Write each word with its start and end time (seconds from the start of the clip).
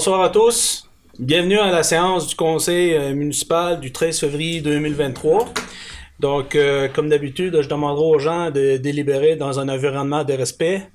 Bonsoir 0.00 0.22
à 0.22 0.30
tous. 0.30 0.88
Bienvenue 1.18 1.58
à 1.58 1.70
la 1.70 1.82
séance 1.82 2.26
du 2.26 2.34
conseil 2.34 2.94
euh, 2.94 3.12
municipal 3.12 3.78
du 3.80 3.92
13 3.92 4.18
février 4.18 4.62
2023. 4.62 5.52
Donc, 6.20 6.54
euh, 6.54 6.88
comme 6.88 7.10
d'habitude, 7.10 7.60
je 7.60 7.68
demanderai 7.68 8.06
aux 8.06 8.18
gens 8.18 8.50
de 8.50 8.78
délibérer 8.78 9.36
dans 9.36 9.60
un 9.60 9.68
environnement 9.68 10.24
de 10.24 10.32
respect, 10.32 10.88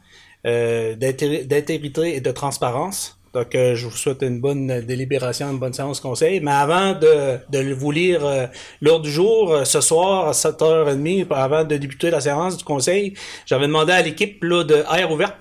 euh, 0.47 0.95
d'intégrité 0.95 2.15
et 2.15 2.19
de 2.19 2.31
transparence. 2.31 3.19
Donc, 3.35 3.49
je 3.51 3.85
vous 3.85 3.95
souhaite 3.95 4.23
une 4.23 4.41
bonne 4.41 4.81
délibération, 4.81 5.51
une 5.51 5.59
bonne 5.59 5.73
séance 5.73 5.99
conseil. 5.99 6.40
Mais 6.40 6.53
avant 6.53 6.93
de, 6.93 7.73
vous 7.73 7.91
lire 7.91 8.21
l'ordre 8.81 9.03
du 9.03 9.12
jour, 9.12 9.59
ce 9.65 9.81
soir 9.81 10.29
à 10.29 10.31
7h30, 10.31 11.27
avant 11.29 11.63
de 11.63 11.75
débuter 11.77 12.09
la 12.09 12.21
séance 12.21 12.57
du 12.57 12.63
conseil, 12.63 13.13
j'avais 13.45 13.67
demandé 13.67 13.91
à 13.91 14.01
l'équipe 14.01 14.43
de 14.43 14.84
Air 14.91 15.12
Ouverte 15.12 15.35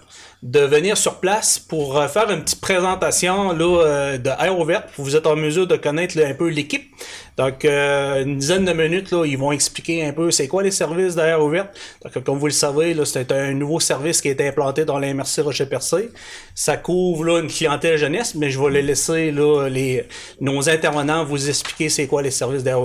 de 0.45 0.61
venir 0.61 0.99
sur 0.99 1.21
place 1.21 1.59
pour 1.59 1.97
euh, 1.97 2.07
faire 2.07 2.31
une 2.31 2.43
petite 2.43 2.61
présentation 2.61 3.53
là, 3.53 3.65
euh, 3.65 4.19
de 4.19 4.29
Air. 4.29 4.83
Vous 4.99 5.17
êtes 5.17 5.27
en 5.27 5.37
mesure 5.37 5.67
de 5.67 5.77
connaître 5.77 6.19
un 6.23 6.35
peu 6.35 6.49
l'équipe. 6.49 6.95
Donc, 7.39 7.65
euh, 7.65 8.23
une 8.23 8.37
dizaine 8.37 8.67
de 8.67 8.73
minutes, 8.75 9.11
là, 9.11 9.25
ils 9.25 9.39
vont 9.39 9.53
expliquer 9.53 10.05
un 10.05 10.13
peu 10.13 10.31
c'est 10.31 10.47
quoi 10.47 10.63
les 10.63 10.71
services 10.71 11.15
d'Air 11.15 11.43
Ouverte. 11.43 11.69
Donc, 12.05 12.23
comme 12.23 12.39
vous 12.39 12.47
le 12.47 12.53
savez, 12.53 12.95
c'est 13.07 13.33
un 13.33 13.55
nouveau 13.55 13.81
service 13.81 14.21
qui 14.21 14.29
a 14.29 14.33
été 14.33 14.47
implanté 14.47 14.85
dans 14.85 14.99
l'MRC 14.99 15.41
Rocher-Percé. 15.41 16.11
Ça 16.55 16.77
couvre 16.77 17.25
là, 17.25 17.41
une 17.41 17.49
clientèle 17.49 17.97
jeunesse, 17.97 18.35
mais 18.35 18.51
je 18.51 18.61
vais 18.61 18.71
les 18.71 18.83
laisser 18.83 19.31
là, 19.31 19.69
les, 19.69 20.05
nos 20.43 20.69
intervenants 20.69 21.25
vous 21.25 21.49
expliquer 21.49 21.89
c'est 21.89 22.07
quoi 22.07 22.21
les 22.21 22.31
services 22.31 22.63
d'Air. 22.63 22.81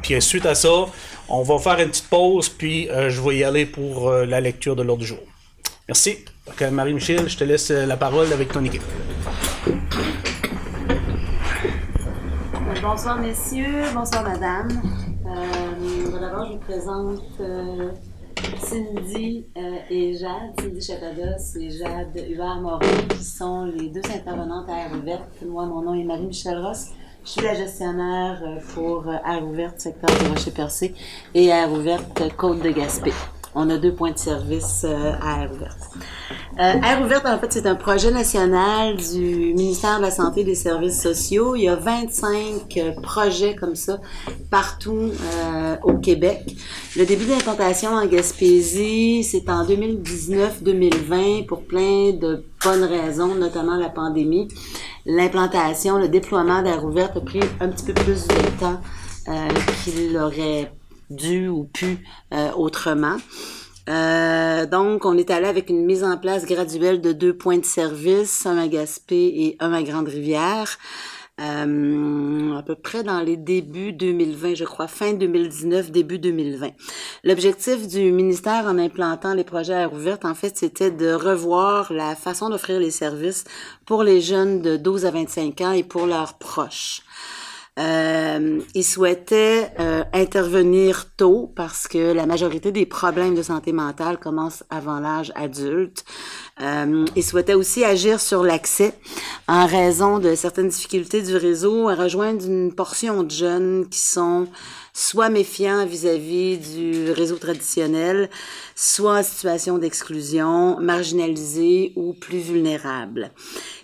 Puis 0.00 0.22
suite 0.22 0.46
à 0.46 0.54
ça, 0.54 0.86
on 1.28 1.42
va 1.42 1.58
faire 1.58 1.80
une 1.80 1.90
petite 1.90 2.08
pause, 2.08 2.48
puis 2.48 2.88
je 2.88 3.20
vais 3.20 3.38
y 3.38 3.44
aller 3.44 3.66
pour 3.66 4.12
la 4.12 4.40
lecture 4.40 4.76
de 4.76 4.82
l'ordre 4.82 5.02
du 5.02 5.08
jour. 5.08 5.18
Merci. 5.88 6.18
Marie-Michel, 6.70 7.28
je 7.28 7.36
te 7.36 7.44
laisse 7.44 7.70
euh, 7.70 7.86
la 7.86 7.96
parole 7.96 8.32
avec 8.32 8.52
ton 8.52 8.64
équipe. 8.64 8.82
Bonsoir 12.82 13.18
messieurs, 13.20 13.84
bonsoir 13.94 14.22
madame. 14.24 14.68
Euh, 15.26 16.20
D'abord, 16.20 16.46
je 16.46 16.52
vous 16.52 16.58
présente 16.58 17.22
euh, 17.40 17.90
Cindy 18.58 19.46
et 19.90 20.16
Jade, 20.16 20.60
Cindy 20.60 20.80
Chapados 20.80 21.56
et 21.58 21.70
Jade 21.70 22.26
Huard-Moreau, 22.30 22.80
qui 23.10 23.24
sont 23.24 23.64
les 23.64 23.88
deux 23.88 24.02
intervenantes 24.14 24.68
à 24.68 24.84
Air 24.84 24.92
Ouverte. 24.98 25.42
Moi, 25.46 25.66
mon 25.66 25.82
nom 25.82 25.94
est 25.94 26.04
Marie-Michel 26.04 26.58
Ross. 26.58 26.88
Je 27.24 27.30
suis 27.30 27.42
la 27.42 27.54
gestionnaire 27.54 28.42
pour 28.74 29.06
Air 29.12 29.44
Ouverte, 29.46 29.80
secteur 29.80 30.10
de 30.10 30.30
Rocher-Percé, 30.30 30.94
et 31.34 31.46
Air 31.46 31.70
Ouverte, 31.70 32.34
Côte 32.36 32.62
de 32.62 32.70
Gaspé. 32.70 33.12
On 33.54 33.68
a 33.68 33.78
deux 33.78 33.92
points 33.92 34.12
de 34.12 34.18
service 34.18 34.84
euh, 34.84 35.12
à 35.20 35.42
Air 35.42 35.50
Ouverte. 35.52 35.90
Euh, 36.58 36.72
Air 36.82 37.02
Ouverte, 37.02 37.26
en 37.26 37.38
fait, 37.38 37.52
c'est 37.52 37.66
un 37.66 37.74
projet 37.74 38.10
national 38.10 38.96
du 38.96 39.54
ministère 39.54 39.98
de 39.98 40.02
la 40.02 40.10
Santé 40.10 40.42
et 40.42 40.44
des 40.44 40.54
Services 40.54 41.00
sociaux. 41.00 41.56
Il 41.56 41.62
y 41.62 41.68
a 41.68 41.74
25 41.74 42.76
euh, 42.76 42.92
projets 43.00 43.56
comme 43.56 43.74
ça 43.74 44.00
partout 44.50 45.10
euh, 45.10 45.76
au 45.82 45.94
Québec. 45.94 46.54
Le 46.96 47.06
début 47.06 47.24
d'implantation 47.26 47.90
en 47.90 48.06
Gaspésie, 48.06 49.24
c'est 49.24 49.48
en 49.48 49.64
2019-2020 49.64 51.46
pour 51.46 51.62
plein 51.62 52.12
de 52.12 52.44
bonnes 52.64 52.84
raisons, 52.84 53.34
notamment 53.34 53.76
la 53.76 53.88
pandémie. 53.88 54.48
L'implantation, 55.06 55.98
le 55.98 56.08
déploiement 56.08 56.62
d'Air 56.62 56.84
Ouverte 56.84 57.16
a 57.16 57.20
pris 57.20 57.40
un 57.60 57.68
petit 57.68 57.86
peu 57.86 57.94
plus 57.94 58.26
de 58.28 58.60
temps 58.60 58.80
euh, 59.28 59.48
qu'il 59.84 60.16
aurait 60.18 60.72
dû 61.10 61.48
ou 61.48 61.64
pu 61.64 61.98
euh, 62.32 62.50
autrement. 62.52 63.16
Euh, 63.88 64.66
donc, 64.66 65.04
on 65.04 65.18
est 65.18 65.30
allé 65.30 65.46
avec 65.46 65.68
une 65.68 65.84
mise 65.84 66.04
en 66.04 66.16
place 66.16 66.46
graduelle 66.46 67.00
de 67.00 67.12
deux 67.12 67.36
points 67.36 67.58
de 67.58 67.64
service, 67.64 68.46
un 68.46 68.56
à 68.58 68.68
Gaspé 68.68 69.16
et 69.16 69.56
un 69.60 69.72
à 69.72 69.82
Grande-Rivière. 69.82 70.78
Euh, 71.40 72.54
à 72.54 72.62
peu 72.62 72.74
près 72.74 73.02
dans 73.02 73.20
les 73.20 73.38
débuts 73.38 73.94
2020, 73.94 74.54
je 74.54 74.64
crois, 74.64 74.88
fin 74.88 75.14
2019, 75.14 75.90
début 75.90 76.18
2020. 76.18 76.68
L'objectif 77.24 77.88
du 77.88 78.12
ministère 78.12 78.66
en 78.66 78.78
implantant 78.78 79.32
les 79.32 79.44
projets 79.44 79.72
à 79.72 79.80
air 79.80 80.18
en 80.24 80.34
fait, 80.34 80.58
c'était 80.58 80.90
de 80.90 81.12
revoir 81.12 81.94
la 81.94 82.14
façon 82.14 82.50
d'offrir 82.50 82.78
les 82.78 82.90
services 82.90 83.44
pour 83.86 84.02
les 84.02 84.20
jeunes 84.20 84.60
de 84.60 84.76
12 84.76 85.06
à 85.06 85.10
25 85.12 85.60
ans 85.62 85.72
et 85.72 85.82
pour 85.82 86.06
leurs 86.06 86.34
proches. 86.34 87.02
Euh, 87.80 88.60
ils 88.74 88.84
souhaitaient 88.84 89.72
euh, 89.80 90.04
intervenir 90.12 91.06
tôt 91.16 91.50
parce 91.56 91.88
que 91.88 92.12
la 92.12 92.26
majorité 92.26 92.72
des 92.72 92.84
problèmes 92.84 93.34
de 93.34 93.42
santé 93.42 93.72
mentale 93.72 94.18
commencent 94.18 94.64
avant 94.68 95.00
l'âge 95.00 95.32
adulte. 95.34 96.04
Euh, 96.60 97.06
ils 97.16 97.24
souhaitaient 97.24 97.54
aussi 97.54 97.84
agir 97.84 98.20
sur 98.20 98.42
l'accès 98.42 98.92
en 99.48 99.66
raison 99.66 100.18
de 100.18 100.34
certaines 100.34 100.68
difficultés 100.68 101.22
du 101.22 101.36
réseau 101.36 101.88
à 101.88 101.94
rejoindre 101.94 102.44
une 102.44 102.74
portion 102.74 103.22
de 103.22 103.30
jeunes 103.30 103.88
qui 103.88 104.00
sont 104.00 104.46
soit 104.92 105.30
méfiants 105.30 105.86
vis-à-vis 105.86 106.58
du 106.58 107.12
réseau 107.12 107.36
traditionnel, 107.36 108.28
soit 108.74 109.20
en 109.20 109.22
situation 109.22 109.78
d'exclusion, 109.78 110.78
marginalisés 110.80 111.92
ou 111.96 112.12
plus 112.12 112.38
vulnérables. 112.40 113.30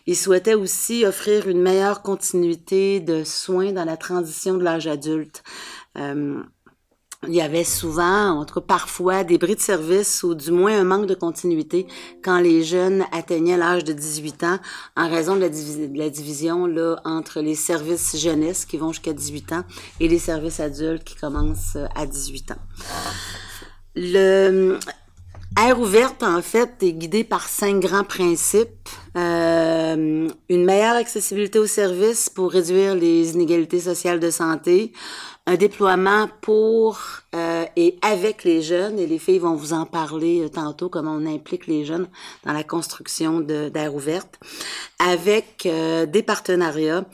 Ils 0.07 0.17
souhaitaient 0.17 0.55
aussi 0.55 1.07
offrir 1.07 1.49
une 1.49 1.63
meilleure 1.63 2.03
continuité 2.03 3.01
de 3.01 3.25
soins 3.25 3.73
dans 3.73 3.85
la 3.85 3.97
transition 3.97 4.55
de 4.55 4.65
l'âge 4.65 4.87
adulte. 4.87 5.43
Euh, 5.97 6.43
il 7.27 7.35
y 7.35 7.41
avait 7.41 7.65
souvent, 7.65 8.31
en 8.31 8.45
tout 8.45 8.55
cas 8.55 8.67
parfois, 8.67 9.25
des 9.25 9.39
bris 9.39 9.57
de 9.57 9.61
service 9.61 10.23
ou 10.23 10.35
du 10.35 10.51
moins 10.51 10.79
un 10.79 10.85
manque 10.85 11.07
de 11.07 11.15
continuité 11.15 11.87
quand 12.23 12.39
les 12.39 12.63
jeunes 12.63 13.05
atteignaient 13.11 13.57
l'âge 13.57 13.85
de 13.85 13.93
18 13.93 14.45
ans 14.45 14.59
en 14.97 15.09
raison 15.09 15.35
de 15.37 15.41
la, 15.41 16.11
division 16.11 16.67
là, 16.67 16.97
entre 17.05 17.41
les 17.41 17.55
services 17.55 18.17
jeunesse 18.17 18.65
qui 18.65 18.77
vont 18.77 18.93
jusqu'à 18.93 19.13
18 19.13 19.53
ans 19.53 19.65
et 19.99 20.09
les 20.09 20.19
services 20.19 20.61
adultes 20.61 21.05
qui 21.05 21.17
commencent 21.17 21.77
euh, 21.77 21.87
à 21.95 22.07
18 22.07 22.53
ans. 22.53 22.59
Le 23.95 24.79
Air 25.59 25.81
ouverte, 25.81 26.23
en 26.23 26.43
fait, 26.43 26.83
est 26.83 26.93
guidé 26.93 27.25
par 27.25 27.49
cinq 27.49 27.81
grands 27.81 28.05
principes. 28.05 28.91
Euh, 29.17 30.29
une 30.51 30.65
meilleure 30.67 30.97
accessibilité 30.97 31.59
aux 31.59 31.67
services 31.67 32.29
pour 32.29 32.53
réduire 32.53 32.95
les 32.95 33.33
inégalités 33.33 33.81
sociales 33.81 34.21
de 34.21 34.31
santé, 34.31 34.93
un 35.47 35.55
déploiement 35.55 36.29
pour 36.41 37.01
euh, 37.35 37.65
et 37.77 37.99
avec 38.03 38.43
les 38.43 38.63
jeunes, 38.63 38.99
et 38.99 39.07
les 39.07 39.19
filles 39.19 39.39
vont 39.39 39.55
vous 39.55 39.73
en 39.73 39.87
parler 39.87 40.45
euh, 40.45 40.49
tantôt, 40.49 40.89
comment 40.89 41.13
on 41.13 41.27
implique 41.27 41.69
les 41.69 41.85
jeunes 41.85 42.09
dans 42.45 42.53
la 42.53 42.65
construction 42.65 43.41
d'air 43.41 43.95
ouverte, 43.95 44.41
avec 44.99 45.65
euh, 45.67 46.05
des 46.07 46.23
partenariats 46.23 47.05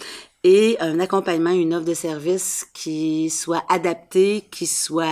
et 0.44 0.76
un 0.80 0.98
accompagnement, 0.98 1.50
une 1.50 1.72
offre 1.72 1.84
de 1.84 1.94
service 1.94 2.66
qui 2.74 3.30
soit 3.30 3.64
adaptée, 3.68 4.44
qui 4.50 4.66
soit 4.66 5.06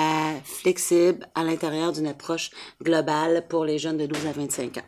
flexible 0.45 1.25
à 1.37 1.45
l'intérieur 1.45 1.93
d'une 1.93 2.09
approche 2.09 2.51
globale 2.83 3.45
pour 3.49 3.65
les 3.65 3.79
jeunes 3.79 3.97
de 3.97 4.07
12 4.07 4.27
à 4.27 4.33
25 4.33 4.79
ans. 4.79 4.83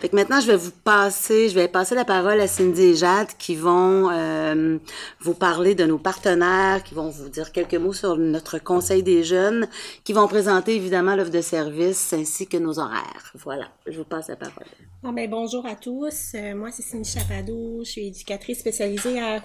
Fait 0.00 0.08
que 0.08 0.16
maintenant, 0.16 0.40
je 0.40 0.46
vais 0.46 0.56
vous 0.56 0.70
passer, 0.70 1.50
je 1.50 1.54
vais 1.54 1.68
passer 1.68 1.94
la 1.94 2.06
parole 2.06 2.40
à 2.40 2.46
Cindy 2.48 2.82
et 2.82 2.94
Jade 2.94 3.28
qui 3.38 3.54
vont 3.54 4.08
euh, 4.10 4.78
vous 5.20 5.34
parler 5.34 5.74
de 5.74 5.84
nos 5.84 5.98
partenaires, 5.98 6.82
qui 6.82 6.94
vont 6.94 7.10
vous 7.10 7.28
dire 7.28 7.52
quelques 7.52 7.74
mots 7.74 7.92
sur 7.92 8.16
notre 8.16 8.58
conseil 8.58 9.02
des 9.02 9.24
jeunes, 9.24 9.68
qui 10.04 10.14
vont 10.14 10.26
présenter 10.26 10.74
évidemment 10.74 11.14
l'offre 11.16 11.30
de 11.30 11.42
service 11.42 12.14
ainsi 12.14 12.46
que 12.46 12.56
nos 12.56 12.78
horaires. 12.78 13.32
Voilà, 13.34 13.68
je 13.86 13.98
vous 13.98 14.04
passe 14.04 14.28
la 14.28 14.36
parole. 14.36 14.64
Ah 15.04 15.10
ben, 15.12 15.28
bonjour 15.28 15.66
à 15.66 15.74
tous, 15.74 16.32
Euh, 16.34 16.54
moi 16.54 16.70
c'est 16.70 16.82
Cindy 16.82 17.10
Chapado, 17.10 17.80
je 17.84 17.90
suis 17.90 18.06
éducatrice 18.06 18.60
spécialisée 18.60 19.20
à 19.20 19.34
Air 19.34 19.42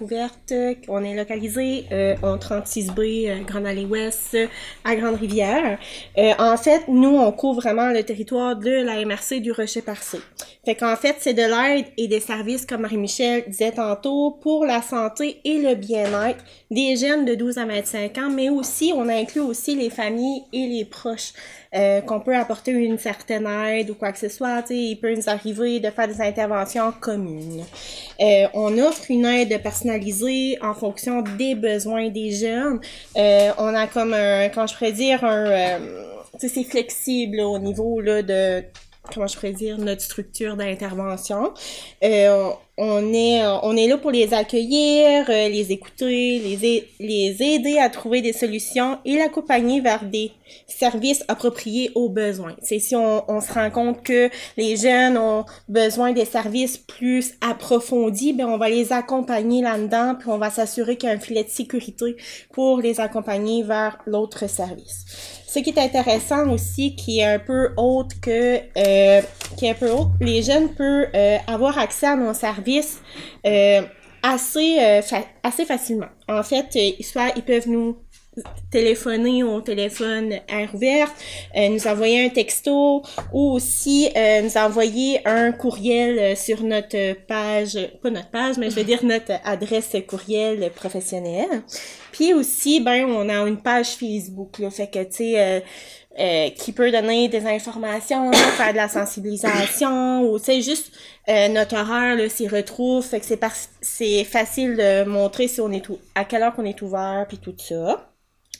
On 0.87 1.03
est 1.03 1.15
localisé 1.15 1.85
euh, 1.91 2.15
en 2.21 2.37
36B, 2.37 3.29
euh, 3.29 3.43
Grande 3.43 3.65
Allée 3.65 3.85
Ouest, 3.85 4.37
à 4.83 4.95
Grande-Rivière. 4.95 5.77
Euh, 6.17 6.33
en 6.39 6.57
fait, 6.57 6.87
nous, 6.87 7.17
on 7.17 7.31
couvre 7.31 7.61
vraiment 7.61 7.89
le 7.91 8.03
territoire 8.03 8.55
de 8.55 8.69
la 8.69 9.03
MRC 9.05 9.41
du 9.41 9.51
Rocher-Percé. 9.51 10.19
Fait 10.67 10.75
qu'en 10.75 10.97
fait, 10.97 11.15
c'est 11.19 11.33
de 11.33 11.43
l'aide 11.43 11.85
et 11.95 12.09
des 12.09 12.19
services, 12.19 12.65
comme 12.65 12.81
Marie-Michel 12.81 13.45
disait 13.47 13.71
tantôt, 13.71 14.31
pour 14.41 14.65
la 14.65 14.81
santé 14.81 15.39
et 15.45 15.59
le 15.59 15.75
bien-être 15.75 16.43
des 16.69 16.97
jeunes 16.97 17.23
de 17.23 17.35
12 17.35 17.57
à 17.57 17.65
25 17.65 18.17
ans, 18.17 18.29
mais 18.29 18.49
aussi, 18.49 18.91
on 18.93 19.07
inclut 19.07 19.39
aussi 19.39 19.75
les 19.77 19.89
familles 19.89 20.43
et 20.51 20.67
les 20.67 20.83
proches 20.83 21.31
euh, 21.73 22.01
qu'on 22.01 22.19
peut 22.19 22.35
apporter 22.35 22.71
une 22.71 22.97
certaine 22.97 23.47
aide 23.47 23.91
ou 23.91 23.93
quoi 23.93 24.11
que 24.11 24.19
ce 24.19 24.27
soit. 24.27 24.61
tu 24.63 24.67
sais, 24.67 24.77
Il 24.77 24.97
peut 24.97 25.15
nous 25.15 25.29
arriver 25.29 25.79
de 25.79 25.89
faire 25.89 26.09
des 26.09 26.19
interventions 26.19 26.91
communes. 26.99 27.63
Euh, 28.19 28.47
on 28.53 28.77
offre 28.77 29.05
une 29.07 29.25
aide 29.25 29.63
personnalisée 29.63 30.57
en 30.61 30.73
fonction 30.73 31.21
des 31.37 31.55
besoins 31.55 32.09
des 32.09 32.31
jeunes. 32.31 32.81
Euh, 33.15 33.51
on 33.57 33.73
a 33.73 33.87
comme 33.87 34.13
un, 34.13 34.49
quand 34.49 34.67
je 34.67 34.73
pourrais 34.73 34.91
dire, 34.91 35.23
un... 35.23 35.45
euh, 35.47 35.79
c'est 36.37 36.63
flexible 36.65 37.39
au 37.39 37.57
niveau 37.57 38.01
là, 38.01 38.21
de 38.21 38.63
comment 39.13 39.27
je 39.27 39.35
pourrais 39.35 39.53
dire, 39.53 39.77
notre 39.77 40.01
structure 40.01 40.55
d'intervention. 40.55 41.53
Euh, 42.03 42.49
on 42.79 43.11
est, 43.11 43.43
on 43.63 43.75
est 43.75 43.87
là 43.87 43.97
pour 43.97 44.11
les 44.11 44.35
accueillir, 44.35 45.25
euh, 45.29 45.49
les 45.49 45.71
écouter, 45.71 46.39
les, 46.39 46.87
les 46.99 47.43
aider 47.43 47.79
à 47.79 47.89
trouver 47.89 48.21
des 48.21 48.33
solutions 48.33 48.99
et 49.03 49.15
l'accompagner 49.15 49.81
vers 49.81 50.05
des 50.05 50.31
services 50.67 51.23
appropriés 51.27 51.91
aux 51.95 52.09
besoins. 52.09 52.55
C'est 52.61 52.77
si 52.77 52.95
on, 52.95 53.29
on, 53.31 53.41
se 53.41 53.51
rend 53.51 53.71
compte 53.71 54.03
que 54.03 54.29
les 54.57 54.75
jeunes 54.75 55.17
ont 55.17 55.45
besoin 55.67 56.11
des 56.11 56.25
services 56.25 56.77
plus 56.77 57.33
approfondis, 57.41 58.33
ben 58.33 58.45
on 58.45 58.57
va 58.57 58.69
les 58.69 58.93
accompagner 58.93 59.63
là-dedans, 59.63 60.15
puis 60.19 60.29
on 60.29 60.37
va 60.37 60.51
s'assurer 60.51 60.97
qu'il 60.97 61.09
y 61.09 61.11
a 61.11 61.15
un 61.15 61.19
filet 61.19 61.43
de 61.43 61.49
sécurité 61.49 62.15
pour 62.53 62.79
les 62.79 62.99
accompagner 62.99 63.63
vers 63.63 63.97
l'autre 64.05 64.47
service. 64.47 65.36
Ce 65.57 65.63
qui 65.63 65.71
est 65.71 65.79
intéressant 65.79 66.47
aussi, 66.51 66.95
qui 66.95 67.17
est 67.17 67.33
un 67.33 67.39
peu 67.39 67.71
autre 67.77 68.15
que, 68.21 68.57
euh, 68.77 69.21
qui 69.57 69.65
est 69.65 69.71
un 69.71 69.73
peu 69.73 69.89
les 70.21 70.43
jeunes 70.43 70.69
peuvent 70.69 71.07
euh, 71.15 71.37
avoir 71.47 71.79
accès 71.79 72.05
à 72.05 72.15
nos 72.15 72.35
services 72.35 73.01
euh, 73.43 73.81
assez, 74.21 74.77
euh, 74.79 75.01
assez 75.41 75.65
facilement. 75.65 76.09
En 76.29 76.43
fait, 76.43 76.67
euh, 76.75 76.91
soit 77.01 77.31
ils 77.35 77.41
peuvent 77.41 77.67
nous 77.67 77.97
téléphoner 78.69 79.43
au 79.43 79.61
téléphone 79.61 80.33
air 80.47 80.69
ouvert, 80.73 81.09
euh, 81.55 81.69
nous 81.69 81.87
envoyer 81.87 82.25
un 82.25 82.29
texto 82.29 83.01
ou 83.33 83.51
aussi 83.53 84.09
euh, 84.15 84.41
nous 84.41 84.57
envoyer 84.57 85.25
un 85.25 85.51
courriel 85.51 86.19
euh, 86.19 86.35
sur 86.35 86.63
notre 86.63 87.13
page, 87.25 87.77
pas 88.01 88.09
notre 88.09 88.29
page, 88.29 88.57
mais 88.57 88.69
je 88.69 88.75
veux 88.75 88.83
dire 88.83 89.03
notre 89.03 89.33
adresse 89.43 89.95
courriel 90.07 90.71
professionnelle. 90.71 91.63
Puis 92.11 92.33
aussi, 92.33 92.79
ben, 92.79 93.05
on 93.05 93.29
a 93.29 93.47
une 93.47 93.61
page 93.61 93.89
Facebook, 93.89 94.59
là, 94.59 94.69
fait 94.69 94.87
que, 94.87 95.03
tu 95.03 95.15
sais, 95.17 95.63
euh, 96.19 96.49
qui 96.49 96.71
peut 96.71 96.91
donner 96.91 97.27
des 97.27 97.45
informations, 97.45 98.31
faire 98.33 98.71
de 98.71 98.77
la 98.77 98.89
sensibilisation, 98.89 100.23
ou 100.23 100.39
tu 100.39 100.45
sais, 100.45 100.61
juste 100.61 100.91
notre 101.27 101.75
horaire 101.75 102.15
là, 102.15 102.27
s'y 102.27 102.47
retrouve, 102.47 103.05
fait 103.05 103.19
que 103.19 103.25
c'est 103.25 103.39
c'est 103.81 104.23
facile 104.23 104.75
de 104.77 105.03
montrer 105.03 105.47
si 105.47 105.61
on 105.61 105.71
est 105.71 105.81
tout, 105.81 105.99
à 106.15 106.25
quelle 106.25 106.41
heure 106.41 106.55
qu'on 106.55 106.65
est 106.65 106.81
ouvert, 106.81 107.25
puis 107.27 107.37
tout 107.37 107.53
ça. 107.57 108.09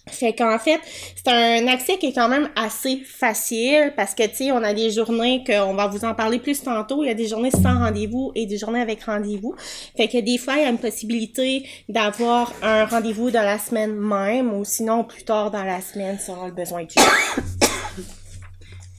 Fait 0.07 0.33
qu'en 0.33 0.57
fait, 0.59 0.80
c'est 1.15 1.31
un 1.31 1.68
accès 1.68 1.98
qui 1.98 2.07
est 2.07 2.13
quand 2.13 2.30
même 2.30 2.50
assez 2.56 2.98
facile 2.98 3.94
parce 3.95 4.15
que, 4.15 4.24
tu 4.27 4.36
sais, 4.36 4.51
on 4.51 4.63
a 4.63 4.74
des 4.74 4.92
journées 4.92 5.44
qu'on 5.45 5.74
va 5.74 5.88
vous 5.88 6.06
en 6.06 6.13
parler 6.13 6.39
plus 6.39 6.62
tantôt. 6.62 7.04
Il 7.04 7.07
y 7.07 7.12
a 7.12 7.13
des 7.15 7.27
journées 7.27 7.51
sans 7.51 7.80
rendez-vous 7.80 8.31
et 8.36 8.45
des 8.45 8.57
journées 8.57 8.81
avec 8.81 9.04
rendez-vous. 9.04 9.56
Fait 9.95 10.07
que 10.07 10.19
des 10.19 10.38
fois, 10.38 10.56
il 10.57 10.63
y 10.63 10.65
a 10.65 10.69
une 10.69 10.77
possibilité 10.77 11.68
d'avoir 11.89 12.54
un 12.62 12.86
rendez-vous 12.86 13.31
dans 13.31 13.44
la 13.44 13.59
semaine 13.59 13.95
même 13.95 14.54
ou 14.54 14.63
sinon 14.65 15.04
plus 15.04 15.24
tard 15.24 15.51
dans 15.51 15.63
la 15.63 15.81
semaine 15.81 16.18
si 16.19 16.30
on 16.31 16.44
a 16.44 16.48
le 16.48 16.54
besoin 16.54 16.83
du 16.83 16.95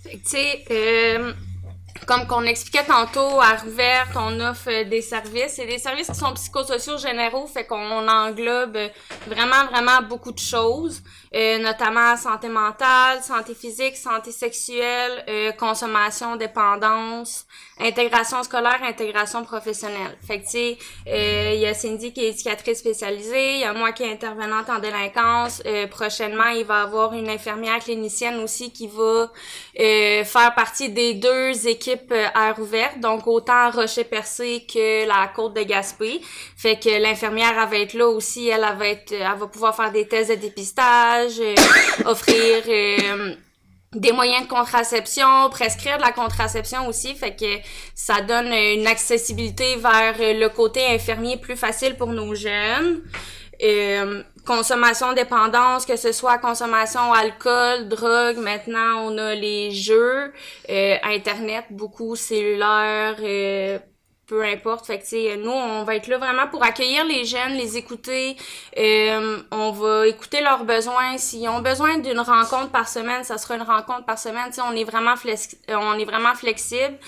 Fait 0.05 0.17
que, 0.17 0.25
tu 0.25 0.31
sais, 0.31 0.65
euh, 0.71 1.33
comme 2.07 2.27
qu'on 2.27 2.43
expliquait 2.45 2.85
tantôt, 2.85 3.41
à 3.41 3.57
Rouverte, 3.57 4.11
on 4.17 4.41
offre 4.41 4.85
des 4.85 5.03
services. 5.03 5.59
et 5.59 5.67
des 5.67 5.79
services 5.79 6.09
qui 6.09 6.15
sont 6.15 6.33
psychosociaux 6.35 6.99
généraux, 6.99 7.47
fait 7.47 7.67
qu'on 7.67 8.09
englobe 8.09 8.79
vraiment, 9.27 9.65
vraiment 9.71 10.03
beaucoup 10.03 10.33
de 10.33 10.39
choses, 10.39 11.03
euh, 11.35 11.59
notamment 11.59 12.17
santé 12.17 12.49
mentale, 12.49 13.23
santé 13.23 13.55
physique, 13.55 13.97
santé 13.97 14.33
sexuelle, 14.33 15.25
euh, 15.29 15.53
consommation, 15.53 16.37
dépendance, 16.37 17.47
intégration 17.81 18.43
scolaire, 18.43 18.81
intégration 18.83 19.45
professionnelle. 19.45 20.17
Fait 20.27 20.41
que, 20.41 20.45
tu 20.45 20.51
sais, 20.51 20.79
euh, 21.07 21.53
il 21.55 21.61
y 21.61 21.67
a 21.67 21.75
Cindy 21.75 22.13
qui 22.13 22.25
est 22.25 22.31
éducatrice 22.31 22.79
spécialisée, 22.79 23.55
il 23.55 23.61
y 23.61 23.65
a 23.65 23.73
moi 23.73 23.93
qui 23.93 24.03
est 24.03 24.13
intervenante 24.13 24.69
en 24.69 24.79
délinquance. 24.79 25.63
Euh, 25.67 25.87
prochainement, 25.87 26.49
il 26.49 26.65
va 26.65 26.81
y 26.81 26.83
avoir 26.83 27.13
une 27.15 27.29
infirmière 27.29 27.79
clinicienne 27.79 28.39
aussi 28.41 28.73
qui 28.73 28.89
va 28.89 29.31
euh, 29.79 30.25
faire 30.25 30.55
partie 30.55 30.89
des 30.91 31.15
deux 31.15 31.69
équipes 31.69 32.13
air 32.13 32.55
ouverte, 32.59 33.01
donc 33.01 33.27
autant 33.27 33.71
Rocher-Percé 33.71 34.67
que 34.73 35.07
la 35.07 35.29
côte 35.29 35.55
de 35.55 35.63
Gaspé. 35.63 36.21
Fait 36.57 36.79
que 36.79 37.01
l'infirmière, 37.01 37.55
elle 37.61 37.69
va 37.69 37.79
être 37.79 37.95
là 37.95 38.09
aussi, 38.09 38.49
elle, 38.49 38.67
elle 38.69 38.77
va 38.77 38.89
être, 38.89 39.13
elle 39.13 39.39
va 39.39 39.47
pouvoir 39.47 39.75
faire 39.75 39.93
des 39.93 40.07
tests 40.07 40.31
de 40.31 40.37
dépistage, 40.37 41.41
offrir 42.05 42.65
des 43.95 44.13
moyens 44.13 44.45
de 44.45 44.49
contraception, 44.49 45.49
prescrire 45.51 45.97
de 45.97 46.03
la 46.03 46.13
contraception 46.13 46.87
aussi, 46.89 47.15
fait 47.15 47.35
que 47.35 47.67
ça 47.95 48.21
donne 48.21 48.53
une 48.53 48.87
accessibilité 48.87 49.77
vers 49.77 50.15
le 50.19 50.49
côté 50.49 50.87
infirmier 50.87 51.39
plus 51.39 51.57
facile 51.57 51.97
pour 51.97 52.09
nos 52.09 52.35
jeunes. 52.35 53.03
Euh, 53.63 54.23
consommation 54.47 55.15
dépendance, 55.15 55.85
que 55.85 55.97
ce 55.97 56.13
soit 56.13 56.39
consommation 56.39 57.13
alcool, 57.13 57.89
drogue, 57.89 58.37
maintenant 58.37 59.07
on 59.07 59.19
a 59.19 59.35
les 59.35 59.73
jeux, 59.73 60.33
euh, 60.71 60.97
internet, 61.03 61.65
beaucoup 61.71 62.15
cellulaire, 62.15 63.17
euh, 63.21 63.79
peu 64.29 64.45
importe. 64.45 64.87
Fait 64.87 64.99
que, 64.99 65.37
nous, 65.37 65.51
on 65.51 65.83
va 65.85 65.97
être 65.97 66.07
là 66.07 66.19
vraiment 66.19 66.47
pour 66.47 66.63
accueillir 66.63 67.05
les 67.05 67.25
jeunes, 67.25 67.55
les 67.55 67.77
écouter. 67.77 68.37
Euh, 68.79 69.39
on 69.51 69.73
va 69.73 70.07
écouter 70.07 70.41
leurs 70.43 70.65
besoins. 70.65 71.17
S'ils 71.17 71.49
ont 71.49 71.61
besoin 71.61 71.99
d'une 71.99 72.21
rencontre 72.21 72.71
par 72.71 72.89
semaine, 72.89 73.25
ça 73.25 73.39
sera 73.39 73.57
une 73.57 73.63
rencontre 73.63 74.05
par 74.05 74.19
semaine. 74.19 74.47
Tu 74.49 74.55
sais, 74.55 74.61
on 74.61 74.73
est 74.73 74.85
vraiment 74.85 75.17
flex 75.17 75.57
on 75.69 75.99
est 75.99 76.05
vraiment 76.05 76.35
flexible. 76.35 76.99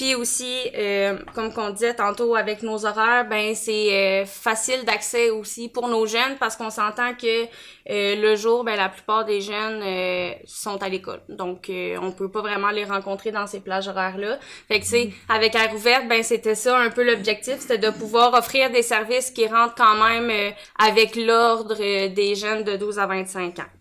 Puis 0.00 0.14
aussi, 0.14 0.56
euh, 0.74 1.18
comme 1.34 1.52
qu'on 1.52 1.68
disait 1.68 1.92
tantôt 1.92 2.34
avec 2.34 2.62
nos 2.62 2.86
horaires, 2.86 3.28
ben 3.28 3.54
c'est 3.54 4.22
euh, 4.22 4.24
facile 4.24 4.82
d'accès 4.86 5.28
aussi 5.28 5.68
pour 5.68 5.88
nos 5.88 6.06
jeunes 6.06 6.38
parce 6.40 6.56
qu'on 6.56 6.70
s'entend 6.70 7.12
que 7.12 7.44
euh, 7.44 8.16
le 8.16 8.34
jour, 8.34 8.64
ben 8.64 8.76
la 8.76 8.88
plupart 8.88 9.26
des 9.26 9.42
jeunes 9.42 9.82
euh, 9.82 10.32
sont 10.46 10.82
à 10.82 10.88
l'école. 10.88 11.20
Donc 11.28 11.68
euh, 11.68 11.98
on 12.00 12.12
peut 12.12 12.30
pas 12.30 12.40
vraiment 12.40 12.70
les 12.70 12.84
rencontrer 12.84 13.30
dans 13.30 13.46
ces 13.46 13.60
plages 13.60 13.88
horaires-là. 13.88 14.38
Fait 14.68 14.80
que 14.80 14.84
tu 14.84 14.90
sais, 14.90 15.10
avec 15.28 15.54
Air 15.54 15.74
ouverte, 15.74 16.08
ben 16.08 16.22
c'était 16.22 16.54
ça 16.54 16.78
un 16.78 16.88
peu 16.88 17.04
l'objectif, 17.04 17.56
c'était 17.58 17.76
de 17.76 17.90
pouvoir 17.90 18.32
offrir 18.32 18.70
des 18.70 18.82
services 18.82 19.30
qui 19.30 19.46
rentrent 19.48 19.74
quand 19.74 19.96
même 19.96 20.32
avec 20.78 21.14
l'ordre 21.14 21.74
des 21.74 22.34
jeunes 22.36 22.64
de 22.64 22.76
12 22.76 22.98
à 22.98 23.06
25 23.06 23.58
ans. 23.58 23.79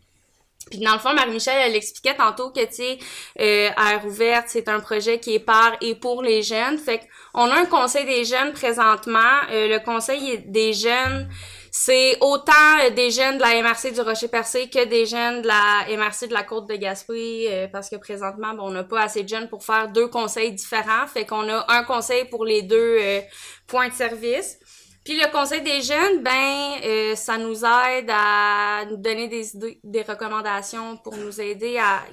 Puis 0.69 0.79
dans 0.79 0.93
le 0.93 0.99
fond, 0.99 1.13
Marie-Michel, 1.13 1.55
elle 1.57 1.75
expliquait 1.75 2.15
tantôt 2.15 2.51
que, 2.51 2.61
tu 2.61 2.73
sais, 2.73 2.99
euh, 3.39 3.69
Air 3.69 4.05
ouverte, 4.05 4.45
c'est 4.47 4.67
un 4.69 4.79
projet 4.79 5.19
qui 5.19 5.35
est 5.35 5.39
par 5.39 5.75
et 5.81 5.95
pour 5.95 6.21
les 6.21 6.43
jeunes. 6.43 6.77
Fait 6.77 7.01
qu'on 7.33 7.49
a 7.49 7.55
un 7.55 7.65
conseil 7.65 8.05
des 8.05 8.25
jeunes 8.25 8.53
présentement. 8.53 9.19
Euh, 9.51 9.67
le 9.67 9.83
conseil 9.83 10.39
des 10.45 10.73
jeunes, 10.73 11.29
c'est 11.71 12.17
autant 12.21 12.53
des 12.95 13.11
jeunes 13.11 13.37
de 13.37 13.41
la 13.41 13.61
MRC 13.61 13.93
du 13.93 14.01
Rocher-Percé 14.01 14.69
que 14.69 14.85
des 14.85 15.05
jeunes 15.05 15.41
de 15.41 15.47
la 15.47 15.85
MRC 15.95 16.27
de 16.27 16.33
la 16.33 16.43
Côte 16.43 16.67
de 16.67 16.75
Gaspé, 16.75 17.47
euh, 17.49 17.67
parce 17.71 17.89
que 17.89 17.95
présentement, 17.95 18.53
bon, 18.53 18.63
on 18.63 18.71
n'a 18.71 18.83
pas 18.83 19.01
assez 19.01 19.23
de 19.23 19.29
jeunes 19.29 19.47
pour 19.49 19.63
faire 19.63 19.87
deux 19.89 20.07
conseils 20.07 20.51
différents. 20.51 21.05
Fait 21.07 21.25
qu'on 21.25 21.47
a 21.49 21.65
un 21.69 21.83
conseil 21.83 22.25
pour 22.25 22.45
les 22.45 22.63
deux 22.63 22.97
euh, 22.99 23.21
points 23.67 23.89
de 23.89 23.93
service. 23.93 24.57
Puis 25.03 25.17
le 25.17 25.31
conseil 25.31 25.61
des 25.61 25.81
jeunes, 25.81 26.23
ben, 26.23 26.73
euh, 26.83 27.15
ça 27.15 27.37
nous 27.37 27.63
aide 27.65 28.09
à 28.09 28.85
nous 28.89 28.97
donner 28.97 29.27
des 29.27 29.55
idées, 29.55 29.79
des 29.83 30.01
recommandations 30.01 30.97
pour 30.97 31.15
nous 31.15 31.39
aider 31.39 31.77
à 31.77 32.03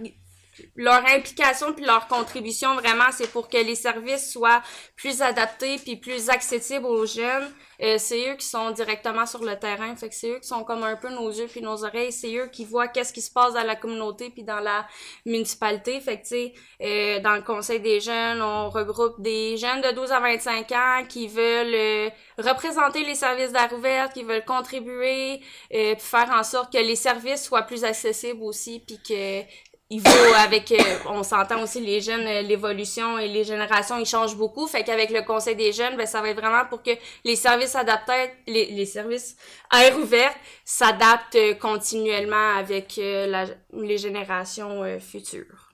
leur 0.74 1.04
implication 1.06 1.72
puis 1.72 1.84
leur 1.84 2.08
contribution 2.08 2.74
vraiment 2.76 3.12
c'est 3.12 3.30
pour 3.30 3.48
que 3.48 3.58
les 3.58 3.74
services 3.74 4.32
soient 4.32 4.62
plus 4.96 5.20
adaptés 5.20 5.76
puis 5.76 5.96
plus 5.96 6.30
accessibles 6.30 6.86
aux 6.86 7.04
jeunes 7.04 7.52
euh, 7.83 7.97
c'est 7.99 8.30
eux 8.30 8.37
qui 8.37 8.47
sont 8.47 8.71
directement 8.71 9.26
sur 9.26 9.42
le 9.42 9.59
terrain. 9.59 9.95
Fait 9.97 10.09
que 10.09 10.14
c'est 10.14 10.30
eux 10.30 10.38
qui 10.38 10.49
sont 10.49 10.64
comme 10.64 10.83
un 10.83 10.97
peu 10.97 11.11
nos 11.11 11.30
yeux 11.30 11.47
puis 11.47 11.61
nos 11.61 11.85
oreilles. 11.85 12.12
C'est 12.12 12.35
eux 12.37 12.49
qui 12.49 12.64
voient 12.64 12.88
qu'est-ce 12.88 13.12
qui 13.12 13.23
se 13.23 13.30
passe 13.30 13.54
dans 13.54 13.64
la 13.64 13.76
communauté 13.76 14.30
puis 14.30 14.42
dans 14.42 14.61
la 14.61 14.87
municipalité. 15.25 16.00
Fait 16.00 16.18
que 16.18 16.23
tu 16.23 16.28
sais 16.28 16.54
euh, 16.83 17.21
dans 17.21 17.35
le 17.35 17.42
conseil 17.42 17.80
des 17.80 18.00
jeunes 18.00 18.40
on 18.42 18.71
regroupe 18.71 19.21
des 19.21 19.56
jeunes 19.56 19.80
de 19.80 19.92
12 19.92 20.12
à 20.12 20.21
25 20.21 20.73
ans 20.73 21.04
qui 21.09 21.28
veulent 21.28 21.75
euh, 21.75 22.11
représenter 22.38 23.04
les 23.04 23.14
services 23.14 23.52
d'air 23.52 23.73
ouverte 23.73 24.12
qui 24.12 24.23
veulent 24.23 24.45
contribuer 24.45 25.40
euh, 25.75 25.95
puis 25.95 26.00
faire 26.00 26.30
en 26.30 26.42
sorte 26.42 26.73
que 26.73 26.78
les 26.78 26.97
services 26.97 27.45
soient 27.45 27.62
plus 27.62 27.85
accessibles 27.85 28.42
aussi 28.42 28.80
puis 28.87 28.99
que 29.06 29.42
il 29.88 30.00
vaut 30.00 30.34
avec 30.36 30.72
euh, 30.72 30.76
on 31.08 31.22
s'entend 31.22 31.62
aussi 31.62 31.80
les 31.80 32.00
jeunes 32.00 32.26
euh, 32.26 32.42
l'évolution 32.42 33.18
et 33.18 33.28
les 33.28 33.44
générations 33.44 33.98
ils 33.98 34.06
changent 34.06 34.36
beaucoup. 34.36 34.66
Fait 34.66 34.82
qu'avec 34.82 35.10
le 35.10 35.22
conseil 35.22 35.54
des 35.54 35.72
jeunes 35.72 35.96
ben 35.96 36.06
ça 36.06 36.20
va 36.20 36.30
être 36.30 36.40
vraiment 36.40 36.64
pour 36.68 36.82
que 36.82 36.90
les 37.24 37.36
services 37.36 37.76
adaptés 37.76 38.32
les, 38.48 38.86
services 38.86 39.36
air 39.72 39.96
ouvert 39.96 40.34
s'adaptent 40.64 41.36
euh, 41.36 41.54
continuellement 41.54 42.56
avec 42.56 42.96
la, 42.98 43.46
les 43.72 43.98
générations 43.98 44.82
futures 44.98 45.65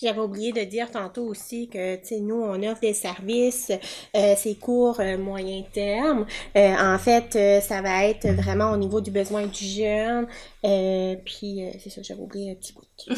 j'avais 0.00 0.20
oublié 0.20 0.52
de 0.52 0.62
dire 0.62 0.90
tantôt 0.90 1.24
aussi 1.24 1.68
que, 1.68 1.96
tu 1.96 2.06
sais, 2.06 2.20
nous, 2.20 2.40
on 2.40 2.62
offre 2.64 2.80
des 2.80 2.94
services, 2.94 3.70
euh, 4.16 4.34
c'est 4.36 4.56
court, 4.56 4.98
euh, 5.00 5.16
moyen 5.16 5.62
terme. 5.72 6.26
Euh, 6.56 6.74
en 6.78 6.98
fait, 6.98 7.32
ça 7.62 7.80
va 7.80 8.06
être 8.06 8.28
vraiment 8.28 8.72
au 8.72 8.76
niveau 8.76 9.00
du 9.00 9.10
besoin 9.10 9.46
du 9.46 9.64
jeune. 9.64 10.26
puis, 11.24 11.64
c'est 11.82 11.90
ça, 11.90 12.02
j'avais 12.02 12.20
oublié 12.20 12.52
un 12.52 12.54
petit 12.54 12.72
bout. 12.72 12.82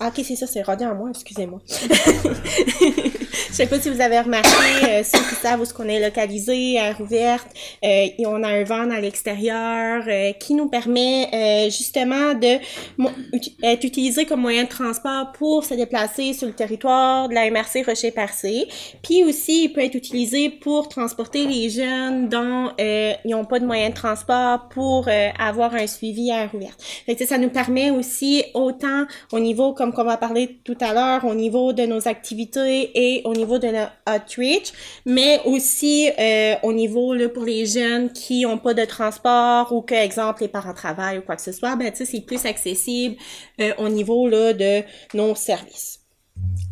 ok, 0.00 0.20
c'est 0.24 0.36
ça, 0.36 0.46
c'est 0.46 0.62
rodé 0.62 0.86
en 0.86 0.94
moi, 0.94 1.10
excusez-moi. 1.10 1.60
Je 3.50 3.54
sais 3.54 3.66
pas 3.66 3.80
si 3.80 3.90
vous 3.90 4.00
avez 4.00 4.20
remarqué, 4.20 4.48
euh, 4.88 5.02
ceux 5.04 5.18
qui 5.18 5.34
savent 5.34 5.60
où 5.60 5.62
est-ce 5.64 5.74
qu'on 5.74 5.88
est 5.88 6.00
localisé, 6.00 6.78
à 6.78 6.92
Rouverte, 6.92 7.48
euh, 7.84 8.06
on 8.26 8.42
a 8.42 8.48
un 8.48 8.64
van 8.64 8.90
à 8.90 9.00
l'extérieur 9.00 10.04
euh, 10.06 10.32
qui 10.32 10.54
nous 10.54 10.68
permet 10.68 11.28
euh, 11.32 11.70
justement 11.70 12.34
de 12.34 12.58
être 13.62 13.84
utilisé 13.84 14.26
comme 14.26 14.40
moyen 14.40 14.64
de 14.64 14.68
transport 14.68 15.32
pour 15.32 15.64
se 15.64 15.74
déplacer 15.74 16.32
sur 16.32 16.46
le 16.46 16.54
territoire 16.54 17.28
de 17.28 17.34
la 17.34 17.50
MRC 17.50 17.84
Rocher-Percé. 17.86 18.66
Puis 19.02 19.24
aussi, 19.24 19.64
il 19.64 19.72
peut 19.72 19.82
être 19.82 19.94
utilisé 19.94 20.50
pour 20.50 20.88
transporter 20.88 21.46
les 21.46 21.70
jeunes 21.70 22.28
dont 22.28 22.70
ils 22.78 23.30
n'ont 23.30 23.44
pas 23.44 23.58
de 23.58 23.66
moyen 23.66 23.90
de 23.90 23.94
transport 23.94 24.68
pour 24.68 25.08
avoir 25.38 25.74
un 25.74 25.86
suivi 25.86 26.30
tu 27.06 27.16
sais, 27.16 27.26
ça 27.26 27.38
nous 27.38 27.48
permet 27.48 27.90
aussi 27.90 28.44
autant 28.54 29.04
au 29.32 29.40
niveau, 29.40 29.72
comme 29.72 29.92
qu'on 29.92 30.04
va 30.04 30.16
parler 30.16 30.58
tout 30.64 30.76
à 30.80 30.92
l'heure, 30.92 31.24
au 31.24 31.34
niveau 31.34 31.72
de 31.72 31.84
nos 31.84 32.08
activités 32.08 32.90
et 32.94 33.19
au 33.24 33.34
niveau 33.34 33.58
de 33.58 33.68
notre 33.68 33.92
outreach, 34.08 34.72
mais 35.04 35.40
aussi 35.44 36.10
euh, 36.18 36.54
au 36.62 36.72
niveau 36.72 37.14
là, 37.14 37.28
pour 37.28 37.44
les 37.44 37.66
jeunes 37.66 38.12
qui 38.12 38.46
ont 38.46 38.58
pas 38.58 38.74
de 38.74 38.84
transport 38.84 39.72
ou 39.72 39.82
que, 39.82 39.94
exemple, 39.94 40.42
les 40.42 40.48
parents 40.48 40.74
travaillent 40.74 41.18
ou 41.18 41.22
quoi 41.22 41.36
que 41.36 41.42
ce 41.42 41.52
soit, 41.52 41.76
ben 41.76 41.92
c'est 41.94 42.20
plus 42.20 42.44
accessible 42.46 43.16
euh, 43.60 43.72
au 43.78 43.88
niveau 43.88 44.28
là, 44.28 44.52
de 44.52 44.82
nos 45.14 45.34
services. 45.34 46.00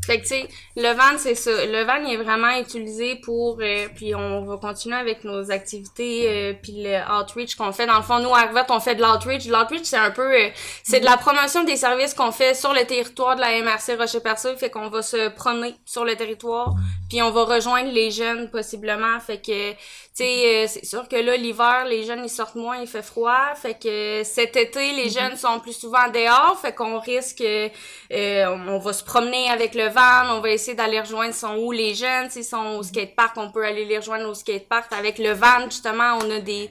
Fait 0.08 0.16
que, 0.16 0.22
tu 0.22 0.28
sais, 0.28 0.48
le 0.74 0.94
van, 0.94 1.18
c'est 1.18 1.34
ça. 1.34 1.50
Le 1.50 1.84
van, 1.84 1.96
il 1.96 2.14
est 2.14 2.16
vraiment 2.16 2.58
utilisé 2.58 3.16
pour... 3.16 3.58
euh, 3.60 3.88
puis 3.94 4.14
on 4.14 4.42
va 4.46 4.56
continuer 4.56 4.96
avec 4.96 5.22
nos 5.22 5.50
activités, 5.50 6.26
euh, 6.26 6.54
puis 6.62 6.72
le 6.82 6.96
outreach 7.20 7.56
qu'on 7.56 7.72
fait. 7.72 7.84
Dans 7.84 7.98
le 7.98 8.02
fond, 8.02 8.18
nous, 8.18 8.34
à 8.34 8.38
Arvette, 8.40 8.70
on 8.70 8.80
fait 8.80 8.94
de 8.94 9.02
l'outreach. 9.02 9.44
L'outreach, 9.46 9.84
c'est 9.84 9.98
un 9.98 10.10
peu... 10.10 10.32
euh, 10.34 10.48
c'est 10.82 11.00
de 11.00 11.04
la 11.04 11.18
promotion 11.18 11.62
des 11.64 11.76
services 11.76 12.14
qu'on 12.14 12.32
fait 12.32 12.54
sur 12.54 12.72
le 12.72 12.86
territoire 12.86 13.36
de 13.36 13.42
la 13.42 13.60
MRC 13.60 13.98
Rocher-Percé. 13.98 14.56
Fait 14.56 14.70
qu'on 14.70 14.88
va 14.88 15.02
se 15.02 15.28
promener 15.28 15.74
sur 15.84 16.06
le 16.06 16.16
territoire, 16.16 16.74
puis 17.10 17.20
on 17.20 17.30
va 17.30 17.44
rejoindre 17.44 17.92
les 17.92 18.10
jeunes, 18.10 18.48
possiblement. 18.50 19.20
Fait 19.20 19.42
que, 19.42 19.74
sais, 20.18 20.64
euh, 20.64 20.66
c'est 20.68 20.84
sûr 20.84 21.08
que 21.08 21.16
là, 21.16 21.36
l'hiver, 21.36 21.84
les 21.86 22.04
jeunes, 22.04 22.22
ils 22.24 22.30
sortent 22.30 22.54
moins, 22.54 22.78
il 22.78 22.86
fait 22.86 23.02
froid. 23.02 23.54
Fait 23.56 23.74
que 23.74 24.22
cet 24.24 24.56
été, 24.56 24.92
les 24.92 25.10
jeunes 25.10 25.36
sont 25.36 25.60
plus 25.60 25.72
souvent 25.72 26.08
dehors. 26.12 26.58
Fait 26.60 26.74
qu'on 26.74 26.98
risque... 26.98 27.42
euh, 27.42 28.46
on 28.68 28.78
va 28.78 28.92
se 28.92 29.04
promener 29.04 29.48
avec 29.50 29.74
le 29.74 29.88
van, 29.88 30.36
on 30.36 30.40
va 30.40 30.50
essayer 30.50 30.74
d'aller 30.74 31.00
rejoindre 31.00 31.34
sont 31.34 31.56
où 31.56 31.72
les 31.72 31.94
jeunes, 31.94 32.30
s'ils 32.30 32.44
sont 32.44 32.76
au 32.78 32.82
skatepark, 32.82 33.36
on 33.36 33.50
peut 33.50 33.64
aller 33.64 33.84
les 33.84 33.98
rejoindre 33.98 34.28
au 34.28 34.34
skatepark. 34.34 34.92
Avec 34.92 35.18
le 35.18 35.32
van 35.32 35.64
justement, 35.64 36.18
on 36.22 36.30
a 36.30 36.40
des 36.40 36.70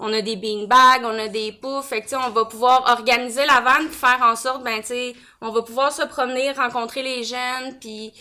on 0.00 0.12
a 0.12 0.20
des 0.20 0.36
beanbags, 0.36 1.02
on 1.02 1.18
a 1.18 1.26
des 1.26 1.50
poufs, 1.50 1.84
fait 1.84 2.02
que 2.02 2.14
on 2.14 2.30
va 2.30 2.44
pouvoir 2.44 2.84
organiser 2.98 3.44
la 3.46 3.60
van 3.60 3.84
puis 3.84 3.96
faire 3.96 4.20
en 4.22 4.36
sorte 4.36 4.62
ben 4.62 4.80
tu 4.80 4.94
on 5.40 5.50
va 5.50 5.62
pouvoir 5.62 5.92
se 5.92 6.02
promener, 6.02 6.52
rencontrer 6.52 7.02
les 7.02 7.24
jeunes 7.24 7.78
puis 7.80 8.12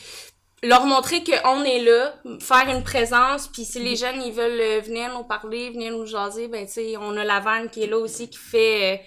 leur 0.63 0.85
montrer 0.85 1.23
qu'on 1.23 1.63
est 1.63 1.79
là, 1.79 2.15
faire 2.39 2.67
une 2.69 2.83
présence, 2.83 3.47
puis 3.47 3.63
si 3.63 3.79
les 3.79 3.95
jeunes 3.95 4.21
ils 4.21 4.33
veulent 4.33 4.59
euh, 4.59 4.81
venir 4.81 5.13
nous 5.13 5.23
parler, 5.23 5.69
venir 5.69 5.91
nous 5.91 6.05
jaser, 6.05 6.47
ben 6.47 6.65
tu 6.65 6.73
sais, 6.73 6.97
on 6.97 7.15
a 7.15 7.23
la 7.23 7.39
vanne 7.39 7.69
qui 7.69 7.83
est 7.83 7.87
là 7.87 7.97
aussi 7.97 8.29
qui 8.29 8.37
fait 8.37 8.95
euh, 8.95 8.97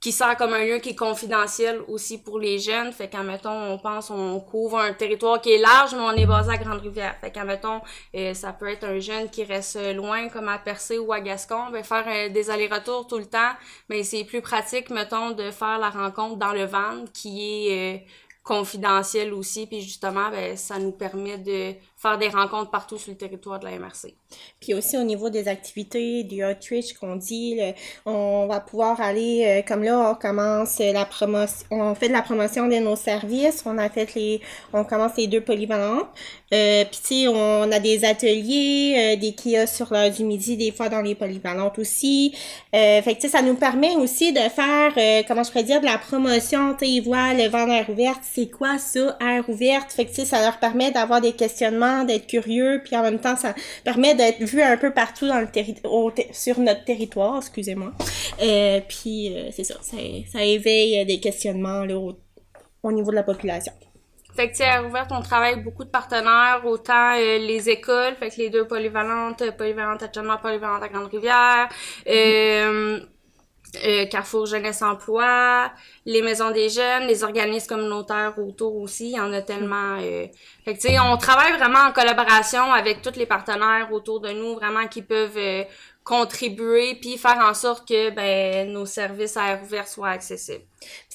qui 0.00 0.12
sert 0.12 0.36
comme 0.36 0.52
un 0.52 0.64
lieu 0.64 0.78
qui 0.78 0.90
est 0.90 0.94
confidentiel 0.94 1.80
aussi 1.88 2.18
pour 2.18 2.38
les 2.38 2.58
jeunes. 2.58 2.92
Fait 2.92 3.08
qu'en 3.08 3.24
mettons, 3.24 3.50
on 3.50 3.78
pense, 3.78 4.10
on 4.10 4.38
couvre 4.38 4.78
un 4.78 4.92
territoire 4.92 5.40
qui 5.40 5.52
est 5.52 5.58
large, 5.58 5.92
mais 5.94 6.02
on 6.02 6.12
est 6.12 6.26
basé 6.26 6.52
à 6.52 6.56
Grande-Rivière. 6.56 7.16
Fait 7.20 7.32
qu'en 7.32 7.44
mettons, 7.44 7.80
euh, 8.14 8.32
ça 8.32 8.52
peut 8.52 8.68
être 8.68 8.84
un 8.84 9.00
jeune 9.00 9.28
qui 9.28 9.42
reste 9.42 9.76
loin, 9.94 10.28
comme 10.28 10.48
à 10.48 10.58
Percé 10.58 10.98
ou 10.98 11.12
à 11.12 11.20
Gascon, 11.20 11.70
ben 11.72 11.82
faire 11.82 12.04
euh, 12.06 12.28
des 12.28 12.50
allers-retours 12.50 13.08
tout 13.08 13.18
le 13.18 13.26
temps, 13.26 13.52
mais 13.88 14.04
c'est 14.04 14.24
plus 14.24 14.40
pratique, 14.40 14.90
mettons, 14.90 15.32
de 15.32 15.50
faire 15.50 15.78
la 15.78 15.90
rencontre 15.90 16.36
dans 16.36 16.52
le 16.52 16.64
van, 16.64 17.04
qui 17.12 17.68
est 17.68 17.96
euh, 17.96 17.98
confidentiel 18.48 19.34
aussi, 19.34 19.66
puis 19.66 19.82
justement, 19.82 20.30
ben, 20.30 20.56
ça 20.56 20.78
nous 20.78 20.90
permet 20.90 21.36
de 21.36 21.74
faire 21.98 22.16
des 22.16 22.28
rencontres 22.28 22.70
partout 22.70 22.96
sur 22.96 23.10
le 23.10 23.18
territoire 23.18 23.58
de 23.58 23.66
la 23.66 23.78
MRC. 23.78 24.14
Puis 24.60 24.72
aussi 24.72 24.96
au 24.96 25.02
niveau 25.02 25.30
des 25.30 25.48
activités, 25.48 26.22
du 26.24 26.44
outreach 26.44 26.94
qu'on 26.94 27.16
dit, 27.16 27.60
on 28.06 28.46
va 28.46 28.60
pouvoir 28.60 29.00
aller, 29.00 29.44
euh, 29.46 29.62
comme 29.66 29.82
là, 29.82 30.10
on 30.10 30.14
commence 30.14 30.78
la 30.78 31.04
promotion, 31.04 31.66
on 31.70 31.94
fait 31.94 32.08
de 32.08 32.12
la 32.12 32.22
promotion 32.22 32.68
de 32.68 32.76
nos 32.76 32.96
services, 32.96 33.62
on 33.66 33.78
a 33.78 33.88
fait 33.88 34.14
les, 34.14 34.40
on 34.72 34.84
commence 34.84 35.16
les 35.16 35.26
deux 35.26 35.40
polyvalentes. 35.40 36.08
Euh, 36.52 36.84
puis 36.84 37.00
tu 37.02 37.14
sais, 37.22 37.28
on 37.28 37.70
a 37.70 37.78
des 37.78 38.04
ateliers, 38.04 39.14
euh, 39.14 39.16
des 39.16 39.34
kiosques 39.34 39.74
sur 39.74 39.92
l'heure 39.92 40.10
du 40.10 40.24
midi, 40.24 40.56
des 40.56 40.72
fois 40.72 40.88
dans 40.88 41.02
les 41.02 41.14
polyvalentes 41.14 41.78
aussi. 41.78 42.34
Euh, 42.74 43.02
fait 43.02 43.14
que 43.14 43.20
tu 43.20 43.28
sais, 43.28 43.36
ça 43.36 43.42
nous 43.42 43.54
permet 43.54 43.96
aussi 43.96 44.32
de 44.32 44.40
faire, 44.40 44.92
euh, 44.96 45.22
comment 45.28 45.42
je 45.42 45.50
pourrais 45.50 45.64
dire, 45.64 45.80
de 45.80 45.86
la 45.86 45.98
promotion, 45.98 46.74
tu 46.74 46.86
sais, 46.86 47.02
le 47.02 47.48
vent 47.48 47.68
air 47.68 47.90
ouverte, 47.90 48.20
c'est 48.22 48.48
quoi 48.48 48.78
ça, 48.78 49.16
air 49.20 49.48
ouverte? 49.48 49.92
Fait 49.92 50.04
que 50.04 50.10
tu 50.10 50.16
sais, 50.16 50.24
ça 50.24 50.40
leur 50.40 50.58
permet 50.58 50.90
d'avoir 50.90 51.20
des 51.20 51.32
questionnements, 51.32 51.87
d'être 52.04 52.26
curieux, 52.26 52.80
puis 52.84 52.96
en 52.96 53.02
même 53.02 53.18
temps, 53.18 53.36
ça 53.36 53.54
permet 53.84 54.14
d'être 54.14 54.42
vu 54.42 54.62
un 54.62 54.76
peu 54.76 54.92
partout 54.92 55.26
dans 55.26 55.40
le 55.40 55.48
sur 56.32 56.58
notre 56.60 56.84
territoire, 56.84 57.38
excusez-moi. 57.38 57.92
Euh, 58.42 58.80
puis 58.88 59.34
euh, 59.34 59.50
c'est 59.52 59.64
ça, 59.64 59.74
ça, 59.82 60.44
éveille 60.44 61.00
euh, 61.00 61.04
des 61.04 61.20
questionnements 61.20 61.84
là, 61.84 61.96
au, 61.96 62.18
au 62.82 62.92
niveau 62.92 63.10
de 63.10 63.16
la 63.16 63.22
population. 63.22 63.72
Fait 64.38 64.46
que, 64.46 64.52
tu 64.52 64.58
sais, 64.58 64.68
à 64.68 64.84
Ouverte, 64.84 65.10
on 65.10 65.20
travaille 65.20 65.54
avec 65.54 65.64
beaucoup 65.64 65.82
de 65.82 65.90
partenaires, 65.90 66.60
autant 66.64 67.14
euh, 67.16 67.38
les 67.38 67.68
écoles, 67.70 68.14
fait 68.14 68.30
que 68.30 68.36
les 68.36 68.50
deux 68.50 68.68
polyvalentes, 68.68 69.42
polyvalente 69.56 70.00
à 70.04 70.12
Chalmers, 70.12 70.40
polyvalente 70.40 70.80
à 70.80 70.88
Grande-Rivière, 70.88 71.68
euh, 73.84 74.06
Carrefour 74.06 74.46
Jeunesse 74.46 74.82
Emploi, 74.82 75.70
les 76.06 76.22
maisons 76.22 76.50
des 76.50 76.68
jeunes, 76.68 77.06
les 77.06 77.24
organismes 77.24 77.66
communautaires 77.68 78.38
autour 78.38 78.76
aussi, 78.76 79.10
il 79.10 79.16
y 79.16 79.20
en 79.20 79.32
a 79.32 79.42
tellement. 79.42 79.98
euh. 80.00 80.26
Fait 80.64 80.74
que, 80.74 80.80
tu 80.80 80.88
sais, 80.88 80.98
on 81.00 81.16
travaille 81.16 81.52
vraiment 81.58 81.80
en 81.88 81.92
collaboration 81.92 82.72
avec 82.72 83.02
tous 83.02 83.16
les 83.16 83.26
partenaires 83.26 83.92
autour 83.92 84.20
de 84.20 84.30
nous, 84.32 84.54
vraiment 84.54 84.86
qui 84.88 85.02
peuvent 85.02 85.36
euh, 85.36 85.64
contribuer 86.04 86.94
puis 87.00 87.18
faire 87.18 87.38
en 87.38 87.54
sorte 87.54 87.86
que 87.88 88.10
ben 88.10 88.72
nos 88.72 88.86
services 88.86 89.36
à 89.36 89.48
air 89.52 89.62
ouvert 89.62 89.88
soient 89.88 90.10
accessibles. 90.10 90.64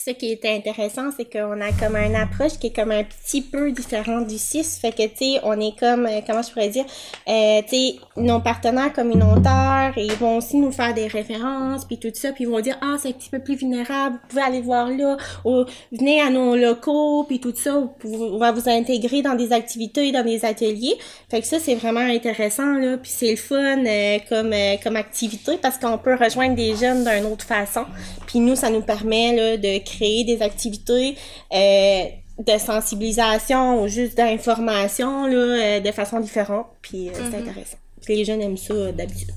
Ce 0.06 0.12
qui 0.12 0.34
est 0.34 0.46
intéressant, 0.46 1.12
c'est 1.16 1.24
qu'on 1.24 1.62
a 1.62 1.72
comme 1.80 1.96
une 1.96 2.16
approche 2.16 2.60
qui 2.60 2.68
est 2.68 2.76
comme 2.76 2.92
un 2.92 3.06
petit 3.06 3.42
peu 3.42 3.72
différente 3.72 4.28
du 4.28 4.38
CIS. 4.38 4.78
Fait 4.82 4.92
que, 4.92 5.04
tu 5.04 5.16
sais, 5.16 5.40
on 5.44 5.58
est 5.62 5.80
comme, 5.80 6.06
euh, 6.06 6.20
comment 6.28 6.42
je 6.42 6.52
pourrais 6.52 6.68
dire, 6.68 6.84
euh, 7.30 7.62
tu 7.62 7.70
sais, 7.70 7.96
nos 8.18 8.42
partenaires 8.42 8.92
communautaires, 8.92 9.94
ils 9.96 10.12
vont 10.16 10.38
aussi 10.38 10.58
nous 10.58 10.74
faire 10.74 10.94
des 10.94 11.08
références, 11.08 11.86
puis 11.86 12.00
tout 12.00 12.12
ça, 12.14 12.34
puis 12.34 12.44
ils 12.44 12.50
vont 12.50 12.60
dire, 12.60 12.78
ah, 12.82 12.98
c'est 13.00 13.10
un 13.10 13.12
petit 13.14 13.30
peu 13.30 13.40
plus 13.40 13.56
vulnérable, 13.56 14.18
vous 14.22 14.28
pouvez 14.28 14.42
aller 14.42 14.60
voir 14.60 14.90
là, 14.90 15.16
ou 15.46 15.64
venez 15.94 16.22
à 16.22 16.30
nos 16.30 16.58
locaux, 16.58 17.24
puis 17.24 17.40
tout 17.40 17.54
ça, 17.56 17.82
on 18.04 18.38
va 18.38 18.52
vous 18.52 18.68
intégrer 18.68 19.22
dans 19.22 19.36
des 19.36 19.54
activités, 19.54 20.12
dans 20.12 20.26
des 20.26 20.44
ateliers. 20.44 20.98
Fait 21.30 21.40
que 21.40 21.48
ça, 21.48 21.60
c'est 21.60 21.76
vraiment 21.76 22.02
intéressant, 22.02 22.74
là, 22.74 22.98
puis 22.98 23.12
c'est 23.14 23.32
le 23.32 23.38
fun 23.38 23.86
euh, 23.86 24.18
comme, 24.28 24.54
comme 24.84 24.98
activité, 24.98 25.58
parce 25.62 25.78
qu'on 25.78 25.98
peut 25.98 26.16
rejoindre 26.16 26.56
des 26.56 26.76
jeunes 26.76 27.06
d'une 27.06 27.32
autre 27.32 27.46
façon. 27.46 27.86
Puis 28.28 28.40
nous, 28.40 28.58
ça 28.58 28.70
nous 28.70 28.82
permet, 28.82 29.34
là, 29.34 29.53
de 29.58 29.84
créer 29.84 30.24
des 30.24 30.42
activités 30.42 31.16
euh, 31.54 32.04
de 32.40 32.58
sensibilisation 32.58 33.82
ou 33.82 33.88
juste 33.88 34.18
d'information 34.18 35.28
là, 35.28 35.36
euh, 35.36 35.80
de 35.80 35.92
façon 35.92 36.20
différente. 36.20 36.68
Puis 36.82 37.10
euh, 37.10 37.14
c'est 37.16 37.38
intéressant. 37.38 37.78
Puis 38.06 38.16
les 38.16 38.26
jeunes 38.26 38.42
aiment 38.42 38.58
ça 38.58 38.92
d'habitude. 38.92 39.30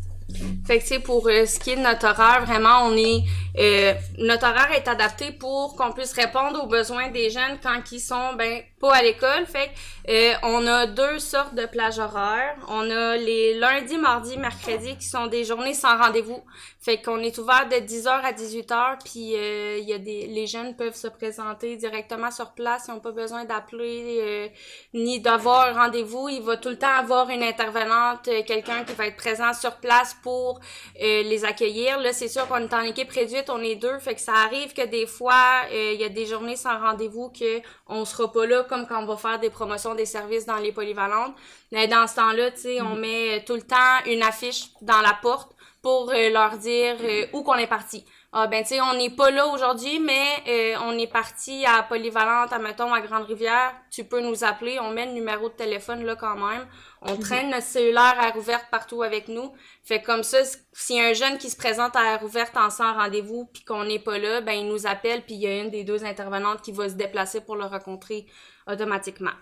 Fait 0.66 0.78
que, 0.78 0.82
tu 0.82 0.88
sais, 0.88 0.98
pour 0.98 1.28
euh, 1.28 1.46
ce 1.46 1.60
qui 1.60 1.70
est 1.70 1.76
de 1.76 1.82
notre 1.82 2.04
horaire, 2.06 2.44
vraiment, 2.44 2.86
on 2.86 2.96
est... 2.96 3.22
euh, 3.60 3.94
notre 4.18 4.44
horaire 4.48 4.72
est 4.76 4.88
adapté 4.88 5.30
pour 5.30 5.76
qu'on 5.76 5.92
puisse 5.92 6.12
répondre 6.12 6.64
aux 6.64 6.66
besoins 6.66 7.10
des 7.10 7.30
jeunes 7.30 7.58
quand 7.62 7.80
ils 7.92 8.00
sont, 8.00 8.34
ben, 8.36 8.60
à 8.90 9.02
l'école. 9.02 9.46
Fait 9.46 9.70
euh, 10.08 10.34
on 10.42 10.66
a 10.66 10.86
deux 10.86 11.18
sortes 11.18 11.54
de 11.54 11.66
plages 11.66 11.98
horaires. 11.98 12.56
On 12.68 12.88
a 12.90 13.16
les 13.16 13.58
lundis, 13.58 13.98
mardis, 13.98 14.38
mercredis 14.38 14.96
qui 14.96 15.06
sont 15.06 15.26
des 15.26 15.44
journées 15.44 15.74
sans 15.74 15.98
rendez-vous. 15.98 16.42
Fait 16.86 17.02
qu'on 17.02 17.18
est 17.18 17.36
ouvert 17.38 17.68
de 17.68 17.74
10h 17.84 18.08
à 18.08 18.30
18h, 18.30 18.98
puis 19.04 19.34
euh, 19.34 19.78
y 19.78 19.92
a 19.92 19.98
des... 19.98 20.28
Les 20.28 20.46
jeunes 20.46 20.76
peuvent 20.76 20.94
se 20.94 21.08
présenter 21.08 21.74
directement 21.74 22.30
sur 22.30 22.52
place. 22.52 22.84
Ils 22.86 22.94
n'ont 22.94 23.00
pas 23.00 23.10
besoin 23.10 23.44
d'appeler 23.44 24.20
euh, 24.22 24.48
ni 24.94 25.18
d'avoir 25.18 25.74
rendez-vous. 25.74 26.28
Il 26.28 26.42
va 26.42 26.56
tout 26.56 26.68
le 26.68 26.78
temps 26.78 26.94
avoir 26.96 27.28
une 27.30 27.42
intervenante, 27.42 28.28
euh, 28.28 28.44
quelqu'un 28.46 28.84
qui 28.84 28.92
va 28.92 29.08
être 29.08 29.16
présent 29.16 29.52
sur 29.52 29.78
place 29.78 30.16
pour 30.22 30.60
les 31.00 31.44
accueillir. 31.44 31.98
Là, 31.98 32.12
c'est 32.12 32.28
sûr 32.28 32.46
qu'on 32.46 32.58
est 32.58 32.72
en 32.72 32.82
équipe 32.82 33.10
réduite, 33.10 33.50
on 33.50 33.60
est 33.60 33.74
deux, 33.74 33.98
fait 33.98 34.14
que 34.14 34.20
ça 34.20 34.34
arrive 34.34 34.72
que 34.72 34.86
des 34.86 35.06
fois, 35.06 35.62
il 35.72 36.00
y 36.00 36.04
a 36.04 36.08
des 36.08 36.26
journées 36.26 36.56
sans 36.56 36.78
rendez-vous 36.78 37.30
que 37.30 37.60
on 37.88 38.04
sera 38.04 38.30
pas 38.30 38.46
là, 38.46 38.64
quand 38.84 39.02
on 39.02 39.06
va 39.06 39.16
faire 39.16 39.38
des 39.38 39.48
promotions 39.48 39.94
des 39.94 40.04
services 40.04 40.44
dans 40.44 40.56
les 40.58 40.72
polyvalentes. 40.72 41.34
Mais 41.72 41.86
dans 41.88 42.06
ce 42.06 42.16
temps-là, 42.16 42.50
tu 42.50 42.60
sais, 42.60 42.82
on 42.82 42.96
met 42.96 43.38
euh, 43.38 43.42
tout 43.46 43.54
le 43.54 43.62
temps 43.62 44.04
une 44.06 44.22
affiche 44.22 44.64
dans 44.82 45.00
la 45.00 45.14
porte 45.22 45.52
pour 45.82 46.10
euh, 46.10 46.28
leur 46.30 46.58
dire 46.58 46.96
euh, 47.00 47.26
où 47.32 47.42
qu'on 47.42 47.54
est 47.54 47.66
parti. 47.68 48.04
Ah 48.38 48.48
ben 48.48 48.62
tu 48.62 48.70
sais, 48.74 48.80
on 48.82 48.92
n'est 48.94 49.08
pas 49.14 49.30
là 49.30 49.46
aujourd'hui, 49.46 49.98
mais 49.98 50.26
euh, 50.46 50.74
on 50.82 50.98
est 50.98 51.06
parti 51.06 51.64
à 51.64 51.82
Polyvalente, 51.84 52.52
à 52.52 52.58
mettons 52.58 52.92
à 52.92 53.00
Grande-Rivière. 53.00 53.72
Tu 53.90 54.04
peux 54.04 54.20
nous 54.20 54.44
appeler, 54.44 54.78
on 54.78 54.90
met 54.90 55.06
le 55.06 55.12
numéro 55.12 55.48
de 55.48 55.54
téléphone 55.54 56.04
là 56.04 56.16
quand 56.16 56.34
même. 56.36 56.66
On 57.00 57.16
traîne 57.16 57.50
notre 57.50 57.62
cellulaire 57.66 58.16
à 58.18 58.36
ouverte 58.36 58.66
partout 58.70 59.02
avec 59.02 59.28
nous. 59.28 59.52
Fait 59.84 60.02
comme 60.02 60.22
ça, 60.22 60.40
s- 60.40 60.58
s'il 60.72 60.96
y 60.96 61.00
a 61.00 61.04
un 61.04 61.12
jeune 61.14 61.38
qui 61.38 61.48
se 61.48 61.56
présente 61.56 61.96
à 61.96 62.14
air 62.14 62.24
ouverte 62.24 62.56
en 62.58 62.68
sans 62.68 62.92
rendez-vous 62.94 63.48
puis 63.54 63.64
qu'on 63.64 63.84
n'est 63.84 64.00
pas 64.00 64.18
là, 64.18 64.40
ben 64.42 64.52
il 64.52 64.66
nous 64.68 64.86
appelle 64.86 65.22
puis 65.24 65.36
il 65.36 65.40
y 65.40 65.46
a 65.46 65.58
une 65.62 65.70
des 65.70 65.84
deux 65.84 66.04
intervenantes 66.04 66.60
qui 66.62 66.72
va 66.72 66.88
se 66.90 66.94
déplacer 66.94 67.40
pour 67.40 67.56
le 67.56 67.64
rencontrer 67.64 68.26
automatiquement. 68.70 69.32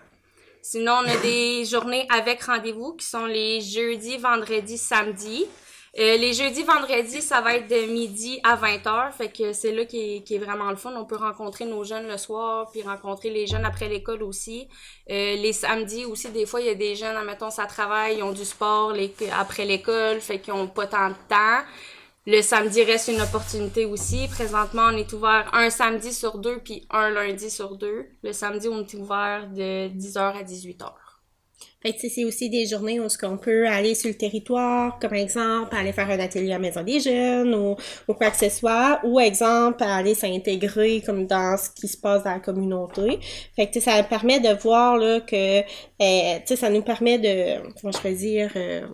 Sinon, 0.61 0.93
on 1.03 1.07
a 1.09 1.17
des 1.17 1.65
journées 1.71 2.07
avec 2.11 2.43
rendez-vous 2.43 2.93
qui 2.93 3.05
sont 3.05 3.25
les 3.25 3.61
jeudis, 3.61 4.17
vendredis, 4.17 4.77
samedis. 4.77 5.45
Euh, 5.97 6.17
les 6.17 6.33
jeudis, 6.33 6.63
vendredis, 6.63 7.21
ça 7.21 7.39
va 7.39 7.55
être 7.55 7.69
de 7.69 7.89
midi 7.89 8.41
à 8.43 8.57
20h. 8.57 9.13
Fait 9.13 9.29
que 9.29 9.53
c'est 9.53 9.71
là 9.71 9.85
qui 9.85 10.17
est, 10.17 10.21
qui 10.23 10.35
est 10.35 10.39
vraiment 10.39 10.69
le 10.69 10.75
fun. 10.75 10.93
On 10.97 11.05
peut 11.05 11.15
rencontrer 11.15 11.63
nos 11.63 11.85
jeunes 11.85 12.07
le 12.09 12.17
soir, 12.17 12.69
puis 12.69 12.81
rencontrer 12.81 13.29
les 13.29 13.47
jeunes 13.47 13.63
après 13.63 13.87
l'école 13.87 14.21
aussi. 14.23 14.67
Euh, 15.09 15.35
les 15.37 15.53
samedis 15.53 16.03
aussi, 16.03 16.29
des 16.31 16.45
fois, 16.45 16.59
il 16.59 16.67
y 16.67 16.69
a 16.69 16.75
des 16.75 16.95
jeunes, 16.95 17.15
admettons, 17.15 17.49
ça 17.49 17.65
travaille, 17.65 18.17
ils 18.17 18.23
ont 18.23 18.33
du 18.33 18.43
sport 18.43 18.91
les- 18.91 19.13
après 19.39 19.63
l'école, 19.63 20.19
fait 20.19 20.39
qu'ils 20.39 20.53
ont 20.53 20.67
pas 20.67 20.87
tant 20.87 21.07
de 21.09 21.15
temps. 21.29 21.61
Le 22.27 22.41
samedi 22.41 22.81
reste 22.81 23.09
une 23.09 23.21
opportunité 23.21 23.85
aussi. 23.85 24.27
Présentement, 24.27 24.89
on 24.91 24.97
est 24.97 25.13
ouvert 25.13 25.47
un 25.53 25.69
samedi 25.69 26.11
sur 26.11 26.39
deux, 26.39 26.57
puis 26.57 26.87
un 26.89 27.11
lundi 27.11 27.51
sur 27.51 27.77
deux. 27.77 28.07
Le 28.23 28.33
samedi, 28.33 28.67
on 28.67 28.79
est 28.79 28.93
ouvert 28.95 29.47
de 29.51 29.89
10h 29.89 30.17
à 30.17 30.43
18h. 30.43 30.91
Fait 31.83 31.93
que, 31.93 32.09
c'est 32.09 32.25
aussi 32.25 32.49
des 32.49 32.65
journées 32.65 32.99
où 32.99 33.05
on 33.21 33.37
peut 33.37 33.67
aller 33.67 33.93
sur 33.93 34.09
le 34.09 34.17
territoire, 34.17 34.97
comme 34.97 35.13
exemple, 35.13 35.75
aller 35.75 35.93
faire 35.93 36.09
un 36.09 36.19
atelier 36.19 36.47
à 36.47 36.55
la 36.55 36.59
Maison 36.59 36.81
des 36.81 36.99
Jeunes 36.99 37.53
ou, 37.53 37.75
quoi 38.15 38.31
que 38.31 38.37
ce 38.37 38.49
soit, 38.49 39.01
ou 39.03 39.19
exemple, 39.19 39.83
aller 39.83 40.15
s'intégrer 40.15 41.03
comme 41.05 41.27
dans 41.27 41.55
ce 41.57 41.69
qui 41.69 41.87
se 41.87 41.97
passe 41.97 42.23
dans 42.23 42.31
la 42.31 42.39
communauté. 42.39 43.19
Fait 43.55 43.69
que, 43.69 43.79
ça 43.79 44.01
permet 44.01 44.39
de 44.39 44.59
voir, 44.59 44.97
là, 44.97 45.21
que, 45.21 45.61
sais, 45.99 46.55
ça 46.55 46.71
nous 46.71 46.81
permet 46.81 47.19
de, 47.19 47.71
comment 47.79 47.91
je 47.91 48.01
peux 48.01 48.15
dire, 48.15 48.51
euh, 48.55 48.87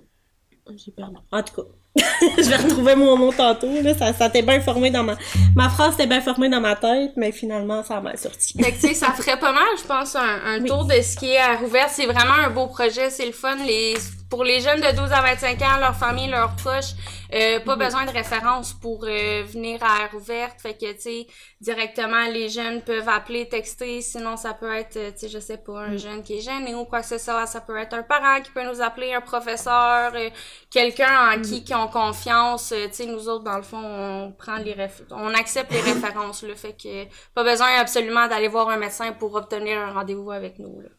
j'ai. 0.75 0.93
En 1.31 1.43
tout 1.43 1.55
cas. 1.55 1.80
je 2.38 2.50
vais 2.50 2.55
retrouver 2.55 2.95
mon 2.95 3.17
mot 3.17 3.31
tantôt, 3.33 3.69
là. 3.81 3.93
Ça, 3.93 4.13
ça 4.13 4.27
était 4.27 4.41
bien 4.41 4.62
formé 4.62 4.91
dans 4.91 5.03
ma, 5.03 5.17
ma 5.55 5.69
phrase 5.69 5.95
était 5.95 6.07
bien 6.07 6.21
formée 6.21 6.48
dans 6.50 6.62
ma 6.62 6.75
tête, 6.75 7.12
mais 7.17 7.31
finalement, 7.31 7.83
ça 7.83 7.98
a 7.98 8.01
mal 8.01 8.17
sorti. 8.17 8.53
Fait 8.62 8.71
que, 8.71 8.79
tu 8.79 8.88
sais, 8.88 8.93
ça 8.93 9.12
ferait 9.12 9.38
pas 9.38 9.51
mal, 9.51 9.63
je 9.77 9.83
pense, 9.86 10.15
un, 10.15 10.21
un 10.45 10.60
Oui. 10.62 10.69
tour 10.69 10.86
de 10.86 10.93
ce 11.01 11.17
qui 11.17 11.31
est 11.31 11.38
à 11.38 11.57
Rouvert. 11.57 11.89
C'est 11.89 12.05
vraiment 12.05 12.36
un 12.45 12.50
beau 12.50 12.67
projet, 12.67 13.10
c'est 13.10 13.25
le 13.25 13.33
fun. 13.33 13.55
Les, 13.65 13.95
pour 14.31 14.45
les 14.45 14.61
jeunes 14.61 14.79
de 14.79 14.95
12 14.95 15.11
à 15.11 15.21
25 15.21 15.61
ans, 15.61 15.77
leur 15.81 15.95
famille, 15.95 16.29
leurs 16.29 16.55
proches, 16.55 16.93
euh, 17.33 17.59
pas 17.59 17.75
besoin 17.75 18.05
de 18.05 18.11
référence 18.11 18.71
pour 18.73 19.03
euh, 19.03 19.43
venir 19.43 19.83
à 19.83 20.03
Air 20.03 20.15
Ouverte. 20.15 20.61
Fait 20.61 20.73
que, 20.73 20.89
tu 20.93 21.01
sais, 21.01 21.27
directement, 21.59 22.27
les 22.27 22.47
jeunes 22.47 22.81
peuvent 22.81 23.09
appeler, 23.09 23.50
texter. 23.50 24.01
Sinon, 24.01 24.38
ça 24.38 24.53
peut 24.53 24.73
être, 24.73 24.95
euh, 24.95 25.11
tu 25.11 25.19
sais, 25.19 25.27
je 25.27 25.38
sais 25.38 25.57
pas, 25.57 25.81
un 25.81 25.97
jeune 25.97 26.23
qui 26.23 26.38
est 26.38 26.41
gêné 26.41 26.73
ou 26.73 26.85
quoi 26.85 27.01
que 27.01 27.07
ce 27.07 27.17
soit. 27.17 27.45
Ça 27.45 27.59
peut 27.59 27.77
être 27.77 27.93
un 27.93 28.03
parent 28.03 28.41
qui 28.41 28.51
peut 28.51 28.63
nous 28.63 28.81
appeler, 28.81 29.13
un 29.13 29.19
professeur, 29.19 30.13
euh, 30.15 30.29
quelqu'un 30.69 31.33
en 31.33 31.41
qui 31.41 31.65
qui 31.65 31.75
ont 31.75 31.89
confiance. 31.89 32.71
Euh, 32.71 32.88
tu 32.88 32.93
sais, 32.93 33.05
nous 33.07 33.27
autres, 33.27 33.43
dans 33.43 33.57
le 33.57 33.63
fond, 33.63 33.83
on 33.83 34.31
prend 34.31 34.55
les 34.55 34.75
on 35.11 35.33
accepte 35.33 35.73
les 35.73 35.81
références, 35.91 36.43
là. 36.43 36.55
Fait 36.55 36.73
que 36.73 37.03
pas 37.35 37.43
besoin 37.43 37.67
absolument 37.81 38.27
d'aller 38.29 38.47
voir 38.47 38.69
un 38.69 38.77
médecin 38.77 39.11
pour 39.11 39.35
obtenir 39.35 39.77
un 39.77 39.91
rendez-vous 39.91 40.31
avec 40.31 40.57
nous, 40.57 40.79
là. 40.79 40.89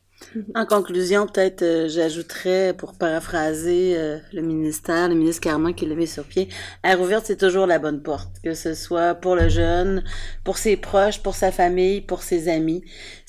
En 0.55 0.67
conclusion, 0.67 1.27
peut-être 1.27 1.63
euh, 1.63 1.89
j'ajouterais, 1.89 2.75
pour 2.77 2.95
paraphraser 2.95 3.95
euh, 3.97 4.19
le 4.33 4.43
ministère, 4.43 5.09
le 5.09 5.15
ministre 5.15 5.41
Carman 5.43 5.75
qui 5.75 5.87
l'a 5.87 5.95
mis 5.95 6.07
sur 6.07 6.25
pied, 6.25 6.49
Air 6.83 7.01
ouverte, 7.01 7.27
c'est 7.27 7.37
toujours 7.37 7.67
la 7.67 7.79
bonne 7.79 8.03
porte, 8.03 8.31
que 8.43 8.55
ce 8.55 8.75
soit 8.75 9.15
pour 9.15 9.37
le 9.37 9.49
jeune, 9.49 10.03
pour 10.45 10.59
ses 10.59 10.77
proches, 10.77 11.23
pour 11.23 11.35
sa 11.35 11.53
famille, 11.53 12.01
pour 12.01 12.23
ses 12.23 12.49
amis. 12.49 12.85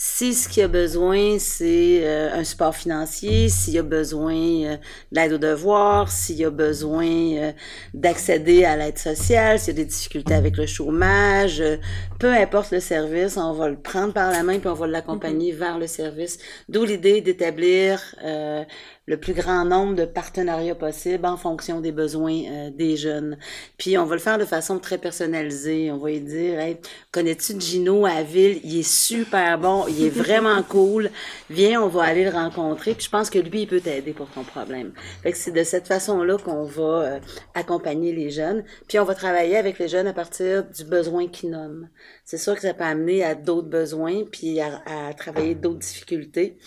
Si 0.05 0.33
ce 0.33 0.49
qu'il 0.49 0.63
a 0.63 0.67
besoin, 0.67 1.39
c'est 1.39 2.01
euh, 2.03 2.33
un 2.33 2.43
support 2.43 2.75
financier, 2.75 3.47
s'il 3.47 3.77
a 3.77 3.83
besoin 3.83 4.35
euh, 4.35 4.77
d'aide 5.13 5.31
aux 5.31 5.37
devoirs, 5.37 6.11
s'il 6.11 6.43
a 6.43 6.49
besoin 6.49 7.07
euh, 7.07 7.51
d'accéder 7.93 8.65
à 8.65 8.75
l'aide 8.75 8.97
sociale, 8.97 9.59
s'il 9.59 9.77
y 9.77 9.79
a 9.79 9.81
des 9.81 9.89
difficultés 9.89 10.33
avec 10.33 10.57
le 10.57 10.65
chômage, 10.65 11.61
euh, 11.61 11.77
peu 12.19 12.33
importe 12.33 12.71
le 12.71 12.81
service, 12.81 13.37
on 13.37 13.53
va 13.53 13.69
le 13.69 13.77
prendre 13.77 14.11
par 14.11 14.29
la 14.29 14.43
main 14.43 14.59
puis 14.59 14.67
on 14.67 14.73
va 14.73 14.87
l'accompagner 14.87 15.53
vers 15.53 15.79
le 15.79 15.87
service. 15.87 16.37
D'où 16.67 16.83
l'idée 16.83 17.21
d'établir 17.21 18.01
euh, 18.25 18.65
le 19.05 19.17
plus 19.17 19.33
grand 19.33 19.65
nombre 19.65 19.95
de 19.95 20.05
partenariats 20.05 20.75
possibles 20.75 21.25
en 21.25 21.35
fonction 21.35 21.81
des 21.81 21.91
besoins 21.91 22.41
euh, 22.49 22.69
des 22.71 22.95
jeunes. 22.95 23.37
Puis 23.77 23.97
on 23.97 24.05
va 24.05 24.15
le 24.15 24.21
faire 24.21 24.37
de 24.37 24.45
façon 24.45 24.79
très 24.79 24.97
personnalisée. 24.97 25.91
On 25.91 25.97
va 25.97 26.09
lui 26.09 26.21
dire, 26.21 26.59
hey, 26.59 26.77
connais-tu 27.11 27.59
Gino 27.59 28.05
à 28.05 28.15
la 28.15 28.23
ville? 28.23 28.61
Il 28.63 28.79
est 28.79 28.89
super 28.89 29.57
bon, 29.59 29.85
il 29.89 30.05
est 30.05 30.09
vraiment 30.09 30.63
cool. 30.69 31.09
Viens, 31.49 31.81
on 31.81 31.87
va 31.87 32.03
aller 32.03 32.23
le 32.23 32.29
rencontrer. 32.29 32.93
Puis 32.93 33.05
je 33.05 33.09
pense 33.09 33.29
que 33.29 33.39
lui, 33.39 33.63
il 33.63 33.67
peut 33.67 33.81
t'aider 33.81 34.13
pour 34.13 34.29
ton 34.29 34.43
problème. 34.43 34.93
Fait 35.21 35.31
que 35.31 35.37
c'est 35.37 35.51
de 35.51 35.63
cette 35.63 35.87
façon-là 35.87 36.37
qu'on 36.37 36.63
va 36.63 36.83
euh, 36.83 37.19
accompagner 37.55 38.13
les 38.13 38.29
jeunes. 38.29 38.63
Puis 38.87 38.99
on 38.99 39.03
va 39.03 39.15
travailler 39.15 39.57
avec 39.57 39.79
les 39.79 39.89
jeunes 39.89 40.07
à 40.07 40.13
partir 40.13 40.63
du 40.63 40.85
besoin 40.85 41.27
qu'ils 41.27 41.49
nomment. 41.49 41.89
C'est 42.25 42.37
sûr 42.37 42.55
que 42.55 42.61
ça 42.61 42.73
peut 42.73 42.83
amener 42.83 43.23
à 43.23 43.35
d'autres 43.35 43.67
besoins, 43.67 44.23
puis 44.23 44.59
à, 44.61 44.81
à 44.85 45.13
travailler 45.13 45.55
d'autres 45.55 45.79
difficultés. 45.79 46.57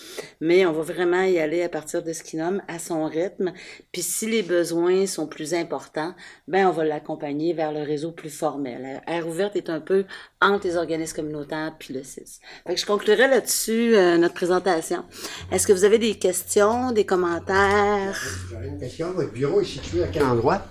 Mais 0.40 0.66
on 0.66 0.72
va 0.72 0.82
vraiment 0.82 1.22
y 1.22 1.38
aller 1.38 1.62
à 1.62 1.68
partir 1.68 2.02
de 2.02 2.12
ce 2.12 2.22
qu'il 2.22 2.40
nomme, 2.40 2.62
à 2.68 2.78
son 2.78 3.06
rythme. 3.06 3.52
Puis 3.92 4.02
si 4.02 4.26
les 4.26 4.42
besoins 4.42 5.06
sont 5.06 5.26
plus 5.26 5.54
importants, 5.54 6.14
ben 6.46 6.66
on 6.68 6.72
va 6.72 6.84
l'accompagner 6.84 7.54
vers 7.54 7.72
le 7.72 7.82
réseau 7.82 8.12
plus 8.12 8.30
formel. 8.30 9.02
Air 9.06 9.26
ouverte 9.26 9.56
est 9.56 9.70
un 9.70 9.80
peu 9.80 10.04
entre 10.40 10.66
les 10.66 10.76
organismes 10.76 11.16
communautaires 11.16 11.74
puis 11.78 11.94
le 11.94 12.02
CIS. 12.02 12.40
Fait 12.66 12.74
que 12.74 12.80
je 12.80 12.86
conclurai 12.86 13.28
là-dessus 13.28 13.96
euh, 13.96 14.18
notre 14.18 14.34
présentation. 14.34 15.04
Est-ce 15.50 15.66
que 15.66 15.72
vous 15.72 15.84
avez 15.84 15.98
des 15.98 16.16
questions, 16.16 16.92
des 16.92 17.06
commentaires? 17.06 18.20
J'aurais 18.50 18.68
une 18.68 18.78
question. 18.78 19.12
Votre 19.12 19.32
bureau 19.32 19.60
est 19.60 19.64
situé 19.64 20.02
à 20.04 20.08
quel 20.08 20.24
endroit? 20.24 20.62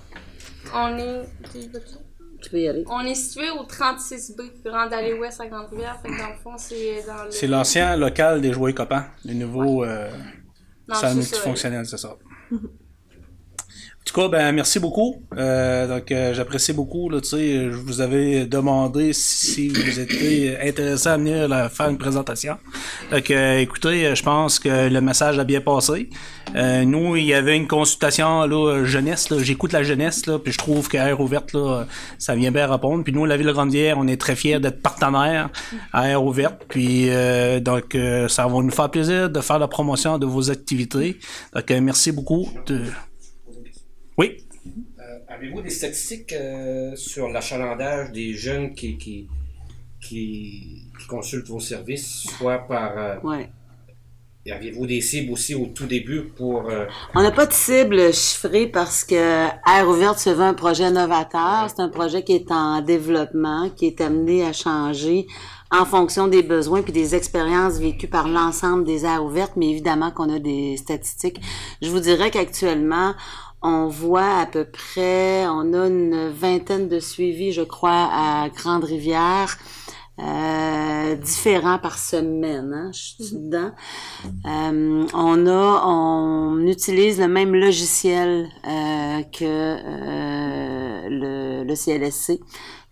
On 0.74 0.98
est? 0.98 1.26
Tu 2.46 2.52
peux 2.52 2.60
y 2.60 2.68
aller. 2.68 2.84
on 2.88 3.00
est 3.00 3.16
situé 3.16 3.50
au 3.50 3.64
36B, 3.64 4.62
Grande 4.64 4.94
Allée 4.94 5.14
Ouest 5.14 5.42
à 5.42 5.48
Grande-Rivière. 5.48 6.00
Fait 6.00 6.10
que 6.10 6.20
dans 6.20 6.30
le 6.30 6.36
fond, 6.36 6.54
c'est 6.58 7.04
dans 7.08 7.24
le. 7.24 7.32
C'est 7.32 7.48
l'ancien 7.48 7.98
local 7.98 8.40
des 8.40 8.54
jouets 8.54 8.76
copains. 8.76 9.08
Le 9.26 9.34
nouveau 9.34 9.84
euh, 9.84 10.12
dans 10.88 10.94
salle 10.94 11.16
le 11.16 11.24
sous-sol. 11.24 11.38
multifonctionnelle, 11.38 11.86
c'est 11.88 11.98
ça. 11.98 12.16
Cas, 14.16 14.30
ben 14.30 14.54
merci 14.54 14.80
beaucoup. 14.80 15.18
Euh, 15.38 15.88
donc 15.90 16.10
euh, 16.10 16.34
j'apprécie 16.34 16.72
beaucoup. 16.72 17.10
Là, 17.10 17.20
je 17.22 17.76
vous 17.76 18.00
avais 18.00 18.46
demandé 18.46 19.12
si 19.12 19.68
vous 19.68 20.00
étiez 20.00 20.58
intéressé 20.66 21.10
à 21.10 21.18
venir 21.18 21.70
faire 21.70 21.90
une 21.90 21.98
présentation. 21.98 22.56
Donc 23.12 23.30
euh, 23.30 23.60
écoutez, 23.60 24.16
je 24.16 24.24
pense 24.24 24.58
que 24.60 24.88
le 24.88 25.02
message 25.02 25.38
a 25.38 25.44
bien 25.44 25.60
passé. 25.60 26.10
Euh, 26.56 26.86
nous, 26.86 27.18
il 27.18 27.26
y 27.26 27.34
avait 27.34 27.58
une 27.58 27.68
consultation 27.68 28.46
là, 28.46 28.86
jeunesse. 28.86 29.28
J'écoute 29.40 29.74
la 29.74 29.84
jeunesse, 29.84 30.26
là, 30.28 30.40
puis 30.40 30.54
je 30.54 30.60
trouve 30.60 30.88
que 30.88 30.96
Air 30.96 31.20
ouverte, 31.20 31.52
là, 31.52 31.86
ça 32.18 32.36
vient 32.36 32.52
bien 32.52 32.72
répondre. 32.72 33.04
Puis 33.04 33.12
nous, 33.12 33.26
la 33.26 33.36
ville 33.36 33.48
de 33.48 33.94
on 33.98 34.08
est 34.08 34.18
très 34.18 34.38
fiers 34.38 34.60
d'être 34.60 34.82
partenaire 34.82 35.50
à 35.92 36.08
Air 36.08 36.24
ouverte. 36.24 36.64
Puis 36.70 37.10
euh, 37.10 37.60
donc 37.60 37.96
euh, 37.96 38.30
ça 38.30 38.48
va 38.48 38.62
nous 38.62 38.72
faire 38.72 38.90
plaisir 38.90 39.30
de 39.30 39.42
faire 39.42 39.60
la 39.60 39.68
promotion 39.68 40.18
de 40.18 40.26
vos 40.26 40.50
activités. 40.50 41.20
Donc 41.54 41.70
merci 41.70 42.14
beaucoup. 42.14 42.48
De... 42.68 42.80
Oui. 44.18 44.38
Euh, 45.00 45.02
Avez-vous 45.28 45.62
des 45.62 45.70
statistiques 45.70 46.34
euh, 46.34 46.96
sur 46.96 47.30
l'achalandage 47.30 48.12
des 48.12 48.34
jeunes 48.34 48.74
qui, 48.74 48.98
qui, 48.98 49.28
qui, 50.02 50.90
qui 51.00 51.08
consultent 51.08 51.48
vos 51.48 51.60
services, 51.60 52.24
soit 52.38 52.60
par... 52.68 52.98
euh, 52.98 53.16
Ouais. 53.24 53.50
Aviez-vous 54.52 54.86
des 54.86 55.02
cibles 55.02 55.32
aussi 55.34 55.56
au 55.56 55.66
tout 55.66 55.88
début 55.88 56.22
pour... 56.38 56.70
euh, 56.70 56.86
On 57.16 57.24
n'a 57.24 57.32
pas 57.32 57.48
de 57.48 57.54
cible 57.54 58.14
chiffrée 58.14 58.68
parce 58.68 59.04
que 59.04 59.16
Air 59.16 59.88
ouverte 59.90 60.20
se 60.20 60.30
veut 60.30 60.44
un 60.44 60.54
projet 60.54 60.92
novateur. 60.92 61.68
C'est 61.68 61.82
un 61.82 61.90
projet 61.90 62.24
qui 62.24 62.34
est 62.34 62.52
en 62.52 62.82
développement, 62.82 63.72
qui 63.72 63.88
est 63.88 64.02
amené 64.02 64.46
à 64.46 64.54
changer 64.54 65.26
en 65.72 65.84
fonction 65.84 66.28
des 66.28 66.44
besoins 66.44 66.84
puis 66.84 66.94
des 66.94 67.16
expériences 67.16 67.80
vécues 67.80 68.08
par 68.08 68.28
l'ensemble 68.28 68.84
des 68.84 69.04
aires 69.04 69.26
ouvertes, 69.26 69.54
mais 69.56 69.72
évidemment 69.72 70.12
qu'on 70.12 70.30
a 70.30 70.38
des 70.38 70.78
statistiques. 70.78 71.42
Je 71.82 71.90
vous 71.90 72.00
dirais 72.00 72.30
qu'actuellement, 72.30 73.16
on 73.66 73.88
voit 73.88 74.42
à 74.42 74.46
peu 74.46 74.64
près, 74.64 75.48
on 75.48 75.74
a 75.74 75.88
une 75.88 76.30
vingtaine 76.30 76.88
de 76.88 77.00
suivis, 77.00 77.52
je 77.52 77.64
crois, 77.64 78.10
à 78.12 78.50
Grande-Rivière. 78.50 79.58
Euh, 80.18 81.16
différents 81.16 81.78
par 81.78 81.98
semaine, 81.98 82.72
hein, 82.74 82.90
je 82.94 83.26
suis 83.26 83.36
dedans. 83.36 83.72
Euh, 84.46 85.06
on 85.14 86.68
utilise 86.68 87.20
le 87.20 87.28
même 87.28 87.54
logiciel 87.54 88.48
euh, 88.66 89.24
que 89.24 89.78
le 91.10 91.76
CLSC. 91.76 92.40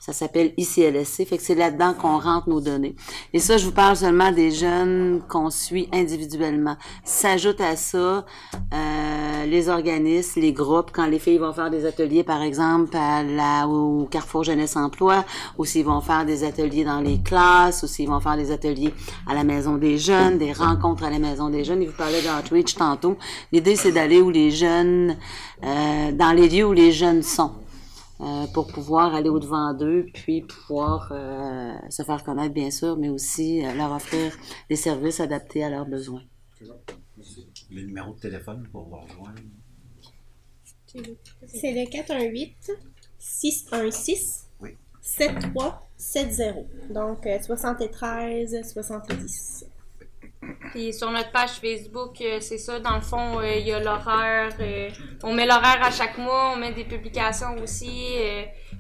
Ça 0.06 0.12
s'appelle 0.12 0.52
ICLSC, 0.58 1.26
fait 1.26 1.38
que 1.38 1.44
c'est 1.44 1.56
là-dedans 1.56 1.94
qu'on 1.94 2.20
rentre 2.20 2.50
nos 2.50 2.60
données. 2.60 2.94
Et 3.32 3.40
ça, 3.40 3.56
je 3.56 3.64
vous 3.64 3.72
parle 3.72 3.96
seulement 3.96 4.34
des 4.34 4.52
jeunes 4.52 5.22
qu'on 5.30 5.50
suit 5.50 5.88
individuellement. 5.94 6.76
S'ajoute 7.06 7.62
à 7.62 7.78
ça 7.78 8.26
euh, 8.74 9.46
les 9.46 9.70
organismes, 9.70 10.42
les 10.42 10.52
groupes, 10.52 10.92
quand 10.92 11.06
les 11.06 11.20
filles 11.20 11.38
vont 11.38 11.54
faire 11.54 11.70
des 11.70 11.86
ateliers, 11.86 12.26
par 12.26 12.42
exemple, 12.42 12.98
à 12.98 13.24
la, 13.24 13.66
au 13.66 14.04
Carrefour 14.12 14.44
Jeunesse 14.44 14.76
Emploi, 14.76 15.24
ou 15.58 15.64
s'ils 15.64 15.86
vont 15.86 16.02
faire 16.02 16.26
des 16.26 16.44
ateliers 16.44 16.84
dans 16.84 17.00
les 17.00 17.22
classes, 17.22 17.84
ou 17.84 17.88
s'ils 17.88 18.10
vont 18.10 18.20
faire 18.20 18.36
des 18.36 18.52
ateliers 18.52 18.94
à 19.26 19.34
la 19.34 19.46
Maison 19.46 19.78
des 19.78 19.98
Jeunes, 19.98 20.38
des 20.38 20.52
rencontres 20.52 21.06
à 21.06 21.12
la 21.12 21.20
Maison 21.20 21.48
des 21.48 21.64
Jeunes. 21.64 21.82
Et 21.82 21.86
vous 21.86 21.98
parlez 21.98 22.20
d'outreach 22.22 22.76
tantôt. 22.76 23.16
L'idée, 23.54 23.78
c'est 23.78 23.94
d'aller 23.94 24.20
où 24.20 24.30
les 24.30 24.52
jeunes, 24.52 25.16
euh, 25.64 26.12
dans 26.12 26.34
les 26.34 26.50
lieux 26.50 26.66
où 26.66 26.74
les 26.74 26.92
jeunes 26.92 27.24
sont. 27.24 27.52
Euh, 28.22 28.46
pour 28.54 28.68
pouvoir 28.68 29.16
aller 29.16 29.30
au-devant 29.30 29.74
d'eux, 29.74 30.06
puis 30.14 30.42
pouvoir 30.42 31.10
euh, 31.12 31.74
se 31.90 32.04
faire 32.04 32.24
connaître, 32.24 32.54
bien 32.54 32.70
sûr, 32.70 32.96
mais 32.98 33.10
aussi 33.10 33.66
euh, 33.66 33.74
leur 33.74 33.92
offrir 33.92 34.32
des 34.70 34.76
services 34.76 35.20
adaptés 35.20 35.64
à 35.64 35.70
leurs 35.70 35.86
besoins. 35.86 36.22
Le 37.72 37.82
numéro 37.82 38.14
de 38.14 38.20
téléphone 38.20 38.68
pour 38.72 38.84
vous 38.84 38.98
rejoindre. 38.98 39.42
C'est 41.48 41.72
le 41.72 41.90
418 41.90 42.72
616 43.18 44.48
Oui. 44.62 44.78
7370. 45.02 46.94
Donc 46.94 47.26
euh, 47.26 47.40
73 47.42 48.62
70. 48.74 49.66
Puis 50.72 50.94
sur 50.94 51.12
notre 51.12 51.32
page 51.32 51.60
Facebook, 51.62 52.20
euh, 52.22 52.40
c'est 52.40 52.58
ça, 52.58 52.80
dans 52.80 52.96
le 52.96 53.02
fond, 53.02 53.40
euh, 53.40 53.56
il 53.56 53.68
y 53.68 53.72
a 53.72 53.80
l'horaire. 53.80 54.56
euh, 54.60 54.90
on 55.24 55.34
met 55.34 55.46
l'horaire 55.46 55.84
à 55.84 55.92
chaque 55.92 56.18
mois, 56.18 56.54
on 56.54 56.58
met 56.58 56.72
des 56.72 56.84
publications 56.84 57.56
aussi. 57.62 58.16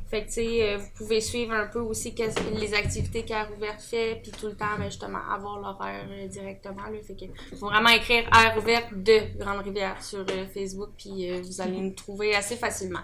fait 0.09 0.21
que, 0.21 0.27
tu 0.27 0.33
sais, 0.33 0.75
vous 0.77 0.89
pouvez 0.95 1.21
suivre 1.21 1.53
un 1.53 1.67
peu 1.67 1.79
aussi 1.79 2.13
les 2.55 2.73
activités 2.73 3.23
qu'Air 3.23 3.49
Ouverte 3.55 3.81
fait, 3.81 4.19
puis 4.21 4.31
tout 4.31 4.47
le 4.47 4.55
temps, 4.55 4.77
ben, 4.77 4.85
justement, 4.85 5.19
avoir 5.31 5.59
l'horaire 5.59 6.05
directement. 6.27 6.83
Là, 6.83 6.97
fait 7.05 7.15
que, 7.15 7.57
faut 7.57 7.67
vraiment 7.67 7.89
écrire 7.89 8.23
Air 8.33 8.57
Ouverte 8.57 8.93
de 8.93 9.37
Grande-Rivière 9.37 10.01
sur 10.03 10.25
Facebook, 10.53 10.89
puis 10.97 11.31
vous 11.41 11.61
allez 11.61 11.79
nous 11.79 11.93
trouver 11.93 12.35
assez 12.35 12.55
facilement. 12.55 13.01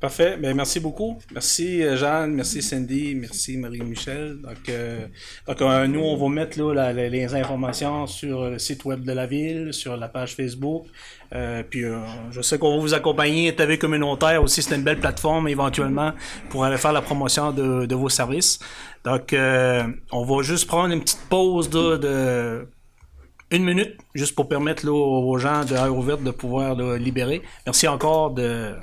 Parfait. 0.00 0.36
Ben, 0.36 0.54
merci 0.54 0.78
beaucoup. 0.78 1.18
Merci 1.32 1.82
euh, 1.82 1.96
Jeanne, 1.96 2.32
merci 2.32 2.62
Cindy, 2.62 3.16
merci 3.16 3.56
Marie-Michel. 3.56 4.40
Donc, 4.40 4.68
euh, 4.68 5.06
donc 5.46 5.60
euh, 5.60 5.88
nous, 5.88 6.00
on 6.00 6.16
va 6.16 6.28
mettre 6.28 6.60
là, 6.60 6.92
les 6.92 7.34
informations 7.34 8.06
sur 8.06 8.48
le 8.48 8.60
site 8.60 8.84
web 8.84 9.02
de 9.02 9.10
la 9.12 9.26
ville, 9.26 9.72
sur 9.72 9.96
la 9.96 10.06
page 10.06 10.36
Facebook. 10.36 10.86
Euh, 11.34 11.64
puis 11.68 11.84
euh, 11.84 11.98
je 12.30 12.40
sais 12.42 12.58
qu'on 12.58 12.76
va 12.76 12.80
vous 12.80 12.94
accompagner, 12.94 13.54
TV 13.56 13.76
communautaire 13.76 14.40
aussi, 14.40 14.62
c'est 14.62 14.76
une 14.76 14.84
belle 14.84 15.00
plateforme 15.00 15.48
éventuellement 15.48 16.12
pour 16.48 16.64
aller 16.64 16.78
faire 16.78 16.92
la 16.92 17.02
promotion 17.02 17.50
de, 17.50 17.84
de 17.84 17.94
vos 17.96 18.08
services. 18.08 18.60
Donc, 19.04 19.32
euh, 19.32 19.82
on 20.12 20.24
va 20.24 20.42
juste 20.42 20.68
prendre 20.68 20.94
une 20.94 21.00
petite 21.00 21.26
pause 21.28 21.72
là, 21.74 21.98
de 21.98 22.68
une 23.50 23.64
minute, 23.64 23.96
juste 24.14 24.34
pour 24.34 24.48
permettre 24.48 24.84
là, 24.84 24.92
aux 24.92 25.38
gens 25.38 25.64
de 25.64 25.74
Air 25.74 25.94
Ouverte 25.96 26.22
de 26.22 26.30
pouvoir 26.30 26.74
là, 26.74 26.96
libérer. 26.98 27.42
Merci 27.64 27.88
encore 27.88 28.30
de, 28.32 28.74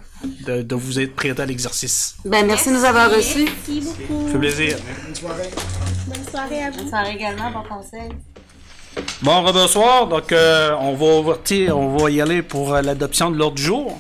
de, 0.48 0.62
de 0.64 0.76
vous 0.76 1.00
être 1.00 1.16
prêté 1.16 1.42
à 1.42 1.46
l'exercice. 1.46 2.16
Ben, 2.26 2.46
merci 2.48 2.70
de 2.70 2.76
nous 2.76 2.84
avoir 2.84 3.12
reçus. 3.12 3.46
Merci 3.46 3.82
beaucoup. 3.82 4.26
Ça 4.26 4.32
fait 4.34 4.40
plaisir. 4.40 4.78
Bonne 5.06 5.16
soirée 6.32 6.64
à 6.64 6.72
vous. 6.72 6.78
Bonne 6.78 6.90
soirée 6.90 7.14
également, 7.16 7.52
bon 7.52 7.64
conseil. 7.76 8.10
Bon, 9.22 9.44
bonsoir. 9.44 10.08
Donc, 10.08 10.32
euh, 10.32 10.72
on 10.80 10.94
va 10.96 11.06
ouvrir- 11.20 11.78
on 11.78 11.98
va 11.98 12.10
y 12.10 12.22
aller 12.22 12.42
pour 12.42 12.74
euh, 12.74 12.82
l'adoption 12.82 13.30
de 13.30 13.38
l'ordre 13.38 13.56
du 13.56 13.64
jour. 13.64 14.00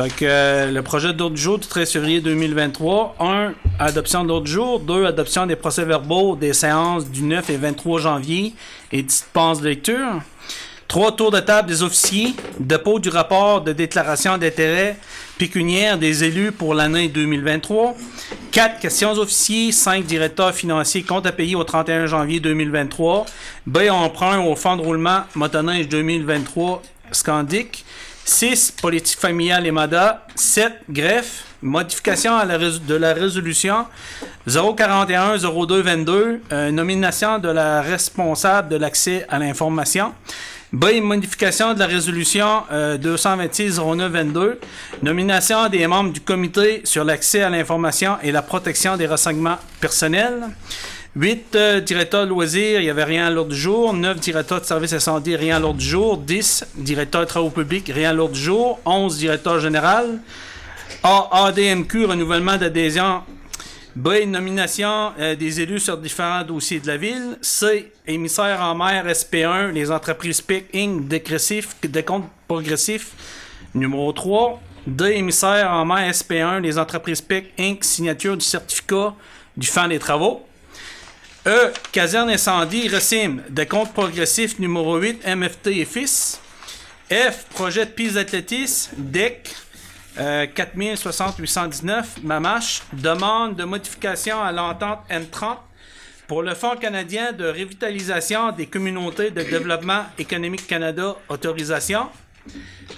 Donc, 0.00 0.22
euh, 0.22 0.72
le 0.72 0.80
projet 0.80 1.12
d'ordre 1.12 1.36
du 1.36 1.42
jour 1.42 1.58
du 1.58 1.68
13 1.68 1.92
février 1.92 2.20
2023. 2.22 3.16
1. 3.20 3.52
Adoption 3.78 4.24
de 4.24 4.40
du 4.40 4.50
jour. 4.50 4.80
2. 4.80 5.04
Adoption 5.04 5.44
des 5.44 5.56
procès-verbaux 5.56 6.36
des 6.36 6.54
séances 6.54 7.04
du 7.10 7.22
9 7.22 7.50
et 7.50 7.58
23 7.58 8.00
janvier 8.00 8.54
et 8.92 9.02
dispense 9.02 9.60
de 9.60 9.68
lecture. 9.68 10.22
3. 10.88 11.12
Tour 11.12 11.30
de 11.30 11.40
table 11.40 11.68
des 11.68 11.82
officiers. 11.82 12.34
Dépôt 12.58 12.98
du 12.98 13.10
rapport 13.10 13.60
de 13.60 13.74
déclaration 13.74 14.38
d'intérêt 14.38 14.96
pécuniaire 15.36 15.98
des 15.98 16.24
élus 16.24 16.50
pour 16.50 16.72
l'année 16.72 17.08
2023. 17.08 17.94
4. 18.52 18.80
Questions 18.80 19.12
officiers. 19.18 19.70
5. 19.70 20.06
Directeur 20.06 20.54
financier 20.54 21.02
compte 21.02 21.26
à 21.26 21.32
payer 21.32 21.56
au 21.56 21.64
31 21.64 22.06
janvier 22.06 22.40
2023. 22.40 23.26
B. 23.66 23.78
Emprunt 23.90 24.46
au 24.46 24.56
fonds 24.56 24.78
de 24.78 24.82
roulement 24.82 25.24
motoneige 25.34 25.90
2023 25.90 26.80
Scandic. 27.12 27.84
6. 28.30 28.70
Politique 28.80 29.18
familiale 29.18 29.66
et 29.66 29.72
MADA. 29.72 30.24
7. 30.36 30.72
Greffe. 30.88 31.44
Modification 31.62 32.38
la 32.38 32.56
de 32.58 32.94
la 32.94 33.12
résolution 33.12 33.86
041 34.46 35.36
02 35.36 35.82
22. 35.82 36.40
euh, 36.52 36.70
nomination 36.70 37.38
de 37.38 37.48
la 37.48 37.82
responsable 37.82 38.68
de 38.68 38.76
l'accès 38.76 39.26
à 39.28 39.38
l'information. 39.38 40.14
B. 40.72 41.00
Modification 41.02 41.74
de 41.74 41.80
la 41.80 41.86
résolution 41.86 42.62
euh, 42.70 42.96
226 42.96 43.78
09 43.80 44.12
22. 44.12 44.60
Nomination 45.02 45.68
des 45.68 45.86
membres 45.88 46.12
du 46.12 46.20
comité 46.20 46.82
sur 46.84 47.04
l'accès 47.04 47.42
à 47.42 47.50
l'information 47.50 48.16
et 48.22 48.30
la 48.30 48.42
protection 48.42 48.96
des 48.96 49.08
renseignements 49.08 49.58
personnels. 49.80 50.44
8 51.16 51.56
euh, 51.56 51.80
directeurs 51.80 52.24
de 52.24 52.28
loisirs, 52.28 52.80
il 52.80 52.84
n'y 52.84 52.90
avait 52.90 53.04
rien 53.04 53.26
à 53.26 53.30
l'ordre 53.30 53.50
du 53.50 53.58
jour. 53.58 53.92
9 53.92 54.20
directeurs 54.20 54.60
de 54.60 54.66
services 54.66 54.92
incendie, 54.92 55.34
rien 55.34 55.56
à 55.56 55.58
l'ordre 55.58 55.80
du 55.80 55.84
jour. 55.84 56.16
10 56.16 56.66
directeurs 56.76 57.22
de 57.22 57.26
travaux 57.26 57.50
publics, 57.50 57.90
rien 57.92 58.10
à 58.10 58.12
l'ordre 58.12 58.34
du 58.34 58.40
jour. 58.40 58.78
11 58.84 59.18
directeurs 59.18 59.58
général. 59.58 60.20
A, 61.02 61.46
ADMQ, 61.46 62.04
renouvellement 62.04 62.56
d'adhésion. 62.56 63.22
B, 63.96 64.24
nomination 64.24 65.12
euh, 65.18 65.34
des 65.34 65.60
élus 65.60 65.80
sur 65.80 65.98
différents 65.98 66.44
dossiers 66.44 66.78
de 66.78 66.86
la 66.86 66.96
ville. 66.96 67.36
C, 67.40 67.90
émissaire 68.06 68.60
en 68.60 68.76
mer 68.76 69.04
SP1, 69.04 69.72
les 69.72 69.90
entreprises 69.90 70.40
PIC 70.40 70.66
Inc. 70.72 71.08
dégressif, 71.08 71.74
décompte 71.82 72.28
progressif. 72.46 73.14
Numéro 73.74 74.12
3. 74.12 74.60
D, 74.86 75.06
émissaire 75.06 75.72
en 75.72 75.84
mer 75.84 76.08
SP1, 76.08 76.60
les 76.60 76.78
entreprises 76.78 77.20
PIC 77.20 77.52
Inc. 77.58 77.82
signature 77.82 78.36
du 78.36 78.44
certificat 78.44 79.12
du 79.56 79.66
fan 79.66 79.88
des 79.88 79.98
travaux. 79.98 80.46
E. 81.46 81.72
Caserne 81.90 82.30
incendie, 82.30 82.86
RECIM, 82.88 83.42
décompte 83.48 83.94
progressif 83.94 84.58
numéro 84.58 84.98
8, 84.98 85.26
MFT 85.26 85.68
et 85.68 85.84
fils. 85.86 86.38
F. 87.10 87.46
Projet 87.54 87.86
de 87.86 87.90
piste 87.90 88.14
d'athlétisme, 88.16 88.92
DEC, 88.98 89.48
euh, 90.18 90.46
4060819, 90.46 92.22
Mamache. 92.22 92.82
Demande 92.92 93.56
de 93.56 93.64
modification 93.64 94.42
à 94.42 94.52
l'entente 94.52 94.98
M30 95.08 95.56
pour 96.26 96.42
le 96.42 96.54
Fonds 96.54 96.76
canadien 96.76 97.32
de 97.32 97.46
revitalisation 97.46 98.52
des 98.52 98.66
communautés 98.66 99.30
de 99.30 99.42
développement 99.42 100.04
économique 100.18 100.66
Canada, 100.66 101.16
autorisation. 101.30 102.10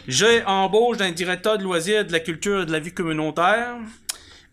G. 0.09 0.42
Embauche 0.46 0.96
d'un 0.96 1.12
directeur 1.12 1.59
de 1.59 1.62
loisirs 1.62 2.05
de 2.05 2.11
la 2.11 2.20
culture 2.20 2.62
et 2.62 2.66
de 2.66 2.72
la 2.72 2.81
vie 2.81 2.92
communautaire. 2.92 3.76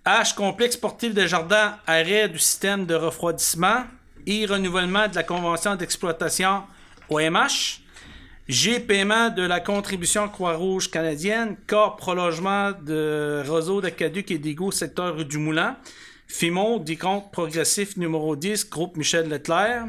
H. 0.05 0.33
Complexe 0.33 0.75
sportif 0.75 1.13
des 1.13 1.27
jardins, 1.27 1.75
arrêt 1.85 2.29
du 2.29 2.39
système 2.39 2.85
de 2.85 2.95
refroidissement. 2.95 3.83
I. 4.25 4.45
Renouvellement 4.45 5.07
de 5.07 5.15
la 5.15 5.23
convention 5.23 5.75
d'exploitation 5.75 6.63
OMH. 7.09 7.81
G. 8.47 8.79
Paiement 8.79 9.29
de 9.29 9.43
la 9.43 9.59
contribution 9.59 10.29
Croix-Rouge 10.29 10.89
canadienne. 10.89 11.57
K. 11.67 11.97
Prolongement 11.97 12.71
de 12.71 13.43
réseau 13.45 13.81
d'aqueduc 13.81 14.31
et 14.31 14.37
d'égouts 14.37 14.71
secteur 14.71 15.23
du 15.25 15.37
Moulin. 15.37 15.75
FIMO, 16.27 16.79
décompte 16.79 17.31
progressif 17.31 17.97
numéro 17.97 18.35
10, 18.35 18.69
groupe 18.69 18.97
Michel 18.97 19.27
Leclerc. 19.27 19.87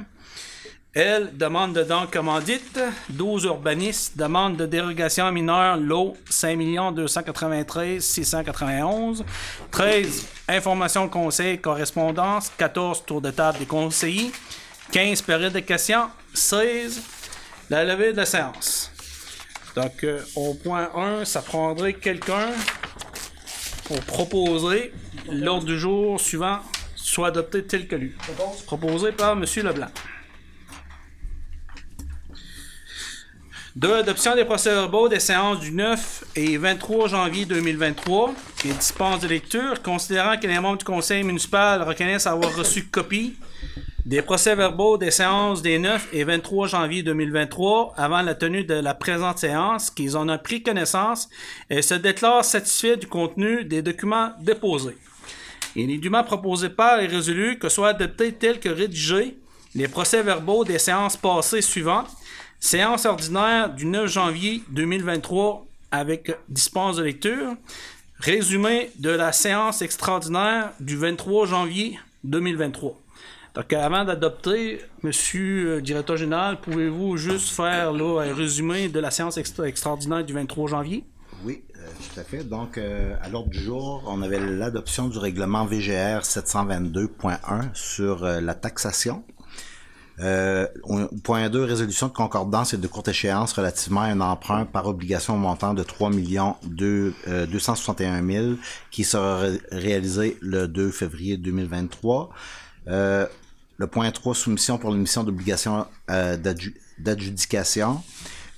L, 0.93 1.31
demande 1.35 1.73
de 1.73 1.85
dons 1.85 2.09
commandite. 2.11 2.81
12, 3.11 3.45
urbanistes, 3.45 4.17
demande 4.17 4.57
de 4.57 4.67
dérogation 4.67 5.31
mineure, 5.31 5.77
lot 5.77 6.17
5 6.29 6.95
293 6.95 8.01
691. 8.03 9.25
13, 9.71 10.27
information 10.49 11.09
conseil, 11.09 11.61
correspondance. 11.61 12.51
14, 12.57 13.05
tour 13.07 13.21
de 13.21 13.31
table 13.31 13.61
des 13.61 13.67
conseillers. 13.67 14.33
15, 14.91 15.23
période 15.23 15.53
de 15.53 15.61
questions. 15.61 16.09
16, 16.35 17.01
la 17.71 17.85
levée 17.85 18.11
de 18.11 18.17
la 18.17 18.27
séance. 18.27 18.91
Donc, 19.77 20.03
euh, 20.03 20.21
au 20.35 20.55
point 20.55 20.91
1, 20.97 21.25
ça 21.25 21.41
prendrait 21.41 21.95
quelqu'un 21.95 22.49
pour 23.85 24.01
proposer 24.01 24.93
l'ordre 25.31 25.67
du 25.67 25.79
jour 25.79 26.21
suivant 26.21 26.59
soit 26.97 27.29
adopté 27.29 27.63
tel 27.65 27.87
que 27.87 27.95
lu. 27.95 28.17
Proposé 28.67 29.13
par 29.13 29.33
M. 29.33 29.45
Leblanc. 29.63 29.87
Deux, 33.77 33.95
adoption 33.95 34.35
des 34.35 34.45
procès-verbaux 34.45 35.09
des 35.09 35.21
séances 35.21 35.61
du 35.61 35.71
9 35.71 36.25
et 36.35 36.57
23 36.57 37.07
janvier 37.07 37.45
2023 37.45 38.35
et 38.65 38.73
dispense 38.73 39.21
de 39.21 39.29
lecture, 39.29 39.81
considérant 39.81 40.37
que 40.37 40.47
les 40.49 40.59
membres 40.59 40.79
du 40.79 40.85
conseil 40.85 41.23
municipal 41.23 41.81
reconnaissent 41.83 42.27
avoir 42.27 42.53
reçu 42.57 42.87
copie 42.87 43.37
des 44.05 44.23
procès-verbaux 44.23 44.99
des 44.99 45.13
séances 45.13 45.63
des 45.63 45.79
9 45.79 46.09
et 46.13 46.25
23 46.25 46.67
janvier 46.67 47.05
2023 47.05 47.95
avant 47.97 48.23
la 48.23 48.35
tenue 48.35 48.65
de 48.65 48.75
la 48.75 48.93
présente 48.93 49.39
séance, 49.39 49.89
qu'ils 49.89 50.17
en 50.17 50.29
ont 50.29 50.39
pris 50.39 50.65
connaissance 50.65 51.29
et 51.69 51.81
se 51.81 51.95
déclarent 51.95 52.45
satisfaits 52.45 52.97
du 52.97 53.07
contenu 53.07 53.65
des 53.65 53.83
documents 53.83 54.33
déposés. 54.41 54.97
Il 55.77 55.93
est 55.93 55.99
dûment 55.99 56.25
proposé 56.25 56.71
par 56.71 56.99
et 56.99 57.07
résolu 57.07 57.57
que 57.61 57.69
soient 57.69 57.91
adoptés 57.91 58.33
tels 58.33 58.59
que 58.59 58.69
rédigés 58.69 59.39
les 59.77 59.87
procès-verbaux 59.87 60.65
des 60.65 60.81
séances 60.81 61.17
passées 61.17 61.63
suivantes. 61.63 62.09
Séance 62.61 63.07
ordinaire 63.07 63.73
du 63.75 63.87
9 63.87 64.07
janvier 64.07 64.63
2023 64.71 65.65
avec 65.91 66.31
dispense 66.49 66.97
de 66.97 67.03
lecture. 67.05 67.55
Résumé 68.19 68.91
de 68.99 69.09
la 69.11 69.33
séance 69.33 69.81
extraordinaire 69.81 70.73
du 70.79 70.97
23 70.99 71.47
janvier 71.47 71.99
2023. 72.25 72.95
Donc, 73.55 73.73
avant 73.73 74.05
d'adopter, 74.05 74.81
Monsieur 75.03 75.77
le 75.77 75.83
directeur 75.83 76.19
général, 76.19 76.61
pouvez-vous 76.61 77.17
juste 77.17 77.49
faire 77.49 77.89
un 77.95 78.35
résumé 78.35 78.89
de 78.89 79.01
la 79.01 79.11
séance 79.11 79.39
extra- 79.39 79.67
extraordinaire 79.67 80.23
du 80.25 80.35
23 80.35 80.69
janvier? 80.69 81.03
Oui, 81.43 81.63
euh, 81.77 81.81
tout 82.15 82.21
à 82.21 82.25
fait. 82.25 82.45
Donc, 82.45 82.77
euh, 82.77 83.17
à 83.23 83.31
l'ordre 83.31 83.49
du 83.49 83.59
jour, 83.59 84.05
on 84.07 84.21
avait 84.21 84.39
l'adoption 84.39 85.09
du 85.09 85.17
règlement 85.17 85.65
VGR 85.65 86.21
722.1 86.23 87.71
sur 87.73 88.23
euh, 88.25 88.41
la 88.43 88.55
taxation. 88.55 89.25
Euh, 90.21 90.67
point 91.25 91.49
2, 91.49 91.65
résolution 91.65 92.09
de 92.09 92.13
concordance 92.13 92.75
et 92.75 92.77
de 92.77 92.87
courte 92.87 93.09
échéance 93.09 93.53
relativement 93.55 94.03
à 94.03 94.09
un 94.09 94.21
emprunt 94.21 94.67
par 94.67 94.87
obligation 94.87 95.35
au 95.35 95.39
montant 95.39 95.73
de 95.73 95.83
3 95.83 96.11
millions 96.11 96.57
deux- 96.63 97.15
euh, 97.27 97.47
261 97.47 98.23
000 98.27 98.47
qui 98.91 99.05
sera 99.05 99.39
ré- 99.39 99.61
réalisé 99.73 100.37
le 100.43 100.69
2 100.69 100.91
février 100.91 101.39
2023. 101.39 102.31
Euh, 102.89 103.27
le 103.79 103.87
point 103.87 104.11
3, 104.11 104.35
soumission 104.35 104.77
pour 104.77 104.91
l'émission 104.93 105.25
d'obligation 105.25 105.87
euh, 106.11 106.37
d'adju- 106.37 106.75
d'adjudication. 106.99 108.03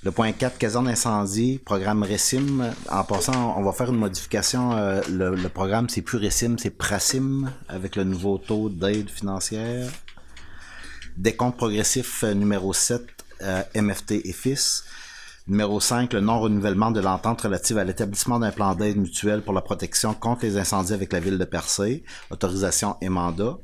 Le 0.03 0.11
point 0.11 0.33
4, 0.33 0.57
caserne 0.57 0.89
incendie, 0.89 1.61
programme 1.63 2.03
RECIM. 2.03 2.73
En 2.91 3.03
passant, 3.05 3.55
on 3.57 3.63
va 3.63 3.71
faire 3.71 3.89
une 3.89 3.95
modification. 3.99 4.73
euh, 4.73 5.01
le, 5.09 5.33
le 5.33 5.47
programme, 5.47 5.87
c'est 5.87 6.01
plus 6.01 6.17
RECIM, 6.17 6.57
c'est 6.57 6.71
PRACIM, 6.71 7.49
avec 7.69 7.95
le 7.95 8.03
nouveau 8.03 8.37
taux 8.37 8.67
d'aide 8.67 9.09
financière. 9.09 9.89
Décompte 11.17 11.57
progressif 11.57 12.23
euh, 12.23 12.33
numéro 12.33 12.73
7, 12.73 13.01
euh, 13.41 13.61
MFT 13.75 14.11
et 14.25 14.33
FIS. 14.33 14.83
Numéro 15.47 15.79
5, 15.79 16.13
le 16.13 16.21
non-renouvellement 16.21 16.89
de 16.91 17.01
l'entente 17.01 17.41
relative 17.41 17.77
à 17.77 17.83
l'établissement 17.83 18.39
d'un 18.39 18.51
plan 18.51 18.75
d'aide 18.75 18.97
mutuelle 18.97 19.41
pour 19.41 19.53
la 19.53 19.61
protection 19.61 20.13
contre 20.13 20.45
les 20.45 20.57
incendies 20.57 20.93
avec 20.93 21.11
la 21.11 21.19
ville 21.19 21.37
de 21.37 21.43
Percé. 21.45 22.03
Autorisation 22.31 22.95
et 23.01 23.09
mandat. 23.09 23.57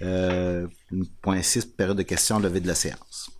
Euh, 0.00 0.66
point 1.22 1.42
6, 1.42 1.66
période 1.66 1.98
de 1.98 2.02
questions, 2.02 2.38
levée 2.38 2.60
de 2.60 2.66
la 2.68 2.74
séance. 2.74 3.30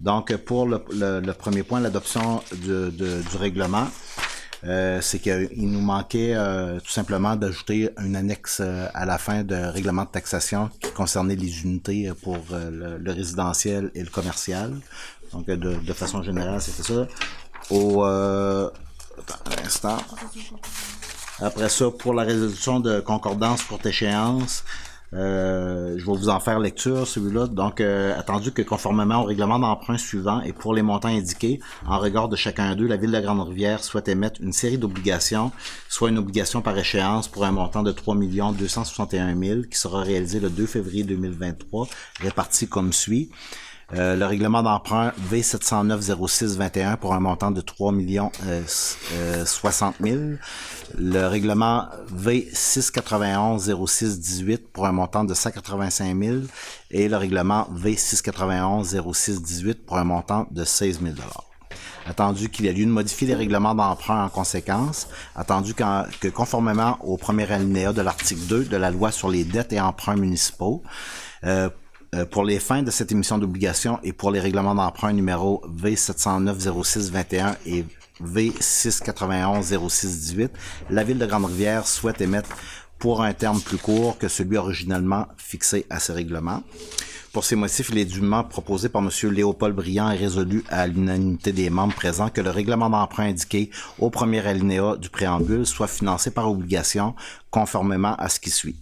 Donc, 0.00 0.34
pour 0.36 0.66
le, 0.66 0.84
le- 0.92 1.20
le 1.20 1.32
premier 1.32 1.62
point, 1.62 1.80
l'adoption 1.80 2.42
du 2.52 3.36
règlement, 3.38 3.88
euh, 4.64 5.00
c'est 5.00 5.18
qu'il 5.20 5.70
nous 5.70 5.80
manquait 5.80 6.34
euh, 6.34 6.80
tout 6.80 6.90
simplement 6.90 7.36
d'ajouter 7.36 7.90
une 8.02 8.16
annexe 8.16 8.58
euh, 8.60 8.88
à 8.94 9.04
la 9.06 9.18
fin 9.18 9.42
de 9.44 9.54
règlement 9.54 10.04
de 10.04 10.08
taxation 10.10 10.70
qui 10.80 10.90
concernait 10.92 11.36
les 11.36 11.62
unités 11.62 12.10
pour 12.22 12.38
euh, 12.52 12.70
le, 12.70 12.98
le 12.98 13.12
résidentiel 13.12 13.90
et 13.94 14.02
le 14.02 14.10
commercial. 14.10 14.74
Donc, 15.32 15.46
de, 15.46 15.56
de 15.56 15.92
façon 15.92 16.22
générale, 16.22 16.60
c'était 16.60 16.82
ça. 16.82 17.06
Au 17.70 18.02
attends 18.02 18.72
un 19.46 19.66
instant. 19.66 19.98
Après 21.40 21.68
ça, 21.68 21.90
pour 21.90 22.14
la 22.14 22.24
résolution 22.24 22.80
de 22.80 23.00
concordance 23.00 23.62
courte 23.62 23.86
échéance, 23.86 24.64
euh, 25.14 25.96
je 25.96 26.04
vais 26.04 26.12
vous 26.12 26.28
en 26.28 26.40
faire 26.40 26.58
lecture, 26.58 27.06
celui-là. 27.06 27.46
Donc, 27.46 27.80
euh, 27.80 28.18
attendu 28.18 28.52
que 28.52 28.62
conformément 28.62 29.22
au 29.22 29.24
règlement 29.24 29.58
d'emprunt 29.58 29.96
suivant 29.96 30.40
et 30.42 30.52
pour 30.52 30.74
les 30.74 30.82
montants 30.82 31.08
indiqués, 31.08 31.60
en 31.86 31.98
regard 31.98 32.28
de 32.28 32.36
chacun 32.36 32.74
d'eux, 32.74 32.86
la 32.86 32.96
Ville 32.96 33.12
de 33.12 33.20
Grande-Rivière 33.20 33.82
souhaite 33.82 34.08
émettre 34.08 34.40
une 34.42 34.52
série 34.52 34.78
d'obligations, 34.78 35.50
soit 35.88 36.10
une 36.10 36.18
obligation 36.18 36.60
par 36.60 36.76
échéance 36.76 37.28
pour 37.28 37.44
un 37.44 37.52
montant 37.52 37.82
de 37.82 37.92
3 37.92 38.16
261 38.16 39.36
000 39.36 39.62
qui 39.70 39.78
sera 39.78 40.02
réalisé 40.02 40.40
le 40.40 40.50
2 40.50 40.66
février 40.66 41.04
2023, 41.04 41.88
réparti 42.20 42.68
comme 42.68 42.92
suit. 42.92 43.30
Euh, 43.94 44.16
le 44.16 44.26
règlement 44.26 44.62
d'emprunt 44.62 45.12
V709-06-21 45.32 46.96
pour 46.98 47.14
un 47.14 47.20
montant 47.20 47.50
de 47.50 47.62
3 47.62 47.90
millions 47.92 48.30
euh, 48.46 48.62
s- 48.62 48.98
euh, 49.14 49.46
60 49.46 49.94
000. 50.02 50.18
Le 50.98 51.26
règlement 51.26 51.86
V691-06-18 52.14 54.58
pour 54.72 54.84
un 54.86 54.92
montant 54.92 55.24
de 55.24 55.32
185 55.32 56.14
000. 56.22 56.36
Et 56.90 57.08
le 57.08 57.16
règlement 57.16 57.66
V691-06-18 57.74 59.76
pour 59.86 59.96
un 59.96 60.04
montant 60.04 60.46
de 60.50 60.64
16 60.64 61.00
000 61.02 61.14
Attendu 62.06 62.48
qu'il 62.50 62.64
y 62.66 62.68
a 62.68 62.72
lieu 62.72 62.84
de 62.86 62.90
modifier 62.90 63.26
les 63.26 63.34
règlements 63.34 63.74
d'emprunt 63.74 64.24
en 64.24 64.28
conséquence, 64.30 65.08
attendu 65.36 65.74
qu'en- 65.74 66.04
que 66.20 66.28
conformément 66.28 66.96
au 67.02 67.18
premier 67.18 67.50
alinéa 67.50 67.92
de 67.92 68.00
l'article 68.00 68.40
2 68.48 68.64
de 68.64 68.76
la 68.78 68.90
loi 68.90 69.12
sur 69.12 69.28
les 69.28 69.44
dettes 69.44 69.74
et 69.74 69.80
emprunts 69.80 70.16
municipaux, 70.16 70.82
euh, 71.44 71.68
euh, 71.68 71.70
pour 72.30 72.44
les 72.44 72.58
fins 72.58 72.82
de 72.82 72.90
cette 72.90 73.12
émission 73.12 73.38
d'obligation 73.38 73.98
et 74.02 74.12
pour 74.12 74.30
les 74.30 74.40
règlements 74.40 74.74
d'emprunt 74.74 75.12
numéro 75.12 75.62
V709-06-21 75.82 77.56
et 77.66 77.84
V691-06-18, 78.24 80.48
la 80.90 81.04
Ville 81.04 81.18
de 81.18 81.26
Grande-Rivière 81.26 81.86
souhaite 81.86 82.20
émettre 82.20 82.50
pour 82.98 83.22
un 83.22 83.32
terme 83.32 83.60
plus 83.60 83.78
court 83.78 84.18
que 84.18 84.26
celui 84.28 84.56
originellement 84.56 85.28
fixé 85.36 85.86
à 85.88 86.00
ces 86.00 86.12
règlements. 86.12 86.64
Pour 87.32 87.44
ces 87.44 87.56
motifs, 87.56 87.90
il 87.90 87.98
est 87.98 88.04
dûment 88.04 88.42
proposé 88.42 88.88
par 88.88 89.02
M. 89.02 89.10
Léopold 89.30 89.76
Briand 89.76 90.10
et 90.10 90.16
résolu 90.16 90.64
à 90.70 90.86
l'unanimité 90.86 91.52
des 91.52 91.70
membres 91.70 91.94
présents 91.94 92.30
que 92.30 92.40
le 92.40 92.50
règlement 92.50 92.90
d'emprunt 92.90 93.26
indiqué 93.26 93.70
au 93.98 94.10
premier 94.10 94.44
alinéa 94.46 94.96
du 94.96 95.10
préambule 95.10 95.66
soit 95.66 95.86
financé 95.86 96.30
par 96.30 96.50
obligation 96.50 97.14
conformément 97.50 98.16
à 98.16 98.28
ce 98.28 98.40
qui 98.40 98.50
suit. 98.50 98.76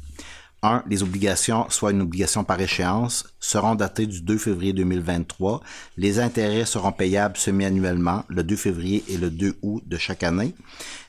1. 0.66 0.84
Les 0.88 1.02
obligations, 1.02 1.66
soit 1.70 1.92
une 1.92 2.02
obligation 2.02 2.42
par 2.42 2.60
échéance, 2.60 3.24
seront 3.38 3.74
datées 3.74 4.06
du 4.06 4.20
2 4.20 4.36
février 4.36 4.72
2023. 4.72 5.60
Les 5.96 6.18
intérêts 6.18 6.64
seront 6.64 6.92
payables 6.92 7.36
semi-annuellement, 7.36 8.24
le 8.28 8.42
2 8.42 8.56
février 8.56 9.04
et 9.08 9.16
le 9.16 9.30
2 9.30 9.58
août 9.62 9.82
de 9.86 9.96
chaque 9.96 10.22
année. 10.22 10.54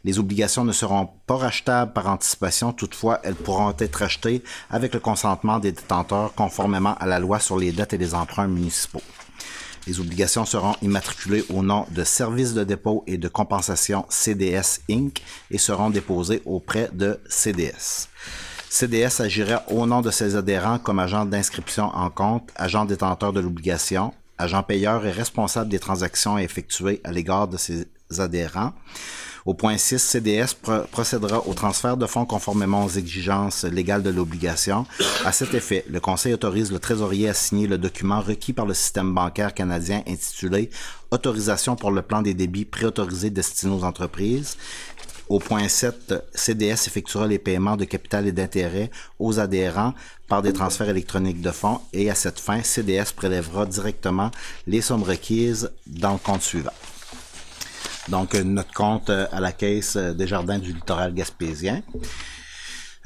Les 0.04 0.20
obligations 0.20 0.64
ne 0.64 0.72
seront 0.72 1.10
pas 1.26 1.38
rachetables 1.38 1.94
par 1.94 2.08
anticipation, 2.08 2.72
toutefois, 2.72 3.20
elles 3.24 3.36
pourront 3.36 3.74
être 3.80 4.04
achetées 4.04 4.44
avec 4.70 4.94
le 4.94 5.00
consentement 5.00 5.60
des 5.60 5.72
détenteurs 5.72 6.34
conformément 6.36 6.96
à 7.00 7.08
la 7.08 7.20
loi 7.20 7.40
sur 7.40 7.58
les 7.58 7.72
dettes 7.72 7.94
et 7.94 7.98
les 7.98 8.14
emprunts 8.14 8.48
municipaux. 8.48 9.02
Les 9.88 10.02
obligations 10.02 10.46
seront 10.46 10.76
immatriculées 10.82 11.46
au 11.50 11.64
nom 11.64 11.86
de 11.92 12.04
Service 12.04 12.54
de 12.54 12.66
dépôt 12.66 13.06
et 13.08 13.18
de 13.18 13.30
compensation 13.30 14.06
CDS 14.10 14.82
Inc. 14.92 15.22
et 15.50 15.58
seront 15.58 15.90
déposées 15.90 16.42
auprès 16.46 16.90
de 16.94 17.20
CDS. 17.30 18.10
CDS 18.70 19.22
agira 19.22 19.64
au 19.70 19.86
nom 19.86 20.02
de 20.02 20.12
ses 20.12 20.36
adhérents 20.36 20.80
comme 20.80 21.00
agent 21.00 21.26
d'inscription 21.26 21.86
en 21.86 22.10
compte, 22.10 22.50
agent 22.56 22.86
détenteur 22.86 23.34
de 23.34 23.40
l'obligation, 23.40 24.14
agent 24.38 24.64
payeur 24.64 25.06
et 25.06 25.12
responsable 25.12 25.70
des 25.70 25.80
transactions 25.80 26.38
effectuées 26.38 27.02
à 27.04 27.12
l'égard 27.12 27.48
de 27.48 27.58
ses 27.58 27.88
adhérents. 28.20 28.74
Au 29.46 29.54
point 29.54 29.78
6, 29.78 30.00
CDS 30.00 30.54
pro- 30.62 30.82
procédera 30.92 31.48
au 31.48 31.54
transfert 31.54 31.96
de 31.96 32.06
fonds 32.06 32.26
conformément 32.26 32.84
aux 32.84 32.90
exigences 32.90 33.64
légales 33.64 34.04
de 34.04 34.10
l'obligation. 34.10 34.86
À 35.24 35.32
cet 35.32 35.54
effet, 35.54 35.86
le 35.90 36.02
Conseil 36.02 36.34
autorise 36.34 36.70
le 36.70 36.80
trésorier 36.80 37.30
à 37.30 37.34
signer 37.34 37.66
le 37.66 37.78
document 37.78 38.20
requis 38.20 38.52
par 38.52 38.66
le 38.66 38.74
système 38.74 39.14
bancaire 39.14 39.54
canadien 39.54 40.04
intitulé 40.06 40.70
Autorisation 41.10 41.78
pour 41.78 41.92
le 41.92 42.02
plan 42.02 42.22
des 42.22 42.34
débits 42.34 42.66
préautorisés 42.66 43.30
destinés 43.30 43.74
aux 43.74 43.86
entreprises. 43.86 44.58
Au 45.30 45.40
point 45.40 45.68
7, 45.68 46.14
CDS 46.34 46.88
effectuera 46.88 47.28
les 47.28 47.38
paiements 47.38 47.76
de 47.76 47.84
capital 47.84 48.28
et 48.28 48.32
d'intérêt 48.32 48.90
aux 49.20 49.40
adhérents 49.40 49.94
par 50.28 50.42
des 50.42 50.54
transferts 50.54 50.90
électroniques 50.90 51.42
de 51.42 51.52
fonds 51.52 51.82
et 51.92 52.10
à 52.10 52.16
cette 52.16 52.40
fin, 52.40 52.64
CDS 52.64 53.12
prélèvera 53.16 53.66
directement 53.66 54.32
les 54.68 54.82
sommes 54.82 55.04
requises 55.04 55.72
dans 55.86 56.14
le 56.14 56.18
compte 56.18 56.42
suivant. 56.42 56.72
Donc, 58.08 58.36
notre 58.36 58.74
compte 58.74 59.10
euh, 59.10 59.28
à 59.34 59.42
la 59.42 59.52
caisse 59.52 59.98
des 59.98 60.28
jardins 60.28 60.60
du 60.60 60.72
littoral 60.72 61.14
gaspésien. 61.14 61.82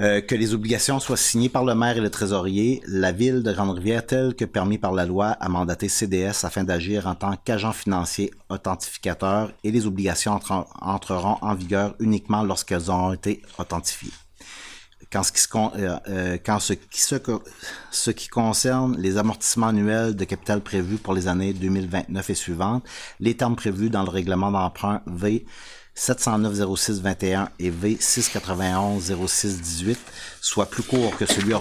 Euh, 0.02 0.20
que 0.20 0.34
les 0.34 0.56
obligations 0.56 1.00
soient 1.00 1.16
signées 1.16 1.50
par 1.50 1.64
le 1.64 1.76
maire 1.76 1.96
et 1.96 2.02
le 2.02 2.10
trésorier, 2.10 2.82
la 2.88 3.12
ville 3.12 3.44
de 3.44 3.54
Grande-Rivière, 3.54 4.04
telle 4.04 4.34
que 4.34 4.46
permis 4.46 4.80
par 4.80 4.94
la 4.94 5.06
loi, 5.06 5.28
a 5.28 5.48
mandaté 5.48 5.90
CDS 5.90 6.44
afin 6.44 6.64
d'agir 6.64 7.06
en 7.06 7.14
tant 7.14 7.36
qu'agent 7.36 7.72
financier 7.72 8.32
authentificateur 8.50 9.52
et 9.64 9.70
les 9.70 9.86
obligations 9.86 10.32
entre- 10.32 10.66
entreront 10.82 11.38
en 11.42 11.54
vigueur 11.54 11.94
uniquement 12.00 12.42
lorsqu'elles 12.42 12.90
auront 12.90 13.14
été 13.14 13.44
authentifiées. 13.60 14.14
Quand 15.12 15.22
ce 15.22 15.32
qui, 15.34 15.40
euh, 15.58 15.98
euh, 16.08 16.38
ce 17.92 18.12
qui 18.12 18.28
concerne 18.28 18.98
les 18.98 19.18
amortissements 19.18 19.68
annuels 19.68 20.16
de 20.16 20.24
capital 20.24 20.62
prévus 20.62 20.98
pour 20.98 21.14
les 21.14 21.28
années 21.28 21.54
2029 21.54 22.30
et 22.30 22.34
suivantes, 22.34 22.84
les 23.20 23.36
termes 23.36 23.58
prévus 23.58 23.92
dans 23.92 24.04
le 24.04 24.10
règlement 24.10 24.52
d'emprunt 24.52 25.04
V 25.06 25.46
709-06-21 25.96 27.50
et 27.60 27.70
V691-06-18 27.70 29.98
soient 30.42 30.70
plus 30.70 30.84
courts 30.84 31.16
que 31.18 31.26
celui 31.26 31.54
euh, 31.54 31.60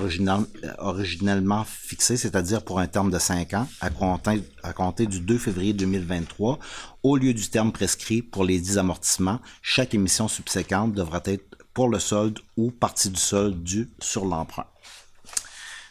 originellement 0.78 1.64
fixé, 1.64 2.16
c'est-à-dire 2.16 2.62
pour 2.62 2.78
un 2.78 2.86
terme 2.86 3.10
de 3.10 3.18
5 3.18 3.54
ans, 3.54 3.66
à 3.80 3.90
compter, 3.90 5.06
du 5.06 5.18
2 5.20 5.36
février 5.38 5.72
2023, 5.72 6.58
au 7.02 7.16
lieu 7.16 7.34
du 7.34 7.48
terme 7.50 7.72
prescrit 7.72 8.22
pour 8.22 8.44
les 8.44 8.60
10 8.60 8.78
amortissements, 8.78 9.40
chaque 9.62 9.94
émission 9.94 10.28
subséquente 10.28 10.94
devra 10.94 11.20
être 11.24 11.44
pour 11.74 11.88
le 11.88 11.98
solde 11.98 12.38
ou 12.56 12.70
partie 12.70 13.10
du 13.10 13.20
solde 13.20 13.60
dû 13.62 13.90
sur 14.00 14.24
l'emprunt. 14.24 14.66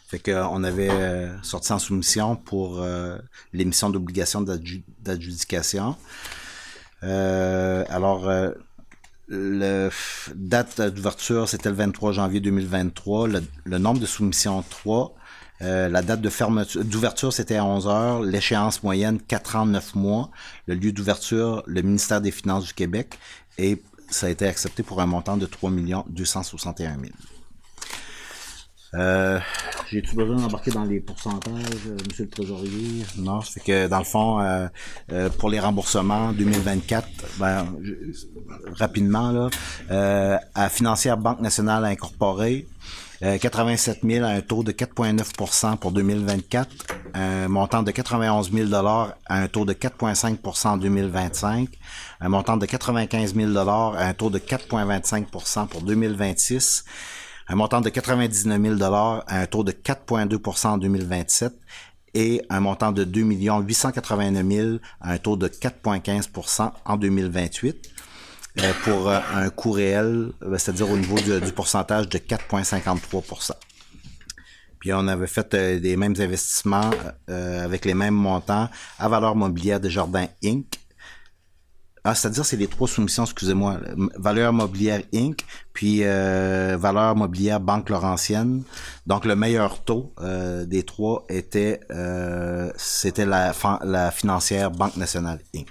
Fait 0.08 0.18
que, 0.18 0.30
euh, 0.32 0.46
on 0.48 0.64
avait 0.64 0.90
euh, 0.90 1.40
sorti 1.42 1.72
en 1.72 1.78
soumission 1.78 2.34
pour 2.34 2.80
euh, 2.80 3.16
l'émission 3.52 3.90
d'obligation 3.90 4.40
d'adju- 4.42 4.82
d'adjudication. 4.98 5.94
Alors, 7.02 8.28
euh, 8.28 8.52
f- 9.30 10.30
date 10.34 10.80
d'ouverture, 10.80 11.48
c'était 11.48 11.68
le 11.70 11.74
23 11.76 12.12
janvier 12.12 12.40
2023. 12.40 13.28
Le, 13.28 13.42
le 13.64 13.78
nombre 13.78 14.00
de 14.00 14.06
soumissions, 14.06 14.62
3. 14.68 15.14
Euh, 15.62 15.88
la 15.90 16.00
date 16.02 16.22
de 16.22 16.30
fermeture, 16.30 16.84
d'ouverture, 16.84 17.32
c'était 17.32 17.56
à 17.56 17.64
11 17.64 17.86
heures. 17.86 18.22
L'échéance 18.22 18.82
moyenne, 18.82 19.20
4 19.20 19.56
ans, 19.56 19.66
9 19.66 19.94
mois. 19.94 20.30
Le 20.66 20.74
lieu 20.74 20.92
d'ouverture, 20.92 21.62
le 21.66 21.82
ministère 21.82 22.20
des 22.20 22.30
Finances 22.30 22.66
du 22.66 22.74
Québec. 22.74 23.18
Et 23.58 23.82
ça 24.08 24.26
a 24.26 24.30
été 24.30 24.46
accepté 24.46 24.82
pour 24.82 25.00
un 25.00 25.06
montant 25.06 25.36
de 25.36 25.46
3 25.46 25.70
261 26.08 26.92
000. 26.94 27.04
Euh, 28.94 29.38
J'ai-tu 29.90 30.16
besoin 30.16 30.36
d'embarquer 30.36 30.72
dans 30.72 30.84
les 30.84 31.00
pourcentages, 31.00 31.62
euh, 31.86 31.96
monsieur 32.08 32.24
le 32.24 32.30
trésorier? 32.30 33.04
Non, 33.18 33.40
fait 33.40 33.60
que 33.60 33.86
dans 33.86 33.98
le 33.98 34.04
fond, 34.04 34.40
euh, 34.40 34.66
euh, 35.12 35.28
pour 35.30 35.48
les 35.48 35.60
remboursements 35.60 36.32
2024, 36.32 37.08
ben, 37.38 37.66
rapidement, 38.74 39.30
là, 39.30 40.40
à 40.54 40.68
Financière 40.68 41.16
Banque 41.16 41.40
Nationale 41.40 41.84
Incorporée, 41.84 42.66
euh, 43.22 43.36
87 43.36 44.00
000 44.02 44.24
à 44.24 44.28
un 44.30 44.40
taux 44.40 44.62
de 44.62 44.72
4,9% 44.72 45.76
pour 45.76 45.92
2024, 45.92 46.68
un 47.12 47.48
montant 47.48 47.82
de 47.82 47.90
91 47.90 48.50
000 48.50 48.74
à 48.74 49.14
un 49.28 49.46
taux 49.46 49.66
de 49.66 49.74
4,5 49.74 50.66
en 50.66 50.76
2025, 50.78 51.68
un 52.22 52.28
montant 52.30 52.56
de 52.56 52.64
95 52.64 53.34
000 53.34 53.58
à 53.58 54.06
un 54.06 54.14
taux 54.14 54.30
de 54.30 54.38
4,25% 54.38 55.68
pour 55.68 55.82
2026, 55.82 56.84
un 57.50 57.56
montant 57.56 57.80
de 57.80 57.88
99 57.88 58.78
000 58.78 58.82
à 58.94 59.24
un 59.26 59.46
taux 59.46 59.64
de 59.64 59.72
4,2% 59.72 60.66
en 60.68 60.78
2027 60.78 61.52
et 62.14 62.42
un 62.48 62.60
montant 62.60 62.92
de 62.92 63.02
2 63.02 63.22
889 63.22 64.46
000 64.46 64.68
à 65.00 65.12
un 65.12 65.18
taux 65.18 65.36
de 65.36 65.48
4,15% 65.48 66.70
en 66.84 66.96
2028 66.96 67.90
euh, 68.60 68.72
pour 68.84 69.08
euh, 69.08 69.18
un 69.34 69.50
coût 69.50 69.72
réel, 69.72 70.30
euh, 70.42 70.58
c'est-à-dire 70.58 70.88
au 70.90 70.96
niveau 70.96 71.18
du, 71.18 71.52
pourcentage 71.52 72.08
de 72.08 72.18
4,53% 72.18 73.50
Puis 74.78 74.92
on 74.92 75.08
avait 75.08 75.26
fait 75.26 75.52
des 75.80 75.96
mêmes 75.96 76.14
investissements 76.20 76.90
avec 77.26 77.84
les 77.84 77.94
mêmes 77.94 78.14
montants 78.14 78.68
à 79.00 79.08
valeur 79.08 79.34
mobilière 79.34 79.80
des 79.80 79.90
Jardins 79.90 80.28
Inc. 80.44 80.78
Ah, 82.04 82.14
c'est-à-dire 82.14 82.44
c'est 82.44 82.56
les 82.56 82.66
trois 82.66 82.88
soumissions, 82.88 83.24
excusez-moi. 83.24 83.78
Valeur 84.16 84.52
mobilière 84.52 85.02
Inc. 85.14 85.44
Puis 85.72 86.00
euh, 86.02 86.76
valeur 86.78 87.14
mobilière 87.16 87.60
Banque 87.60 87.90
Laurentienne. 87.90 88.62
Donc 89.06 89.24
le 89.24 89.36
meilleur 89.36 89.82
taux 89.82 90.12
euh, 90.20 90.64
des 90.64 90.82
trois 90.82 91.24
était 91.28 91.80
euh, 91.90 92.70
c'était 92.76 93.26
la, 93.26 93.52
la 93.84 94.10
financière 94.10 94.70
Banque 94.70 94.96
Nationale 94.96 95.40
Inc. 95.54 95.66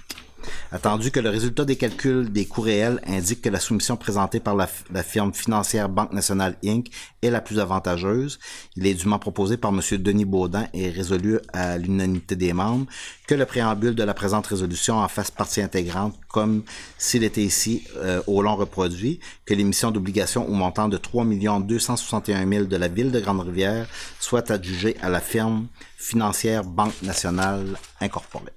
Attendu 0.72 1.10
que 1.10 1.20
le 1.20 1.30
résultat 1.30 1.64
des 1.64 1.76
calculs 1.76 2.30
des 2.30 2.46
coûts 2.46 2.60
réels 2.60 3.00
indique 3.06 3.42
que 3.42 3.48
la 3.48 3.60
soumission 3.60 3.96
présentée 3.96 4.40
par 4.40 4.54
la, 4.54 4.66
firme 5.02 5.32
financière 5.32 5.88
Banque 5.88 6.12
Nationale 6.12 6.56
Inc. 6.64 6.90
est 7.22 7.30
la 7.30 7.40
plus 7.40 7.58
avantageuse, 7.58 8.38
il 8.76 8.86
est 8.86 8.94
dûment 8.94 9.18
proposé 9.18 9.56
par 9.56 9.72
M. 9.72 9.80
Denis 9.98 10.24
Baudin 10.24 10.66
et 10.72 10.90
résolu 10.90 11.38
à 11.52 11.78
l'unanimité 11.78 12.36
des 12.36 12.52
membres 12.52 12.86
que 13.26 13.34
le 13.34 13.46
préambule 13.46 13.94
de 13.94 14.02
la 14.02 14.14
présente 14.14 14.46
résolution 14.46 14.98
en 14.98 15.08
fasse 15.08 15.30
partie 15.30 15.62
intégrante 15.62 16.14
comme 16.28 16.62
s'il 16.98 17.24
était 17.24 17.42
ici 17.42 17.84
euh, 17.96 18.22
au 18.26 18.42
long 18.42 18.56
reproduit, 18.56 19.20
que 19.44 19.54
l'émission 19.54 19.90
d'obligations 19.90 20.48
au 20.48 20.52
montant 20.52 20.88
de 20.88 20.96
3 20.96 21.24
261 21.24 22.48
000 22.48 22.64
de 22.64 22.76
la 22.76 22.88
ville 22.88 23.10
de 23.10 23.20
Grande-Rivière 23.20 23.88
soit 24.20 24.50
adjugée 24.50 24.96
à 25.02 25.08
la 25.08 25.20
firme 25.20 25.66
financière 25.96 26.64
Banque 26.64 27.02
Nationale 27.02 27.76
Incorporée. 28.00 28.52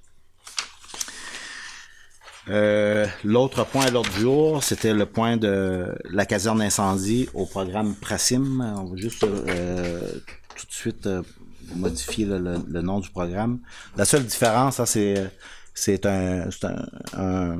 Euh, 2.48 3.06
L'autre 3.24 3.64
point 3.64 3.86
à 3.86 3.90
l'ordre 3.90 4.10
du 4.10 4.20
jour, 4.20 4.62
c'était 4.62 4.92
le 4.92 5.06
point 5.06 5.36
de 5.36 5.94
la 6.10 6.26
caserne 6.26 6.60
incendie 6.60 7.28
au 7.34 7.46
programme 7.46 7.94
Prasim. 7.94 8.60
On 8.76 8.84
va 8.84 8.96
juste 8.96 9.24
euh, 9.24 10.12
tout 10.56 10.66
de 10.66 10.72
suite 10.72 11.06
euh, 11.06 11.22
modifier 11.74 12.26
le, 12.26 12.82
nom 12.82 13.00
du 13.00 13.10
programme. 13.10 13.60
La 13.96 14.04
seule 14.04 14.24
différence, 14.24 14.76
ça, 14.76 14.86
c'est 14.86 15.30
c'est 15.72 16.06
un, 16.06 16.50
c'est 16.50 16.66
un, 16.66 16.86
un, 17.16 17.58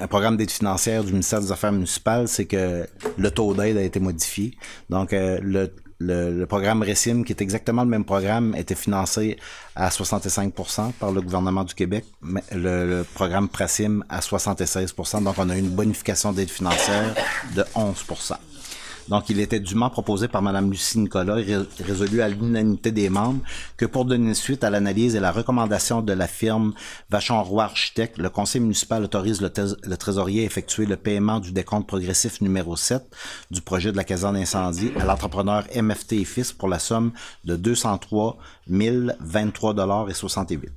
un 0.00 0.06
programme 0.06 0.36
d'aide 0.36 0.50
financière 0.50 1.04
du 1.04 1.12
ministère 1.12 1.40
des 1.40 1.52
Affaires 1.52 1.72
municipales, 1.72 2.26
c'est 2.26 2.46
que 2.46 2.86
le 3.16 3.30
taux 3.30 3.54
d'aide 3.54 3.76
a 3.76 3.82
été 3.82 4.00
modifié. 4.00 4.56
Donc, 4.88 5.12
euh, 5.12 5.38
le, 5.42 5.72
le, 6.00 6.30
le 6.30 6.46
programme 6.46 6.82
RECIM, 6.82 7.24
qui 7.24 7.32
est 7.32 7.42
exactement 7.42 7.82
le 7.84 7.88
même 7.88 8.04
programme, 8.04 8.54
était 8.56 8.74
financé 8.74 9.38
à 9.76 9.90
65% 9.90 10.92
par 10.92 11.12
le 11.12 11.20
gouvernement 11.20 11.62
du 11.62 11.74
Québec, 11.74 12.04
mais 12.22 12.42
le, 12.52 12.88
le 12.88 13.04
programme 13.14 13.48
PRACIM 13.48 14.02
à 14.08 14.20
76% 14.20 15.22
Donc, 15.22 15.34
on 15.38 15.50
a 15.50 15.56
eu 15.56 15.60
une 15.60 15.70
bonification 15.70 16.32
d'aide 16.32 16.50
financière 16.50 17.14
de 17.54 17.64
11 17.74 18.04
donc, 19.10 19.28
il 19.28 19.40
était 19.40 19.58
dûment 19.60 19.90
proposé 19.90 20.28
par 20.28 20.40
Mme 20.40 20.70
Lucie 20.70 21.00
Nicolas 21.00 21.40
et 21.40 21.56
ré- 21.56 21.66
résolu 21.80 22.22
à 22.22 22.28
l'unanimité 22.28 22.92
des 22.92 23.10
membres 23.10 23.40
que 23.76 23.84
pour 23.84 24.04
donner 24.04 24.34
suite 24.34 24.62
à 24.62 24.70
l'analyse 24.70 25.16
et 25.16 25.20
la 25.20 25.32
recommandation 25.32 26.00
de 26.00 26.12
la 26.12 26.28
firme 26.28 26.72
Vachon-Roy 27.10 27.64
Architecte, 27.64 28.18
le 28.18 28.30
conseil 28.30 28.60
municipal 28.60 29.02
autorise 29.02 29.40
le, 29.42 29.50
trésorier 29.96 30.42
à 30.42 30.44
effectuer 30.46 30.86
le 30.86 30.96
paiement 30.96 31.40
du 31.40 31.50
décompte 31.50 31.88
progressif 31.88 32.40
numéro 32.40 32.76
7 32.76 33.02
du 33.50 33.60
projet 33.60 33.90
de 33.90 33.96
la 33.96 34.04
caserne 34.04 34.36
incendie 34.36 34.92
à 35.00 35.04
l'entrepreneur 35.04 35.64
MFT 35.74 36.12
et 36.12 36.24
Fils 36.24 36.52
pour 36.52 36.68
la 36.68 36.78
somme 36.78 37.10
de 37.44 37.56
203 37.56 38.38
023 38.68 40.06
et 40.08 40.14
68. 40.14 40.70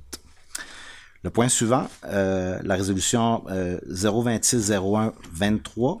Le 1.22 1.30
point 1.30 1.48
suivant, 1.48 1.86
euh, 2.06 2.58
la 2.64 2.74
résolution 2.74 3.44
euh, 3.48 3.78
026-01-23. 3.90 6.00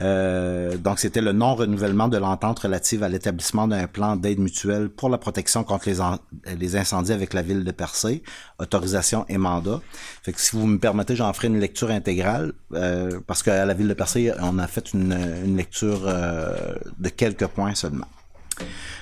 Euh, 0.00 0.76
donc, 0.76 0.98
c'était 1.00 1.20
le 1.20 1.32
non-renouvellement 1.32 2.06
de 2.08 2.16
l'entente 2.18 2.60
relative 2.60 3.02
à 3.02 3.08
l'établissement 3.08 3.66
d'un 3.66 3.86
plan 3.88 4.14
d'aide 4.16 4.38
mutuelle 4.38 4.88
pour 4.90 5.08
la 5.08 5.18
protection 5.18 5.64
contre 5.64 5.88
les, 5.88 6.00
en- 6.00 6.18
les 6.56 6.76
incendies 6.76 7.12
avec 7.12 7.34
la 7.34 7.42
ville 7.42 7.64
de 7.64 7.72
Percé, 7.72 8.22
autorisation 8.60 9.24
et 9.28 9.38
mandat. 9.38 9.80
Fait 10.22 10.32
que 10.32 10.40
si 10.40 10.54
vous 10.56 10.66
me 10.66 10.78
permettez, 10.78 11.16
j'en 11.16 11.32
ferai 11.32 11.48
une 11.48 11.58
lecture 11.58 11.90
intégrale, 11.90 12.52
euh, 12.74 13.18
parce 13.26 13.42
qu'à 13.42 13.64
la 13.64 13.74
ville 13.74 13.88
de 13.88 13.94
Percé, 13.94 14.32
on 14.40 14.58
a 14.58 14.66
fait 14.68 14.92
une, 14.94 15.12
une 15.44 15.56
lecture 15.56 16.02
euh, 16.06 16.74
de 16.98 17.08
quelques 17.08 17.46
points 17.48 17.74
seulement. 17.74 18.06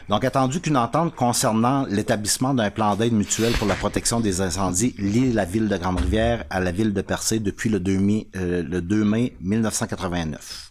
Donc, 0.09 0.25
attendu 0.25 0.61
qu'une 0.61 0.77
entente 0.77 1.15
concernant 1.15 1.85
l'établissement 1.87 2.55
d'un 2.55 2.71
plan 2.71 2.95
d'aide 2.95 3.13
mutuelle 3.15 3.53
pour 3.55 3.67
la 3.67 3.75
protection 3.75 4.21
des 4.21 4.41
incendies 4.41 4.95
lie 4.99 5.33
la 5.33 5.45
ville 5.45 5.69
de 5.69 5.77
Grande-Rivière 5.77 6.45
à 6.51 6.61
la 6.61 6.71
ville 6.73 6.93
de 6.93 7.01
Percé 7.03 7.39
depuis 7.41 7.71
le 7.71 7.81
2 7.81 7.99
mai, 7.99 8.29
euh, 8.37 8.63
le 8.63 8.81
2 8.83 9.05
mai 9.05 9.35
1989. 9.41 10.66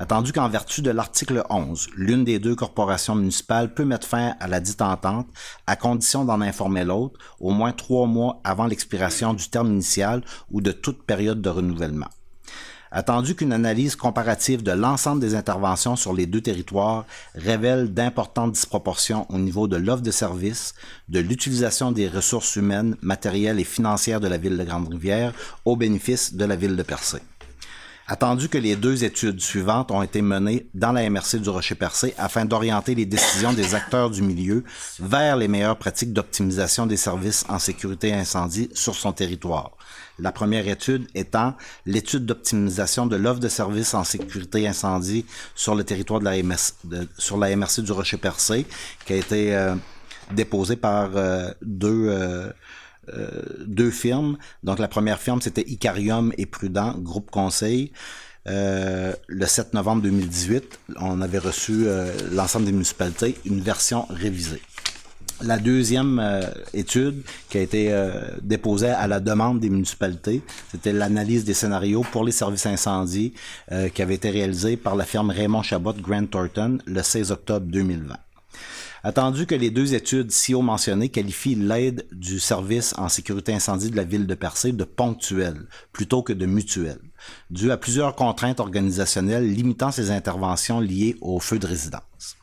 Attendu 0.00 0.32
qu'en 0.32 0.48
vertu 0.48 0.80
de 0.80 0.92
l'article 0.92 1.42
11, 1.50 1.88
l'une 1.96 2.22
des 2.22 2.38
deux 2.38 2.54
corporations 2.54 3.16
municipales 3.16 3.74
peut 3.74 3.84
mettre 3.84 4.06
fin 4.06 4.36
à 4.38 4.46
la 4.46 4.60
dite 4.60 4.80
entente 4.80 5.26
à 5.66 5.74
condition 5.74 6.24
d'en 6.24 6.40
informer 6.40 6.84
l'autre 6.84 7.18
au 7.40 7.50
moins 7.50 7.72
trois 7.72 8.06
mois 8.06 8.40
avant 8.44 8.66
l'expiration 8.66 9.34
du 9.34 9.48
terme 9.48 9.72
initial 9.72 10.22
ou 10.52 10.60
de 10.60 10.70
toute 10.70 11.02
période 11.02 11.42
de 11.42 11.48
renouvellement. 11.48 12.06
Attendu 12.92 13.34
qu'une 13.34 13.52
analyse 13.52 13.96
comparative 13.96 14.62
de 14.62 14.70
l'ensemble 14.70 15.20
des 15.20 15.34
interventions 15.34 15.96
sur 15.96 16.14
les 16.14 16.26
deux 16.26 16.42
territoires 16.42 17.04
révèle 17.34 17.92
d'importantes 17.92 18.52
disproportions 18.52 19.26
au 19.30 19.38
niveau 19.38 19.66
de 19.66 19.76
l'offre 19.76 20.02
de 20.02 20.12
services, 20.12 20.76
de 21.08 21.18
l'utilisation 21.18 21.90
des 21.90 22.06
ressources 22.06 22.54
humaines, 22.54 22.96
matérielles 23.02 23.58
et 23.58 23.64
financières 23.64 24.20
de 24.20 24.28
la 24.28 24.38
ville 24.38 24.56
de 24.56 24.64
Grande-Rivière 24.64 25.34
au 25.64 25.74
bénéfice 25.74 26.34
de 26.34 26.44
la 26.44 26.54
ville 26.54 26.76
de 26.76 26.82
Percé. 26.84 27.18
Attendu 28.10 28.48
que 28.48 28.56
les 28.56 28.74
deux 28.74 29.04
études 29.04 29.38
suivantes 29.38 29.90
ont 29.90 30.02
été 30.02 30.22
menées 30.22 30.66
dans 30.72 30.92
la 30.92 31.08
MRC 31.10 31.40
du 31.42 31.50
Rocher-Percé 31.50 32.14
afin 32.16 32.46
d'orienter 32.46 32.94
les 32.94 33.04
décisions 33.04 33.52
des 33.52 33.74
acteurs 33.74 34.08
du 34.08 34.22
milieu 34.22 34.64
vers 34.98 35.36
les 35.36 35.46
meilleures 35.46 35.76
pratiques 35.76 36.14
d'optimisation 36.14 36.86
des 36.86 36.96
services 36.96 37.44
en 37.50 37.58
sécurité 37.58 38.14
incendie 38.14 38.70
sur 38.72 38.94
son 38.94 39.12
territoire. 39.12 39.72
La 40.18 40.32
première 40.32 40.66
étude 40.66 41.06
étant 41.14 41.54
l'étude 41.84 42.24
d'optimisation 42.24 43.04
de 43.04 43.16
l'offre 43.16 43.40
de 43.40 43.48
services 43.48 43.92
en 43.92 44.04
sécurité 44.04 44.66
incendie 44.66 45.26
sur 45.54 45.74
le 45.74 45.84
territoire 45.84 46.20
de 46.20 46.24
la 46.24 46.56
sur 47.18 47.36
la 47.36 47.54
MRC 47.54 47.82
du 47.82 47.92
Rocher-Percé, 47.92 48.64
qui 49.04 49.12
a 49.12 49.16
été 49.16 49.54
euh, 49.54 49.74
déposée 50.32 50.76
par 50.76 51.10
euh, 51.14 51.50
deux, 51.60 52.06
euh, 52.08 52.50
deux 53.66 53.90
firmes. 53.90 54.38
Donc 54.62 54.78
la 54.78 54.88
première 54.88 55.20
firme, 55.20 55.40
c'était 55.40 55.68
Icarium 55.68 56.32
et 56.38 56.46
Prudent, 56.46 56.94
groupe 56.98 57.30
conseil. 57.30 57.92
Euh, 58.46 59.12
le 59.26 59.46
7 59.46 59.74
novembre 59.74 60.02
2018, 60.02 60.78
on 61.00 61.20
avait 61.20 61.38
reçu 61.38 61.86
euh, 61.86 62.10
l'ensemble 62.32 62.64
des 62.64 62.72
municipalités 62.72 63.36
une 63.44 63.60
version 63.60 64.06
révisée. 64.08 64.62
La 65.42 65.58
deuxième 65.58 66.18
euh, 66.18 66.42
étude 66.74 67.22
qui 67.48 67.58
a 67.58 67.60
été 67.60 67.92
euh, 67.92 68.10
déposée 68.42 68.88
à 68.88 69.06
la 69.06 69.20
demande 69.20 69.60
des 69.60 69.70
municipalités, 69.70 70.42
c'était 70.70 70.92
l'analyse 70.92 71.44
des 71.44 71.54
scénarios 71.54 72.04
pour 72.10 72.24
les 72.24 72.32
services 72.32 72.66
incendies 72.66 73.34
euh, 73.70 73.88
qui 73.88 74.02
avait 74.02 74.14
été 74.14 74.30
réalisée 74.30 74.76
par 74.76 74.96
la 74.96 75.04
firme 75.04 75.30
Raymond 75.30 75.62
Chabot 75.62 75.92
Grant 75.92 76.26
Thornton 76.26 76.78
le 76.86 77.02
16 77.02 77.30
octobre 77.30 77.66
2020. 77.66 78.16
Attendu 79.04 79.46
que 79.46 79.54
les 79.54 79.70
deux 79.70 79.94
études 79.94 80.32
si 80.32 80.54
haut 80.54 80.62
mentionnées 80.62 81.08
qualifient 81.08 81.54
l'aide 81.54 82.06
du 82.12 82.40
service 82.40 82.94
en 82.98 83.08
sécurité 83.08 83.54
incendie 83.54 83.90
de 83.90 83.96
la 83.96 84.04
ville 84.04 84.26
de 84.26 84.34
Percé 84.34 84.72
de 84.72 84.84
ponctuelle 84.84 85.68
plutôt 85.92 86.22
que 86.22 86.32
de 86.32 86.46
mutuelle, 86.46 87.00
dû 87.50 87.70
à 87.70 87.76
plusieurs 87.76 88.14
contraintes 88.14 88.60
organisationnelles 88.60 89.52
limitant 89.52 89.92
ces 89.92 90.10
interventions 90.10 90.80
liées 90.80 91.16
au 91.20 91.38
feu 91.38 91.58
de 91.58 91.66
résidence. 91.66 92.37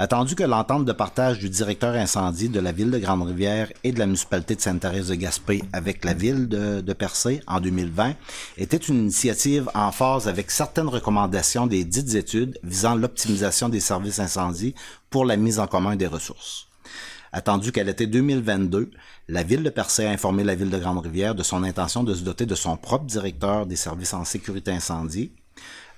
Attendu 0.00 0.36
que 0.36 0.44
l'entente 0.44 0.84
de 0.84 0.92
partage 0.92 1.40
du 1.40 1.48
directeur 1.50 1.96
incendie 1.96 2.48
de 2.48 2.60
la 2.60 2.70
ville 2.70 2.92
de 2.92 2.98
Grande-Rivière 2.98 3.72
et 3.82 3.90
de 3.90 3.98
la 3.98 4.06
municipalité 4.06 4.54
de 4.54 4.60
Sainte-Thérèse 4.60 5.08
de 5.08 5.16
Gaspé 5.16 5.64
avec 5.72 6.04
la 6.04 6.14
ville 6.14 6.46
de, 6.46 6.80
de 6.80 6.92
Percé 6.92 7.42
en 7.48 7.58
2020 7.58 8.14
était 8.58 8.76
une 8.76 8.98
initiative 8.98 9.68
en 9.74 9.90
phase 9.90 10.28
avec 10.28 10.52
certaines 10.52 10.86
recommandations 10.86 11.66
des 11.66 11.82
dites 11.82 12.14
études 12.14 12.60
visant 12.62 12.94
l'optimisation 12.94 13.68
des 13.68 13.80
services 13.80 14.20
incendies 14.20 14.76
pour 15.10 15.24
la 15.24 15.36
mise 15.36 15.58
en 15.58 15.66
commun 15.66 15.96
des 15.96 16.06
ressources. 16.06 16.68
Attendu 17.32 17.72
qu'à 17.72 17.82
l'été 17.82 18.06
2022, 18.06 18.92
la 19.26 19.42
ville 19.42 19.64
de 19.64 19.70
Percé 19.70 20.06
a 20.06 20.10
informé 20.10 20.44
la 20.44 20.54
ville 20.54 20.70
de 20.70 20.78
Grande-Rivière 20.78 21.34
de 21.34 21.42
son 21.42 21.64
intention 21.64 22.04
de 22.04 22.14
se 22.14 22.22
doter 22.22 22.46
de 22.46 22.54
son 22.54 22.76
propre 22.76 23.06
directeur 23.06 23.66
des 23.66 23.74
services 23.74 24.14
en 24.14 24.24
sécurité 24.24 24.70
incendie. 24.70 25.32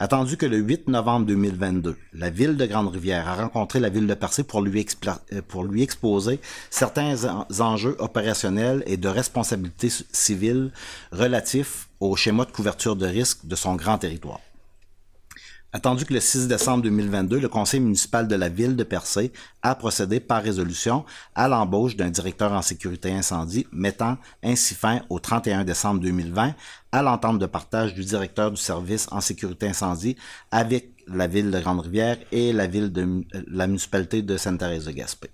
Attendu 0.02 0.38
que 0.38 0.46
le 0.46 0.56
8 0.56 0.88
novembre 0.88 1.26
2022, 1.26 1.94
la 2.14 2.30
ville 2.30 2.56
de 2.56 2.64
Grande-Rivière 2.64 3.28
a 3.28 3.34
rencontré 3.34 3.80
la 3.80 3.90
ville 3.90 4.06
de 4.06 4.14
Percé 4.14 4.44
pour 4.44 4.62
lui, 4.62 4.86
euh, 5.30 5.82
exposer 5.82 6.40
certains 6.70 7.26
en- 7.26 7.46
enjeux 7.60 7.96
opérationnels 7.98 8.82
et 8.86 8.96
de 8.96 9.08
responsabilité 9.08 9.90
civile 10.10 10.70
relatifs 11.12 11.90
au 12.00 12.16
schéma 12.16 12.46
de 12.46 12.50
couverture 12.50 12.96
de 12.96 13.04
risque 13.04 13.44
de 13.44 13.54
son 13.54 13.74
grand 13.74 13.98
territoire. 13.98 14.40
Attendu 15.72 16.04
que 16.04 16.12
le 16.12 16.18
6 16.18 16.48
décembre 16.48 16.82
2022, 16.82 17.38
le 17.38 17.48
conseil 17.48 17.78
municipal 17.78 18.26
de 18.26 18.34
la 18.34 18.48
ville 18.48 18.74
de 18.74 18.82
Percé 18.82 19.32
a 19.62 19.76
procédé 19.76 20.18
par 20.18 20.42
résolution 20.42 21.04
à 21.36 21.46
l'embauche 21.46 21.94
d'un 21.94 22.10
directeur 22.10 22.50
en 22.50 22.60
sécurité 22.60 23.12
incendie, 23.12 23.68
mettant 23.70 24.18
ainsi 24.42 24.74
fin 24.74 25.02
au 25.10 25.20
31 25.20 25.62
décembre 25.62 26.00
2020 26.00 26.54
à 26.90 27.02
l'entente 27.02 27.38
de 27.38 27.46
partage 27.46 27.94
du 27.94 28.04
directeur 28.04 28.50
du 28.50 28.60
service 28.60 29.06
en 29.12 29.20
sécurité 29.20 29.68
incendie 29.68 30.16
avec 30.50 30.90
la 31.06 31.28
ville 31.28 31.52
de 31.52 31.60
Grande-Rivière 31.60 32.18
et 32.32 32.52
la 32.52 32.66
ville 32.66 32.90
de 32.90 33.24
la 33.46 33.68
municipalité 33.68 34.22
de 34.22 34.36
Sainte-Thérèse 34.36 34.86
de 34.86 34.90
Gaspé. 34.90 35.30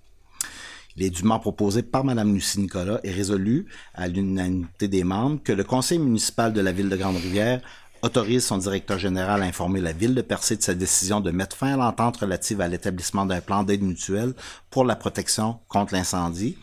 Il 0.97 1.03
est 1.03 1.09
dûment 1.11 1.39
proposé 1.39 1.83
par 1.83 2.03
Mme 2.03 2.33
Lucie 2.33 2.59
Nicolas 2.59 2.99
et 3.03 3.11
résolu 3.11 3.67
à 3.93 4.07
l'unanimité 4.07 4.87
des 4.87 5.03
membres 5.03 5.39
que 5.43 5.53
le 5.53 5.63
conseil 5.63 5.99
municipal 5.99 6.53
de 6.53 6.61
la 6.61 6.71
ville 6.71 6.89
de 6.89 6.95
Grande-Rivière 6.95 7.61
autorise 8.01 8.45
son 8.45 8.57
directeur 8.57 8.99
général 8.99 9.41
à 9.41 9.45
informer 9.45 9.81
la 9.81 9.93
ville 9.93 10.15
de 10.15 10.21
Percé 10.21 10.55
de 10.55 10.61
sa 10.61 10.73
décision 10.73 11.19
de 11.19 11.31
mettre 11.31 11.55
fin 11.55 11.73
à 11.73 11.77
l'entente 11.77 12.17
relative 12.17 12.61
à 12.61 12.67
l'établissement 12.67 13.25
d'un 13.25 13.41
plan 13.41 13.63
d'aide 13.63 13.81
mutuelle 13.81 14.33
pour 14.69 14.85
la 14.85 14.95
protection 14.95 15.59
contre 15.67 15.93
l'incendie, 15.93 16.57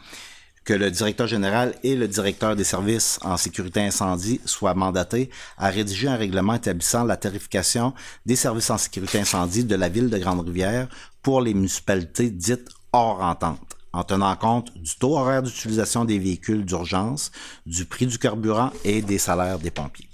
que 0.64 0.72
le 0.72 0.90
directeur 0.90 1.26
général 1.26 1.74
et 1.82 1.94
le 1.94 2.08
directeur 2.08 2.56
des 2.56 2.64
services 2.64 3.18
en 3.22 3.36
sécurité 3.36 3.80
incendie 3.80 4.40
soient 4.44 4.74
mandatés 4.74 5.30
à 5.58 5.68
rédiger 5.68 6.08
un 6.08 6.16
règlement 6.16 6.54
établissant 6.54 7.04
la 7.04 7.16
tarification 7.16 7.92
des 8.24 8.36
services 8.36 8.70
en 8.70 8.78
sécurité 8.78 9.20
incendie 9.20 9.64
de 9.64 9.74
la 9.74 9.88
ville 9.88 10.08
de 10.08 10.18
Grande-Rivière 10.18 10.88
pour 11.22 11.40
les 11.42 11.54
municipalités 11.54 12.30
dites 12.30 12.68
hors 12.92 13.20
entente 13.20 13.60
en 13.92 14.02
tenant 14.02 14.34
compte 14.34 14.76
du 14.76 14.96
taux 14.96 15.16
horaire 15.16 15.42
d'utilisation 15.42 16.04
des 16.04 16.18
véhicules 16.18 16.64
d'urgence, 16.64 17.30
du 17.64 17.84
prix 17.84 18.06
du 18.06 18.18
carburant 18.18 18.72
et 18.84 19.02
des 19.02 19.18
salaires 19.18 19.60
des 19.60 19.70
pompiers. 19.70 20.08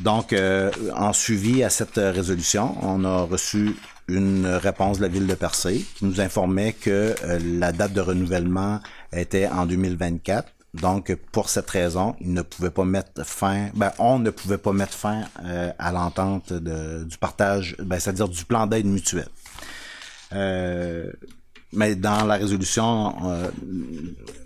Donc, 0.00 0.32
euh, 0.32 0.70
en 0.94 1.12
suivi 1.12 1.64
à 1.64 1.70
cette 1.70 1.98
euh, 1.98 2.10
résolution, 2.10 2.76
on 2.82 3.04
a 3.04 3.22
reçu 3.22 3.76
une 4.08 4.46
réponse 4.46 4.98
de 4.98 5.02
la 5.02 5.08
ville 5.08 5.26
de 5.26 5.34
Percé 5.34 5.84
qui 5.96 6.04
nous 6.04 6.20
informait 6.20 6.72
que 6.74 7.14
euh, 7.24 7.38
la 7.58 7.72
date 7.72 7.92
de 7.92 8.00
renouvellement 8.00 8.80
était 9.12 9.48
en 9.48 9.66
2024. 9.66 10.48
Donc, 10.74 11.16
pour 11.32 11.48
cette 11.48 11.70
raison, 11.70 12.14
il 12.20 12.34
ne 12.34 12.42
pouvait 12.42 12.70
pas 12.70 12.84
mettre 12.84 13.24
fin, 13.24 13.70
ben, 13.74 13.92
on 13.98 14.18
ne 14.18 14.30
pouvait 14.30 14.58
pas 14.58 14.72
mettre 14.72 14.92
fin 14.92 15.22
euh, 15.44 15.72
à 15.78 15.90
l'entente 15.90 16.52
du 16.52 17.16
partage, 17.18 17.76
ben, 17.78 17.98
c'est-à-dire 17.98 18.28
du 18.28 18.44
plan 18.44 18.66
d'aide 18.66 18.86
mutuel. 18.86 19.28
Euh, 21.76 21.78
mais 21.78 21.94
dans 21.94 22.24
la 22.26 22.36
résolution, 22.36 23.14
euh, 23.24 23.50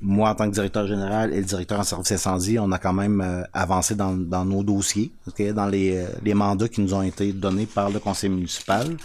moi 0.00 0.30
en 0.30 0.34
tant 0.34 0.48
que 0.48 0.54
directeur 0.54 0.86
général 0.86 1.32
et 1.32 1.38
le 1.38 1.44
directeur 1.44 1.80
en 1.80 1.84
service 1.84 2.12
incendie, 2.12 2.58
on 2.58 2.72
a 2.72 2.78
quand 2.78 2.92
même 2.92 3.20
euh, 3.20 3.42
avancé 3.52 3.94
dans, 3.94 4.14
dans 4.14 4.44
nos 4.44 4.62
dossiers, 4.62 5.10
ok, 5.26 5.52
dans 5.52 5.66
les, 5.66 5.96
euh, 5.96 6.06
les 6.24 6.34
mandats 6.34 6.68
qui 6.68 6.80
nous 6.80 6.94
ont 6.94 7.02
été 7.02 7.32
donnés 7.32 7.66
par 7.66 7.90
le 7.90 7.98
conseil 7.98 8.30
municipal, 8.30 8.96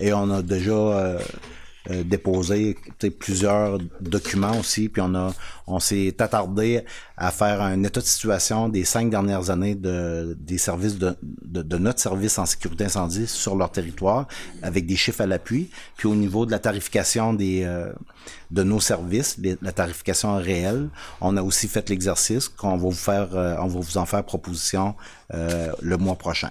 et 0.00 0.12
on 0.12 0.30
a 0.30 0.42
déjà 0.42 1.18
euh, 1.90 2.02
déposé 2.02 2.78
plusieurs 3.18 3.78
documents 4.00 4.58
aussi, 4.58 4.88
puis 4.88 5.02
on 5.02 5.14
a 5.14 5.34
on 5.66 5.80
s'est 5.80 6.14
attardé 6.18 6.82
à 7.18 7.30
faire 7.30 7.60
un 7.60 7.82
état 7.82 8.00
de 8.00 8.06
situation 8.06 8.70
des 8.70 8.84
cinq 8.84 9.10
dernières 9.10 9.50
années 9.50 9.74
de 9.74 10.34
des 10.40 10.56
services 10.56 10.96
de, 10.96 11.14
notre 11.76 12.00
service 12.00 12.38
en 12.38 12.46
sécurité 12.46 12.84
incendie 12.84 13.26
sur 13.26 13.54
leur 13.54 13.70
territoire, 13.70 14.26
avec 14.62 14.86
des 14.86 14.96
chiffres 14.96 15.20
à 15.20 15.26
l'appui, 15.26 15.68
puis 15.98 16.08
au 16.08 16.14
niveau 16.14 16.46
de 16.46 16.52
la 16.52 16.58
tarification 16.58 17.34
des 17.34 17.64
euh, 17.64 17.92
de 18.50 18.62
nos 18.62 18.80
services, 18.80 19.38
la 19.60 19.72
tarification 19.72 20.36
réelle, 20.36 20.88
on 21.20 21.36
a 21.36 21.42
aussi 21.42 21.68
fait 21.68 21.90
l'exercice 21.90 22.48
qu'on 22.48 22.76
va 22.78 22.88
vous 22.88 22.92
faire, 22.92 23.36
euh, 23.36 23.56
on 23.58 23.66
va 23.66 23.80
vous 23.80 23.98
en 23.98 24.06
faire 24.06 24.24
proposition 24.24 24.94
le 25.30 25.96
mois 25.96 26.14
prochain. 26.14 26.50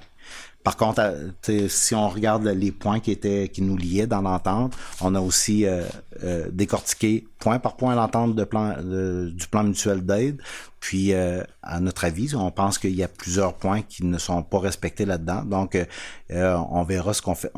Par 0.64 0.78
contre, 0.78 1.02
euh, 1.50 1.68
si 1.68 1.94
on 1.94 2.08
regarde 2.08 2.46
les 2.48 2.72
points 2.72 3.00
qui 3.02 3.12
étaient 3.12 3.50
qui 3.50 3.62
nous 3.62 3.76
liaient 3.76 4.08
dans 4.08 4.22
l'entente, 4.22 4.74
on 5.02 5.14
a 5.16 5.20
aussi 5.20 5.66
euh, 5.66 5.84
euh, 6.24 6.48
décortiqué 6.52 7.28
point 7.40 7.60
par 7.60 7.76
point 7.76 7.96
l'entente 7.96 8.42
plan 8.46 8.76
du 8.82 9.48
plan 9.48 9.64
mutuel 9.64 10.06
d'aide. 10.06 10.42
Puis, 10.80 11.14
euh, 11.14 11.44
à 11.62 11.80
notre 11.80 12.06
avis, 12.06 12.34
on 12.36 12.52
pense 12.52 12.78
qu'il 12.78 12.96
y 12.96 13.04
a 13.04 13.08
plusieurs 13.08 13.54
points 13.56 13.82
qui 13.82 14.06
ne 14.06 14.18
sont 14.18 14.44
pas 14.44 14.60
respectés 14.60 15.06
là-dedans. 15.06 15.44
Donc, 15.44 15.76
euh, 15.76 16.58
on 16.72 16.84
verra 16.84 17.14
ce 17.14 17.22
qu'on 17.22 17.36
fait. 17.36 17.52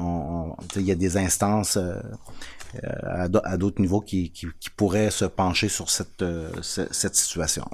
Il 0.76 0.82
y 0.84 0.92
a 0.92 0.96
des 0.96 1.18
instances 1.18 1.78
à 3.04 3.28
d'au- 3.28 3.42
à 3.44 3.58
d'autres 3.58 3.82
niveaux 3.82 4.02
qui, 4.02 4.32
qui, 4.32 4.48
qui 4.60 4.70
pourraient 4.70 5.10
se 5.12 5.26
pencher 5.26 5.70
sur 5.70 5.90
cette, 5.90 6.24
ce- 6.62 6.92
cette 6.92 7.16
situation. 7.16 7.66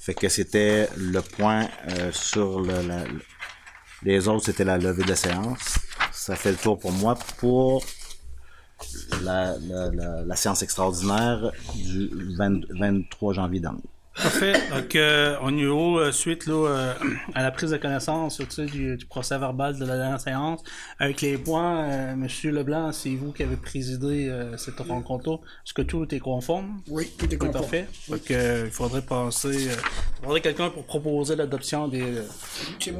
Fait 0.00 0.14
que 0.14 0.28
c'était 0.28 0.88
le 0.96 1.20
point 1.20 1.68
sur 2.12 2.60
le- 2.60 3.20
les 4.04 4.28
autres, 4.28 4.46
c'était 4.46 4.64
la 4.64 4.78
levée 4.78 5.04
de 5.04 5.14
séance. 5.14 5.78
Ça 6.12 6.36
fait 6.36 6.52
le 6.52 6.56
tour 6.56 6.78
pour 6.78 6.92
moi 6.92 7.18
pour 7.38 7.82
la, 9.22 9.56
la, 9.58 10.36
séance 10.36 10.62
extraordinaire 10.62 11.52
du 11.74 12.10
20 12.36 12.66
23 12.70 13.32
janvier 13.32 13.60
dernier. 13.60 13.82
Parfait. 14.14 14.52
Donc, 14.70 14.94
euh, 14.94 15.36
au 15.40 15.50
niveau 15.50 15.98
euh, 15.98 16.12
suite 16.12 16.46
là, 16.46 16.54
euh, 16.54 16.94
à 17.34 17.42
la 17.42 17.50
prise 17.50 17.70
de 17.72 17.76
connaissance 17.78 18.38
tu 18.38 18.46
sais, 18.48 18.66
du, 18.66 18.96
du 18.96 19.06
procès 19.06 19.36
verbal 19.38 19.76
de 19.76 19.84
la 19.84 19.96
dernière 19.96 20.20
séance, 20.20 20.60
avec 21.00 21.20
les 21.20 21.36
points, 21.36 21.82
euh, 21.90 22.14
Monsieur 22.14 22.52
Leblanc, 22.52 22.92
c'est 22.92 23.10
vous 23.16 23.32
qui 23.32 23.42
avez 23.42 23.56
présidé 23.56 24.28
euh, 24.28 24.56
cette 24.56 24.78
rencontre-là. 24.78 25.38
Est-ce 25.66 25.74
que 25.74 25.82
tout 25.82 26.14
est 26.14 26.20
conforme? 26.20 26.80
Oui, 26.88 27.10
tout 27.18 27.26
est 27.32 27.36
conforme. 27.36 27.60
parfait. 27.62 27.88
Donc, 28.08 28.30
il 28.30 28.70
faudrait 28.70 29.02
passer. 29.02 29.68
euh, 29.70 29.74
il 30.20 30.24
faudrait 30.24 30.40
quelqu'un 30.40 30.70
pour 30.70 30.84
proposer 30.84 31.34
l'adoption 31.34 31.88
des. 31.88 32.04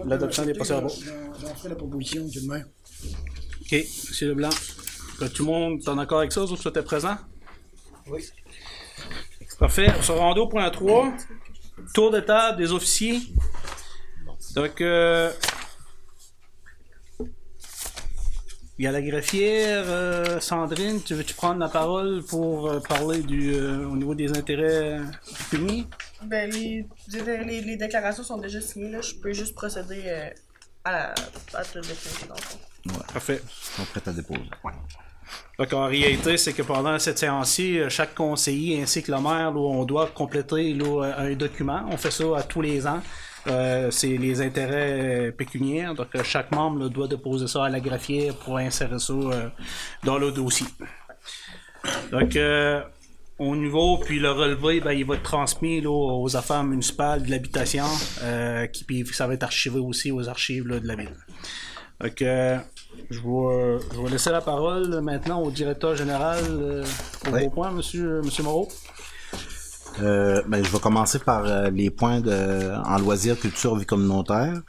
L'adoption 0.06 0.44
des 0.44 0.54
procès-verbaux. 0.54 0.88
J'en 0.88 1.46
j'en 1.48 1.54
ferai 1.54 1.68
la 1.68 1.76
proposition, 1.76 2.28
tout 2.28 2.40
de 2.40 2.48
même. 2.50 2.66
Ok, 3.62 3.72
Monsieur 3.72 4.28
Leblanc. 4.28 4.50
Tout 5.32 5.44
le 5.44 5.50
monde 5.50 5.80
est 5.80 5.88
en 5.88 5.96
accord 5.98 6.18
avec 6.18 6.32
ça, 6.32 6.40
vous 6.44 6.56
souhaitez 6.56 6.82
présent? 6.82 7.16
Oui. 8.08 8.20
Parfait. 9.64 9.90
On 9.98 10.02
se 10.02 10.12
rend 10.12 10.34
au 10.34 10.46
point 10.46 10.68
3. 10.68 11.10
Tour 11.94 12.10
de 12.10 12.20
table 12.20 12.58
des 12.58 12.70
officiers. 12.70 13.18
Donc, 14.54 14.78
euh, 14.82 15.32
il 18.78 18.84
y 18.84 18.86
a 18.86 18.92
la 18.92 19.00
greffière, 19.00 19.84
euh, 19.86 20.38
Sandrine, 20.38 21.02
tu 21.02 21.14
veux-tu 21.14 21.32
prendre 21.32 21.60
la 21.60 21.70
parole 21.70 22.22
pour 22.24 22.68
euh, 22.68 22.80
parler 22.80 23.22
du, 23.22 23.54
euh, 23.54 23.88
au 23.88 23.96
niveau 23.96 24.14
des 24.14 24.36
intérêts 24.36 25.00
pécuniaires? 25.50 25.86
Ben, 26.24 26.50
les, 26.50 26.86
les, 27.08 27.62
les 27.62 27.76
déclarations 27.78 28.22
sont 28.22 28.36
déjà 28.36 28.60
signées, 28.60 28.90
là. 28.90 29.00
Je 29.00 29.14
peux 29.14 29.32
juste 29.32 29.54
procéder 29.54 30.02
euh, 30.04 30.28
à 30.84 30.92
la 30.92 31.14
à 31.54 31.62
dans 31.62 31.80
le 31.80 31.84
fond. 31.84 32.58
Parfait. 33.14 33.40
Ils 33.42 33.76
sont 33.76 33.84
prêts 33.86 34.02
à 34.10 34.12
déposer. 34.12 34.42
Donc, 35.58 35.72
en 35.72 35.86
réalité, 35.86 36.36
c'est 36.36 36.52
que 36.52 36.62
pendant 36.62 36.98
cette 36.98 37.18
séance-ci, 37.18 37.78
euh, 37.78 37.88
chaque 37.88 38.14
conseiller 38.14 38.82
ainsi 38.82 39.02
que 39.02 39.12
le 39.12 39.20
maire, 39.20 39.52
on 39.56 39.84
doit 39.84 40.08
compléter 40.08 40.74
là, 40.74 41.14
un 41.18 41.32
document. 41.34 41.82
On 41.90 41.96
fait 41.96 42.10
ça 42.10 42.24
à 42.36 42.42
tous 42.42 42.60
les 42.60 42.86
ans. 42.86 43.00
Euh, 43.46 43.90
c'est 43.90 44.16
les 44.16 44.40
intérêts 44.40 45.32
pécuniaires. 45.36 45.94
Donc, 45.94 46.08
euh, 46.14 46.22
chaque 46.24 46.50
membre 46.50 46.88
doit 46.88 47.08
déposer 47.08 47.46
ça 47.46 47.64
à 47.64 47.68
la 47.68 47.80
greffière 47.80 48.34
pour 48.36 48.56
insérer 48.56 48.98
ça 48.98 49.12
euh, 49.12 49.48
dans 50.02 50.18
le 50.18 50.32
dossier. 50.32 50.66
Donc, 52.10 52.36
euh, 52.36 52.82
au 53.38 53.56
niveau, 53.56 53.98
puis 53.98 54.18
le 54.18 54.30
relevé, 54.30 54.80
ben, 54.80 54.92
il 54.92 55.04
va 55.04 55.16
être 55.16 55.22
transmis 55.22 55.84
aux 55.84 56.36
affaires 56.36 56.64
municipales 56.64 57.24
de 57.24 57.30
l'habitation, 57.30 57.86
euh, 58.22 58.66
qui 58.68 58.84
puis 58.84 59.04
ça 59.12 59.26
va 59.26 59.34
être 59.34 59.42
archivé 59.42 59.78
aussi 59.78 60.12
aux 60.12 60.28
archives 60.28 60.64
de 60.66 60.86
la 60.86 60.94
ville. 60.94 61.16
Donc, 62.00 62.22
euh, 62.22 62.58
je 63.10 63.18
vais, 63.20 63.78
je 63.94 64.00
vais 64.02 64.10
laisser 64.10 64.30
la 64.30 64.40
parole 64.40 64.92
euh, 64.94 65.00
maintenant 65.00 65.40
au 65.42 65.50
directeur 65.50 65.94
général 65.96 66.42
euh, 66.48 66.84
au 67.28 67.34
Oui. 67.34 67.48
point, 67.48 67.70
monsieur, 67.70 68.20
monsieur 68.22 68.42
Moreau. 68.42 68.68
Euh, 70.02 70.42
ben, 70.48 70.64
je 70.64 70.70
vais 70.70 70.78
commencer 70.80 71.18
par 71.20 71.44
euh, 71.44 71.70
les 71.70 71.90
points 71.90 72.20
de, 72.20 72.72
en 72.84 72.98
loisirs, 72.98 73.38
culture, 73.38 73.76
vie 73.76 73.86
communautaire. 73.86 74.60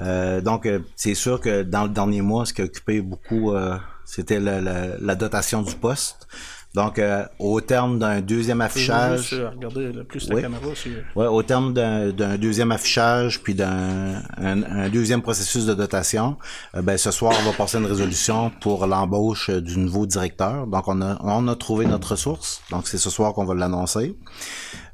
Euh, 0.00 0.40
donc, 0.42 0.66
euh, 0.66 0.80
c'est 0.96 1.14
sûr 1.14 1.40
que 1.40 1.62
dans 1.62 1.84
le 1.84 1.88
dernier 1.88 2.20
mois, 2.20 2.44
ce 2.44 2.52
qui 2.52 2.60
a 2.60 2.66
occupé 2.66 3.00
beaucoup 3.00 3.52
euh, 3.52 3.76
C'était 4.04 4.38
la 4.38 5.14
dotation 5.16 5.62
du 5.62 5.74
poste. 5.74 6.28
Donc, 6.76 6.98
euh, 6.98 7.24
au 7.38 7.60
terme 7.62 7.98
d'un 7.98 8.20
deuxième 8.20 8.60
affichage... 8.60 9.30
Juste, 9.30 9.42
Regardez 9.54 9.92
là, 9.92 10.04
plus 10.04 10.28
la 10.28 10.34
Oui. 10.34 10.42
caméra. 10.42 10.62
sur- 10.74 10.90
Ouais, 11.16 11.26
au 11.26 11.42
terme 11.42 11.72
d'un 11.72 12.36
deuxième 12.36 12.70
affichage 12.70 13.42
puis 13.42 13.54
d'un 13.54 14.22
un, 14.36 14.62
un 14.62 14.88
deuxième 14.90 15.22
processus 15.22 15.64
de 15.64 15.72
dotation, 15.74 16.36
euh, 16.74 16.82
ben 16.82 16.98
ce 16.98 17.10
soir 17.10 17.32
on 17.40 17.44
va 17.50 17.52
passer 17.56 17.78
une 17.78 17.86
résolution 17.86 18.52
pour 18.60 18.86
l'embauche 18.86 19.48
du 19.50 19.78
nouveau 19.78 20.04
directeur. 20.04 20.66
Donc 20.66 20.86
on 20.86 21.00
a 21.00 21.16
on 21.22 21.48
a 21.48 21.56
trouvé 21.56 21.86
notre 21.86 22.10
ressource. 22.12 22.60
Donc 22.70 22.86
c'est 22.88 22.98
ce 22.98 23.08
soir 23.08 23.32
qu'on 23.32 23.46
va 23.46 23.54
l'annoncer. 23.54 24.14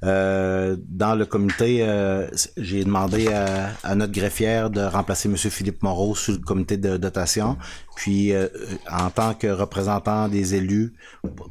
Euh, 0.05 0.77
dans 0.89 1.15
le 1.15 1.25
comité, 1.27 1.79
euh, 1.83 2.29
j'ai 2.57 2.85
demandé 2.85 3.29
à, 3.29 3.71
à 3.85 3.95
notre 3.95 4.13
greffière 4.13 4.69
de 4.71 4.81
remplacer 4.81 5.29
Monsieur 5.29 5.51
Philippe 5.51 5.83
Moreau 5.83 6.15
sur 6.17 6.33
le 6.33 6.39
comité 6.39 6.77
de 6.77 6.97
dotation. 6.97 7.57
Puis, 7.95 8.33
euh, 8.33 8.49
en 8.91 9.11
tant 9.11 9.35
que 9.35 9.47
représentant 9.47 10.29
des 10.29 10.55
élus, 10.55 10.95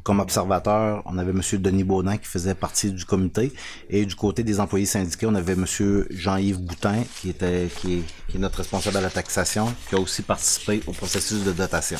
comme 0.02 0.20
observateur, 0.20 1.02
on 1.06 1.16
avait 1.16 1.32
Monsieur 1.32 1.58
Denis 1.58 1.84
Baudin 1.84 2.18
qui 2.18 2.26
faisait 2.26 2.54
partie 2.54 2.92
du 2.92 3.04
comité. 3.04 3.52
Et 3.88 4.04
du 4.04 4.14
côté 4.14 4.42
des 4.42 4.60
employés 4.60 4.86
syndiqués, 4.86 5.26
on 5.26 5.34
avait 5.34 5.56
Monsieur 5.56 6.06
Jean-Yves 6.10 6.60
Boutin, 6.60 7.04
qui 7.20 7.30
était 7.30 7.68
qui 7.76 7.94
est, 7.94 8.02
qui 8.28 8.36
est 8.36 8.40
notre 8.40 8.58
responsable 8.58 8.98
à 8.98 9.00
la 9.00 9.10
taxation, 9.10 9.72
qui 9.88 9.94
a 9.94 9.98
aussi 9.98 10.22
participé 10.22 10.82
au 10.86 10.92
processus 10.92 11.42
de 11.44 11.52
dotation. 11.52 11.98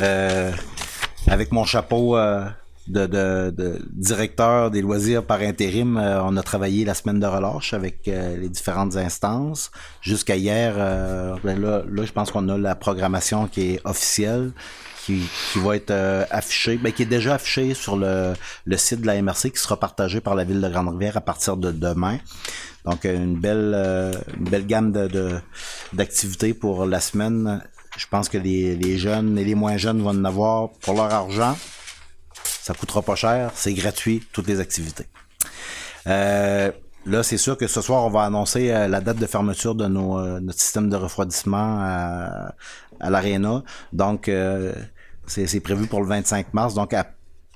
Euh, 0.00 0.52
avec 1.26 1.52
mon 1.52 1.64
chapeau 1.64 2.16
euh, 2.16 2.46
de, 2.88 3.06
de, 3.06 3.50
de 3.56 3.78
directeur 3.92 4.70
des 4.70 4.80
loisirs 4.82 5.24
par 5.24 5.40
intérim, 5.40 5.96
euh, 5.96 6.22
on 6.22 6.36
a 6.36 6.42
travaillé 6.42 6.84
la 6.84 6.94
semaine 6.94 7.20
de 7.20 7.26
relâche 7.26 7.74
avec 7.74 8.08
euh, 8.08 8.36
les 8.36 8.48
différentes 8.48 8.96
instances. 8.96 9.70
Jusqu'à 10.00 10.36
hier, 10.36 10.74
euh, 10.76 11.36
ben 11.44 11.60
là, 11.60 11.82
là, 11.90 12.04
je 12.04 12.12
pense 12.12 12.30
qu'on 12.30 12.48
a 12.48 12.56
la 12.58 12.74
programmation 12.74 13.46
qui 13.46 13.74
est 13.74 13.80
officielle. 13.84 14.52
Qui, 15.06 15.22
qui 15.54 15.58
va 15.60 15.74
être 15.74 15.90
euh, 15.90 16.26
affichée, 16.30 16.76
ben, 16.76 16.92
qui 16.92 17.00
est 17.04 17.06
déjà 17.06 17.36
affichée 17.36 17.72
sur 17.72 17.96
le, 17.96 18.34
le 18.66 18.76
site 18.76 19.00
de 19.00 19.06
la 19.06 19.22
MRC, 19.22 19.50
qui 19.52 19.56
sera 19.58 19.80
partagé 19.80 20.20
par 20.20 20.34
la 20.34 20.44
ville 20.44 20.60
de 20.60 20.68
Grande-Rivière 20.68 21.16
à 21.16 21.22
partir 21.22 21.56
de 21.56 21.72
demain. 21.72 22.18
Donc 22.84 23.06
euh, 23.06 23.16
une 23.16 23.40
belle, 23.40 23.72
euh, 23.74 24.12
une 24.38 24.44
belle 24.50 24.66
gamme 24.66 24.92
de, 24.92 25.06
de- 25.08 25.38
d'activités 25.94 26.52
pour 26.52 26.84
la 26.84 27.00
semaine. 27.00 27.62
Je 27.96 28.04
pense 28.10 28.28
que 28.28 28.36
les, 28.36 28.76
les 28.76 28.98
jeunes 28.98 29.38
et 29.38 29.44
les 29.44 29.54
moins 29.54 29.78
jeunes 29.78 30.02
vont 30.02 30.10
en 30.10 30.24
avoir 30.26 30.72
pour 30.82 30.92
leur 30.92 31.10
argent. 31.10 31.56
Ça 32.68 32.74
coûtera 32.74 33.00
pas 33.00 33.14
cher, 33.14 33.50
c'est 33.54 33.72
gratuit, 33.72 34.22
toutes 34.30 34.46
les 34.46 34.60
activités. 34.60 35.06
Euh, 36.06 36.70
là, 37.06 37.22
c'est 37.22 37.38
sûr 37.38 37.56
que 37.56 37.66
ce 37.66 37.80
soir, 37.80 38.04
on 38.04 38.10
va 38.10 38.24
annoncer 38.24 38.70
euh, 38.70 38.88
la 38.88 39.00
date 39.00 39.16
de 39.16 39.24
fermeture 39.24 39.74
de 39.74 39.86
nos, 39.86 40.18
euh, 40.18 40.38
notre 40.38 40.60
système 40.60 40.90
de 40.90 40.96
refroidissement 40.96 41.78
à, 41.80 42.52
à 43.00 43.08
l'Arena. 43.08 43.62
Donc, 43.94 44.28
euh, 44.28 44.74
c'est 45.26 45.46
c'est 45.46 45.60
prévu 45.60 45.86
pour 45.86 46.02
le 46.02 46.08
25 46.08 46.52
mars. 46.52 46.74
Donc, 46.74 46.92
à- 46.92 47.06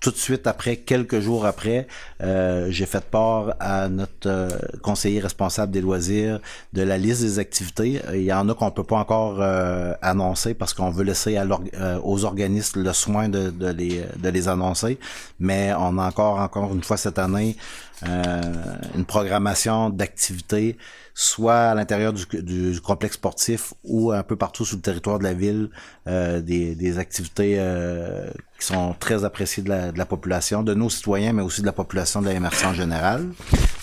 tout 0.02 0.10
de 0.10 0.16
suite 0.16 0.48
après, 0.48 0.76
quelques 0.78 1.20
jours 1.20 1.46
après, 1.46 1.86
euh, 2.22 2.66
j'ai 2.70 2.86
fait 2.86 3.04
part 3.04 3.54
à 3.60 3.88
notre 3.88 4.26
euh, 4.26 4.48
conseiller 4.82 5.20
responsable 5.20 5.70
des 5.72 5.80
loisirs 5.80 6.40
de 6.72 6.82
la 6.82 6.98
liste 6.98 7.22
des 7.22 7.38
activités. 7.38 8.00
Euh, 8.08 8.16
Il 8.16 8.24
y 8.24 8.32
en 8.32 8.48
a 8.48 8.54
qu'on 8.54 8.72
peut 8.72 8.82
pas 8.82 8.96
encore 8.96 9.36
euh, 9.40 9.94
annoncer 10.02 10.54
parce 10.54 10.74
qu'on 10.74 10.90
veut 10.90 11.04
laisser 11.04 11.36
à 11.36 11.44
euh, 11.44 12.00
aux 12.02 12.24
organismes 12.24 12.82
le 12.82 12.92
soin 12.92 13.28
de, 13.28 13.50
de 13.50 13.68
les, 13.68 14.02
de 14.18 14.28
les 14.28 14.48
annoncer. 14.48 14.98
Mais 15.38 15.72
on 15.78 15.96
a 15.98 16.08
encore, 16.08 16.40
encore 16.40 16.72
une 16.74 16.82
fois 16.82 16.96
cette 16.96 17.20
année, 17.20 17.56
une 18.04 19.04
programmation 19.04 19.90
d'activités, 19.90 20.76
soit 21.14 21.70
à 21.70 21.74
l'intérieur 21.74 22.12
du, 22.12 22.24
du 22.42 22.80
complexe 22.80 23.14
sportif 23.14 23.74
ou 23.84 24.12
un 24.12 24.22
peu 24.22 24.36
partout 24.36 24.64
sur 24.64 24.76
le 24.76 24.82
territoire 24.82 25.18
de 25.18 25.24
la 25.24 25.34
ville, 25.34 25.68
euh, 26.06 26.40
des, 26.40 26.74
des 26.74 26.98
activités 26.98 27.56
euh, 27.58 28.30
qui 28.58 28.66
sont 28.66 28.94
très 28.98 29.24
appréciées 29.24 29.62
de 29.62 29.68
la, 29.68 29.92
de 29.92 29.98
la 29.98 30.06
population, 30.06 30.62
de 30.62 30.74
nos 30.74 30.90
citoyens, 30.90 31.32
mais 31.32 31.42
aussi 31.42 31.60
de 31.60 31.66
la 31.66 31.72
population 31.72 32.22
de 32.22 32.28
la 32.28 32.40
MRC 32.40 32.64
en 32.64 32.74
général. 32.74 33.28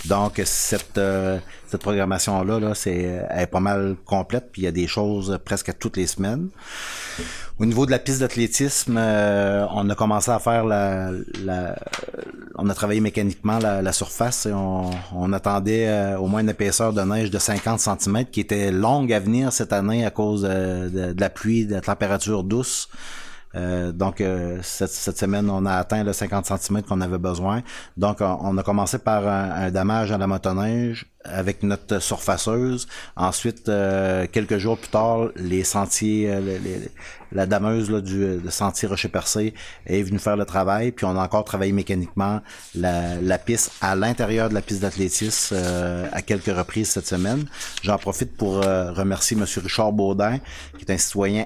Donc, 0.06 0.42
cette, 0.46 0.98
euh, 0.98 1.38
cette 1.72 1.82
programmation-là, 1.82 2.60
là, 2.60 2.74
c'est, 2.76 3.26
elle 3.30 3.42
est 3.44 3.48
pas 3.48 3.60
mal 3.60 3.96
complète, 4.06 4.50
puis 4.52 4.62
il 4.64 4.66
y 4.66 4.68
a 4.68 4.72
des 4.72 4.88
choses 4.88 5.38
presque 5.46 5.78
toutes 5.80 5.98
les 5.98 6.08
semaines. 6.08 6.50
Au 7.60 7.66
niveau 7.66 7.86
de 7.86 7.92
la 7.92 8.00
piste 8.00 8.20
d'athlétisme, 8.22 8.96
euh, 8.98 9.66
on 9.74 9.90
a 9.90 9.96
commencé 9.96 10.32
à 10.32 10.40
faire 10.40 10.64
la, 10.66 11.12
la- 11.44 11.76
on 12.58 12.70
a 12.70 12.74
travaillé 12.74 13.02
mécaniquement 13.02 13.60
la, 13.60 13.82
la 13.82 13.92
surface 13.92 14.46
et 14.46 14.54
on, 14.54 14.90
on 15.14 15.34
attendait 15.34 15.88
euh, 15.88 16.18
au 16.18 16.28
moins 16.28 16.42
une 16.42 16.50
épaisseur 16.50 16.94
de 16.94 17.02
neige 17.02 17.32
de 17.32 17.38
50 17.40 17.80
cm 17.80 18.26
qui 18.32 18.40
était 18.42 18.72
longue 18.72 19.12
à 19.14 19.20
venir 19.20 19.52
cette 19.52 19.74
année 19.74 20.06
à 20.06 20.10
cause 20.10 20.44
de, 20.44 20.90
de- 20.90 21.14
de 21.14 21.22
la 21.22 21.30
pluie, 21.30 21.66
de 21.66 21.76
la 21.76 21.82
température 21.82 22.44
douce. 22.44 22.88
Euh, 23.56 23.92
donc 23.92 24.22
euh, 24.22 24.60
cette, 24.62 24.92
cette 24.92 25.18
semaine, 25.18 25.50
on 25.50 25.66
a 25.66 25.74
atteint 25.74 26.04
le 26.04 26.14
50 26.14 26.46
cm 26.46 26.84
qu'on 26.84 27.02
avait 27.02 27.18
besoin. 27.18 27.62
Donc 27.98 28.18
on, 28.22 28.38
on 28.42 28.58
a 28.58 28.64
commencé 28.64 29.00
par 29.00 29.28
un, 29.28 29.52
un 29.52 29.72
damage 29.72 30.12
à 30.12 30.18
la 30.18 30.28
motoneige 30.28 31.08
avec 31.26 31.64
notre 31.64 32.00
surfaceuse. 32.00 32.88
Ensuite, 33.16 33.68
euh, 33.68 34.26
quelques 34.32 34.58
jours 34.58 34.78
plus 34.78 34.90
tard, 34.90 35.30
les 35.36 35.64
sentiers, 35.64 36.30
euh, 36.32 36.40
les- 36.40 36.60
les- 36.60 36.90
la 37.32 37.46
dameuse 37.46 37.92
là, 37.92 38.02
du 38.02 38.38
le 38.40 38.50
sentier 38.50 38.88
Rocher 38.88 39.10
Percé 39.10 39.54
est 39.86 40.02
venue 40.02 40.18
faire 40.18 40.38
le 40.38 40.46
travail. 40.46 40.92
Puis 40.92 41.06
on 41.06 41.16
a 41.18 41.24
encore 41.24 41.44
travaillé 41.44 41.72
mécaniquement 41.74 42.42
la, 42.74 43.16
la 43.22 43.38
piste 43.38 43.72
à 43.82 43.96
l'intérieur 43.96 44.50
de 44.50 44.54
la 44.56 44.62
piste 44.62 44.82
d'athlétisme 44.82 45.54
euh, 45.56 46.08
à 46.12 46.22
quelques 46.22 46.46
reprises 46.56 46.90
cette 46.90 47.06
semaine. 47.08 47.46
J'en 47.84 47.98
profite 47.98 48.36
pour 48.36 48.64
euh, 48.66 48.92
remercier 48.94 49.36
Monsieur 49.38 49.62
Richard 49.62 49.92
Baudin, 49.92 50.40
qui 50.78 50.86
est 50.86 50.92
un 50.92 50.98
citoyen 50.98 51.46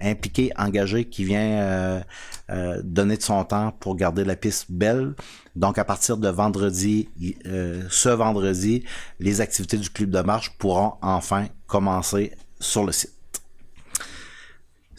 impliqué, 0.00 0.50
engagé, 0.56 1.04
qui 1.04 1.24
vient 1.24 2.02
euh, 2.50 2.80
donner 2.84 3.16
de 3.16 3.22
son 3.22 3.42
temps 3.44 3.72
pour 3.80 3.96
garder 3.96 4.24
la 4.24 4.36
piste 4.36 4.66
belle. 4.70 5.14
Donc, 5.56 5.78
à 5.78 5.84
partir 5.84 6.18
de 6.18 6.28
vendredi, 6.28 7.08
euh, 7.46 7.82
ce 7.88 8.10
vendredi, 8.10 8.84
les 9.18 9.40
activités 9.40 9.78
du 9.78 9.88
club 9.88 10.10
de 10.10 10.20
marche 10.20 10.50
pourront 10.58 10.94
enfin 11.00 11.46
commencer 11.66 12.32
sur 12.60 12.84
le 12.84 12.92
site. 12.92 13.12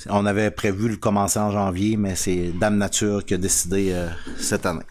On 0.09 0.25
avait 0.25 0.51
prévu 0.51 0.89
le 0.89 0.97
commencer 0.97 1.39
en 1.39 1.51
janvier, 1.51 1.97
mais 1.97 2.15
c'est 2.15 2.51
Dame 2.59 2.77
Nature 2.77 3.23
qui 3.25 3.35
a 3.35 3.37
décidé 3.37 3.91
euh, 3.91 4.09
cette 4.37 4.65
année. 4.65 4.83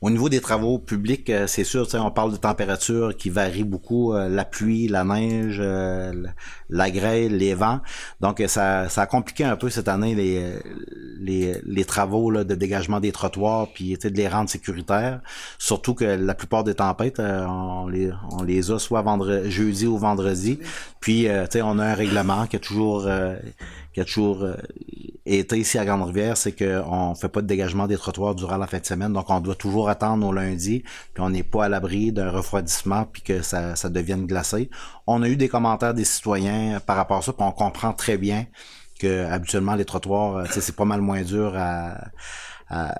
Au 0.00 0.10
niveau 0.10 0.28
des 0.28 0.40
travaux 0.40 0.78
publics, 0.78 1.28
euh, 1.30 1.46
c'est 1.46 1.64
sûr, 1.64 1.86
on 1.94 2.10
parle 2.10 2.32
de 2.32 2.36
température 2.36 3.16
qui 3.16 3.30
varie 3.30 3.64
beaucoup, 3.64 4.12
euh, 4.12 4.28
la 4.28 4.44
pluie, 4.44 4.88
la 4.88 5.04
neige, 5.04 5.58
euh, 5.60 6.12
la- 6.70 6.90
grêle, 6.90 7.36
les 7.36 7.54
vents. 7.54 7.80
Donc 8.20 8.42
ça, 8.46 8.88
ça 8.88 9.02
a 9.02 9.06
compliqué 9.06 9.44
un 9.44 9.56
peu 9.56 9.68
cette 9.70 9.88
année 9.88 10.14
les, 10.14 11.60
les, 11.64 11.84
travaux 11.84 12.32
de 12.32 12.54
dégagement 12.54 13.00
des 13.00 13.12
trottoirs, 13.12 13.68
puis 13.74 13.96
de 13.96 14.08
les 14.08 14.28
rendre 14.28 14.48
sécuritaires. 14.48 15.20
Surtout 15.58 15.94
que 15.94 16.04
la 16.04 16.34
plupart 16.34 16.64
des 16.64 16.74
tempêtes, 16.74 17.20
on, 17.20 17.88
les, 17.88 18.10
on 18.30 18.42
les 18.42 18.70
a 18.70 18.78
soit 18.78 19.02
vendredi, 19.02 19.50
jeudi 19.50 19.86
ou 19.86 19.98
vendredi. 19.98 20.58
Puis 21.00 21.26
on 21.62 21.78
a 21.78 21.84
un 21.84 21.94
règlement 21.94 22.46
qui 22.46 22.56
a 22.56 22.58
toujours 22.58 23.06
qui 23.98 24.02
a 24.02 24.04
toujours 24.04 24.44
euh, 24.44 24.54
été 25.26 25.58
ici 25.58 25.76
à 25.76 25.84
Grande-Rivière, 25.84 26.36
c'est 26.36 26.52
qu'on 26.52 27.16
fait 27.16 27.28
pas 27.28 27.42
de 27.42 27.48
dégagement 27.48 27.88
des 27.88 27.96
trottoirs 27.96 28.36
durant 28.36 28.56
la 28.56 28.68
fin 28.68 28.78
de 28.78 28.86
semaine, 28.86 29.12
donc 29.12 29.28
on 29.28 29.40
doit 29.40 29.56
toujours 29.56 29.88
attendre 29.88 30.24
au 30.24 30.32
lundi, 30.32 30.84
puis 31.14 31.22
on 31.22 31.30
n'est 31.30 31.42
pas 31.42 31.64
à 31.64 31.68
l'abri 31.68 32.12
d'un 32.12 32.30
refroidissement 32.30 33.06
puis 33.12 33.22
que 33.22 33.42
ça, 33.42 33.74
ça 33.74 33.88
devienne 33.88 34.26
glacé. 34.26 34.70
On 35.08 35.22
a 35.24 35.28
eu 35.28 35.36
des 35.36 35.48
commentaires 35.48 35.94
des 35.94 36.04
citoyens 36.04 36.78
par 36.78 36.96
rapport 36.96 37.18
à 37.18 37.22
ça, 37.22 37.32
puis 37.32 37.44
on 37.44 37.50
comprend 37.50 37.92
très 37.92 38.16
bien 38.16 38.46
que 39.00 39.26
habituellement 39.26 39.74
les 39.74 39.84
trottoirs, 39.84 40.36
euh, 40.36 40.44
c'est 40.48 40.76
pas 40.76 40.84
mal 40.84 41.00
moins 41.00 41.22
dur 41.22 41.54
à, 41.56 41.98
à, 42.68 42.94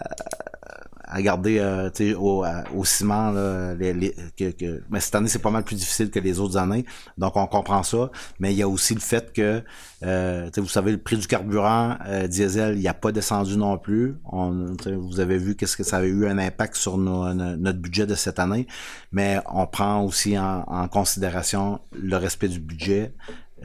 à 1.11 1.23
garder 1.23 1.59
euh, 1.59 1.91
au, 2.17 2.45
au 2.75 2.85
ciment 2.85 3.31
là, 3.31 3.75
les, 3.75 3.93
les- 3.93 4.15
que, 4.37 4.51
que- 4.51 4.83
mais 4.91 5.01
cette 5.01 5.15
année 5.15 5.29
c'est 5.29 5.39
pas 5.39 5.51
mal 5.51 5.65
plus 5.65 5.77
difficile 5.77 6.11
que 6.11 6.19
les 6.21 6.39
autres 6.39 6.57
années. 6.57 6.85
Donc 7.17 7.37
on 7.37 7.47
comprend 7.47 7.83
ça. 7.83 8.11
Mais 8.41 8.53
il 8.53 8.59
y 8.59 8.63
a 8.63 8.69
aussi 8.69 8.95
le 8.95 9.01
fait 9.01 9.33
que 9.33 9.63
euh, 10.05 10.51
vous 10.57 10.69
savez 10.69 10.93
le 10.93 10.99
prix 10.99 11.17
du 11.17 11.27
carburant 11.27 11.97
euh, 12.07 12.29
diesel 12.29 12.75
il 12.77 12.81
n'y 12.81 12.89
a 12.89 12.95
pas 12.95 13.11
descendu 13.13 13.57
non 13.57 13.79
plus. 13.79 14.17
On, 14.31 14.75
vous 14.87 15.21
avez 15.21 15.39
vu 15.39 15.57
qu'est-ce 15.57 15.77
que 15.77 15.85
ça 15.85 15.97
avait 15.99 16.09
eu 16.09 16.27
un 16.27 16.39
impact 16.39 16.77
sur 16.77 16.99
nos- 16.99 17.33
no- 17.35 17.57
notre 17.57 17.79
budget 17.79 18.07
de 18.07 18.15
cette 18.15 18.39
année. 18.39 18.67
Mais 19.11 19.41
on 19.53 19.67
prend 19.67 20.03
aussi 20.05 20.39
en, 20.39 20.65
en 20.67 20.89
considération 20.89 21.81
le 21.93 22.17
respect 22.17 22.49
du 22.49 22.61
budget 22.61 23.13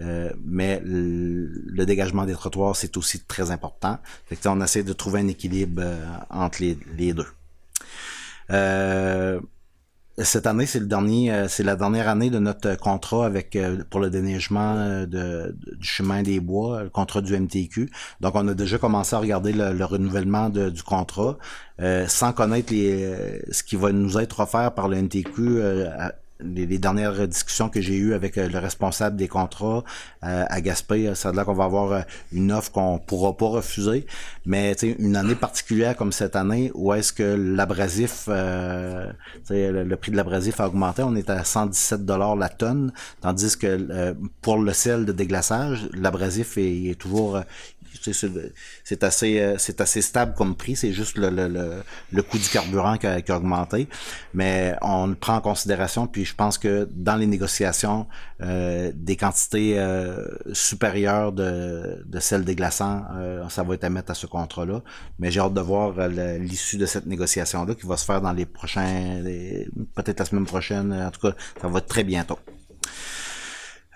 euh, 0.01 0.31
mais 0.43 0.81
le, 0.83 1.85
dégagement 1.85 2.25
des 2.25 2.33
trottoirs, 2.33 2.75
c'est 2.75 2.97
aussi 2.97 3.19
très 3.21 3.51
important. 3.51 3.99
Fait 4.25 4.35
que, 4.35 4.47
on 4.49 4.61
essaie 4.61 4.83
de 4.83 4.93
trouver 4.93 5.21
un 5.21 5.27
équilibre 5.27 5.81
euh, 5.83 6.05
entre 6.29 6.61
les, 6.61 6.77
les 6.97 7.13
deux. 7.13 7.27
Euh, 8.51 9.39
cette 10.19 10.45
année, 10.45 10.67
c'est 10.67 10.79
le 10.79 10.85
dernier, 10.85 11.31
euh, 11.33 11.47
c'est 11.47 11.63
la 11.63 11.75
dernière 11.75 12.07
année 12.07 12.29
de 12.29 12.37
notre 12.37 12.75
contrat 12.75 13.25
avec 13.25 13.55
euh, 13.55 13.83
pour 13.89 13.99
le 13.99 14.09
déneigement 14.11 15.05
de, 15.05 15.55
du 15.77 15.87
chemin 15.87 16.21
des 16.21 16.39
bois, 16.39 16.83
le 16.83 16.89
contrat 16.89 17.21
du 17.21 17.35
MTQ. 17.39 17.89
Donc, 18.21 18.35
on 18.35 18.47
a 18.47 18.53
déjà 18.53 18.77
commencé 18.77 19.15
à 19.15 19.19
regarder 19.19 19.53
le, 19.53 19.73
le 19.73 19.85
renouvellement 19.85 20.49
de- 20.49 20.69
du 20.69 20.83
contrat, 20.83 21.37
sans 22.07 22.31
connaître 22.33 22.71
les, 22.71 23.41
ce 23.51 23.63
qui 23.63 23.75
va 23.75 23.91
nous 23.91 24.17
être 24.19 24.39
offert 24.39 24.73
par 24.73 24.87
le 24.87 25.01
MTQ 25.01 25.59
les, 26.39 26.65
les 26.65 26.77
dernières 26.77 27.27
discussions 27.27 27.69
que 27.69 27.81
j'ai 27.81 27.95
eues 27.95 28.13
avec 28.13 28.37
euh, 28.37 28.47
le 28.47 28.59
responsable 28.59 29.15
des 29.15 29.27
contrats 29.27 29.83
euh, 30.23 30.45
à 30.49 30.61
Gaspé, 30.61 31.07
euh, 31.07 31.15
ça 31.15 31.29
a 31.29 31.31
l'air 31.31 31.45
qu'on 31.45 31.53
va 31.53 31.65
avoir 31.65 31.91
euh, 31.91 32.01
une 32.31 32.51
offre 32.51 32.71
qu'on 32.71 32.99
pourra 32.99 33.35
pas 33.37 33.47
refuser. 33.47 34.05
Mais 34.45 34.73
une 34.73 35.15
année 35.15 35.35
particulière 35.35 35.95
comme 35.95 36.11
cette 36.11 36.35
année, 36.35 36.71
où 36.73 36.93
est-ce 36.93 37.13
que 37.13 37.23
l'abrasif, 37.23 38.25
euh, 38.27 39.11
le, 39.49 39.83
le 39.83 39.95
prix 39.95 40.11
de 40.11 40.17
l'abrasif 40.17 40.59
a 40.59 40.67
augmenté, 40.67 41.03
on 41.03 41.15
est 41.15 41.29
à 41.29 41.43
117 41.43 42.05
dollars 42.05 42.35
la 42.35 42.49
tonne, 42.49 42.91
tandis 43.21 43.57
que 43.57 43.67
euh, 43.67 44.13
pour 44.41 44.57
le 44.57 44.73
sel 44.73 45.05
de 45.05 45.11
déglaçage, 45.11 45.89
l'abrasif 45.93 46.57
est, 46.57 46.85
est 46.85 46.99
toujours 46.99 47.39
c'est 48.83 49.03
assez 49.03 49.39
euh, 49.39 49.55
c'est 49.57 49.81
assez 49.81 50.01
stable 50.01 50.33
comme 50.35 50.55
prix, 50.55 50.75
c'est 50.75 50.93
juste 50.93 51.17
le, 51.17 51.29
le, 51.29 51.47
le, 51.47 51.83
le 52.11 52.23
coût 52.23 52.37
du 52.37 52.49
carburant 52.49 52.97
qui 52.97 53.07
a, 53.07 53.21
qui 53.21 53.31
a 53.31 53.37
augmenté, 53.37 53.87
mais 54.33 54.75
on 54.81 55.07
le 55.07 55.15
prend 55.15 55.35
en 55.35 55.41
considération. 55.41 56.07
Puis 56.07 56.25
je 56.25 56.35
pense 56.35 56.57
que 56.57 56.87
dans 56.91 57.15
les 57.15 57.27
négociations, 57.27 58.07
euh, 58.41 58.91
des 58.95 59.15
quantités 59.15 59.79
euh, 59.79 60.25
supérieures 60.53 61.31
de, 61.31 62.03
de 62.05 62.19
sel 62.19 62.43
déglaçant, 62.43 63.03
euh, 63.15 63.47
ça 63.49 63.63
va 63.63 63.75
être 63.75 63.83
à 63.83 63.89
mettre 63.89 64.11
à 64.11 64.15
ce 64.15 64.27
contrat-là. 64.27 64.81
Mais 65.19 65.31
j'ai 65.31 65.39
hâte 65.39 65.53
de 65.53 65.61
voir 65.61 65.93
euh, 65.97 66.37
l'issue 66.37 66.77
de 66.77 66.85
cette 66.85 67.05
négociation-là 67.05 67.75
qui 67.75 67.85
va 67.85 67.97
se 67.97 68.05
faire 68.05 68.21
dans 68.21 68.33
les 68.33 68.45
prochains, 68.45 69.21
peut-être 69.95 70.19
la 70.19 70.25
semaine 70.25 70.45
prochaine. 70.45 70.93
En 70.93 71.11
tout 71.11 71.21
cas, 71.21 71.35
ça 71.61 71.67
va 71.67 71.79
être 71.79 71.87
très 71.87 72.03
bientôt. 72.03 72.39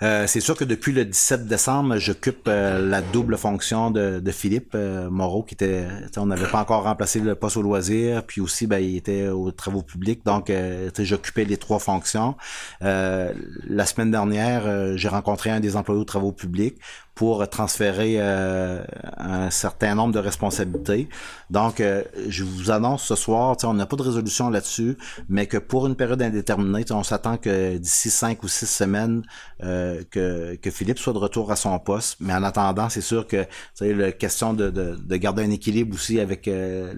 Euh, 0.04 0.28
c'est 0.28 0.42
sûr 0.42 0.56
que 0.56 0.64
depuis 0.64 0.92
le 0.94 1.06
17 1.06 1.48
décembre, 1.48 1.98
j'occupe 1.98 2.48
euh, 2.48 2.88
la 2.88 3.02
double 3.02 3.38
fonction 3.38 3.90
de, 3.90 4.22
Philippe 4.32 4.74
euh, 4.76 5.10
Moreau, 5.10 5.44
qui 5.44 5.56
était, 5.56 5.88
on 6.18 6.28
n'avait 6.28 6.48
pas 6.48 6.62
encore 6.62 6.84
remplacé 6.84 7.20
le 7.20 7.34
poste 7.34 7.58
au 7.58 7.62
loisir, 7.62 8.24
puis 8.24 8.42
aussi, 8.42 8.68
ben, 8.68 8.78
il 8.78 8.98
était 8.98 9.28
aux 9.28 9.52
travaux 9.52 9.82
publics, 9.82 10.24
donc, 10.26 10.52
j'occupais 11.00 11.46
les 11.46 11.58
trois 11.58 11.80
fonctions. 11.80 12.36
La 12.82 13.86
semaine 13.86 14.12
dernière, 14.12 14.98
j'ai 14.98 15.08
rencontré 15.08 15.50
un 15.50 15.60
des 15.60 15.76
employés 15.76 16.02
aux 16.02 16.06
travaux 16.06 16.32
publics 16.32 16.78
pour 17.18 17.50
transférer 17.50 18.18
euh, 18.20 18.84
un 19.18 19.50
certain 19.50 19.96
nombre 19.96 20.14
de 20.14 20.20
responsabilités. 20.20 21.10
Donc, 21.50 21.80
euh, 21.80 22.04
je 22.30 22.44
vous 22.44 22.70
annonce 22.70 23.04
ce 23.06 23.16
soir, 23.16 23.58
on 23.64 23.74
n'a 23.74 23.88
pas 23.88 23.96
de 23.96 24.04
résolution 24.04 24.52
là-dessus, 24.52 24.98
mais 25.28 25.48
que 25.48 25.58
pour 25.58 25.88
une 25.88 25.96
période 25.96 26.22
indéterminée, 26.22 26.86
on 26.92 27.02
s'attend 27.02 27.38
que 27.38 27.78
d'ici 27.78 28.12
cinq 28.12 28.44
ou 28.44 28.48
six 28.48 28.68
semaines, 28.68 29.24
euh, 29.64 30.04
que, 30.12 30.56
que 30.58 30.70
Philippe 30.70 31.00
soit 31.00 31.14
de 31.14 31.18
retour 31.18 31.52
à 31.52 31.56
son 31.56 31.80
poste. 31.80 32.18
Mais 32.20 32.34
en 32.34 32.44
attendant, 32.44 32.88
c'est 32.88 33.02
sûr 33.02 33.26
que 33.26 33.48
la 33.82 34.12
question 34.12 34.54
de, 34.54 34.70
de, 34.70 34.96
de 34.96 35.16
garder 35.16 35.44
un 35.44 35.50
équilibre 35.50 35.96
aussi 35.96 36.20
avec 36.20 36.48
euh, 36.48 36.94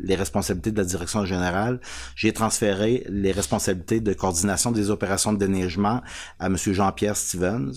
les 0.00 0.14
responsabilités 0.14 0.70
de 0.70 0.78
la 0.78 0.84
direction 0.84 1.24
générale, 1.24 1.80
j'ai 2.14 2.32
transféré 2.32 3.04
les 3.08 3.32
responsabilités 3.32 3.98
de 3.98 4.12
coordination 4.12 4.70
des 4.70 4.90
opérations 4.90 5.32
de 5.32 5.38
déneigement 5.38 6.02
à 6.38 6.46
M. 6.46 6.56
Jean-Pierre 6.56 7.16
Stevens. 7.16 7.72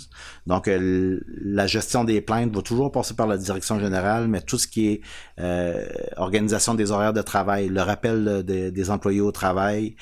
Donc, 0.45 0.67
euh, 0.67 1.19
la 1.41 1.65
des 2.03 2.21
plaintes 2.21 2.53
va 2.55 2.61
toujours 2.61 2.91
passer 2.91 3.13
par 3.15 3.27
la 3.27 3.37
direction 3.37 3.79
générale, 3.79 4.27
mais 4.27 4.41
tout 4.41 4.57
ce 4.57 4.67
qui 4.67 4.87
est 4.87 5.01
euh, 5.39 5.85
organisation 6.17 6.73
des 6.75 6.91
horaires 6.91 7.13
de 7.13 7.21
travail, 7.21 7.69
le 7.69 7.81
rappel 7.81 8.43
de- 8.45 8.69
des 8.69 8.89
employés 8.91 9.21
au 9.21 9.31
travail, 9.31 9.95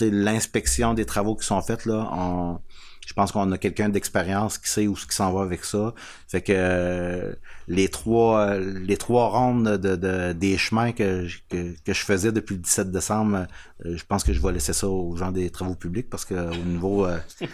l'inspection 0.00 0.94
des 0.94 1.04
travaux 1.04 1.36
qui 1.36 1.46
sont 1.46 1.60
faits, 1.62 1.86
là, 1.86 2.08
on, 2.12 2.58
je 3.06 3.12
pense 3.14 3.32
qu'on 3.32 3.50
a 3.52 3.58
quelqu'un 3.58 3.88
d'expérience 3.88 4.58
qui 4.58 4.70
sait 4.70 4.86
où 4.86 4.96
ce 4.96 5.06
qui 5.06 5.14
s'en 5.14 5.32
va 5.32 5.42
avec 5.42 5.64
ça. 5.64 5.92
Fait 6.28 6.40
que 6.40 6.52
euh, 6.54 7.34
les 7.68 7.88
trois 7.88 8.40
euh, 8.50 8.78
les 8.84 8.96
trois 8.96 9.28
rondes 9.28 9.76
de, 9.76 9.96
de- 9.96 10.32
des 10.32 10.56
chemins 10.56 10.92
que, 10.92 11.26
je- 11.26 11.40
que, 11.50 11.74
que 11.84 11.92
je 11.92 12.04
faisais 12.04 12.32
depuis 12.32 12.54
le 12.54 12.60
17 12.62 12.90
décembre, 12.90 13.46
euh, 13.84 13.96
je 13.96 14.04
pense 14.04 14.22
que 14.24 14.32
je 14.32 14.40
vais 14.40 14.52
laisser 14.52 14.72
ça 14.72 14.88
aux 14.88 15.16
gens 15.16 15.32
des 15.32 15.50
travaux 15.50 15.74
publics 15.74 16.08
parce 16.08 16.24
que 16.24 16.34
au 16.34 16.64
niveau 16.64 17.04
euh, 17.06 17.18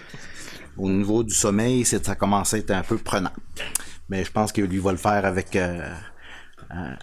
au 0.77 0.89
niveau 0.91 1.23
du 1.25 1.35
sommeil, 1.35 1.85
ça 1.85 2.15
commence 2.15 2.55
à 2.55 2.59
être 2.59 2.71
un 2.71 2.83
peu 2.83 2.99
prenant. 2.99 3.33
Mais 4.09 4.25
je 4.25 4.31
pense 4.31 4.53
que 4.53 4.61
lui 4.61 4.79
va 4.79 4.93
le 4.93 4.99
faire 4.99 5.25
avec 5.25 5.57
euh, 5.57 5.93
euh, 6.75 6.95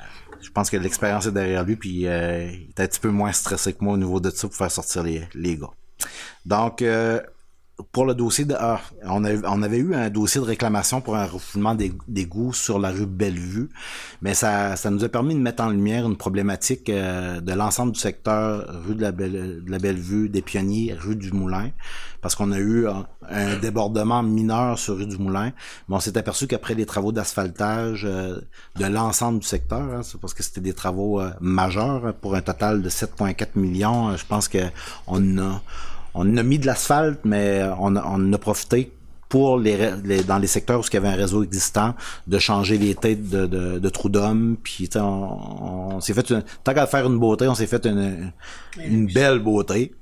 je 0.42 0.50
pense 0.52 0.70
que 0.70 0.78
l'expérience 0.78 1.26
est 1.26 1.32
derrière 1.32 1.64
lui, 1.64 1.76
puis 1.76 2.08
euh, 2.08 2.46
il 2.52 2.70
est 2.70 2.80
un 2.80 2.88
petit 2.88 3.00
peu 3.00 3.10
moins 3.10 3.32
stressé 3.32 3.74
que 3.74 3.84
moi 3.84 3.94
au 3.96 3.98
niveau 3.98 4.20
de 4.20 4.30
ça 4.30 4.48
pour 4.48 4.56
faire 4.56 4.72
sortir 4.72 5.04
les, 5.04 5.24
les 5.34 5.58
gars. 5.58 5.72
Donc, 6.46 6.82
euh, 6.84 7.20
pour 7.92 8.06
le 8.06 8.14
dossier 8.14 8.46
de... 8.46 8.56
ah, 8.58 8.80
on, 9.04 9.24
avait 9.26 9.78
eu 9.78 9.94
un 9.96 10.10
dossier 10.10 10.40
de 10.40 10.46
réclamation 10.46 11.02
pour 11.02 11.16
un 11.16 11.26
refoulement 11.26 11.76
d'égouts 12.08 12.54
sur 12.54 12.80
la 12.80 12.90
rue 12.92 13.06
Bellevue, 13.06 13.70
mais 14.22 14.34
ça, 14.34 14.76
ça 14.78 14.90
nous 14.90 15.04
a 15.04 15.10
permis 15.10 15.36
de 15.36 15.40
mettre 15.40 15.64
en 15.64 15.70
lumière 15.70 16.06
une 16.06 16.16
problématique 16.16 16.90
euh, 16.90 17.42
de 17.42 17.52
l'ensemble 17.54 17.92
du 17.92 18.00
secteur, 18.00 18.66
rue 18.86 18.96
de 18.96 19.02
la, 19.02 19.12
Belle, 19.12 19.62
Bellevue, 19.66 20.30
des 20.30 20.42
Pionniers, 20.42 20.94
rue 20.94 21.18
du 21.18 21.34
Moulin, 21.34 21.72
parce 22.22 22.36
qu'on 22.36 22.52
a 22.54 22.60
eu 22.60 22.88
un, 22.88 23.06
débordement 23.62 24.24
mineur 24.24 24.80
sur 24.80 24.96
rue 24.98 25.08
du 25.08 25.18
Moulin, 25.18 25.52
mais 25.90 25.96
on 25.96 26.00
s'est 26.00 26.18
aperçu 26.18 26.48
qu'après 26.48 26.76
les 26.76 26.86
travaux 26.86 27.12
d'asphaltage 27.12 28.06
euh, 28.06 28.40
de 28.78 28.86
l'ensemble 28.86 29.40
du 29.40 29.48
secteur, 29.48 29.82
hein, 29.82 30.02
parce 30.22 30.34
que 30.34 30.44
c'était 30.44 30.62
des 30.62 30.74
travaux 30.74 31.20
euh, 31.20 31.32
majeurs, 31.42 32.06
hein, 32.06 32.14
pour 32.22 32.36
un 32.36 32.42
total 32.42 32.82
de 32.82 32.90
7,4 32.90 33.48
millions, 33.56 34.16
je 34.16 34.26
pense 34.26 34.48
que 34.48 34.60
on 35.08 35.38
a 35.40 35.62
on 36.16 36.38
a 36.38 36.44
mis 36.44 36.60
de 36.60 36.66
l'asphalte, 36.66 37.20
mais 37.26 37.64
on 37.80 37.96
a, 37.96 38.04
on 38.08 38.34
a 38.34 38.38
profité 38.38 38.92
pour 39.30 39.58
les, 39.58 39.76
ré- 39.76 39.94
les- 40.04 40.24
dans 40.24 40.38
les 40.38 40.48
secteurs 40.48 40.80
où 40.80 40.84
il 40.88 40.94
y 40.94 40.98
avait 40.98 41.08
un 41.10 41.16
réseau 41.16 41.44
existant 41.44 41.96
de 42.28 42.38
changer 42.40 42.78
les 42.78 42.96
têtes 42.96 43.28
de, 43.30 43.48
de, 43.48 43.80
de 43.80 43.90
trous 43.90 44.10
d'hommes 44.10 44.56
puis 44.64 44.88
on, 44.96 45.00
on 45.96 46.00
s'est 46.00 46.14
fait 46.14 46.30
une, 46.30 46.44
tant 46.64 46.74
qu'à 46.76 46.86
faire 46.86 47.08
une 47.08 47.18
beauté 47.18 47.48
on 47.48 47.56
s'est 47.56 47.66
fait 47.68 47.86
une, 47.88 48.32
une 48.78 49.08
belle 49.08 49.40
beauté 49.40 49.94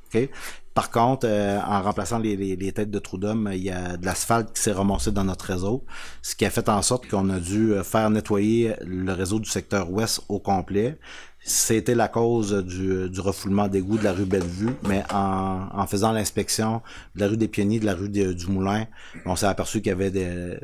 par 0.73 0.89
contre, 0.89 1.27
euh, 1.29 1.59
en 1.67 1.83
remplaçant 1.83 2.17
les, 2.17 2.35
les, 2.35 2.55
les 2.55 2.71
têtes 2.71 2.89
de 2.89 2.97
trous 2.97 3.17
d'hommes, 3.19 3.49
il 3.53 3.61
y 3.61 3.69
a 3.69 3.95
de 3.95 4.05
l'asphalte 4.05 4.53
qui 4.55 4.61
s'est 4.61 4.71
ramassé 4.71 5.11
dans 5.11 5.23
notre 5.23 5.45
réseau, 5.45 5.85
ce 6.23 6.35
qui 6.35 6.45
a 6.45 6.49
fait 6.49 6.67
en 6.67 6.81
sorte 6.81 7.07
qu'on 7.07 7.29
a 7.29 7.39
dû 7.39 7.73
euh, 7.73 7.83
faire 7.83 8.09
nettoyer 8.09 8.73
le 8.81 9.11
réseau 9.13 9.39
du 9.39 9.49
secteur 9.49 9.91
ouest 9.91 10.21
au 10.29 10.39
complet. 10.39 10.97
C'était 11.45 11.93
la 11.93 12.07
cause 12.07 12.53
du, 12.63 13.09
du 13.09 13.19
refoulement 13.19 13.67
d'égout 13.67 13.97
de 13.97 14.03
la 14.05 14.13
rue 14.13 14.23
Bellevue, 14.23 14.75
mais 14.87 15.03
en, 15.13 15.85
faisant 15.87 16.13
l'inspection 16.13 16.81
de 17.15 17.19
la 17.19 17.27
rue 17.27 17.35
des 17.35 17.49
Pionniers, 17.49 17.81
de 17.81 17.85
la 17.85 17.95
rue 17.95 18.07
du 18.07 18.47
Moulin, 18.47 18.85
on 19.25 19.35
s'est 19.35 19.45
aperçu 19.45 19.81
qu'il 19.81 19.89
y 19.89 19.91
avait 19.91 20.09
des, 20.09 20.57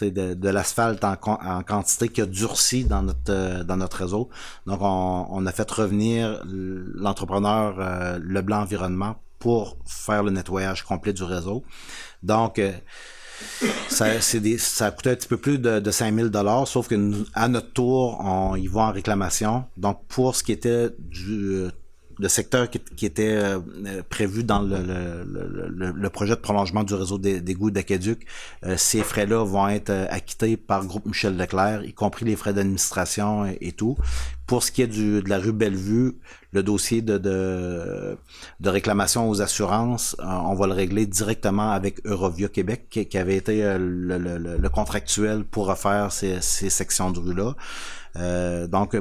de, 0.00 0.34
de 0.34 0.48
l'asphalte 0.48 1.02
en, 1.02 1.16
en 1.22 1.62
quantité 1.64 2.08
qui 2.08 2.20
a 2.20 2.26
durci 2.26 2.84
dans 2.84 3.02
notre 3.02 3.64
dans 3.64 3.76
notre 3.76 3.96
réseau. 3.96 4.28
Donc 4.66 4.78
on, 4.82 5.26
on 5.30 5.46
a 5.46 5.52
fait 5.52 5.68
revenir 5.68 6.42
l'entrepreneur 6.46 7.76
euh, 7.78 8.18
Leblanc 8.22 8.60
Environnement 8.60 9.16
pour 9.40 9.78
faire 9.84 10.22
le 10.22 10.30
nettoyage 10.30 10.84
complet 10.84 11.12
du 11.12 11.24
réseau. 11.24 11.64
Donc 12.22 12.60
euh, 12.60 12.72
ça, 13.88 14.20
c'est 14.20 14.40
des, 14.40 14.58
ça 14.58 14.90
coûté 14.90 15.10
un 15.10 15.14
petit 15.14 15.28
peu 15.28 15.36
plus 15.36 15.58
de, 15.58 15.80
de 15.80 15.90
5000 15.90 16.28
dollars, 16.28 16.66
sauf 16.66 16.88
que 16.88 16.94
nous, 16.94 17.24
à 17.34 17.48
notre 17.48 17.72
tour, 17.72 18.20
on 18.20 18.56
y 18.56 18.66
va 18.66 18.82
en 18.82 18.92
réclamation. 18.92 19.64
Donc, 19.76 20.00
pour 20.08 20.36
ce 20.36 20.42
qui 20.42 20.52
était 20.52 20.90
du 20.98 21.54
euh, 21.54 21.70
le 22.20 22.28
secteur 22.28 22.68
qui, 22.68 22.78
qui 22.96 23.06
était 23.06 23.34
euh, 23.34 23.58
prévu 24.08 24.44
dans 24.44 24.60
le, 24.60 24.76
le, 24.78 25.68
le, 25.68 25.90
le- 25.92 26.10
projet 26.10 26.34
de 26.34 26.40
prolongement 26.40 26.84
du 26.84 26.94
réseau 26.94 27.18
des- 27.18 27.40
d'égouts 27.40 27.70
d'Aqueduc, 27.70 28.26
euh, 28.64 28.76
ces 28.76 29.02
frais-là 29.02 29.42
vont 29.44 29.68
être 29.68 29.90
euh, 29.90 30.06
acquittés 30.10 30.56
par 30.56 30.84
Groupe 30.84 31.06
Michel 31.06 31.36
Leclerc, 31.36 31.84
y 31.84 31.92
compris 31.94 32.24
les 32.26 32.36
frais 32.36 32.52
d'administration 32.52 33.46
et, 33.60 33.72
tout. 33.72 33.96
Pour 34.46 34.62
ce 34.64 34.72
qui 34.72 34.82
est 34.82 34.86
du, 34.88 35.22
de 35.22 35.28
la 35.28 35.38
rue 35.38 35.52
Bellevue, 35.52 36.16
le 36.52 36.62
dossier 36.62 37.00
de, 37.02 37.16
de, 37.18 38.16
de 38.58 38.68
réclamation 38.68 39.30
aux 39.30 39.40
assurances, 39.40 40.16
euh, 40.18 40.24
on 40.24 40.54
va 40.54 40.66
le 40.66 40.74
régler 40.74 41.06
directement 41.06 41.70
avec 41.70 42.04
Eurovia 42.04 42.48
Québec, 42.48 42.86
qui, 42.90 43.06
qui 43.06 43.16
avait 43.16 43.36
été 43.36 43.64
euh, 43.64 43.78
le, 43.78 44.68
contractuel 44.68 45.44
pour 45.44 45.66
refaire 45.66 46.12
ces, 46.12 46.40
ces 46.40 46.68
sections 46.70 47.10
de 47.10 47.18
rue-là. 47.20 47.54
Donc, 48.66 48.96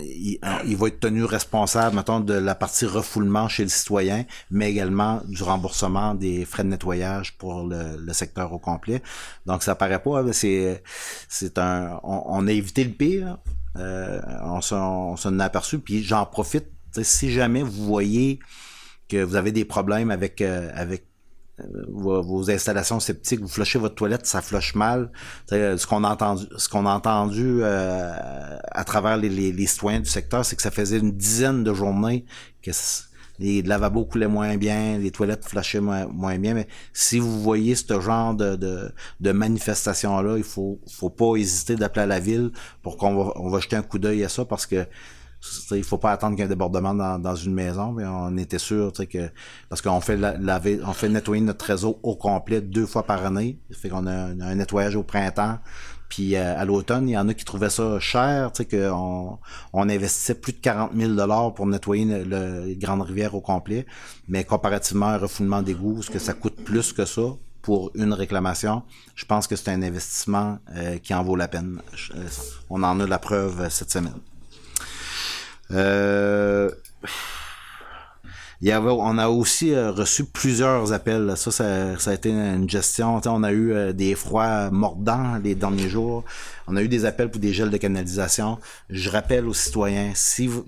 il, 0.00 0.76
va 0.76 0.88
être 0.88 1.00
tenu 1.00 1.24
responsable, 1.24 1.96
mettons, 1.96 2.20
de 2.20 2.34
la 2.34 2.54
partie 2.54 2.86
refoulement 2.86 3.48
chez 3.48 3.62
le 3.62 3.68
citoyen, 3.68 4.24
mais 4.50 4.70
également 4.70 5.22
du 5.26 5.42
remboursement 5.42 6.14
des 6.14 6.44
frais 6.44 6.64
de 6.64 6.68
nettoyage 6.68 7.36
pour 7.36 7.66
le, 7.66 7.96
le 7.98 8.12
secteur 8.12 8.52
au 8.52 8.58
complet. 8.58 9.02
Donc, 9.46 9.62
ça 9.62 9.74
paraît 9.74 10.02
pas, 10.02 10.32
c'est, 10.32 10.82
c'est 11.28 11.58
un, 11.58 12.00
on, 12.02 12.22
on 12.26 12.46
a 12.46 12.52
évité 12.52 12.84
le 12.84 12.90
pire, 12.90 13.38
euh, 13.76 14.20
on 14.42 14.60
s'en, 14.60 15.16
on 15.24 15.40
a 15.40 15.44
aperçu, 15.44 15.78
puis 15.78 16.02
j'en 16.02 16.26
profite, 16.26 16.66
si 17.02 17.30
jamais 17.30 17.62
vous 17.62 17.84
voyez 17.84 18.38
que 19.08 19.22
vous 19.22 19.36
avez 19.36 19.52
des 19.52 19.64
problèmes 19.64 20.10
avec, 20.10 20.40
euh, 20.40 20.70
avec 20.74 21.06
vos, 21.88 22.22
vos 22.22 22.50
installations 22.50 23.00
sceptiques, 23.00 23.40
vous 23.40 23.48
flushez 23.48 23.78
votre 23.78 23.94
toilette, 23.94 24.26
ça 24.26 24.42
flush 24.42 24.74
mal. 24.74 25.10
Tu 25.48 25.54
sais, 25.54 25.78
Ce 25.78 25.86
qu'on 25.86 26.04
a 26.04 26.08
entendu, 26.10 26.46
ce 26.56 26.68
qu'on 26.68 26.86
a 26.86 26.90
entendu 26.92 27.60
euh, 27.62 28.58
à 28.70 28.84
travers 28.84 29.16
les, 29.16 29.28
les, 29.28 29.52
les 29.52 29.66
citoyens 29.66 30.00
du 30.00 30.10
secteur, 30.10 30.44
c'est 30.44 30.56
que 30.56 30.62
ça 30.62 30.70
faisait 30.70 30.98
une 30.98 31.12
dizaine 31.12 31.64
de 31.64 31.72
journées 31.72 32.24
que 32.62 32.70
les 33.38 33.62
lavabos 33.62 34.04
coulaient 34.04 34.28
moins 34.28 34.56
bien, 34.56 34.98
les 34.98 35.10
toilettes 35.10 35.44
flashaient 35.44 35.80
moins, 35.80 36.06
moins 36.06 36.38
bien. 36.38 36.54
Mais 36.54 36.68
si 36.92 37.18
vous 37.18 37.40
voyez 37.40 37.74
ce 37.74 38.00
genre 38.00 38.34
de, 38.34 38.56
de, 38.56 38.92
de 39.20 39.32
manifestation-là, 39.32 40.36
il 40.36 40.44
faut, 40.44 40.80
faut 40.88 41.10
pas 41.10 41.36
hésiter 41.36 41.76
d'appeler 41.76 42.02
à 42.02 42.06
la 42.06 42.20
ville 42.20 42.52
pour 42.82 42.96
qu'on 42.96 43.14
va, 43.16 43.32
on 43.36 43.50
va 43.50 43.60
jeter 43.60 43.76
un 43.76 43.82
coup 43.82 43.98
d'œil 43.98 44.24
à 44.24 44.28
ça 44.28 44.44
parce 44.44 44.66
que 44.66 44.86
il 45.72 45.84
faut 45.84 45.98
pas 45.98 46.12
attendre 46.12 46.34
qu'il 46.34 46.40
y 46.40 46.42
ait 46.42 46.46
un 46.46 46.48
débordement 46.48 46.94
dans, 46.94 47.18
dans 47.18 47.34
une 47.36 47.54
maison, 47.54 47.92
mais 47.92 48.04
on 48.06 48.36
était 48.36 48.58
sûr 48.58 48.92
que 48.92 49.30
parce 49.68 49.82
qu'on 49.82 50.00
fait 50.00 50.18
on 50.84 50.92
fait 50.92 51.08
nettoyer 51.08 51.42
notre 51.42 51.64
réseau 51.64 51.98
au 52.02 52.16
complet 52.16 52.60
deux 52.60 52.86
fois 52.86 53.04
par 53.04 53.24
année. 53.24 53.58
Fait 53.72 53.88
qu'on 53.88 54.06
a 54.06 54.12
un, 54.12 54.40
un 54.40 54.54
nettoyage 54.54 54.96
au 54.96 55.02
printemps, 55.02 55.58
puis 56.08 56.36
euh, 56.36 56.58
à 56.58 56.64
l'automne, 56.64 57.08
il 57.08 57.12
y 57.12 57.18
en 57.18 57.28
a 57.28 57.34
qui 57.34 57.44
trouvaient 57.44 57.70
ça 57.70 57.98
cher, 58.00 58.52
tu 58.52 58.62
sais, 58.62 58.68
qu'on 58.68 59.38
on 59.72 59.88
investissait 59.88 60.34
plus 60.34 60.52
de 60.52 60.58
40 60.58 60.92
000 60.94 61.12
dollars 61.12 61.54
pour 61.54 61.66
nettoyer 61.66 62.04
le, 62.04 62.24
le 62.24 62.74
Grande 62.74 63.02
Rivière 63.02 63.34
au 63.34 63.40
complet, 63.40 63.86
mais 64.28 64.44
comparativement 64.44 65.06
à 65.06 65.14
un 65.14 65.18
refoulement 65.18 65.62
d'égout, 65.62 66.02
ce 66.02 66.10
que 66.10 66.18
ça 66.18 66.34
coûte 66.34 66.56
plus 66.56 66.92
que 66.92 67.04
ça 67.04 67.22
pour 67.64 67.90
une 67.94 68.12
réclamation, 68.12 68.82
je 69.14 69.24
pense 69.24 69.46
que 69.46 69.56
c'est 69.56 69.70
un 69.70 69.82
investissement 69.82 70.58
euh, 70.76 70.98
qui 70.98 71.14
en 71.14 71.24
vaut 71.24 71.34
la 71.34 71.48
peine. 71.48 71.80
Euh, 72.14 72.28
on 72.68 72.82
en 72.82 73.00
a 73.00 73.06
la 73.06 73.18
preuve 73.18 73.62
euh, 73.62 73.70
cette 73.70 73.90
semaine. 73.90 74.20
Euh, 75.70 76.70
il 78.60 78.68
y 78.68 78.72
avait, 78.72 78.90
on 78.90 79.18
a 79.18 79.28
aussi 79.28 79.72
euh, 79.72 79.90
reçu 79.90 80.24
plusieurs 80.24 80.92
appels. 80.92 81.34
Ça, 81.36 81.50
ça, 81.50 81.98
ça 81.98 82.10
a 82.10 82.14
été 82.14 82.30
une 82.30 82.68
gestion. 82.68 83.20
On 83.24 83.42
a 83.42 83.52
eu 83.52 83.72
euh, 83.72 83.92
des 83.92 84.14
froids 84.14 84.70
mordants 84.70 85.36
les 85.42 85.54
derniers 85.54 85.88
jours. 85.88 86.24
On 86.66 86.76
a 86.76 86.82
eu 86.82 86.88
des 86.88 87.04
appels 87.04 87.30
pour 87.30 87.40
des 87.40 87.52
gels 87.52 87.70
de 87.70 87.76
canalisation. 87.76 88.58
Je 88.88 89.10
rappelle 89.10 89.46
aux 89.46 89.54
citoyens, 89.54 90.12
si 90.14 90.46
vous, 90.46 90.64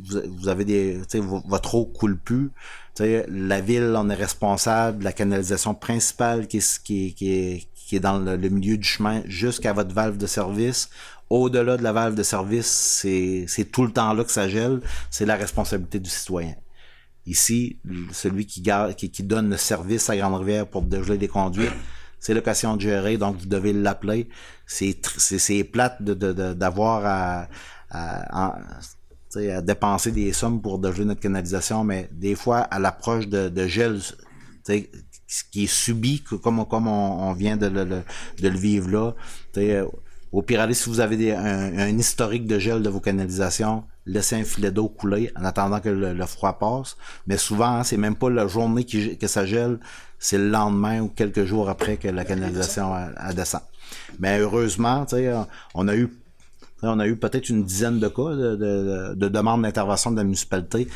avez 0.46 0.64
des, 0.64 1.00
votre 1.46 1.74
eau 1.74 1.86
coule 1.86 2.18
plus, 2.18 2.50
la 2.98 3.60
ville 3.60 3.94
en 3.96 4.08
est 4.08 4.14
responsable 4.14 5.04
la 5.04 5.12
canalisation 5.12 5.74
principale 5.74 6.46
qui 6.46 6.58
est, 6.58 6.82
qui 6.82 7.06
est, 7.06 7.68
qui 7.74 7.96
est, 7.96 8.00
dans 8.00 8.18
le 8.18 8.48
milieu 8.48 8.78
du 8.78 8.86
chemin 8.86 9.22
jusqu'à 9.26 9.72
votre 9.72 9.94
valve 9.94 10.16
de 10.16 10.26
service. 10.26 10.88
Au-delà 11.28 11.76
de 11.76 11.82
la 11.82 11.92
valve 11.92 12.14
de 12.14 12.22
service, 12.22 12.66
c'est 13.46 13.64
tout 13.72 13.84
le 13.84 13.92
temps 13.92 14.12
là 14.12 14.22
que 14.24 14.30
ça 14.30 14.48
gèle. 14.48 14.80
C'est 15.10 15.26
la 15.26 15.36
responsabilité 15.36 15.98
du 15.98 16.10
citoyen. 16.10 16.54
Ici, 17.26 17.80
celui 18.12 18.46
qui, 18.46 18.60
garde, 18.60 18.94
qui, 18.94 19.10
qui 19.10 19.24
donne 19.24 19.50
le 19.50 19.56
service 19.56 20.08
à 20.08 20.16
Grande-Rivière 20.16 20.68
pour 20.68 20.82
dégeler 20.82 21.18
des 21.18 21.26
conduites, 21.26 21.72
c'est 22.20 22.34
l'occasion 22.34 22.76
de 22.76 22.80
gérer, 22.80 23.18
donc 23.18 23.36
vous 23.38 23.46
devez 23.46 23.72
l'appeler. 23.72 24.28
C'est 24.66 24.94
plate 25.64 26.02
d'avoir 26.02 27.48
à, 27.90 28.58
dépenser 29.62 30.12
des 30.12 30.32
sommes 30.32 30.62
pour 30.62 30.78
dégeler 30.78 31.04
notre 31.04 31.20
canalisation, 31.20 31.82
mais 31.82 32.08
des 32.12 32.36
fois, 32.36 32.58
à 32.58 32.78
l'approche 32.78 33.26
de, 33.26 33.66
gel, 33.66 34.00
qui 34.64 35.64
est 35.64 35.66
subi, 35.66 36.22
comme, 36.22 36.60
on, 36.60 37.32
vient 37.32 37.56
de 37.56 37.68
de 37.68 38.48
le 38.48 38.58
vivre 38.58 38.88
là, 38.90 39.14
au 40.36 40.42
pire 40.42 40.68
si 40.72 40.90
vous 40.90 41.00
avez 41.00 41.32
un, 41.32 41.98
historique 41.98 42.46
de 42.46 42.58
gel 42.58 42.82
de 42.82 42.90
vos 42.90 43.00
canalisations, 43.00 43.84
laissez 44.04 44.36
un 44.36 44.44
filet 44.44 44.70
d'eau 44.70 44.86
couler 44.86 45.32
en 45.34 45.46
attendant 45.46 45.80
que 45.80 45.88
le, 45.88 46.26
froid 46.26 46.58
passe. 46.58 46.98
Mais 47.26 47.38
souvent, 47.38 47.76
hein, 47.76 47.84
c'est 47.84 47.96
même 47.96 48.16
pas 48.16 48.28
la 48.28 48.46
journée 48.46 48.84
qui, 48.84 49.16
que 49.16 49.28
ça 49.28 49.46
gèle, 49.46 49.78
c'est 50.18 50.36
le 50.36 50.50
lendemain 50.50 51.00
ou 51.00 51.08
quelques 51.08 51.46
jours 51.46 51.70
après 51.70 51.96
que 51.96 52.08
la 52.08 52.26
canalisation 52.26 52.92
elle 53.26 53.34
descend. 53.34 53.62
Mais 54.18 54.38
heureusement, 54.38 55.06
on 55.74 55.88
a 55.88 55.96
eu 55.96 56.12
on 56.82 57.00
a 57.00 57.06
eu 57.06 57.16
peut-être 57.16 57.48
une 57.48 57.64
dizaine 57.64 57.98
de 57.98 58.08
cas 58.08 58.34
de, 58.34 58.56
de, 58.56 59.14
de 59.14 59.28
demandes 59.28 59.62
d'intervention 59.62 60.10
de 60.10 60.18
la 60.18 60.24
municipalité. 60.24 60.86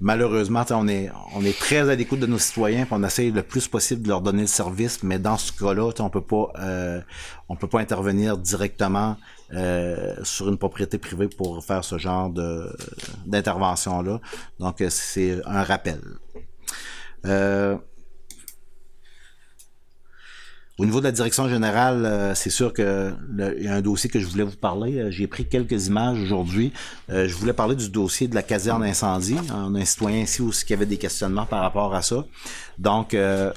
Malheureusement, 0.00 0.64
on 0.70 0.86
est, 0.86 1.10
on 1.34 1.44
est 1.44 1.58
très 1.58 1.90
à 1.90 1.94
l'écoute 1.96 2.20
de 2.20 2.26
nos 2.26 2.38
citoyens, 2.38 2.84
puis 2.84 2.94
on 2.96 3.02
essaye 3.02 3.32
le 3.32 3.42
plus 3.42 3.66
possible 3.66 4.02
de 4.02 4.08
leur 4.08 4.20
donner 4.20 4.42
le 4.42 4.46
service, 4.46 5.02
mais 5.02 5.18
dans 5.18 5.36
ce 5.36 5.52
cas-là, 5.52 5.90
on 5.98 6.08
peut 6.08 6.20
pas, 6.20 6.52
euh, 6.60 7.00
on 7.48 7.56
peut 7.56 7.66
pas 7.66 7.80
intervenir 7.80 8.38
directement 8.38 9.16
euh, 9.52 10.14
sur 10.22 10.48
une 10.48 10.56
propriété 10.56 10.98
privée 10.98 11.26
pour 11.26 11.64
faire 11.64 11.82
ce 11.82 11.98
genre 11.98 12.30
de 12.30 12.70
d'intervention-là. 13.26 14.20
Donc, 14.60 14.80
euh, 14.80 14.88
c'est 14.88 15.40
un 15.46 15.64
rappel. 15.64 16.00
Euh, 17.26 17.76
au 20.78 20.86
niveau 20.86 21.00
de 21.00 21.04
la 21.04 21.12
direction 21.12 21.48
générale, 21.48 22.04
euh, 22.04 22.34
c'est 22.36 22.50
sûr 22.50 22.72
que 22.72 23.12
il 23.36 23.64
y 23.64 23.68
a 23.68 23.74
un 23.74 23.80
dossier 23.80 24.08
que 24.08 24.20
je 24.20 24.26
voulais 24.26 24.44
vous 24.44 24.56
parler. 24.56 24.98
Euh, 24.98 25.10
J'ai 25.10 25.26
pris 25.26 25.44
quelques 25.44 25.88
images 25.88 26.20
aujourd'hui. 26.22 26.72
Euh, 27.10 27.26
je 27.26 27.34
voulais 27.34 27.52
parler 27.52 27.74
du 27.74 27.90
dossier 27.90 28.28
de 28.28 28.36
la 28.36 28.44
caserne 28.44 28.84
incendie. 28.84 29.36
On 29.52 29.74
a 29.74 29.80
un 29.80 29.84
citoyen 29.84 30.20
ici 30.20 30.40
aussi 30.40 30.64
qui 30.64 30.72
avait 30.72 30.86
des 30.86 30.96
questionnements 30.96 31.46
par 31.46 31.62
rapport 31.62 31.92
à 31.94 32.02
ça. 32.02 32.24
Donc, 32.78 33.12
euh, 33.12 33.52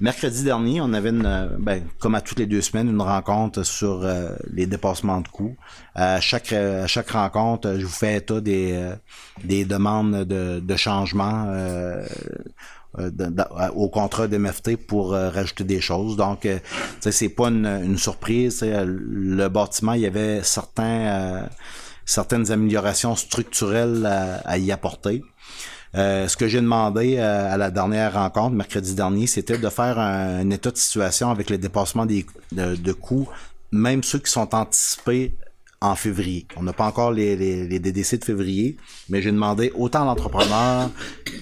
mercredi 0.00 0.44
dernier, 0.44 0.80
on 0.80 0.92
avait 0.92 1.12
euh, 1.12 1.48
ben, 1.58 1.82
comme 1.98 2.14
à 2.14 2.20
toutes 2.20 2.38
les 2.38 2.46
deux 2.46 2.60
semaines, 2.60 2.88
une 2.88 3.00
rencontre 3.00 3.62
sur 3.62 4.02
euh, 4.02 4.30
les 4.52 4.66
dépassements 4.66 5.20
de 5.20 5.28
coûts. 5.28 5.56
À 5.94 6.20
chaque 6.20 6.54
chaque 6.86 7.10
rencontre, 7.10 7.76
je 7.78 7.84
vous 7.84 7.92
fais 7.92 8.20
des 8.42 8.72
euh, 8.72 8.94
des 9.44 9.64
demandes 9.64 10.24
de, 10.24 10.60
de 10.60 10.76
changement. 10.76 11.46
au 13.76 13.88
contrat 13.88 14.26
d'MFT 14.26 14.76
pour 14.76 15.12
rajouter 15.12 15.62
des 15.64 15.80
choses. 15.80 16.16
Donc, 16.16 16.44
euh, 16.44 16.58
c'est 17.00 17.28
pas 17.28 17.48
une, 17.48 17.66
une 17.66 17.98
surprise. 17.98 18.62
Le 18.62 19.48
bâtiment, 19.48 19.92
il 19.92 20.00
y 20.00 20.06
avait 20.06 20.42
certains, 20.42 21.48
certaines 22.04 22.50
améliorations 22.50 23.14
structurelles 23.14 24.06
à 24.44 24.58
y 24.58 24.72
apporter. 24.72 25.22
Euh, 25.96 26.28
ce 26.28 26.36
que 26.36 26.46
j'ai 26.46 26.60
demandé 26.60 27.16
euh, 27.18 27.52
à 27.52 27.56
la 27.56 27.70
dernière 27.70 28.14
rencontre, 28.14 28.54
mercredi 28.54 28.94
dernier, 28.94 29.26
c'était 29.26 29.58
de 29.58 29.68
faire 29.68 29.98
un, 29.98 30.48
état 30.50 30.70
de 30.70 30.76
situation 30.76 31.30
avec 31.30 31.50
le 31.50 31.58
dépassement 31.58 32.06
des, 32.06 32.24
de, 32.52 32.76
de 32.76 32.92
coûts, 32.92 33.28
même 33.72 34.02
ceux 34.02 34.20
qui 34.20 34.30
sont 34.30 34.54
anticipés 34.54 35.34
en 35.80 35.94
février. 35.96 36.46
On 36.56 36.62
n'a 36.62 36.72
pas 36.72 36.84
encore 36.84 37.10
les, 37.12 37.36
les, 37.36 37.66
les 37.66 37.78
DDC 37.78 38.18
de 38.18 38.24
février, 38.24 38.76
mais 39.08 39.22
j'ai 39.22 39.32
demandé 39.32 39.72
autant 39.74 40.02
à 40.02 40.04
l'entrepreneur 40.04 40.90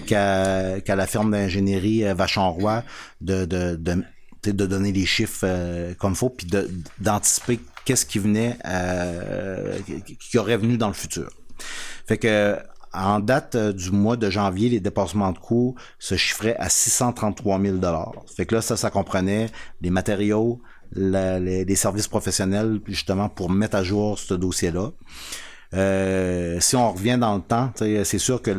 qu'à 0.07 0.95
la 0.95 1.07
firme 1.07 1.31
d'ingénierie 1.31 2.05
euh, 2.05 2.13
Vachon-Roy 2.13 2.83
de, 3.21 3.45
de, 3.45 3.75
de, 3.75 4.03
de 4.43 4.65
donner 4.65 4.91
les 4.93 5.05
chiffres 5.05 5.41
euh, 5.43 5.93
comme 5.95 6.15
faut, 6.15 6.29
puis 6.29 6.47
d'anticiper 6.99 7.59
qu'est-ce 7.83 8.05
qui 8.05 8.19
venait, 8.19 8.57
euh, 8.65 9.77
qui 10.19 10.37
aurait 10.37 10.57
venu 10.57 10.77
dans 10.77 10.87
le 10.87 10.93
futur. 10.93 11.29
Fait 12.07 12.17
que 12.17 12.55
en 12.93 13.19
date 13.19 13.55
euh, 13.55 13.73
du 13.73 13.91
mois 13.91 14.17
de 14.17 14.29
janvier, 14.29 14.69
les 14.69 14.79
dépassements 14.79 15.31
de 15.31 15.37
coûts 15.37 15.75
se 15.99 16.15
chiffraient 16.15 16.55
à 16.57 16.69
633 16.69 17.61
000 17.61 17.77
Fait 18.35 18.45
que 18.45 18.55
là, 18.55 18.61
ça, 18.61 18.77
ça 18.77 18.89
comprenait 18.89 19.49
les 19.81 19.89
matériaux, 19.89 20.61
les, 20.95 21.75
services 21.75 22.07
professionnels, 22.07 22.79
justement 22.87 23.29
pour 23.29 23.49
mettre 23.49 23.75
à 23.75 23.83
jour 23.83 24.17
ce 24.17 24.33
dossier-là. 24.33 24.91
Euh, 25.75 26.59
si 26.59 26.75
on 26.75 26.91
revient 26.91 27.19
dans 27.19 27.35
le 27.35 27.43
temps, 27.43 27.71
c'est 27.75 28.17
sûr 28.17 28.41
que 28.41 28.51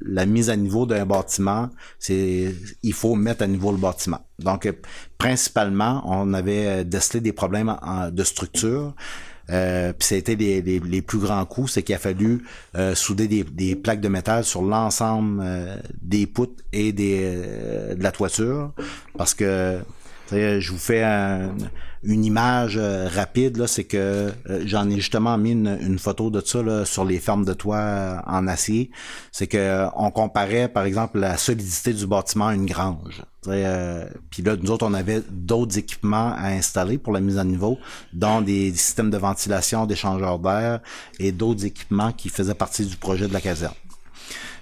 la 0.00 0.24
mise 0.24 0.48
à 0.48 0.56
niveau 0.56 0.86
d'un 0.86 1.04
bâtiment, 1.04 1.68
c'est 1.98 2.54
il 2.82 2.94
faut 2.94 3.14
mettre 3.14 3.42
à 3.42 3.46
niveau 3.46 3.72
le 3.72 3.76
bâtiment. 3.76 4.20
Donc, 4.38 4.64
euh, 4.64 4.72
principalement, 5.18 6.02
on 6.06 6.32
avait 6.32 6.82
décelé 6.86 7.20
des 7.20 7.34
problèmes 7.34 7.76
de 8.10 8.24
structure. 8.24 8.94
Euh, 9.50 9.92
puis 9.92 10.16
été 10.16 10.36
les, 10.36 10.62
les, 10.62 10.78
les 10.80 11.02
plus 11.02 11.18
grands 11.18 11.44
coûts, 11.44 11.66
c'est 11.68 11.82
qu'il 11.82 11.94
a 11.94 11.98
fallu 11.98 12.44
euh, 12.76 12.94
souder 12.94 13.26
des, 13.28 13.74
plaques 13.76 14.00
de 14.00 14.08
métal 14.08 14.44
sur 14.44 14.62
l'ensemble 14.62 15.42
euh, 15.44 15.76
des 16.02 16.26
poutres 16.26 16.62
et 16.72 16.92
des, 16.92 17.20
euh, 17.22 17.94
de 17.94 18.02
la 18.02 18.12
toiture, 18.12 18.72
parce 19.16 19.34
que 19.34 19.80
je 20.30 20.70
vous 20.70 20.78
fais 20.78 21.02
un- 21.02 21.52
une 22.02 22.24
image 22.24 22.78
euh, 22.78 23.08
rapide, 23.08 23.66
c'est 23.66 23.84
que 23.84 24.32
euh, 24.48 24.62
j'en 24.64 24.88
ai 24.88 24.96
justement 24.96 25.36
mis 25.36 25.52
une, 25.52 25.98
photo 25.98 26.30
de 26.30 26.40
ça 26.40 26.84
sur 26.86 27.04
les 27.04 27.18
fermes 27.18 27.44
de 27.44 27.52
toit 27.52 27.76
euh, 27.76 28.16
en 28.26 28.46
acier. 28.46 28.90
C'est 29.32 29.46
que 29.46 29.86
on 29.96 30.10
comparait, 30.10 30.68
par 30.68 30.84
exemple, 30.84 31.18
la 31.18 31.36
solidité 31.36 31.92
du 31.92 32.06
bâtiment 32.06 32.48
à 32.48 32.54
une 32.54 32.66
grange. 32.66 33.22
Puis 33.42 34.42
là, 34.42 34.56
nous 34.56 34.70
autres, 34.70 34.86
on 34.86 34.94
avait 34.94 35.22
d'autres 35.30 35.78
équipements 35.78 36.32
à 36.36 36.48
installer 36.48 36.98
pour 36.98 37.12
la 37.12 37.20
mise 37.20 37.38
à 37.38 37.44
niveau, 37.44 37.78
dont 38.12 38.40
des 38.40 38.72
systèmes 38.72 39.10
de 39.10 39.18
ventilation, 39.18 39.86
d'échangeurs 39.86 40.38
d'air 40.38 40.80
et 41.18 41.32
d'autres 41.32 41.64
équipements 41.66 42.12
qui 42.12 42.28
faisaient 42.28 42.54
partie 42.54 42.86
du 42.86 42.96
projet 42.96 43.28
de 43.28 43.32
la 43.32 43.40
caserne. 43.40 43.74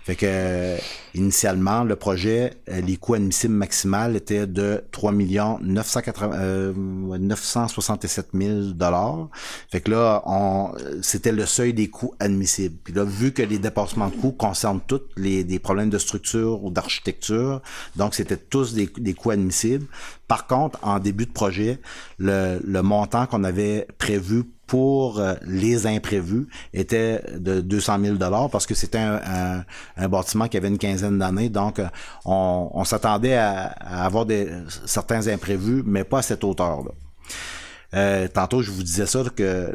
Fait 0.09 0.17
que 0.17 0.25
euh, 0.27 0.79
initialement, 1.13 1.85
le 1.85 1.95
projet, 1.95 2.55
euh, 2.71 2.81
les 2.81 2.97
coûts 2.97 3.13
admissibles 3.13 3.53
maximales 3.53 4.17
étaient 4.17 4.47
de 4.47 4.83
3 4.91 5.13
980, 5.13 6.35
euh, 6.39 6.73
967 6.75 8.29
000 8.33 8.61
dollars. 8.73 9.29
Fait 9.71 9.83
que 9.83 9.91
là, 9.91 10.23
on, 10.25 10.73
c'était 11.03 11.31
le 11.31 11.45
seuil 11.45 11.75
des 11.75 11.89
coûts 11.91 12.15
admissibles. 12.21 12.77
Puis 12.83 12.95
là, 12.95 13.05
vu 13.05 13.33
que 13.33 13.43
les 13.43 13.59
dépassements 13.59 14.09
de 14.09 14.17
coûts 14.17 14.33
concernent 14.33 14.81
tous 14.87 15.03
les 15.19 15.45
des 15.45 15.59
problèmes 15.59 15.91
de 15.91 15.99
structure 15.99 16.65
ou 16.65 16.71
d'architecture, 16.71 17.61
donc 17.97 18.15
c'était 18.15 18.39
tous 18.39 18.73
des 18.73 19.13
coûts 19.13 19.33
admissibles. 19.33 19.85
Par 20.29 20.47
contre, 20.47 20.79
en 20.83 20.99
début 20.99 21.25
de 21.25 21.33
projet, 21.33 21.81
le, 22.19 22.81
montant 22.83 23.27
qu'on 23.27 23.45
avait 23.45 23.89
prévu 23.97 24.45
pour 24.67 25.19
euh, 25.19 25.35
les 25.47 25.87
imprévus 25.87 26.47
était 26.75 27.23
de 27.39 27.63
200 27.63 27.99
000 28.03 28.17
dollars 28.17 28.51
parce 28.51 28.67
que 28.67 28.75
c'était 28.75 28.99
un, 28.99 29.65
un, 29.97 30.09
bâtiment 30.09 30.47
qui 30.47 30.59
avait 30.59 30.69
une 30.69 30.77
quinzaine 30.77 31.19
d'années. 31.19 31.49
Donc, 31.49 31.79
euh, 31.79 31.87
on, 32.27 32.85
s'attendait 32.85 33.37
à, 33.37 33.69
avoir 34.05 34.27
des, 34.27 34.49
certains 34.85 35.27
imprévus, 35.29 35.83
mais 35.87 36.05
pas 36.05 36.19
à 36.19 36.23
cette 36.23 36.45
hauteur-là. 36.45 36.91
Euh, 37.95 38.29
tantôt, 38.29 38.61
je 38.61 38.71
vous 38.71 38.83
disais 38.83 39.07
ça, 39.07 39.25
que 39.35 39.75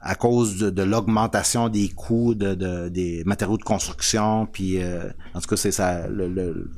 à 0.00 0.14
cause 0.16 0.58
de, 0.58 0.82
l'augmentation 0.82 1.68
des 1.70 1.88
coûts 1.88 2.34
de, 2.34 2.54
de- 2.54 2.88
des 2.90 3.22
matériaux 3.24 3.56
de 3.56 3.62
construction, 3.62 4.46
puis 4.46 4.82
euh, 4.82 5.08
en 5.32 5.40
tout 5.40 5.48
cas 5.48 5.56
c'est 5.56 5.72
ça. 5.72 6.06
Le- 6.08 6.68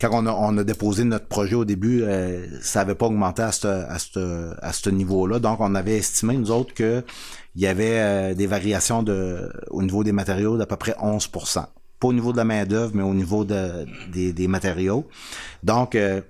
quand 0.00 0.26
on 0.26 0.58
a, 0.58 0.64
déposé 0.64 1.04
notre 1.04 1.26
projet 1.26 1.54
au 1.54 1.64
début, 1.64 2.02
euh, 2.02 2.46
ça 2.62 2.80
avait 2.80 2.94
pas 2.94 3.06
augmenté 3.06 3.42
à 3.42 3.52
ce 3.52 4.90
niveau-là. 4.90 5.38
Donc 5.38 5.60
on 5.60 5.74
avait 5.74 5.98
estimé 5.98 6.36
nous 6.36 6.50
autres 6.50 6.72
que 6.74 7.04
il 7.54 7.62
y 7.62 7.66
avait 7.66 7.98
euh, 7.98 8.34
des 8.34 8.46
variations 8.46 9.04
au 9.70 9.82
niveau 9.82 10.02
des 10.04 10.12
matériaux 10.12 10.56
d'à 10.56 10.66
peu 10.66 10.76
près 10.76 10.92
11% 10.92 11.66
Pas 11.98 12.08
au 12.08 12.12
niveau 12.12 12.32
de 12.32 12.38
la 12.38 12.44
main 12.44 12.64
d'œuvre, 12.64 12.92
mais 12.94 13.02
au 13.02 13.14
niveau 13.14 13.44
de, 13.44 13.84
des, 14.12 14.48
matériaux. 14.48 15.06
Donc 15.62 15.94
euh, 15.94 16.22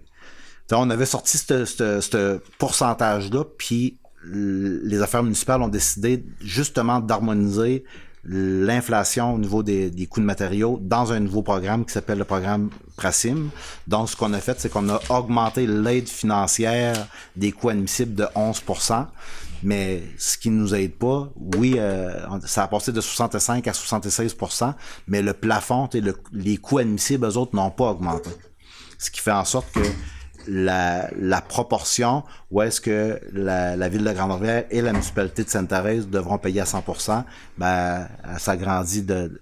on 0.72 0.90
avait 0.90 1.06
sorti 1.06 1.38
ce- 1.38 1.64
ce 1.64 2.00
ce 2.00 2.40
pourcentage-là, 2.58 3.44
puis 3.56 3.98
les 4.24 5.00
affaires 5.00 5.22
municipales 5.22 5.62
ont 5.62 5.68
décidé 5.68 6.24
justement 6.40 7.00
d'harmoniser 7.00 7.84
l'inflation 8.24 9.34
au 9.34 9.38
niveau 9.38 9.62
des, 9.62 9.90
des 9.90 10.06
coûts 10.06 10.20
de 10.20 10.24
matériaux 10.26 10.78
dans 10.82 11.12
un 11.12 11.20
nouveau 11.20 11.42
programme 11.42 11.84
qui 11.84 11.92
s'appelle 11.92 12.18
le 12.18 12.24
programme 12.24 12.70
Prasim. 12.96 13.48
Donc, 13.86 14.10
ce 14.10 14.16
qu'on 14.16 14.32
a 14.34 14.38
fait, 14.40 14.60
c'est 14.60 14.68
qu'on 14.70 14.88
a 14.90 15.00
augmenté 15.08 15.66
l'aide 15.66 16.08
financière 16.08 17.06
des 17.36 17.52
coûts 17.52 17.70
admissibles 17.70 18.14
de 18.14 18.24
11% 18.34 19.06
mais 19.62 20.02
ce 20.16 20.38
qui 20.38 20.48
nous 20.48 20.74
aide 20.74 20.94
pas, 20.94 21.28
oui, 21.36 21.74
euh, 21.76 22.14
ça 22.46 22.62
a 22.62 22.68
passé 22.68 22.92
de 22.92 23.00
65 23.02 23.68
à 23.68 23.72
76% 23.72 24.72
mais 25.06 25.20
le 25.20 25.34
plafond, 25.34 25.86
le- 25.92 26.16
les 26.32 26.56
coûts 26.56 26.78
admissibles, 26.78 27.26
eux 27.26 27.36
autres, 27.36 27.54
n'ont 27.54 27.70
pas 27.70 27.90
augmenté. 27.90 28.30
Ce 28.98 29.10
qui 29.10 29.20
fait 29.20 29.32
en 29.32 29.44
sorte 29.44 29.70
que 29.72 29.80
la, 30.46 31.10
la 31.18 31.40
proportion 31.40 32.24
où 32.50 32.62
est-ce 32.62 32.80
que 32.80 33.20
la, 33.32 33.76
la 33.76 33.88
ville 33.88 34.04
de 34.04 34.12
Grande-Rivière 34.12 34.64
et 34.70 34.82
la 34.82 34.92
municipalité 34.92 35.44
de 35.44 35.48
Sainte-Thérèse 35.48 36.08
devront 36.08 36.38
payer 36.38 36.60
à 36.60 36.64
100%, 36.64 37.24
ben, 37.58 38.08
elle 38.24 38.38
s'agrandit 38.38 39.02
de, 39.02 39.38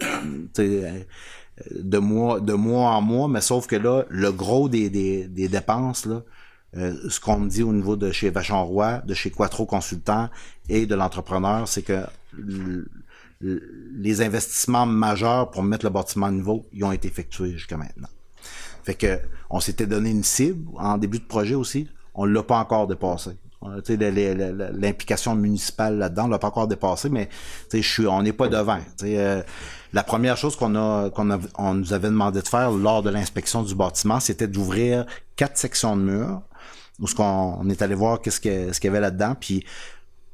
de 0.58 1.98
mois, 1.98 2.40
de 2.40 2.52
mois 2.52 2.90
en 2.90 3.00
mois, 3.00 3.28
mais 3.28 3.40
sauf 3.40 3.66
que 3.66 3.76
là, 3.76 4.04
le 4.08 4.32
gros 4.32 4.68
des, 4.68 4.90
des, 4.90 5.26
des 5.26 5.48
dépenses, 5.48 6.06
là, 6.06 6.22
euh, 6.76 6.94
ce 7.08 7.18
qu'on 7.18 7.40
me 7.40 7.48
dit 7.48 7.62
au 7.62 7.72
niveau 7.72 7.96
de 7.96 8.12
chez 8.12 8.30
Vachon 8.30 8.62
Roy, 8.64 9.02
de 9.06 9.14
chez 9.14 9.30
Quattro 9.30 9.64
Consultants 9.64 10.28
et 10.68 10.84
de 10.86 10.94
l'entrepreneur, 10.94 11.66
c'est 11.66 11.82
que 11.82 12.02
les 13.40 14.20
investissements 14.20 14.84
majeurs 14.84 15.50
pour 15.50 15.62
mettre 15.62 15.86
le 15.86 15.90
bâtiment 15.90 16.26
à 16.26 16.30
niveau, 16.30 16.68
ils 16.72 16.84
ont 16.84 16.92
été 16.92 17.08
effectués 17.08 17.52
jusqu'à 17.52 17.76
maintenant. 17.76 18.08
Fait 18.82 18.94
que 18.94 19.18
on 19.50 19.60
s'était 19.60 19.86
donné 19.86 20.10
une 20.10 20.24
cible 20.24 20.68
en 20.76 20.98
début 20.98 21.18
de 21.18 21.24
projet 21.26 21.54
aussi. 21.54 21.88
On 22.14 22.24
l'a 22.24 22.42
pas 22.42 22.58
encore 22.58 22.86
dépassé. 22.86 23.30
L'implication 24.72 25.34
municipale 25.34 25.98
là-dedans, 25.98 26.24
on 26.26 26.28
l'a 26.28 26.38
pas 26.38 26.48
encore 26.48 26.68
dépassé, 26.68 27.08
mais 27.08 27.28
je 27.72 27.78
suis, 27.80 28.06
on 28.06 28.22
n'est 28.22 28.32
pas 28.32 28.48
devant. 28.48 28.78
Euh, 29.02 29.42
la 29.92 30.02
première 30.02 30.36
chose 30.36 30.54
qu'on 30.56 30.74
a, 30.76 31.10
qu'on 31.10 31.74
nous 31.74 31.92
avait 31.92 32.08
demandé 32.08 32.40
de 32.42 32.46
faire 32.48 32.70
lors 32.70 33.02
de 33.02 33.10
l'inspection 33.10 33.62
du 33.62 33.74
bâtiment, 33.74 34.20
c'était 34.20 34.46
d'ouvrir 34.46 35.06
quatre 35.36 35.56
sections 35.56 35.96
de 35.96 36.02
murs, 36.02 36.42
où 37.00 37.06
on 37.18 37.68
est 37.68 37.82
allé 37.82 37.94
voir 37.94 38.20
qu'est-ce 38.20 38.40
que- 38.40 38.72
ce 38.72 38.80
qu'il 38.80 38.88
y 38.88 38.90
avait 38.90 39.00
là-dedans, 39.00 39.34
puis 39.38 39.64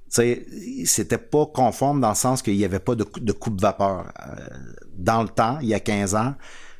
c'était 0.08 1.18
pas 1.18 1.46
conforme 1.46 2.00
dans 2.00 2.10
le 2.10 2.14
sens 2.14 2.40
qu'il 2.42 2.56
n'y 2.56 2.64
avait 2.64 2.78
pas 2.78 2.94
de, 2.94 3.04
de 3.20 3.32
coupe-vapeur. 3.32 4.12
Euh, 4.26 4.46
dans 4.96 5.22
le 5.22 5.28
temps, 5.28 5.58
il 5.60 5.68
y 5.68 5.74
a 5.74 5.80
15 5.80 6.14
ans, 6.14 6.34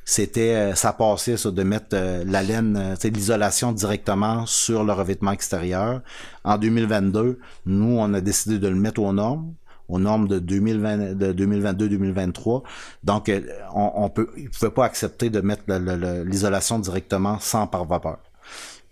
c'était 0.05 0.55
euh, 0.55 0.75
ça 0.75 0.93
passait 0.93 1.35
ça, 1.35 1.51
de 1.51 1.63
mettre 1.63 1.87
euh, 1.93 2.23
la 2.25 2.43
laine, 2.43 2.77
euh, 2.77 2.95
tu 2.95 3.01
sais, 3.01 3.09
l'isolation 3.09 3.71
directement 3.71 4.45
sur 4.45 4.83
le 4.83 4.93
revêtement 4.93 5.31
extérieur. 5.31 6.01
En 6.43 6.57
2022, 6.57 7.39
nous, 7.65 7.97
on 7.97 8.13
a 8.13 8.21
décidé 8.21 8.59
de 8.59 8.67
le 8.67 8.75
mettre 8.75 9.01
aux 9.01 9.13
normes 9.13 9.53
aux 9.87 9.99
normes 9.99 10.27
de 10.27 10.39
2020, 10.39 11.13
de 11.13 11.33
2022-2023. 11.33 12.63
Donc, 13.03 13.29
euh, 13.29 13.41
on, 13.73 13.91
on 13.95 14.09
peut, 14.09 14.29
ils 14.37 14.49
pouvaient 14.49 14.71
pas 14.71 14.85
accepter 14.85 15.29
de 15.29 15.41
mettre 15.41 15.63
l'isolation 16.25 16.79
directement 16.79 17.39
sans 17.39 17.67
par-vapeur. 17.67 18.17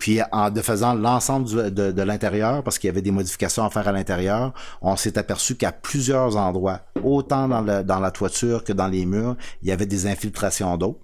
Puis 0.03 0.19
en 0.33 0.49
défaisant 0.49 0.95
l'ensemble 0.95 1.45
du- 1.47 1.71
de, 1.71 1.93
de 1.93 2.01
l'intérieur, 2.01 2.61
parce 2.61 2.77
qu'il 2.77 2.89
y 2.89 2.91
avait 2.91 3.01
des 3.01 3.11
modifications 3.11 3.63
à 3.63 3.69
faire 3.69 3.87
à 3.87 3.93
l'intérieur, 3.93 4.53
on 4.81 4.97
s'est 4.97 5.17
aperçu 5.17 5.55
qu'à 5.55 5.71
plusieurs 5.71 6.35
endroits, 6.35 6.81
autant 7.05 7.47
dans, 7.47 7.99
la 8.01 8.11
toiture 8.11 8.65
que 8.65 8.73
dans 8.73 8.89
les 8.89 9.05
murs, 9.05 9.37
il 9.61 9.69
y 9.69 9.71
avait 9.71 9.85
des 9.85 10.05
infiltrations 10.05 10.75
d'eau. 10.75 10.99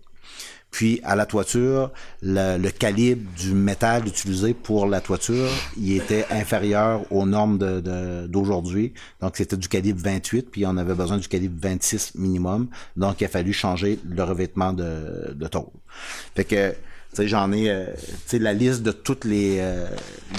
Puis 0.69 0.99
à 1.05 1.15
la 1.15 1.25
toiture, 1.25 1.93
le, 2.21 2.67
calibre 2.71 3.25
du 3.37 3.53
métal 3.53 4.05
utilisé 4.05 4.53
pour 4.53 4.85
la 4.85 4.99
toiture, 4.99 5.47
il 5.77 5.95
était 5.95 6.25
inférieur 6.29 7.09
aux 7.09 7.25
normes 7.25 7.57
de- 7.57 7.79
de- 7.79 8.27
d'aujourd'hui. 8.27 8.93
Donc 9.21 9.37
c'était 9.37 9.55
du 9.55 9.69
calibre 9.69 10.01
28, 10.03 10.51
puis 10.51 10.65
on 10.65 10.75
avait 10.75 10.93
besoin 10.93 11.17
du 11.19 11.29
calibre 11.29 11.55
26 11.61 12.15
minimum. 12.15 12.67
Donc 12.97 13.21
il 13.21 13.25
a 13.25 13.29
fallu 13.29 13.53
changer 13.53 13.97
le 14.03 14.23
revêtement 14.23 14.73
de, 14.73 15.33
de 15.33 15.47
tôle. 15.47 15.71
Fait 16.35 16.43
que 16.43 16.75
sais, 17.13 17.27
j'en 17.27 17.51
ai, 17.51 17.69
euh, 17.69 17.85
tu 17.95 18.05
sais, 18.27 18.39
la 18.39 18.53
liste 18.53 18.83
de 18.83 18.91
toutes 18.91 19.25
les, 19.25 19.57
euh, 19.59 19.87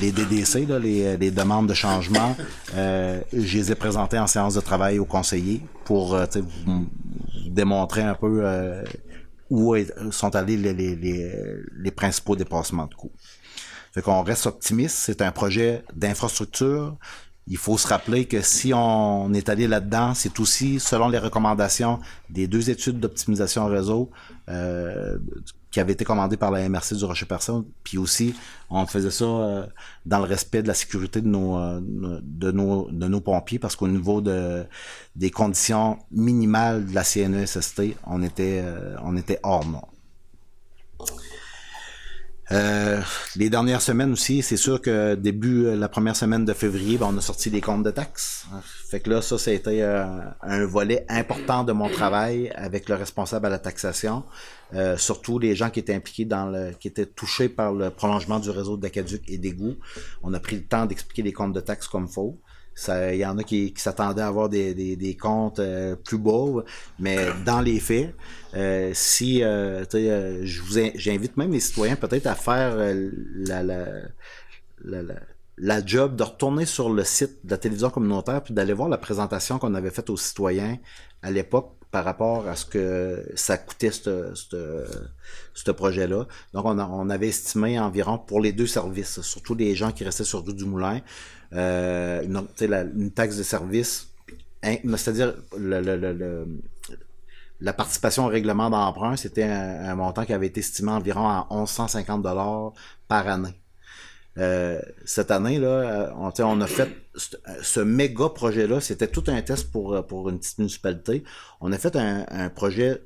les 0.01 0.13
DDC, 0.13 0.69
là, 0.69 0.79
les, 0.79 1.17
les 1.17 1.31
demandes 1.31 1.69
de 1.69 1.75
changement, 1.75 2.37
euh, 2.75 3.21
je 3.33 3.59
les 3.59 3.73
ai 3.73 3.75
présentées 3.75 4.19
en 4.19 4.27
séance 4.27 4.55
de 4.55 4.61
travail 4.61 4.99
aux 4.99 5.05
conseillers 5.05 5.63
pour, 5.85 6.15
euh, 6.15 6.27
tu 6.27 6.41
sais, 6.41 6.45
vous, 6.67 6.87
démontrer 7.47 8.03
un 8.03 8.15
peu 8.15 8.43
euh, 8.45 8.83
où 9.51 9.75
sont 10.13 10.37
allés 10.37 10.57
les, 10.57 10.73
les, 10.73 10.95
les, 10.95 11.33
les 11.77 11.91
principaux 11.91 12.37
dépassements 12.37 12.87
de 12.87 12.95
coûts. 12.95 13.13
Fait 13.93 14.03
qu'on 14.03 14.23
reste 14.23 14.47
optimiste. 14.47 14.97
C'est 14.97 15.21
un 15.23 15.33
projet 15.33 15.85
d'infrastructure. 15.95 16.97
Il 17.49 17.57
faut 17.57 17.77
se 17.77 17.89
rappeler 17.89 18.27
que 18.27 18.41
si 18.43 18.73
on 18.73 19.33
est 19.35 19.49
allé 19.49 19.67
là-dedans, 19.67 20.15
c'est 20.15 20.39
aussi 20.39 20.79
selon 20.79 21.09
les 21.09 21.19
recommandations 21.19 21.99
des 22.29 22.47
deux 22.47 22.71
études 22.71 23.01
d'optimisation 23.01 23.67
réseau 23.67 24.11
euh, 24.49 25.19
qui 25.71 25.81
avaient 25.81 25.93
été 25.93 26.05
commandées 26.05 26.37
par 26.37 26.51
la 26.51 26.69
MRC 26.69 26.95
du 26.95 27.05
Rocher-Personne. 27.05 27.65
Puis 27.85 27.99
aussi, 27.99 28.35
on 28.71 28.87
faisait 28.87 29.11
ça 29.11 29.25
euh, 29.25 29.67
dans 30.05 30.19
le 30.19 30.25
respect 30.25 30.63
de 30.63 30.69
la 30.69 30.75
sécurité 30.75 31.21
de 31.21 31.29
nos, 31.29 31.59
euh, 31.59 31.81
de 31.81 32.51
nos, 32.51 32.91
de 32.91 33.07
nos 33.07 33.21
pompiers 33.21 33.59
parce 33.59 33.77
qu'au 33.77 33.89
niveau 33.89 34.21
de, 34.21 34.65
des 35.17 35.31
conditions 35.31 35.99
minimales 36.11 36.87
de 36.87 36.95
la 36.95 37.05
CNESST, 37.05 37.83
on 38.07 38.23
était, 38.23 38.63
euh, 38.65 38.97
on 39.03 39.17
était 39.17 39.39
hors 39.43 39.65
norme. 39.65 39.87
Euh, 42.53 43.01
les 43.37 43.49
dernières 43.49 43.81
semaines 43.81 44.13
aussi, 44.13 44.43
c'est 44.43 44.57
sûr 44.57 44.81
que 44.81 45.15
début 45.15 45.67
euh, 45.67 45.77
la 45.77 45.89
première 45.89 46.17
semaine 46.17 46.45
de 46.45 46.53
février, 46.53 46.99
ben, 46.99 47.07
on 47.13 47.17
a 47.17 47.21
sorti 47.21 47.49
les 47.49 47.61
comptes 47.61 47.85
de 47.85 47.93
taxes. 47.93 48.47
Fait 48.89 48.99
que 48.99 49.09
là, 49.09 49.23
ça, 49.23 49.39
ça 49.39 49.53
a 49.53 49.55
été 49.55 49.85
euh, 49.85 50.05
un 50.43 50.67
volet 50.67 51.07
important 51.09 51.63
de 51.63 51.73
mon 51.73 51.89
travail 51.89 52.51
avec 52.57 52.89
le 52.89 52.97
responsable 52.97 53.47
à 53.47 53.51
la 53.51 53.61
taxation. 53.61 54.25
Euh, 54.75 54.97
surtout 54.97 55.39
les 55.39 55.55
gens 55.55 55.71
qui 55.71 55.79
étaient 55.79 55.95
impliqués 55.95 56.25
dans 56.25 56.47
le, 56.47 56.73
qui 56.73 56.89
étaient 56.89 57.07
touchés 57.07 57.49
par 57.49 57.73
le 57.73 57.91
prolongement 57.91 58.41
du 58.41 58.51
réseau 58.51 58.77
d'Acaduc 58.77 59.23
et 59.29 59.39
d'égouts. 59.39 59.77
On 60.23 60.35
a 60.35 60.41
pris 60.41 60.57
le 60.57 60.65
temps 60.65 60.87
d'expliquer 60.87 61.23
les 61.23 61.33
comptes 61.33 61.53
de 61.53 61.61
taxes 61.61 61.87
comme 61.87 62.09
faut. 62.09 62.37
Il 62.89 63.17
y 63.17 63.27
en 63.27 63.37
a 63.39 63.43
qui, 63.43 63.75
s'attendaient 63.77 64.23
à 64.23 64.29
avoir 64.29 64.49
des, 64.49 65.17
comptes 65.21 65.59
euh, 65.59 65.97
plus 65.97 66.19
beaux, 66.19 66.63
mais 66.99 67.27
dans 67.45 67.61
les 67.61 67.79
faits, 67.79 68.15
euh, 68.55 68.91
si 68.95 69.43
euh, 69.43 69.85
je 70.45 70.63
vous 70.63 70.79
in- 70.79 70.93
j'invite 70.95 71.37
même 71.37 71.53
les 71.53 71.61
citoyens 71.61 71.97
peut-être 71.97 72.27
à 72.27 72.35
faire 72.35 72.77
la, 75.59 75.87
job 75.87 76.17
de 76.17 76.23
retourner 76.23 76.65
sur 76.65 76.91
le 76.91 77.05
site 77.05 77.45
de 77.45 77.51
la 77.51 77.59
télévision 77.59 77.91
communautaire 77.91 78.43
puis 78.43 78.55
d'aller 78.55 78.73
voir 78.73 78.89
la 78.89 78.99
présentation 78.99 79.59
qu'on 79.59 79.75
avait 79.75 79.91
faite 79.91 80.09
aux 80.09 80.17
citoyens 80.17 80.79
à 81.23 81.31
l'époque 81.31 81.75
par 81.91 82.05
rapport 82.05 82.49
à 82.49 82.57
ce 82.57 82.65
que 82.65 83.27
ça 83.35 83.59
coûtait 83.59 83.91
ce 85.67 85.71
projet-là. 85.71 86.27
Donc, 86.53 86.65
on, 86.65 87.11
avait 87.11 87.29
estimé 87.29 87.79
environ 87.79 88.19
pour 88.19 88.41
les 88.41 88.53
deux 88.53 88.67
services, 88.67 89.21
surtout 89.21 89.55
les 89.55 89.75
gens 89.75 89.93
qui 89.93 90.05
restaient 90.05 90.25
sur 90.25 90.43
du 90.43 90.65
Moulin, 90.65 91.01
euh, 91.53 92.23
une, 92.23 93.11
taxe 93.11 93.37
de 93.37 93.43
service, 93.43 94.09
hein, 94.63 94.77
c'est-à-dire 94.97 95.35
la 97.61 97.73
participation 97.73 98.27
au 98.27 98.29
règlement 98.29 98.71
d'emprunt, 98.71 99.17
c'était 99.17 99.45
un, 99.45 99.95
montant 99.95 100.25
qui 100.25 100.33
avait 100.33 100.47
été 100.47 100.61
estimé 100.61 100.93
environ 100.93 101.29
à 101.29 101.47
1150 101.51 102.23
dollars 102.23 102.73
par 103.07 103.29
année. 103.29 103.55
Euh, 104.39 104.81
cette 105.05 105.31
année, 105.31 105.59
là, 105.59 105.69
euh, 105.69 106.11
on, 106.15 106.61
a 106.61 106.67
fait 106.67 106.89
ce, 107.17 107.81
méga 107.81 108.29
projet-là, 108.31 108.81
c'était 108.81 109.09
tout 109.09 109.25
un 109.27 109.43
test 109.43 109.71
pour, 109.71 110.07
pour 110.07 110.31
une 110.31 110.39
petite 110.39 110.59
municipalité. 110.59 111.25
On 111.61 111.73
a 111.73 111.79
fait 111.79 111.97
un, 111.97 112.25
un 112.31 112.49
projet 112.49 113.03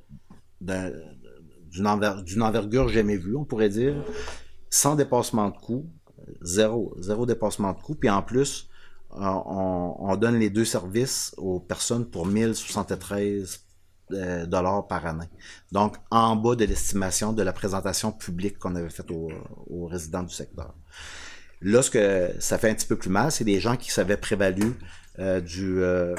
d'une 1.75 1.87
enver- 1.87 2.23
d'une 2.23 2.43
envergure 2.43 2.89
jamais 2.89 3.17
vue, 3.17 3.37
on 3.37 3.45
pourrait 3.45 3.69
dire, 3.69 3.95
sans 4.71 4.95
dépassement 4.95 5.51
de 5.51 5.57
coût, 5.57 5.85
zéro, 6.41 6.95
zéro 6.99 7.27
dépassement 7.27 7.73
de 7.73 7.81
coût, 7.81 7.95
puis 7.97 8.09
en 8.09 8.23
plus, 8.23 8.69
euh, 9.13 9.19
on, 9.21 9.97
on 9.99 10.17
donne 10.17 10.39
les 10.39 10.51
deux 10.51 10.65
services 10.65 11.35
aux 11.37 11.61
personnes 11.61 12.07
pour 12.07 12.27
1073 12.27 13.61
euh, 14.13 14.47
dollars 14.47 14.87
par 14.87 15.05
année. 15.07 15.29
Donc, 15.73 15.97
en 16.11 16.37
bas 16.37 16.55
de 16.57 16.65
l'estimation 16.65 17.33
de 17.33 17.43
la 17.43 17.53
présentation 17.53 18.13
publique 18.13 18.59
qu'on 18.59 18.75
avait 18.77 18.91
faite 18.91 19.11
aux, 19.11 19.31
aux 19.69 19.87
résidents 19.87 20.23
du 20.23 20.35
secteur. 20.35 20.75
Là, 21.61 21.83
ce 21.83 21.91
que 21.91 22.31
ça 22.39 22.59
fait 22.59 22.71
un 22.71 22.75
petit 22.75 22.87
peu 22.87 22.97
plus 22.97 23.11
mal, 23.11 23.33
c'est 23.33 23.45
des 23.45 23.61
gens 23.61 23.77
qui 23.77 23.91
s'avaient 23.91 24.17
prévalu 24.19 24.75
euh, 25.19 25.41
du 25.41 25.83
euh, 25.83 26.15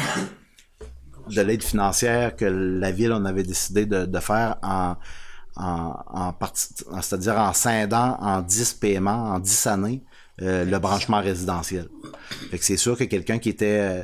de 1.30 1.41
l'aide 1.41 1.64
financière 1.64 2.36
que 2.36 2.45
la 2.45 2.91
ville 2.91 3.12
on 3.12 3.26
avait 3.26 3.43
décidé 3.43 3.86
de, 3.86 4.06
de 4.06 4.20
faire 4.20 4.58
en 4.64 4.95
en, 5.56 5.95
en 6.08 6.34
c'est-à-dire 7.01 7.38
en 7.38 7.53
scindant 7.53 8.18
en 8.20 8.41
10 8.41 8.74
paiements, 8.74 9.32
en 9.34 9.39
10 9.39 9.68
années, 9.68 10.03
euh, 10.41 10.66
le 10.66 10.80
branchement 10.80 11.22
résidentiel. 11.22 11.88
Fait 12.51 12.58
que 12.58 12.66
c'est 12.66 12.78
sûr 12.78 12.97
que 12.97 13.06
quelqu'un 13.06 13.39
qui 13.39 13.49
était 13.49 13.80
euh, 13.80 14.03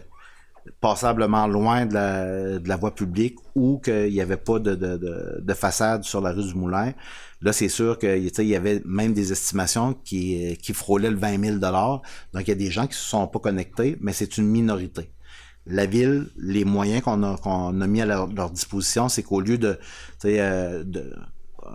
passablement 0.79 1.47
loin 1.47 1.85
de 1.85 1.93
la, 1.93 2.59
de 2.59 2.67
la 2.69 2.75
voie 2.77 2.95
publique 2.95 3.37
ou 3.55 3.79
qu'il 3.79 4.11
n'y 4.11 4.21
avait 4.21 4.37
pas 4.37 4.59
de, 4.59 4.75
de, 4.75 4.97
de, 4.97 5.41
de 5.41 5.53
façade 5.53 6.03
sur 6.03 6.21
la 6.21 6.31
rue 6.31 6.43
du 6.43 6.53
Moulin, 6.55 6.93
là, 7.41 7.53
c'est 7.53 7.69
sûr 7.69 7.97
qu'il 7.97 8.31
il 8.37 8.45
y 8.45 8.55
avait 8.55 8.81
même 8.85 9.13
des 9.13 9.31
estimations 9.31 9.93
qui, 9.93 10.57
qui 10.61 10.73
frôlaient 10.73 11.09
le 11.09 11.17
20 11.17 11.43
000 11.43 11.57
Donc, 11.57 12.43
il 12.43 12.47
y 12.47 12.51
a 12.51 12.55
des 12.55 12.71
gens 12.71 12.87
qui 12.87 12.95
se 12.95 13.03
sont 13.03 13.27
pas 13.27 13.39
connectés, 13.39 13.97
mais 14.01 14.13
c'est 14.13 14.37
une 14.37 14.47
minorité. 14.47 15.11
La 15.65 15.85
ville, 15.85 16.27
les 16.37 16.65
moyens 16.65 17.01
qu'on 17.03 17.21
a, 17.23 17.37
qu'on 17.37 17.81
a 17.81 17.87
mis 17.87 18.01
à 18.01 18.05
leur, 18.05 18.27
leur 18.27 18.49
disposition, 18.51 19.09
c'est 19.09 19.21
qu'au 19.21 19.41
lieu 19.41 19.57
de, 19.57 19.77
euh, 20.25 20.83
de 20.83 21.13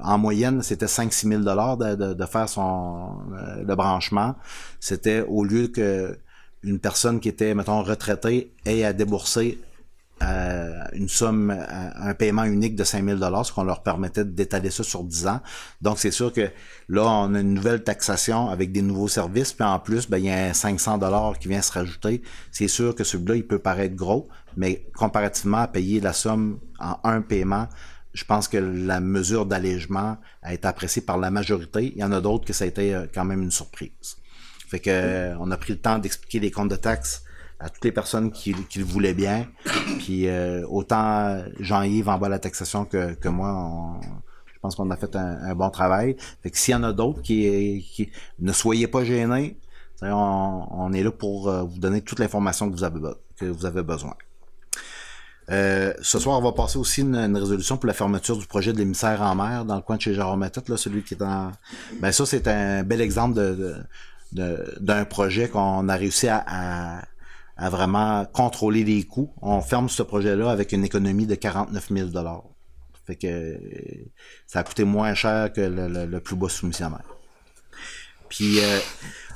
en 0.03 0.19
moyenne, 0.19 0.63
c'était 0.63 0.87
5-6 0.87 1.29
000 1.29 1.41
de, 1.43 2.13
de, 2.15 2.27
faire 2.27 2.49
son 2.49 3.19
euh, 3.33 3.63
le 3.65 3.75
branchement. 3.75 4.35
C'était 4.81 5.23
au 5.23 5.45
lieu 5.45 5.69
que 5.69 6.19
une 6.63 6.81
personne 6.81 7.21
qui 7.21 7.29
était, 7.29 7.55
mettons, 7.55 7.83
retraitée 7.83 8.53
ait 8.65 8.85
à 8.85 8.93
débourser 8.93 9.59
euh, 10.23 10.83
une 10.95 11.11
somme, 11.11 11.51
euh, 11.51 11.91
un 11.95 12.15
paiement 12.15 12.45
unique 12.45 12.75
de 12.75 12.85
5 12.85 13.05
000 13.05 13.45
ce 13.45 13.53
qu'on 13.53 13.65
leur 13.65 13.83
permettait 13.83 14.25
d'étaler 14.25 14.71
ça 14.71 14.83
sur 14.83 15.05
10 15.05 15.27
ans. 15.27 15.41
Donc, 15.83 15.99
c'est 15.99 16.11
sûr 16.11 16.33
que 16.33 16.49
là, 16.89 17.03
on 17.05 17.35
a 17.35 17.41
une 17.41 17.53
nouvelle 17.53 17.85
taxation 17.85 18.49
avec 18.49 18.73
des 18.73 18.81
nouveaux 18.81 19.09
services, 19.09 19.53
puis 19.53 19.67
en 19.67 19.79
plus, 19.79 20.09
ben, 20.09 20.17
il 20.17 20.25
y 20.25 20.31
a 20.31 20.47
un 20.47 20.53
500 20.55 20.99
qui 21.39 21.49
vient 21.49 21.61
se 21.61 21.73
rajouter. 21.73 22.23
C'est 22.51 22.69
sûr 22.69 22.95
que 22.95 23.05
celui-là, 23.05 23.37
il 23.37 23.47
peut 23.47 23.59
paraître 23.59 23.95
gros, 23.95 24.27
mais 24.57 24.87
comparativement 24.95 25.59
à 25.59 25.69
payer 25.69 26.01
la 26.01 26.15
somme 26.15 26.61
en 26.81 26.99
un 27.05 27.21
paiement, 27.21 27.69
je 28.17 28.25
pense 28.25 28.49
que 28.49 28.57
la 28.57 28.99
mesure 29.01 29.45
d'allègement 29.47 30.17
a 30.43 30.55
été 30.55 30.67
appréciée 30.67 31.03
par 31.03 31.19
la 31.19 31.31
majorité. 31.31 31.93
Il 31.95 31.99
y 32.01 32.05
en 32.05 32.13
a 32.13 32.21
d'autres 32.21 32.45
que 32.47 32.53
ça 32.59 32.65
a 32.65 32.67
été 32.67 32.95
euh, 32.95 33.07
quand 33.15 33.25
même 33.31 33.43
une 33.43 33.51
surprise. 33.51 34.17
Fait 34.71 34.81
que 34.81 34.91
euh, 34.91 35.37
on 35.39 35.51
a 35.51 35.57
pris 35.57 35.73
le 35.75 35.79
temps 35.79 35.99
d'expliquer 35.99 36.41
les 36.41 36.51
comptes 36.51 36.71
de 36.71 36.77
taxes 36.77 37.23
à 37.61 37.69
toutes 37.71 37.85
les 37.85 37.93
personnes 37.93 38.31
qui, 38.33 38.55
qui 38.71 38.79
le 38.79 38.85
voulaient 38.85 39.15
bien. 39.15 39.47
Puis 40.01 40.29
euh, 40.29 40.67
autant 40.69 41.43
Jean-Yves 41.61 42.09
en 42.09 42.19
bas 42.19 42.29
la 42.29 42.39
taxation 42.39 42.85
que, 42.87 43.15
que 43.15 43.29
moi, 43.29 43.51
on- 43.55 44.01
je 44.55 44.59
pense 44.63 44.75
qu'on 44.77 44.91
a 44.91 44.97
fait 44.97 45.15
un, 45.15 45.39
un 45.51 45.55
bon 45.55 45.71
travail. 45.71 46.17
Fait 46.43 46.51
que 46.51 46.59
s'il 46.59 46.73
y 46.73 46.75
en 46.75 46.83
a 46.85 46.93
d'autres 46.93 47.21
qui, 47.23 47.87
qui 47.93 48.11
ne 48.41 48.53
soyez 48.53 48.89
pas 48.89 49.05
gênés, 49.05 49.59
on, 50.03 50.67
on 50.71 50.93
est 50.95 51.03
là 51.03 51.13
pour 51.13 51.49
euh, 51.49 51.63
vous 51.63 51.79
donner 51.79 52.01
toute 52.01 52.19
l'information 52.19 52.69
que 52.69 52.75
vous 52.75 52.83
avez, 52.85 53.01
que 53.39 53.45
vous 53.47 53.65
avez 53.67 53.83
besoin. 53.83 54.15
Euh, 55.51 55.93
ce 56.03 56.19
soir, 56.19 56.39
on 56.39 56.43
va 56.43 56.53
passer 56.53 56.77
aussi 56.79 57.03
une, 57.03 57.15
une 57.15 57.37
résolution 57.37 57.77
pour 57.77 57.87
la 57.87 57.93
fermeture 57.95 58.37
du 58.37 58.47
projet 58.47 58.73
de 58.73 58.79
l'émissaire 58.79 59.23
en 59.23 59.35
mer 59.37 59.65
dans 59.65 59.77
le 59.77 59.83
coin 59.83 59.97
de 59.97 60.03
chez 60.03 60.13
Jérôme 60.15 60.41
Matette, 60.41 60.69
là, 60.69 60.77
celui 60.77 61.03
qui 61.03 61.15
est 61.15 61.23
en. 61.23 61.53
Ben 62.01 62.11
ça, 62.13 62.27
c'est 62.27 62.49
un 62.49 62.83
bel 62.83 63.01
exemple 63.01 63.35
de, 63.35 63.77
d'un 64.81 65.05
projet 65.05 65.49
qu'on 65.49 65.89
a 65.89 65.95
réussi 65.97 66.27
à, 66.29 66.45
à, 66.47 67.03
à 67.57 67.71
vraiment 67.71 68.25
contrôler 68.27 68.83
les 68.85 69.05
coûts. 69.05 69.33
On 69.41 69.61
ferme 69.61 69.89
ce 69.89 70.03
projet-là 70.03 70.51
avec 70.51 70.73
une 70.73 70.85
économie 70.85 71.27
de 71.27 71.37
49 71.37 71.89
000 71.91 72.09
Fait 73.07 73.15
que 73.17 73.57
ça 74.49 74.59
a 74.61 74.63
coûté 74.65 74.83
moins 74.85 75.15
cher 75.15 75.53
que 75.53 75.61
le, 75.61 75.87
le- 75.89 76.07
le 76.07 76.21
plus 76.21 76.35
bas 76.37 76.49
soumissionnaire. 76.49 77.05
Puis 78.29 78.59
euh, 78.61 78.79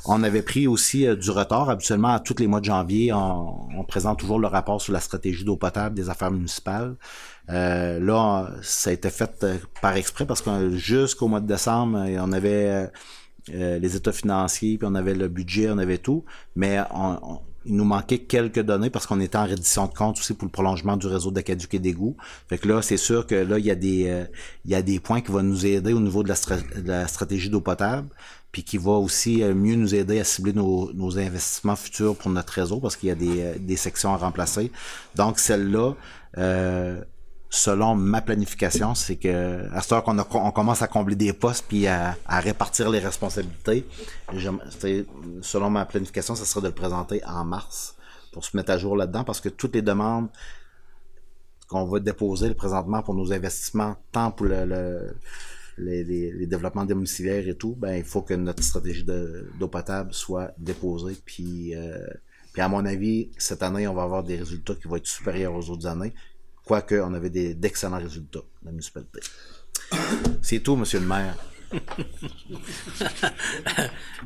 on 0.04 0.22
avait 0.22 0.42
pris 0.42 0.66
aussi 0.66 1.06
euh, 1.06 1.16
du 1.16 1.30
retard. 1.30 1.70
Habituellement, 1.70 2.08
à 2.08 2.20
tous 2.20 2.36
les 2.38 2.46
mois 2.46 2.60
de 2.60 2.64
janvier, 2.64 3.12
on, 3.12 3.84
présente 3.88 4.18
toujours 4.20 4.38
le 4.38 4.46
rapport 4.46 4.80
sur 4.80 4.92
la 4.92 5.00
stratégie 5.00 5.44
d'eau 5.44 5.56
potable 5.56 5.94
des 5.94 6.10
affaires 6.10 6.30
municipales. 6.30 6.96
Euh, 7.48 7.98
là, 7.98 8.50
ça 8.62 8.90
a 8.90 8.92
été 8.92 9.10
fait 9.10 9.42
euh, 9.42 9.56
par 9.82 9.96
exprès 9.96 10.26
parce 10.26 10.42
que 10.42 10.76
jusqu'au 10.76 11.26
mois 11.28 11.40
de 11.40 11.46
décembre, 11.46 11.98
on 11.98 12.32
avait 12.32 12.90
les 13.48 13.96
états 13.96 14.12
financiers, 14.12 14.78
puis 14.78 14.86
on 14.88 14.94
avait 14.94 15.14
le 15.14 15.26
budget, 15.28 15.70
on 15.70 15.78
avait 15.78 15.98
tout, 15.98 16.24
mais 16.54 16.78
on- 16.92 17.40
il 17.66 17.76
nous 17.76 17.84
manquait 17.84 18.18
quelques 18.20 18.60
données 18.60 18.90
parce 18.90 19.06
qu'on 19.06 19.20
était 19.20 19.36
en 19.36 19.46
reddition 19.46 19.86
de 19.86 19.94
compte 19.94 20.18
aussi 20.18 20.34
pour 20.34 20.46
le 20.46 20.50
prolongement 20.50 20.96
du 20.96 21.06
réseau 21.06 21.30
d'Acaduc 21.30 21.74
et 21.74 21.78
d'égouts. 21.78 22.16
Fait 22.48 22.58
que 22.58 22.66
là, 22.68 22.80
c'est 22.82 22.96
sûr 22.96 23.26
que 23.26 23.34
là, 23.34 23.58
il 23.58 23.66
y 23.66 23.70
a 23.70 23.74
des 23.74 24.08
euh, 24.08 24.24
il 24.64 24.70
y 24.70 24.74
a 24.74 24.82
des 24.82 24.98
points 24.98 25.20
qui 25.20 25.30
vont 25.30 25.42
nous 25.42 25.66
aider 25.66 25.92
au 25.92 26.00
niveau 26.00 26.22
de 26.22 26.28
la, 26.28 26.34
stra- 26.34 26.82
de 26.82 26.88
la 26.88 27.06
stratégie 27.06 27.50
d'eau 27.50 27.60
potable, 27.60 28.08
puis 28.50 28.64
qui 28.64 28.78
va 28.78 28.92
aussi 28.92 29.42
euh, 29.42 29.54
mieux 29.54 29.76
nous 29.76 29.94
aider 29.94 30.18
à 30.20 30.24
cibler 30.24 30.52
nos, 30.52 30.90
nos 30.92 31.18
investissements 31.18 31.76
futurs 31.76 32.16
pour 32.16 32.30
notre 32.30 32.52
réseau 32.54 32.80
parce 32.80 32.96
qu'il 32.96 33.08
y 33.10 33.12
a 33.12 33.14
des, 33.14 33.40
euh, 33.40 33.54
des 33.58 33.76
sections 33.76 34.12
à 34.14 34.16
remplacer. 34.16 34.72
Donc 35.14 35.38
celle-là, 35.38 35.94
euh, 36.38 37.02
selon 37.52 37.96
ma 37.96 38.20
planification, 38.22 38.94
c'est 38.94 39.16
que 39.16 39.68
à 39.72 39.82
cette 39.82 39.92
heure 39.92 40.04
qu'on 40.04 40.16
on 40.18 40.50
commence 40.52 40.82
à 40.82 40.86
combler 40.86 41.16
des 41.16 41.32
postes 41.32 41.64
puis 41.68 41.86
à, 41.88 42.16
à 42.26 42.38
répartir 42.40 42.88
les 42.90 43.00
responsabilités, 43.00 43.84
selon 45.42 45.70
ma 45.70 45.84
planification, 45.84 46.34
ça 46.36 46.44
serait 46.44 46.60
de 46.62 46.68
le 46.68 46.74
présenter 46.74 47.22
en 47.24 47.44
mars 47.44 47.96
pour 48.32 48.44
se 48.44 48.56
mettre 48.56 48.70
à 48.70 48.78
jour 48.78 48.96
là-dedans 48.96 49.24
parce 49.24 49.40
que 49.40 49.48
toutes 49.48 49.74
les 49.74 49.82
demandes 49.82 50.28
qu'on 51.68 51.84
va 51.86 52.00
déposer 52.00 52.54
présentement 52.54 53.02
pour 53.02 53.14
nos 53.14 53.32
investissements, 53.32 53.96
tant 54.12 54.30
pour 54.30 54.46
le, 54.46 54.64
le- 54.64 55.14
les, 55.78 56.04
les- 56.04 56.46
développements 56.46 56.84
domiciliaires 56.84 57.48
et 57.48 57.54
tout, 57.54 57.74
ben 57.78 57.94
il 57.96 58.04
faut 58.04 58.22
que 58.22 58.34
notre 58.34 58.62
stratégie 58.62 59.04
de- 59.04 59.48
d'eau 59.58 59.68
potable 59.68 60.12
soit 60.12 60.52
déposée. 60.58 61.16
Puis, 61.24 61.74
euh, 61.74 61.96
puis 62.52 62.60
à 62.60 62.68
mon 62.68 62.84
avis, 62.84 63.30
cette 63.38 63.62
année, 63.62 63.86
on 63.88 63.94
va 63.94 64.02
avoir 64.02 64.22
des 64.24 64.36
résultats 64.36 64.74
qui 64.74 64.88
vont 64.88 64.96
être 64.96 65.06
supérieurs 65.06 65.54
aux 65.54 65.70
autres 65.70 65.86
années, 65.86 66.12
quoique 66.70 66.94
on 67.00 67.12
avait 67.14 67.30
des- 67.30 67.52
d'excellents 67.54 67.98
résultats, 67.98 68.44
la 68.64 68.70
municipalité. 68.70 69.18
C'est 70.40 70.60
tout, 70.60 70.76
monsieur 70.76 71.00
le 71.00 71.06
maire. 71.06 71.34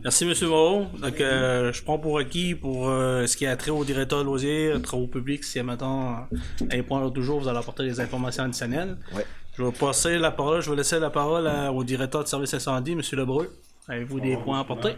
Merci, 0.03 0.25
M. 0.25 0.49
Moreau. 0.49 0.87
Donc, 1.01 1.21
euh, 1.23 1.73
je 1.73 1.83
prends 1.83 1.99
pour 1.99 2.19
acquis 2.19 2.55
pour 2.55 2.89
euh, 2.91 3.27
ce 3.27 3.35
qui 3.39 3.47
a 3.47 3.57
trait 3.57 3.71
au 3.71 3.83
directeur 3.85 4.19
de 4.19 4.25
loisirs, 4.25 4.83
travaux 4.83 5.07
publics, 5.07 5.43
si 5.45 5.63
maintenant, 5.63 6.11
à 6.13 6.29
un 6.71 6.83
point 6.83 7.03
ou 7.03 7.11
toujours, 7.11 7.41
vous 7.41 7.49
allez 7.49 7.59
apporter 7.59 7.85
des 7.85 7.99
informations 8.01 8.45
additionnelles. 8.45 8.99
Ouais. 9.15 9.25
Je 9.57 9.63
vais 9.63 9.73
passer 9.73 10.19
la 10.19 10.31
parole, 10.31 10.61
je 10.61 10.69
vais 10.71 10.77
laisser 10.77 10.99
la 11.01 11.09
parole 11.11 11.47
à- 11.47 11.73
au 11.73 11.83
directeur 11.83 12.23
de 12.25 12.29
service 12.29 12.53
incendie, 12.53 12.93
M. 12.93 13.01
Lebreu. 13.13 13.51
Avez-vous 13.89 14.21
des 14.21 14.37
points 14.37 14.59
à 14.59 14.61
apporter? 14.63 14.97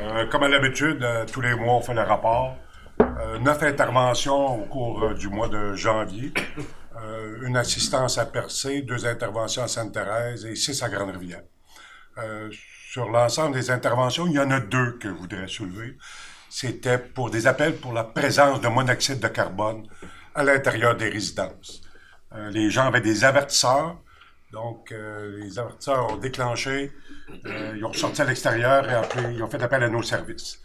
Euh, 0.00 0.24
comme 0.30 0.44
à 0.44 0.48
l'habitude, 0.48 1.02
euh, 1.02 1.26
tous 1.30 1.40
les 1.42 1.54
mois, 1.54 1.74
on 1.74 1.80
fait 1.82 1.94
le 1.94 2.02
rapport. 2.02 2.56
Euh, 3.00 3.38
neuf 3.38 3.62
interventions 3.62 4.62
au 4.62 4.66
cours 4.66 5.02
euh, 5.02 5.14
du 5.14 5.28
mois 5.28 5.48
de 5.48 5.74
janvier. 5.74 6.32
Euh, 7.02 7.46
une 7.46 7.56
assistance 7.56 8.18
à 8.18 8.26
Percé, 8.26 8.82
deux 8.82 9.06
interventions 9.06 9.62
à 9.62 9.68
Sainte-Thérèse 9.68 10.44
et 10.44 10.54
six 10.54 10.82
à 10.82 10.88
Grande-Rivière. 10.88 11.42
Sur 12.90 13.08
l'ensemble 13.08 13.54
des 13.54 13.70
interventions, 13.70 14.26
il 14.26 14.34
y 14.34 14.38
en 14.38 14.50
a 14.50 14.60
deux 14.60 14.98
que 14.98 15.08
je 15.08 15.14
voudrais 15.14 15.48
soulever. 15.48 15.96
C'était 16.50 16.98
pour 16.98 17.30
des 17.30 17.46
appels 17.46 17.76
pour 17.76 17.94
la 17.94 18.04
présence 18.04 18.60
de 18.60 18.68
monoxyde 18.68 19.20
de 19.20 19.28
carbone 19.28 19.86
à 20.34 20.42
l'intérieur 20.42 20.96
des 20.96 21.08
résidences. 21.08 21.80
Les 22.50 22.68
gens 22.68 22.88
avaient 22.88 23.00
des 23.00 23.24
avertisseurs. 23.24 23.96
Donc, 24.52 24.90
les 24.90 25.58
avertisseurs 25.58 26.12
ont 26.12 26.16
déclenché, 26.16 26.92
ils 27.44 27.84
ont 27.84 27.92
sorti 27.94 28.20
à 28.20 28.24
l'extérieur 28.26 28.90
et 28.90 28.94
après, 28.94 29.32
ils 29.32 29.42
ont 29.42 29.48
fait 29.48 29.62
appel 29.62 29.84
à 29.84 29.88
nos 29.88 30.02
services. 30.02 30.60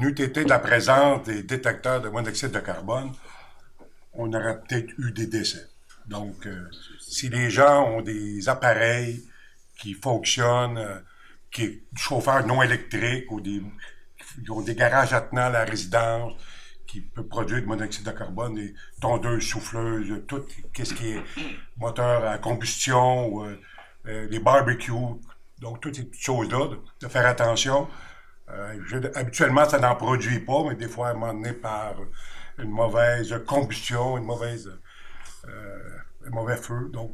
N'eût 0.00 0.14
été 0.18 0.44
la 0.44 0.58
présence 0.58 1.24
des 1.24 1.42
détecteurs 1.42 2.00
de 2.00 2.08
monoxyde 2.08 2.50
de 2.50 2.60
carbone, 2.60 3.12
on 4.14 4.32
aurait 4.32 4.60
peut-être 4.60 4.92
eu 4.98 5.12
des 5.12 5.26
décès. 5.26 5.68
Donc, 6.06 6.46
euh, 6.46 6.68
si 7.00 7.28
les 7.28 7.50
gens 7.50 7.88
ont 7.88 8.02
des 8.02 8.48
appareils 8.48 9.24
qui 9.78 9.94
fonctionnent, 9.94 10.78
euh, 10.78 10.98
qui 11.50 11.82
du 11.92 12.02
chauffeur 12.02 12.46
non 12.46 12.62
électrique 12.62 13.30
ou 13.30 13.40
des, 13.40 13.62
qui 14.18 14.50
ont 14.50 14.60
des 14.60 14.74
garages 14.74 15.12
attenants 15.12 15.46
à 15.46 15.50
la 15.50 15.64
résidence, 15.64 16.32
qui 16.86 17.00
peut 17.00 17.26
produire 17.26 17.60
du 17.60 17.66
monoxyde 17.66 18.04
de 18.04 18.10
carbone, 18.10 18.54
des 18.54 18.74
tondeuses, 19.00 19.42
souffleuses, 19.42 20.22
tout 20.26 20.44
ce 20.74 20.94
qui 20.94 21.12
est 21.12 21.22
moteur 21.76 22.24
à 22.26 22.38
combustion, 22.38 23.26
ou, 23.28 23.44
euh, 24.06 24.40
barbecues, 24.40 24.92
donc 25.60 25.80
toutes 25.80 25.96
ces 25.96 26.10
choses-là, 26.12 26.68
de 27.00 27.08
faire 27.08 27.26
attention. 27.26 27.88
Euh, 28.50 29.10
habituellement, 29.14 29.68
ça 29.68 29.78
n'en 29.78 29.96
produit 29.96 30.40
pas, 30.40 30.62
mais 30.68 30.74
des 30.74 30.88
fois, 30.88 31.08
à 31.08 31.10
un 31.12 31.14
moment 31.14 31.52
par 31.62 31.94
une 32.58 32.70
mauvaise 32.70 33.34
combustion, 33.46 34.18
une 34.18 34.24
mauvaise, 34.24 34.70
euh, 35.48 35.98
un 36.26 36.30
mauvais 36.30 36.56
feu, 36.56 36.90
donc 36.92 37.12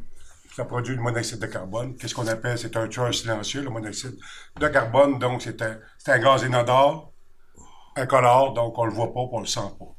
ça 0.55 0.65
produit 0.65 0.97
du 0.97 1.01
monoxyde 1.01 1.39
de 1.39 1.47
carbone. 1.47 1.97
Qu'est-ce 1.97 2.15
qu'on 2.15 2.27
appelle, 2.27 2.59
c'est 2.59 2.77
un 2.77 2.89
tueur 2.89 3.15
silencieux, 3.15 3.63
le 3.63 3.71
monoxyde 3.71 4.19
de 4.59 4.69
carbone, 4.69 5.19
donc 5.19 5.43
c'est 5.43 5.63
un, 5.63 5.79
un 6.07 6.19
gaz 6.19 6.43
inodore, 6.43 7.13
incolore, 7.97 8.53
donc 8.53 8.77
on 8.77 8.85
le 8.85 8.93
voit 8.93 9.13
pas, 9.13 9.21
on 9.31 9.41
le 9.41 9.47
sent 9.47 9.61
pas. 9.79 9.95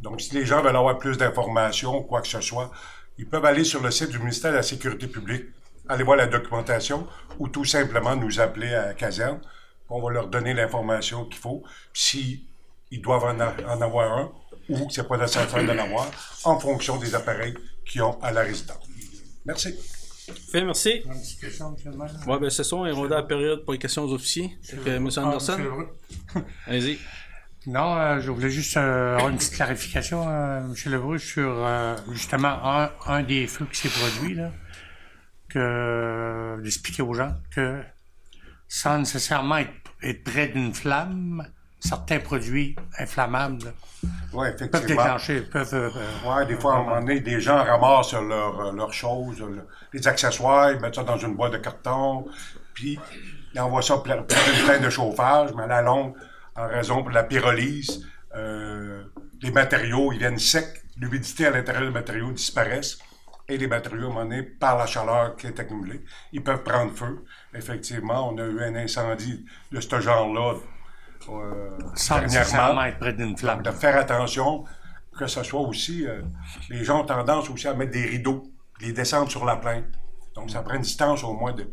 Donc, 0.00 0.20
si 0.20 0.34
les 0.34 0.44
gens 0.44 0.62
veulent 0.62 0.76
avoir 0.76 0.98
plus 0.98 1.16
d'informations, 1.16 2.02
quoi 2.02 2.20
que 2.20 2.28
ce 2.28 2.40
soit, 2.42 2.70
ils 3.16 3.26
peuvent 3.26 3.46
aller 3.46 3.64
sur 3.64 3.82
le 3.82 3.90
site 3.90 4.10
du 4.10 4.18
ministère 4.18 4.52
de 4.52 4.56
la 4.56 4.62
Sécurité 4.62 5.06
publique, 5.06 5.46
aller 5.88 6.04
voir 6.04 6.18
la 6.18 6.26
documentation, 6.26 7.06
ou 7.38 7.48
tout 7.48 7.64
simplement 7.64 8.14
nous 8.14 8.40
appeler 8.40 8.74
à 8.74 8.86
la 8.88 8.94
caserne. 8.94 9.40
On 9.88 10.00
va 10.02 10.10
leur 10.10 10.28
donner 10.28 10.52
l'information 10.54 11.24
qu'il 11.24 11.36
faut. 11.38 11.62
Puis 11.92 12.02
si 12.02 12.44
ils 12.90 13.00
doivent 13.02 13.24
en, 13.24 13.40
a- 13.40 13.54
en 13.74 13.80
avoir 13.82 14.18
un 14.18 14.32
ou 14.68 14.88
c'est 14.90 15.06
pas 15.06 15.16
nécessaire 15.16 15.62
de 15.64 15.72
l'avoir, 15.72 16.10
en 16.44 16.58
fonction 16.58 16.96
des 16.96 17.14
appareils 17.14 17.54
qu'ils 17.84 18.02
ont 18.02 18.20
à 18.22 18.32
la 18.32 18.42
résidence. 18.42 18.78
Merci. 19.44 19.74
Fait, 20.50 20.64
merci. 20.64 21.02
Monsieur. 21.06 21.50
Ouais, 22.26 22.38
ben 22.40 22.50
c'est 22.50 22.64
ça, 22.64 22.74
on 22.74 22.84
est 22.84 22.90
rendu 22.90 23.12
à 23.12 23.16
la 23.16 23.22
période 23.22 23.64
pour 23.64 23.72
les 23.74 23.78
questions 23.78 24.02
aux 24.02 24.12
officiers. 24.12 24.58
Que, 24.84 24.90
M. 24.90 25.08
Ah, 25.16 25.20
Anderson, 25.20 25.56
monsieur 25.58 26.44
allez-y. 26.66 26.98
Non, 27.68 27.96
euh, 27.96 28.20
je 28.20 28.30
voulais 28.32 28.50
juste 28.50 28.76
euh, 28.76 29.14
avoir 29.14 29.28
une 29.30 29.36
petite 29.38 29.54
clarification, 29.54 30.28
euh, 30.28 30.60
M. 30.60 30.74
Lebrun, 30.86 31.18
sur 31.18 31.64
euh, 31.64 31.96
justement 32.12 32.58
un, 32.64 32.90
un 33.06 33.22
des 33.22 33.46
feux 33.46 33.66
qui 33.72 33.78
s'est 33.78 33.88
produit, 33.88 34.34
là, 34.34 34.50
que 35.48 36.60
d'expliquer 36.62 37.02
aux 37.02 37.14
gens 37.14 37.34
que 37.54 37.82
sans 38.68 38.98
nécessairement 38.98 39.58
être, 39.58 39.72
être 40.02 40.24
près 40.24 40.48
d'une 40.48 40.74
flamme, 40.74 41.46
certains 41.80 42.18
produits 42.20 42.76
inflammables 42.98 43.72
Ouais, 44.32 44.52
peuvent 44.68 44.86
déclencher, 44.86 45.40
peuvent... 45.42 45.74
euh, 45.74 45.90
Ouais, 46.24 46.46
des 46.46 46.56
fois, 46.56 46.74
à 46.74 46.78
un 46.78 46.82
moment 46.82 47.00
donné, 47.00 47.20
des 47.20 47.40
gens 47.40 47.62
ramassent 47.64 48.12
leurs 48.12 48.72
leurs 48.72 48.92
choses, 48.92 49.40
le- 49.40 49.66
les 49.92 50.06
accessoires, 50.08 50.72
ils 50.72 50.80
mettent 50.80 50.94
ça 50.96 51.04
dans 51.04 51.16
une 51.16 51.34
boîte 51.34 51.52
de 51.52 51.58
carton, 51.58 52.26
puis 52.74 52.98
ils 53.54 53.60
envoient 53.60 53.82
ça 53.82 53.98
plein, 53.98 54.22
plein, 54.22 54.36
plein 54.66 54.80
de 54.80 54.90
chauffage, 54.90 55.50
mais 55.56 55.62
à 55.64 55.66
la 55.66 55.82
longue, 55.82 56.14
en 56.56 56.66
raison 56.68 57.02
de 57.02 57.10
la 57.10 57.24
pyrolyse, 57.24 58.04
euh, 58.34 59.04
les 59.42 59.50
matériaux, 59.50 60.12
ils 60.12 60.18
viennent 60.18 60.38
secs, 60.38 60.82
l'humidité 60.98 61.46
à 61.46 61.50
l'intérieur 61.50 61.84
des 61.84 61.90
matériaux 61.90 62.32
disparaissent, 62.32 62.98
et 63.48 63.56
les 63.58 63.66
matériaux, 63.68 64.06
à 64.08 64.10
un 64.10 64.12
moment 64.14 64.24
donné, 64.24 64.42
par 64.42 64.76
la 64.76 64.86
chaleur 64.86 65.36
qui 65.36 65.46
est 65.46 65.58
accumulée, 65.60 66.04
ils 66.32 66.42
peuvent 66.42 66.62
prendre 66.64 66.92
feu. 66.92 67.24
Effectivement, 67.56 68.30
on 68.32 68.38
a 68.38 68.44
eu 68.44 68.60
un 68.62 68.74
incendie 68.76 69.44
de 69.72 69.80
ce 69.80 70.00
genre-là 70.00 70.54
euh, 71.28 71.78
sans 71.94 72.20
nécessairement 72.20 72.84
être 72.84 72.98
près 72.98 73.12
d'une 73.12 73.36
flamme. 73.36 73.62
de 73.62 73.70
faire 73.70 73.96
attention 73.96 74.64
que 75.18 75.26
ce 75.26 75.42
soit 75.42 75.60
aussi. 75.60 76.06
euh, 76.06 76.20
les 76.68 76.84
gens 76.84 77.00
ont 77.02 77.06
tendance 77.06 77.48
aussi 77.50 77.66
à 77.68 77.74
mettre 77.74 77.92
des 77.92 78.04
rideaux, 78.04 78.44
les 78.80 78.92
descendre 78.92 79.30
sur 79.30 79.44
la 79.44 79.56
plainte. 79.56 79.86
Donc, 80.34 80.50
ça 80.50 80.62
prend 80.62 80.74
une 80.74 80.82
distance 80.82 81.24
au 81.24 81.32
moins 81.32 81.52
de 81.52 81.66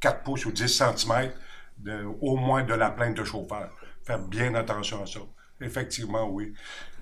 4 0.00 0.22
pouces 0.22 0.44
ou 0.46 0.52
10 0.52 0.68
cm 0.68 1.30
de, 1.78 2.04
au 2.20 2.36
moins 2.36 2.62
de 2.62 2.74
la 2.74 2.90
plainte 2.90 3.16
de 3.16 3.24
chauffeur. 3.24 3.70
Faire 4.04 4.18
bien 4.18 4.54
attention 4.54 5.02
à 5.02 5.06
ça. 5.06 5.20
Effectivement, 5.62 6.28
oui. 6.28 6.52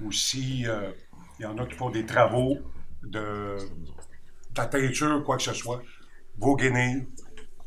Aussi, 0.06 0.64
euh, 0.66 0.90
il 1.38 1.42
y 1.42 1.46
en 1.46 1.58
a 1.58 1.66
qui 1.66 1.74
font 1.74 1.90
des 1.90 2.06
travaux 2.06 2.56
de, 3.02 3.56
de 3.58 4.56
la 4.56 4.66
teinture, 4.66 5.24
quoi 5.24 5.36
que 5.36 5.42
ce 5.42 5.52
soit. 5.52 5.82
Vos 6.36 6.54
guenilles, 6.56 7.08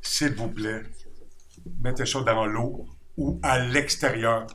s'il 0.02 0.36
vous 0.36 0.49
plaît, 0.49 0.84
mettez 1.82 2.06
ça 2.06 2.22
dans 2.22 2.45
l'eau 2.45 2.86
ou 3.18 3.39
à 3.43 3.60
l'extérieur. 3.60 4.47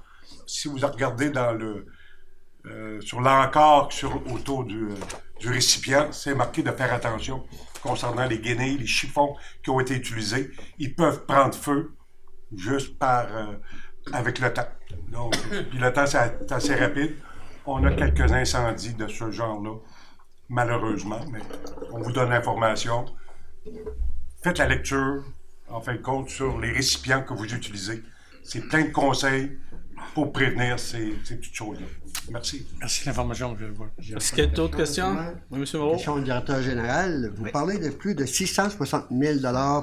Si 0.46 0.68
vous 0.68 0.78
regardez 0.78 1.30
dans 1.30 1.52
le, 1.52 1.86
euh, 2.66 3.00
sur 3.00 3.20
l'encart 3.20 3.92
sur, 3.92 4.14
autour 4.32 4.64
du, 4.64 4.88
euh, 4.88 4.94
du 5.38 5.48
récipient, 5.48 6.10
c'est 6.10 6.34
marqué 6.34 6.62
de 6.62 6.70
faire 6.72 6.92
attention 6.92 7.44
concernant 7.80 8.26
les 8.26 8.38
guenilles, 8.38 8.78
les 8.78 8.86
chiffons 8.86 9.36
qui 9.62 9.70
ont 9.70 9.78
été 9.78 9.94
utilisés. 9.94 10.50
Ils 10.78 10.94
peuvent 10.94 11.24
prendre 11.26 11.54
feu 11.54 11.92
juste 12.56 12.98
par 12.98 13.26
euh, 13.36 13.54
avec 14.12 14.40
le 14.40 14.52
temps. 14.52 14.68
Donc, 15.08 15.36
puis 15.70 15.78
le 15.78 15.92
temps, 15.92 16.06
c'est 16.06 16.50
assez 16.50 16.74
rapide. 16.74 17.16
On 17.66 17.84
a 17.84 17.92
quelques 17.92 18.32
incendies 18.32 18.94
de 18.94 19.06
ce 19.08 19.30
genre-là, 19.30 19.74
malheureusement, 20.48 21.20
mais 21.30 21.40
on 21.92 22.00
vous 22.00 22.12
donne 22.12 22.30
l'information. 22.30 23.04
Faites 24.46 24.58
la 24.58 24.68
lecture, 24.68 25.24
en 25.68 25.80
fin 25.80 25.94
de 25.94 26.00
compte, 26.00 26.30
sur 26.30 26.60
les 26.60 26.70
récipients 26.70 27.20
que 27.24 27.34
vous 27.34 27.52
utilisez. 27.52 28.04
C'est 28.44 28.60
plein 28.60 28.84
de 28.84 28.92
conseils 28.92 29.58
pour 30.14 30.30
prévenir 30.30 30.78
ces, 30.78 31.16
ces 31.24 31.34
petites 31.34 31.56
choses-là. 31.56 31.86
Merci. 32.30 32.64
Merci 32.78 33.00
de 33.00 33.06
l'information. 33.06 33.56
Est-ce 33.98 34.30
qu'il 34.30 34.44
y 34.44 34.46
a 34.46 34.50
d'autres 34.50 34.76
questions? 34.76 35.16
Oui, 35.50 35.58
M. 35.58 35.64
Moreau? 35.80 35.94
Question 35.94 36.12
au 36.12 36.20
directeur 36.20 36.62
général. 36.62 37.32
Vous 37.34 37.50
parlez 37.50 37.78
de 37.78 37.90
plus 37.90 38.14
de 38.14 38.24
660 38.24 39.06
000 39.10 39.38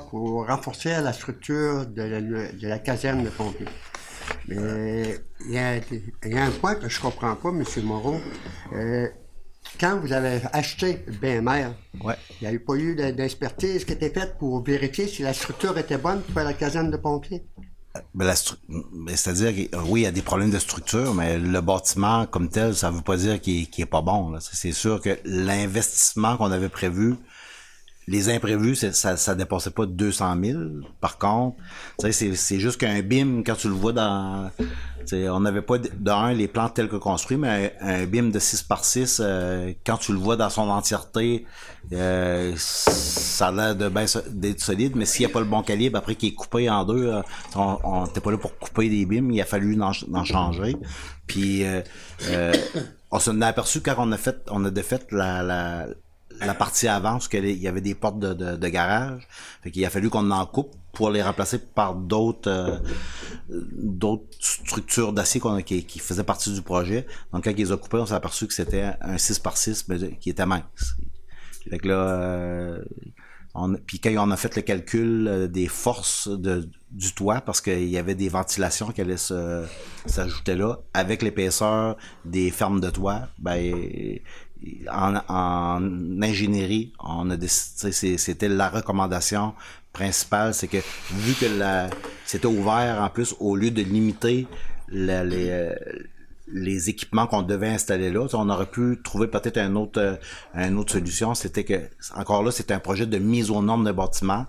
pour 0.09 0.47
renforcer 0.47 0.91
la 0.91 1.11
structure 1.11 1.85
de 1.85 2.01
la, 2.01 2.21
de 2.21 2.65
la 2.69 2.79
caserne 2.79 3.25
de 3.25 3.29
pompiers. 3.31 3.67
Mais 4.47 5.19
il 5.45 5.51
y, 5.51 5.57
a, 5.57 5.75
il 5.75 6.33
y 6.33 6.37
a 6.37 6.45
un 6.45 6.51
point 6.51 6.75
que 6.75 6.87
je 6.87 7.01
comprends 7.01 7.35
pas, 7.35 7.49
M. 7.49 7.65
Moreau. 7.83 8.15
Euh, 8.71 9.09
quand 9.79 9.99
vous 9.99 10.13
avez 10.13 10.41
acheté 10.51 11.03
le 11.07 11.13
BMR, 11.13 11.69
Ouais. 12.03 12.15
il 12.41 12.43
n'y 12.43 12.47
a 12.47 12.53
eu 12.53 12.59
pas 12.59 12.75
eu 12.75 12.95
de- 12.95 13.11
d'expertise 13.11 13.85
qui 13.85 13.93
était 13.93 14.09
faite 14.09 14.35
pour 14.39 14.63
vérifier 14.63 15.07
si 15.07 15.21
la 15.23 15.33
structure 15.33 15.77
était 15.77 15.97
bonne 15.97 16.21
pour 16.21 16.33
faire 16.33 16.43
la 16.45 16.53
caserne 16.53 16.91
de 16.91 16.97
pompiers? 16.97 17.43
Ben, 18.15 18.25
la 18.25 18.33
stru- 18.33 18.57
ben, 18.67 19.15
C'est-à-dire 19.15 19.53
que, 19.69 19.75
euh, 19.75 19.81
oui, 19.87 20.01
il 20.01 20.03
y 20.03 20.07
a 20.07 20.11
des 20.11 20.23
problèmes 20.23 20.49
de 20.49 20.57
structure, 20.57 21.13
mais 21.13 21.37
le 21.37 21.61
bâtiment 21.61 22.25
comme 22.25 22.49
tel, 22.49 22.73
ça 22.75 22.89
veut 22.89 23.01
pas 23.01 23.17
dire 23.17 23.39
qu'il 23.39 23.69
qu'il 23.69 23.83
est 23.83 23.87
pas 23.87 24.01
bon. 24.01 24.35
c'est 24.39 24.71
sûr 24.71 24.99
que 24.99 25.19
l'investissement 25.25 26.35
qu'on 26.37 26.51
avait 26.51 26.69
prévu, 26.69 27.15
les 28.07 28.29
imprévus, 28.29 28.75
ça, 28.75 29.17
ça 29.17 29.35
dépassait 29.35 29.71
pas 29.71 29.85
200 29.85 30.35
000. 30.43 30.59
Par 30.99 31.17
contre, 31.17 31.57
c'est 32.11 32.59
juste 32.59 32.79
qu'un 32.79 33.01
BIM, 33.01 33.43
quand 33.45 33.55
tu 33.55 33.67
le 33.67 33.73
vois 33.73 33.93
dans... 33.93 34.49
On 35.11 35.41
n'avait 35.41 35.61
pas, 35.61 35.79
de 35.79 35.89
de 35.93 36.11
un, 36.11 36.33
les 36.33 36.47
plans 36.47 36.69
tels 36.69 36.87
que 36.87 36.95
construits, 36.95 37.35
mais 37.35 37.75
un, 37.81 38.05
BIM 38.05 38.29
de 38.29 38.39
6 38.39 38.63
par 38.63 38.85
6, 38.85 39.21
euh, 39.21 39.73
quand 39.85 39.97
tu 39.97 40.13
le 40.13 40.17
vois 40.17 40.37
dans 40.37 40.49
son 40.49 40.69
entièreté, 40.69 41.45
euh, 41.91 42.53
ça 42.55 43.47
a 43.47 43.51
l'air 43.51 43.75
de 43.75 43.89
ben 43.89 44.05
d'être 44.29 44.61
solide, 44.61 44.93
mais 44.95 45.03
s'il 45.03 45.25
n'y 45.25 45.31
a 45.31 45.33
pas 45.33 45.41
le 45.41 45.45
bon 45.45 45.61
calibre, 45.61 45.97
après 45.97 46.15
qu'il 46.15 46.29
est 46.29 46.35
coupé 46.35 46.69
en 46.69 46.85
deux, 46.85 47.07
euh, 47.07 47.21
on 47.55 48.05
n'était 48.05 48.21
pas 48.21 48.31
là 48.31 48.37
pour 48.37 48.57
couper 48.57 48.87
des 48.87 49.05
BIM, 49.05 49.29
il 49.29 49.41
a 49.41 49.45
fallu 49.45 49.77
en 49.81 50.23
changer. 50.23 50.77
Puis 51.27 51.63
euh, 51.63 51.81
euh, 52.27 52.53
on 53.11 53.19
s'en 53.19 53.39
est 53.41 53.45
aperçu 53.45 53.81
quand 53.81 53.95
on 53.97 54.11
a 54.11 54.17
fait, 54.17 54.37
on 54.49 54.63
a 54.65 54.71
défait 54.71 54.99
la, 55.11 55.43
la, 55.43 55.87
la 56.45 56.53
partie 56.53 56.87
avant, 56.87 57.13
parce 57.13 57.27
qu'il 57.27 57.45
y 57.61 57.67
avait 57.67 57.81
des 57.81 57.95
portes 57.95 58.19
de, 58.19 58.67
garage. 58.67 59.27
Fait 59.61 59.71
qu'il 59.71 59.85
a 59.85 59.89
fallu 59.89 60.09
qu'on 60.09 60.29
en 60.31 60.45
coupe 60.45 60.75
pour 60.93 61.09
les 61.09 61.21
remplacer 61.21 61.59
par 61.59 61.95
d'autres 61.95 62.49
euh, 62.49 62.77
d'autres 63.49 64.25
structures 64.39 65.13
d'acier 65.13 65.41
a- 65.45 65.61
qui, 65.61 65.85
qui 65.85 65.99
faisaient 65.99 66.23
partie 66.23 66.53
du 66.53 66.61
projet. 66.61 67.05
Donc 67.31 67.43
quand 67.45 67.53
ils 67.57 67.73
ont 67.73 67.77
coupés, 67.77 67.97
on 67.97 68.05
s'est 68.05 68.13
aperçu 68.13 68.47
que 68.47 68.53
c'était 68.53 68.91
un 69.01 69.17
6 69.17 69.39
par 69.39 69.57
6 69.57 69.87
mais 69.87 70.17
qui 70.17 70.29
était 70.29 70.45
mince. 70.45 70.95
Fait 71.69 71.77
que 71.77 71.87
là, 71.87 71.95
euh, 71.95 72.83
on, 73.55 73.73
puis 73.75 73.99
quand 73.99 74.11
on 74.17 74.31
a 74.31 74.37
fait 74.37 74.55
le 74.55 74.61
calcul 74.63 75.27
euh, 75.27 75.47
des 75.47 75.67
forces 75.67 76.27
de, 76.27 76.69
du 76.91 77.13
toit, 77.13 77.41
parce 77.41 77.61
qu'il 77.61 77.87
y 77.89 77.97
avait 77.97 78.15
des 78.15 78.29
ventilations 78.29 78.91
qui 78.91 79.01
allaient 79.01 79.15
s'ajouter 80.05 80.55
là, 80.55 80.79
avec 80.93 81.21
l'épaisseur 81.21 81.95
des 82.25 82.51
fermes 82.51 82.81
de 82.81 82.89
toit, 82.89 83.27
ben, 83.37 83.73
en, 84.91 85.15
en 85.27 86.21
ingénierie, 86.21 86.93
on 86.99 87.29
a 87.29 87.37
c'était 87.47 88.49
la 88.49 88.69
recommandation 88.69 89.53
principale, 89.91 90.53
c'est 90.53 90.67
que 90.67 90.77
vu 91.11 91.33
que 91.33 91.45
c'était 92.25 92.47
ouvert 92.47 93.01
en 93.01 93.09
plus, 93.09 93.35
au 93.39 93.55
lieu 93.55 93.71
de 93.71 93.81
limiter 93.81 94.47
les, 94.89 95.49
euh, 95.49 95.75
les 96.47 96.89
équipements 96.89 97.27
qu'on 97.27 97.41
devait 97.41 97.69
installer 97.69 98.11
là, 98.11 98.27
on 98.33 98.49
aurait 98.49 98.69
pu 98.69 98.99
trouver 99.03 99.27
peut-être 99.27 99.57
autre, 99.75 99.99
euh, 99.99 100.15
une 100.55 100.77
autre 100.77 100.93
solution. 100.93 101.33
C'était 101.35 101.63
que, 101.63 101.89
encore 102.15 102.43
là, 102.43 102.51
c'était 102.51 102.73
un 102.73 102.79
projet 102.79 103.05
de 103.05 103.17
mise 103.17 103.49
aux 103.49 103.61
normes 103.61 103.85
de 103.85 103.91
bâtiment. 103.91 104.45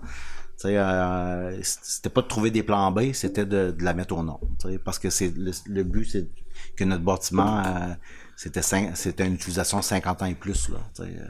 Euh, 0.63 1.59
c'était 1.61 2.09
pas 2.09 2.21
de 2.21 2.27
trouver 2.27 2.49
des 2.49 2.63
plans 2.63 2.91
B, 2.91 3.11
c'était 3.13 3.45
de, 3.45 3.71
de 3.71 3.83
la 3.83 3.93
mettre 3.93 4.15
aux 4.15 4.23
normes. 4.23 4.55
Parce 4.83 4.99
que 4.99 5.09
c'est 5.09 5.35
le, 5.35 5.51
le 5.67 5.83
but, 5.83 6.05
c'est 6.05 6.27
que 6.75 6.83
notre 6.85 7.03
bâtiment, 7.03 7.59
euh, 7.59 7.93
c'était 8.35 9.25
une 9.25 9.33
utilisation 9.33 9.81
50 9.81 10.21
ans 10.21 10.25
et 10.25 10.35
plus. 10.35 10.69
Là, 10.69 10.77
euh. 11.01 11.27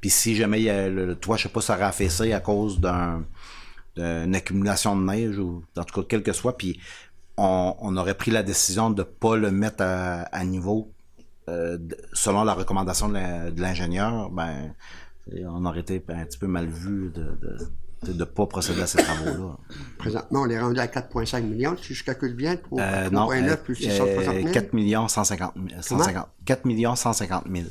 Puis 0.00 0.10
si 0.10 0.34
jamais 0.34 0.88
le, 0.88 1.14
toit, 1.14 1.36
je 1.36 1.44
sais 1.44 1.48
pas, 1.48 1.60
ça 1.60 1.74
affaissé 1.86 2.32
à 2.32 2.40
cause 2.40 2.80
d'un 2.80 3.24
d'une 3.96 4.36
accumulation 4.36 4.94
de 4.94 5.02
neige 5.02 5.38
ou 5.38 5.64
en 5.76 5.82
tout 5.82 6.00
cas 6.00 6.06
quel 6.08 6.22
que 6.22 6.32
soit, 6.32 6.56
puis 6.56 6.78
on, 7.36 7.96
aurait 7.96 8.14
pris 8.14 8.30
la 8.30 8.44
décision 8.44 8.90
de 8.90 9.02
pas 9.02 9.36
le 9.36 9.50
mettre 9.50 9.82
à, 9.82 10.44
niveau 10.44 10.92
euh, 11.48 11.78
selon 12.12 12.44
la 12.44 12.54
recommandation 12.54 13.08
de 13.08 13.60
l'ingénieur, 13.60 14.30
ben 14.30 14.72
on 15.46 15.64
aurait 15.64 15.80
été 15.80 16.02
un 16.08 16.24
petit 16.24 16.38
peu 16.38 16.46
mal 16.46 16.66
vu 16.66 17.10
de, 17.10 17.36
de 18.02 18.24
pas 18.24 18.46
procéder 18.46 18.82
à 18.82 18.86
ces 18.86 18.98
travaux-là. 18.98 19.56
Présentement, 19.98 20.42
on 20.42 20.48
est 20.48 20.60
rendu 20.60 20.78
à 20.78 20.86
4,5 20.86 21.42
millions, 21.42 21.76
si 21.76 21.94
je 21.94 22.04
calcule 22.04 22.34
bien, 22.34 22.56
pour 22.56 22.78
Euh, 22.80 23.10
non, 23.10 23.28
3,9 23.28 23.48
euh, 23.50 23.56
plus 23.56 23.74
660 23.76 24.34
000. 24.34 24.52
4 24.52 24.72
millions 24.72 25.08
150 25.08 25.54
000. 25.68 25.82
150 25.82 26.28
4 26.44 26.64
millions 26.64 26.94
150 26.94 27.44
000. 27.52 27.68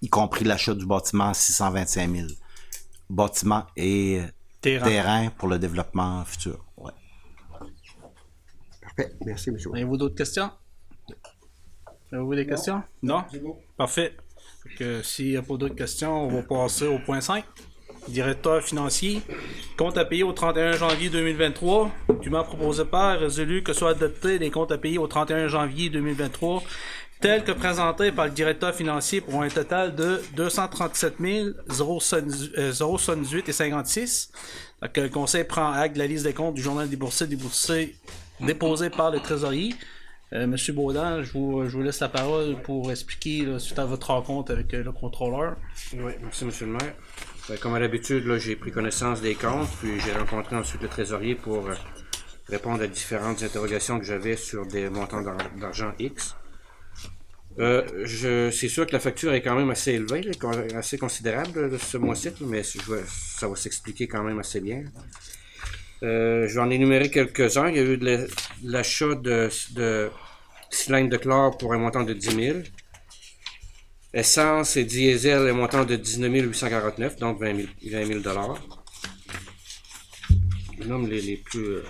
Y 0.00 0.08
compris 0.08 0.44
l'achat 0.44 0.74
du 0.74 0.86
bâtiment 0.86 1.34
625 1.34 2.10
000. 2.16 2.28
Bâtiment 3.10 3.66
et 3.76 4.20
Terrain. 4.60 4.84
terrain 4.86 5.30
pour 5.36 5.48
le 5.48 5.58
développement 5.58 6.24
futur. 6.24 6.64
Ouais. 6.76 6.92
Parfait. 8.80 9.12
Merci, 9.26 9.50
M. 9.50 9.56
Avez-vous 9.74 9.96
d'autres 9.96 10.14
questions? 10.14 10.50
Avez-vous 12.12 12.34
des 12.34 12.46
questions? 12.46 12.82
Non? 13.02 13.24
Parfait. 13.76 14.16
S'il 15.02 15.30
n'y 15.30 15.36
a 15.36 15.42
pas 15.42 15.56
d'autres 15.56 15.74
questions, 15.74 16.26
on 16.26 16.28
va 16.28 16.42
passer 16.42 16.86
au 16.86 16.98
point 16.98 17.20
5. 17.20 17.44
Directeur 18.08 18.62
financier. 18.62 19.22
Compte 19.76 19.96
à 19.98 20.04
payer 20.04 20.22
au 20.22 20.32
31 20.32 20.72
janvier 20.72 21.08
2023. 21.10 21.90
Dûment 22.20 22.44
proposé 22.44 22.84
par, 22.84 23.18
résolu 23.18 23.62
que 23.62 23.72
soit 23.72 23.90
adopté 23.90 24.38
les 24.38 24.50
comptes 24.50 24.72
à 24.72 24.78
payer 24.78 24.98
au 24.98 25.06
31 25.06 25.48
janvier 25.48 25.90
2023 25.90 26.62
tels 27.22 27.44
que 27.44 27.52
présentés 27.52 28.10
par 28.10 28.26
le 28.26 28.32
directeur 28.32 28.74
financier 28.74 29.20
pour 29.20 29.42
un 29.42 29.48
total 29.48 29.94
de 29.94 30.20
237 30.34 31.14
078 31.68 33.48
et 33.48 33.52
56. 33.52 34.32
Donc, 34.82 34.96
le 34.96 35.08
conseil 35.08 35.44
prend 35.44 35.70
acte 35.70 35.94
de 35.94 36.00
la 36.00 36.08
liste 36.08 36.24
des 36.24 36.32
comptes 36.32 36.54
du 36.54 36.62
journal 36.62 36.88
des 36.88 36.96
boursiers 36.96 37.28
déposé 38.40 38.90
par 38.90 39.12
le 39.12 39.20
trésorier. 39.20 39.74
Euh, 40.32 40.46
Monsieur 40.46 40.72
Baudin, 40.72 41.22
je 41.22 41.32
vous, 41.32 41.82
laisse 41.82 42.00
la 42.00 42.08
parole 42.08 42.56
pour 42.62 42.90
expliquer 42.90 43.44
là, 43.44 43.58
suite 43.58 43.78
à 43.78 43.84
votre 43.84 44.10
rencontre 44.10 44.50
avec 44.50 44.72
euh, 44.72 44.82
le 44.82 44.90
contrôleur. 44.90 45.56
Oui, 45.92 46.12
merci, 46.22 46.44
Monsieur 46.44 46.66
le 46.66 46.72
maire. 46.72 46.94
Ben, 47.48 47.58
comme 47.58 47.74
à 47.74 47.80
l'habitude, 47.80 48.36
j'ai 48.38 48.56
pris 48.56 48.70
connaissance 48.70 49.20
des 49.20 49.34
comptes, 49.34 49.68
puis 49.80 49.98
j'ai 50.00 50.12
rencontré 50.12 50.56
ensuite 50.56 50.80
le 50.82 50.88
trésorier 50.88 51.34
pour 51.34 51.68
euh, 51.68 51.74
répondre 52.48 52.82
à 52.82 52.86
différentes 52.86 53.42
interrogations 53.42 53.98
que 53.98 54.04
j'avais 54.04 54.36
sur 54.36 54.64
des 54.66 54.88
montants 54.88 55.22
d'ar- 55.22 55.50
d'argent 55.58 55.92
X. 55.98 56.36
Euh, 57.58 58.50
c'est 58.50 58.68
sûr 58.68 58.86
que 58.86 58.92
la 58.92 59.00
facture 59.00 59.34
est 59.34 59.42
quand 59.42 59.54
même 59.56 59.70
assez 59.70 59.92
élevée, 59.92 60.30
assez 60.74 60.96
considérable 60.96 61.78
ce 61.78 61.98
mois-ci, 61.98 62.30
mais 62.40 62.62
ça 62.62 63.48
va 63.48 63.56
s'expliquer 63.56 64.06
quand 64.08 64.22
même 64.22 64.38
assez 64.38 64.60
bien. 64.60 64.84
Euh, 66.02 66.48
je 66.48 66.54
vais 66.54 66.60
en 66.60 66.70
énumérer 66.70 67.10
quelques-uns. 67.10 67.68
Il 67.68 67.76
y 67.76 67.80
a 67.80 67.82
eu 67.82 68.00
l'achat 68.64 69.14
de, 69.16 69.50
de 69.74 70.10
cylindres 70.70 71.10
de 71.10 71.16
chlore 71.18 71.58
pour 71.58 71.74
un 71.74 71.78
montant 71.78 72.04
de 72.04 72.12
10 72.14 72.30
000. 72.34 72.58
Essence 74.14 74.76
et 74.76 74.84
diesel, 74.84 75.48
un 75.48 75.54
montant 75.54 75.84
de 75.84 75.96
19 75.96 76.48
849, 76.48 77.16
donc 77.16 77.40
20 77.40 77.56
000, 77.56 77.68
20 77.90 78.04
000 78.06 78.20
dollars. 78.20 78.60
Je 80.78 80.84
nomme 80.86 81.08
les, 81.08 81.38
plus... 81.38 81.64
euh, 81.64 81.84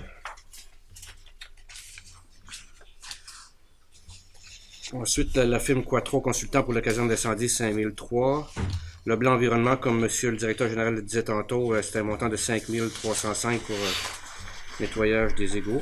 Ensuite, 4.93 5.35
la, 5.37 5.59
firme 5.59 5.83
Quattro 5.85 6.21
Consultant 6.21 6.63
pour 6.63 6.75
l'occasion 6.75 7.07
d'incendie, 7.07 7.49
5003. 7.49 8.53
Le 9.07 9.17
blanc 9.17 9.33
environnement, 9.33 9.77
comme 9.77 9.99
monsieur 9.99 10.31
le 10.31 10.37
directeur 10.37 10.69
général 10.69 10.95
le 10.95 11.03
disait 11.03 11.25
tantôt, 11.25 11.75
euh, 11.75 11.83
c'était 11.83 12.01
un 12.01 12.05
montant 12.05 12.29
de 12.29 12.37
5305 12.37 13.61
pour 13.63 13.75
euh, 13.75 13.91
nettoyage 14.81 15.35
des 15.35 15.57
égouts. 15.57 15.81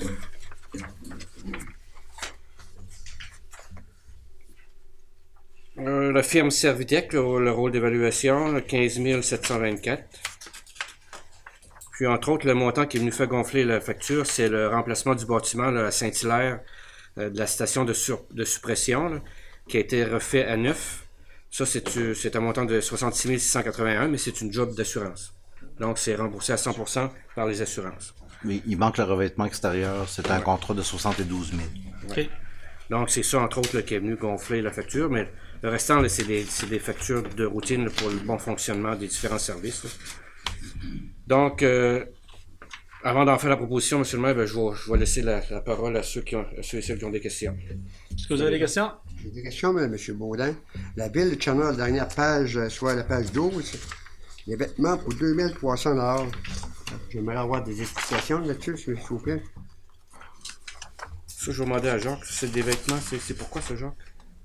Euh, 5.79 6.13
la 6.13 6.23
firme 6.23 6.51
Servitec, 6.51 7.13
le, 7.13 7.21
le 7.43 7.51
rôle 7.53 7.73
d'évaluation, 7.73 8.53
le 8.53 8.61
15 8.61 9.21
724. 9.23 10.03
Puis, 11.93 12.07
entre 12.07 12.31
autres, 12.31 12.47
le 12.47 12.55
montant 12.55 12.87
qui 12.87 12.97
est 12.97 13.01
venu 13.01 13.13
faire 13.13 13.27
gonfler 13.29 13.65
la 13.65 13.81
facture, 13.81 14.27
c'est 14.27 14.49
le 14.49 14.69
remplacement 14.69 15.15
du 15.15 15.27
bâtiment 15.27 15.71
là, 15.71 15.87
à 15.87 15.91
Saint-Hilaire 15.91 16.61
euh, 17.19 17.31
de 17.31 17.39
la 17.39 17.47
station 17.47 17.85
de, 17.85 17.93
sur- 17.93 18.25
de 18.31 18.45
suppression, 18.45 19.09
là, 19.09 19.21
qui 19.69 19.77
a 19.77 19.81
été 19.81 20.05
refait 20.05 20.45
à 20.47 20.57
neuf. 20.57 21.05
Ça, 21.51 21.67
c'est 21.67 21.97
euh, 21.99 22.15
c'est 22.15 22.37
un 22.37 22.41
montant 22.41 22.65
de 22.65 22.81
66 22.81 23.39
681, 23.39 24.09
mais 24.09 24.19
c'est 24.19 24.41
une 24.41 24.53
job 24.53 24.75
d'assurance. 24.75 25.35
Donc, 25.79 25.99
c'est 25.99 26.15
remboursé 26.15 26.53
à 26.53 26.57
100% 26.57 27.11
par 27.35 27.47
les 27.47 27.63
assurances. 27.63 28.15
Mais 28.45 28.61
il 28.67 28.79
manque 28.79 28.99
le 28.99 29.05
revêtement 29.05 29.45
extérieur. 29.45 30.09
C'est 30.09 30.31
un 30.31 30.41
contrat 30.41 30.75
de 30.75 30.83
72 30.83 31.53
000. 31.53 31.63
OK. 32.11 32.29
Donc, 32.89 33.11
c'est 33.11 33.23
ça, 33.23 33.41
entre 33.41 33.59
autres, 33.59 33.77
là, 33.77 33.83
qui 33.83 33.95
est 33.95 33.99
venu 33.99 34.17
gonfler 34.17 34.63
la 34.63 34.71
facture, 34.73 35.11
mais 35.11 35.31
le 35.63 35.69
restant, 35.69 36.01
là, 36.01 36.09
c'est 36.09 36.25
des, 36.25 36.79
factures 36.79 37.23
de 37.23 37.45
routine 37.45 37.85
là, 37.85 37.91
pour 37.97 38.09
le 38.09 38.17
bon 38.19 38.39
fonctionnement 38.39 38.95
des 38.97 39.07
différents 39.07 39.39
services. 39.39 39.85
là. 39.85 39.91
Donc, 41.27 41.63
euh, 41.63 42.05
avant 43.03 43.25
d'en 43.25 43.39
faire 43.39 43.51
la 43.51 43.57
proposition, 43.57 43.99
M. 43.99 44.05
le 44.13 44.19
maire, 44.19 44.35
ben, 44.35 44.47
je, 44.47 44.55
vais, 44.55 44.75
je 44.75 44.93
vais 44.93 44.99
laisser 44.99 45.23
la, 45.23 45.43
la 45.51 45.61
parole 45.61 45.97
à 45.97 46.03
ceux, 46.03 46.23
qui 46.23 46.37
ont, 46.37 46.45
à 46.59 46.63
ceux 46.63 46.79
et 46.79 46.83
celles 46.83 46.99
qui 46.99 47.05
ont 47.05 47.11
des 47.11 47.21
questions. 47.21 47.57
Est-ce 48.11 48.29
que 48.29 48.35
vous 48.35 48.43
avez 48.43 48.51
des 48.53 48.59
questions? 48.59 48.91
J'ai 49.23 49.31
des 49.31 49.43
questions, 49.43 49.79
M. 49.79 49.97
Baudin. 50.15 50.55
La 50.97 51.09
ville 51.09 51.31
de 51.31 51.35
Tchernobyl, 51.35 51.71
la 51.71 51.77
dernière 51.77 52.09
page, 52.09 52.57
euh, 52.57 52.69
soit 52.69 52.95
la 52.95 53.05
page 53.05 53.33
12, 53.33 53.79
les 54.47 54.57
vêtements 54.57 54.99
pour 54.99 55.15
2300 55.15 56.31
J'aimerais 57.11 57.37
avoir 57.37 57.63
des 57.63 57.81
explications 57.81 58.41
là-dessus, 58.41 58.77
s'il 58.77 58.95
vous 58.95 59.19
plaît. 59.19 59.43
Ça, 61.27 61.53
je 61.53 61.59
vais 61.59 61.65
demander 61.65 61.89
à 61.89 61.99
Jacques. 61.99 62.25
C'est 62.25 62.51
des 62.51 62.63
vêtements, 62.63 62.99
c'est 63.01 63.19
c'est 63.19 63.35
pourquoi 63.35 63.63
ça, 63.63 63.77
Jacques? 63.77 63.95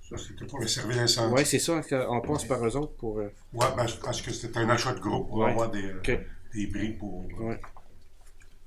Ça, 0.09 0.15
c'était 0.17 0.45
pour 0.45 0.59
le 0.59 0.67
service 0.67 0.97
d'incendie. 0.97 1.33
Oui, 1.35 1.45
c'est 1.45 1.57
ça, 1.59 1.81
on 2.09 2.21
passe 2.21 2.43
par 2.45 2.63
eux 2.65 2.75
autres 2.77 2.95
pour... 2.95 3.19
euh, 3.19 3.31
Ouais, 3.53 3.65
ben, 3.75 3.87
je 3.87 3.95
pense 3.95 4.21
que 4.21 4.31
c'était 4.31 4.59
un 4.59 4.69
achat 4.69 4.93
de 4.93 4.99
groupe 4.99 5.27
pour 5.29 5.37
Ouais. 5.39 5.51
avoir 5.51 5.71
des, 5.71 5.83
euh, 5.83 6.17
des 6.53 6.67
prix 6.67 6.89
pour. 6.93 7.25
Ouais. 7.39 7.59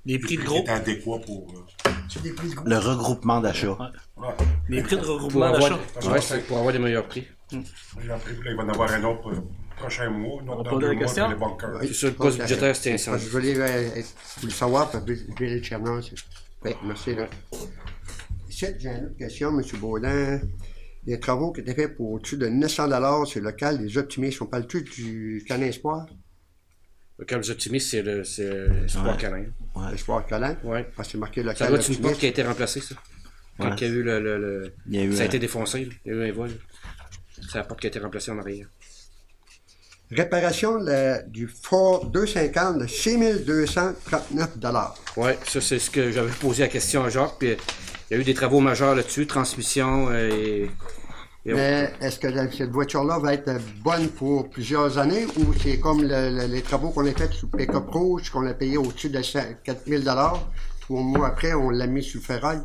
Des 0.05 0.19
prix 0.19 0.37
de 0.37 0.43
groupe? 0.43 0.67
adéquats 0.67 1.19
pour. 1.25 1.47
euh, 1.55 1.89
C'est 2.09 2.21
des 2.23 2.33
prix 2.33 2.49
de 2.49 2.55
groupe. 2.55 2.67
Le 2.67 2.77
regroupement 2.77 3.39
d'achat. 3.39 3.71
ouais. 4.17 4.27
Les 4.67 4.81
prix 4.83 4.97
de 4.97 5.01
regroupement 5.01 5.51
d'achat. 5.51 5.79
avoir, 6.01 6.21
pour 6.47 6.57
avoir 6.57 6.73
des 6.73 6.79
meilleurs 6.79 7.07
prix. 7.07 7.25
Là, 7.51 7.59
il 8.01 8.07
va 8.07 8.17
y 8.51 8.55
en 8.55 8.69
avoir 8.69 8.91
un 8.91 9.03
autre 9.05 9.31
euh, 9.31 9.41
prochain 9.77 10.09
mois, 10.09 10.41
un 10.41 10.47
autre 10.49 10.63
dans 10.71 10.77
deux 10.77 10.91
mois 10.93 11.03
question? 11.05 11.23
pour 11.23 11.79
les 11.81 11.93
ça, 11.93 12.07
le 12.07 12.13
poste 12.13 12.39
budgétaire, 12.39 12.75
c'était 12.75 12.89
Parce 12.91 13.01
incendie. 13.07 13.23
Je 13.25 13.29
voulais 13.29 13.55
euh, 13.57 14.01
le 14.43 14.49
savoir, 14.49 14.91
parce 14.91 15.03
que 15.05 15.15
je 15.15 15.23
vais 15.39 15.49
le 15.55 15.61
Oui, 16.65 16.71
merci. 16.83 17.15
Là. 17.15 17.27
J'ai 18.49 18.75
une 18.83 19.05
autre 19.05 19.17
question, 19.17 19.57
M. 19.57 19.65
Baudin. 19.79 20.41
Les 21.05 21.19
travaux 21.19 21.51
qui 21.51 21.61
étaient 21.61 21.73
faits 21.73 21.95
pour 21.95 22.11
au-dessus 22.11 22.37
de 22.37 22.47
900 22.47 23.25
sur 23.25 23.39
le 23.39 23.45
local, 23.45 23.81
les 23.81 23.97
optimistes, 23.97 24.41
on 24.41 24.45
parle-tu 24.45 24.83
du 24.83 25.43
Canin 25.47 25.67
Espoir, 25.67 26.05
Le 27.17 27.25
câble 27.25 27.43
optimiste, 27.49 27.89
c'est 27.91 28.01
le 28.01 28.23
c'est 28.23 28.67
Espoir 28.85 29.07
Ouais. 29.15 29.17
Canin. 29.17 29.45
Espoir 29.93 30.25
Canin? 30.25 30.55
Ouais. 30.63 30.87
Parce 30.95 31.07
que 31.09 31.11
c'est 31.13 31.17
marqué 31.17 31.41
Ça 31.41 31.47
local 31.47 31.67
doit 31.69 31.79
être 31.79 31.89
une 31.89 31.97
porte 32.01 32.17
qui 32.19 32.25
a 32.25 32.29
été 32.29 32.43
remplacée, 32.43 32.79
ça. 32.81 32.95
Quand 33.57 33.69
Ouais. 33.69 33.75
il 33.77 33.81
y 33.81 33.85
a 33.85 33.93
eu 33.93 34.03
le. 34.03 34.19
le- 34.21 34.37
le- 34.37 34.73
Il 34.87 34.95
y 34.95 34.99
a 34.99 35.03
eu 35.03 35.13
ça 35.13 35.21
a 35.21 35.23
un- 35.23 35.27
été 35.27 35.37
défoncé, 35.39 35.89
il 36.05 36.11
y 36.11 36.15
a 36.15 36.17
eu 36.17 36.29
un 36.29 36.33
vol. 36.33 36.51
C'est 37.51 37.57
la 37.57 37.63
porte 37.65 37.81
qui 37.81 37.87
a 37.87 37.89
été 37.89 37.99
remplacée 37.99 38.31
en 38.31 38.39
arrière. 38.39 38.67
Réparation 40.11 40.79
du 41.27 41.47
Ford 41.47 42.05
250 42.09 42.79
de 42.79 42.87
6239 42.87 44.57
Ouais, 45.17 45.37
ça, 45.45 45.61
c'est 45.61 45.77
ce 45.77 45.89
que 45.91 46.11
j'avais 46.11 46.31
posé 46.31 46.63
la 46.63 46.69
question 46.69 47.03
à 47.03 47.09
Jacques. 47.09 47.37
Puis 47.37 47.55
il 48.09 48.13
y 48.15 48.17
a 48.17 48.21
eu 48.21 48.23
des 48.23 48.33
travaux 48.33 48.59
majeurs 48.59 48.95
là-dessus, 48.95 49.27
transmission 49.27 50.07
euh, 50.09 50.29
et. 50.29 50.69
et- 51.45 51.53
Mais 51.53 51.91
est-ce 52.01 52.19
que 52.19 52.27
la- 52.27 52.51
cette 52.51 52.71
voiture-là 52.71 53.19
va 53.19 53.33
être 53.33 53.51
bonne 53.83 54.07
pour 54.09 54.49
plusieurs 54.49 54.97
années 54.97 55.25
ou 55.37 55.53
c'est 55.61 55.79
comme 55.79 56.01
le- 56.01 56.29
le- 56.37 56.47
les 56.53 56.61
travaux 56.61 56.89
qu'on 56.89 57.05
a 57.05 57.11
fait 57.11 57.31
sur 57.33 57.49
Pick-up 57.49 57.87
Rouge, 57.89 58.29
qu'on 58.29 58.45
a 58.45 58.53
payé 58.53 58.77
au-dessus 58.77 59.09
de 59.09 59.21
4000 59.63 60.03
Trois 60.81 61.01
mois 61.03 61.27
après, 61.27 61.53
on 61.53 61.69
l'a 61.69 61.85
mis 61.87 62.01
sur 62.03 62.19
le 62.19 62.25
ferraille. 62.25 62.61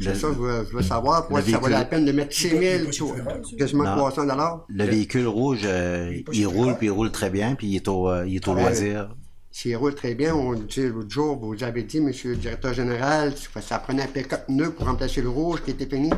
C'est 0.00 0.14
ça 0.16 0.28
que 0.28 0.34
je 0.34 0.38
veux, 0.38 0.66
je 0.70 0.76
veux 0.76 0.82
savoir. 0.82 1.26
Pour 1.28 1.36
le 1.38 1.42
ça 1.44 1.58
vaut 1.58 1.68
la 1.68 1.84
peine 1.84 2.04
de 2.04 2.12
mettre 2.12 2.34
6000 2.34 2.92
sur 2.92 3.14
quasiment 3.58 3.84
Non. 3.84 3.96
300 3.96 4.22
Le 4.68 4.84
véhicule 4.84 5.26
rouge, 5.26 5.60
euh, 5.64 6.12
il 6.32 6.46
roule, 6.46 6.76
puis 6.76 6.86
il 6.88 6.90
roule 6.90 7.10
très 7.12 7.30
bien, 7.30 7.54
puis 7.54 7.66
il 7.68 7.76
est 7.76 7.88
au, 7.88 8.08
euh, 8.08 8.24
il 8.26 8.36
est 8.36 8.48
au 8.48 8.54
Ouais. 8.54 8.62
loisir. 8.62 9.14
S'il 9.54 9.76
roule 9.76 9.94
très 9.94 10.14
bien, 10.14 10.34
on 10.34 10.54
dit 10.54 10.88
l'autre 10.88 11.10
jour, 11.10 11.38
vous 11.38 11.62
avez 11.62 11.82
dit, 11.82 12.00
monsieur 12.00 12.30
le 12.30 12.36
directeur 12.36 12.72
général, 12.72 13.34
ça 13.60 13.78
prenait 13.78 14.04
un 14.04 14.06
pick-up 14.06 14.44
neuf 14.48 14.70
pour 14.70 14.86
remplacer 14.86 15.20
le 15.20 15.28
rouge 15.28 15.62
qui 15.62 15.72
était 15.72 15.86
fini. 15.86 16.08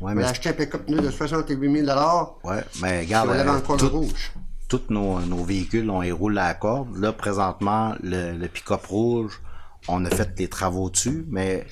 Ouais, 0.00 0.12
on 0.12 0.14
mais 0.14 0.24
a 0.24 0.28
acheté 0.28 0.50
un 0.50 0.52
pick-up 0.52 0.86
neuf 0.88 1.00
de 1.02 1.10
68 1.10 1.84
000 1.86 1.98
Ouais, 2.44 2.62
mais 2.82 3.00
Si 3.00 3.06
regarde, 3.06 3.28
on 3.30 3.32
avait 3.32 3.48
euh, 3.48 3.56
encore 3.56 3.76
tout- 3.78 3.86
le 3.86 3.90
rouge. 3.92 4.32
tous 4.68 4.82
nos, 4.90 5.18
nos 5.20 5.44
véhicules, 5.44 5.88
on 5.88 6.02
les 6.02 6.12
roule 6.12 6.38
à 6.38 6.48
la 6.48 6.54
corde. 6.54 6.94
Là, 6.98 7.12
présentement, 7.12 7.94
le, 8.02 8.36
le 8.36 8.48
pick-up 8.48 8.84
rouge, 8.86 9.40
on 9.88 10.04
a 10.04 10.10
fait 10.10 10.28
les 10.38 10.48
travaux 10.48 10.90
dessus, 10.90 11.24
mais 11.30 11.66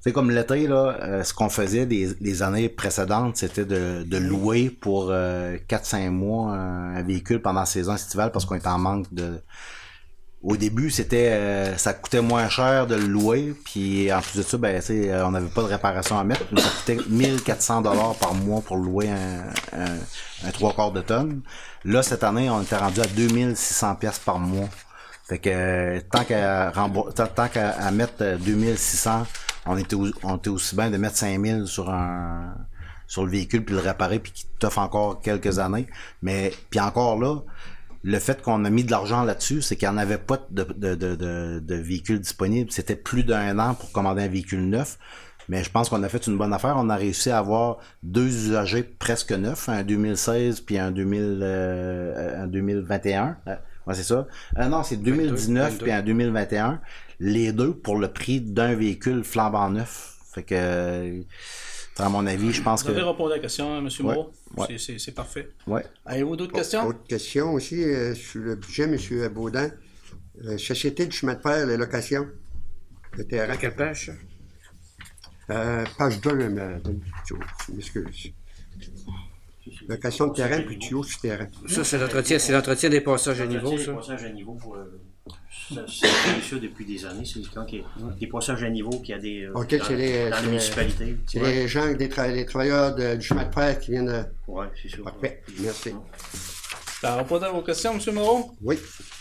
c'est 0.00 0.12
comme 0.12 0.32
l'été, 0.32 0.66
là, 0.66 0.96
euh, 1.00 1.22
ce 1.22 1.32
qu'on 1.32 1.48
faisait 1.50 1.84
les 1.86 2.42
années 2.42 2.68
précédentes, 2.68 3.36
c'était 3.36 3.64
de, 3.66 4.02
de 4.02 4.16
louer 4.16 4.68
pour 4.70 5.08
euh, 5.10 5.56
4-5 5.68 6.10
mois 6.10 6.54
un, 6.54 6.96
un 6.96 7.02
véhicule 7.02 7.40
pendant 7.40 7.60
la 7.60 7.66
saison 7.66 7.94
estivale 7.94 8.32
parce 8.32 8.44
qu'on 8.46 8.56
était 8.56 8.66
en 8.66 8.78
manque 8.78 9.12
de... 9.14 9.40
Au 10.42 10.56
début, 10.56 10.90
c'était 10.90 11.32
euh, 11.32 11.76
ça 11.76 11.92
coûtait 11.92 12.22
moins 12.22 12.48
cher 12.48 12.86
de 12.86 12.94
le 12.94 13.06
louer, 13.06 13.54
puis 13.64 14.10
en 14.10 14.22
plus 14.22 14.38
de 14.38 14.42
ça, 14.42 14.56
ben, 14.56 14.80
euh, 14.88 15.24
on 15.26 15.32
n'avait 15.32 15.50
pas 15.50 15.60
de 15.62 15.66
réparation 15.66 16.18
à 16.18 16.24
mettre, 16.24 16.44
ça 16.58 16.70
coûtait 16.78 16.98
1400 17.10 17.82
dollars 17.82 18.14
par 18.14 18.32
mois 18.32 18.62
pour 18.62 18.78
louer 18.78 19.10
un, 19.10 19.78
un, 19.78 20.48
un 20.48 20.50
trois 20.50 20.72
quarts 20.72 20.92
de 20.92 21.02
tonne. 21.02 21.42
Là, 21.84 22.02
cette 22.02 22.24
année, 22.24 22.48
on 22.48 22.62
était 22.62 22.76
rendu 22.76 23.00
à 23.00 23.06
2600 23.06 23.96
pièces 23.96 24.18
par 24.18 24.38
mois. 24.38 24.68
Fait 25.30 25.38
que 25.38 25.50
euh, 25.50 26.00
tant 26.10 26.24
qu'à 26.24 26.72
tant, 27.36 27.48
qu'à 27.48 27.90
mettre 27.92 28.14
euh, 28.22 28.36
2600, 28.36 29.26
on 29.66 29.76
était, 29.76 29.96
on 30.24 30.36
était 30.36 30.50
aussi 30.50 30.74
bien 30.74 30.90
de 30.90 30.96
mettre 30.96 31.16
5000 31.16 31.66
sur 31.66 31.88
un 31.88 32.54
sur 33.06 33.24
le 33.24 33.30
véhicule 33.30 33.64
puis 33.64 33.74
le 33.74 33.80
réparer 33.80 34.20
puis 34.20 34.30
qui 34.32 34.46
t'offre 34.58 34.78
encore 34.78 35.20
quelques 35.20 35.58
années. 35.60 35.86
Mais 36.22 36.52
puis 36.70 36.80
encore 36.80 37.18
là, 37.18 37.36
le 38.02 38.18
fait 38.18 38.42
qu'on 38.42 38.64
a 38.64 38.70
mis 38.70 38.84
de 38.84 38.90
l'argent 38.90 39.24
là-dessus, 39.24 39.62
c'est 39.62 39.76
qu'il 39.76 39.88
n'y 39.88 39.94
en 39.94 39.98
avait 39.98 40.18
pas 40.18 40.46
de, 40.50 40.64
de, 40.64 40.94
de, 40.94 41.14
de, 41.14 41.60
de 41.62 41.74
véhicules 41.74 42.20
disponibles. 42.20 42.70
C'était 42.70 42.96
plus 42.96 43.24
d'un 43.24 43.58
an 43.58 43.74
pour 43.74 43.92
commander 43.92 44.22
un 44.22 44.28
véhicule 44.28 44.68
neuf. 44.68 44.98
Mais 45.48 45.64
je 45.64 45.70
pense 45.70 45.88
qu'on 45.88 46.02
a 46.02 46.08
fait 46.08 46.26
une 46.26 46.38
bonne 46.38 46.52
affaire. 46.52 46.76
On 46.78 46.88
a 46.90 46.96
réussi 46.96 47.30
à 47.30 47.38
avoir 47.38 47.78
deux 48.02 48.26
usagers 48.26 48.84
presque 48.84 49.32
neufs, 49.32 49.68
un 49.68 49.82
2016 49.82 50.60
puis 50.60 50.78
un, 50.78 50.92
2000, 50.92 51.40
euh, 51.42 52.44
un 52.44 52.46
2021. 52.46 53.36
Euh, 53.48 53.56
Ouais, 53.86 53.94
c'est 53.94 54.02
ça. 54.02 54.26
Euh, 54.58 54.66
non, 54.66 54.82
c'est 54.82 54.96
2019 54.98 55.72
22. 55.72 55.84
puis 55.84 55.92
en 55.92 56.02
2021. 56.02 56.80
Les 57.18 57.52
deux 57.52 57.72
pour 57.72 57.96
le 57.98 58.08
prix 58.08 58.40
d'un 58.40 58.74
véhicule 58.74 59.24
flambant 59.24 59.70
neuf. 59.70 60.18
Fait 60.32 60.42
que, 60.42 61.22
à 62.00 62.08
mon 62.08 62.26
avis, 62.26 62.52
je 62.52 62.62
pense 62.62 62.82
Vous 62.82 62.88
que. 62.88 62.92
avez 62.92 63.02
répondu 63.02 63.32
à 63.32 63.36
la 63.36 63.42
question, 63.42 63.78
M. 63.78 63.84
Ouais, 63.86 64.02
Moreau? 64.02 64.32
ouais. 64.56 64.66
C'est- 64.68 64.78
C'est 64.78 64.98
c'est 64.98 65.12
parfait. 65.12 65.48
Ouais. 65.66 65.84
Avez-vous 66.06 66.36
d'autres 66.36 66.52
questions? 66.52 66.86
Autre 66.86 67.04
question 67.06 67.52
aussi 67.54 67.82
euh, 67.82 68.14
sur 68.14 68.40
le 68.40 68.56
budget, 68.56 68.84
M. 68.84 69.28
Baudin. 69.32 69.70
Euh, 70.44 70.56
Société 70.58 71.06
du 71.06 71.14
chemin 71.16 71.34
de 71.34 71.40
fer, 71.40 71.66
les 71.66 71.76
locations 71.76 72.26
de 73.18 73.22
terrain. 73.24 73.52
À 73.52 73.56
quelle 73.56 73.74
page? 73.76 74.10
Euh, 75.50 75.84
page 75.98 76.20
2, 76.20 76.48
madame 76.48 77.00
Tuyau, 77.26 77.40
je 77.68 77.72
m'excuse. 77.74 78.32
Location 79.88 80.28
de 80.28 80.34
terrain 80.34 80.62
puis 80.62 80.78
tuyau 80.78 81.02
sur 81.02 81.20
terrain. 81.20 81.46
Ça, 81.68 81.84
c'est 81.84 81.98
l'entretien, 81.98 82.38
c'est 82.38 82.52
l'entretien 82.52 82.88
des 82.88 83.00
passages 83.00 83.40
à 83.40 83.46
niveau, 83.46 83.70
Des 83.70 83.84
ça? 83.84 83.92
passages 83.92 84.24
à 84.24 84.30
niveau 84.30 84.54
pour. 84.54 84.74
euh, 84.76 84.84
ça, 84.84 85.09
C'est 85.88 86.06
fait 86.08 86.40
ça 86.42 86.56
depuis 86.60 86.84
des 86.84 87.04
années. 87.04 87.24
C'est 87.24 87.40
quand 87.54 87.64
il 87.72 87.78
y 87.78 87.82
a 87.82 87.84
des 88.18 88.26
passages 88.26 88.62
à 88.64 88.70
niveau 88.70 88.90
qu'il 88.90 89.10
y 89.10 89.12
a 89.12 89.18
des. 89.18 89.42
euh, 89.44 89.52
OK, 89.54 89.76
dans, 89.76 89.84
c'est 89.84 89.96
les, 89.96 90.24
dans 90.30 90.36
la 90.36 90.42
municipalité. 90.42 91.16
c'est 91.26 91.40
Ouais. 91.40 91.52
les 91.54 91.68
gens, 91.68 91.92
des 91.92 92.08
tra- 92.08 92.32
les 92.32 92.44
travailleurs 92.44 92.94
de- 92.94 93.14
du 93.16 93.22
chemin 93.24 93.44
de 93.44 93.54
fer 93.54 93.78
qui 93.78 93.92
viennent 93.92 94.06
de... 94.06 94.22
Ouais, 94.48 94.66
c'est 94.80 94.88
ça. 94.88 95.02
Parfait, 95.04 95.42
merci. 95.60 95.94
Ça 97.00 97.16
répondre 97.16 97.44
à 97.46 97.50
vos 97.50 97.62
questions, 97.62 97.92
M. 97.98 98.14
Moreau? 98.14 98.56
Oui. 98.62 98.78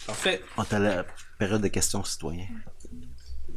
Parfait. 0.08 0.42
On 0.58 0.64
est 0.64 0.74
à 0.74 0.80
la 0.80 1.06
période 1.38 1.62
de 1.62 1.68
questions 1.68 2.04
citoyens. 2.04 2.48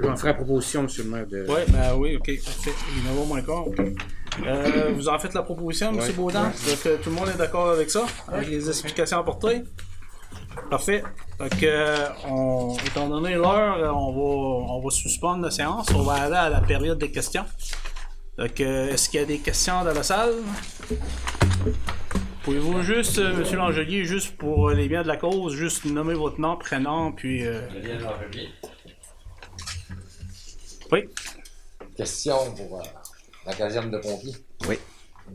J'en 0.00 0.16
ferai 0.16 0.28
la 0.28 0.34
proposition, 0.34 0.82
monsieur 0.84 1.04
le 1.04 1.10
maire. 1.10 1.26
De... 1.26 1.46
Oui, 1.48 1.60
ben 1.68 1.94
oui, 1.96 2.16
ok, 2.16 2.30
parfait. 2.44 2.72
Il 2.96 3.04
y 3.04 3.08
en 3.18 3.22
a 3.22 3.26
moins 3.26 3.40
encore. 3.40 3.68
ok. 3.68 3.78
Euh, 4.46 4.92
vous 4.94 5.08
en 5.08 5.18
faites 5.18 5.34
la 5.34 5.42
proposition, 5.42 5.90
M. 5.90 5.98
Ouais. 5.98 6.12
Baudin? 6.12 6.44
Donc, 6.44 6.86
euh, 6.86 6.96
tout 7.02 7.10
le 7.10 7.16
monde 7.16 7.28
est 7.28 7.36
d'accord 7.38 7.70
avec 7.70 7.90
ça? 7.90 8.06
Avec 8.28 8.48
les 8.48 8.68
explications 8.68 9.18
apportées? 9.18 9.62
Parfait. 10.70 11.02
Donc, 11.38 11.62
euh, 11.62 12.08
on, 12.28 12.76
étant 12.86 13.08
donné 13.08 13.34
l'heure, 13.34 13.76
euh, 13.76 13.90
on 13.90 14.12
va, 14.12 14.72
on 14.74 14.80
va 14.80 14.90
suspendre 14.90 15.42
la 15.42 15.50
séance. 15.50 15.88
On 15.94 16.02
va 16.02 16.14
aller 16.14 16.34
à 16.34 16.48
la 16.48 16.60
période 16.60 16.98
des 16.98 17.10
questions. 17.10 17.44
Donc, 18.38 18.60
euh, 18.60 18.92
est-ce 18.92 19.10
qu'il 19.10 19.20
y 19.20 19.22
a 19.22 19.26
des 19.26 19.38
questions 19.38 19.84
dans 19.84 19.92
la 19.92 20.02
salle? 20.02 20.34
Pouvez-vous 22.44 22.82
juste, 22.82 23.18
euh, 23.18 23.44
M. 23.44 23.56
Langelier, 23.56 24.04
juste 24.04 24.36
pour 24.36 24.70
les 24.70 24.88
biens 24.88 25.02
de 25.02 25.08
la 25.08 25.16
cause, 25.16 25.54
juste 25.54 25.84
nommer 25.84 26.14
votre 26.14 26.40
nom, 26.40 26.56
prénom, 26.56 27.12
puis... 27.12 27.46
euh, 27.46 27.60
Oui. 30.90 31.08
Question 31.96 32.36
pour 32.56 32.80
euh, 32.80 32.84
la 33.46 33.54
caserne 33.54 33.90
de 33.90 33.98
pompiers. 33.98 34.34
Oui. 34.68 34.78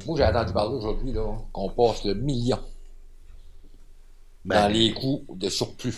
Moi, 0.05 0.17
j'ai 0.17 0.25
entendu 0.25 0.53
parler 0.53 0.75
aujourd'hui 0.75 1.11
là, 1.13 1.33
qu'on 1.53 1.69
passe 1.69 2.03
le 2.03 2.13
million 2.15 2.59
Ben, 4.47 4.63
dans 4.63 4.67
les 4.73 4.93
coûts 4.93 5.23
de 5.35 5.49
surplus. 5.49 5.95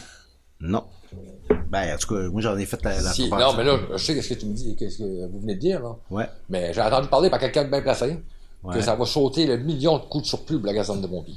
Non. 0.60 0.84
Ben, 1.70 1.96
en 1.96 1.98
tout 1.98 2.14
cas, 2.14 2.22
moi, 2.30 2.42
j'en 2.42 2.58
ai 2.58 2.66
fait 2.66 2.84
la, 2.84 3.02
la 3.02 3.12
Si- 3.14 3.30
non, 3.30 3.54
mais 3.56 3.64
là, 3.64 3.78
je 3.94 3.98
sais 3.98 4.22
ce 4.22 4.34
que 4.34 4.40
tu 4.40 4.46
me 4.48 4.54
dis, 4.54 4.76
qu'est-ce 4.76 4.98
que 4.98 5.28
vous 5.32 5.40
venez 5.40 5.56
de 5.56 5.60
dire. 5.60 5.82
Là. 5.82 5.96
Ouais. 6.12 6.28
Mais 6.50 6.74
j'ai 6.74 6.82
entendu 6.82 7.08
parler 7.08 7.30
par 7.30 7.40
quelqu'un 7.40 7.64
de 7.66 7.70
bien 7.70 7.82
placé 7.82 8.18
Ouais. 8.62 8.76
que 8.76 8.82
ça 8.82 8.94
va 8.96 9.06
sauter 9.06 9.46
le 9.46 9.58
million 9.58 9.98
de 10.00 10.04
coûts 10.04 10.20
de 10.20 10.26
surplus 10.26 10.58
pour 10.60 10.66
la 10.68 10.74
de 10.74 11.08
pompiers. 11.08 11.36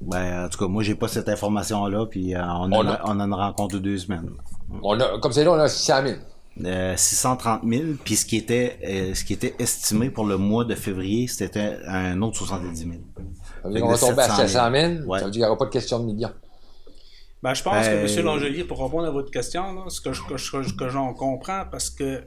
Ben, 0.00 0.44
en 0.44 0.48
tout 0.48 0.58
cas, 0.58 0.68
moi, 0.68 0.82
j'ai 0.82 0.94
pas 0.94 1.08
cette 1.08 1.28
information-là, 1.28 2.06
puis 2.06 2.34
euh, 2.34 2.40
on, 2.44 2.70
On 2.72 2.86
a, 2.86 2.92
a- 2.92 3.02
on 3.06 3.18
a 3.18 3.24
une 3.24 3.34
rencontre 3.34 3.74
de 3.74 3.78
deux 3.80 3.98
semaines. 3.98 4.30
On 4.82 4.98
a, 5.00 5.18
comme 5.18 5.32
c'est 5.32 5.42
là, 5.44 5.50
on 5.52 5.58
a 5.58 5.68
600 5.68 5.94
000. 6.06 6.16
Euh, 6.66 6.94
630 6.96 7.62
000, 7.68 7.82
puis 8.04 8.14
ce 8.14 8.24
qui 8.26 8.36
était 8.36 8.78
euh, 8.86 9.12
ce 9.14 9.24
qui 9.24 9.32
était 9.32 9.56
estimé 9.58 10.08
pour 10.10 10.24
le 10.24 10.36
mois 10.36 10.64
de 10.64 10.76
février, 10.76 11.26
c'était 11.26 11.78
un 11.88 12.22
autre 12.22 12.36
70 12.36 12.78
000. 12.78 12.90
Ça 13.64 13.68
veut 13.70 13.74
Fait 13.74 13.80
dire 13.80 13.86
que 13.88 14.00
qu'on 14.00 14.06
va 14.06 14.08
tomber 14.10 14.22
à 14.22 14.36
700 14.36 14.46
700 14.48 14.70
000. 14.98 15.10
Ouais. 15.10 15.18
Ça 15.18 15.24
veut 15.24 15.30
dire 15.30 15.32
qu'il 15.32 15.40
n'y 15.40 15.46
aura 15.46 15.58
pas 15.58 15.64
de 15.64 15.70
question 15.70 15.98
de 15.98 16.04
million. 16.04 16.30
Ben, 17.42 17.54
je 17.54 17.62
pense 17.62 17.86
Ben, 17.86 18.06
que 18.06 18.18
M. 18.18 18.24
Langelier, 18.24 18.64
pour 18.64 18.82
répondre 18.82 19.06
à 19.06 19.10
votre 19.10 19.30
question, 19.30 19.72
là, 19.74 19.84
ce 19.88 20.00
que, 20.00 20.12
je- 20.12 20.22
que, 20.22 20.36
je- 20.36 20.74
que 20.74 20.88
j'en 20.88 21.12
comprends, 21.14 21.64
parce 21.70 21.90
que 21.90 22.24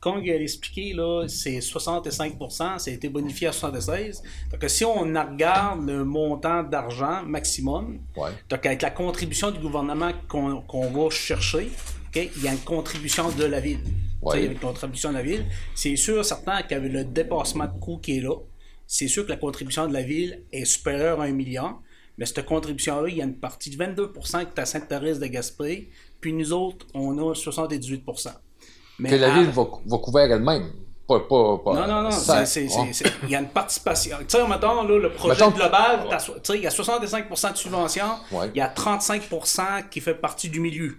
comme 0.00 0.20
il 0.24 0.30
a 0.30 0.36
expliqué, 0.36 0.92
là, 0.94 1.26
c'est 1.28 1.60
65 1.60 2.36
ça 2.50 2.78
a 2.86 2.90
été 2.90 3.08
bonifié 3.10 3.48
à 3.48 3.52
76 3.52 4.22
Donc, 4.50 4.64
si 4.70 4.84
on 4.84 4.92
regarde 5.00 5.86
le 5.86 6.04
montant 6.04 6.62
d'argent 6.62 7.22
maximum, 7.26 7.98
Ouais. 8.16 8.30
donc 8.48 8.64
avec 8.64 8.80
la 8.80 8.90
contribution 8.90 9.50
du 9.50 9.58
gouvernement 9.58 10.12
qu'on 10.28 10.62
qu'on 10.62 10.90
va 10.90 11.10
chercher, 11.10 11.70
ok, 12.08 12.30
il 12.36 12.42
y 12.42 12.48
a 12.48 12.52
une 12.52 12.58
contribution 12.60 13.28
de 13.30 13.44
la 13.44 13.60
ville. 13.60 13.80
Ouais. 14.22 14.38
Il 14.38 14.44
y 14.46 14.48
a 14.48 14.52
une 14.52 14.58
contribution 14.58 15.10
de 15.10 15.16
la 15.16 15.22
ville. 15.22 15.44
C'est 15.74 15.96
sûr, 15.96 16.24
certain 16.24 16.62
qu'avec 16.62 16.90
le 16.92 17.04
dépassement 17.04 17.66
de 17.66 17.78
coût 17.78 17.98
qui 17.98 18.18
est 18.18 18.20
là, 18.20 18.34
c'est 18.92 19.06
sûr 19.06 19.24
que 19.24 19.30
la 19.30 19.36
contribution 19.36 19.86
de 19.86 19.92
la 19.92 20.02
ville 20.02 20.42
est 20.52 20.64
supérieure 20.64 21.20
à 21.20 21.24
un 21.24 21.32
million. 21.32 21.76
Mais 22.18 22.26
cette 22.26 22.44
contribution-là, 22.44 23.08
il 23.08 23.16
y 23.18 23.22
a 23.22 23.24
une 23.24 23.36
partie 23.38 23.70
de 23.70 23.76
22% 23.76 24.40
qui 24.40 24.46
est 24.56 24.58
à 24.58 24.66
Sainte-Thérèse 24.66 25.20
de 25.20 25.26
Gaspé, 25.28 25.90
puis 26.20 26.32
nous 26.32 26.52
autres, 26.52 26.86
on 26.92 27.16
a 27.18 27.34
78% 27.34 28.30
Mais 28.98 29.10
que 29.10 29.14
la 29.14 29.32
à- 29.32 29.38
ville 29.38 29.50
va, 29.50 29.62
va 29.86 29.98
couvrir 29.98 30.32
elle-même. 30.32 30.72
Pas, 31.06 31.20
pas, 31.20 31.58
pas, 31.64 31.74
non, 31.74 31.86
non, 31.88 32.02
non, 32.02 32.10
il 33.24 33.30
y 33.30 33.34
a 33.36 33.40
une 33.40 33.48
participation. 33.48 34.16
Tu 34.20 34.24
sais, 34.28 34.46
mettons, 34.46 34.82
là, 34.82 34.98
le 34.98 35.10
projet 35.12 35.34
Mettons- 35.44 35.56
global, 35.56 36.00
il 36.54 36.60
y 36.62 36.66
a 36.66 36.70
65% 36.70 37.52
de 37.52 37.56
subvention, 37.56 38.06
Ouais. 38.32 38.50
il 38.54 38.58
y 38.58 38.60
a 38.60 38.68
35% 38.68 39.88
qui 39.90 40.00
fait 40.00 40.14
partie 40.14 40.48
du 40.48 40.60
milieu. 40.60 40.96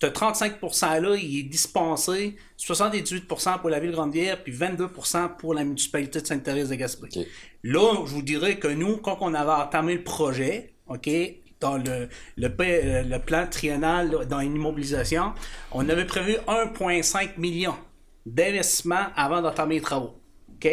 Ce 0.00 0.06
35 0.06 0.60
%-là, 0.60 1.16
il 1.16 1.38
est 1.38 1.42
dispensé 1.44 2.34
78% 2.58 3.60
pour 3.60 3.70
la 3.70 3.78
ville 3.78 3.92
de 3.92 3.94
Grande-Bière, 3.94 4.42
puis 4.42 4.52
22% 4.52 5.36
pour 5.36 5.54
la 5.54 5.62
municipalité 5.62 6.20
de 6.20 6.26
Sainte-Thérèse 6.26 6.70
de 6.70 6.74
Gaspé. 6.74 7.06
Ok. 7.16 7.26
Là, 7.62 8.04
je 8.04 8.10
vous 8.10 8.22
dirais 8.22 8.58
que 8.58 8.66
nous, 8.66 8.96
quand 8.96 9.18
on 9.20 9.32
avait 9.34 9.52
entamé 9.52 9.94
le 9.94 10.02
projet, 10.02 10.74
OK, 10.88 11.08
dans 11.60 11.76
le, 11.76 12.08
le, 12.36 12.48
euh, 12.60 13.02
le 13.04 13.18
plan 13.20 13.46
triennal 13.48 14.10
là, 14.10 14.24
dans 14.24 14.40
une 14.40 14.56
immobilisation, 14.56 15.32
on 15.70 15.88
avait 15.88 16.06
prévu 16.06 16.38
1,5 16.48 17.38
million 17.38 17.76
d'investissement 18.26 19.06
avant 19.14 19.42
d'entamer 19.42 19.76
les 19.76 19.80
travaux. 19.80 20.20
OK? 20.56 20.68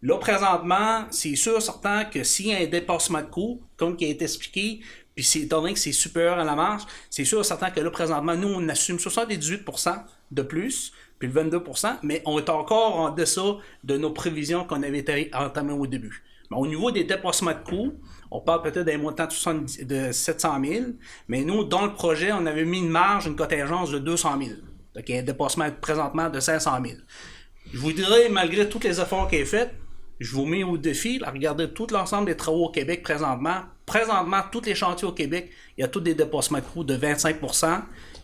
Là, 0.00 0.16
présentement, 0.16 1.04
c'est 1.10 1.36
sûr, 1.36 1.60
certain 1.60 2.04
que 2.04 2.24
s'il 2.24 2.46
y 2.48 2.54
a 2.54 2.58
un 2.58 2.66
dépassement 2.66 3.20
de 3.20 3.26
coût, 3.26 3.62
comme 3.76 3.96
qui 3.96 4.06
a 4.06 4.08
été 4.08 4.24
expliqué, 4.24 4.80
puis 5.14 5.24
c'est 5.24 5.40
étant 5.40 5.60
donné 5.60 5.74
que 5.74 5.78
c'est 5.78 5.92
supérieur 5.92 6.38
à 6.38 6.44
la 6.44 6.54
marge, 6.54 6.82
c'est 7.10 7.24
sûr, 7.24 7.44
certain 7.44 7.70
que 7.70 7.80
là, 7.80 7.90
présentement, 7.90 8.34
nous, 8.34 8.48
on 8.48 8.68
assume 8.68 8.96
78% 8.96 10.02
de 10.30 10.42
plus, 10.42 10.92
puis 11.18 11.28
le 11.28 11.34
22%, 11.34 11.98
mais 12.02 12.22
on 12.24 12.38
est 12.38 12.48
encore 12.48 12.98
en 12.98 13.10
deçà 13.10 13.42
de 13.84 13.96
nos 13.96 14.10
prévisions 14.10 14.64
qu'on 14.64 14.82
avait 14.82 15.30
entamées 15.34 15.72
au 15.72 15.86
début. 15.86 16.22
Mais 16.50 16.56
au 16.56 16.66
niveau 16.66 16.90
des 16.90 17.04
dépassements 17.04 17.52
de 17.52 17.64
coûts, 17.64 17.94
on 18.30 18.40
parle 18.40 18.62
peut-être 18.62 18.86
d'un 18.86 18.98
montant 18.98 19.26
de, 19.26 19.32
70 19.32 19.86
de 19.86 20.12
700 20.12 20.60
000, 20.64 20.84
mais 21.28 21.44
nous, 21.44 21.64
dans 21.64 21.84
le 21.84 21.92
projet, 21.92 22.32
on 22.32 22.46
avait 22.46 22.64
mis 22.64 22.78
une 22.78 22.90
marge, 22.90 23.26
une 23.26 23.36
contingence 23.36 23.90
de 23.90 23.98
200 23.98 24.38
000. 24.38 24.50
Donc, 24.94 25.08
il 25.08 25.14
y 25.14 25.18
a 25.18 25.20
un 25.20 25.24
dépassement 25.24 25.68
présentement 25.80 26.28
de 26.28 26.40
500 26.40 26.70
000. 26.84 26.98
Je 27.72 27.78
vous 27.78 27.92
dirais, 27.92 28.28
malgré 28.30 28.68
tous 28.68 28.80
les 28.80 29.00
efforts 29.00 29.28
qui 29.28 29.36
est 29.36 29.44
faits, 29.44 29.74
je 30.22 30.32
vous 30.34 30.46
mets 30.46 30.62
au 30.62 30.76
défi, 30.76 31.20
regardez 31.24 31.68
tout 31.68 31.86
l'ensemble 31.90 32.26
des 32.26 32.36
travaux 32.36 32.66
au 32.66 32.70
Québec 32.70 33.02
présentement. 33.02 33.62
Présentement, 33.84 34.40
tous 34.50 34.62
les 34.62 34.74
chantiers 34.74 35.06
au 35.06 35.12
Québec, 35.12 35.50
il 35.76 35.80
y 35.80 35.84
a 35.84 35.88
tous 35.88 36.00
des 36.00 36.14
dépassements 36.14 36.58
de 36.58 36.64
coûts 36.64 36.84
de 36.84 36.94
25 36.94 37.36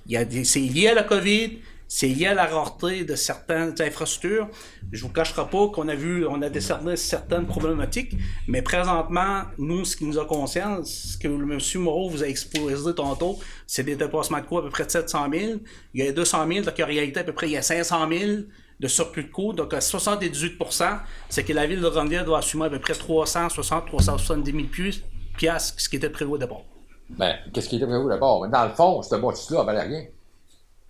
il 0.07 0.13
y 0.13 0.17
a 0.17 0.25
C'est 0.45 0.61
lié 0.61 0.89
à 0.89 0.95
la 0.95 1.03
COVID, 1.03 1.59
c'est 1.89 2.07
lié 2.07 2.27
à 2.27 2.35
la 2.35 2.47
rareté 2.47 3.05
de 3.05 3.17
certaines 3.17 3.75
infrastructures. 3.81 4.49
Je 4.93 5.03
vous 5.03 5.09
cacherai 5.09 5.49
pas 5.51 5.69
qu'on 5.69 5.89
a 5.89 5.95
vu, 5.95 6.27
on 6.27 6.41
a 6.43 6.49
décerné 6.49 6.97
certaines 6.97 7.47
problématiques, 7.47 8.15
mais 8.47 8.63
présentement, 8.63 9.43
nous, 9.59 9.85
ce 9.85 9.97
qui 9.97 10.05
nous 10.05 10.19
a 10.19 10.25
concerne, 10.25 10.85
ce 10.85 11.19
que 11.19 11.27
M. 11.27 11.59
Moreau 11.83 12.09
vous 12.09 12.23
a 12.23 12.29
exposé 12.29 12.95
tantôt, 12.95 13.39
c'est 13.67 13.83
des 13.83 13.97
dépassements 13.97 14.41
de 14.41 14.47
coûts 14.47 14.59
à 14.59 14.63
peu 14.63 14.71
près 14.71 14.85
de 14.85 14.91
700 14.91 15.27
000. 15.33 15.53
Il 15.95 16.05
y 16.05 16.09
a 16.09 16.13
200 16.13 16.47
000, 16.47 16.65
donc 16.65 16.79
en 16.79 16.87
réalité, 16.87 17.21
à 17.21 17.25
peu 17.25 17.33
près, 17.33 17.49
il 17.49 17.53
y 17.53 17.57
a 17.57 17.63
500 17.63 18.09
000 18.09 18.43
de 18.81 18.89
surplus 18.89 19.25
de 19.25 19.31
coûts. 19.31 19.53
Donc, 19.53 19.75
à 19.75 19.79
78% 19.79 20.99
c'est 21.29 21.45
que 21.45 21.53
la 21.53 21.67
ville 21.67 21.81
de 21.81 21.89
Grande-Ville 21.89 22.25
doit 22.25 22.39
assumer 22.39 22.67
à 22.67 22.71
peu 22.71 22.79
près 22.79 22.95
360-370 22.95 24.45
000 24.45 24.67
pièces, 24.71 25.01
piastres, 25.37 25.81
ce 25.81 25.89
qui 25.89 25.97
était 25.97 26.11
prévu 26.11 26.33
au 26.33 26.39
départ. 26.39 26.63
Ben, 27.11 27.37
qu'est-ce 27.53 27.69
qui 27.69 27.77
était 27.77 27.87
prévu 27.87 28.09
d'abord? 28.09 28.43
Mais 28.43 28.49
dans 28.49 28.65
le 28.65 28.71
fond, 28.71 29.03
ce 29.03 29.17
bâtisse-là, 29.17 29.63
valait 29.65 29.83
rien. 29.83 30.05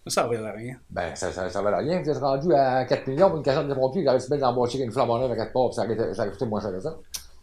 Ça 0.07 0.25
ne 0.27 0.35
valait 0.35 0.51
rien. 0.51 0.77
Ben, 0.91 1.15
ça, 1.15 1.31
ça, 1.33 1.49
ça 1.51 1.63
valait 1.63 1.89
rien. 1.89 2.03
Vous 2.03 2.09
êtes 2.09 2.19
rendu 2.19 2.53
à 2.55 2.85
4 2.85 3.07
millions 3.09 3.29
pour 3.29 3.39
une 3.39 3.45
caserne 3.45 3.69
de 3.69 3.75
pompiers, 3.75 4.03
il 4.03 4.09
aurait 4.09 4.19
pu 4.19 4.31
mettre 4.31 4.43
dans 4.43 4.53
le 4.53 4.61
bâtiment 4.61 4.85
une 4.85 4.93
flamme 4.93 5.11
en 5.11 5.19
neuf 5.19 5.31
à 5.31 5.37
4 5.37 5.53
parts, 5.53 5.75
ça 5.75 5.85
aurait 5.85 6.31
coûté 6.31 6.47
moins 6.47 6.61
cher 6.61 6.73
que 6.73 6.81
ça. 6.81 6.97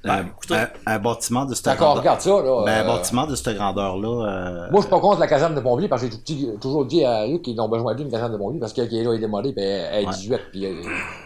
Un, 0.09 0.25
un- 0.55 0.67
un 0.85 0.99
bâtiment 0.99 1.45
de 1.45 1.55
cette 1.55 1.65
D'accord, 1.65 1.97
regarde 1.97 2.21
ça, 2.21 2.29
là, 2.29 2.63
Ben, 2.65 2.71
un 2.71 2.83
euh, 2.83 2.87
bâtiment 2.97 3.25
de 3.27 3.35
cette 3.35 3.55
grandeur-là. 3.55 4.07
euh, 4.07 4.71
Moi, 4.71 4.75
je 4.75 4.79
suis 4.81 4.89
pas 4.89 4.99
contre 4.99 5.19
la 5.19 5.27
caserne 5.27 5.55
de 5.55 5.59
pompiers 5.61 5.87
parce 5.87 6.03
que 6.03 6.09
j'ai 6.27 6.57
toujours 6.59 6.85
dit 6.85 7.03
à 7.03 7.25
Luc 7.27 7.41
qu'ils 7.41 7.59
ont 7.59 7.69
besoin 7.69 7.95
d'une 7.95 8.09
caserne 8.11 8.31
de 8.33 8.37
pompiers 8.37 8.59
parce 8.59 8.73
qu'elle 8.73 8.93
est 8.93 9.03
là 9.03 9.13
est 9.13 9.19
démolée 9.19 9.53
puis 9.53 9.63
elle 9.63 9.89
elle 9.91 10.03
est 10.03 10.07
Ouais. 10.07 10.13
18 10.13 10.39
puis 10.51 10.65
euh, 10.65 10.81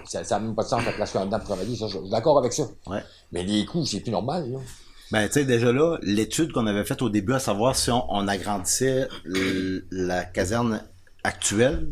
ça 0.06 0.22
n'a 0.22 0.39
même 0.39 0.56
pas 0.56 0.64
de 0.64 0.68
sens 0.69 0.85
de 0.85 0.91
placer 0.91 1.18
un 1.18 1.26
dedans 1.26 1.39
pour 1.39 1.47
travailler. 1.47 1.76
Ça, 1.76 1.88
je 1.88 1.93
je 1.93 1.99
suis 1.99 2.10
d'accord 2.10 2.38
avec 2.38 2.53
ça. 2.53 2.64
Ouais. 2.88 3.03
Mais 3.31 3.43
les 3.43 3.65
coûts, 3.65 3.85
c'est 3.85 3.99
plus 3.99 4.11
normal. 4.11 4.49
Là. 4.51 4.60
Ben, 5.11 5.26
tu 5.27 5.34
sais, 5.34 5.43
déjà 5.45 5.72
là, 5.72 5.97
l'étude 6.03 6.51
qu'on 6.51 6.68
avait 6.68 6.84
faite 6.85 7.01
au 7.01 7.10
début, 7.10 7.34
à 7.34 7.39
savoir 7.39 7.76
si 7.76 7.89
on, 7.91 8.06
on 8.10 8.27
agrandissait 8.27 9.07
la 9.91 10.23
caserne 10.23 10.81
actuelle, 11.23 11.89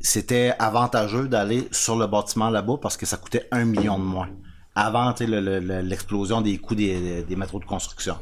c'était 0.00 0.52
avantageux 0.58 1.28
d'aller 1.28 1.68
sur 1.70 1.96
le 1.96 2.06
bâtiment 2.08 2.50
là-bas 2.50 2.74
parce 2.82 2.96
que 2.96 3.06
ça 3.06 3.16
coûtait 3.16 3.46
un 3.52 3.64
million 3.64 3.98
de 3.98 4.04
moins. 4.04 4.28
Avant, 4.74 5.14
l'explosion 5.20 6.40
des 6.40 6.58
coûts 6.58 6.74
des, 6.74 7.22
des 7.22 7.36
de 7.58 7.64
construction. 7.64 8.16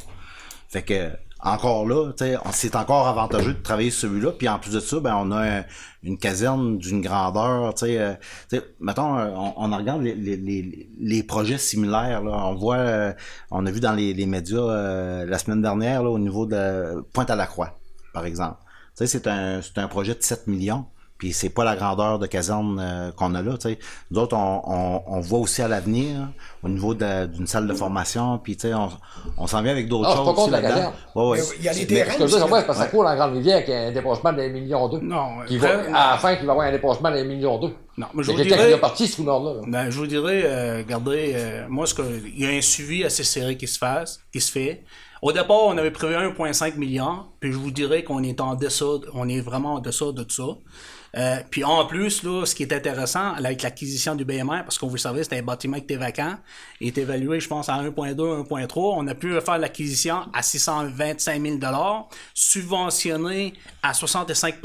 Fait 0.69 0.83
que, 0.83 1.11
encore 1.43 1.87
là, 1.89 2.13
c'est 2.53 2.77
encore 2.77 3.09
avantageux 3.09 3.55
de 3.55 3.63
travailler 3.63 3.91
celui-là. 3.91 4.33
Puis 4.33 4.49
en 4.49 4.59
plus 4.59 4.73
de 4.73 4.81
ça, 4.81 5.01
ben 5.01 5.17
on 5.17 5.31
a 5.33 5.59
un- 5.61 5.65
une 6.03 6.19
caserne 6.19 6.79
d'une 6.79 7.01
grandeur, 7.01 7.73
tu 7.75 7.87
sais, 7.87 7.99
euh, 7.99 8.13
tu 8.51 8.59
sais, 8.59 8.65
mettons, 8.81 9.17
euh, 9.19 9.31
on, 9.35 9.55
on 9.57 9.77
regarde 9.77 10.03
les, 10.03 10.15
les, 10.15 10.37
les, 10.37 10.89
les 10.99 11.23
projets 11.23 11.59
similaires. 11.59 12.23
Là, 12.23 12.33
on 12.47 12.55
voit, 12.55 12.77
euh, 12.77 13.13
on 13.51 13.65
a 13.67 13.71
vu 13.71 13.81
dans 13.81 13.93
les, 13.93 14.13
médias 14.27 14.59
euh, 14.61 15.25
la 15.27 15.39
semaine 15.39 15.63
dernière 15.63 16.03
là, 16.03 16.11
au 16.11 16.19
niveau 16.19 16.47
de 16.47 17.01
Pointe-à-la-Croix, 17.13 17.79
par 18.13 18.27
exemple. 18.27 18.59
C'est 18.95 19.27
un, 19.27 19.61
un 19.77 19.89
projet 19.89 20.15
de 20.15 20.23
7 20.23 20.47
millions. 20.47 20.85
Puis 21.21 21.35
c'est 21.35 21.51
pas 21.51 21.65
la 21.65 21.77
grandeur 21.77 22.19
de 22.19 22.27
caserne 22.27 22.81
euh, 22.83 23.13
qu'on 23.13 23.35
a 23.35 23.43
là. 23.43 23.53
Tu 23.59 23.69
sais. 23.69 23.79
Nous 24.11 24.19
autres, 24.19 24.35
on, 24.35 24.63
on, 24.67 25.03
on 25.07 25.21
voit 25.21 25.39
aussi 25.41 25.61
à 25.61 25.69
l'avenir 25.69 26.29
au 26.63 26.69
niveau 26.71 26.95
d'une 26.95 27.47
salle 27.47 27.69
de 27.69 27.75
formation. 27.75 28.39
Puis 28.39 28.57
tu 28.57 28.63
sais, 28.69 28.75
on, 28.75 28.89
on 29.37 29.47
s'en 29.47 29.61
vient 29.61 29.73
avec 29.73 29.87
d'autres 29.87 30.09
Ah, 30.09 30.13
je 30.13 30.17
suis 30.17 30.25
choses. 30.25 30.35
pas 30.35 30.41
contre 30.41 30.53
la 30.53 30.63
caserne. 30.63 30.93
Ouais, 31.15 31.29
ouais. 31.29 31.39
Il 31.59 31.65
y 31.65 31.69
a 31.69 31.73
les 31.75 31.81
Mais 31.81 31.87
terrains 31.87 32.13
ce 32.13 32.19
que 32.19 32.27
je 32.27 32.33
veux 32.33 32.39
dire, 32.41 32.49
parce 32.49 32.67
que 32.67 32.73
ça 32.75 32.87
court 32.87 33.07
en 33.07 33.15
Grande 33.15 33.35
Rivière 33.35 33.63
qu'il 33.67 33.75
y 33.75 33.77
a 33.77 33.81
un 33.89 33.93
dépassement 33.93 34.33
d'un 34.33 34.49
million 34.49 34.89
deux. 34.89 35.01
Non, 35.01 35.27
Qui 35.47 35.59
va, 35.59 35.77
vrai- 35.77 35.87
à 35.93 36.11
la 36.13 36.17
fin, 36.17 36.37
qu'il 36.37 36.47
va 36.47 36.53
y 36.53 36.57
avoir 36.57 36.67
un 36.69 36.73
dépassement 36.73 37.11
d'un 37.11 37.25
million 37.25 37.59
deux. 37.59 37.75
Non, 37.99 38.07
mais 38.15 38.23
je 38.23 38.31
C'est 38.31 38.37
vous 38.39 38.43
qui 38.43 38.49
dirais- 38.49 38.81
parti 38.81 39.07
sous 39.07 39.23
nord 39.23 39.45
là. 39.45 39.61
Ben, 39.67 39.91
je 39.91 39.99
vous 39.99 40.07
dirais, 40.07 40.43
euh, 40.47 40.79
regardez, 40.79 41.33
euh, 41.35 41.67
moi, 41.69 41.87
ce 41.87 41.93
que, 41.93 42.03
il 42.35 42.41
y 42.43 42.47
a 42.47 42.49
un 42.57 42.63
suivi 42.63 43.05
assez 43.05 43.25
serré 43.25 43.59
qui 43.59 43.67
se 43.69 43.77
fasse, 43.77 44.21
qui 44.33 44.41
se 44.41 44.51
fait. 44.51 44.85
Au 45.21 45.33
départ, 45.33 45.65
on 45.67 45.77
avait 45.77 45.91
prévu 45.91 46.15
1,5 46.15 46.77
million, 46.79 47.25
puis 47.41 47.53
je 47.53 47.59
vous 47.59 47.71
dirais 47.71 48.03
qu'on 48.05 48.23
est 48.23 48.41
en 48.41 48.55
dessous, 48.55 49.03
on 49.13 49.29
est 49.29 49.41
vraiment 49.43 49.75
en 49.75 49.79
dessous 49.81 50.13
de 50.13 50.25
ça. 50.31 50.45
Euh, 51.17 51.37
puis 51.51 51.65
en 51.65 51.85
plus, 51.87 52.23
là, 52.23 52.45
ce 52.47 52.55
qui 52.55 52.63
est 52.63 52.73
intéressant 52.73 53.35
avec 53.35 53.63
l'acquisition 53.63 54.15
du 54.15 54.25
BMR, 54.25 54.63
parce 54.65 54.79
que 54.79 54.87
vous 54.87 54.93
le 54.95 54.99
savez, 54.99 55.25
c'était 55.25 55.39
un 55.39 55.43
bâtiment 55.43 55.77
qui 55.79 55.85
était 55.85 55.97
vacant, 55.97 56.37
il 56.81 56.89
est 56.89 56.99
évalué, 56.99 57.41
je 57.41 57.49
pense, 57.49 57.69
à 57.69 57.75
1.2, 57.83 58.15
1.3. 58.17 58.95
On 58.97 59.07
a 59.09 59.15
pu 59.15 59.41
faire 59.41 59.59
l'acquisition 59.59 60.23
à 60.33 60.43
625 60.43 61.43
000 61.43 61.59
subventionné 62.35 63.55
à 63.83 63.95
65 63.95 64.57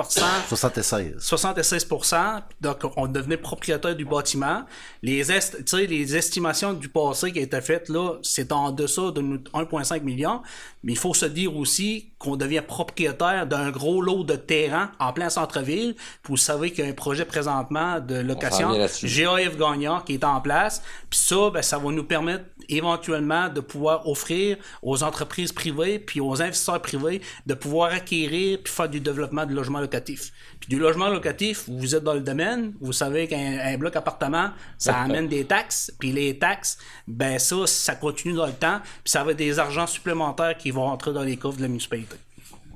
76. 0.48 1.16
76% 1.20 2.42
donc 2.62 2.78
on 2.98 3.08
devenait 3.08 3.38
propriétaire 3.38 3.96
du 3.96 4.06
bâtiment. 4.06 4.64
Les, 5.02 5.32
est, 5.32 5.56
les 5.88 6.16
estimations 6.16 6.74
du 6.74 6.90
passé 6.90 7.32
qui 7.32 7.40
étaient 7.40 7.62
faites, 7.62 7.90
là, 7.90 8.16
c'est 8.22 8.52
en 8.52 8.72
deçà 8.72 9.12
de 9.12 9.22
nous- 9.22 9.44
1,5 9.54 10.04
million. 10.04 10.42
Mais 10.84 10.94
il 10.94 10.98
faut 10.98 11.14
se 11.14 11.26
dire 11.26 11.56
aussi 11.56 12.12
qu'on 12.20 12.36
devient 12.36 12.62
propriétaire 12.66 13.48
d'un 13.48 13.72
gros 13.72 14.02
lot 14.02 14.24
de 14.24 14.36
terrain 14.36 14.92
en 15.00 15.14
plein 15.14 15.30
centre-ville. 15.30 15.96
Puis 16.24 16.35
vous 16.36 16.42
savez 16.42 16.72
qu'il 16.72 16.84
y 16.84 16.88
a 16.88 16.92
un 16.92 16.94
projet 16.94 17.24
présentement 17.24 18.02
de 18.02 18.16
location. 18.16 18.74
GAF 18.74 19.58
gagnant, 19.58 20.02
qui 20.02 20.16
est 20.16 20.24
en 20.26 20.42
place. 20.42 20.84
Puis 21.10 21.18
ça, 21.18 21.50
ben, 21.50 21.62
ça 21.62 21.78
va 21.78 21.92
nous 21.92 22.04
permettre 22.04 22.44
éventuellement 22.68 23.48
de 23.48 23.62
pouvoir 23.62 24.06
offrir 24.06 24.58
aux 24.82 25.02
entreprises 25.04 25.54
privées 25.54 25.98
puis 25.98 26.20
aux 26.20 26.42
investisseurs 26.42 26.82
privés 26.82 27.22
de 27.46 27.54
pouvoir 27.54 27.94
acquérir 27.94 28.60
puis 28.62 28.74
faire 28.74 28.90
du 28.90 29.00
développement 29.00 29.46
de 29.46 29.54
logement 29.54 29.80
locatif. 29.80 30.34
Puis 30.60 30.68
du 30.68 30.78
logement 30.78 31.08
locatif, 31.08 31.70
vous 31.70 31.96
êtes 31.96 32.04
dans 32.04 32.14
le 32.14 32.20
domaine, 32.20 32.74
vous 32.82 32.92
savez 32.92 33.30
qu'un 33.30 33.60
un 33.60 33.78
bloc 33.78 33.96
appartement, 33.96 34.50
ça 34.78 34.98
amène 34.98 35.30
des 35.30 35.46
taxes, 35.46 35.94
puis 36.00 36.12
les 36.12 36.38
taxes, 36.38 36.78
ben 37.08 37.40
ça, 37.40 37.66
ça 37.66 37.96
continue 37.96 38.34
dans 38.34 38.48
le 38.48 38.52
temps, 38.52 38.82
puis 38.82 39.12
ça 39.12 39.24
va 39.24 39.32
être 39.32 39.38
des 39.38 39.58
argents 39.58 39.88
supplémentaires 39.88 40.58
qui 40.58 40.72
vont 40.72 40.88
entrer 40.88 41.14
dans 41.14 41.24
les 41.24 41.38
coffres 41.38 41.58
de 41.58 41.62
la 41.62 41.70
municipalité. 41.70 42.18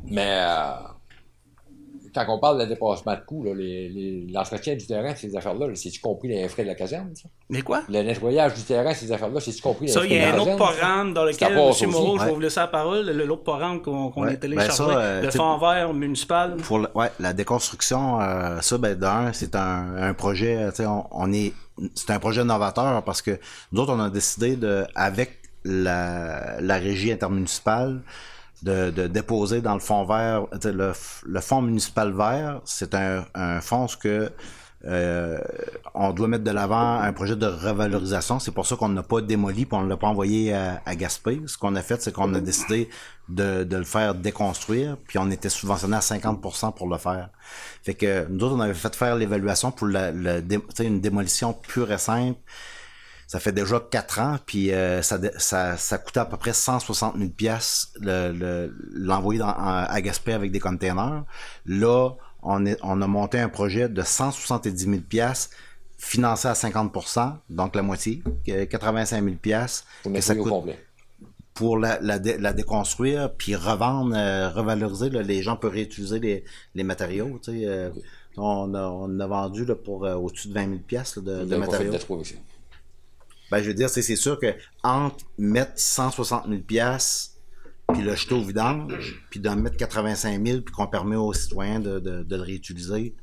Mais 0.05 0.29
euh, 0.29 0.75
quand 2.13 2.25
on 2.29 2.39
parle 2.39 2.59
de 2.61 2.65
dépassement 2.65 3.13
de 3.15 3.19
coûts, 3.25 3.43
l'entretien 4.33 4.75
du 4.75 4.85
terrain, 4.85 5.13
ces 5.15 5.35
affaires-là, 5.35 5.67
là, 5.67 5.75
c'est-tu 5.75 5.99
compris 6.01 6.27
les 6.29 6.47
frais 6.47 6.63
de 6.63 6.67
la 6.69 6.75
caserne? 6.75 7.09
Ça? 7.15 7.29
Mais 7.49 7.61
quoi? 7.61 7.81
Le 7.89 8.01
nettoyage 8.01 8.53
du 8.53 8.61
terrain, 8.63 8.93
ces 8.93 9.11
affaires-là, 9.11 9.39
c'est-tu 9.39 9.61
compris 9.61 9.85
les 9.87 9.91
Ça, 9.91 9.99
frais 10.01 10.09
il 10.09 10.15
y 10.15 10.19
de 10.19 10.21
la 10.23 10.29
a 10.29 10.33
un 10.33 10.35
autre 10.35 10.45
caserne? 10.45 10.57
programme 10.59 11.13
dans 11.13 11.23
lequel, 11.25 11.37
Ça 11.39 11.85
M. 11.85 11.91
Moreau, 11.91 12.17
je 12.19 12.25
vais 12.25 12.31
vous 12.31 12.39
laisser 12.39 12.59
la 12.59 12.67
parole, 12.67 13.05
le- 13.05 13.25
l'autre 13.25 13.43
programme 13.43 13.81
qu'on 13.81 14.11
Ouais. 14.15 14.33
a 14.33 14.35
téléchargé, 14.35 14.69
Ben 14.69 14.73
ça, 14.93 14.99
euh, 14.99 15.21
le 15.23 15.31
fonds 15.31 15.57
vert 15.57 15.93
municipal. 15.93 16.55
Pour 16.57 16.79
le- 16.79 16.89
ouais, 16.95 17.11
la 17.19 17.33
déconstruction, 17.33 18.19
euh, 18.21 18.59
ça, 18.61 18.77
ben, 18.77 18.95
d'un, 18.95 19.31
c'est 19.33 19.55
un, 19.55 19.95
un 19.97 20.13
projet, 20.13 20.69
tu 20.69 20.77
sais, 20.77 20.85
on, 20.85 21.05
on 21.11 21.31
est, 21.33 21.53
c'est 21.95 22.11
un 22.11 22.19
projet 22.19 22.43
novateur 22.43 23.03
parce 23.03 23.21
que 23.21 23.39
nous 23.71 23.81
autres, 23.81 23.93
on 23.93 23.99
a 23.99 24.09
décidé 24.09 24.55
de, 24.55 24.85
avec 24.95 25.39
la, 25.65 26.59
la 26.61 26.75
régie 26.77 27.11
intermunicipale, 27.11 28.01
de, 28.63 29.07
déposer 29.07 29.61
dans 29.61 29.73
le 29.73 29.79
fonds 29.79 30.05
vert, 30.05 30.45
le, 30.63 30.93
le 31.25 31.41
fonds 31.41 31.61
municipal 31.61 32.11
vert, 32.11 32.61
c'est 32.65 32.93
un, 32.95 33.25
un 33.33 33.61
fonds 33.61 33.87
que 34.01 34.31
euh, 34.85 35.39
on 35.93 36.13
doit 36.13 36.29
mettre 36.29 36.45
de 36.45 36.51
l'avant 36.51 37.01
un 37.01 37.11
projet 37.11 37.35
de 37.35 37.45
revalorisation. 37.45 38.39
C'est 38.39 38.51
pour 38.51 38.65
ça 38.65 38.75
qu'on 38.75 38.89
n'a 38.89 39.03
pas 39.03 39.21
démoli 39.21 39.65
puis 39.65 39.77
on 39.77 39.83
ne 39.83 39.89
l'a 39.89 39.97
pas 39.97 40.07
envoyé 40.07 40.53
à, 40.53 40.81
à 40.85 40.95
Gaspé. 40.95 41.41
Ce 41.47 41.57
qu'on 41.57 41.75
a 41.75 41.81
fait, 41.81 42.01
c'est 42.01 42.13
qu'on 42.13 42.33
a 42.33 42.39
décidé 42.39 42.89
de, 43.27 43.67
le 43.69 43.83
faire 43.83 44.15
déconstruire, 44.15 44.97
puis 45.07 45.19
on 45.19 45.29
était 45.29 45.49
subventionné 45.49 45.97
à 45.97 45.99
50% 45.99 46.73
pour 46.73 46.87
le 46.87 46.97
faire. 46.97 47.29
Fait 47.83 47.93
que 47.93 48.25
nous 48.29 48.45
autres, 48.45 48.55
on 48.55 48.59
avait 48.61 48.73
fait 48.73 48.95
faire 48.95 49.15
l'évaluation 49.15 49.71
pour 49.71 49.87
la, 49.87 50.11
sais, 50.73 50.85
une 50.85 51.01
démolition 51.01 51.53
pure 51.53 51.91
et 51.91 51.97
simple. 51.97 52.39
Ça 53.31 53.39
fait 53.39 53.51
déjà 53.51 53.79
quatre 53.91 54.17
ans, 54.19 54.37
puis 54.43 54.71
euh, 54.73 55.03
ça, 55.03 55.19
ça, 55.37 55.77
ça 55.77 55.97
coûtait 55.99 56.19
à 56.21 56.25
peu 56.25 56.35
près 56.37 56.51
160 56.51 57.15
000 57.15 57.29
pièces 57.29 57.93
l'envoyer 58.01 59.39
dans- 59.39 59.49
en- 59.49 59.83
à 59.87 60.01
Gaspé 60.01 60.33
avec 60.33 60.51
des 60.51 60.59
containers. 60.59 61.23
Là, 61.65 62.09
on, 62.41 62.65
est, 62.65 62.77
on 62.81 62.99
a 63.01 63.07
monté 63.07 63.39
un 63.39 63.49
projet 63.49 63.87
de 63.87 64.01
170 64.01 64.77
000 64.83 64.97
pièces 65.07 65.49
financé 65.97 66.47
à 66.47 66.53
50% 66.53 67.33
donc 67.49 67.75
la 67.75 67.81
moitié, 67.83 68.23
que 68.47 68.63
85 68.63 69.23
000 69.23 69.35
pièces 69.35 69.83
Pour 70.01 70.11
que 70.13 70.21
ça 70.21 70.33
coûte 70.35 70.51
pour 71.53 71.77
la, 71.77 71.99
la, 72.01 72.19
dé- 72.19 72.37
la 72.37 72.53
déconstruire, 72.53 73.33
puis 73.37 73.53
revendre, 73.55 74.15
euh, 74.15 74.49
revaloriser. 74.49 75.09
là. 75.09 75.21
les 75.21 75.41
gens 75.43 75.55
peuvent 75.57 75.73
réutiliser 75.73 76.19
les, 76.19 76.45
les 76.73 76.83
matériaux. 76.83 77.37
tu 77.43 77.51
sais, 77.51 77.67
euh, 77.67 77.89
on, 78.37 78.73
a, 78.73 78.87
on 78.87 79.19
a 79.19 79.27
vendu 79.27 79.65
là, 79.65 79.75
pour 79.75 80.05
euh, 80.05 80.15
au-dessus 80.15 80.47
de 80.47 80.53
20 80.53 80.65
000 80.67 80.79
pièces 80.87 81.17
là, 81.17 81.21
de, 81.21 81.31
de 81.45 81.55
matériaux. 81.59 81.91
Ben, 83.51 83.61
je 83.61 83.67
veux 83.69 83.73
dire, 83.73 83.89
c'est 83.89 84.01
sûr 84.15 84.39
que 84.39 84.53
entre 84.83 85.17
mettre 85.37 85.73
160 85.75 86.47
000 86.47 86.61
pièces 86.61 87.35
puis 87.93 88.03
le 88.03 88.13
jeter 88.15 88.35
au 88.35 88.41
vidange, 88.41 89.25
puis 89.31 89.39
d'en 89.39 89.55
mettre 89.55 89.75
85 89.77 90.45
000 90.45 90.61
puis 90.61 90.73
qu'on 90.75 90.85
permet 90.85 91.15
aux 91.15 91.33
citoyens 91.33 91.79
de, 91.79 91.97
de, 91.99 92.21
de 92.21 92.35
le 92.35 92.41
réutiliser. 92.43 93.15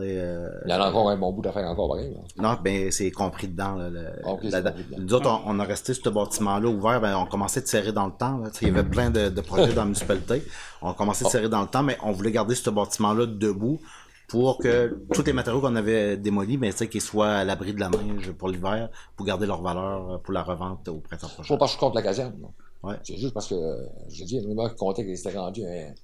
euh, 0.00 0.48
Il 0.64 0.70
y 0.70 0.74
en 0.74 0.80
a 0.80 0.88
encore 0.88 1.10
un 1.10 1.16
bon 1.16 1.32
bout 1.32 1.42
d'affaires 1.42 1.68
encore 1.68 1.88
pareil. 1.88 2.14
non, 2.38 2.56
ben 2.62 2.92
c'est 2.92 3.10
compris 3.10 3.48
dedans. 3.48 3.74
Là, 3.74 3.90
le- 3.90 4.06
Ok, 4.24 4.40
c'est 4.44 4.50
la- 4.52 4.62
compris 4.70 4.84
dedans. 4.84 4.96
Nous 5.02 5.14
autres, 5.14 5.28
on, 5.44 5.56
on 5.56 5.58
a 5.58 5.64
resté 5.64 5.94
ce 5.94 6.08
bâtiment-là 6.08 6.68
ouvert, 6.68 7.00
ben, 7.00 7.16
on 7.16 7.26
commençait 7.26 7.60
de 7.60 7.66
serrer 7.66 7.92
dans 7.92 8.06
le 8.06 8.12
temps. 8.12 8.38
là. 8.38 8.50
Il 8.62 8.68
y 8.68 8.70
avait 8.70 8.84
plein 8.88 9.10
de, 9.10 9.28
de 9.30 9.40
projets 9.40 9.72
dans 9.74 9.80
la 9.82 9.86
municipalité. 9.86 10.44
On 10.80 10.94
commençait 10.94 11.24
de 11.24 11.30
serrer 11.30 11.48
dans 11.48 11.62
le 11.62 11.66
temps, 11.68 11.82
mais 11.82 11.98
on 12.02 12.12
voulait 12.12 12.30
garder 12.32 12.54
ce 12.54 12.70
bâtiment-là 12.70 13.26
debout 13.26 13.80
pour 14.28 14.58
que 14.58 14.98
tous 15.12 15.22
les 15.24 15.32
matériaux 15.32 15.60
qu'on 15.60 15.76
avait 15.76 16.16
démolis, 16.16 16.56
ben, 16.56 16.70
tu 16.72 16.78
sais, 16.78 16.88
qu'ils 16.88 17.00
soient 17.00 17.30
à 17.32 17.44
l'abri 17.44 17.72
de 17.74 17.80
la 17.80 17.90
neige 17.90 18.32
pour 18.32 18.48
l'hiver, 18.48 18.88
pour 19.16 19.26
garder 19.26 19.46
leur 19.46 19.62
valeur 19.62 20.10
euh, 20.12 20.18
pour 20.18 20.32
la 20.32 20.42
revente 20.42 20.88
au 20.88 20.98
printemps 21.00 21.28
prochain. 21.28 21.54
pas 21.54 21.58
parce 21.58 21.72
que 21.72 21.74
je 21.74 21.78
suis 21.78 21.80
contre 21.80 21.96
la 21.96 22.02
caserne. 22.02 22.34
Ouais. 22.82 22.96
C'est 23.02 23.16
juste 23.16 23.34
parce 23.34 23.48
que, 23.48 23.54
euh, 23.54 23.86
je 24.08 24.24
dis, 24.24 24.40
nous, 24.46 24.68
qui 24.68 24.74
comptait 24.76 25.04
qu'il 25.04 25.16
s'était 25.16 25.38
rendu 25.38 25.64
à 25.64 25.68
un, 25.70 25.94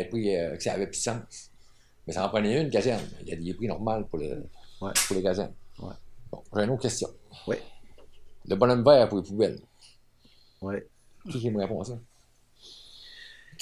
un 0.00 0.04
prix 0.04 0.36
euh, 0.36 0.56
que 0.56 0.62
ça 0.62 0.72
avait 0.74 0.86
plus 0.86 0.98
de 0.98 1.02
sens. 1.02 1.50
Mais 2.06 2.12
ça 2.12 2.24
en 2.24 2.28
prenait 2.28 2.62
une 2.62 2.70
caserne. 2.70 3.02
Il 3.22 3.28
y 3.28 3.32
a 3.32 3.36
des 3.36 3.54
prix 3.54 3.66
normaux 3.68 4.04
pour, 4.04 4.18
le, 4.18 4.44
Ouais. 4.80 4.92
pour 5.06 5.16
les 5.16 5.22
casernes. 5.22 5.54
Ouais. 5.80 5.94
Bon, 6.30 6.42
j'ai 6.54 6.62
une 6.64 6.70
autre 6.70 6.82
question. 6.82 7.08
Oui. 7.48 7.56
Le 8.48 8.54
bonhomme 8.56 8.84
vert 8.84 9.08
pour 9.08 9.18
les 9.18 9.24
poubelles. 9.24 9.58
Ouais. 10.62 10.86
Qui, 11.30 11.40
qui 11.40 11.50
me 11.50 11.60
répond 11.60 11.80
à 11.80 11.84
ça? 11.84 11.98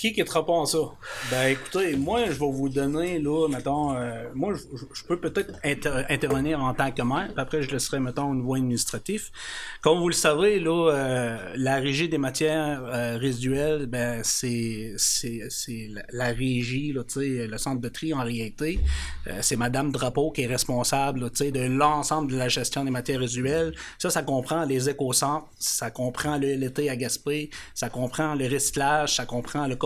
Qui 0.04 0.12
qui 0.12 0.22
te 0.22 0.32
répond 0.32 0.64
à 0.64 0.66
ça? 0.66 0.80
Ben 1.30 1.46
écoutez, 1.46 1.96
moi 1.96 2.26
je 2.26 2.32
vais 2.32 2.52
vous 2.52 2.68
donner 2.68 3.18
là, 3.18 3.48
mettons, 3.48 3.96
euh, 3.96 4.24
moi 4.34 4.52
je, 4.52 5.02
peux 5.04 5.18
peut-être 5.18 5.54
inter- 5.64 6.04
intervenir 6.10 6.62
en 6.62 6.74
tant 6.74 6.90
que 6.90 7.00
maire, 7.00 7.30
après 7.38 7.62
je 7.62 7.70
laisserai, 7.70 8.00
mettons, 8.00 8.30
au 8.30 8.34
niveau 8.34 8.54
administratif. 8.54 9.32
Comme 9.80 10.00
vous 10.00 10.08
le 10.08 10.14
savez, 10.14 10.60
là, 10.60 10.90
euh, 10.92 11.54
la 11.56 11.76
régie 11.76 12.10
des 12.10 12.18
matières 12.18 12.82
euh, 12.84 13.16
résiduelles, 13.16 13.86
ben 13.86 14.20
c'est 14.24 14.94
la, 16.12 16.26
régie, 16.26 16.92
là, 16.92 17.02
le 17.16 17.56
centre 17.56 17.80
de 17.80 17.88
tri 17.88 18.12
en 18.12 18.24
réalité. 18.24 18.80
C'est 19.40 19.56
Madame 19.56 19.90
Drapeau 19.90 20.32
qui 20.32 20.42
est 20.42 20.46
responsable, 20.46 21.20
là, 21.20 21.28
de 21.30 21.66
l'ensemble 21.66 22.30
de 22.30 22.36
la 22.36 22.48
gestion 22.48 22.84
des 22.84 22.90
matières 22.90 23.20
résiduelles. 23.20 23.74
Ça, 23.98 24.10
ça 24.10 24.22
comprend 24.22 24.66
les 24.66 24.90
éco-centres, 24.90 25.48
ça 25.58 25.90
comprend 25.90 26.36
le 26.36 26.56
LT 26.56 26.90
à 26.90 26.96
Gaspé, 26.96 27.48
ça 27.72 27.88
comprend 27.88 28.34
le 28.34 28.46
recyclage, 28.46 29.14
ça 29.14 29.24
comprend 29.24 29.66
le 29.66 29.76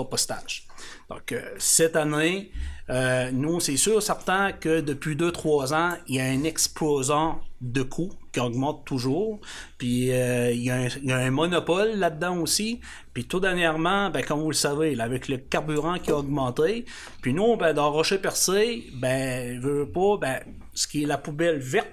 Donc, 1.10 1.32
euh, 1.32 1.54
cette 1.58 1.96
année, 1.96 2.50
euh, 2.90 3.30
nous, 3.32 3.60
c'est 3.60 3.76
sûr, 3.76 4.02
certain 4.02 4.52
que 4.52 4.80
depuis 4.80 5.16
2-3 5.16 5.74
ans, 5.74 5.96
il 6.06 6.16
y 6.16 6.20
a 6.20 6.32
une 6.32 6.46
explosion 6.46 7.36
de 7.60 7.82
coûts 7.82 8.12
qui 8.32 8.40
augmente 8.40 8.84
toujours. 8.84 9.40
Puis, 9.78 10.12
euh, 10.12 10.52
il, 10.52 10.62
y 10.62 10.70
a 10.70 10.76
un, 10.76 11.26
un 11.26 11.30
monopole 11.30 11.96
là-dedans 11.96 12.38
aussi. 12.38 12.80
Puis, 13.12 13.24
tout 13.24 13.40
dernièrement, 13.40 14.10
ben, 14.10 14.24
comme 14.24 14.40
vous 14.40 14.50
le 14.50 14.54
savez, 14.54 14.98
avec 15.00 15.28
le 15.28 15.38
carburant 15.38 15.98
qui 15.98 16.10
a 16.10 16.16
augmenté, 16.16 16.84
puis 17.22 17.32
nous, 17.32 17.56
ben, 17.56 17.72
dans 17.72 17.90
Rocher-Percé, 17.90 18.90
ben, 18.94 19.60
veut 19.60 19.90
pas, 19.90 20.16
ben, 20.20 20.40
ce 20.74 20.86
qui 20.86 21.02
est 21.02 21.06
la 21.06 21.18
poubelle 21.18 21.58
verte 21.58 21.88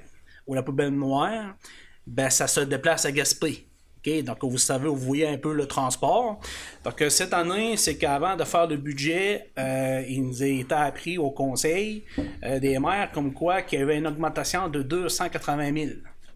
ou 0.47 0.53
la 0.53 0.63
poubelle 0.63 0.91
noire, 0.91 1.55
ben, 2.05 2.29
ça 2.29 2.47
se 2.47 2.59
déplace 2.59 3.05
à 3.05 3.11
Gaspé. 3.11 3.64
Donc, 4.23 4.37
vous 4.43 4.57
savez, 4.57 4.87
vous 4.87 4.95
voyez 4.95 5.27
un 5.27 5.37
peu 5.37 5.53
le 5.53 5.67
transport. 5.67 6.39
Donc, 6.83 7.01
euh, 7.01 7.09
cette 7.09 7.33
année, 7.33 7.77
c'est 7.77 7.97
qu'avant 7.97 8.35
de 8.35 8.43
faire 8.43 8.67
le 8.67 8.77
budget, 8.77 9.49
euh, 9.57 10.03
il 10.07 10.23
nous 10.27 10.43
a 10.43 10.47
été 10.47 10.75
appris 10.75 11.17
au 11.17 11.31
conseil 11.31 12.03
euh, 12.43 12.59
des 12.59 12.77
maires 12.79 13.11
comme 13.13 13.33
quoi 13.33 13.61
qu'il 13.61 13.79
y 13.79 13.81
avait 13.81 13.97
une 13.97 14.07
augmentation 14.07 14.69
de 14.69 14.81
280 14.81 15.73
000 15.73 15.91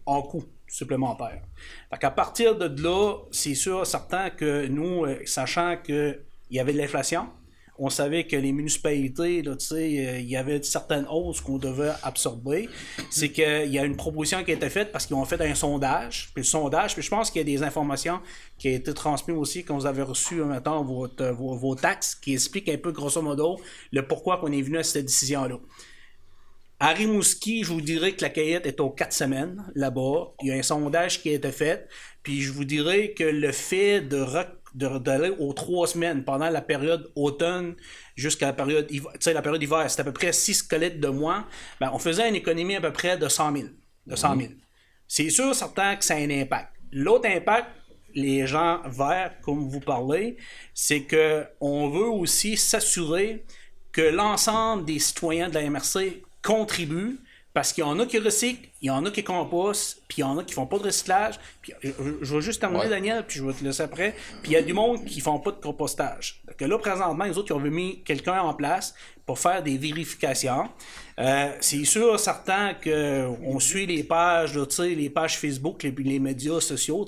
en 0.06 0.22
coût 0.22 0.44
supplémentaire. 0.70 1.42
Donc, 1.90 2.04
à 2.04 2.10
partir 2.10 2.56
de 2.56 2.82
là, 2.82 3.16
c'est 3.30 3.54
sûr, 3.54 3.86
certain 3.86 4.30
que 4.30 4.66
nous, 4.66 5.04
euh, 5.04 5.18
sachant 5.26 5.76
qu'il 5.76 6.20
y 6.50 6.60
avait 6.60 6.72
de 6.72 6.78
l'inflation, 6.78 7.28
on 7.82 7.88
savait 7.88 8.24
que 8.26 8.36
les 8.36 8.52
municipalités, 8.52 9.40
là, 9.40 9.52
euh, 9.72 10.18
il 10.20 10.28
y 10.28 10.36
avait 10.36 10.62
certaines 10.62 11.06
hausses 11.10 11.40
qu'on 11.40 11.56
devait 11.56 11.92
absorber. 12.02 12.68
C'est 13.08 13.30
qu'il 13.30 13.72
y 13.72 13.78
a 13.78 13.84
une 13.84 13.96
proposition 13.96 14.44
qui 14.44 14.50
a 14.50 14.54
été 14.54 14.68
faite 14.68 14.92
parce 14.92 15.06
qu'ils 15.06 15.16
ont 15.16 15.24
fait 15.24 15.40
un 15.40 15.54
sondage. 15.54 16.30
Puis 16.34 16.42
le 16.42 16.46
sondage, 16.46 16.92
puis 16.92 17.02
je 17.02 17.08
pense 17.08 17.30
qu'il 17.30 17.38
y 17.38 17.42
a 17.42 17.56
des 17.56 17.62
informations 17.62 18.20
qui 18.58 18.68
ont 18.68 18.72
été 18.72 18.92
transmises 18.92 19.36
aussi 19.36 19.64
quand 19.64 19.78
vous 19.78 19.86
avez 19.86 20.02
reçu, 20.02 20.34
maintenant 20.36 20.84
votre, 20.84 21.24
euh, 21.24 21.32
vos, 21.32 21.56
vos 21.56 21.74
taxes, 21.74 22.14
qui 22.14 22.34
expliquent 22.34 22.68
un 22.68 22.76
peu, 22.76 22.92
grosso 22.92 23.22
modo, 23.22 23.58
le 23.92 24.06
pourquoi 24.06 24.36
qu'on 24.38 24.52
est 24.52 24.62
venu 24.62 24.76
à 24.76 24.82
cette 24.82 25.06
décision-là. 25.06 25.56
À 26.82 26.94
Rimouski, 26.94 27.62
je 27.62 27.72
vous 27.72 27.82
dirais 27.82 28.12
que 28.12 28.22
la 28.22 28.30
cueillette 28.30 28.64
est 28.66 28.80
aux 28.80 28.88
quatre 28.88 29.12
semaines 29.12 29.64
là-bas. 29.74 30.32
Il 30.42 30.48
y 30.48 30.50
a 30.50 30.54
un 30.54 30.62
sondage 30.62 31.20
qui 31.20 31.28
a 31.28 31.34
été 31.34 31.52
fait. 31.52 31.86
Puis 32.22 32.40
je 32.40 32.52
vous 32.52 32.64
dirais 32.64 33.12
que 33.12 33.24
le 33.24 33.52
fait 33.52 34.00
de 34.00 34.18
rec- 34.18 34.48
d'aller 34.74 35.30
aux 35.38 35.52
trois 35.52 35.86
semaines 35.86 36.24
pendant 36.24 36.48
la 36.48 36.60
période 36.60 37.10
automne 37.14 37.74
jusqu'à 38.16 38.46
la 38.46 38.52
période 38.52 38.86
hiver, 38.90 39.12
la 39.26 39.42
période 39.42 39.62
hiver, 39.62 39.90
c'est 39.90 40.00
à 40.00 40.04
peu 40.04 40.12
près 40.12 40.32
six 40.32 40.54
squelettes 40.54 41.00
de 41.00 41.08
moins, 41.08 41.46
ben, 41.80 41.90
on 41.92 41.98
faisait 41.98 42.28
une 42.28 42.36
économie 42.36 42.76
à 42.76 42.80
peu 42.80 42.92
près 42.92 43.16
de 43.16 43.28
100 43.28 43.56
000. 43.56 43.68
De 44.06 44.16
100 44.16 44.36
000. 44.36 44.52
C'est 45.06 45.30
sûr, 45.30 45.54
certain 45.54 45.96
que 45.96 46.04
ça 46.04 46.14
a 46.14 46.18
un 46.18 46.30
impact. 46.30 46.74
L'autre 46.92 47.28
impact, 47.28 47.68
les 48.14 48.46
gens 48.46 48.80
verts, 48.86 49.40
comme 49.42 49.68
vous 49.68 49.80
parlez, 49.80 50.36
c'est 50.74 51.02
que 51.02 51.44
on 51.60 51.88
veut 51.88 52.08
aussi 52.08 52.56
s'assurer 52.56 53.44
que 53.92 54.02
l'ensemble 54.02 54.84
des 54.84 54.98
citoyens 54.98 55.48
de 55.48 55.54
la 55.54 55.68
MRC 55.68 56.22
contribuent 56.42 57.18
parce 57.52 57.72
qu'il 57.72 57.82
y 57.82 57.86
en 57.86 57.98
a 57.98 58.06
qui 58.06 58.18
recyclent, 58.18 58.68
il 58.80 58.86
y 58.86 58.90
en 58.90 59.04
a 59.04 59.10
qui 59.10 59.24
compostent, 59.24 60.02
puis 60.08 60.18
il 60.18 60.20
y 60.20 60.24
en 60.24 60.38
a 60.38 60.44
qui 60.44 60.54
font 60.54 60.66
pas 60.66 60.78
de 60.78 60.84
recyclage. 60.84 61.40
Puis 61.60 61.72
je, 61.82 61.90
je 62.22 62.34
vais 62.34 62.40
juste 62.40 62.60
terminer, 62.60 62.84
Ouais. 62.84 62.88
Daniel, 62.88 63.24
puis 63.26 63.38
je 63.38 63.44
vais 63.44 63.52
te 63.52 63.64
laisser 63.64 63.82
après. 63.82 64.14
Puis 64.42 64.52
il 64.52 64.54
y 64.54 64.56
a 64.56 64.62
du 64.62 64.72
monde 64.72 65.04
qui 65.04 65.20
font 65.20 65.38
pas 65.40 65.50
de 65.50 65.60
compostage. 65.60 66.42
Donc 66.46 66.60
là, 66.68 66.78
présentement, 66.78 67.24
les 67.24 67.36
autres, 67.36 67.50
ils 67.50 67.54
ont 67.54 67.60
mis 67.60 68.02
quelqu'un 68.04 68.40
en 68.40 68.54
place 68.54 68.94
pour 69.26 69.38
faire 69.38 69.62
des 69.62 69.76
vérifications. 69.78 70.68
Euh, 71.18 71.52
c'est 71.60 71.84
sûr, 71.84 72.18
certain 72.18 72.74
qu'on 72.74 73.60
suit 73.60 73.86
les 73.86 74.02
pages, 74.02 74.56
là, 74.56 74.64
les 74.86 75.10
pages 75.10 75.38
Facebook, 75.38 75.82
les, 75.82 75.90
les 75.90 76.18
médias 76.18 76.60
sociaux. 76.60 77.04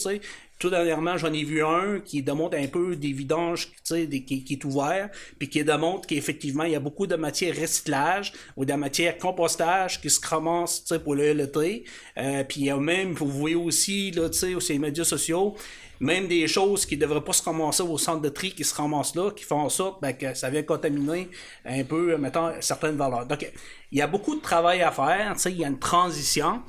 Tout 0.62 0.70
dernièrement, 0.70 1.18
j'en 1.18 1.32
ai 1.32 1.42
vu 1.42 1.64
un 1.64 1.98
qui 1.98 2.22
démontre 2.22 2.56
un 2.56 2.68
peu 2.68 2.94
des 2.94 3.10
vidanges, 3.10 3.72
qui, 3.84 4.24
qui 4.44 4.52
est 4.52 4.64
ouvert, 4.64 5.10
puis 5.36 5.48
qui 5.48 5.64
démontre 5.64 6.06
qu'effectivement, 6.06 6.62
il 6.62 6.70
y 6.70 6.76
a 6.76 6.78
beaucoup 6.78 7.08
de 7.08 7.16
matières 7.16 7.56
recyclage 7.60 8.32
ou 8.56 8.64
de 8.64 8.72
matières 8.74 9.18
compostage 9.18 10.00
qui 10.00 10.08
se 10.08 10.20
sais, 10.20 10.98
pour 11.00 11.16
le 11.16 11.32
LET. 11.32 11.82
Euh, 12.16 12.44
puis 12.44 12.60
il 12.60 12.66
y 12.66 12.70
a 12.70 12.76
même, 12.76 13.12
vous 13.12 13.26
voyez 13.26 13.56
aussi, 13.56 14.12
là, 14.12 14.30
sur 14.30 14.60
les 14.68 14.78
médias 14.78 15.02
sociaux, 15.02 15.56
même 15.98 16.28
des 16.28 16.46
choses 16.46 16.86
qui 16.86 16.96
ne 16.96 17.00
devraient 17.00 17.24
pas 17.24 17.32
se 17.32 17.42
ramasser 17.42 17.82
au 17.82 17.98
centre 17.98 18.20
de 18.20 18.28
tri 18.28 18.52
qui 18.52 18.62
se 18.62 18.74
ramassent 18.74 19.16
là, 19.16 19.32
qui 19.32 19.44
font 19.44 19.60
en 19.60 19.68
sorte 19.68 20.00
ben, 20.00 20.12
que 20.12 20.32
ça 20.34 20.48
vient 20.48 20.62
contaminer 20.62 21.28
un 21.64 21.82
peu, 21.82 22.16
mettons, 22.18 22.52
certaines 22.60 22.96
valeurs. 22.96 23.26
Donc, 23.26 23.50
il 23.90 23.98
y 23.98 24.02
a 24.02 24.06
beaucoup 24.06 24.36
de 24.36 24.40
travail 24.40 24.82
à 24.82 24.90
faire, 24.90 25.34
il 25.46 25.56
y 25.56 25.64
a 25.64 25.68
une 25.68 25.78
transition, 25.78 26.62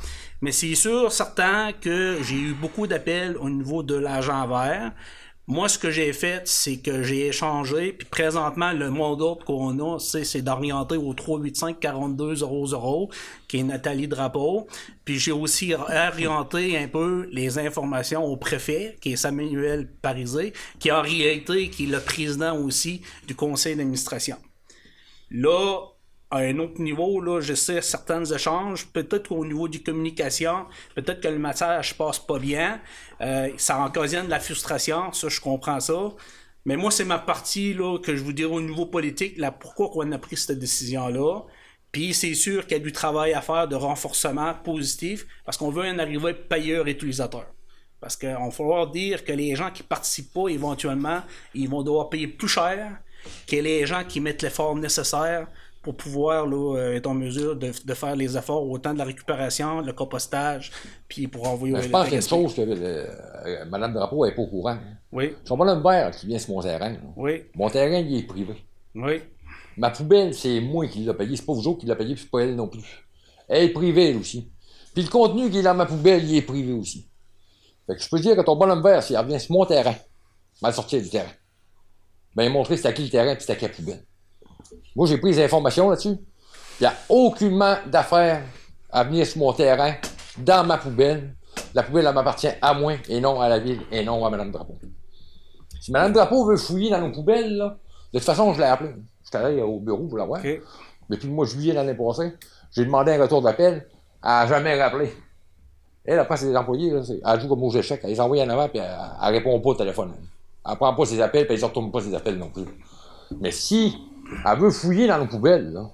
mais 0.43 0.51
c'est 0.51 0.75
sûr, 0.75 1.09
certain 1.13 1.71
que 1.71 2.17
j'ai 2.21 2.35
eu 2.35 2.53
beaucoup 2.53 2.85
d'appels 2.85 3.37
au 3.37 3.49
niveau 3.49 3.81
de 3.81 3.95
l'agent 3.95 4.45
vert. 4.45 4.91
Moi, 5.47 5.69
ce 5.69 5.79
que 5.79 5.89
j'ai 5.89 6.11
fait, 6.11 6.45
c'est 6.45 6.79
que 6.79 7.01
j'ai 7.01 7.27
échangé, 7.27 7.93
puis 7.93 8.05
présentement, 8.05 8.73
le 8.73 8.89
mot 8.89 9.15
d'ordre 9.15 9.45
qu'on 9.45 9.79
a, 9.79 9.99
c'est, 9.99 10.41
d'orienter 10.41 10.97
au 10.97 11.13
385-4200, 11.13 13.09
qui 13.47 13.59
est 13.59 13.63
Nathalie 13.63 14.09
Drapeau. 14.09 14.67
Puis 15.05 15.17
j'ai 15.17 15.31
aussi 15.31 15.73
orienté 15.75 16.77
un 16.77 16.89
peu 16.89 17.25
les 17.31 17.57
informations 17.57 18.25
au 18.25 18.35
préfet, 18.35 18.97
qui 18.99 19.13
est 19.13 19.15
Samuel 19.15 19.87
Parisé, 20.01 20.51
qui 20.77 20.91
en 20.91 21.03
réalité, 21.03 21.69
qui 21.69 21.85
est 21.85 21.87
le 21.87 22.01
président 22.01 22.57
aussi 22.59 23.01
du 23.27 23.33
conseil 23.33 23.77
d'administration. 23.77 24.35
Là, 25.31 25.92
à 26.33 26.37
un 26.37 26.57
autre 26.57 26.81
niveau, 26.81 27.21
là, 27.21 27.41
je 27.41 27.53
sais 27.53 27.79
certains 27.81 28.25
échanges, 28.25 28.87
peut-être 28.87 29.29
qu'au 29.29 29.45
niveau 29.45 29.67
des 29.67 29.83
communications, 29.83 30.65
peut-être 30.95 31.21
que 31.21 31.27
le 31.27 31.37
message 31.37 31.95
passe 31.95 32.17
pas 32.17 32.39
bien, 32.39 32.81
euh, 33.21 33.49
ça 33.57 33.85
occasionne 33.85 34.25
de 34.25 34.31
la 34.31 34.39
frustration, 34.39 35.11
ça 35.13 35.29
je 35.29 35.39
comprends 35.39 35.79
ça. 35.79 36.09
Mais 36.65 36.75
moi, 36.75 36.89
c'est 36.89 37.05
ma 37.05 37.19
partie 37.19 37.75
là, 37.75 37.99
que 37.99 38.15
je 38.15 38.23
vous 38.23 38.33
dirais 38.33 38.51
au 38.51 38.61
niveau 38.61 38.87
politique, 38.87 39.37
là, 39.37 39.51
pourquoi 39.51 39.91
on 39.93 40.11
a 40.11 40.17
pris 40.17 40.35
cette 40.35 40.57
décision-là. 40.57 41.41
Puis 41.91 42.15
c'est 42.15 42.33
sûr 42.33 42.65
qu'il 42.65 42.77
y 42.77 42.79
a 42.79 42.83
du 42.83 42.91
travail 42.91 43.33
à 43.33 43.41
faire 43.41 43.67
de 43.67 43.75
renforcement 43.75 44.55
positif, 44.55 45.27
parce 45.45 45.57
qu'on 45.57 45.69
veut 45.69 45.87
en 45.87 45.99
arriver 45.99 46.33
payeur-utilisateur. 46.33 47.45
Parce 48.01 48.17
qu'il 48.17 48.29
va 48.29 48.49
falloir 48.49 48.87
dire 48.89 49.23
que 49.23 49.33
les 49.33 49.55
gens 49.55 49.69
qui 49.69 49.83
participent 49.83 50.33
pas, 50.33 50.47
éventuellement, 50.47 51.21
ils 51.53 51.69
vont 51.69 51.83
devoir 51.83 52.09
payer 52.09 52.27
plus 52.27 52.47
cher 52.47 52.97
que 53.47 53.55
les 53.55 53.85
gens 53.85 54.03
qui 54.03 54.19
mettent 54.19 54.41
l'effort 54.41 54.75
nécessaire 54.75 55.47
pour 55.83 55.95
pouvoir 55.95 56.47
là, 56.47 56.77
euh, 56.77 56.95
être 56.95 57.07
en 57.07 57.13
mesure 57.13 57.57
de, 57.57 57.71
de 57.85 57.93
faire 57.93 58.15
les 58.15 58.37
efforts 58.37 58.67
autant 58.67 58.93
de 58.93 58.97
la 58.97 59.03
récupération, 59.03 59.81
le 59.81 59.91
compostage, 59.91 60.71
puis 61.09 61.27
pour 61.27 61.47
envoyer 61.47 61.73
Ben, 61.73 61.79
au 61.79 61.83
je 61.83 61.89
pense 61.89 62.03
qu'il 62.05 62.13
y 62.13 62.15
a 62.15 62.21
une 62.21 62.27
chose 62.27 62.55
que 62.55 62.61
euh, 62.61 63.65
Mme 63.69 63.93
Drapeau 63.93 64.25
n'est 64.25 64.33
pas 64.33 64.41
au 64.41 64.47
courant. 64.47 64.77
Oui. 65.11 65.35
Son 65.43 65.57
bonhomme 65.57 65.83
vert 65.83 66.11
qui 66.11 66.25
vient 66.25 66.39
sur 66.39 66.55
mon 66.55 66.61
terrain. 66.61 66.95
Oui. 67.17 67.43
Mon 67.53 67.69
terrain, 67.69 67.99
il 67.99 68.17
est 68.17 68.23
privé. 68.23 68.55
Oui. 68.95 69.21
Ma 69.75 69.89
poubelle, 69.89 70.33
c'est 70.33 70.61
moi 70.61 70.87
qui 70.87 70.99
l'ai 70.99 71.13
payé. 71.13 71.35
C'est 71.35 71.45
pas 71.45 71.53
vous 71.53 71.67
autres 71.67 71.81
qui 71.81 71.85
l'avez 71.85 72.05
payé, 72.05 72.15
puis 72.15 72.23
c'est 72.23 72.31
pas 72.31 72.43
elle 72.43 72.55
non 72.55 72.69
plus. 72.69 73.05
Elle 73.49 73.65
est 73.65 73.73
privée, 73.73 74.11
elle 74.11 74.17
aussi. 74.17 74.49
Puis 74.93 75.03
le 75.03 75.09
contenu 75.09 75.49
qui 75.49 75.59
est 75.59 75.63
dans 75.63 75.73
ma 75.73 75.85
poubelle, 75.85 76.23
il 76.23 76.37
est 76.37 76.43
privé 76.43 76.71
aussi. 76.71 77.09
Fait 77.87 77.95
que 77.95 78.01
je 78.01 78.09
peux 78.09 78.19
dire 78.19 78.37
que 78.37 78.41
ton 78.41 78.55
bonhomme 78.55 78.81
vert, 78.81 79.03
s'il 79.03 79.17
revient 79.17 79.39
sur 79.39 79.51
mon 79.51 79.65
terrain, 79.65 79.95
mal 80.61 80.73
sortir 80.73 81.01
du 81.01 81.09
terrain, 81.09 81.31
ben, 82.35 82.49
montrer 82.49 82.77
c'est 82.77 82.87
à 82.87 82.93
qui 82.93 83.03
le 83.03 83.09
terrain, 83.09 83.35
puis 83.35 83.43
c'est 83.45 83.51
à 83.51 83.55
qui 83.55 83.65
la 83.65 83.69
poubelle. 83.69 84.05
Moi, 84.95 85.07
j'ai 85.07 85.17
pris 85.17 85.31
les 85.31 85.43
informations 85.43 85.89
là-dessus. 85.89 86.17
Il 86.79 86.83
n'y 86.83 86.87
a 86.87 86.93
aucunement 87.09 87.75
d'affaire 87.87 88.41
à 88.91 89.03
venir 89.03 89.25
sur 89.25 89.39
mon 89.39 89.53
terrain, 89.53 89.93
dans 90.37 90.65
ma 90.65 90.77
poubelle. 90.77 91.35
La 91.73 91.83
poubelle, 91.83 92.05
elle 92.07 92.13
m'appartient 92.15 92.49
à 92.61 92.73
moi 92.73 92.93
et 93.09 93.19
non 93.19 93.39
à 93.41 93.49
la 93.49 93.59
ville 93.59 93.81
et 93.91 94.03
non 94.03 94.25
à 94.25 94.29
Mme 94.29 94.51
Drapeau. 94.51 94.75
Si 95.81 95.91
Mme 95.91 96.13
Drapeau 96.13 96.45
veut 96.45 96.57
fouiller 96.57 96.89
dans 96.89 97.01
nos 97.01 97.11
poubelles, 97.11 97.57
là, 97.57 97.77
de 98.13 98.19
toute 98.19 98.25
façon, 98.25 98.53
je 98.53 98.59
l'ai 98.59 98.67
appelé. 98.67 98.91
J'étais 99.23 99.37
allé 99.37 99.61
au 99.61 99.79
bureau 99.79 100.07
pour 100.07 100.17
la 100.17 100.25
voir. 100.25 100.41
Depuis 101.09 101.27
le 101.27 101.33
mois 101.33 101.45
de 101.45 101.51
juillet 101.51 101.73
l'année 101.73 101.93
passée, 101.95 102.33
j'ai 102.71 102.85
demandé 102.85 103.11
un 103.13 103.21
retour 103.21 103.41
d'appel. 103.41 103.87
Elle 104.23 104.29
n'a 104.29 104.47
jamais 104.47 104.81
rappelé. 104.81 105.13
Elle, 106.05 106.19
après, 106.19 106.37
ses 106.37 106.55
employés, 106.55 106.91
là, 106.91 107.03
c'est- 107.03 107.19
elle 107.25 107.39
joue 107.39 107.47
comme 107.47 107.63
aux 107.63 107.71
échecs. 107.71 108.01
Elle 108.03 108.09
les 108.09 108.19
envoie 108.19 108.41
en 108.41 108.49
avant, 108.49 108.67
puis 108.69 108.79
elle, 108.79 108.95
elle 109.23 109.33
répond 109.33 109.59
pas 109.59 109.69
au 109.69 109.75
téléphone. 109.75 110.13
Elle 110.69 110.75
prend 110.77 110.93
pas 110.93 111.05
ses 111.05 111.21
appels, 111.21 111.45
puis 111.45 111.55
elle 111.55 111.61
ne 111.61 111.65
retourne 111.65 111.91
pas 111.91 112.01
ses 112.01 112.13
appels 112.13 112.37
non 112.37 112.49
plus. 112.49 112.65
Mais 113.39 113.51
si 113.51 113.97
elle 114.45 114.59
veut 114.59 114.71
fouiller 114.71 115.07
dans 115.07 115.17
nos 115.17 115.27
poubelles, 115.27 115.71
là, 115.73 115.89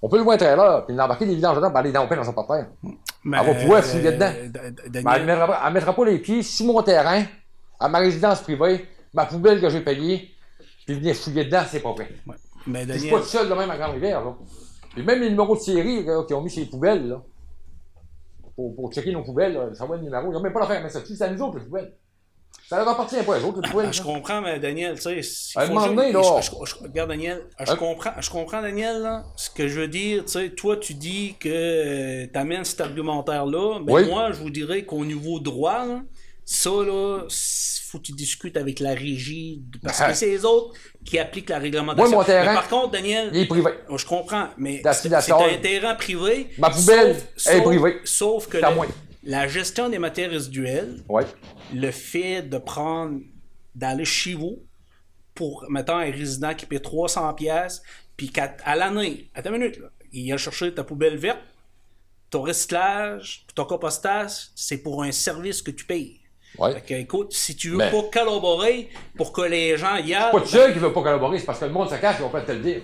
on 0.00 0.08
peut 0.08 0.16
le 0.16 0.22
voir 0.22 0.34
un 0.34 0.38
trailer, 0.38 0.86
puis 0.86 0.94
l'embarquer 0.94 1.26
des 1.26 1.34
vidanges 1.34 1.56
dedans, 1.56 1.70
puis 1.70 1.78
aller 1.78 1.92
dans 1.92 2.02
le 2.04 2.08
pain 2.08 2.16
dans 2.16 2.24
son 2.24 2.32
porte-terre. 2.32 2.68
Mais, 3.24 3.36
elle 3.40 3.46
va 3.46 3.54
pouvoir 3.54 3.82
fouiller 3.82 4.08
euh, 4.08 4.12
dedans. 4.12 4.30
Mais 4.32 4.90
Daniel- 4.90 5.12
elle 5.16 5.20
ne 5.22 5.26
mettra, 5.26 5.46
pas- 5.46 5.62
elle 5.66 5.72
mettra 5.72 5.92
pas 5.96 6.04
les 6.04 6.18
pieds 6.18 6.42
sur 6.42 6.66
mon 6.66 6.82
terrain, 6.82 7.24
à 7.80 7.88
ma 7.88 7.98
résidence 7.98 8.40
privée, 8.42 8.86
ma 9.12 9.26
poubelle 9.26 9.60
que 9.60 9.68
j'ai 9.68 9.80
payée, 9.80 10.30
puis 10.86 10.94
venir 10.98 11.14
fouiller 11.16 11.44
dedans, 11.46 11.62
c'est 11.68 11.80
pas 11.80 11.92
vrai. 11.92 12.08
Mais 12.66 12.84
Je 12.84 12.92
suis 12.92 13.00
Daniel- 13.00 13.10
pas 13.12 13.18
tout 13.20 13.26
seul 13.26 13.48
de 13.48 13.54
même 13.54 13.70
à 13.70 13.76
Grande-Rivière, 13.76 14.24
là. 14.24 14.34
Puis 14.94 15.02
même 15.04 15.20
les 15.20 15.30
numéros 15.30 15.54
de 15.56 15.60
série 15.60 16.04
là, 16.04 16.22
qui 16.26 16.34
ont 16.34 16.40
mis 16.42 16.50
ces 16.50 16.64
poubelles, 16.66 17.08
là, 17.08 17.22
pour, 18.56 18.74
pour 18.74 18.92
checker 18.92 19.12
nos 19.12 19.22
poubelles, 19.22 19.52
là, 19.54 19.74
ça 19.74 19.84
va 19.86 19.96
le 19.96 20.02
numéro. 20.02 20.30
Ils 20.30 20.34
n'ont 20.34 20.40
même 20.40 20.52
pas 20.52 20.60
l'affaire, 20.60 20.80
mais 20.82 20.88
ça 20.90 21.00
tue, 21.00 21.14
c'est 21.14 21.24
à 21.24 21.30
nous 21.30 21.40
autres, 21.42 21.58
les 21.58 21.64
poubelles. 21.64 21.92
Ça 22.68 22.76
leur 22.76 22.88
appartient 22.88 23.22
pas, 23.24 23.38
les 23.38 23.44
autres. 23.44 23.60
Ah, 23.64 23.90
je 23.92 24.02
comprends, 24.02 24.42
mais 24.42 24.58
Daniel, 24.58 24.94
tu 25.00 25.22
sais. 25.22 25.58
À 25.58 25.62
un 25.62 25.68
moment 25.68 25.86
donné, 25.86 26.12
là. 26.12 26.20
je- 26.42 26.46
je- 26.46 26.70
je- 26.70 26.82
regarde, 26.82 27.08
Daniel, 27.08 27.42
je 27.64 27.72
Hein? 27.72 27.76
comprends, 27.76 28.10
je 28.20 28.28
comprends, 28.30 28.60
Daniel, 28.60 29.00
là, 29.00 29.24
ce 29.36 29.48
que 29.48 29.68
je 29.68 29.80
veux 29.80 29.88
dire. 29.88 30.24
Tu 30.26 30.32
sais, 30.32 30.50
toi, 30.50 30.76
tu 30.76 30.92
dis 30.94 31.34
que 31.40 32.26
tu 32.26 32.38
amènes 32.38 32.64
cet 32.64 32.82
argumentaire-là. 32.82 33.80
Mais 33.86 33.92
Oui. 33.92 34.04
moi, 34.06 34.32
je 34.32 34.38
vous 34.40 34.50
dirais 34.50 34.84
qu'au 34.84 35.04
niveau 35.06 35.40
droit, 35.40 35.86
là, 35.86 36.02
ça, 36.44 36.68
là, 36.70 37.22
faut 37.90 37.98
que 37.98 38.02
tu 38.02 38.12
discutes 38.12 38.58
avec 38.58 38.80
la 38.80 38.90
régie. 38.90 39.62
Parce 39.82 39.98
que 39.98 40.04
Ben. 40.08 40.14
c'est 40.14 40.26
les 40.26 40.44
autres 40.44 40.74
qui 41.06 41.18
appliquent 41.18 41.48
la 41.48 41.58
réglementation. 41.58 42.10
Moi, 42.10 42.18
mon 42.18 42.24
terrain, 42.24 42.50
mais 42.50 42.54
par 42.54 42.68
contre, 42.68 42.90
Daniel. 42.90 43.30
il 43.32 43.40
est 43.40 43.46
privé. 43.46 43.70
Je 43.96 44.04
comprends, 44.04 44.48
mais 44.58 44.82
c'est 44.92 45.10
un 45.32 45.56
terrain 45.62 45.94
privé. 45.94 46.48
Ma 46.58 46.68
poubelle 46.68 47.16
sauf- 47.34 47.54
est 47.54 47.62
privée. 47.62 47.96
Sauf 48.04 48.46
que 48.46 48.58
C'est 48.58 48.64
à 48.64 48.68
la, 48.68 48.74
moi. 48.76 48.86
La 49.28 49.46
gestion 49.46 49.90
des 49.90 49.98
matières 49.98 50.30
résiduelles, 50.30 51.04
Ouais. 51.08 51.26
le 51.74 51.90
fait 51.90 52.40
de 52.42 52.56
prendre, 52.56 53.20
d'aller 53.74 54.06
chez 54.06 54.32
vous 54.32 54.64
pour, 55.34 55.66
mettons, 55.68 55.98
un 55.98 56.10
résident 56.10 56.54
qui 56.54 56.64
paie 56.64 56.80
300 56.80 57.34
pièces 57.34 57.82
puis 58.16 58.30
qu'à 58.30 58.56
à 58.64 58.74
l'année, 58.74 59.30
attends 59.34 59.50
une 59.54 59.58
minute, 59.60 59.78
là, 59.78 59.88
il 60.12 60.32
a 60.32 60.38
cherché 60.38 60.72
ta 60.74 60.82
poubelle 60.82 61.18
verte, 61.18 61.38
ton 62.30 62.40
recyclage, 62.42 63.46
ton 63.54 63.66
compostage, 63.66 64.48
c'est 64.54 64.78
pour 64.82 65.02
un 65.02 65.12
service 65.12 65.60
que 65.60 65.70
tu 65.72 65.84
payes. 65.84 66.20
Ouais. 66.58 66.72
Fait 66.72 66.80
que, 66.80 66.94
écoute, 66.94 67.34
si 67.34 67.54
tu 67.54 67.68
veux 67.68 67.76
Mais- 67.76 67.90
pas 67.90 68.02
collaborer 68.10 68.88
pour 69.18 69.32
que 69.32 69.42
les 69.42 69.76
gens 69.76 69.96
y 69.96 70.14
aillent. 70.14 70.32
Pas 70.32 70.40
tout 70.40 70.46
seul 70.46 70.72
qui 70.72 70.78
veut 70.78 70.92
pas 70.94 71.02
collaborer, 71.02 71.38
c'est 71.38 71.44
parce 71.44 71.60
que 71.60 71.66
le 71.66 71.70
monde 71.72 71.90
se 71.90 71.96
cache, 71.96 72.16
ils 72.18 72.22
vont 72.22 72.30
pas 72.30 72.40
te 72.40 72.52
le 72.52 72.60
dire. 72.60 72.80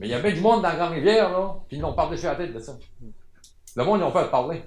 Mais 0.00 0.08
il 0.08 0.10
y 0.10 0.14
a 0.14 0.18
bien 0.18 0.32
du 0.32 0.40
monde 0.40 0.62
dans 0.62 0.68
la 0.68 0.74
Grande 0.76 0.94
Rivière, 0.94 1.30
là, 1.30 1.54
puis 1.68 1.76
ils 1.76 1.80
n'ont 1.80 1.94
pas 1.94 2.08
dessus 2.08 2.24
la 2.26 2.34
tête 2.34 2.52
de 2.52 2.58
ça. 2.58 2.76
Le 3.76 3.84
monde, 3.84 4.00
ils 4.00 4.02
n'ont 4.02 4.10
pas 4.12 4.24
de 4.24 4.28
parler. 4.30 4.62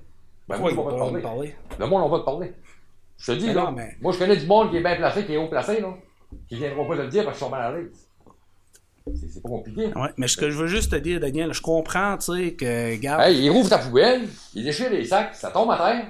Ben, 0.49 0.57
moi, 0.57 0.71
vont 0.73 1.21
parler. 1.21 1.55
Le 1.79 1.85
monde, 1.87 2.01
ils 2.01 2.03
n'ont 2.05 2.09
pas 2.09 2.19
de 2.19 2.23
parler. 2.23 2.53
Je 3.17 3.31
te 3.33 3.37
dis, 3.37 3.47
Mais 3.47 3.53
là, 3.53 3.63
non, 3.65 3.71
mais- 3.71 3.95
moi, 4.01 4.11
je 4.13 4.17
connais 4.19 4.37
du 4.37 4.45
monde 4.45 4.69
qui 4.71 4.77
est 4.77 4.81
bien 4.81 4.95
placé, 4.95 5.25
qui 5.25 5.33
est 5.33 5.37
haut 5.37 5.47
placé, 5.47 5.79
là, 5.81 5.93
qui 6.47 6.55
ne 6.55 6.59
viendront 6.59 6.87
pas 6.87 6.95
te 6.97 7.01
le 7.01 7.07
dire 7.09 7.23
parce 7.25 7.37
qu'ils 7.37 7.45
sont 7.45 7.51
mal 7.51 7.61
à 7.61 7.71
l'aise. 7.77 8.07
C'est- 9.15 9.41
pas 9.41 9.49
compliqué. 9.49 9.87
Ouais, 9.87 10.09
mais 10.17 10.27
ce 10.27 10.37
que 10.37 10.49
je 10.51 10.57
veux 10.57 10.67
juste 10.67 10.91
te 10.91 10.95
dire, 10.97 11.19
Daniel, 11.19 11.53
je 11.53 11.61
comprends, 11.61 12.15
tu 12.17 12.25
sais, 12.35 12.53
que, 12.53 12.91
regarde. 12.95 13.21
Hey, 13.23 13.43
il 13.43 13.49
rouvre 13.49 13.69
ta 13.69 13.79
poubelle, 13.79 14.27
il 14.53 14.63
déchire 14.63 14.89
les 14.91 15.03
sacs, 15.05 15.33
ça 15.35 15.49
tombe 15.51 15.71
à 15.71 15.77
terre, 15.77 16.05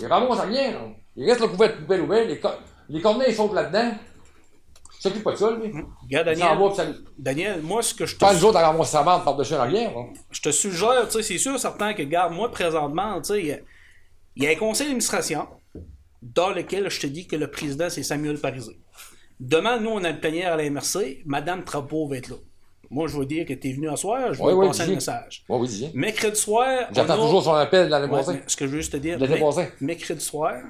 il 0.00 0.06
ramasse 0.06 0.40
rien, 0.40 0.72
là. 0.72 0.80
Il 1.16 1.28
reste 1.28 1.40
le 1.40 1.48
couvert 1.48 1.68
de 1.68 1.80
poubelle 1.82 2.00
ouvert, 2.02 2.26
les, 2.26 2.38
co- 2.40 2.48
les 2.88 3.00
cornets, 3.02 3.26
ils 3.28 3.34
sautent 3.34 3.52
là-dedans. 3.52 3.92
Il 4.98 5.02
s'occupe 5.02 5.22
pas 5.22 5.32
de 5.32 5.36
ça, 5.36 5.50
lui. 5.50 5.72
Regarde, 6.02 6.28
Il 6.32 6.36
s'en 6.38 6.46
Daniel. 6.56 6.58
va, 6.68 6.74
ça 6.74 6.84
Daniel, 7.18 7.62
moi, 7.62 7.82
ce 7.82 7.94
que 7.94 8.06
je 8.06 8.14
te 8.14 8.20
Pas 8.20 8.32
à 8.58 8.66
ramasser 8.70 8.92
sa 8.92 9.04
merde 9.04 9.24
par-dessus 9.24 9.54
en 9.54 9.60
arrière, 9.60 9.90
là. 9.94 10.04
je 10.30 10.40
te 10.40 10.50
suggère, 10.50 11.06
tu 11.06 11.12
sais, 11.12 11.22
c'est 11.22 11.38
sûr, 11.38 11.58
certain 11.58 11.92
que, 11.94 12.02
regarde, 12.02 12.32
moi, 12.32 12.50
présentement, 12.50 13.20
tu 13.20 13.34
sais, 13.34 13.64
il 14.36 14.44
y 14.44 14.46
a- 14.46 14.50
un 14.50 14.54
conseil 14.56 14.86
d'administration 14.86 15.46
dans 16.22 16.50
lequel 16.50 16.88
je 16.90 17.00
te 17.00 17.06
dis 17.06 17.26
que 17.26 17.36
le 17.36 17.50
président, 17.50 17.88
c'est 17.90 18.02
Samuel 18.02 18.38
Parisé. 18.38 18.78
Demain, 19.38 19.80
nous, 19.80 19.90
on 19.90 20.04
a 20.04 20.10
le 20.12 20.20
plénière 20.20 20.52
à 20.52 20.56
la 20.56 20.64
MRC, 20.64 21.22
Madame 21.24 21.64
Trapeau 21.64 22.06
va 22.06 22.16
être 22.18 22.28
là. 22.28 22.36
Moi, 22.90 23.06
je 23.08 23.16
veux 23.16 23.24
dire 23.26 23.46
que 23.46 23.54
tu 23.54 23.70
es 23.70 23.72
venu 23.72 23.88
à 23.88 23.96
soir, 23.96 24.34
je 24.34 24.38
vais 24.38 24.44
Oui, 24.44 24.52
te 24.52 24.56
oui, 24.58 24.66
passer 24.66 24.84
dis. 24.84 24.90
un 24.90 24.94
message. 24.96 25.44
Oui, 25.48 25.58
oui. 25.70 25.90
Mercredi 25.94 26.38
soir, 26.38 26.88
J'attends 26.92 27.14
a- 27.14 27.16
toujours 27.16 27.42
son 27.44 27.54
appel 27.54 27.86
de 27.86 27.90
l'année 27.90 28.12
Ouais, 28.12 28.20
mais 28.28 28.42
ce 28.46 28.56
que 28.56 28.66
je 28.66 28.70
veux 28.72 28.78
juste 28.78 28.92
te 28.92 28.96
dire, 28.98 29.18
passée. 29.18 29.68
mercredi 29.80 30.24
soir, 30.24 30.60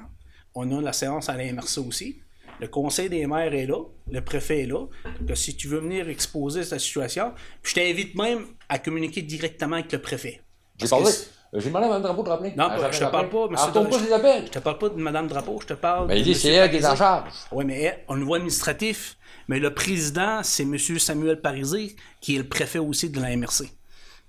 on 0.55 0.77
a 0.77 0.81
la 0.81 0.93
séance 0.93 1.27
à 1.29 1.35
la 1.35 1.43
MRC 1.51 1.79
aussi. 1.79 2.19
Le 2.59 2.67
conseil 2.67 3.09
des 3.09 3.25
maires 3.25 3.53
est 3.55 3.65
là, 3.65 3.83
le 4.11 4.21
préfet 4.21 4.61
est 4.61 4.67
là. 4.67 4.85
Donc, 5.19 5.35
si 5.35 5.55
tu 5.57 5.67
veux 5.67 5.79
venir 5.79 6.07
exposer 6.09 6.63
cette 6.63 6.79
situation, 6.79 7.33
je 7.63 7.73
t'invite 7.73 8.13
même 8.15 8.45
à 8.69 8.77
communiquer 8.77 9.23
directement 9.23 9.77
avec 9.77 9.91
le 9.91 9.99
préfet. 9.99 10.41
J'ai 10.77 10.87
parlé. 10.87 11.05
C'est- 11.53 11.59
J'ai 11.59 11.67
demandé 11.69 11.85
à 11.85 11.89
Mme 11.89 12.01
Drapeau 12.03 12.23
de 12.23 12.29
rappeler. 12.29 12.53
Non, 12.55 12.69
Elle 12.71 12.79
a 12.79 12.83
pas- 12.87 12.91
je 12.91 12.99
te 12.99 13.05
parle 13.11 13.29
pas, 13.29 13.47
monsieur. 13.49 13.71
pas 13.71 13.85
je- 13.91 14.05
ses 14.05 14.13
appels. 14.13 14.45
Je 14.45 14.51
te 14.51 14.59
parle 14.59 14.77
pas 14.77 14.89
de 14.89 14.95
Mme 14.95 15.27
Drapeau, 15.27 15.59
je 15.61 15.67
te 15.67 15.73
parle. 15.73 16.07
Ben, 16.07 16.15
il 16.17 16.23
dit, 16.23 16.35
c'est 16.35 16.49
elle 16.53 16.69
qui 16.69 16.77
est 16.77 16.79
en 16.79 16.83
Parisé. 16.83 17.03
charge. 17.03 17.31
Oui, 17.51 17.65
mais 17.65 17.81
elle, 17.81 17.99
au 18.07 18.17
niveau 18.17 18.35
administratif, 18.35 19.17
mais 19.47 19.59
le 19.59 19.73
président, 19.73 20.41
c'est 20.43 20.63
M. 20.63 20.77
Samuel 20.77 21.41
Parisé, 21.41 21.95
qui 22.21 22.35
est 22.35 22.39
le 22.39 22.47
préfet 22.47 22.79
aussi 22.79 23.09
de 23.09 23.19
la 23.19 23.31
MRC. 23.35 23.69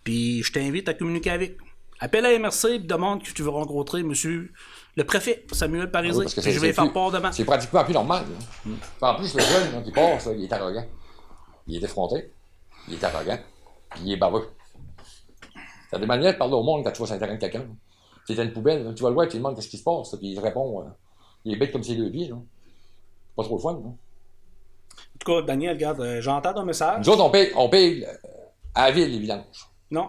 Puis 0.04 0.42
je 0.42 0.52
t'invite 0.52 0.88
à 0.88 0.94
communiquer 0.94 1.30
avec. 1.30 1.56
Appelle 2.00 2.24
la 2.24 2.32
MRC 2.36 2.64
et 2.74 2.78
demande 2.80 3.22
que 3.22 3.30
tu 3.30 3.42
veux 3.42 3.50
rencontrer 3.50 4.02
monsieur 4.02 4.50
le 4.96 5.04
préfet, 5.04 5.46
Samuel 5.52 5.88
Parisé. 5.88 6.14
Ah 6.14 6.18
Oui, 6.18 6.24
parce 6.24 6.34
que 6.34 6.40
Puis 6.40 6.50
je 6.52 6.58
vais 6.58 6.72
faire 6.72 6.84
plus- 6.86 6.92
part 6.92 7.12
demain. 7.12 7.30
C'est 7.30 7.44
pratiquement 7.44 7.84
plus 7.84 7.94
normal. 7.94 8.24
là. 8.66 9.08
En 9.08 9.14
plus, 9.14 9.32
le 9.34 9.40
jeune 9.40 9.84
qui 9.84 9.92
passe, 9.92 10.26
là, 10.26 10.32
il 10.36 10.42
est 10.44 10.52
arrogant. 10.52 10.84
Il 11.68 11.76
est 11.76 11.84
effronté. 11.84 12.32
Il 12.88 12.94
est 12.94 13.04
arrogant. 13.04 13.38
puis 13.90 14.00
Il 14.06 14.12
est 14.14 14.16
baveux. 14.16 14.48
T'as 15.92 15.98
des 15.98 16.06
manières 16.06 16.32
de 16.32 16.38
parler 16.38 16.54
au 16.54 16.62
monde 16.62 16.82
quand 16.82 16.90
tu 16.90 17.02
vas 17.02 17.06
sur 17.06 17.18
de 17.18 17.36
quelqu'un. 17.36 17.66
Dans 18.28 18.42
une 18.42 18.52
poubelle, 18.52 18.82
là, 18.82 18.94
tu 18.94 19.02
vas 19.02 19.10
le 19.10 19.14
voir, 19.14 19.26
tu 19.26 19.32
lui 19.32 19.38
demandes 19.40 19.56
qu'est-ce 19.56 19.68
qui 19.68 19.76
se 19.76 19.84
passe, 19.84 20.12
là, 20.12 20.18
puis 20.18 20.28
il 20.32 20.40
répond. 20.40 20.80
euh, 20.80 20.84
il 21.44 21.52
est 21.52 21.56
bête 21.56 21.70
comme 21.70 21.82
ses 21.82 21.96
deux 21.96 22.10
pieds. 22.10 22.28
C'est 22.28 23.34
Pas 23.36 23.42
trop 23.44 23.56
le 23.56 23.60
fun. 23.60 23.72
Là. 23.74 23.78
En 23.88 25.18
tout 25.18 25.32
cas, 25.32 25.42
Daniel, 25.42 25.74
regarde, 25.74 26.00
euh, 26.00 26.22
j'entends 26.22 26.54
ton 26.54 26.64
message. 26.64 27.06
Nous 27.06 27.12
autres, 27.12 27.22
on 27.24 27.30
paye, 27.30 27.52
on 27.56 27.68
paye 27.68 28.04
euh, 28.06 28.12
à 28.74 28.86
la 28.86 28.90
ville 28.92 29.10
les 29.10 29.18
vidanges. 29.18 29.68
Non. 29.90 30.08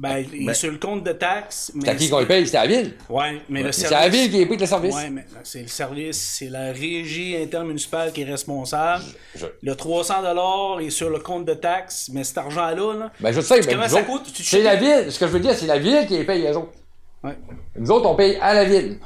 Ben, 0.00 0.24
il 0.32 0.42
est 0.44 0.46
Ben- 0.46 0.54
sur 0.54 0.70
le 0.72 0.78
compte 0.78 1.04
de 1.04 1.12
taxes. 1.12 1.70
C'est 1.78 1.88
à 1.90 1.94
qui 1.94 2.08
qu'on 2.08 2.24
paye? 2.24 2.46
C'est 2.46 2.56
à 2.56 2.64
la 2.64 2.68
ville. 2.74 2.94
Ouais, 3.10 3.42
mais 3.50 3.62
le 3.62 3.70
service. 3.70 3.88
c'est 3.90 3.94
à 3.94 4.00
la 4.00 4.08
ville 4.08 4.30
qui 4.30 4.46
de 4.46 4.60
le 4.60 4.66
service. 4.66 4.94
Ouais, 4.94 5.10
mais 5.10 5.26
c'est 5.44 5.60
le 5.60 5.68
service, 5.68 6.16
c'est 6.38 6.48
la 6.48 6.72
régie 6.72 7.36
intermunicipale 7.36 8.10
qui 8.10 8.22
est 8.22 8.24
responsable. 8.24 9.04
Je- 9.34 9.44
Le 9.62 9.74
300 9.74 10.78
est 10.78 10.88
sur 10.88 11.10
le 11.10 11.18
compte 11.18 11.44
de 11.44 11.52
taxes, 11.52 12.08
mais 12.14 12.24
cet 12.24 12.38
argent-là, 12.38 12.94
là, 12.94 13.12
Ben, 13.20 13.30
je 13.30 13.42
sais, 13.42 13.60
mais 13.60 13.74
comment 13.74 13.88
ça 13.88 14.02
coûte? 14.02 14.22
C'est 14.34 14.62
la 14.62 14.76
ville. 14.76 15.12
Ce 15.12 15.18
que 15.18 15.26
je 15.26 15.32
veux 15.32 15.40
dire, 15.40 15.52
c'est 15.54 15.66
la 15.66 15.78
ville 15.78 16.06
qui 16.06 16.14
les 16.16 16.24
paye 16.24 16.40
les 16.40 16.56
autres. 16.56 16.72
Ouais. 17.22 17.36
Nous 17.76 17.90
autres, 17.90 18.08
on 18.08 18.14
paye 18.16 18.38
à 18.40 18.54
la 18.54 18.64
ville. 18.64 18.98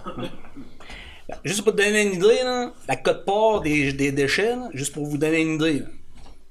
Juste 1.43 1.63
pour 1.65 1.73
te 1.75 1.79
donner 1.83 2.03
une 2.03 2.13
idée, 2.15 2.43
là, 2.45 2.73
la 2.87 2.95
cote-part 2.97 3.63
des, 3.63 3.93
des 3.93 4.13
déchets, 4.13 4.55
là, 4.55 4.69
juste 4.75 4.93
pour 4.95 5.05
vous 5.07 5.19
donner 5.19 5.41
une 5.41 5.55
idée. 5.55 5.81
là. 5.81 5.87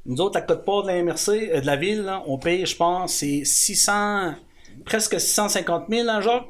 Nous 0.05 0.19
autres, 0.19 0.37
la 0.37 0.41
cote-part 0.45 0.83
de 0.83 0.87
la 0.89 1.01
MRC, 1.03 1.29
euh, 1.29 1.61
de 1.61 1.65
la 1.65 1.75
ville, 1.75 2.01
là, 2.03 2.23
on 2.27 2.37
paye, 2.37 2.65
je 2.65 2.75
pense, 2.75 3.13
c'est 3.13 3.43
600, 3.45 4.33
presque 4.85 5.19
650 5.19 5.85
000, 5.89 6.09
hein, 6.09 6.21
Jacques? 6.21 6.47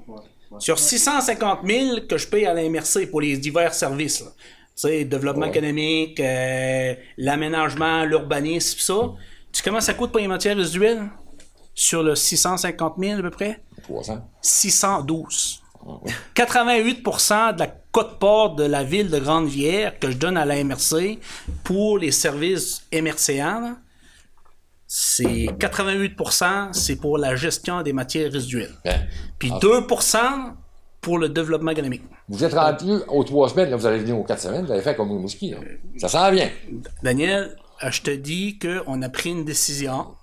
Sur 0.60 0.78
650 0.80 1.60
000 1.66 2.02
que 2.08 2.18
je 2.18 2.28
paye 2.28 2.46
à 2.46 2.54
la 2.54 2.68
MRC 2.70 3.08
pour 3.10 3.22
les 3.22 3.38
divers 3.38 3.74
services, 3.74 4.22
là. 4.22 4.28
Tu 4.76 4.82
sais, 4.88 5.06
développement 5.06 5.44
Ouais. 5.44 5.50
économique, 5.50 6.20
euh, 6.20 6.96
l'aménagement, 7.18 8.06
l'urbanisme, 8.06 8.80
ça. 8.80 8.94
Tu 9.52 9.60
sais 9.60 9.64
comment 9.64 9.82
ça 9.82 9.94
coûte 9.94 10.12
pour 10.12 10.20
les 10.20 10.28
matières 10.28 10.58
résiduelles? 10.58 11.10
Sur 11.76 12.02
le 12.04 12.16
650 12.16 12.96
000 13.00 13.20
à 13.20 13.22
peu 13.22 13.30
près? 13.30 13.64
300. 13.84 14.28
612. 14.42 15.62
88% 16.36 17.54
de 17.54 17.60
la 17.60 17.68
cote-part 17.94 18.56
de 18.56 18.64
la 18.66 18.84
ville 18.84 19.10
de 19.10 19.20
Grande-Vière 19.20 19.98
que 20.00 20.12
je 20.12 20.18
donne 20.18 20.36
à 20.36 20.44
la 20.46 20.62
MRC 20.62 21.20
pour 21.64 22.00
les 22.00 22.12
services 22.12 22.86
MRCA, 22.92 23.78
c'est 24.88 25.46
88% 25.60 26.74
c'est 26.74 26.98
pour 26.98 27.18
la 27.18 27.36
gestion 27.36 27.82
des 27.84 27.94
matières 27.94 28.32
résiduelles. 28.32 28.74
Puis 29.40 29.52
ah. 29.54 29.60
2% 29.60 30.18
pour 31.02 31.20
le 31.20 31.30
développement 31.30 31.72
économique. 31.72 32.04
Vous 32.30 32.44
êtes 32.44 32.54
rendu 32.54 32.94
aux 33.10 33.24
trois 33.24 33.50
semaines, 33.50 33.70
là, 33.70 33.76
vous 33.76 33.86
allez 33.86 34.00
venir 34.00 34.18
aux 34.18 34.24
quatre 34.24 34.42
semaines, 34.42 34.66
vous 34.66 34.72
allez 34.72 34.82
faire 34.82 34.96
comme 34.96 35.12
au 35.12 35.20
mouski. 35.20 35.52
Là. 35.52 35.58
Ça 35.98 36.08
s'en 36.08 36.32
vient. 36.32 36.50
Daniel, 37.04 37.56
euh, 37.84 37.92
je 37.92 38.02
te 38.02 38.12
dis 38.12 38.58
qu'on 38.58 39.02
a 39.02 39.10
pris 39.10 39.30
une 39.32 39.46
décision 39.46 40.16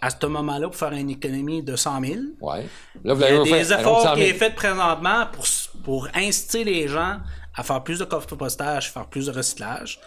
à 0.00 0.10
ce 0.10 0.26
moment-là 0.26 0.68
pour 0.68 0.76
faire 0.76 0.92
une 0.92 1.10
économie 1.10 1.62
de 1.62 1.74
100 1.74 2.00
000. 2.04 2.14
Ouais. 2.40 2.66
Là, 3.04 3.14
vous 3.14 3.22
Il 3.22 3.50
y 3.50 3.54
a 3.54 3.58
des 3.58 3.72
efforts 3.72 4.02
100 4.02 4.14
qui 4.14 4.20
000. 4.20 4.30
est 4.30 4.38
fait 4.38 4.54
présentement 4.54 5.26
pour, 5.32 5.44
pour 5.88 6.06
inciter 6.12 6.64
les 6.64 6.86
gens 6.86 7.16
à 7.54 7.62
faire 7.62 7.82
plus 7.82 7.98
de 7.98 8.04
compostage, 8.04 8.92
faire 8.92 9.06
plus 9.06 9.24
de 9.24 9.32
recyclage. 9.32 9.98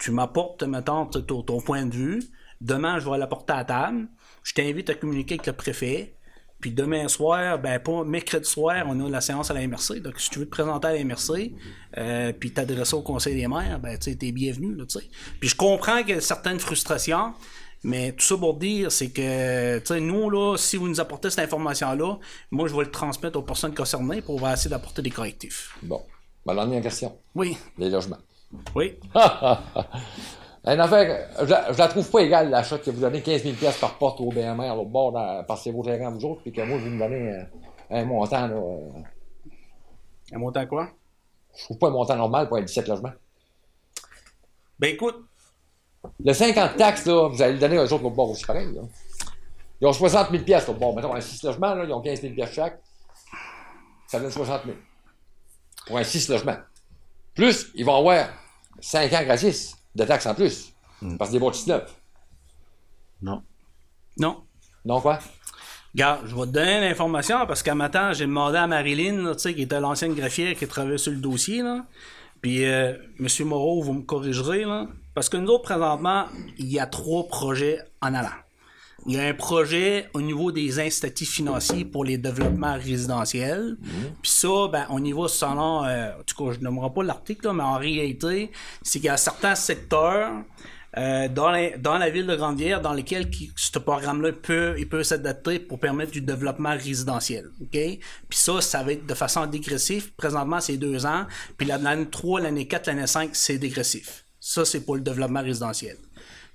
Tu 0.00 0.10
m'apportes, 0.10 0.64
mettons, 0.64 1.06
ton, 1.06 1.60
point 1.60 1.86
de 1.86 1.94
vue. 1.94 2.22
Demain, 2.60 2.98
je 2.98 3.08
vais 3.08 3.18
l'apporter 3.18 3.52
à 3.52 3.64
table. 3.64 4.08
Je 4.42 4.52
t'invite 4.52 4.90
à 4.90 4.94
communiquer 4.94 5.34
avec 5.34 5.46
le 5.46 5.52
préfet. 5.52 6.16
Puis 6.60 6.72
demain 6.72 7.06
soir, 7.06 7.60
ben 7.60 7.78
pas 7.78 8.02
mercredi 8.02 8.50
soir, 8.50 8.84
on 8.88 8.98
a 8.98 9.08
la 9.08 9.20
séance 9.20 9.48
à 9.48 9.54
la 9.54 9.64
MRC. 9.64 10.00
Donc, 10.00 10.18
si 10.18 10.28
tu 10.28 10.40
veux 10.40 10.44
te 10.46 10.50
présenter 10.50 10.88
à 10.88 10.92
la 10.94 11.04
MRC, 11.04 11.52
euh, 11.98 12.32
puis 12.32 12.52
t'adresser 12.52 12.94
au 12.94 13.02
conseil 13.02 13.36
des 13.36 13.46
maires, 13.46 13.78
ben 13.78 13.96
tu 13.96 14.18
t'es 14.18 14.32
bienvenu. 14.32 14.76
Puis 15.38 15.50
je 15.50 15.54
comprends 15.54 16.00
qu'il 16.00 16.16
y 16.16 16.18
a 16.18 16.20
certaines 16.20 16.58
frustrations, 16.58 17.32
mais 17.84 18.12
tout 18.12 18.24
ça 18.24 18.36
pour 18.36 18.54
dire, 18.54 18.90
c'est 18.92 19.10
que, 19.10 19.78
tu 19.80 19.86
sais, 19.86 20.00
nous, 20.00 20.30
là, 20.30 20.56
si 20.56 20.76
vous 20.76 20.88
nous 20.88 21.00
apportez 21.00 21.30
cette 21.30 21.44
information-là, 21.44 22.16
moi, 22.50 22.68
je 22.68 22.74
vais 22.74 22.84
le 22.84 22.90
transmettre 22.90 23.38
aux 23.38 23.42
personnes 23.42 23.74
concernées 23.74 24.22
pour 24.22 24.36
on 24.36 24.38
va 24.38 24.52
essayer 24.54 24.70
d'apporter 24.70 25.02
des 25.02 25.10
correctifs. 25.10 25.76
Bon. 25.82 26.02
Ben, 26.46 26.54
la 26.54 26.62
dernière 26.64 26.82
question. 26.82 27.16
Oui. 27.34 27.56
Les 27.78 27.90
logements. 27.90 28.18
Oui. 28.74 28.98
Une 30.64 30.78
affaire, 30.78 31.28
je, 31.40 31.44
la- 31.50 31.72
je 31.72 31.78
la 31.78 31.88
trouve 31.88 32.08
pas 32.08 32.20
égale, 32.20 32.50
l'achat 32.50 32.78
que 32.78 32.90
vous 32.90 33.00
donnez 33.00 33.20
15 33.20 33.42
000 33.42 33.54
pièces 33.56 33.78
par 33.78 33.98
porte 33.98 34.20
au 34.20 34.30
BMR, 34.30 34.74
l'autre 34.76 34.90
bord, 34.90 35.10
dans- 35.12 35.42
parce 35.44 35.60
que 35.60 35.64
c'est 35.64 35.70
vos 35.72 35.82
terrains, 35.82 36.10
vous 36.10 36.24
autres, 36.24 36.42
puis 36.42 36.52
que 36.52 36.60
moi, 36.62 36.78
vous 36.78 36.86
me 36.88 36.98
donnez 36.98 37.32
euh, 37.32 37.42
un 37.90 38.04
montant, 38.04 38.46
là. 38.46 38.54
euh, 38.54 38.88
Un 40.32 40.38
montant 40.38 40.64
quoi? 40.66 40.88
je 41.58 41.64
trouve 41.64 41.78
pas 41.78 41.88
un 41.88 41.90
montant 41.90 42.16
normal 42.16 42.48
pour 42.48 42.56
un 42.58 42.62
17 42.62 42.86
logements. 42.88 43.12
Ben 44.78 44.94
écoute, 44.94 45.16
Le 46.24 46.32
50 46.32 46.76
taxes, 46.76 47.06
là, 47.06 47.28
vous 47.28 47.42
allez 47.42 47.54
le 47.54 47.58
donner 47.58 47.78
aux 47.78 47.92
autres, 47.92 48.02
l'autre 48.02 48.16
bord 48.16 48.30
aussi, 48.30 48.44
pareil, 48.44 48.72
là. 48.74 48.82
Ils 49.80 49.86
ont 49.86 49.92
60 49.92 50.30
000 50.30 50.44
pièces, 50.44 50.66
l'autre 50.68 50.78
bord. 50.78 50.94
Mettons, 50.94 51.14
un 51.14 51.20
6 51.20 51.42
logements, 51.42 51.74
là, 51.74 51.84
ils 51.84 51.92
ont 51.92 52.00
15 52.00 52.20
000 52.20 52.34
pièces 52.34 52.52
chaque. 52.52 52.80
Ça 54.06 54.20
donne 54.20 54.30
60 54.30 54.62
000. 54.64 54.76
Pour 55.86 55.98
un 55.98 56.04
6 56.04 56.28
logements. 56.28 56.58
Plus, 57.34 57.68
ils 57.74 57.84
vont 57.84 57.96
avoir 57.96 58.28
5 58.80 59.12
ans 59.12 59.22
gratis 59.24 59.76
de 59.94 60.04
taxes 60.04 60.26
en 60.26 60.34
plus. 60.34 60.72
Parce 61.18 61.30
que 61.30 61.36
des 61.36 61.44
bâtisses 61.44 61.66
neufs. 61.66 61.96
Non. 63.20 63.42
non. 64.18 64.44
Non, 64.84 65.00
quoi? 65.00 65.18
Regarde, 65.94 66.26
je 66.26 66.34
vais 66.34 66.46
te 66.46 66.52
donner 66.52 66.80
l'information 66.80 67.46
parce 67.46 67.62
qu'à 67.62 67.74
matin, 67.74 68.12
j'ai 68.12 68.26
demandé 68.26 68.58
à 68.58 68.66
Marilyn, 68.66 69.22
là, 69.22 69.34
tu 69.34 69.40
sais, 69.40 69.54
qui 69.54 69.62
était 69.62 69.80
l'ancienne 69.80 70.14
greffière 70.14 70.54
qui 70.54 70.66
travaillait 70.66 70.98
sur 70.98 71.12
le 71.12 71.18
dossier, 71.18 71.62
là. 71.62 71.84
Puis, 72.40 72.64
euh, 72.64 72.96
Monsieur 73.18 73.44
Moreau, 73.44 73.82
vous 73.82 73.92
me 73.92 74.02
corrigerez, 74.02 74.64
là. 74.64 74.86
Parce 75.14 75.28
que 75.28 75.36
nous 75.36 75.48
autres, 75.48 75.64
présentement, 75.64 76.26
il 76.58 76.72
y 76.72 76.78
a 76.78 76.86
trois 76.86 77.26
projets 77.26 77.80
en 78.00 78.14
allant. 78.14 78.28
Il 79.06 79.14
y 79.14 79.18
a 79.18 79.24
un 79.24 79.34
projet 79.34 80.08
au 80.14 80.20
niveau 80.20 80.52
des 80.52 80.78
incitatifs 80.78 81.32
financiers 81.32 81.84
pour 81.84 82.04
les 82.04 82.18
développements 82.18 82.74
résidentiels. 82.74 83.76
Puis 84.22 84.30
ça, 84.30 84.68
ben, 84.70 84.86
on 84.90 85.02
y 85.02 85.12
va 85.12 85.26
selon, 85.26 85.84
euh, 85.84 86.10
en 86.10 86.22
tout 86.22 86.36
cas, 86.36 86.52
je 86.52 86.58
ne 86.58 86.64
nommerai 86.64 86.90
pas 86.94 87.02
l'article, 87.02 87.46
là, 87.46 87.52
mais 87.52 87.64
en 87.64 87.78
réalité, 87.78 88.52
c'est 88.82 89.00
qu'il 89.00 89.06
y 89.06 89.10
a 89.10 89.16
certains 89.16 89.56
secteurs 89.56 90.30
euh, 90.98 91.26
dans, 91.28 91.50
la, 91.50 91.76
dans 91.78 91.98
la 91.98 92.10
ville 92.10 92.26
de 92.26 92.36
Grande-Bière 92.36 92.80
dans 92.80 92.92
lesquels 92.92 93.30
qui, 93.30 93.50
ce 93.56 93.78
programme-là 93.78 94.32
peut, 94.32 94.74
il 94.78 94.88
peut 94.88 95.02
s'adapter 95.02 95.58
pour 95.58 95.80
permettre 95.80 96.12
du 96.12 96.20
développement 96.20 96.72
résidentiel. 96.72 97.50
OK? 97.60 97.70
Puis 97.70 97.98
ça, 98.30 98.60
ça 98.60 98.82
va 98.82 98.92
être 98.92 99.06
de 99.06 99.14
façon 99.14 99.46
dégressive. 99.46 100.12
Présentement, 100.14 100.60
c'est 100.60 100.76
deux 100.76 101.06
ans. 101.06 101.26
Puis 101.56 101.66
l'année 101.66 102.06
3, 102.08 102.42
l'année 102.42 102.68
4, 102.68 102.86
l'année 102.88 103.06
5, 103.06 103.30
c'est 103.32 103.58
dégressif. 103.58 104.21
Ça, 104.44 104.64
c'est 104.64 104.80
pour 104.80 104.96
le 104.96 105.02
développement 105.02 105.40
résidentiel. 105.40 105.96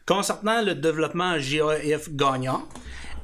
Concernant 0.06 0.62
le 0.62 0.76
développement 0.76 1.38
GAF 1.38 2.10
gagnant, 2.10 2.68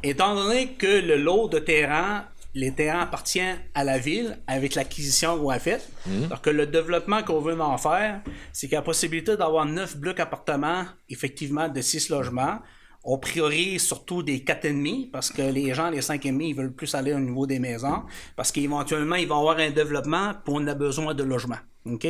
étant 0.02 0.36
donné 0.36 0.76
que 0.76 0.88
le 0.88 1.18
lot 1.18 1.50
de 1.50 1.60
terrain 1.60 2.24
les 2.56 2.72
terrains 2.72 3.02
appartiennent 3.02 3.58
à 3.74 3.84
la 3.84 3.98
ville 3.98 4.38
avec 4.48 4.76
l'acquisition 4.76 5.38
qu'on 5.38 5.50
a 5.50 5.60
faite. 5.60 5.90
Alors 6.26 6.42
que 6.42 6.50
le 6.50 6.68
développement 6.68 7.24
qu'on 7.24 7.42
veut 7.42 7.60
en 7.60 7.78
faire, 7.78 8.22
c'est 8.54 8.68
qu'il 8.68 8.74
y 8.74 8.78
a 8.78 8.80
la 8.80 8.86
possibilité 8.86 9.36
d'avoir 9.36 9.66
neuf 9.66 9.98
blocs 9.98 10.20
appartements, 10.20 10.86
effectivement, 11.10 11.68
de 11.68 11.82
six 11.82 12.10
logements. 12.10 12.60
On 13.04 13.18
priorise 13.18 13.86
surtout 13.86 14.24
des 14.24 14.40
4,5 14.40 15.12
parce 15.12 15.30
que 15.30 15.42
les 15.42 15.74
gens, 15.74 15.90
les 15.90 16.00
5,5, 16.00 16.42
ils 16.42 16.56
veulent 16.56 16.74
plus 16.74 16.94
aller 16.96 17.14
au 17.14 17.20
niveau 17.20 17.46
des 17.46 17.60
maisons 17.60 18.04
parce 18.38 18.52
qu'éventuellement, 18.52 19.16
ils 19.16 19.28
vont 19.28 19.40
avoir 19.40 19.58
un 19.58 19.72
développement 19.72 20.36
pour 20.46 20.56
on 20.56 20.68
a 20.68 20.76
besoin 20.76 21.14
de 21.14 21.24
logements. 21.24 21.60
OK? 21.86 22.08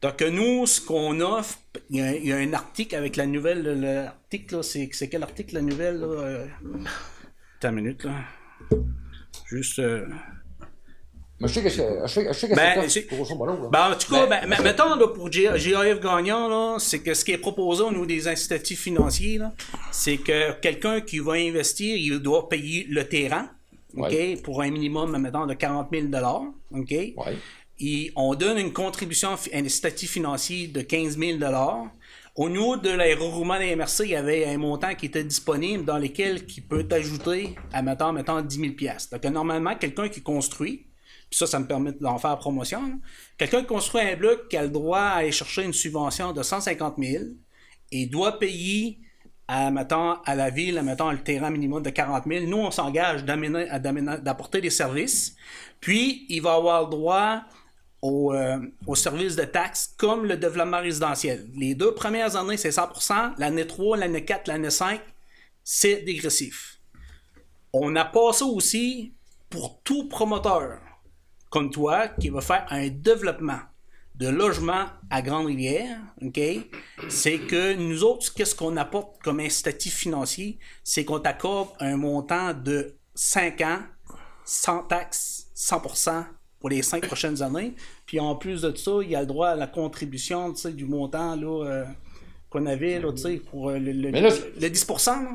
Donc, 0.00 0.20
nous, 0.22 0.66
ce 0.66 0.80
qu'on 0.80 1.20
offre, 1.20 1.58
il 1.90 1.96
y, 1.96 2.00
a, 2.00 2.14
il 2.14 2.26
y 2.26 2.32
a 2.32 2.36
un 2.36 2.52
article 2.52 2.94
avec 2.94 3.16
la 3.16 3.26
nouvelle. 3.26 3.62
L'article, 3.80 4.62
c'est, 4.62 4.88
c'est 4.92 5.08
quel 5.08 5.22
article 5.24 5.54
la 5.56 5.62
nouvelle? 5.62 5.98
Là? 5.98 6.06
euh? 6.06 6.46
Attends 7.58 7.70
une 7.70 7.74
minute, 7.76 8.04
là. 8.04 8.12
Juste. 9.46 9.78
euh, 9.80 10.06
Mais 11.40 11.48
je 11.48 11.54
sais 11.54 11.62
que 11.64 11.68
c'est. 11.70 11.88
Je 12.02 12.06
sais, 12.06 12.26
je 12.28 12.32
sais 12.32 12.48
que 12.48 12.54
Ben, 12.54 12.88
c'est 12.88 13.08
grosso 13.10 13.34
modo, 13.34 13.54
là. 13.62 13.68
Ben, 13.72 13.90
en 13.92 13.98
tout 13.98 14.12
cas, 14.12 14.26
ben, 14.26 14.48
ben, 14.48 14.62
mettons, 14.62 14.94
là, 14.94 15.08
pour 15.08 15.32
G- 15.32 15.48
GAF 15.48 16.00
gagnant, 16.00 16.48
là, 16.48 16.76
c'est 16.78 17.00
que 17.00 17.12
ce 17.14 17.24
qui 17.24 17.32
est 17.32 17.38
proposé 17.38 17.82
au 17.82 17.90
niveau 17.90 18.06
des 18.06 18.28
incitatifs 18.28 18.82
financiers, 18.82 19.38
là, 19.38 19.52
c'est 19.90 20.18
que 20.18 20.52
quelqu'un 20.60 21.00
qui 21.00 21.18
va 21.18 21.32
investir, 21.32 21.96
il 21.96 22.20
doit 22.20 22.48
payer 22.48 22.86
le 22.88 23.02
terrain, 23.08 23.50
OK, 23.96 24.10
Ouais. 24.10 24.36
pour 24.44 24.62
un 24.62 24.70
minimum, 24.70 25.16
mettons, 25.18 25.46
de 25.46 25.54
40 25.54 25.88
000 25.92 26.06
OK? 26.72 26.94
Et 27.80 28.12
on 28.16 28.34
donne 28.34 28.58
une 28.58 28.72
contribution, 28.72 29.36
un 29.52 29.64
incitatif 29.64 30.12
financier 30.12 30.66
de 30.66 30.80
15 30.80 31.16
000 31.18 31.38
Au 32.34 32.48
niveau 32.48 32.76
de 32.76 32.90
l'aéroroulement 32.90 33.58
des 33.58 33.76
MRC, 33.76 34.00
il 34.00 34.10
y 34.10 34.16
avait 34.16 34.46
un 34.46 34.58
montant 34.58 34.94
qui 34.94 35.06
était 35.06 35.22
disponible 35.22 35.84
dans 35.84 35.98
lequel 35.98 36.46
qui 36.46 36.60
peut 36.60 36.86
ajouter 36.90 37.54
à, 37.72 37.82
mettons, 37.82 38.12
mettons 38.12 38.40
10 38.40 38.56
000 38.56 38.94
Donc, 39.12 39.24
normalement, 39.24 39.76
quelqu'un 39.76 40.08
qui 40.08 40.22
construit, 40.22 40.88
puis 41.30 41.38
ça, 41.38 41.46
ça 41.46 41.60
me 41.60 41.66
permet 41.66 41.92
d'en 41.92 42.18
faire 42.18 42.36
promotion. 42.38 43.00
Quelqu'un 43.36 43.60
qui 43.60 43.66
construit 43.66 44.00
un 44.00 44.16
bloc 44.16 44.48
qui 44.48 44.56
a 44.56 44.62
le 44.62 44.70
droit 44.70 45.00
à 45.00 45.16
aller 45.16 45.32
chercher 45.32 45.62
une 45.62 45.72
subvention 45.72 46.32
de 46.32 46.42
150 46.42 46.94
000 46.98 47.24
et 47.92 48.06
doit 48.06 48.38
payer 48.38 48.98
à, 49.46 49.70
mettons, 49.70 50.14
à 50.24 50.34
la 50.34 50.50
ville, 50.50 50.80
mettons, 50.82 51.10
le 51.10 51.18
terrain 51.18 51.50
minimum 51.50 51.82
de 51.82 51.90
40 51.90 52.24
000. 52.26 52.46
Nous, 52.46 52.56
on 52.58 52.70
s'engage 52.70 53.24
d'apporter 53.24 54.60
des 54.60 54.70
services. 54.70 55.36
Puis, 55.80 56.26
il 56.28 56.42
va 56.42 56.54
avoir 56.54 56.84
le 56.84 56.90
droit 56.90 57.42
au, 58.02 58.32
euh, 58.32 58.58
au 58.86 58.94
service 58.94 59.36
de 59.36 59.44
taxes 59.44 59.94
comme 59.96 60.24
le 60.24 60.36
développement 60.36 60.80
résidentiel. 60.80 61.48
Les 61.54 61.74
deux 61.74 61.94
premières 61.94 62.36
années, 62.36 62.56
c'est 62.56 62.70
100% 62.70 63.34
L'année 63.38 63.66
3, 63.66 63.96
l'année 63.96 64.24
4, 64.24 64.48
l'année 64.48 64.70
5, 64.70 65.00
c'est 65.64 66.02
dégressif. 66.02 66.80
On 67.72 67.96
a 67.96 68.04
passé 68.04 68.44
aussi 68.44 69.12
pour 69.50 69.80
tout 69.82 70.08
promoteur 70.08 70.80
comme 71.50 71.70
toi 71.70 72.08
qui 72.08 72.28
va 72.28 72.40
faire 72.40 72.66
un 72.70 72.88
développement 72.88 73.60
de 74.14 74.28
logement 74.28 74.86
à 75.10 75.22
Grande-Rivière, 75.22 75.98
OK? 76.22 76.40
C'est 77.08 77.38
que 77.38 77.74
nous 77.74 78.02
autres, 78.02 78.34
qu'est-ce 78.34 78.54
qu'on 78.54 78.76
apporte 78.76 79.22
comme 79.22 79.38
incitatif 79.38 79.94
financier? 79.94 80.58
C'est 80.82 81.04
qu'on 81.04 81.20
t'accorde 81.20 81.70
un 81.78 81.96
montant 81.96 82.52
de 82.52 82.96
5 83.14 83.60
ans, 83.60 83.78
sans 84.44 84.82
taxe, 84.82 85.46
100% 85.56 86.24
pour 86.60 86.70
les 86.70 86.82
5 86.82 87.06
prochaines 87.06 87.42
années. 87.42 87.74
Puis 88.06 88.18
en 88.20 88.34
plus 88.34 88.62
de 88.62 88.74
ça, 88.76 88.92
il 89.02 89.10
y 89.10 89.16
a 89.16 89.20
le 89.20 89.26
droit 89.26 89.48
à 89.48 89.54
la 89.56 89.66
contribution, 89.66 90.52
tu 90.52 90.60
sais, 90.62 90.72
du 90.72 90.84
montant, 90.84 91.36
là, 91.36 91.64
euh, 91.66 91.84
qu'on 92.50 92.66
avait, 92.66 92.98
là, 92.98 93.12
tu 93.12 93.22
sais, 93.22 93.36
pour 93.50 93.70
euh, 93.70 93.78
le, 93.78 93.92
le- 93.92 94.10
Mais 94.10 94.20
là, 94.20 94.30
le 94.60 94.68
10%, 94.68 95.06
là. 95.24 95.30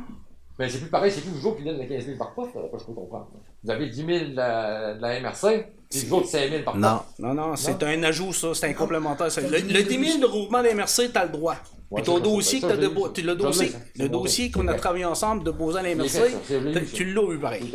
Mais 0.59 0.69
c'est 0.69 0.77
plus 0.79 0.89
pareil, 0.89 1.11
c'est 1.11 1.21
plus 1.21 1.31
vous 1.31 1.47
autres 1.47 1.57
qui 1.57 1.63
donnent 1.63 1.79
les 1.79 1.87
15 1.87 2.05
000 2.05 2.17
par 2.17 2.33
poste, 2.35 2.53
là, 2.53 2.61
je 2.71 2.85
peux 2.85 2.93
comprendre. 2.93 3.27
Vous 3.63 3.71
avez 3.71 3.89
10 3.89 3.95
000 3.95 4.07
de 4.31 4.35
la, 4.35 4.93
de 4.93 5.01
la 5.01 5.19
MRC, 5.19 5.65
puis 5.89 6.01
vous 6.05 6.15
autres 6.17 6.27
5 6.27 6.49
000 6.49 6.63
par 6.63 6.77
Non. 6.77 6.97
poste. 6.99 7.19
Non, 7.19 7.33
non, 7.33 7.55
c'est 7.55 7.81
un 7.83 8.03
ajout, 8.03 8.33
ça, 8.33 8.53
c'est 8.53 8.67
un 8.67 8.73
complémentaire. 8.73 9.31
ça. 9.31 9.41
Le, 9.41 9.47
le 9.49 9.83
10 9.83 10.05
000 10.11 10.19
de 10.19 10.25
regroupement 10.25 10.61
des 10.61 10.73
MRC, 10.75 11.09
t'as 11.11 11.25
le 11.25 11.31
droit. 11.31 11.55
Ouais, 11.89 12.01
Puis 12.01 12.05
ton 12.11 12.19
dossier, 12.19 12.59
ça, 12.59 12.67
que 12.67 12.73
tu- 12.73 12.81
ça. 12.81 13.21
le 13.23 13.35
dossier, 13.35 13.69
ça. 13.69 13.77
le 13.97 14.09
dossier 14.09 14.51
qu'on 14.51 14.67
a 14.67 14.73
travaillé 14.75 15.05
ensemble, 15.05 15.47
à 15.49 15.81
la 15.81 15.81
Je 15.81 15.87
l'ai 15.87 15.95
MRC, 15.95 16.91
tu 16.93 17.05
l'as 17.13 17.31
eu 17.33 17.39
pareil. 17.39 17.71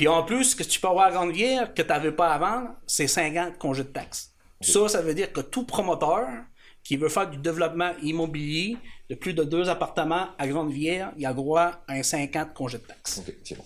Puis 0.00 0.08
en 0.08 0.22
plus, 0.22 0.44
ce 0.44 0.56
que 0.56 0.62
tu 0.62 0.80
peux 0.80 0.88
avoir 0.88 1.08
à 1.08 1.10
Grande-Vière 1.10 1.74
que 1.74 1.82
tu 1.82 1.88
n'avais 1.88 2.12
pas 2.12 2.32
avant, 2.32 2.68
c'est 2.86 3.06
5 3.06 3.36
ans 3.36 3.74
de 3.74 3.82
taxes. 3.82 4.32
Ça, 4.62 4.88
ça 4.88 5.02
veut 5.02 5.12
dire 5.12 5.30
que 5.30 5.42
tout 5.42 5.66
promoteur 5.66 6.26
qui 6.82 6.96
veut 6.96 7.10
faire 7.10 7.28
du 7.28 7.36
développement 7.36 7.90
immobilier 8.02 8.78
de 9.10 9.14
plus 9.14 9.34
de 9.34 9.44
deux 9.44 9.68
appartements 9.68 10.28
à 10.38 10.48
Grande-Vière, 10.48 11.12
il 11.18 11.26
a 11.26 11.34
droit 11.34 11.82
à 11.86 11.92
un 11.92 12.02
5 12.02 12.34
ans 12.36 12.46
de 12.46 12.54
congé 12.54 12.78
de 12.78 12.84
taxes. 12.84 13.18
Ok, 13.18 13.34
c'est 13.44 13.58
bon. 13.58 13.64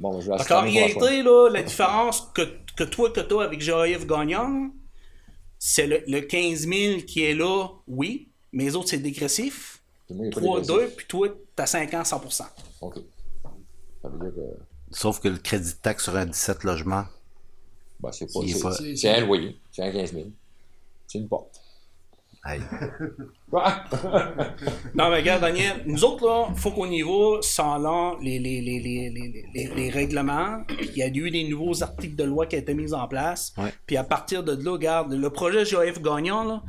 Bon, 0.00 0.20
je 0.20 0.32
vais 0.32 0.52
en 0.52 0.62
réalité, 0.62 1.22
là, 1.22 1.48
la 1.48 1.62
différence 1.62 2.22
que, 2.34 2.42
que 2.76 2.82
toi, 2.82 3.12
que 3.12 3.20
as 3.20 3.44
avec 3.44 3.64
GAF 3.64 4.04
gagnant, 4.04 4.68
c'est 5.60 5.86
le, 5.86 6.02
le 6.08 6.22
15 6.22 6.66
000 6.66 7.02
qui 7.02 7.22
est 7.22 7.34
là, 7.34 7.68
oui, 7.86 8.30
mais 8.50 8.64
les 8.64 8.74
autres, 8.74 8.88
c'est 8.88 8.98
dégressif. 8.98 9.80
moi, 10.10 10.26
il 10.26 10.28
y 10.28 10.28
a 10.28 10.34
pas 10.34 10.40
3, 10.40 10.60
dégressif. 10.62 10.88
2, 10.88 10.94
puis 10.96 11.06
toi, 11.06 11.28
tu 11.28 11.62
as 11.62 11.66
5 11.66 11.94
ans, 11.94 12.02
100% 12.02 12.46
OK. 12.80 12.94
Ça 14.02 14.08
veut 14.08 14.18
dire 14.18 14.34
que. 14.34 14.71
Sauf 14.92 15.20
que 15.20 15.28
le 15.28 15.38
crédit 15.38 15.72
de 15.72 15.78
taxe 15.78 16.04
sur 16.04 16.16
un 16.16 16.26
17 16.26 16.64
logements. 16.64 17.04
Ben, 18.00 18.10
c'est 18.12 18.26
pas. 18.32 18.40
c'est- 18.46 18.62
pas- 18.62 18.96
C'est 18.96 19.08
un 19.10 19.24
loyer, 19.26 19.56
c'est 19.70 19.82
un 19.82 19.92
15 19.92 20.12
000. 20.12 20.26
C'est 21.06 21.18
une 21.18 21.28
porte. 21.28 21.60
Hey. 22.44 22.60
Non, 24.94 25.10
mais 25.10 25.16
regarde, 25.16 25.42
Daniel, 25.42 25.82
nous 25.86 26.04
autres, 26.04 26.26
là, 26.26 26.48
il 26.54 26.58
faut 26.58 26.70
qu'on 26.70 26.90
y 26.90 27.02
va 27.02 27.38
sans 27.42 27.78
les, 28.20 28.38
les, 28.38 28.60
les, 28.60 28.80
les, 28.80 29.10
les, 29.10 29.44
les, 29.54 29.74
les 29.74 29.90
règlements. 29.90 30.62
Puis 30.66 30.90
Il 30.92 30.96
y 30.98 31.02
a 31.02 31.08
eu 31.08 31.30
des 31.30 31.44
nouveaux 31.48 31.82
articles 31.82 32.16
de 32.16 32.24
loi 32.24 32.46
qui 32.46 32.56
ont 32.56 32.60
été 32.60 32.74
mis 32.74 32.92
en 32.94 33.06
place. 33.08 33.52
Ouais. 33.58 33.72
Puis 33.86 33.96
à 33.96 34.04
partir 34.04 34.42
de 34.42 34.52
là, 34.64 34.72
regarde, 34.72 35.12
le 35.12 35.30
projet 35.30 35.64
GAF 35.64 36.00
gagnant, 36.00 36.44
là, 36.44 36.62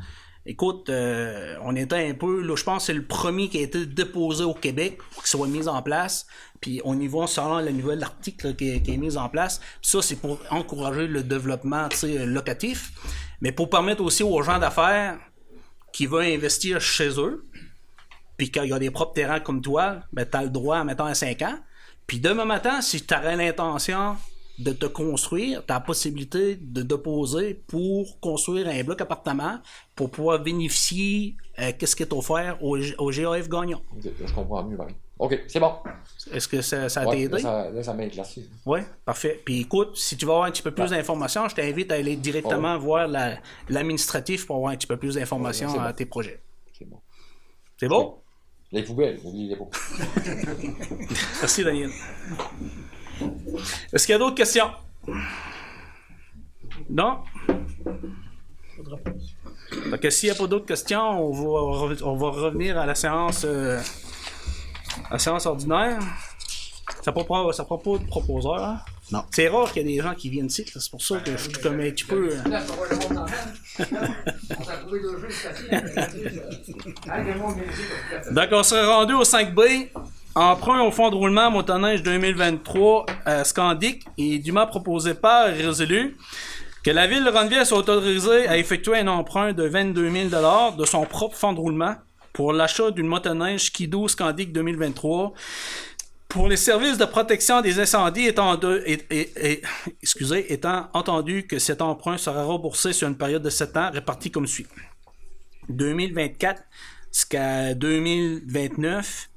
écoute, 0.46 0.88
euh, 0.90 1.56
on 1.62 1.74
était 1.76 2.08
un 2.08 2.14
peu, 2.14 2.42
là, 2.42 2.56
je 2.56 2.64
pense 2.64 2.82
que 2.82 2.86
c'est 2.86 2.94
le 2.94 3.06
premier 3.06 3.48
qui 3.48 3.58
a 3.58 3.62
été 3.62 3.86
déposé 3.86 4.44
au 4.44 4.54
Québec 4.54 4.98
pour 5.12 5.22
qu'il 5.22 5.30
soit 5.30 5.46
mis 5.46 5.68
en 5.68 5.82
place. 5.82 6.26
Puis 6.60 6.80
on 6.84 6.98
y 6.98 7.06
va 7.08 7.26
selon 7.26 7.60
le 7.60 7.70
nouvel 7.70 8.02
article 8.02 8.54
qui, 8.54 8.70
est, 8.70 8.96
mis 8.96 9.16
en 9.16 9.28
place. 9.28 9.60
Ça, 9.82 10.02
c'est 10.02 10.16
pour 10.16 10.38
encourager 10.50 11.06
le 11.06 11.22
développement 11.22 11.88
locatif, 12.02 12.92
mais 13.40 13.52
pour 13.52 13.70
permettre 13.70 14.02
aussi 14.02 14.22
aux 14.22 14.42
gens 14.42 14.58
d'affaires 14.58 15.18
qui 15.92 16.06
veulent 16.06 16.26
investir 16.26 16.80
chez 16.80 17.20
eux, 17.20 17.46
puis 18.36 18.50
quand 18.50 18.62
il 18.62 18.70
y 18.70 18.72
a 18.72 18.78
des 18.78 18.90
propres 18.90 19.12
terrains 19.12 19.40
comme 19.40 19.60
toi, 19.60 20.00
ben, 20.12 20.26
tu 20.28 20.36
as 20.36 20.42
le 20.42 20.48
droit, 20.50 20.82
mettons, 20.84 21.04
à 21.04 21.14
5 21.14 21.42
ans. 21.42 21.58
Puis 22.06 22.18
demain 22.18 22.44
matin, 22.44 22.80
si 22.80 23.04
tu 23.04 23.14
aurais 23.14 23.36
l'intention 23.36 24.16
de 24.58 24.72
te 24.72 24.86
construire, 24.86 25.64
tu 25.66 25.72
as 25.72 25.76
la 25.76 25.80
possibilité 25.80 26.54
de 26.56 26.82
déposer 26.82 27.54
pour 27.54 28.20
construire 28.20 28.68
un 28.68 28.84
bloc 28.84 29.00
appartement 29.00 29.58
pour 29.96 30.10
pouvoir 30.10 30.38
bénéficier 30.40 31.36
euh, 31.58 31.72
qu'est-ce 31.78 31.96
qui 31.96 32.02
est 32.04 32.12
offert 32.12 32.58
au, 32.62 32.78
au 32.98 33.10
GAF 33.10 33.48
gagnant. 33.48 33.82
Je 34.02 34.32
comprends 34.32 34.62
mieux, 34.64 34.76
Marie. 34.76 34.94
OK, 35.18 35.40
c'est 35.46 35.60
bon. 35.60 35.72
Est-ce 36.32 36.48
que 36.48 36.60
ça, 36.60 36.88
ça 36.88 37.02
a 37.02 37.06
Ouais, 37.06 37.20
aidé? 37.22 37.34
là, 37.34 37.38
ça, 37.38 37.70
là, 37.70 37.82
ça 37.84 37.94
m'a 37.94 38.04
éclairci. 38.04 38.48
Oui, 38.66 38.80
parfait. 39.04 39.40
Puis 39.44 39.60
écoute, 39.60 39.96
si 39.96 40.16
tu 40.16 40.24
veux 40.24 40.32
avoir 40.32 40.46
un 40.46 40.50
petit 40.50 40.62
peu 40.62 40.72
plus 40.72 40.90
d'informations, 40.90 41.48
je 41.48 41.54
t'invite 41.54 41.92
à 41.92 41.94
aller 41.96 42.16
directement 42.16 42.76
voir 42.78 43.06
la- 43.06 43.38
l'administratif 43.68 44.44
pour 44.46 44.56
avoir 44.56 44.72
un 44.72 44.76
petit 44.76 44.88
peu 44.88 44.96
plus 44.96 45.14
d'informations 45.14 45.78
à 45.80 45.88
bon. 45.90 45.96
tes 45.96 46.06
projets. 46.06 46.40
C'est 46.76 46.84
bon. 46.84 46.98
C'est 47.78 47.88
bon? 47.88 48.16
Les 48.72 48.82
poubelles, 48.82 49.20
oubliez 49.22 49.50
les 49.50 49.56
poubelles. 49.56 49.80
Merci, 51.40 51.62
Daniel. 51.62 51.90
Est-ce 53.92 54.06
qu'il 54.06 54.12
y 54.12 54.16
a 54.16 54.18
d'autres 54.18 54.34
questions? 54.36 54.70
Non? 56.90 57.18
Donc, 59.90 60.06
s'il 60.10 60.30
n'y 60.30 60.34
a 60.34 60.38
pas 60.38 60.46
d'autres 60.46 60.66
questions, 60.66 61.00
on 61.00 61.32
va, 61.32 61.88
re- 61.94 62.02
on 62.04 62.16
va 62.16 62.30
revenir 62.30 62.78
à 62.78 62.86
la 62.86 62.94
séance, 62.94 63.44
euh, 63.44 63.80
à 65.10 65.14
la 65.14 65.18
séance 65.18 65.46
ordinaire. 65.46 65.98
Ça 67.02 67.12
ne 67.12 67.22
prend, 67.22 67.52
ça 67.52 67.64
prend 67.64 67.78
pas 67.78 67.98
de 67.98 68.06
proposeur. 68.06 68.62
hein? 68.62 68.80
Non. 69.12 69.22
C'est 69.30 69.48
rare 69.48 69.70
qu'il 69.72 69.86
y 69.86 69.92
ait 69.92 69.96
des 69.96 70.02
gens 70.02 70.14
qui 70.14 70.30
viennent 70.30 70.46
ici. 70.46 70.64
C'est 70.66 70.90
pour 70.90 71.02
ça 71.02 71.18
que 71.18 71.32
je 71.32 71.36
suis 71.36 71.52
comme 71.62 71.78
un 71.80 71.90
petit 71.90 72.04
peu. 72.04 72.30
euh, 72.30 72.38
Donc, 78.30 78.48
on 78.52 78.62
serait 78.62 78.86
rendu 78.86 79.14
au 79.14 79.22
5B. 79.24 79.88
Emprunt 80.36 80.82
au 80.82 80.90
fonds 80.90 81.10
de 81.10 81.14
roulement 81.14 81.50
motoneige 81.50 82.02
2023 82.02 83.06
à 83.24 83.44
Scandic 83.44 84.04
et 84.18 84.38
dûment 84.38 84.66
proposé 84.66 85.14
par 85.14 85.46
résolu 85.46 86.16
que 86.82 86.90
la 86.90 87.06
ville 87.06 87.24
de 87.24 87.30
Ronnevière 87.30 87.64
soit 87.64 87.78
autorisée 87.78 88.48
à 88.48 88.58
effectuer 88.58 88.98
un 88.98 89.06
emprunt 89.06 89.52
de 89.52 89.62
22 89.64 90.10
000 90.30 90.72
de 90.76 90.84
son 90.84 91.04
propre 91.06 91.36
fonds 91.36 91.52
de 91.52 91.60
roulement 91.60 91.94
pour 92.32 92.52
l'achat 92.52 92.90
d'une 92.90 93.06
motoneige 93.06 93.66
Ski-Doo 93.66 94.08
Scandic 94.08 94.52
2023 94.52 95.32
pour 96.28 96.48
les 96.48 96.56
services 96.56 96.98
de 96.98 97.04
protection 97.04 97.60
des 97.60 97.78
incendies 97.78 98.26
étant, 98.26 98.56
de- 98.56 98.82
et- 98.86 99.06
et- 99.10 99.62
excusez, 100.02 100.52
étant 100.52 100.88
entendu 100.94 101.46
que 101.46 101.60
cet 101.60 101.80
emprunt 101.80 102.18
sera 102.18 102.42
remboursé 102.42 102.92
sur 102.92 103.06
une 103.06 103.16
période 103.16 103.42
de 103.42 103.50
7 103.50 103.76
ans 103.76 103.90
répartie 103.92 104.32
comme 104.32 104.48
suit. 104.48 104.66
2024 105.68 106.60
jusqu'à 107.12 107.72
2029, 107.74 109.28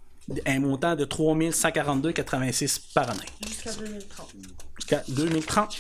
un 0.46 0.60
montant 0.60 0.96
de 0.96 1.06
3142,86 1.06 2.94
par 2.94 3.10
année. 3.10 3.20
Jusqu'à 3.48 3.72
2030. 3.74 4.34
Jusqu'à 4.78 5.04
2030. 5.08 5.78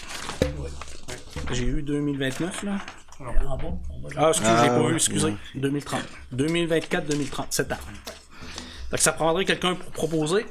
J'ai 1.51 1.65
eu 1.65 1.81
2029 1.81 2.63
là. 2.63 2.77
En 3.19 3.57
bon, 3.57 3.79
on 3.89 4.07
va 4.07 4.09
Ah, 4.15 4.29
excusez, 4.29 4.51
j'ai 4.51 4.57
Ah, 4.57 4.67
pas 4.69 4.81
ouais. 4.81 4.91
eu, 4.91 4.95
excusez. 4.95 5.33
2030. 5.55 6.01
2024-2030, 6.35 7.45
7 7.49 7.71
ans. 7.71 7.75
Donc 8.91 8.99
ça 8.99 9.11
prendrait 9.13 9.43
quelqu'un 9.45 9.75
pour 9.75 9.91
proposer. 9.91 10.45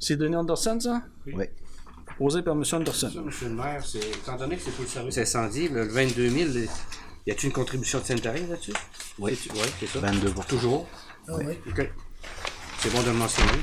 C'est 0.00 0.16
Denis 0.16 0.36
Anderson, 0.36 0.78
ça? 0.80 1.02
Oui. 1.26 1.46
Proposé 2.06 2.42
par 2.42 2.54
M. 2.54 2.62
Anderson. 2.72 3.10
Ça, 3.12 3.20
Monsieur 3.20 3.48
le 3.48 3.54
maire, 3.54 3.82
c'est, 3.84 3.98
étant 4.00 4.36
donné 4.36 4.56
que 4.56 4.62
c'est 4.62 4.70
pour 4.72 4.82
le 4.84 4.88
service 4.90 5.18
incendie, 5.18 5.68
le 5.68 5.84
22 5.88 6.28
000, 6.28 6.50
le- 6.52 6.66
y 7.26 7.30
a-t-il 7.30 7.46
une 7.46 7.52
contribution 7.52 8.00
de 8.00 8.04
sanitaire 8.04 8.34
là-dessus? 8.48 8.72
Oui. 9.18 9.34
C'est- 9.40 9.50
Oui, 9.52 9.58
c'est 9.80 9.86
ça. 9.86 10.00
22 10.00 10.32
Toujours? 10.48 10.86
Ah 11.26 11.32
oui. 11.38 11.54
OK. 11.68 11.90
C'est 12.78 12.92
bon 12.92 13.02
de 13.02 13.06
le 13.06 13.12
mentionner. 13.12 13.58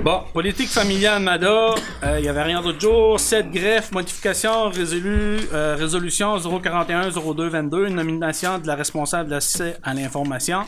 Bon, 0.00 0.22
politique 0.32 0.68
familiale 0.68 1.22
MADA, 1.22 1.74
euh, 2.02 2.18
il 2.18 2.22
n'y 2.22 2.28
avait 2.28 2.42
rien 2.42 2.60
d'autre 2.60 2.80
jour. 2.80 3.20
7 3.20 3.50
greffes, 3.50 3.92
modification, 3.92 4.68
résolu, 4.68 5.38
euh, 5.52 5.76
résolution 5.78 6.36
041-0222, 6.38 7.88
nomination 7.88 8.58
de 8.58 8.66
la 8.66 8.74
responsable 8.74 9.28
de 9.28 9.34
l'accès 9.34 9.76
à 9.82 9.94
l'information. 9.94 10.62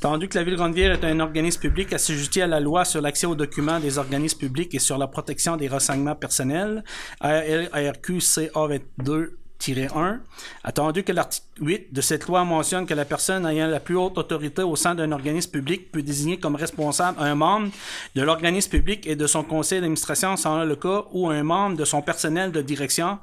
Tandis 0.00 0.28
que 0.28 0.38
la 0.38 0.44
Ville 0.44 0.56
Grande-Ville 0.56 0.92
est 0.92 1.04
un 1.04 1.20
organisme 1.20 1.60
public 1.60 1.92
assujetti 1.92 2.40
à 2.42 2.46
la 2.46 2.58
loi 2.60 2.84
sur 2.84 3.00
l'accès 3.00 3.26
aux 3.26 3.36
documents 3.36 3.80
des 3.80 3.98
organismes 3.98 4.38
publics 4.38 4.74
et 4.74 4.80
sur 4.80 4.98
la 4.98 5.06
protection 5.06 5.56
des 5.56 5.68
renseignements 5.68 6.16
personnels, 6.16 6.82
ARQ 7.20 8.20
CA 8.20 8.66
22 8.66 9.38
1, 9.72 10.20
attendu 10.62 11.02
que 11.02 11.12
l'article 11.12 11.46
8 11.60 11.92
de 11.92 12.00
cette 12.00 12.26
loi 12.26 12.44
mentionne 12.44 12.86
que 12.86 12.94
la 12.94 13.04
personne 13.04 13.46
ayant 13.46 13.66
la 13.66 13.80
plus 13.80 13.96
haute 13.96 14.18
autorité 14.18 14.62
au 14.62 14.76
sein 14.76 14.94
d'un 14.94 15.10
organisme 15.12 15.50
public 15.50 15.90
peut 15.90 16.02
désigner 16.02 16.38
comme 16.38 16.56
responsable 16.56 17.18
un 17.20 17.34
membre 17.34 17.70
de 18.14 18.22
l'organisme 18.22 18.70
public 18.70 19.06
et 19.06 19.16
de 19.16 19.26
son 19.26 19.42
conseil 19.42 19.80
d'administration 19.80 20.36
sans 20.36 20.64
le 20.64 20.76
cas 20.76 21.04
ou 21.12 21.30
un 21.30 21.42
membre 21.42 21.76
de 21.76 21.84
son 21.84 22.02
personnel 22.02 22.52
de 22.52 22.60
direction 22.60 23.18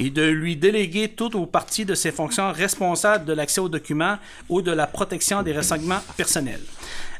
et 0.00 0.10
de 0.10 0.22
lui 0.22 0.56
déléguer 0.56 1.10
tout 1.10 1.36
ou 1.36 1.46
partie 1.46 1.84
de 1.84 1.94
ses 1.94 2.10
fonctions 2.10 2.50
responsables 2.52 3.24
de 3.24 3.32
l'accès 3.32 3.60
aux 3.60 3.68
documents 3.68 4.16
ou 4.48 4.62
de 4.62 4.72
la 4.72 4.86
protection 4.86 5.42
des 5.42 5.52
renseignements 5.52 6.00
personnels. 6.16 6.62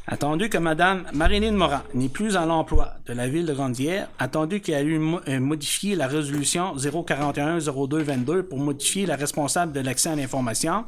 Attendu 0.07 0.49
que 0.49 0.59
Mme 0.59 1.05
Marilyn 1.13 1.53
Morin 1.53 1.81
n'est 1.95 2.09
plus 2.09 2.37
à 2.37 2.45
l'emploi 2.45 2.93
de 3.07 3.13
la 3.13 3.27
ville 3.27 3.47
de 3.47 3.53
Grandière, 3.53 4.07
attendu 4.19 4.61
qu'il 4.61 4.75
a 4.75 4.83
eu 4.83 4.99
mo- 4.99 5.19
modifié 5.39 5.95
la 5.95 6.05
résolution 6.05 6.75
041-0222 6.75 8.43
pour 8.43 8.59
modifier 8.59 9.07
la 9.07 9.15
responsable 9.15 9.71
de 9.71 9.79
l'accès 9.79 10.09
à 10.09 10.15
l'information. 10.15 10.85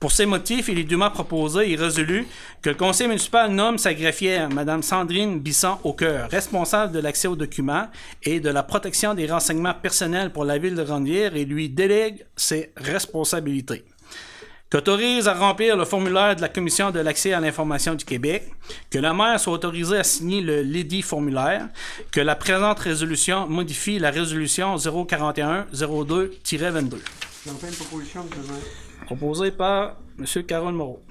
Pour 0.00 0.10
ces 0.10 0.24
motifs, 0.24 0.68
il 0.68 0.78
est 0.78 0.84
dûment 0.84 1.10
proposé 1.10 1.70
et 1.70 1.76
résolu 1.76 2.26
que 2.62 2.70
le 2.70 2.76
conseil 2.76 3.08
municipal 3.08 3.50
nomme 3.52 3.76
sa 3.76 3.92
greffière, 3.92 4.48
Mme 4.48 4.82
Sandrine 4.82 5.38
Bisson 5.38 5.76
au 5.84 5.92
cœur, 5.92 6.30
responsable 6.30 6.92
de 6.92 7.00
l'accès 7.00 7.28
aux 7.28 7.36
documents 7.36 7.88
et 8.22 8.40
de 8.40 8.48
la 8.48 8.62
protection 8.62 9.12
des 9.12 9.26
renseignements 9.30 9.74
personnels 9.74 10.32
pour 10.32 10.46
la 10.46 10.56
ville 10.56 10.74
de 10.76 10.82
Grandière 10.82 11.36
et 11.36 11.44
lui 11.44 11.68
délègue 11.68 12.24
ses 12.36 12.72
responsabilités 12.78 13.84
qu'autorise 14.70 15.28
à 15.28 15.34
remplir 15.34 15.76
le 15.76 15.84
formulaire 15.84 16.34
de 16.36 16.40
la 16.40 16.48
Commission 16.48 16.90
de 16.90 17.00
l'accès 17.00 17.32
à 17.32 17.40
l'information 17.40 17.94
du 17.94 18.04
Québec, 18.04 18.50
que 18.90 18.98
le 18.98 19.12
maire 19.12 19.38
soit 19.38 19.52
autorisé 19.52 19.98
à 19.98 20.04
signer 20.04 20.40
le 20.40 20.62
l'édit 20.62 21.02
formulaire, 21.02 21.68
que 22.10 22.20
la 22.20 22.34
présente 22.34 22.78
résolution 22.80 23.46
modifie 23.46 23.98
la 23.98 24.10
résolution 24.10 24.76
041-02-22, 24.76 26.30
J'en 27.46 27.54
fais 27.54 27.68
une 27.68 27.74
proposition, 27.74 28.26
proposée 29.06 29.52
par 29.52 29.96
M. 30.18 30.26
Carole 30.44 30.74
Moreau. 30.74 31.02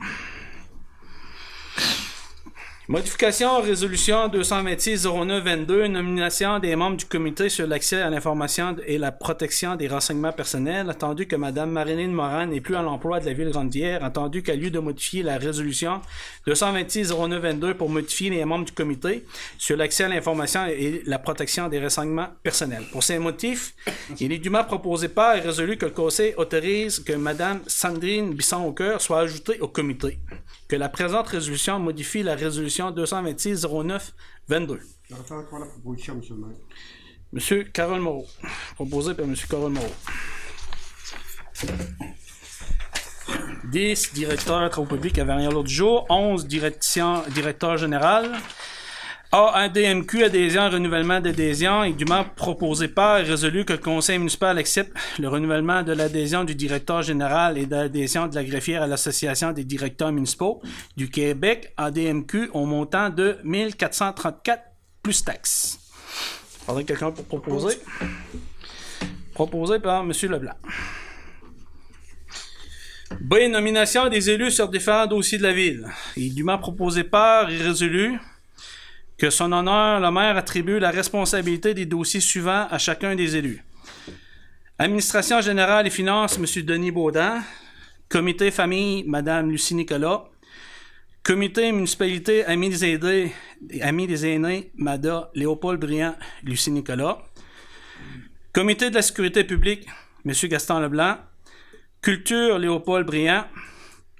Modification 2.87 3.61
résolution 3.61 4.27
226-09-22, 4.27 5.87
nomination 5.87 6.59
des 6.59 6.75
membres 6.75 6.97
du 6.97 7.05
comité 7.05 7.49
sur 7.49 7.65
l'accès 7.65 7.99
à 7.99 8.11
l'information 8.11 8.75
et 8.85 8.99
la 8.99 9.11
protection 9.11 9.75
des 9.75 9.87
renseignements 9.87 10.31
personnels, 10.31 10.87
attendu 10.87 11.25
que 11.25 11.35
Mme 11.35 11.71
Marilyn 11.71 12.09
Morin 12.09 12.45
n'est 12.45 12.61
plus 12.61 12.75
à 12.75 12.83
l'emploi 12.83 13.19
de 13.19 13.25
la 13.25 13.33
ville 13.33 13.49
Grandière, 13.49 14.03
attendu 14.03 14.43
qu'à 14.43 14.55
lieu 14.55 14.69
de 14.69 14.77
modifier 14.77 15.23
la 15.23 15.39
résolution 15.39 15.99
226-09-22 16.45 17.73
pour 17.73 17.89
modifier 17.89 18.29
les 18.29 18.45
membres 18.45 18.65
du 18.65 18.71
comité 18.71 19.25
sur 19.57 19.77
l'accès 19.77 20.03
à 20.03 20.09
l'information 20.09 20.67
et 20.67 21.01
la 21.07 21.17
protection 21.17 21.67
des 21.69 21.79
renseignements 21.79 22.27
personnels. 22.43 22.83
Pour 22.91 23.01
ces 23.01 23.17
motifs, 23.17 23.73
il 24.19 24.31
est 24.31 24.37
dûment 24.37 24.63
proposé 24.63 25.07
par 25.07 25.35
et 25.35 25.39
résolu 25.39 25.77
que 25.77 25.85
le 25.85 25.91
conseil 25.91 26.35
autorise 26.37 26.99
que 26.99 27.13
Mme 27.13 27.61
Sandrine 27.65 28.35
Bisson-Aucoeur 28.35 29.01
soit 29.01 29.21
ajoutée 29.21 29.59
au 29.59 29.69
comité 29.69 30.19
que 30.67 30.75
la 30.75 30.89
présente 30.89 31.27
résolution 31.27 31.79
modifie 31.79 32.23
la 32.23 32.35
résolution 32.35 32.91
226-09-22. 32.91 34.11
Je 34.49 35.15
refais 35.15 35.33
encore 35.33 35.59
la 35.59 35.67
proposition, 35.67 36.13
M. 36.15 36.21
le 36.29 36.35
maire. 36.35 36.57
Monsieur 37.33 37.63
Carole 37.65 38.01
Moreau. 38.01 38.25
Proposé 38.75 39.13
par 39.13 39.27
Monsieur 39.27 39.47
Carole 39.47 39.71
Moreau. 39.71 39.93
10 43.71 44.13
directeurs 44.13 44.69
travaux 44.69 44.87
publics 44.87 45.17
avaient 45.17 45.33
rien 45.33 45.49
l'autre 45.49 45.69
jour. 45.69 46.05
11 46.09 46.47
direction, 46.47 47.23
directeurs 47.33 47.77
général. 47.77 48.31
A, 49.37 49.51
ADMQ, 49.63 50.23
adhésion, 50.23 50.69
renouvellement 50.69 51.19
d'adhésion, 51.19 51.89
dûment 51.89 52.23
proposé 52.37 52.87
par 52.87 53.17
et 53.17 53.23
résolu 53.23 53.65
que 53.65 53.73
le 53.73 53.79
conseil 53.79 54.17
municipal 54.17 54.57
accepte 54.57 54.95
le 55.19 55.27
renouvellement 55.27 55.83
de 55.83 55.91
l'adhésion 55.91 56.45
du 56.45 56.55
directeur 56.55 57.01
général 57.01 57.57
et 57.57 57.65
d'adhésion 57.65 58.27
de 58.27 58.35
la 58.35 58.45
greffière 58.45 58.81
à 58.81 58.87
l'association 58.87 59.51
des 59.51 59.65
directeurs 59.65 60.13
municipaux 60.13 60.61
du 60.95 61.09
Québec, 61.09 61.73
ADMQ, 61.75 62.51
au 62.53 62.65
montant 62.65 63.09
de 63.09 63.37
1434 63.43 64.63
plus 65.03 65.25
taxes. 65.25 65.79
Faudrait 66.65 66.85
quelqu'un 66.85 67.11
pour 67.11 67.25
proposer? 67.25 67.77
Proposé 69.33 69.79
par 69.79 70.03
M. 70.03 70.13
Leblanc. 70.29 70.55
B. 73.19 73.35
Nomination 73.49 74.07
des 74.07 74.29
élus 74.29 74.51
sur 74.51 74.69
différents 74.69 75.07
dossiers 75.07 75.39
de 75.39 75.43
la 75.43 75.51
ville. 75.51 75.85
Dûment 76.15 76.57
proposé 76.57 77.03
par 77.03 77.49
et 77.49 77.57
résolu 77.57 78.17
que 79.17 79.29
son 79.29 79.51
honneur, 79.51 79.99
le 79.99 80.11
maire 80.11 80.37
attribue 80.37 80.79
la 80.79 80.91
responsabilité 80.91 81.73
des 81.73 81.85
dossiers 81.85 82.19
suivants 82.19 82.67
à 82.69 82.77
chacun 82.77 83.15
des 83.15 83.35
élus. 83.35 83.63
Administration 84.77 85.39
générale 85.39 85.87
et 85.87 85.89
finances, 85.89 86.37
M. 86.37 86.63
Denis 86.63 86.91
Baudin. 86.91 87.41
Comité 88.09 88.51
famille, 88.51 89.03
Mme 89.07 89.49
Lucie 89.49 89.73
Nicolas. 89.73 90.25
Comité 91.23 91.71
municipalité 91.71 92.45
Amis 92.45 92.69
des 92.69 94.25
aînés, 94.27 94.71
Mada 94.75 95.31
Léopold 95.33 95.79
Briand, 95.79 96.15
Lucie 96.43 96.71
Nicolas. 96.71 97.19
Comité 98.53 98.89
de 98.89 98.95
la 98.95 99.01
sécurité 99.01 99.43
publique, 99.43 99.87
M. 100.25 100.33
Gaston 100.49 100.79
Leblanc. 100.79 101.17
Culture, 102.01 102.59
Léopold 102.59 103.07
Briand. 103.07 103.45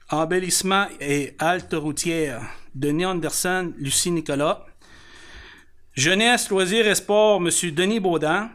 Embellissement 0.09 0.87
et 0.99 1.35
halte 1.37 1.73
routière, 1.73 2.41
Denis 2.73 3.05
Anderson, 3.05 3.73
Lucie 3.77 4.11
Nicolas. 4.11 4.65
Jeunesse, 5.95 6.49
loisirs 6.49 6.87
et 6.87 6.95
sport, 6.95 7.37
M. 7.37 7.49
Denis 7.71 8.01
Baudin. 8.01 8.49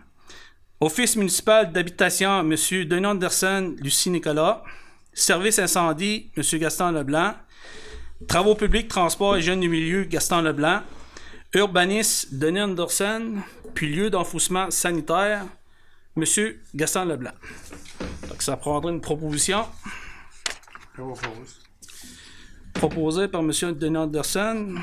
Office 0.79 1.17
municipal 1.17 1.73
d'habitation, 1.73 2.41
M. 2.41 2.51
Denis 2.51 3.07
Anderson, 3.07 3.77
Lucie 3.79 4.11
Nicolas. 4.11 4.63
Service 5.15 5.59
incendie, 5.59 6.31
M. 6.37 6.59
Gaston 6.59 6.93
Leblanc. 6.93 7.35
Travaux 8.29 8.55
publics, 8.55 8.89
transport 8.89 9.37
et 9.37 9.43
jeunes 9.43 9.61
du 9.61 9.71
milieu, 9.71 10.05
Gaston 10.05 10.43
Leblanc. 10.43 10.83
Urbanisme, 11.55 12.39
Denis 12.39 12.61
Anderson. 12.61 13.37
Puis 13.75 13.89
lieu 13.89 14.11
d'enfouissement 14.11 14.71
sanitaire, 14.71 15.47
M. 16.19 16.25
Gaston 16.75 17.07
Leblanc. 17.07 17.33
Donc, 18.29 18.43
ça 18.43 18.59
prendra 18.59 18.91
une 18.91 19.01
proposition 19.01 19.65
proposée 22.75 23.29
par 23.29 23.41
M. 23.41 23.51
Denis 23.79 23.97
Anderson. 23.97 24.75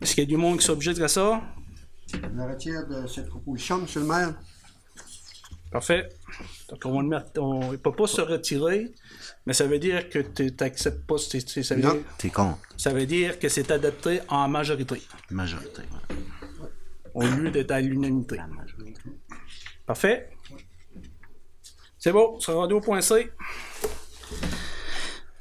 Est-ce 0.00 0.14
qu'il 0.14 0.24
y 0.24 0.26
a 0.26 0.28
du 0.28 0.36
monde 0.36 0.58
qui 0.58 0.64
s'objecte 0.66 1.00
à 1.00 1.08
ça? 1.08 1.40
Je 2.12 2.18
me 2.28 2.44
retire 2.50 2.86
de 2.86 3.06
cette 3.06 3.28
proposition, 3.28 3.78
M. 3.80 3.86
le 3.96 4.02
maire. 4.04 4.34
Parfait. 5.70 6.08
Donc, 6.70 6.80
on 6.86 6.92
va 6.96 7.02
le 7.02 7.08
mettre. 7.08 7.30
On 7.40 7.72
ne 7.72 7.76
peut 7.76 7.92
pas 7.92 8.06
se 8.06 8.22
retirer, 8.22 8.90
mais 9.44 9.52
ça 9.52 9.66
veut 9.66 9.78
dire 9.78 10.08
que 10.08 10.20
tu 10.20 10.50
n'acceptes 10.58 11.04
pas. 11.06 11.18
c'est- 11.18 11.46
c'est- 11.46 11.62
Ça 11.62 11.74
veut, 11.74 11.82
Non, 11.82 11.92
dire, 11.92 12.02
t'es 12.16 12.30
contre. 12.30 12.58
ça 12.78 12.90
veut 12.92 13.04
dire 13.04 13.38
que 13.38 13.48
c'est 13.50 13.70
adopté 13.70 14.20
en 14.28 14.48
majorité, 14.48 15.02
Majorité. 15.30 15.82
au 17.12 17.22
lieu 17.22 17.50
d'être 17.50 17.70
à 17.72 17.80
l'unanimité. 17.82 18.38
Parfait. 19.84 20.30
C'est 21.98 22.12
bon, 22.12 22.34
on 22.36 22.40
sera 22.40 22.56
rendu 22.58 22.74
au 22.74 22.80
point 22.80 23.00
C. 23.02 23.30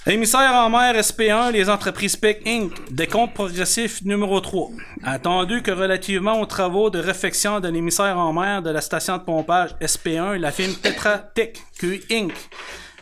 Émissaire 0.09 0.53
en 0.53 0.69
mer 0.69 0.95
SP1, 0.95 1.51
les 1.51 1.69
entreprises 1.69 2.15
PEC 2.15 2.47
Inc., 2.47 2.71
décompte 2.91 3.33
progressif 3.33 4.01
numéro 4.05 4.39
3. 4.39 4.69
Attendu 5.03 5.61
que 5.61 5.71
relativement 5.71 6.39
aux 6.39 6.45
travaux 6.45 6.89
de 6.89 6.97
réfection 6.97 7.59
de 7.59 7.67
l'émissaire 7.67 8.17
en 8.17 8.31
mer 8.31 8.61
de 8.61 8.69
la 8.69 8.79
station 8.79 9.17
de 9.17 9.23
pompage 9.23 9.71
SP1, 9.81 10.37
la 10.37 10.53
firme 10.53 10.75
Tetra 10.75 11.17
Tech 11.17 11.57
Q 11.77 12.03
Inc. 12.09 12.31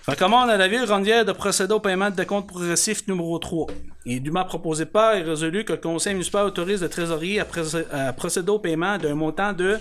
recommande 0.07 0.49
à 0.49 0.57
la 0.57 0.67
ville 0.67 0.83
Rondière 0.83 1.25
de 1.25 1.31
procéder 1.31 1.75
au 1.75 1.79
paiement 1.79 2.09
de 2.09 2.15
décompte 2.15 2.47
progressif 2.47 3.07
numéro 3.07 3.37
3. 3.37 3.67
Et 4.07 4.19
dûment 4.19 4.43
proposé 4.43 4.87
par 4.87 5.13
et 5.13 5.21
résolu 5.21 5.63
que 5.63 5.73
le 5.73 5.79
conseil 5.79 6.13
municipal 6.13 6.47
autorise 6.47 6.81
le 6.81 6.89
trésorier 6.89 7.39
à 7.39 8.13
procéder 8.13 8.49
au 8.49 8.57
paiement 8.57 8.97
d'un 8.97 9.13
montant 9.13 9.53
de 9.53 9.77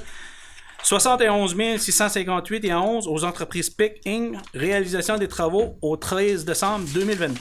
71 0.85 1.79
658 1.79 2.65
et 2.67 2.75
11 2.75 3.09
aux 3.09 3.25
entreprises 3.25 3.71
PIC 3.71 4.03
Inc. 4.07 4.37
Réalisation 4.53 5.17
des 5.17 5.29
travaux 5.29 5.79
au 5.81 5.97
13 5.97 6.45
décembre 6.45 6.87
2022. 6.93 7.41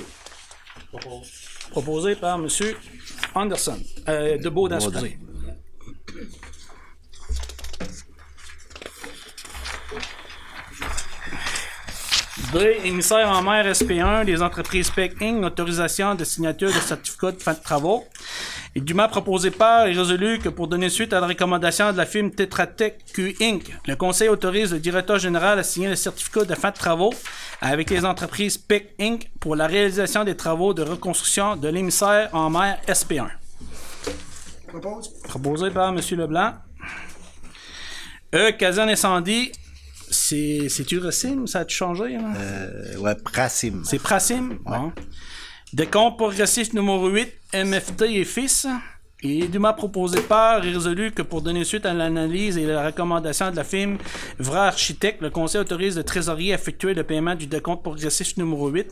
Proposé 1.71 2.15
par 2.15 2.39
M. 2.39 2.47
Anderson. 3.35 3.79
Euh, 4.07 4.37
de 4.37 4.47
Baudin, 4.47 4.79
excusez. 4.79 5.17
B. 12.53 12.57
Émissaire 12.85 13.27
en 13.29 13.41
mer 13.41 13.65
SP1, 13.65 14.25
les 14.25 14.41
entreprises 14.41 14.89
PEC 14.91 15.21
Inc. 15.21 15.43
Autorisation 15.43 16.15
de 16.15 16.23
signature 16.23 16.69
de 16.69 16.79
certificat 16.79 17.31
de 17.31 17.41
fin 17.41 17.53
de 17.53 17.61
travaux. 17.61 18.05
Et 18.75 18.81
dûment 18.81 19.07
proposé 19.07 19.51
par 19.51 19.85
et 19.85 19.93
résolu 19.93 20.39
que 20.39 20.49
pour 20.49 20.67
donner 20.67 20.89
suite 20.89 21.13
à 21.13 21.19
la 21.19 21.27
recommandation 21.27 21.91
de 21.91 21.97
la 21.97 22.07
firme 22.07 22.31
Tetra 22.31 22.65
Tech 22.65 22.95
Q 23.13 23.35
Inc., 23.39 23.71
le 23.87 23.95
Conseil 23.95 24.29
autorise 24.29 24.73
le 24.73 24.79
directeur 24.79 25.19
général 25.19 25.59
à 25.59 25.63
signer 25.63 25.89
le 25.89 25.95
certificat 25.95 26.43
de 26.43 26.55
fin 26.55 26.71
de 26.71 26.75
travaux 26.75 27.13
avec 27.61 27.91
les 27.91 28.03
entreprises 28.03 28.57
PEC 28.57 28.95
Inc. 28.99 29.29
pour 29.39 29.55
la 29.55 29.67
réalisation 29.67 30.23
des 30.23 30.35
travaux 30.35 30.73
de 30.73 30.81
reconstruction 30.81 31.55
de 31.55 31.67
l'émissaire 31.67 32.29
en 32.33 32.49
mer 32.49 32.79
SP1. 32.87 33.27
Propose. 34.67 35.13
Proposé 35.23 35.69
par 35.69 35.89
M. 35.89 35.99
Leblanc. 36.17 36.53
E. 38.33 38.51
Caserne 38.53 38.89
incendie. 38.89 39.51
C'est. 40.09 40.67
C'est-tu 40.67 40.97
Recim? 40.97 41.45
Ça 41.45 41.59
a 41.59 41.67
changé? 41.67 42.15
Hein? 42.15 42.33
Euh, 42.37 42.97
ouais, 42.97 43.15
Prasim. 43.15 43.83
C'est 43.85 43.99
Prasim? 43.99 44.57
Bon. 44.65 44.91
Décompte 45.73 46.17
progressif 46.17 46.71
numéro 46.73 47.09
8, 47.09 47.33
MFT 47.65 48.03
et 48.03 48.25
fils. 48.25 48.67
Et 49.23 49.47
dûment 49.47 49.73
proposé 49.73 50.19
par 50.21 50.63
et 50.65 50.71
résolu 50.71 51.11
que 51.11 51.21
pour 51.21 51.41
donner 51.41 51.63
suite 51.63 51.85
à 51.85 51.93
l'analyse 51.93 52.57
et 52.57 52.65
la 52.65 52.85
recommandation 52.85 53.49
de 53.49 53.55
la 53.55 53.63
firme 53.63 53.97
Vra 54.37 54.67
Architecte, 54.67 55.21
le 55.21 55.29
conseil 55.29 55.61
autorise 55.61 55.95
le 55.95 56.03
trésorier 56.03 56.51
à 56.51 56.55
effectuer 56.55 56.93
le 56.93 57.03
paiement 57.05 57.33
du 57.33 57.47
décompte 57.47 57.81
progressif 57.81 58.35
numéro 58.35 58.67
8 58.67 58.85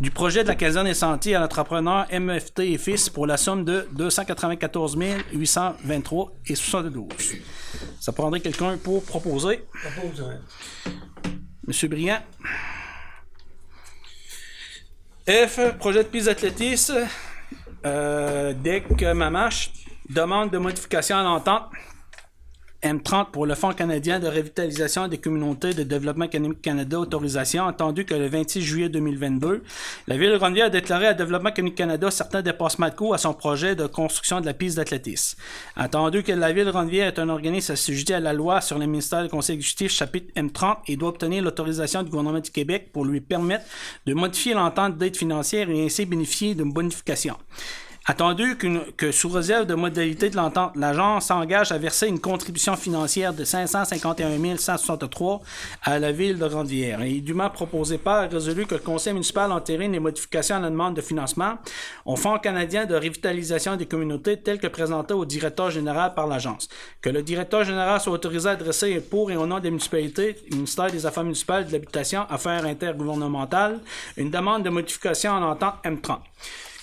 du 0.00 0.10
projet 0.10 0.42
de 0.42 0.48
la 0.48 0.54
caserne 0.54 0.86
incendie 0.86 1.34
à 1.34 1.40
l'entrepreneur 1.40 2.06
MFT 2.12 2.60
et 2.60 2.78
fils 2.78 3.08
pour 3.08 3.26
la 3.26 3.38
somme 3.38 3.64
de 3.64 3.88
294 3.92 4.98
823 5.32 6.32
et 6.46 6.54
72. 6.54 7.08
Ça 8.00 8.12
prendrait 8.12 8.40
quelqu'un 8.40 8.76
pour 8.76 9.02
proposer. 9.02 9.64
Monsieur 11.66 11.88
Briand. 11.88 12.20
F, 15.28 15.76
projet 15.78 16.02
de 16.04 16.08
piste 16.08 16.26
d'athlétisme. 16.26 17.06
Euh, 17.84 18.52
DEC 18.52 19.02
Mamache. 19.14 19.70
Demande 20.08 20.50
de 20.50 20.58
modification 20.58 21.16
à 21.16 21.22
l'entente. 21.22 21.64
M30 22.82 23.30
pour 23.30 23.44
le 23.44 23.54
Fonds 23.54 23.74
canadien 23.74 24.18
de 24.20 24.26
revitalisation 24.26 25.06
des 25.06 25.18
communautés 25.18 25.74
de 25.74 25.82
développement 25.82 26.24
économique 26.24 26.62
Canada, 26.62 26.98
autorisation, 26.98 27.64
entendu 27.64 28.06
que 28.06 28.14
le 28.14 28.26
26 28.26 28.62
juillet 28.62 28.88
2022, 28.88 29.62
la 30.06 30.16
Ville 30.16 30.30
de 30.30 30.36
Rondier 30.36 30.62
a 30.62 30.70
déclaré 30.70 31.06
à 31.06 31.14
Développement 31.14 31.50
économique 31.50 31.74
Canada 31.74 32.10
certains 32.10 32.40
dépassements 32.40 32.88
de 32.88 32.94
coûts 32.94 33.12
à 33.12 33.18
son 33.18 33.34
projet 33.34 33.76
de 33.76 33.86
construction 33.86 34.40
de 34.40 34.46
la 34.46 34.54
piste 34.54 34.78
d'athlétisme. 34.78 35.38
Entendu 35.76 36.22
que 36.22 36.32
la 36.32 36.52
Ville 36.52 36.64
de 36.64 36.70
Rondier 36.70 37.00
est 37.00 37.18
un 37.18 37.28
organisme 37.28 37.72
assujetti 37.72 38.14
à 38.14 38.20
la 38.20 38.32
loi 38.32 38.62
sur 38.62 38.78
le 38.78 38.86
ministère 38.86 39.22
du 39.22 39.28
Conseil 39.28 39.56
exécutif 39.56 39.92
chapitre 39.92 40.32
M30 40.34 40.78
et 40.86 40.96
doit 40.96 41.10
obtenir 41.10 41.42
l'autorisation 41.42 42.02
du 42.02 42.08
gouvernement 42.08 42.40
du 42.40 42.50
Québec 42.50 42.90
pour 42.92 43.04
lui 43.04 43.20
permettre 43.20 43.64
de 44.06 44.14
modifier 44.14 44.54
l'entente 44.54 44.96
d'aide 44.96 45.16
financière 45.16 45.68
et 45.68 45.84
ainsi 45.84 46.06
bénéficier 46.06 46.54
d'une 46.54 46.72
bonification. 46.72 47.36
Attendu 48.06 48.56
que 48.96 49.12
sous 49.12 49.28
réserve 49.28 49.66
de 49.66 49.74
modalités 49.74 50.30
de 50.30 50.36
l'entente, 50.36 50.74
l'agence 50.74 51.26
s'engage 51.26 51.70
à 51.70 51.76
verser 51.76 52.08
une 52.08 52.18
contribution 52.18 52.74
financière 52.74 53.34
de 53.34 53.44
551 53.44 54.56
163 54.56 55.42
à 55.82 55.98
la 55.98 56.10
ville 56.10 56.38
de 56.38 56.44
Randière. 56.46 57.02
Et 57.02 57.20
dûment 57.20 57.50
proposé 57.50 57.98
par 57.98 58.30
résolu 58.30 58.64
que 58.64 58.74
le 58.74 58.80
conseil 58.80 59.12
municipal 59.12 59.52
entérine 59.52 59.92
les 59.92 60.00
modifications 60.00 60.56
à 60.56 60.60
la 60.60 60.70
demande 60.70 60.96
de 60.96 61.02
financement 61.02 61.58
au 62.06 62.16
Fonds 62.16 62.38
canadien 62.38 62.86
de 62.86 62.94
revitalisation 62.94 63.76
des 63.76 63.86
communautés 63.86 64.38
tel 64.38 64.58
que 64.58 64.66
présenté 64.66 65.12
au 65.12 65.26
directeur 65.26 65.70
général 65.70 66.14
par 66.14 66.26
l'agence. 66.26 66.70
Que 67.02 67.10
le 67.10 67.22
directeur 67.22 67.64
général 67.64 68.00
soit 68.00 68.14
autorisé 68.14 68.48
à 68.48 68.52
adresser 68.52 68.98
pour 69.00 69.30
et 69.30 69.36
au 69.36 69.46
nom 69.46 69.58
des 69.60 69.70
municipalités, 69.70 70.36
ministère 70.50 70.90
des 70.90 71.04
Affaires 71.04 71.24
municipales 71.24 71.66
de 71.66 71.72
l'Habitation, 71.72 72.22
Affaires 72.30 72.64
intergouvernementales, 72.64 73.78
une 74.16 74.30
demande 74.30 74.62
de 74.62 74.70
modification 74.70 75.32
en 75.32 75.42
entente 75.42 75.74
M30. 75.84 76.18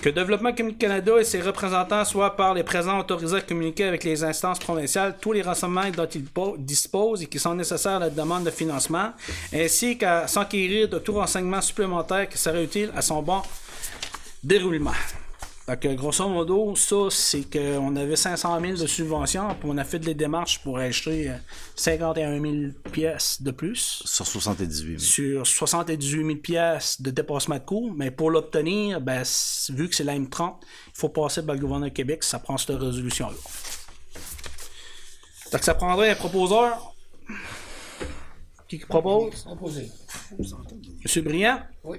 Que 0.01 0.09
Développement 0.09 0.49
économique 0.49 0.77
Canada 0.77 1.13
et 1.19 1.23
ses 1.23 1.41
représentants 1.41 2.05
soient 2.05 2.35
par 2.35 2.53
les 2.53 2.63
présents 2.63 2.99
autorisés 2.99 3.37
à 3.37 3.41
communiquer 3.41 3.85
avec 3.85 4.03
les 4.03 4.23
instances 4.23 4.59
provinciales 4.59 5.15
tous 5.19 5.31
les 5.33 5.41
renseignements 5.41 5.89
dont 5.89 6.05
ils 6.05 6.23
po- 6.23 6.55
disposent 6.57 7.23
et 7.23 7.25
qui 7.25 7.39
sont 7.39 7.55
nécessaires 7.55 7.93
à 7.93 7.99
la 7.99 8.09
demande 8.11 8.43
de 8.43 8.51
financement, 8.51 9.11
ainsi 9.51 9.97
qu'à 9.97 10.27
s'enquérir 10.27 10.87
de 10.87 10.99
tout 10.99 11.13
renseignement 11.13 11.61
supplémentaire 11.61 12.29
qui 12.29 12.37
serait 12.37 12.63
utile 12.63 12.91
à 12.95 13.01
son 13.01 13.23
bon 13.23 13.41
déroulement. 14.43 14.93
Fait 15.69 15.77
que, 15.77 15.93
grosso 15.95 16.29
modo, 16.29 16.73
ça, 16.77 16.95
c'est 17.09 17.43
qu'on 17.43 17.93
avait 17.97 18.15
500 18.15 18.61
000 18.61 18.73
de 18.77 18.87
subventions, 18.87 19.49
puis 19.59 19.69
on 19.69 19.77
a 19.77 19.83
fait 19.83 19.99
des 19.99 20.13
démarches 20.13 20.59
pour 20.63 20.77
acheter 20.77 21.29
euh, 21.29 21.35
51 21.75 22.39
000 22.41 22.71
pièces 22.93 23.41
de 23.41 23.51
plus 23.51 24.01
Sur 24.05 24.25
78 24.25 24.97
000. 24.97 24.99
sur 24.99 25.45
78 25.45 26.25
000 26.25 26.37
pièces 26.37 27.01
de 27.01 27.11
dépassement 27.11 27.55
de 27.55 27.59
coûts, 27.65 27.93
mais 27.93 28.11
pour 28.11 28.31
l'obtenir, 28.31 29.01
ben, 29.01 29.23
vu 29.71 29.89
que 29.89 29.95
c'est 29.95 30.05
la 30.05 30.17
M30, 30.17 30.53
il 30.61 30.91
faut 30.93 31.09
passer 31.09 31.45
par 31.45 31.55
le 31.55 31.59
gouvernement 31.59 31.87
du 31.87 31.91
Québec, 31.93 32.23
ça 32.23 32.39
prend 32.39 32.57
cette 32.57 32.69
résolution-là. 32.69 33.35
Donc 35.51 35.63
ça 35.63 35.73
prendrait 35.75 36.11
un 36.11 36.15
proposeur. 36.15 36.95
Qui 38.69 38.77
propose? 38.79 39.43
Proposé. 39.43 39.91
Monsieur 41.03 41.21
Briand? 41.23 41.59
Oui. 41.83 41.97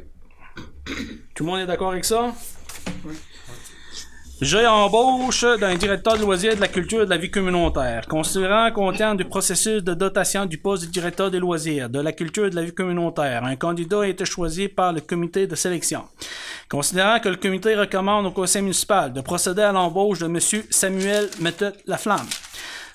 Tout 1.35 1.45
le 1.45 1.51
monde 1.51 1.61
est 1.61 1.67
d'accord 1.67 1.91
avec 1.93 2.07
ça? 2.07 2.33
J'ai 4.41 4.65
embauche 4.69 5.45
d'un 5.59 5.75
directeur 5.75 6.17
de 6.17 6.21
loisirs 6.23 6.55
de 6.55 6.61
la 6.61 6.69
culture 6.69 7.03
et 7.03 7.05
de 7.07 7.11
la 7.11 7.17
vie 7.17 7.29
communautaire. 7.29 8.07
Considérant 8.07 8.71
qu'au 8.71 8.93
terme 8.93 9.17
du 9.17 9.25
processus 9.25 9.83
de 9.83 9.95
dotation 9.95 10.47
du 10.47 10.59
poste 10.59 10.85
de 10.85 10.91
directeur 10.93 11.29
des 11.29 11.41
loisirs, 11.41 11.91
de 11.91 11.99
la 11.99 12.13
culture 12.13 12.47
et 12.47 12.51
de 12.51 12.55
la 12.55 12.63
vie 12.63 12.73
communautaire, 12.73 13.43
un 13.45 13.57
candidat 13.57 14.03
a 14.03 14.07
été 14.07 14.25
choisi 14.25 14.69
par 14.69 14.93
le 14.93 15.01
comité 15.01 15.49
de 15.49 15.57
sélection. 15.57 16.05
Considérant 16.69 17.19
que 17.19 17.29
le 17.29 17.35
comité 17.35 17.75
recommande 17.75 18.27
au 18.27 18.31
conseil 18.31 18.63
municipal 18.63 19.13
de 19.13 19.21
procéder 19.23 19.63
à 19.63 19.73
l'embauche 19.73 20.21
de 20.21 20.27
M. 20.27 20.39
Samuel 20.71 21.29
Méthode 21.41 21.75
Laflamme. 21.87 22.29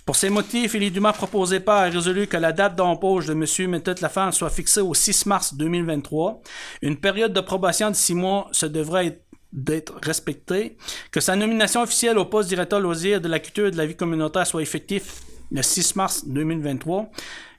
Pour 0.05 0.15
ces 0.15 0.29
motifs, 0.29 0.75
il 0.75 0.83
est 0.83 0.91
dûment 0.91 1.11
proposé 1.11 1.59
par 1.59 1.85
et 1.85 1.89
résolu 1.89 2.27
que 2.27 2.37
la 2.37 2.53
date 2.53 2.77
d'embauche 2.77 3.25
de 3.25 3.33
M. 3.33 3.69
Méthode 3.69 3.99
Laflamme 3.99 4.31
soit 4.31 4.49
fixée 4.49 4.81
au 4.81 4.93
6 4.93 5.25
mars 5.25 5.53
2023. 5.55 6.41
Une 6.83 6.95
période 6.95 7.33
de 7.33 7.41
probation 7.41 7.89
de 7.89 7.95
six 7.95 8.15
mois 8.15 8.47
se 8.53 8.65
devrait 8.65 9.07
être 9.07 9.23
d'être 9.53 9.93
respectée, 10.01 10.77
que 11.11 11.19
sa 11.19 11.35
nomination 11.35 11.81
officielle 11.81 12.17
au 12.17 12.25
poste 12.25 12.49
directeur 12.49 12.79
loisir 12.79 13.21
de 13.21 13.29
la 13.29 13.39
culture 13.39 13.67
et 13.67 13.71
de 13.71 13.77
la 13.77 13.85
vie 13.85 13.95
communautaire 13.95 14.45
soit 14.47 14.61
effective 14.61 15.03
le 15.51 15.61
6 15.61 15.95
mars 15.95 16.27
2023, 16.27 17.09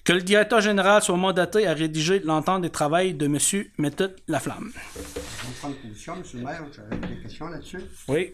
que 0.02 0.12
le 0.12 0.20
directeur 0.20 0.60
général 0.60 1.00
soit 1.02 1.16
mandaté 1.16 1.66
à 1.66 1.72
rédiger 1.72 2.18
l'entente 2.18 2.62
des 2.62 2.70
travail 2.70 3.14
de 3.14 3.26
M. 3.26 3.38
Méthode 3.78 4.16
Laflamme. 4.28 4.72
Je 4.74 5.46
vais 5.46 5.54
prendre 5.60 5.76
position, 5.76 6.14
M. 6.16 6.22
le 6.34 6.40
maire. 6.40 6.64
J'avais 6.74 7.06
des 7.06 7.22
questions 7.22 7.48
là-dessus? 7.48 7.80
Oui. 8.08 8.32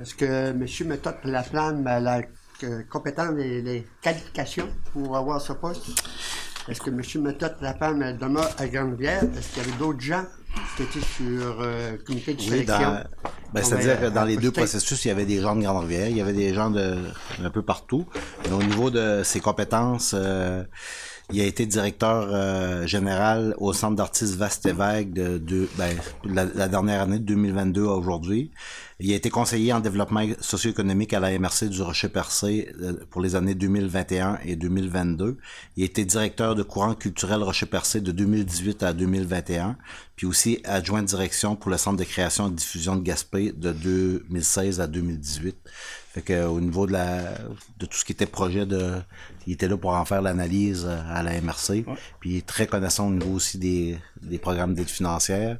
Est-ce 0.00 0.14
que 0.14 0.50
M. 0.50 0.66
Méthode 0.88 1.16
Laflamme 1.24 1.86
a 1.86 2.00
la 2.00 2.22
euh, 2.62 2.82
compétence 2.88 3.38
et 3.38 3.60
les 3.60 3.86
qualifications 4.00 4.68
pour 4.92 5.16
avoir 5.16 5.40
ce 5.40 5.52
poste? 5.52 5.90
Est-ce 6.68 6.80
que 6.80 6.90
M. 6.90 7.22
Méthode 7.22 7.56
elle 7.60 8.18
demeure 8.18 8.50
à 8.58 8.66
Grande-Rivière? 8.66 9.22
Est-ce 9.22 9.52
qu'il 9.54 9.62
y 9.62 9.66
avait 9.68 9.78
d'autres 9.78 10.00
gens 10.00 10.24
qui 10.76 10.82
étaient 10.84 11.00
sur 11.00 11.60
euh, 11.60 11.92
le 11.92 11.98
comité 11.98 12.34
de 12.34 12.40
Oui, 12.40 12.48
sélection? 12.48 12.78
dans, 12.80 13.02
ben, 13.52 13.62
c'est-à-dire 13.62 14.00
que 14.00 14.06
dans 14.06 14.24
les 14.24 14.36
deux 14.36 14.50
processus, 14.50 15.04
il 15.04 15.08
y 15.08 15.10
avait 15.10 15.26
des 15.26 15.40
gens 15.40 15.54
de 15.56 15.62
Grande-Rivière, 15.62 16.08
il 16.08 16.16
y 16.16 16.20
avait 16.20 16.32
des 16.32 16.54
gens 16.54 16.70
de 16.70 16.96
un 17.42 17.50
peu 17.50 17.62
partout. 17.62 18.06
Mais 18.44 18.52
au 18.52 18.62
niveau 18.62 18.90
de 18.90 19.22
ses 19.24 19.40
compétences, 19.40 20.14
euh, 20.16 20.64
il 21.32 21.40
a 21.40 21.44
été 21.44 21.66
directeur 21.66 22.28
euh, 22.30 22.86
général 22.86 23.54
au 23.58 23.72
centre 23.72 23.96
d'artistes 23.96 24.36
Vaste-Évêque 24.36 25.12
de, 25.12 25.38
de 25.38 25.68
ben, 25.76 25.96
la, 26.24 26.44
la 26.44 26.68
dernière 26.68 27.02
année 27.02 27.18
de 27.18 27.24
2022 27.24 27.84
à 27.84 27.92
aujourd'hui. 27.92 28.50
Il 29.00 29.12
a 29.12 29.16
été 29.16 29.28
conseiller 29.28 29.72
en 29.72 29.80
développement 29.80 30.24
socio-économique 30.40 31.12
à 31.14 31.20
la 31.20 31.36
MRC 31.36 31.64
du 31.68 31.82
Rocher-Percé 31.82 32.72
euh, 32.80 32.92
pour 33.10 33.20
les 33.20 33.34
années 33.34 33.56
2021 33.56 34.38
et 34.44 34.54
2022. 34.54 35.36
Il 35.76 35.82
a 35.82 35.86
été 35.86 36.04
directeur 36.04 36.54
de 36.54 36.62
courant 36.62 36.94
culturel 36.94 37.42
Rocher-Percé 37.42 38.00
de 38.00 38.12
2018 38.12 38.84
à 38.84 38.92
2021, 38.92 39.76
puis 40.14 40.26
aussi 40.26 40.60
adjoint 40.64 41.02
de 41.02 41.08
direction 41.08 41.56
pour 41.56 41.72
le 41.72 41.76
Centre 41.76 41.96
de 41.96 42.04
création 42.04 42.46
et 42.46 42.50
de 42.50 42.56
diffusion 42.56 42.94
de 42.94 43.02
Gaspé 43.02 43.50
de 43.50 43.72
2016 43.72 44.80
à 44.80 44.86
2018. 44.86 45.56
Fait 46.12 46.22
que 46.22 46.44
au 46.44 46.60
niveau 46.60 46.86
de 46.86 46.92
la 46.92 47.36
de 47.78 47.86
tout 47.86 47.98
ce 47.98 48.04
qui 48.04 48.12
était 48.12 48.26
projet 48.26 48.64
de 48.64 48.92
il 49.48 49.54
était 49.54 49.66
là 49.66 49.76
pour 49.76 49.90
en 49.90 50.04
faire 50.04 50.22
l'analyse 50.22 50.86
euh, 50.86 51.00
à 51.10 51.24
la 51.24 51.40
MRC. 51.40 51.84
Puis 52.20 52.30
il 52.30 52.36
est 52.36 52.46
très 52.46 52.68
connaissant 52.68 53.08
au 53.08 53.10
niveau 53.10 53.32
aussi 53.32 53.58
des, 53.58 53.98
des 54.22 54.38
programmes 54.38 54.74
d'aide 54.74 54.88
financière. 54.88 55.58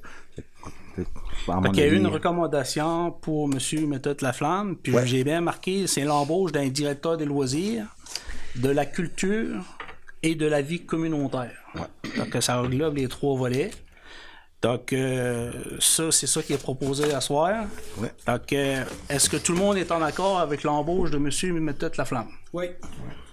Fait 0.94 1.70
qu'il 1.70 1.78
y 1.78 1.82
a 1.82 1.86
eu 1.88 1.96
une 1.96 2.06
recommandation 2.06 3.10
pour 3.10 3.50
M. 3.52 3.86
Méthode 3.88 4.20
Laflamme, 4.22 4.76
puis 4.76 4.92
Ouais. 4.94 5.06
j'ai 5.06 5.24
bien 5.24 5.40
marqué, 5.40 5.86
c'est 5.86 6.04
l'embauche 6.04 6.52
d'un 6.52 6.68
directeur 6.68 7.16
des 7.16 7.24
loisirs, 7.24 7.86
de 8.56 8.68
la 8.68 8.86
culture 8.86 9.62
et 10.22 10.34
de 10.34 10.46
la 10.46 10.62
vie 10.62 10.84
communautaire. 10.86 11.52
Donc 12.16 12.36
ça 12.40 12.60
englobe 12.60 12.96
les 12.96 13.08
trois 13.08 13.36
volets. 13.36 13.70
Donc 14.62 14.92
euh, 14.94 15.52
ça, 15.78 16.10
c'est 16.10 16.26
ça 16.26 16.42
qui 16.42 16.54
est 16.54 16.62
proposé 16.62 17.12
à 17.12 17.20
soir. 17.20 17.66
Ouais. 17.98 18.10
Donc 18.26 18.50
euh, 18.52 18.82
est-ce 19.10 19.28
que 19.28 19.36
tout 19.36 19.52
le 19.52 19.58
monde 19.58 19.76
est 19.76 19.92
en 19.92 20.00
accord 20.00 20.38
avec 20.38 20.62
l'embauche 20.62 21.10
de 21.10 21.16
M. 21.18 21.58
Méthode 21.60 21.96
Laflamme? 21.98 22.28
Oui. 22.52 22.66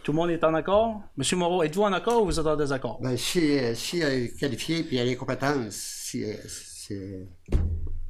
Tout 0.04 0.12
le 0.12 0.18
monde 0.18 0.32
est 0.32 0.44
en 0.44 0.54
accord? 0.56 1.00
M. 1.18 1.38
Moreau, 1.38 1.64
êtes-vous 1.64 1.84
en 1.84 1.94
accord 1.94 2.24
ou 2.24 2.26
vous 2.26 2.40
êtes 2.40 2.48
en 2.48 2.56
désaccord? 2.58 3.00
Ben, 3.02 3.16
si, 3.16 3.58
euh, 3.60 3.74
si 3.76 4.00
elle 4.00 4.24
est 4.24 4.38
qualifiée 4.40 4.84
puis 4.84 4.98
elle 4.98 5.08
a 5.08 5.12
les 5.12 5.16
compétences, 5.16 5.76
si, 5.76 6.26
euh, 6.26 6.34
c'est- 6.92 7.58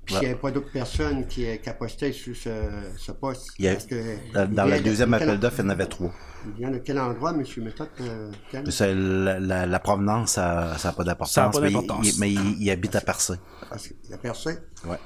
puis 0.05 0.15
n'y 0.19 0.25
avait 0.25 0.35
pas 0.35 0.51
d'autres 0.51 0.71
personnes 0.71 1.27
qui, 1.27 1.45
qui 1.59 1.69
apostaient 1.69 2.11
sur 2.11 2.35
ce, 2.35 2.49
ce 2.97 3.11
poste. 3.11 3.49
il 3.59 3.65
y 3.65 3.67
a- 3.67 3.73
parce 3.73 3.85
que 3.85 3.95
dans, 4.33 4.65
le 4.65 4.79
de 4.79 4.83
deuxième 4.83 5.13
appel 5.13 5.39
d'offres, 5.39 5.59
il 5.59 5.63
y 5.63 5.67
en 5.67 5.69
avait 5.69 5.85
trois. 5.85 6.11
Il 6.47 6.53
vient 6.53 6.71
de 6.71 6.79
quel 6.79 6.99
endroit, 6.99 7.31
M. 7.31 7.43
Méthode? 7.63 7.89
euh, 8.01 8.31
la, 8.53 9.39
la, 9.39 9.65
la 9.67 9.79
provenance, 9.79 10.31
ça 10.31 10.75
n'a 10.83 10.91
pas 10.91 11.03
d'importance. 11.03 11.33
Ça 11.33 11.45
a 11.45 11.49
pas 11.51 11.61
mais 11.61 11.71
il- 11.71 12.19
Mais 12.19 12.31
il, 12.33 12.61
il 12.63 12.71
habite 12.71 12.95
à 12.95 13.01
Percé. 13.01 13.33
A 13.71 14.17
percé? 14.17 14.57
Ouais. 14.85 14.97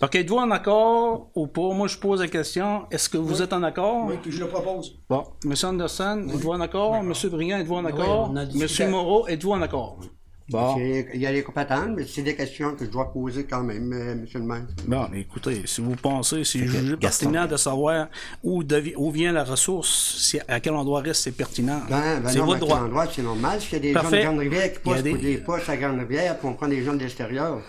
Donc 0.00 0.14
êtes-vous 0.14 0.36
en 0.36 0.50
accord 0.50 1.30
ou 1.34 1.46
pas? 1.46 1.72
Moi, 1.72 1.86
je 1.88 1.96
pose 1.96 2.20
la 2.20 2.28
question. 2.28 2.86
Est-ce 2.90 3.08
que 3.08 3.16
vous 3.16 3.40
êtes 3.40 3.52
en 3.52 3.62
accord? 3.62 4.06
Oui, 4.06 4.16
puis 4.20 4.32
je 4.32 4.40
le 4.40 4.48
propose. 4.48 5.00
Bon, 5.08 5.24
M. 5.44 5.54
Anderson, 5.62 6.26
êtes-vous 6.28 6.50
en 6.50 6.60
accord? 6.60 6.96
M. 6.96 7.12
Briand, 7.30 7.58
êtes-vous 7.60 7.76
en 7.76 7.84
Oui, 7.84 7.92
accord? 7.92 8.30
on 8.32 8.36
a 8.36 8.44
discuté. 8.44 8.82
M. 8.82 8.90
Moreau, 8.90 9.26
êtes-vous 9.28 9.52
en 9.52 9.62
accord? 9.62 10.00
Bon. 10.50 10.76
Il 10.78 11.20
y 11.20 11.26
a 11.26 11.32
les 11.32 11.42
compétences, 11.42 11.88
mais 11.96 12.06
c'est 12.06 12.20
des 12.22 12.36
questions 12.36 12.74
que 12.76 12.84
je 12.84 12.90
dois 12.90 13.10
poser 13.10 13.44
quand 13.44 13.62
même, 13.62 13.90
euh, 13.94 14.12
M. 14.12 14.26
le 14.34 14.40
maire. 14.40 14.66
Bon, 14.86 15.08
mais 15.10 15.20
écoutez, 15.22 15.62
si 15.64 15.80
vous 15.80 15.96
pensez, 15.96 16.44
c'est 16.44 16.58
que 16.58 16.66
jugé 16.66 16.96
pertinent 16.98 17.46
de 17.46 17.56
savoir 17.56 18.08
où, 18.42 18.62
devi- 18.62 18.92
où 18.96 19.10
vient 19.10 19.32
la 19.32 19.42
ressource, 19.44 20.16
si- 20.18 20.38
à 20.46 20.60
quel 20.60 20.74
endroit 20.74 21.00
reste, 21.00 21.22
c'est 21.22 21.32
pertinent. 21.32 21.80
Ben, 21.88 22.20
ben 22.20 22.28
c'est 22.28 22.40
votre 22.40 22.60
droit. 22.60 22.78
endroit, 22.80 23.06
c'est 23.10 23.22
normal. 23.22 23.58
S'il 23.58 23.72
y 23.72 23.76
a 23.76 23.78
des 23.78 23.92
Parfait. 23.94 24.22
gens 24.22 24.32
de 24.32 24.36
Grande-Rivière 24.36 24.72
qui 24.74 25.02
des- 25.02 25.10
pour 25.12 25.18
des 25.22 25.38
postes 25.38 25.68
à 25.70 25.76
Grande-Rivière, 25.78 26.38
puis 26.38 26.46
on 26.48 26.52
prend 26.54 26.68
des 26.68 26.84
gens 26.84 26.92
de 26.92 26.98
l'extérieur, 27.00 27.62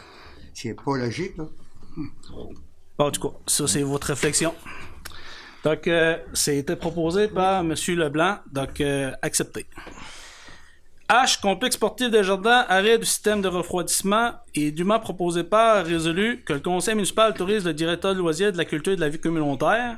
c'est 0.54 0.74
pas 0.76 0.98
logique, 0.98 1.38
là. 1.38 1.46
Bon, 2.98 3.06
en 3.06 3.12
tout 3.12 3.22
cas, 3.30 3.36
ça, 3.48 3.68
c'est 3.68 3.84
votre 3.84 4.08
réflexion. 4.08 4.54
Donc, 5.64 5.88
euh, 5.88 6.18
c'était 6.34 6.76
proposé 6.76 7.30
par 7.30 7.62
M. 7.62 7.74
Leblanc, 7.88 8.36
donc 8.52 8.82
euh, 8.82 9.12
accepté. 9.22 9.66
H, 11.10 11.40
complexe 11.40 11.76
sportif 11.76 12.10
des 12.10 12.24
jardins, 12.24 12.66
arrêt 12.68 12.98
du 12.98 13.06
système 13.06 13.42
de 13.42 13.48
refroidissement 13.48 14.32
et 14.56 14.72
dûment 14.72 15.00
proposé 15.00 15.44
par 15.44 15.86
résolu 15.86 16.42
que 16.46 16.54
le 16.54 16.60
conseil 16.60 16.96
municipal 16.96 17.30
autorise 17.32 17.64
le 17.64 17.74
directeur 17.76 18.16
de 18.16 18.20
loisirs 18.20 18.52
de 18.52 18.58
la 18.58 18.66
culture 18.66 18.94
et 18.94 18.96
de 18.96 19.02
la 19.02 19.10
vie 19.10 19.20
communautaire 19.20 19.98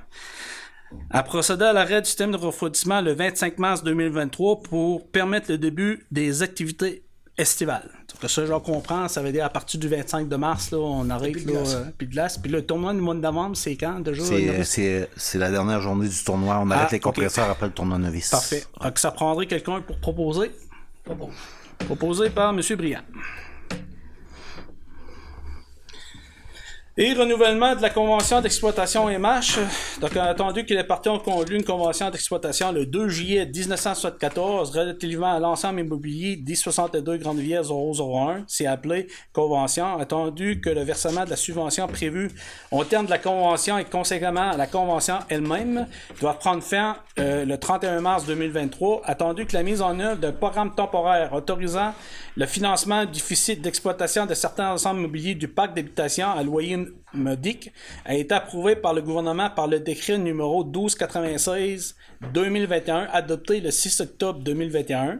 à 1.09 1.23
procéder 1.23 1.63
à 1.65 1.73
l'arrêt 1.73 2.01
du 2.01 2.07
système 2.07 2.31
de 2.31 2.37
refroidissement 2.37 2.99
le 3.01 3.13
25 3.13 3.57
mars 3.57 3.83
2023 3.83 4.61
pour 4.61 5.07
permettre 5.09 5.49
le 5.51 5.57
début 5.57 6.05
des 6.11 6.43
activités 6.43 7.03
estivales. 7.37 7.89
Donc 8.21 8.29
ça, 8.29 8.45
je 8.45 8.53
comprends, 8.53 9.07
ça 9.07 9.21
veut 9.21 9.31
dire 9.31 9.45
à 9.45 9.49
partir 9.49 9.79
du 9.79 9.87
25 9.87 10.27
de 10.27 10.35
mars, 10.37 10.71
là, 10.71 10.79
on 10.79 11.09
arrête 11.09 11.35
là, 11.45 11.51
glace. 11.51 11.73
euh, 11.75 11.83
plus 11.97 12.07
de 12.07 12.11
glace. 12.11 12.37
Puis 12.37 12.51
le 12.51 12.65
tournoi 12.65 12.93
du 12.93 12.99
mois 12.99 13.13
de 13.13 13.19
novembre, 13.19 13.55
c'est 13.55 13.75
quand 13.75 13.99
déjà? 13.99 14.23
C'est, 14.63 15.07
la 15.35 15.51
dernière 15.51 15.79
journée 15.81 16.07
du 16.09 16.23
tournoi. 16.23 16.57
On 16.61 16.71
Ah, 16.71 16.75
arrête 16.75 16.91
les 16.91 16.97
ok. 16.97 17.03
compresseurs 17.03 17.49
après 17.49 17.67
le 17.67 17.73
tournoi 17.73 17.97
novice. 17.97 18.29
Parfait. 18.31 18.63
Donc 18.81 18.97
ça 18.97 19.11
prendrait 19.11 19.45
quelqu'un 19.45 19.81
pour 19.81 19.99
proposer? 19.99 20.51
Proposé 21.85 22.29
par 22.29 22.53
M. 22.53 22.61
Briand. 22.75 23.01
Et 26.99 27.13
renouvellement 27.13 27.75
de 27.75 27.81
la 27.83 27.91
convention 27.91 28.41
d'exploitation 28.41 29.07
MH. 29.07 29.59
Donc, 30.01 30.17
attendu 30.17 30.65
qu'il 30.65 30.77
est 30.77 30.83
parti, 30.83 31.09
on 31.09 31.19
conclu 31.19 31.55
une 31.55 31.63
convention 31.63 32.09
d'exploitation 32.09 32.71
le 32.71 32.87
2 32.87 33.07
juillet 33.07 33.45
1974 33.45 34.75
relativement 34.75 35.31
à 35.31 35.39
l'ensemble 35.39 35.81
immobilier 35.81 36.37
1062 36.37 37.17
Grande-Rivière 37.17 37.61
001. 37.69 38.45
C'est 38.47 38.65
appelé 38.65 39.09
convention. 39.31 39.99
Attendu 39.99 40.59
que 40.59 40.71
le 40.71 40.81
versement 40.81 41.23
de 41.23 41.29
la 41.29 41.35
subvention 41.35 41.85
prévue 41.85 42.31
au 42.71 42.83
terme 42.83 43.05
de 43.05 43.11
la 43.11 43.19
convention 43.19 43.77
et 43.77 43.85
conséquemment 43.85 44.49
à 44.49 44.57
la 44.57 44.65
convention 44.65 45.19
elle-même 45.29 45.85
doit 46.19 46.33
prendre 46.33 46.63
fin 46.63 46.97
euh, 47.19 47.45
le 47.45 47.59
31 47.59 48.01
mars 48.01 48.25
2023. 48.25 49.03
Attendu 49.05 49.45
que 49.45 49.53
la 49.53 49.61
mise 49.61 49.83
en 49.83 49.99
œuvre 49.99 50.19
d'un 50.19 50.31
programme 50.31 50.73
temporaire 50.73 51.31
autorisant 51.33 51.93
le 52.35 52.47
financement 52.47 53.05
du 53.05 53.11
déficit 53.11 53.61
d'exploitation 53.61 54.25
de 54.25 54.33
certains 54.33 54.71
ensembles 54.71 55.01
immobiliers 55.01 55.35
du 55.35 55.47
parc 55.47 55.75
d'habitation 55.75 56.31
à 56.31 56.41
loyer 56.41 56.86
a 58.05 58.15
été 58.15 58.33
approuvé 58.33 58.75
par 58.75 58.93
le 58.93 59.01
gouvernement 59.01 59.49
par 59.49 59.67
le 59.67 59.79
décret 59.79 60.17
numéro 60.17 60.65
1296-2021 60.65 63.07
adopté 63.11 63.61
le 63.61 63.71
6 63.71 64.01
octobre 64.01 64.39
2021. 64.39 65.19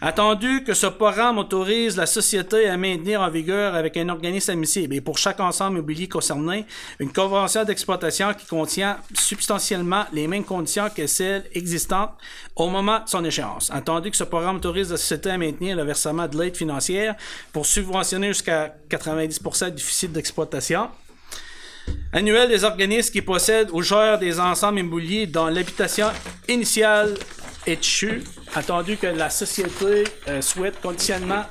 Attendu 0.00 0.62
que 0.64 0.72
ce 0.74 0.86
programme 0.86 1.38
autorise 1.38 1.96
la 1.96 2.06
société 2.06 2.68
à 2.68 2.76
maintenir 2.76 3.20
en 3.20 3.30
vigueur 3.30 3.74
avec 3.74 3.96
un 3.96 4.08
organisme 4.08 4.52
admissible 4.52 4.94
et 4.94 5.00
pour 5.00 5.18
chaque 5.18 5.40
ensemble 5.40 5.78
immobilier 5.78 6.08
concerné 6.08 6.66
une 6.98 7.12
convention 7.12 7.64
d'exploitation 7.64 8.34
qui 8.34 8.46
contient 8.46 8.98
substantiellement 9.14 10.04
les 10.12 10.28
mêmes 10.28 10.44
conditions 10.44 10.88
que 10.94 11.06
celles 11.06 11.44
existantes 11.52 12.10
au 12.56 12.68
moment 12.68 13.00
de 13.00 13.08
son 13.08 13.24
échéance. 13.24 13.70
Attendu 13.72 14.10
que 14.10 14.16
ce 14.16 14.24
programme 14.24 14.56
autorise 14.56 14.90
la 14.90 14.96
société 14.96 15.30
à 15.30 15.38
maintenir 15.38 15.76
le 15.76 15.84
versement 15.84 16.28
de 16.28 16.38
l'aide 16.38 16.56
financière 16.56 17.14
pour 17.52 17.66
subventionner 17.66 18.28
jusqu'à 18.28 18.74
90% 18.90 19.66
du 19.66 19.72
déficit 19.72 20.12
d'exploitation 20.12 20.88
annuel 22.12 22.48
des 22.48 22.64
organismes 22.64 23.12
qui 23.12 23.22
possèdent 23.22 23.70
ou 23.72 23.82
gèrent 23.82 24.18
des 24.18 24.38
ensembles 24.38 24.78
immobiliers 24.78 25.26
dont 25.26 25.46
l'habitation 25.46 26.08
initiale 26.48 27.14
est 27.66 27.80
échue, 27.80 28.22
attendu 28.54 28.96
que 28.96 29.06
la 29.06 29.30
société 29.30 30.04
euh, 30.28 30.40
souhaite 30.40 30.80
conditionnement 30.80 31.44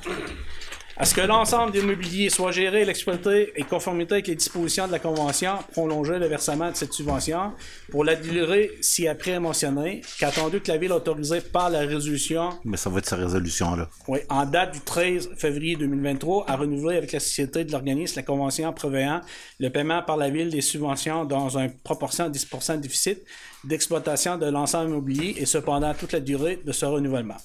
à 0.96 1.04
ce 1.04 1.14
que 1.14 1.20
l'ensemble 1.20 1.72
des 1.72 1.82
mobiliers 1.82 2.30
soit 2.30 2.52
géré 2.52 2.82
et 2.82 2.88
exploité 2.88 3.52
et 3.56 3.64
conformité 3.64 4.14
avec 4.14 4.28
les 4.28 4.36
dispositions 4.36 4.86
de 4.86 4.92
la 4.92 5.00
Convention, 5.00 5.54
prolonger 5.72 6.18
le 6.20 6.26
versement 6.26 6.70
de 6.70 6.76
cette 6.76 6.92
subvention? 6.92 7.52
Pour 7.90 8.04
la 8.04 8.14
durée 8.14 8.70
ci-après 8.80 9.40
mentionnée, 9.40 10.02
qu'attendu 10.20 10.60
que 10.60 10.70
la 10.70 10.78
Ville 10.78 10.92
autorisée 10.92 11.40
par 11.40 11.68
la 11.68 11.80
résolution? 11.80 12.50
Mais 12.64 12.76
ça 12.76 12.90
va 12.90 12.98
être 12.98 13.08
sa 13.08 13.16
résolution-là. 13.16 13.88
oui, 14.06 14.20
en 14.28 14.46
date 14.46 14.74
du 14.74 14.80
13 14.80 15.30
février 15.36 15.74
2023, 15.76 16.48
à 16.48 16.56
renouveler 16.56 16.98
avec 16.98 17.10
la 17.10 17.20
société 17.20 17.64
de 17.64 17.72
l'organisme 17.72 18.14
la 18.16 18.22
convention 18.22 18.72
prévoyant 18.72 19.20
le 19.58 19.70
paiement 19.70 20.02
par 20.02 20.16
la 20.16 20.30
ville 20.30 20.50
des 20.50 20.60
subventions 20.60 21.24
dans 21.24 21.58
une 21.58 21.72
proportion 21.72 22.28
de 22.28 22.38
10% 22.38 22.76
de 22.76 22.82
déficit 22.82 23.18
d'exploitation 23.64 24.36
de 24.36 24.46
l'ensemble 24.46 24.90
immobilier 24.90 25.34
et 25.38 25.46
cependant 25.46 25.92
toute 25.94 26.12
la 26.12 26.20
durée 26.20 26.60
de 26.64 26.72
ce 26.72 26.84
renouvellement. 26.86 27.36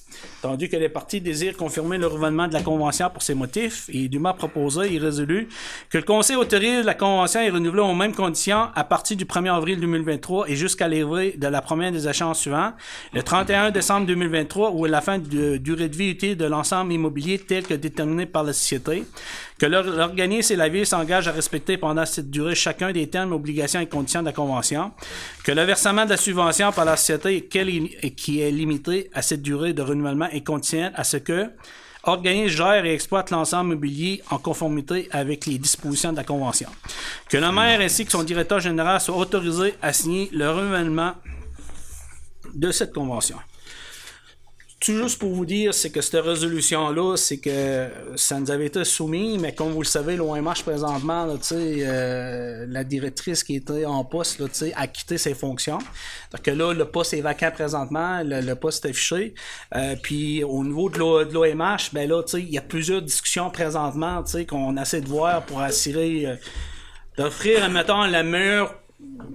Tandis 0.42 0.68
que 0.68 0.76
les 0.76 0.88
parties 0.88 1.20
désirent 1.20 1.56
confirmer 1.56 1.98
le 1.98 2.06
renouvellement 2.06 2.48
de 2.48 2.52
la 2.52 2.62
convention 2.62 3.10
pour 3.10 3.22
ces 3.22 3.34
motifs 3.34 3.88
et 3.92 4.08
dûment 4.08 4.34
proposé 4.34 4.94
et 4.94 4.98
résolu 4.98 5.48
que 5.88 5.98
le 5.98 6.04
Conseil 6.04 6.36
autorise 6.36 6.84
la 6.84 6.94
convention 6.94 7.40
est 7.40 7.50
renouvelée 7.50 7.82
aux 7.82 7.94
mêmes 7.94 8.14
conditions 8.14 8.68
à 8.74 8.84
partir 8.84 9.16
du 9.16 9.24
1er 9.24 9.54
avril 9.54 9.80
2023 9.80 10.48
et 10.48 10.56
jusqu'à 10.56 10.88
l'arrivée 10.88 11.36
de 11.36 11.46
la 11.46 11.62
première 11.62 11.92
des 11.92 12.08
échéances 12.08 12.40
suivantes, 12.40 12.74
le 13.12 13.22
31 13.22 13.70
décembre 13.70 14.06
2023 14.06 14.70
ou 14.70 14.84
à 14.84 14.88
la 14.88 15.00
fin 15.00 15.18
de 15.18 15.56
durée 15.56 15.88
de 15.88 15.96
vie 15.96 16.10
utile 16.10 16.36
de 16.36 16.44
l'ensemble 16.44 16.92
immobilier 16.92 17.38
tel 17.38 17.66
que 17.66 17.74
déterminé 17.74 18.26
par 18.26 18.44
la 18.44 18.52
société, 18.52 19.04
que 19.60 19.66
l'or- 19.66 19.84
l'organisme 19.84 20.54
et 20.54 20.56
la 20.56 20.68
ville 20.70 20.86
s'engagent 20.86 21.28
à 21.28 21.32
respecter 21.32 21.76
pendant 21.76 22.06
cette 22.06 22.30
durée 22.30 22.54
chacun 22.54 22.90
des 22.92 23.06
termes, 23.08 23.32
obligations 23.34 23.78
et 23.80 23.86
conditions 23.86 24.20
de 24.22 24.26
la 24.26 24.32
convention, 24.32 24.90
que 25.44 25.52
le 25.52 25.62
versement 25.64 26.06
de 26.06 26.10
la 26.10 26.16
subvention 26.16 26.72
par 26.72 26.86
la 26.86 26.96
société 26.96 27.44
qui 27.44 28.40
est 28.40 28.50
limité 28.50 29.10
à 29.12 29.20
cette 29.20 29.42
durée 29.42 29.74
de 29.74 29.82
renouvellement 29.82 30.28
est 30.30 30.40
conditionnel 30.44 30.92
à 30.96 31.04
ce 31.04 31.18
que 31.18 31.50
organisme 32.04 32.56
gère 32.56 32.86
et 32.86 32.94
exploite 32.94 33.30
l'ensemble 33.30 33.72
immobilier 33.72 34.22
en 34.30 34.38
conformité 34.38 35.06
avec 35.10 35.44
les 35.44 35.58
dispositions 35.58 36.12
de 36.12 36.16
la 36.16 36.24
Convention. 36.24 36.70
Que 37.28 37.36
le 37.36 37.52
maire 37.52 37.82
ainsi 37.82 38.06
que 38.06 38.12
son 38.12 38.22
directeur 38.22 38.60
général 38.60 38.98
soient 39.02 39.18
autorisés 39.18 39.74
à 39.82 39.92
signer 39.92 40.30
le 40.32 40.50
renouvellement 40.50 41.12
de 42.54 42.70
cette 42.72 42.94
convention. 42.94 43.36
Tout 44.80 44.96
juste 44.96 45.18
pour 45.18 45.34
vous 45.34 45.44
dire, 45.44 45.74
c'est 45.74 45.90
que 45.90 46.00
cette 46.00 46.24
résolution-là, 46.24 47.14
c'est 47.18 47.36
que 47.36 47.88
ça 48.16 48.40
nous 48.40 48.50
avait 48.50 48.64
été 48.64 48.82
soumis, 48.84 49.36
mais 49.36 49.54
comme 49.54 49.72
vous 49.72 49.82
le 49.82 49.86
savez, 49.86 50.16
l'OMH 50.16 50.62
présentement, 50.64 51.26
là, 51.26 51.34
euh, 51.52 52.64
la 52.66 52.82
directrice 52.82 53.44
qui 53.44 53.56
était 53.56 53.84
en 53.84 54.04
poste, 54.06 54.38
là, 54.38 54.46
a 54.76 54.86
quitté 54.86 55.18
ses 55.18 55.34
fonctions. 55.34 55.78
Donc 56.32 56.46
là, 56.46 56.72
le 56.72 56.84
poste 56.86 57.12
est 57.12 57.20
vacant 57.20 57.50
présentement, 57.50 58.22
le, 58.24 58.54
poste 58.54 58.86
est 58.86 58.88
affiché. 58.88 59.34
Euh, 59.76 59.96
puis 60.02 60.42
au 60.44 60.64
niveau 60.64 60.88
de 60.88 60.98
l'O- 60.98 61.24
de 61.24 61.34
l'OMH, 61.34 61.90
ben 61.92 62.08
là, 62.08 62.22
il 62.32 62.50
y 62.50 62.56
a 62.56 62.62
plusieurs 62.62 63.02
discussions 63.02 63.50
présentement, 63.50 64.24
qu'on 64.48 64.76
essaie 64.78 65.02
de 65.02 65.08
voir 65.08 65.44
pour 65.44 65.60
assurer 65.60 66.24
euh, 66.24 66.36
d'offrir, 67.18 67.68
mettons, 67.68 68.04
la 68.04 68.22
meilleure 68.22 68.79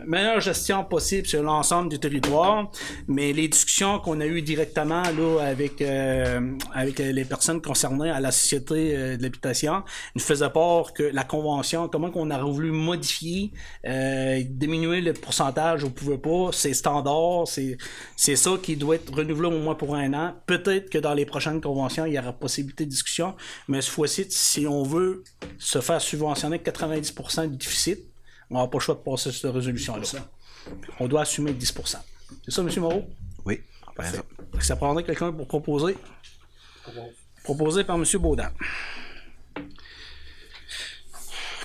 meilleure 0.05 0.39
gestion 0.39 0.83
possible 0.83 1.27
sur 1.27 1.43
l'ensemble 1.43 1.89
du 1.89 1.99
territoire, 1.99 2.71
mais 3.07 3.33
les 3.33 3.47
discussions 3.47 3.99
qu'on 3.99 4.19
a 4.21 4.25
eues 4.25 4.41
directement 4.41 5.03
là 5.03 5.39
avec 5.41 5.81
euh, 5.81 6.55
avec 6.73 6.99
les 6.99 7.25
personnes 7.25 7.61
concernées 7.61 8.09
à 8.09 8.19
la 8.19 8.31
société 8.31 8.95
euh, 8.95 9.17
de 9.17 9.23
l'habitation 9.23 9.83
nous 10.15 10.21
faisaient 10.21 10.49
part 10.49 10.93
que 10.93 11.03
la 11.03 11.23
convention, 11.23 11.87
comment 11.87 12.11
qu'on 12.11 12.29
a 12.29 12.41
voulu 12.41 12.71
modifier, 12.71 13.51
euh, 13.85 14.41
diminuer 14.47 15.01
le 15.01 15.13
pourcentage, 15.13 15.83
on 15.83 15.89
pouvait 15.89 16.17
pas, 16.17 16.49
c'est 16.51 16.73
standard, 16.73 17.45
c'est 17.47 18.35
ça 18.35 18.51
qui 18.61 18.75
doit 18.75 18.95
être 18.95 19.13
renouvelé 19.13 19.47
au 19.47 19.59
moins 19.59 19.75
pour 19.75 19.95
un 19.95 20.13
an. 20.13 20.33
Peut-être 20.45 20.89
que 20.89 20.97
dans 20.97 21.13
les 21.13 21.25
prochaines 21.25 21.61
conventions, 21.61 22.05
il 22.05 22.13
y 22.13 22.19
aura 22.19 22.33
possibilité 22.33 22.85
de 22.85 22.89
discussion, 22.89 23.35
mais 23.67 23.81
cette 23.81 23.91
fois-ci, 23.91 24.25
si 24.29 24.67
on 24.67 24.83
veut 24.83 25.23
se 25.57 25.79
faire 25.81 26.01
subventionner 26.01 26.57
90% 26.57 27.49
du 27.49 27.57
déficit, 27.57 27.99
on 28.51 28.61
n'a 28.61 28.67
pas 28.67 28.77
le 28.77 28.81
choix 28.81 28.93
de 28.95 28.99
passer 28.99 29.31
cette 29.31 29.51
résolution-là. 29.51 30.03
On 30.99 31.07
doit 31.07 31.21
assumer 31.21 31.53
10%. 31.53 31.97
C'est 32.43 32.51
ça, 32.51 32.61
M. 32.61 32.69
Moreau? 32.79 33.05
Oui. 33.45 33.61
Parfait. 33.95 34.19
Ça 34.61 34.75
prendrait 34.75 35.03
quelqu'un 35.03 35.31
pour 35.31 35.47
proposer? 35.47 35.95
Proposé 37.43 37.83
par 37.83 37.95
M. 37.97 38.03
Baudin. 38.19 38.51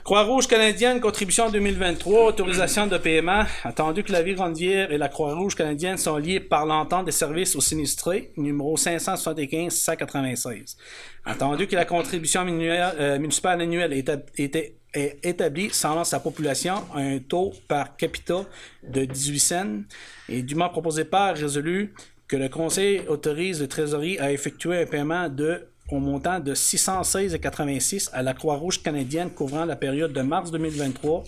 Croix-Rouge 0.03 0.47
canadienne, 0.49 0.99
contribution 1.01 1.51
2023, 1.51 2.27
autorisation 2.29 2.87
de 2.87 2.97
paiement. 2.99 3.45
Attendu 3.65 4.03
que 4.03 4.11
la 4.13 4.23
Vie 4.23 4.35
Rondière 4.35 4.91
et 4.91 4.99
la 4.99 5.09
Croix-Rouge 5.09 5.55
canadienne 5.55 5.99
sont 5.99 6.17
liées 6.17 6.41
par 6.41 6.67
l'entente 6.67 7.05
des 7.05 7.13
services 7.13 7.55
aux 7.55 7.61
sinistrés, 7.61 8.33
numéro 8.37 8.77
575-196. 8.77 10.77
Attendu 11.25 11.67
que 11.69 11.77
la 11.77 11.85
contribution 11.85 12.41
annuelle- 12.41 12.95
euh, 12.99 13.19
municipale 13.19 13.61
annuelle 13.61 13.93
est, 13.93 14.01
étab- 14.03 14.25
était- 14.37 14.79
est 14.95 15.19
établie 15.25 15.71
selon 15.71 16.05
sa 16.05 16.21
population 16.21 16.75
à 16.95 17.01
un 17.01 17.19
taux 17.19 17.53
par 17.69 17.97
capita 17.97 18.45
de 18.83 19.05
18 19.05 19.39
cents 19.39 19.81
et 20.29 20.43
dûment 20.43 20.69
proposé 20.69 21.05
par 21.05 21.37
résolu 21.37 21.95
que 22.27 22.37
le 22.37 22.49
Conseil 22.49 23.07
autorise 23.09 23.61
le 23.61 23.69
trésorier 23.69 24.21
à 24.21 24.33
effectuer 24.33 24.83
un 24.83 24.87
paiement 24.87 25.29
de 25.29 25.67
au 25.91 25.99
montant 25.99 26.39
de 26.39 26.55
616,86 26.55 28.11
à 28.13 28.23
la 28.23 28.35
Croix-Rouge 28.35 28.83
canadienne 28.83 29.31
couvrant 29.31 29.65
la 29.65 29.77
période 29.77 30.13
de 30.13 30.23
mars 30.23 30.51
2023 30.51 31.25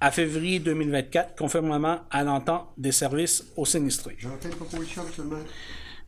à 0.00 0.10
février 0.10 0.58
2024, 0.58 1.36
conformément 1.36 2.00
à 2.10 2.24
l'entente 2.24 2.66
des 2.76 2.92
services 2.92 3.44
aux 3.56 3.66
sinistrés. 3.66 4.16
J'entends 4.18 4.48
une 4.48 4.56
proposition, 4.56 5.02
M. 5.02 5.08
le 5.18 5.24
maire. 5.24 5.46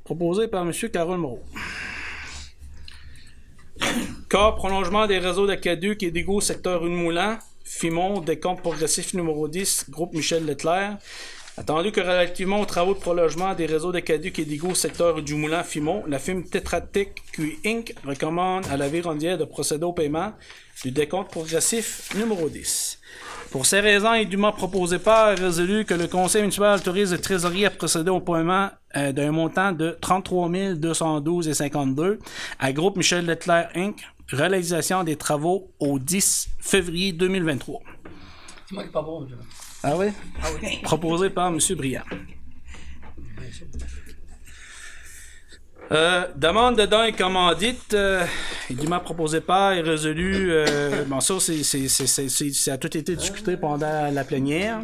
Proposé 0.02 0.48
par 0.48 0.62
M. 0.62 0.72
Carole 0.90 1.18
Moreau. 1.18 1.42
Cas 4.28 4.52
prolongement 4.52 5.06
des 5.06 5.18
réseaux 5.18 5.46
d'aqueduc 5.46 6.02
et 6.02 6.10
d'égouts 6.10 6.40
secteur 6.40 6.86
Une-Moulin, 6.86 7.38
Fimon, 7.64 8.20
décompte 8.20 8.60
progressif 8.60 9.14
numéro 9.14 9.48
10, 9.48 9.86
groupe 9.90 10.14
Michel 10.14 10.46
Leclerc. 10.46 10.98
Attendu 11.58 11.92
que 11.92 12.00
relativement 12.00 12.60
aux 12.60 12.64
travaux 12.64 12.94
de 12.94 12.98
prolongement 12.98 13.54
des 13.54 13.66
réseaux 13.66 13.92
d'aqueduc 13.92 14.38
et 14.38 14.46
d'égouts 14.46 14.74
secteur 14.74 15.20
du 15.20 15.34
Moulin 15.34 15.62
Fimon, 15.62 16.02
la 16.06 16.18
firme 16.18 16.44
Tetratec 16.44 17.22
Q 17.32 17.58
Inc. 17.66 17.94
recommande 18.06 18.64
à 18.70 18.78
la 18.78 18.88
vie 18.88 19.02
rondière 19.02 19.36
de 19.36 19.44
procéder 19.44 19.84
au 19.84 19.92
paiement 19.92 20.32
du 20.82 20.92
décompte 20.92 21.30
progressif 21.30 22.08
numéro 22.14 22.48
10. 22.48 23.01
Pour 23.52 23.66
ces 23.66 23.80
raisons, 23.80 24.14
il 24.14 24.22
est 24.22 24.24
dûment 24.24 24.50
proposé 24.50 24.98
par 24.98 25.36
résolu 25.36 25.84
que 25.84 25.92
le 25.92 26.06
Conseil 26.08 26.40
municipal 26.40 26.78
autorise 26.78 27.12
le 27.12 27.18
trésorier 27.20 27.66
à 27.66 27.70
procéder 27.70 28.08
au 28.08 28.20
paiement 28.20 28.70
euh, 28.96 29.12
d'un 29.12 29.30
montant 29.30 29.72
de 29.72 29.94
33 30.00 30.48
212,52 30.48 32.18
à 32.58 32.72
Groupe 32.72 32.96
Michel 32.96 33.26
Leclerc 33.26 33.68
Inc. 33.76 34.00
Réalisation 34.28 35.04
des 35.04 35.16
travaux 35.16 35.70
au 35.78 35.98
10 35.98 36.48
février 36.60 37.12
2023. 37.12 37.80
C'est 38.66 38.74
moi 38.74 38.84
qui 38.84 38.90
pas 38.90 39.02
bon. 39.02 39.28
Ah 39.82 39.98
oui? 39.98 40.06
Ah 40.42 40.46
oui. 40.62 40.78
Proposé 40.82 41.28
par 41.28 41.48
M. 41.48 41.58
Briand. 41.76 42.04
Euh, 45.92 46.24
demande 46.36 46.78
de 46.78 46.86
dons 46.86 47.02
et 47.02 47.12
commandite, 47.12 47.92
euh, 47.92 48.24
il 48.70 48.88
m'a 48.88 48.98
proposé 48.98 49.42
par 49.42 49.74
et 49.74 49.82
résolu. 49.82 50.50
Euh, 50.50 51.04
bon, 51.04 51.20
ça, 51.20 51.34
ça 51.38 52.72
a 52.72 52.78
tout 52.78 52.96
été 52.96 53.14
discuté 53.14 53.58
pendant 53.58 54.10
la 54.10 54.24
plénière. 54.24 54.80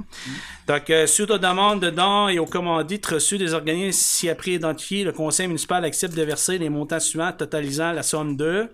Donc, 0.67 0.91
euh, 0.91 1.07
suite 1.07 1.31
aux 1.31 1.39
demandes 1.39 1.81
de 1.81 1.89
dons 1.89 2.29
et 2.29 2.39
aux 2.39 2.45
commandites 2.45 3.07
reçues 3.07 3.39
des 3.39 3.55
organismes 3.55 3.99
si 3.99 4.29
après 4.29 4.51
identifiés, 4.51 5.03
le 5.03 5.13
conseil 5.13 5.47
municipal 5.47 5.83
accepte 5.87 6.15
de 6.15 6.23
verser 6.23 6.59
les 6.59 6.69
montants 6.69 7.01
suivants 7.01 7.33
totalisant 7.33 7.93
la 7.93 8.03
somme 8.03 8.37
de. 8.37 8.69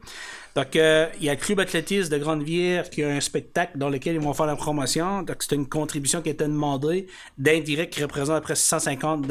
Donc, 0.57 0.77
euh, 0.77 1.09
il 1.19 1.27
y 1.27 1.29
a 1.29 1.35
le 1.35 1.41
Club 1.41 1.61
athlétisme 1.61 2.11
de 2.11 2.19
Grande-Vière 2.19 2.89
qui 2.89 3.03
a 3.03 3.09
un 3.09 3.21
spectacle 3.21 3.77
dans 3.77 3.89
lequel 3.89 4.15
ils 4.15 4.21
vont 4.21 4.35
faire 4.35 4.47
la 4.47 4.57
promotion. 4.57 5.23
Donc, 5.23 5.37
c'est 5.41 5.55
une 5.55 5.69
contribution 5.69 6.21
qui 6.23 6.31
a 6.31 6.33
été 6.33 6.45
demandée 6.45 7.07
d'indirect 7.39 7.93
qui 7.93 8.03
représente 8.03 8.37
à 8.37 8.41
peu 8.41 8.45
près 8.45 8.55
650 8.57 9.27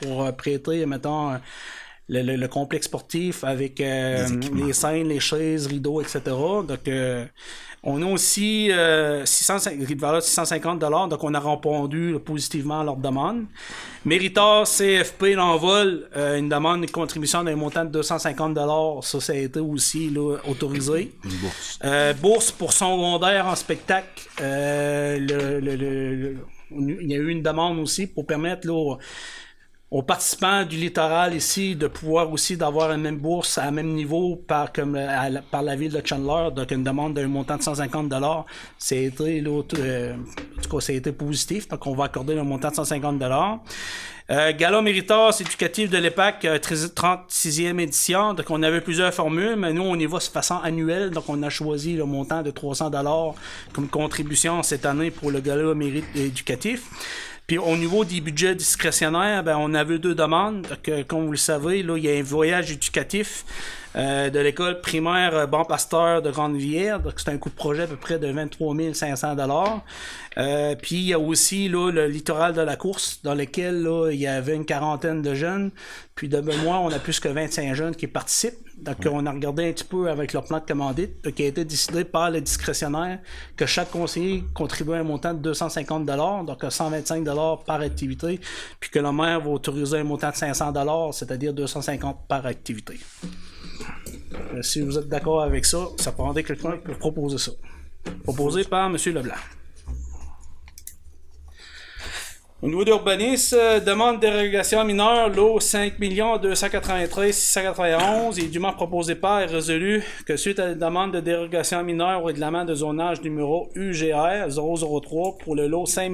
pour 0.00 0.24
euh, 0.24 0.32
prêter, 0.32 0.84
mettons, 0.84 1.32
le, 2.08 2.22
le- 2.22 2.36
le 2.36 2.48
complexe 2.48 2.86
sportif 2.86 3.42
avec 3.44 3.80
euh, 3.80 4.26
les 4.54 4.72
scènes, 4.72 5.08
les 5.08 5.20
chaises, 5.20 5.66
rideaux, 5.66 6.00
etc. 6.00 6.20
Donc, 6.26 6.86
euh, 6.88 7.24
on 7.88 8.02
a 8.02 8.06
aussi 8.06 8.70
euh, 8.72 9.24
650, 9.24 9.86
de 9.94 10.00
valeur 10.00 10.16
de 10.20 10.24
650 10.24 10.78
donc 10.80 11.22
on 11.22 11.34
a 11.34 11.38
répondu 11.40 12.16
positivement 12.24 12.80
à 12.80 12.84
leur 12.84 12.96
demande. 12.96 13.44
Méritor 14.04 14.64
CFP 14.66 15.34
l'envol, 15.34 16.08
euh, 16.16 16.38
une 16.38 16.48
demande 16.48 16.82
de 16.86 16.90
contribution 16.90 17.44
d'un 17.44 17.56
montant 17.56 17.84
de 17.84 17.90
250 17.90 18.54
ça, 19.02 19.20
ça 19.20 19.32
a 19.32 19.36
été 19.36 19.60
aussi 19.60 20.10
là, 20.10 20.36
autorisé. 20.48 21.12
Une 21.24 21.30
bourse. 21.36 21.78
Euh, 21.84 22.12
bourse 22.14 22.50
pour 22.50 22.72
secondaire 22.72 23.46
en 23.46 23.54
spectacle. 23.56 24.22
Euh, 24.40 25.18
le- 25.18 25.60
le- 25.60 25.76
le- 25.76 26.36
il 26.70 27.08
y 27.10 27.14
a 27.14 27.18
eu 27.18 27.28
une 27.28 27.42
demande 27.42 27.78
aussi 27.78 28.08
pour 28.08 28.26
permettre 28.26 28.66
là, 28.66 28.96
aux, 29.90 30.02
participants 30.02 30.64
du 30.64 30.76
littoral 30.76 31.34
ici 31.34 31.76
de 31.76 31.86
pouvoir 31.86 32.32
aussi 32.32 32.56
d'avoir 32.56 32.88
la 32.88 32.96
même 32.96 33.16
bourse 33.16 33.58
à 33.58 33.70
même 33.70 33.92
niveau 33.94 34.36
par, 34.36 34.72
comme, 34.72 34.96
euh, 34.96 35.40
par 35.50 35.62
la 35.62 35.76
ville 35.76 35.92
de 35.92 36.02
Chandler. 36.04 36.50
Donc 36.54 36.70
une 36.70 36.84
demande 36.84 37.14
d'un 37.14 37.28
montant 37.28 37.56
de 37.56 37.62
150 37.62 38.12
Ça 38.78 38.94
a 38.94 38.98
été, 38.98 39.42
tout, 39.42 39.64
euh, 39.78 40.14
en 40.58 40.62
tout 40.62 40.78
cas, 40.78 40.92
été 40.92 41.12
positif. 41.12 41.68
Donc 41.68 41.86
on 41.86 41.94
va 41.94 42.04
accorder 42.04 42.38
un 42.38 42.44
montant 42.44 42.70
de 42.70 42.74
150 42.74 43.22
euh, 44.28 44.52
Gala 44.52 44.82
Méritas 44.82 45.38
éducatif 45.40 45.88
de 45.88 45.98
l'EPAC, 45.98 46.44
euh, 46.46 46.58
13 46.58 46.94
36e 46.96 47.78
édition. 47.78 48.34
Donc, 48.34 48.46
on 48.50 48.60
avait 48.64 48.80
plusieurs 48.80 49.14
formules, 49.14 49.54
mais 49.56 49.72
nous, 49.72 49.84
on 49.84 49.94
y 49.94 50.06
va 50.06 50.18
de 50.18 50.24
façon 50.24 50.56
annuelle. 50.64 51.10
Donc, 51.10 51.28
on 51.28 51.40
a 51.44 51.48
choisi 51.48 51.94
le 51.94 52.06
montant 52.06 52.42
de 52.42 52.50
300 52.50 52.90
comme 53.72 53.88
contribution 53.88 54.64
cette 54.64 54.84
année 54.84 55.12
pour 55.12 55.30
le 55.30 55.38
Gala 55.38 55.72
Mérite 55.74 56.06
éducatif. 56.16 56.90
Puis 57.46 57.58
au 57.58 57.76
niveau 57.76 58.04
des 58.04 58.20
budgets 58.20 58.56
discrétionnaires, 58.56 59.44
ben, 59.44 59.56
on 59.56 59.72
avait 59.74 59.98
deux 59.98 60.14
demandes. 60.16 60.66
Comme 61.06 61.26
vous 61.26 61.32
le 61.32 61.36
savez, 61.36 61.82
là, 61.82 61.96
il 61.96 62.04
y 62.04 62.10
a 62.10 62.18
un 62.18 62.22
voyage 62.22 62.72
éducatif 62.72 63.44
euh, 63.96 64.28
de 64.28 64.38
l'école 64.38 64.80
primaire 64.80 65.34
euh, 65.34 65.46
Bon 65.46 65.64
Pasteur 65.64 66.20
de 66.20 66.30
Grande-Vière. 66.30 67.00
Donc, 67.00 67.14
c'est 67.16 67.30
un 67.30 67.38
coût 67.38 67.48
de 67.48 67.54
projet 67.54 67.84
à 67.84 67.86
peu 67.86 67.96
près 67.96 68.18
de 68.18 68.26
23 68.26 68.74
500 68.92 69.36
euh, 70.38 70.74
Puis, 70.74 70.96
il 70.96 71.06
y 71.06 71.12
a 71.14 71.18
aussi 71.18 71.68
là, 71.68 71.90
le 71.90 72.06
littoral 72.06 72.52
de 72.52 72.60
la 72.60 72.76
course, 72.76 73.20
dans 73.22 73.34
lequel 73.34 73.82
là, 73.82 74.10
il 74.10 74.18
y 74.18 74.26
avait 74.26 74.54
une 74.54 74.66
quarantaine 74.66 75.22
de 75.22 75.34
jeunes. 75.34 75.70
Puis, 76.14 76.28
de 76.28 76.40
mémoire, 76.40 76.82
on 76.82 76.90
a 76.90 76.98
plus 76.98 77.20
que 77.20 77.28
25 77.28 77.74
jeunes 77.74 77.96
qui 77.96 78.06
participent. 78.06 78.58
Donc, 78.76 78.96
on 79.10 79.24
a 79.24 79.32
regardé 79.32 79.66
un 79.66 79.72
petit 79.72 79.84
peu 79.84 80.10
avec 80.10 80.34
leur 80.34 80.44
plan 80.44 80.58
de 80.58 80.66
commandite, 80.66 81.12
euh, 81.26 81.30
qui 81.30 81.44
a 81.44 81.46
été 81.46 81.64
décidé 81.64 82.04
par 82.04 82.30
le 82.30 82.42
discrétionnaire, 82.42 83.20
que 83.56 83.64
chaque 83.64 83.90
conseiller 83.90 84.44
contribue 84.52 84.92
à 84.92 84.96
un 84.96 85.02
montant 85.04 85.32
de 85.32 85.38
250 85.38 86.04
donc 86.44 86.62
à 86.62 86.70
125 86.70 87.24
par 87.64 87.80
activité, 87.80 88.40
puis 88.78 88.90
que 88.90 88.98
le 88.98 89.10
maire 89.12 89.40
va 89.40 89.48
autoriser 89.48 89.98
un 89.98 90.04
montant 90.04 90.30
de 90.30 90.36
500 90.36 91.12
c'est-à-dire 91.12 91.54
250 91.54 92.26
par 92.28 92.44
activité. 92.44 92.98
Euh, 94.54 94.62
si 94.62 94.80
vous 94.80 94.98
êtes 94.98 95.08
d'accord 95.08 95.42
avec 95.42 95.64
ça, 95.64 95.88
ça 95.98 96.12
prendrait 96.12 96.44
quelqu'un 96.44 96.76
pour 96.84 96.96
proposer 96.98 97.38
ça. 97.38 97.52
Proposé 98.24 98.64
par 98.64 98.86
M. 98.86 98.96
Leblanc. 99.14 99.34
Au 102.62 102.68
niveau 102.68 102.84
d'urbanisme, 102.84 103.56
euh, 103.60 103.80
demande 103.80 104.16
de 104.16 104.26
dérogation 104.26 104.82
mineure, 104.82 105.28
lot 105.28 105.60
5 105.60 106.00
293 106.00 107.34
691 107.34 108.38
et 108.38 108.48
dûment 108.48 108.72
proposé 108.72 109.14
par 109.14 109.42
et 109.42 109.44
résolu 109.46 110.02
que 110.24 110.38
suite 110.38 110.58
à 110.58 110.68
la 110.68 110.74
demande 110.74 111.12
de 111.12 111.20
dérogation 111.20 111.82
mineure 111.84 112.22
au 112.22 112.24
règlement 112.24 112.64
de 112.64 112.74
zonage 112.74 113.20
numéro 113.20 113.68
UGR 113.74 114.48
003 114.48 115.36
pour 115.38 115.54
le 115.54 115.66
lot 115.66 115.84
5 115.84 116.10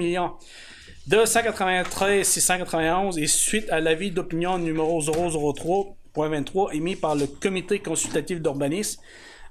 293 1.06 2.26
691 2.26 3.18
et 3.18 3.28
suite 3.28 3.70
à 3.70 3.78
l'avis 3.78 4.10
d'opinion 4.10 4.58
numéro 4.58 5.00
003 5.00 5.94
2023 6.14 6.74
émis 6.74 6.96
par 6.96 7.14
le 7.14 7.26
Comité 7.26 7.78
consultatif 7.80 8.40
d'urbanisme 8.40 9.00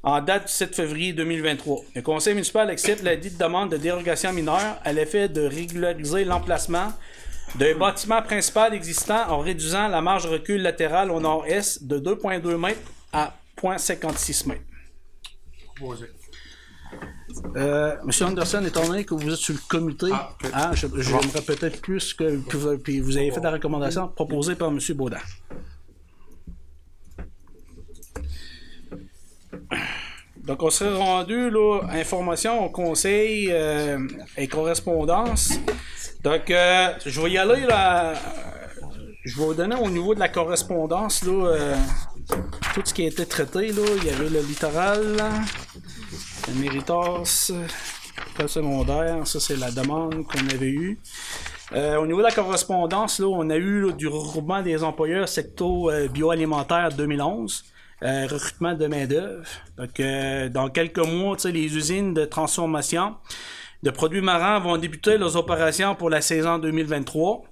en 0.03 0.19
date 0.21 0.47
du 0.47 0.51
7 0.53 0.75
février 0.75 1.13
2023. 1.13 1.81
Le 1.95 2.01
Conseil 2.01 2.33
municipal 2.33 2.69
accepte 2.69 3.03
la 3.03 3.15
dite 3.15 3.37
demande 3.37 3.71
de 3.71 3.77
dérogation 3.77 4.33
mineure 4.33 4.79
à 4.83 4.93
l'effet 4.93 5.29
de 5.29 5.41
régulariser 5.41 6.25
l'emplacement 6.25 6.91
d'un 7.55 7.75
bâtiment 7.77 8.21
principal 8.21 8.73
existant 8.73 9.27
en 9.29 9.39
réduisant 9.39 9.87
la 9.87 10.01
marge 10.01 10.23
de 10.25 10.29
recul 10.29 10.61
latérale 10.61 11.11
au 11.11 11.19
nord-est 11.19 11.83
de 11.85 11.99
2,2 11.99 12.57
mètres 12.57 12.79
à 13.11 13.33
0,56 13.61 14.47
mètres. 14.47 14.61
Euh, 17.55 17.95
Monsieur 18.03 18.25
Anderson, 18.25 18.63
étant 18.65 18.85
donné 18.85 19.03
que 19.05 19.13
vous 19.13 19.29
êtes 19.29 19.35
sur 19.39 19.53
le 19.53 19.59
comité, 19.67 20.07
Ah, 20.11 20.31
ok. 20.43 20.49
hein, 20.53 20.71
je- 20.73 20.87
j'aimerais 21.01 21.41
peut-être 21.41 21.81
plus 21.81 22.13
que, 22.13 22.37
que 22.47 22.57
vous, 22.57 22.77
puis 22.77 22.99
vous 22.99 23.17
avez 23.17 23.31
fait 23.31 23.39
la 23.41 23.51
recommandation 23.51 24.07
proposée 24.09 24.55
par 24.55 24.69
Monsieur 24.71 24.93
Baudin. 24.95 25.17
Donc, 30.45 30.63
on 30.63 30.69
serait 30.69 30.95
rendu, 30.95 31.49
là, 31.51 31.81
information 31.91 32.67
conseil 32.69 33.49
euh, 33.51 33.99
et 34.37 34.47
correspondance. 34.47 35.53
Donc, 36.23 36.49
euh, 36.49 36.89
je 37.05 37.21
vais 37.21 37.31
y 37.31 37.37
aller, 37.37 37.61
là. 37.61 38.11
euh, 38.11 38.15
Je 39.23 39.37
vais 39.37 39.45
vous 39.45 39.53
donner 39.53 39.75
au 39.75 39.89
niveau 39.89 40.15
de 40.15 40.19
la 40.19 40.29
correspondance, 40.29 41.23
là, 41.23 41.75
tout 42.73 42.81
ce 42.83 42.93
qui 42.93 43.03
a 43.03 43.07
été 43.07 43.25
traité, 43.25 43.67
là. 43.71 43.83
Il 43.97 44.05
y 44.05 44.09
avait 44.09 44.29
le 44.29 44.39
littoral, 44.41 45.17
le 46.47 46.53
Méritas, 46.59 47.51
le 48.39 48.47
secondaire, 48.47 49.27
ça 49.27 49.39
c'est 49.39 49.57
la 49.57 49.69
demande 49.71 50.25
qu'on 50.25 50.47
avait 50.55 50.69
eue. 50.69 50.99
Au 51.73 52.05
niveau 52.05 52.19
de 52.19 52.23
la 52.25 52.31
correspondance, 52.31 53.19
là, 53.19 53.27
on 53.27 53.49
a 53.49 53.57
eu 53.57 53.93
du 53.93 54.07
regroupement 54.07 54.61
des 54.61 54.83
employeurs 54.83 55.29
secto 55.29 55.89
euh, 55.89 56.07
bioalimentaire 56.09 56.89
2011, 56.89 57.63
euh, 58.03 58.27
recrutement 58.27 58.73
de 58.73 58.87
main-d'œuvre. 58.87 59.45
Donc, 59.77 59.99
euh, 59.99 60.49
dans 60.49 60.69
quelques 60.69 60.97
mois, 60.97 61.37
les 61.45 61.75
usines 61.75 62.13
de 62.13 62.25
transformation 62.25 63.15
de 63.83 63.89
produits 63.91 64.21
marins 64.21 64.59
vont 64.59 64.77
débuter 64.77 65.17
leurs 65.17 65.35
opérations 65.35 65.95
pour 65.95 66.09
la 66.09 66.21
saison 66.21 66.57
2023. 66.59 67.43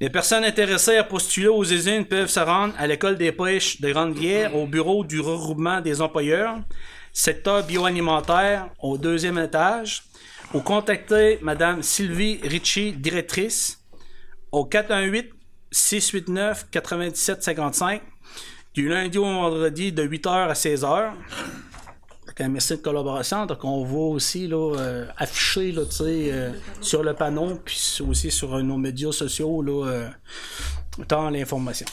Les 0.00 0.10
personnes 0.10 0.44
intéressées 0.44 0.96
à 0.96 1.04
postuler 1.04 1.48
aux 1.48 1.64
usines 1.64 2.04
peuvent 2.04 2.28
se 2.28 2.38
rendre 2.38 2.72
à 2.78 2.86
l'école 2.86 3.16
des 3.16 3.32
pêches 3.32 3.80
de 3.80 3.90
Grande-Bière 3.90 4.54
au 4.54 4.66
bureau 4.66 5.02
du 5.02 5.20
regroupement 5.20 5.80
des 5.80 6.00
employeurs, 6.00 6.58
secteur 7.12 7.64
bioalimentaire 7.64 8.68
au 8.80 8.96
deuxième 8.96 9.38
étage, 9.38 10.04
ou 10.54 10.60
contacter 10.60 11.38
Madame 11.42 11.82
Sylvie 11.82 12.38
Ritchie, 12.44 12.92
directrice, 12.92 13.80
au 14.52 14.64
418 14.64 15.30
689 15.70 16.66
9755 16.72 18.02
lundi 18.86 19.18
au 19.18 19.24
vendredi 19.24 19.92
de 19.92 20.06
8h 20.06 20.28
à 20.28 20.52
16h. 20.52 21.10
Avec 22.24 22.40
un 22.42 22.48
de 22.76 22.82
collaboration, 22.82 23.46
donc 23.46 23.64
on 23.64 23.84
va 23.84 23.98
aussi 23.98 24.46
là, 24.46 24.76
euh, 24.76 25.06
afficher 25.16 25.72
là, 25.72 25.82
euh, 26.00 26.50
sur 26.80 27.02
le 27.02 27.14
panneau, 27.14 27.58
puis 27.64 27.98
aussi 28.06 28.30
sur 28.30 28.54
euh, 28.54 28.62
nos 28.62 28.76
médias 28.76 29.12
sociaux, 29.12 29.62
là, 29.62 30.10
tant 31.08 31.30
l'information. 31.30 31.86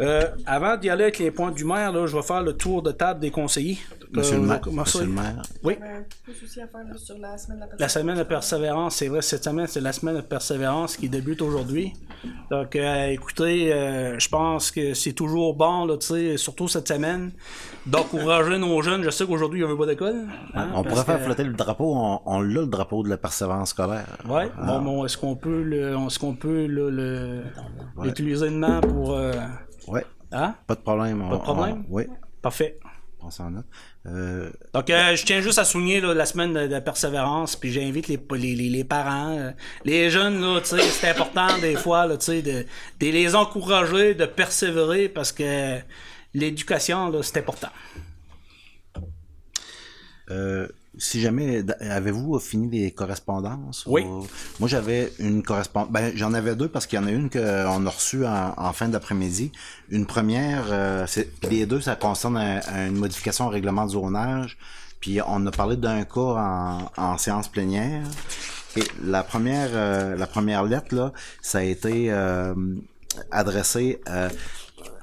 Euh, 0.00 0.22
avant 0.46 0.76
d'y 0.76 0.88
aller 0.90 1.04
avec 1.04 1.18
les 1.18 1.30
points 1.30 1.50
du 1.50 1.64
maire, 1.64 1.92
là, 1.92 2.06
je 2.06 2.16
vais 2.16 2.22
faire 2.22 2.42
le 2.42 2.52
tour 2.54 2.82
de 2.82 2.92
table 2.92 3.20
des 3.20 3.30
conseillers. 3.30 3.78
Monsieur 4.10 4.36
euh, 4.36 4.40
le 4.40 4.46
maire, 4.46 4.60
monsieur 4.72 5.00
le 5.02 5.06
maire. 5.08 5.42
Oui. 5.62 5.76
Euh, 5.82 6.00
plus 6.24 6.42
aussi 6.42 6.60
à 6.62 6.66
faire 6.66 6.80
là, 6.82 6.96
sur 6.96 7.18
la 7.18 7.36
semaine 7.36 7.58
de 7.58 7.64
la 7.64 7.76
La 7.78 7.88
semaine 7.88 8.16
de 8.16 8.22
persévérance, 8.22 8.96
c'est 8.96 9.08
vrai, 9.08 9.20
cette 9.20 9.44
semaine, 9.44 9.66
c'est 9.66 9.82
la 9.82 9.92
semaine 9.92 10.16
de 10.16 10.20
persévérance 10.22 10.96
qui 10.96 11.10
débute 11.10 11.42
aujourd'hui. 11.42 11.92
Donc, 12.50 12.74
euh, 12.74 13.08
écoutez, 13.08 13.70
euh, 13.72 14.18
je 14.18 14.28
pense 14.30 14.70
que 14.70 14.94
c'est 14.94 15.12
toujours 15.12 15.54
bon, 15.54 15.84
là, 15.84 15.98
tu 15.98 16.06
sais, 16.06 16.36
surtout 16.38 16.68
cette 16.68 16.88
semaine, 16.88 17.32
d'encourager 17.86 18.56
nos 18.58 18.80
jeunes. 18.82 19.02
Je 19.02 19.10
sais 19.10 19.26
qu'aujourd'hui, 19.26 19.60
il 19.60 19.64
n'y 19.64 19.68
avait 19.70 19.78
pas 19.78 19.86
d'école. 19.86 20.26
hein, 20.54 20.68
on 20.74 20.82
pourrait 20.84 21.04
faire 21.04 21.18
que- 21.18 21.24
flotter 21.24 21.44
le 21.44 21.52
drapeau, 21.52 21.92
on, 21.94 22.20
on 22.24 22.40
l'a 22.40 22.60
le 22.62 22.66
drapeau 22.66 23.02
de 23.02 23.10
la 23.10 23.18
persévérance 23.18 23.70
scolaire. 23.70 24.06
Ouais, 24.28 24.48
Ah. 24.58 24.66
bon, 24.66 24.80
bon, 24.82 25.04
est-ce 25.04 25.18
qu'on 25.18 25.36
peut 25.36 25.62
le, 25.62 25.94
est-ce 26.06 26.18
qu'on 26.18 26.34
peut 26.34 26.66
le, 26.66 26.88
le- 26.90 27.42
Ouais. 27.96 28.06
l'utiliser 28.06 28.46
demain 28.48 28.80
pour, 28.80 29.12
euh, 29.14 29.32
Ouais. 29.88 30.04
hein? 30.32 30.54
Pas 30.66 30.74
de 30.74 30.80
problème. 30.80 31.28
Pas 31.28 31.36
de 31.36 31.42
problème? 31.42 31.84
oui. 31.88 32.04
Parfait. 32.42 32.78
Euh, 34.06 34.50
Donc, 34.72 34.90
euh, 34.90 35.16
je 35.16 35.24
tiens 35.24 35.40
juste 35.40 35.58
à 35.58 35.64
souligner 35.64 36.00
là, 36.00 36.14
la 36.14 36.24
semaine 36.24 36.54
de, 36.54 36.66
de 36.66 36.78
persévérance, 36.80 37.56
puis 37.56 37.72
j'invite 37.72 38.08
les, 38.08 38.18
les, 38.38 38.54
les, 38.54 38.84
parents, 38.84 39.36
euh, 39.36 39.50
les 39.84 40.10
jeunes, 40.10 40.60
c'est 40.64 41.08
important 41.10 41.58
des 41.58 41.76
fois, 41.84 42.06
là, 42.06 42.16
de, 42.16 42.40
de 42.40 42.66
les 43.00 43.34
encourager, 43.34 44.14
de 44.14 44.26
persévérer, 44.26 45.08
parce 45.08 45.32
que 45.32 45.78
l'éducation, 46.32 47.10
là, 47.10 47.22
c'est 47.22 47.38
important. 47.38 47.70
Si 50.98 51.20
jamais, 51.20 51.64
avez-vous 51.80 52.38
fini 52.40 52.68
les 52.70 52.90
correspondances? 52.90 53.84
Oui. 53.86 54.02
ou- 54.02 54.26
Moi, 54.58 54.68
j'avais 54.68 55.12
une 55.20 55.42
correspondance. 55.42 55.90
Ben, 55.92 56.12
j'en 56.16 56.34
avais 56.34 56.56
deux 56.56 56.68
parce 56.68 56.86
qu'il 56.86 56.98
y 56.98 57.02
en 57.02 57.06
a 57.06 57.10
une 57.10 57.30
qu'on 57.30 57.86
a 57.86 57.90
reçue 57.90 58.26
en, 58.26 58.54
en 58.56 58.72
fin 58.72 58.88
d'après-midi. 58.88 59.52
Une 59.90 60.06
première, 60.06 60.64
euh, 60.70 61.06
puis 61.40 61.50
les 61.50 61.66
deux, 61.66 61.80
ça 61.80 61.94
concerne 61.96 62.36
un- 62.36 62.86
une 62.88 62.96
modification 62.96 63.46
au 63.46 63.50
règlement 63.50 63.86
de 63.86 63.90
zonage. 63.92 64.58
Puis 65.00 65.20
on 65.26 65.46
a 65.46 65.50
parlé 65.52 65.76
d'un 65.76 66.02
cas 66.04 66.20
en, 66.20 66.90
en 66.96 67.18
séance 67.18 67.46
plénière. 67.48 68.02
Et 68.76 68.82
la 69.04 69.22
première, 69.22 69.70
euh, 69.72 70.16
la 70.16 70.26
première 70.26 70.64
lettre, 70.64 70.94
là, 70.94 71.12
ça 71.40 71.58
a 71.58 71.62
été 71.62 72.10
euh, 72.10 72.54
adressé 73.30 74.00
euh, 74.08 74.28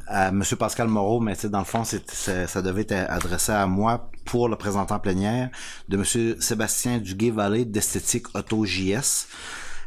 à 0.07 0.29
M. 0.29 0.43
Pascal 0.57 0.87
Moreau, 0.87 1.19
mais 1.19 1.35
dans 1.45 1.59
le 1.59 1.65
fond, 1.65 1.83
ça 1.83 2.61
devait 2.61 2.81
être 2.81 3.09
adressé 3.09 3.51
à 3.51 3.65
moi 3.67 4.09
pour 4.25 4.49
le 4.49 4.55
présentant 4.55 4.99
plénière 4.99 5.49
de 5.89 5.97
M. 5.97 6.35
Sébastien 6.39 6.99
Duguay-Vallée 6.99 7.65
d'Esthétique 7.65 8.35
Auto 8.35 8.65
JS. 8.65 9.27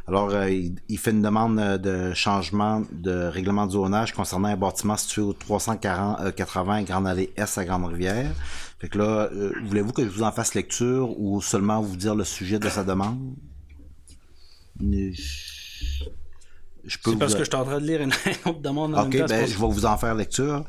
Alors, 0.09 0.29
euh, 0.31 0.49
il, 0.49 0.75
il 0.89 0.97
fait 0.97 1.11
une 1.11 1.21
demande 1.21 1.59
euh, 1.59 1.77
de 1.77 2.15
changement 2.15 2.81
de 2.91 3.27
règlement 3.27 3.67
de 3.67 3.73
zonage 3.73 4.11
concernant 4.11 4.47
un 4.47 4.57
bâtiment 4.57 4.97
situé 4.97 5.21
au 5.21 5.33
380 5.33 6.81
Grande 6.81 7.05
Allée 7.05 7.31
S 7.37 7.59
à 7.59 7.65
Grande-Rivière. 7.65 8.31
Fait 8.79 8.89
que 8.89 8.97
là, 8.97 9.29
euh, 9.31 9.53
voulez-vous 9.65 9.91
que 9.91 10.03
je 10.03 10.09
vous 10.09 10.23
en 10.23 10.31
fasse 10.31 10.55
lecture 10.55 11.13
ou 11.19 11.41
seulement 11.43 11.79
vous 11.79 11.95
dire 11.95 12.15
le 12.15 12.23
sujet 12.23 12.57
de 12.57 12.69
sa 12.69 12.83
demande? 12.83 13.35
Je 14.81 16.05
peux 16.05 16.18
C'est 16.87 17.19
parce 17.19 17.33
que 17.33 17.39
je 17.39 17.49
suis 17.49 17.55
en 17.55 17.65
train 17.65 17.79
de 17.79 17.85
lire 17.85 18.01
une, 18.01 18.11
autre 18.45 18.59
demande 18.59 18.95
en 18.95 19.03
OK, 19.03 19.13
même 19.13 19.21
temps. 19.21 19.27
c'est 19.27 19.41
ben, 19.41 19.47
je 19.47 19.57
vais 19.57 19.67
vous 19.67 19.85
en 19.85 19.97
faire 19.97 20.15
lecture. 20.15 20.63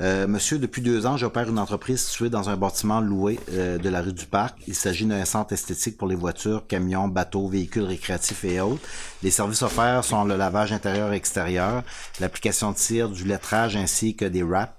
Euh, 0.00 0.26
monsieur, 0.26 0.58
depuis 0.58 0.82
deux 0.82 1.06
ans, 1.06 1.16
j'opère 1.16 1.48
une 1.48 1.58
entreprise 1.58 2.00
située 2.00 2.28
dans 2.28 2.50
un 2.50 2.56
bâtiment 2.56 3.00
loué 3.00 3.38
euh, 3.52 3.78
de 3.78 3.88
la 3.88 4.02
rue 4.02 4.12
du 4.12 4.26
Parc. 4.26 4.58
Il 4.66 4.74
s'agit 4.74 5.06
d'un 5.06 5.24
centre 5.24 5.52
esthétique 5.52 5.96
pour 5.96 6.08
les 6.08 6.16
voitures, 6.16 6.66
camions, 6.66 7.08
bateaux, 7.08 7.48
véhicules 7.48 7.84
récréatifs 7.84 8.44
et 8.44 8.60
autres. 8.60 8.82
Les 9.22 9.30
services 9.30 9.62
offerts 9.62 10.04
sont 10.04 10.24
le 10.24 10.36
lavage 10.36 10.72
intérieur 10.72 11.12
et 11.12 11.16
extérieur, 11.16 11.82
l'application 12.20 12.72
de 12.72 12.78
cire, 12.78 13.08
du 13.08 13.24
lettrage 13.24 13.76
ainsi 13.76 14.16
que 14.16 14.24
des 14.24 14.42
wraps 14.42 14.72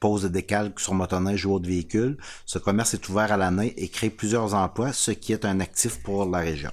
pose 0.00 0.22
de 0.22 0.28
décalques 0.28 0.80
sur 0.80 0.94
motoneige 0.94 1.46
ou 1.46 1.52
autres 1.52 1.68
véhicules. 1.68 2.16
Ce 2.44 2.58
commerce 2.58 2.94
est 2.94 3.08
ouvert 3.08 3.32
à 3.32 3.36
l'année 3.36 3.74
et 3.76 3.88
crée 3.88 4.10
plusieurs 4.10 4.54
emplois, 4.54 4.92
ce 4.92 5.10
qui 5.10 5.32
est 5.32 5.44
un 5.44 5.60
actif 5.60 6.02
pour 6.02 6.26
la 6.26 6.38
région. 6.38 6.70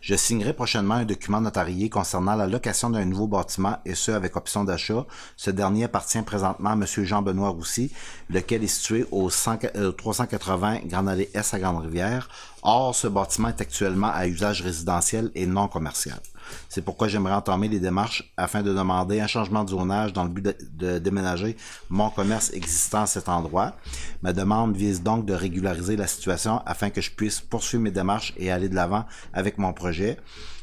Je 0.00 0.14
signerai 0.14 0.52
prochainement 0.52 0.94
un 0.94 1.04
document 1.04 1.40
notarié 1.40 1.88
concernant 1.88 2.34
la 2.34 2.46
location 2.46 2.90
d'un 2.90 3.04
nouveau 3.04 3.26
bâtiment 3.26 3.78
et 3.84 3.94
ce 3.94 4.10
avec 4.10 4.36
option 4.36 4.64
d'achat. 4.64 5.06
Ce 5.36 5.50
dernier 5.50 5.84
appartient 5.84 6.22
présentement 6.22 6.70
à 6.70 6.74
M. 6.74 6.84
Jean-Benoît 6.86 7.50
Roussy, 7.50 7.92
lequel 8.30 8.64
est 8.64 8.68
situé 8.68 9.06
au 9.10 9.30
100 9.30 9.58
euh, 9.76 9.92
380 9.92 10.80
Grande 10.86 11.08
Allée 11.08 11.30
S 11.34 11.54
à 11.54 11.58
Grande-Rivière. 11.58 12.28
Or, 12.62 12.94
ce 12.94 13.08
bâtiment 13.08 13.48
est 13.48 13.60
actuellement 13.60 14.10
à 14.12 14.26
usage 14.26 14.62
résidentiel 14.62 15.30
et 15.34 15.46
non 15.46 15.68
commercial. 15.68 16.20
C'est 16.68 16.82
pourquoi 16.82 17.08
j'aimerais 17.08 17.34
entamer 17.34 17.68
les 17.68 17.80
démarches 17.80 18.32
afin 18.36 18.62
de 18.62 18.72
demander 18.72 19.20
un 19.20 19.26
changement 19.26 19.64
de 19.64 19.70
zonage 19.70 20.12
dans 20.12 20.24
le 20.24 20.30
but 20.30 20.44
de, 20.44 20.56
de 20.74 20.98
déménager 20.98 21.56
mon 21.88 22.10
commerce 22.10 22.52
existant 22.52 23.02
à 23.02 23.06
cet 23.06 23.28
endroit. 23.28 23.76
Ma 24.22 24.32
demande 24.32 24.76
vise 24.76 25.02
donc 25.02 25.26
de 25.26 25.34
régulariser 25.34 25.96
la 25.96 26.06
situation 26.06 26.62
afin 26.66 26.90
que 26.90 27.00
je 27.00 27.10
puisse 27.10 27.40
poursuivre 27.40 27.82
mes 27.82 27.90
démarches 27.90 28.32
et 28.36 28.50
aller 28.50 28.68
de 28.68 28.74
l'avant 28.74 29.04
avec 29.32 29.58
mon 29.58 29.72
projet. 29.72 30.18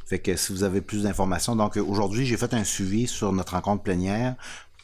Fait 0.06 0.20
que 0.20 0.36
si 0.36 0.52
vous 0.52 0.64
avez 0.64 0.82
plus 0.82 1.04
d'informations, 1.04 1.56
donc 1.56 1.78
aujourd'hui 1.78 2.26
j'ai 2.26 2.36
fait 2.36 2.56
un 2.56 2.64
suivi 2.64 3.06
sur 3.06 3.32
notre 3.32 3.54
rencontre 3.54 3.84
plénière 3.84 4.36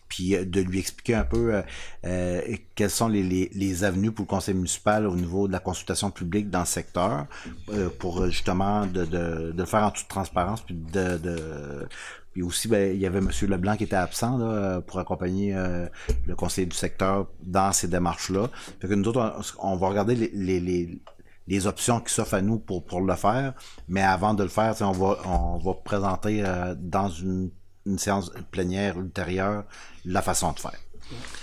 puis 0.07 0.35
euh, 0.35 0.45
de 0.45 0.61
lui 0.61 0.79
expliquer 0.79 1.15
un 1.15 1.23
peu 1.23 1.55
euh, 1.55 1.61
euh, 2.05 2.41
quelles 2.75 2.89
sont 2.89 3.07
les, 3.07 3.23
les, 3.23 3.49
les 3.53 3.83
avenues 3.83 4.11
pour 4.11 4.23
le 4.23 4.29
conseil 4.29 4.55
municipal 4.55 5.07
au 5.07 5.15
niveau 5.15 5.47
de 5.47 5.53
la 5.53 5.59
consultation 5.59 6.11
publique 6.11 6.49
dans 6.49 6.61
le 6.61 6.65
secteur, 6.65 7.25
euh, 7.69 7.89
pour 7.99 8.21
euh, 8.21 8.29
justement 8.29 8.85
de, 8.85 9.05
de, 9.05 9.51
de 9.51 9.57
le 9.57 9.65
faire 9.65 9.83
en 9.83 9.91
toute 9.91 10.07
transparence, 10.07 10.61
puis 10.61 10.75
de, 10.75 11.17
de 11.17 11.87
puis 12.35 12.41
aussi, 12.41 12.67
ben, 12.67 12.93
il 12.93 12.99
y 12.99 13.05
avait 13.05 13.19
M. 13.19 13.29
Leblanc 13.43 13.77
qui 13.77 13.85
était 13.85 13.95
absent 13.95 14.37
là, 14.37 14.81
pour 14.81 14.99
accompagner 14.99 15.55
euh, 15.55 15.87
le 16.27 16.35
conseiller 16.35 16.67
du 16.67 16.75
secteur 16.75 17.27
dans 17.41 17.71
ces 17.71 17.87
démarches-là. 17.87 18.49
Fait 18.81 18.89
que 18.89 18.93
nous 18.93 19.07
autres, 19.07 19.55
on, 19.59 19.77
va 19.77 19.87
regarder 19.87 20.15
les, 20.15 20.59
les, 20.59 20.99
les, 21.47 21.65
options 21.65 22.01
qui 22.01 22.13
s'offrent 22.13 22.33
à 22.33 22.41
nous 22.41 22.59
pour, 22.59 22.83
pour 22.83 22.99
le 22.99 23.15
faire, 23.15 23.53
mais 23.87 24.01
avant 24.01 24.33
de 24.33 24.43
le 24.43 24.49
faire, 24.49 24.75
on 24.81 24.91
va, 24.91 25.17
on 25.25 25.59
va 25.59 25.73
présenter 25.75 26.43
euh, 26.43 26.75
dans 26.77 27.07
une 27.07 27.51
une 27.85 27.99
séance 27.99 28.31
plénière 28.51 28.99
ultérieure 28.99 29.63
la 30.05 30.21
façon 30.21 30.51
de 30.53 30.59
faire. 30.59 30.79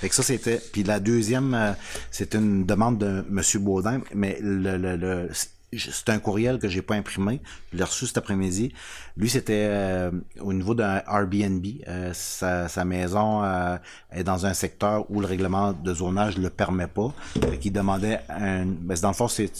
Fait 0.01 0.09
que 0.09 0.15
ça, 0.15 0.23
c'était. 0.25 0.61
Puis 0.73 0.83
la 0.83 0.99
deuxième, 0.99 1.55
euh, 1.55 1.73
c'est 2.11 2.35
une 2.35 2.67
demande 2.67 2.99
de 2.99 3.25
M. 3.31 3.41
Baudin, 3.63 4.01
mais 4.15 4.39
le, 4.43 4.77
le, 4.77 4.97
le- 4.97 5.31
c'est 5.77 6.09
un 6.11 6.19
courriel 6.19 6.59
que 6.59 6.69
j'ai 6.69 6.83
pas 6.83 6.95
imprimé. 6.95 7.41
Je 7.73 7.79
l'ai 7.79 7.85
reçu 7.85 8.07
cet 8.07 8.19
après-midi. 8.19 8.73
Lui, 9.17 9.31
c'était 9.31 9.67
euh, 9.71 10.11
au 10.41 10.53
niveau 10.53 10.75
d'un 10.75 11.03
Airbnb. 11.07 11.65
Euh, 11.89 12.11
sa, 12.13 12.69
sa 12.69 12.85
maison 12.85 13.43
euh, 13.43 13.77
est 14.11 14.25
dans 14.25 14.45
un 14.47 14.55
secteur 14.55 15.11
où 15.11 15.21
le 15.21 15.27
règlement 15.27 15.73
de 15.73 15.95
zonage 15.95 16.37
le 16.39 16.51
permet 16.51 16.87
pas. 16.87 17.15
Qu'il 17.61 17.73
demandait 17.73 18.21
un. 18.29 18.67
Ben, 18.67 18.97
dans 19.01 19.09
le 19.09 19.15
fond, 19.15 19.29
c'est 19.29 19.51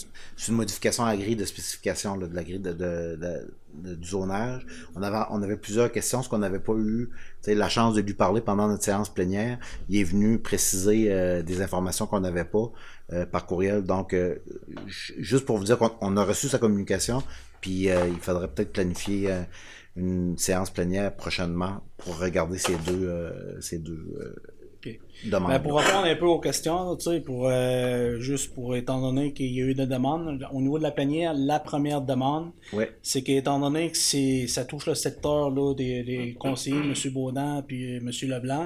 une 0.47 0.55
modification 0.55 1.03
à 1.05 1.11
la 1.13 1.17
grille 1.17 1.35
de 1.35 1.45
spécification 1.45 2.15
là, 2.15 2.27
de 2.27 2.35
la 2.35 2.43
grille 2.43 2.59
de, 2.59 2.73
de- 2.73 3.17
de- 3.19 3.95
du 3.95 4.07
zonage. 4.07 4.67
On 4.95 5.01
avait, 5.01 5.25
on 5.31 5.41
avait 5.41 5.57
plusieurs 5.57 5.91
questions, 5.91 6.21
ce 6.21 6.29
qu'on 6.29 6.37
n'avait 6.37 6.59
pas 6.59 6.73
eu 6.75 7.09
la 7.47 7.69
chance 7.69 7.95
de 7.95 8.01
lui 8.01 8.13
parler 8.13 8.39
pendant 8.39 8.67
notre 8.67 8.83
séance 8.83 9.09
plénière. 9.09 9.57
Il 9.89 9.99
est 9.99 10.03
venu 10.03 10.37
préciser 10.37 11.07
euh, 11.11 11.41
des 11.41 11.59
informations 11.63 12.05
qu'on 12.05 12.19
n'avait 12.19 12.43
pas 12.45 12.71
euh, 13.11 13.25
par 13.25 13.45
courriel. 13.45 13.83
Donc, 13.83 14.13
euh, 14.13 14.37
ju- 14.87 15.15
juste 15.17 15.45
pour 15.45 15.57
vous 15.57 15.65
dire 15.65 15.77
qu'on 15.77 15.91
on 16.01 16.15
a 16.17 16.23
reçu 16.23 16.47
sa 16.47 16.57
communication, 16.59 17.21
puis 17.61 17.89
euh, 17.89 18.07
il 18.07 18.19
faudrait 18.19 18.47
peut-être 18.47 18.71
planifier 18.71 19.31
euh, 19.31 19.41
une 19.95 20.37
séance 20.37 20.69
plénière 20.71 21.15
prochainement 21.15 21.81
pour 21.97 22.17
regarder 22.17 22.57
ces 22.57 22.75
deux, 22.77 23.31
ces 23.61 23.77
deux 23.77 24.35
euh. 24.87 25.29
Ben, 25.29 25.59
pour 25.59 25.79
répondre 25.79 26.05
un 26.05 26.15
peu 26.15 26.25
aux 26.25 26.39
questions, 26.39 26.95
tu 26.97 27.09
sais, 27.09 27.19
pour 27.21 27.47
euh, 27.47 28.19
juste 28.19 28.53
pour 28.53 28.75
étant 28.75 28.99
donné 29.01 29.31
qu'il 29.33 29.53
y 29.53 29.61
a 29.61 29.65
eu 29.65 29.73
des 29.73 29.85
demandes, 29.87 30.45
au 30.51 30.59
niveau 30.61 30.77
de 30.77 30.83
la 30.83 30.91
panière, 30.91 31.33
la 31.35 31.59
première 31.59 32.01
demande, 32.01 32.51
Ouais. 32.73 32.91
c'est 33.01 33.21
qu'étant 33.21 33.59
donné 33.59 33.91
que 33.91 33.97
c'est 33.97 34.47
ça 34.47 34.65
touche 34.65 34.85
le 34.87 34.95
secteur 34.95 35.49
là, 35.49 35.73
des, 35.73 36.03
des 36.03 36.33
conseillers, 36.37 36.75
M. 36.77 36.93
Baudin 37.13 37.63
puis 37.65 37.95
M. 37.97 38.09
Leblanc, 38.23 38.65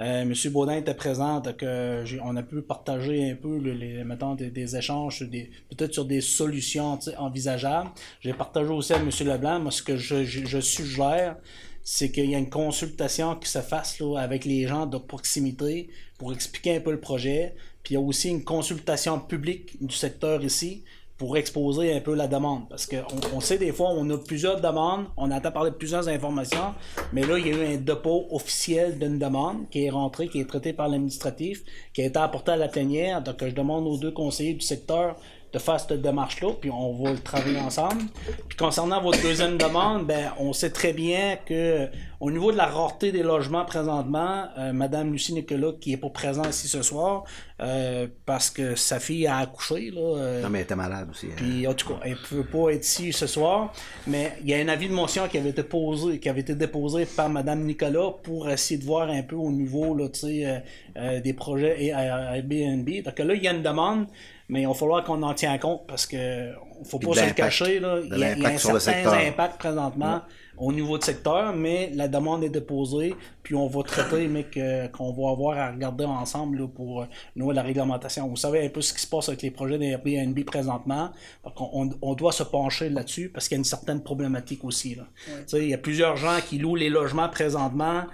euh, 0.00 0.22
M. 0.22 0.32
Baudin 0.52 0.76
était 0.76 0.94
présent, 0.94 1.40
donc 1.40 1.62
euh, 1.62 2.04
on 2.22 2.36
a 2.36 2.42
pu 2.42 2.60
partager 2.62 3.30
un 3.30 3.36
peu 3.36 3.56
les, 3.58 4.04
mettons, 4.04 4.34
des, 4.34 4.50
des 4.50 4.76
échanges, 4.76 5.16
sur 5.18 5.28
des- 5.28 5.50
peut-être 5.70 5.94
sur 5.94 6.04
des 6.04 6.20
solutions 6.20 6.98
envisageables. 7.18 7.90
J'ai 8.20 8.32
partagé 8.34 8.70
aussi 8.70 8.92
avec 8.92 9.06
M. 9.20 9.26
Leblanc, 9.28 9.60
moi 9.60 9.70
ce 9.70 9.82
que 9.82 9.96
je, 9.96 10.24
je, 10.24 10.44
je 10.44 10.58
suggère, 10.60 11.36
c'est 11.84 12.10
qu'il 12.10 12.30
y 12.30 12.34
a 12.34 12.38
une 12.38 12.50
consultation 12.50 13.36
qui 13.36 13.48
se 13.48 13.60
fasse 13.60 14.02
avec 14.16 14.46
les 14.46 14.66
gens 14.66 14.86
de 14.86 14.96
proximité 14.96 15.90
pour 16.18 16.32
expliquer 16.32 16.76
un 16.76 16.80
peu 16.80 16.90
le 16.90 17.00
projet. 17.00 17.54
Puis 17.82 17.94
il 17.94 17.98
y 17.98 18.00
a 18.00 18.00
aussi 18.00 18.30
une 18.30 18.42
consultation 18.42 19.20
publique 19.20 19.76
du 19.84 19.94
secteur 19.94 20.42
ici 20.42 20.82
pour 21.18 21.36
exposer 21.36 21.94
un 21.94 22.00
peu 22.00 22.14
la 22.14 22.26
demande. 22.26 22.68
Parce 22.68 22.86
qu'on 22.86 23.04
on 23.34 23.40
sait 23.40 23.58
des 23.58 23.72
fois, 23.72 23.90
on 23.90 24.08
a 24.10 24.18
plusieurs 24.18 24.60
demandes, 24.60 25.06
on 25.16 25.30
entend 25.30 25.52
parler 25.52 25.70
de 25.70 25.76
plusieurs 25.76 26.08
informations, 26.08 26.74
mais 27.12 27.24
là, 27.24 27.38
il 27.38 27.46
y 27.46 27.50
a 27.50 27.56
eu 27.56 27.74
un 27.74 27.76
dépôt 27.76 28.26
officiel 28.30 28.98
d'une 28.98 29.18
demande 29.18 29.68
qui 29.70 29.84
est 29.84 29.90
rentrée, 29.90 30.28
qui 30.28 30.40
est 30.40 30.44
traitée 30.44 30.72
par 30.72 30.88
l'administratif, 30.88 31.62
qui 31.92 32.02
a 32.02 32.06
été 32.06 32.18
apportée 32.18 32.52
à 32.52 32.56
la 32.56 32.68
plénière. 32.68 33.22
Donc, 33.22 33.36
je 33.40 33.54
demande 33.54 33.86
aux 33.86 33.96
deux 33.96 34.10
conseillers 34.10 34.54
du 34.54 34.64
secteur 34.64 35.16
de 35.54 35.58
faire 35.60 35.78
cette 35.78 36.02
démarche-là, 36.02 36.48
puis 36.60 36.68
on 36.70 36.92
va 37.02 37.12
le 37.12 37.18
travailler 37.20 37.60
ensemble. 37.60 38.02
Puis 38.48 38.58
concernant 38.58 39.00
votre 39.00 39.22
deuxième 39.22 39.56
demande, 39.56 40.04
ben, 40.06 40.32
on 40.40 40.52
sait 40.52 40.70
très 40.70 40.92
bien 40.92 41.36
que 41.46 41.88
au 42.20 42.30
niveau 42.30 42.50
de 42.50 42.56
la 42.56 42.66
rareté 42.66 43.12
des 43.12 43.22
logements 43.22 43.64
présentement, 43.64 44.46
euh, 44.58 44.72
Madame 44.72 45.12
Lucie 45.12 45.32
Nicolas, 45.32 45.72
qui 45.80 45.92
est 45.92 45.96
pas 45.96 46.08
présente 46.10 46.48
ici 46.50 46.66
ce 46.68 46.82
soir, 46.82 47.22
euh, 47.60 48.08
parce 48.26 48.50
que 48.50 48.74
sa 48.74 48.98
fille 48.98 49.26
a 49.28 49.36
accouché, 49.38 49.90
là, 49.90 50.00
euh, 50.16 50.42
Non, 50.42 50.48
mais 50.50 50.58
elle 50.60 50.64
était 50.64 50.74
malade 50.74 51.08
aussi. 51.10 51.26
hein. 51.26 51.34
puis, 51.36 51.66
en 51.68 51.74
tout 51.74 51.88
cas, 51.88 52.00
elle 52.02 52.12
ne 52.12 52.16
peut 52.42 52.44
pas 52.44 52.70
être 52.72 52.84
ici 52.84 53.12
ce 53.12 53.26
soir, 53.28 53.72
mais 54.08 54.32
il 54.42 54.48
y 54.50 54.54
a 54.54 54.58
un 54.58 54.68
avis 54.68 54.88
de 54.88 54.94
motion 54.94 55.28
qui 55.28 55.38
avait 55.38 55.50
été 55.50 55.62
posé, 55.62 56.18
qui 56.18 56.28
avait 56.28 56.40
été 56.40 56.54
déposé 56.56 57.06
par 57.06 57.28
Mme 57.28 57.62
Nicolas 57.64 58.10
pour 58.24 58.48
essayer 58.50 58.78
de 58.80 58.84
voir 58.84 59.08
un 59.08 59.22
peu 59.22 59.36
au 59.36 59.52
niveau 59.52 59.94
là, 59.94 60.08
euh, 60.24 61.20
des 61.20 61.32
projets 61.32 61.76
et- 61.84 61.88
Airbnb. 61.90 62.88
Donc 63.04 63.18
là, 63.18 63.34
il 63.34 63.42
y 63.42 63.46
a 63.48 63.52
une 63.52 63.62
demande, 63.62 64.06
mais 64.48 64.62
il 64.62 64.68
va 64.68 64.74
falloir 64.74 65.04
qu'on 65.04 65.22
en 65.22 65.34
tienne 65.34 65.58
compte 65.58 65.86
parce 65.86 66.06
que 66.06 66.50
ne 66.84 66.84
faut 66.84 66.98
pas 66.98 67.10
de 67.10 67.14
se 67.14 67.24
le 67.26 67.32
cacher. 67.32 67.80
Là. 67.80 68.00
de 68.00 68.06
Il 68.06 68.18
y 68.18 68.24
a, 68.24 68.36
il 68.36 68.42
y 68.42 68.46
a 68.46 68.48
un 68.50 68.58
certain 68.58 69.12
impact 69.26 69.58
présentement 69.58 70.20
au 70.56 70.72
niveau 70.72 70.98
du 70.98 71.04
secteur, 71.04 71.54
mais 71.54 71.90
la 71.94 72.08
demande 72.08 72.44
est 72.44 72.50
déposée, 72.50 73.14
puis 73.42 73.54
on 73.54 73.66
va 73.66 73.82
traiter, 73.82 74.28
mais 74.28 74.44
que- 74.44 74.86
qu'on 74.88 75.12
va 75.12 75.30
avoir 75.30 75.58
à 75.58 75.72
regarder 75.72 76.04
ensemble 76.04 76.58
là, 76.58 76.68
pour 76.68 77.02
euh, 77.02 77.06
nous, 77.36 77.50
la 77.50 77.62
réglementation. 77.62 78.28
Vous 78.28 78.36
savez 78.36 78.64
un 78.64 78.68
peu 78.68 78.80
ce 78.80 78.92
qui 78.92 79.00
se 79.00 79.06
passe 79.06 79.28
avec 79.28 79.42
les 79.42 79.50
projets 79.50 79.78
d'Airbnb 79.78 80.38
présentement. 80.44 81.10
Donc, 81.44 81.54
on, 82.02 82.14
doit 82.14 82.32
se 82.32 82.44
pencher 82.44 82.88
là-dessus 82.88 83.28
parce 83.28 83.48
qu'il 83.48 83.56
y 83.56 83.58
a 83.58 83.60
une 83.60 83.64
certaine 83.64 84.02
problématique 84.02 84.64
aussi. 84.64 84.94
Là. 84.94 85.02
Tu 85.26 85.32
sais, 85.46 85.62
Il 85.62 85.70
y 85.70 85.74
a 85.74 85.78
plusieurs 85.78 86.16
gens 86.16 86.38
qui 86.48 86.58
louent 86.58 86.76
les 86.76 86.88
logements 86.88 87.28
présentement 87.28 88.04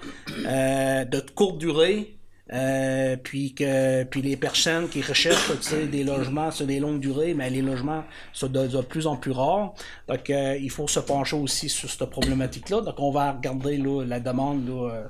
euh, 0.46 1.04
de 1.04 1.20
courte 1.34 1.58
durée. 1.58 2.16
Euh, 2.52 3.16
puis 3.22 3.54
que 3.54 4.02
puis 4.04 4.22
les 4.22 4.36
personnes 4.36 4.88
qui 4.88 5.02
recherchent 5.02 5.52
tu 5.56 5.62
sais, 5.62 5.86
des 5.86 6.02
logements 6.04 6.50
sur 6.50 6.66
des 6.66 6.80
longues 6.80 7.00
durées, 7.00 7.34
mais 7.34 7.48
les 7.50 7.62
logements 7.62 8.04
sont 8.32 8.48
de, 8.48 8.66
de 8.66 8.80
plus 8.82 9.06
en 9.06 9.16
plus 9.16 9.30
rares. 9.32 9.72
Donc 10.08 10.28
euh, 10.30 10.56
il 10.60 10.70
faut 10.70 10.88
se 10.88 11.00
pencher 11.00 11.36
aussi 11.36 11.68
sur 11.68 11.88
cette 11.90 12.10
problématique-là. 12.10 12.80
Donc 12.80 12.94
on 12.98 13.10
va 13.12 13.32
regarder 13.32 13.76
là, 13.76 14.04
la 14.04 14.18
demande 14.20 14.68
là, 14.68 14.90
euh, 14.92 15.04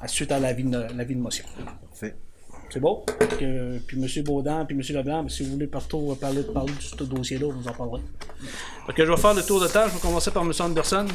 à- 0.00 0.08
suite 0.08 0.32
à 0.32 0.38
l'avis 0.38 0.64
de, 0.64 0.86
l'avis 0.96 1.14
de 1.14 1.20
motion. 1.20 1.44
Parfait. 1.90 2.14
C'est 2.70 2.80
beau? 2.80 3.04
Donc, 3.20 3.42
euh, 3.42 3.78
puis 3.86 3.98
M. 4.02 4.24
Baudin, 4.24 4.64
puis 4.64 4.74
M. 4.74 4.96
Leblanc, 4.96 5.28
si 5.28 5.42
vous 5.44 5.52
voulez 5.52 5.66
partout 5.66 6.16
parler, 6.18 6.42
parler 6.42 6.72
de 6.72 6.80
ce 6.80 7.04
dossier-là, 7.04 7.52
vous 7.52 7.68
en 7.68 7.72
parlerez. 7.74 8.00
Donc, 8.86 8.96
je 8.96 9.02
vais 9.02 9.16
faire 9.18 9.34
le 9.34 9.42
tour 9.42 9.60
de 9.60 9.68
table. 9.68 9.90
Je 9.90 9.96
vais 9.96 10.00
commencer 10.00 10.30
par 10.30 10.42
M. 10.42 10.52
Anderson. 10.58 11.06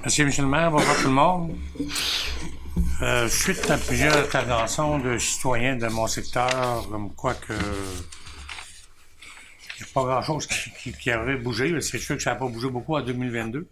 Merci, 0.00 0.22
M. 0.22 0.30
le 0.38 0.46
maire. 0.46 0.72
Bonjour 0.72 0.96
tout 0.96 1.06
le 1.06 1.14
monde. 1.14 1.52
Euh, 3.02 3.28
suite 3.28 3.70
à 3.70 3.76
plusieurs 3.76 4.16
interventions 4.16 4.98
de 4.98 5.18
citoyens 5.18 5.76
de 5.76 5.86
mon 5.88 6.06
secteur, 6.06 6.86
comme 6.90 7.14
quoi 7.14 7.34
que 7.34 7.52
il 9.78 9.82
n'y 9.82 9.90
a 9.90 9.92
pas 9.92 10.04
grand-chose 10.04 10.46
qui, 10.46 10.92
qui, 10.92 11.12
aurait 11.12 11.36
bougé. 11.36 11.78
C'est 11.82 11.98
sûr 11.98 12.16
que 12.16 12.22
ça 12.22 12.30
n'a 12.30 12.36
pas 12.36 12.48
bougé 12.48 12.70
beaucoup 12.70 12.96
en 12.96 13.02
2022. 13.02 13.68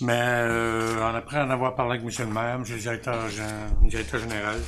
Mais 0.00 0.20
euh, 0.20 1.14
après 1.14 1.38
en 1.38 1.50
avoir 1.50 1.76
parlé 1.76 2.00
avec 2.00 2.18
M. 2.18 2.26
le 2.26 2.32
maire, 2.34 2.54
M. 2.56 2.64
le 2.68 2.78
directeur, 2.78 3.28
directeur 3.82 4.20
général, 4.20 4.60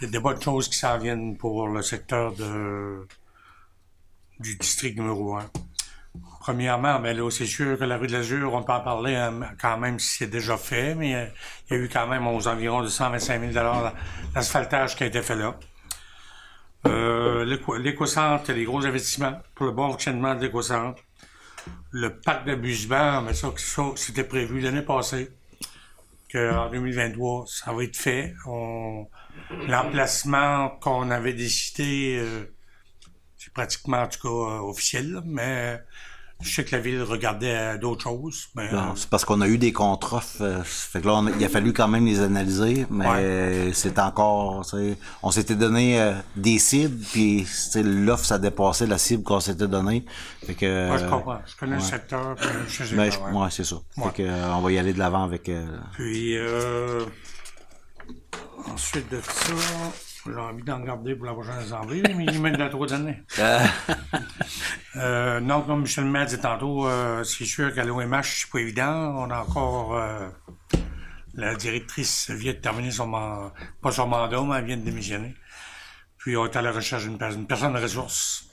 il 0.00 0.04
y 0.04 0.08
a 0.08 0.10
des 0.10 0.18
bonnes 0.18 0.40
choses 0.40 0.68
qui 0.68 0.76
s'en 0.76 0.98
viennent 0.98 1.36
pour 1.36 1.68
le 1.68 1.82
secteur 1.82 2.32
du 4.40 4.56
district 4.56 4.98
numéro 4.98 5.36
1. 5.36 5.50
Premièrement, 6.46 7.00
ben 7.00 7.16
là, 7.16 7.28
c'est 7.28 7.44
sûr 7.44 7.76
que 7.76 7.82
la 7.82 7.96
rue 7.96 8.06
de 8.06 8.12
l'Azur, 8.12 8.54
on 8.54 8.62
peut 8.62 8.72
en 8.72 8.80
parler 8.80 9.16
hein, 9.16 9.40
quand 9.60 9.78
même 9.78 9.98
si 9.98 10.18
c'est 10.18 10.26
déjà 10.28 10.56
fait, 10.56 10.94
mais 10.94 11.12
euh, 11.16 11.26
il 11.68 11.76
y 11.76 11.80
a 11.80 11.82
eu 11.82 11.88
quand 11.88 12.06
même 12.06 12.24
aux 12.28 12.46
environs 12.46 12.82
de 12.82 12.86
125 12.86 13.52
000 13.52 13.52
d'asphaltage 14.32 14.94
qui 14.94 15.02
a 15.02 15.06
été 15.06 15.22
fait 15.22 15.34
là. 15.34 15.58
Euh, 16.86 17.44
l'éco- 17.44 17.76
L'éco-centre, 17.76 18.52
les 18.52 18.62
gros 18.62 18.86
investissements 18.86 19.42
pour 19.56 19.66
le 19.66 19.72
bon 19.72 19.90
fonctionnement 19.90 20.36
de 20.36 20.42
l'éco-centre. 20.42 21.02
Le 21.90 22.16
parc 22.20 22.46
d'abusement, 22.46 23.22
mais 23.22 23.34
ça, 23.34 23.48
c'était 23.96 24.22
prévu 24.22 24.60
l'année 24.60 24.82
passée. 24.82 25.30
Qu'en 26.32 26.70
2023, 26.70 27.46
ça 27.48 27.72
va 27.72 27.82
être 27.82 27.96
fait. 27.96 28.34
L'emplacement 29.66 30.70
qu'on 30.80 31.10
avait 31.10 31.32
décidé, 31.34 32.18
euh, 32.20 32.54
c'est 33.36 33.52
pratiquement 33.52 34.02
en 34.02 34.06
tout 34.06 34.20
cas 34.22 34.28
euh, 34.28 34.60
officiel, 34.60 35.20
mais 35.24 35.82
je 36.42 36.54
sais 36.54 36.64
que 36.64 36.76
la 36.76 36.82
ville 36.82 37.02
regardait 37.02 37.54
à 37.56 37.78
d'autres 37.78 38.02
choses. 38.02 38.48
Mais, 38.54 38.70
Non, 38.70 38.78
euh, 38.78 38.92
c'est 38.94 39.08
parce 39.08 39.24
qu'on 39.24 39.40
a 39.40 39.48
eu 39.48 39.56
des 39.58 39.72
contrats. 39.72 40.22
euh, 40.40 40.62
fait 40.64 41.00
que 41.00 41.06
là, 41.06 41.14
on 41.14 41.26
a- 41.26 41.30
il 41.30 41.44
a 41.44 41.48
fallu 41.48 41.72
quand 41.72 41.88
même 41.88 42.04
les 42.04 42.20
analyser, 42.20 42.86
mais 42.90 43.72
c'est 43.72 43.98
encore. 43.98 44.62
On 45.22 45.30
s'était 45.30 45.54
donné 45.54 46.00
euh, 46.00 46.12
des 46.36 46.58
cibles, 46.58 47.02
puis 47.12 47.46
l'offre, 47.76 48.24
ça 48.26 48.38
dépassait 48.38 48.86
la 48.86 48.98
cible 48.98 49.22
qu'on 49.22 49.40
s'était 49.40 49.66
donnée. 49.68 50.04
Fait 50.46 50.54
que, 50.54 50.88
Moi, 50.88 50.98
je 50.98 51.04
comprends. 51.06 51.38
Je 51.46 51.56
connais 51.56 51.76
le 51.76 51.82
secteur, 51.82 52.36
je 52.68 52.84
sais 52.84 52.94
Ben, 52.94 53.10
ouais. 53.10 53.38
ouais, 53.40 53.48
c'est 53.50 53.64
ça. 53.64 53.76
Fait 53.94 54.12
que, 54.14 54.22
euh, 54.22 54.54
on 54.54 54.60
va 54.60 54.72
y 54.72 54.78
aller 54.78 54.92
de 54.92 54.98
l'avant 54.98 55.24
avec. 55.24 55.48
euh, 55.48 55.64
Puis, 55.94 56.36
euh, 56.36 57.04
ensuite 58.72 59.10
de 59.10 59.20
ça, 59.20 59.52
j'ai 60.26 60.40
envie 60.40 60.62
d'en 60.62 60.80
garder 60.80 61.14
pour 61.14 61.26
la 61.26 61.32
prochaine 61.32 61.58
assemblée, 61.58 62.02
mais 62.16 62.24
il 62.24 62.40
met 62.40 62.50
de 62.50 62.58
la 62.58 62.68
trop 62.68 62.86
d'années. 62.86 63.22
Ah. 63.38 63.62
Euh, 64.96 65.40
non, 65.40 65.60
comme 65.60 65.82
Michel 65.82 66.04
le 66.04 66.10
maire 66.10 66.24
dit 66.24 66.38
tantôt, 66.38 66.88
euh, 66.88 67.22
c'est 67.22 67.44
sûr 67.44 67.74
qu'à 67.74 67.84
l'OMH, 67.84 68.22
c'est 68.22 68.50
pas 68.50 68.60
évident. 68.60 69.14
On 69.18 69.30
a 69.30 69.40
encore 69.40 69.94
euh, 69.94 70.26
la 71.34 71.54
directrice 71.54 72.30
vient 72.30 72.54
de 72.54 72.58
terminer 72.58 72.90
son 72.90 73.06
mandat, 73.06 73.52
pas 73.82 73.92
son 73.92 74.06
mandat, 74.06 74.40
mais 74.40 74.56
elle 74.56 74.64
vient 74.64 74.76
de 74.78 74.84
démissionner. 74.84 75.34
Puis 76.16 76.34
on 76.36 76.46
est 76.46 76.56
à 76.56 76.62
la 76.62 76.72
recherche 76.72 77.02
d'une 77.04 77.18
personne, 77.18 77.46
personne 77.46 77.74
de 77.74 77.78
ressources. 77.78 78.46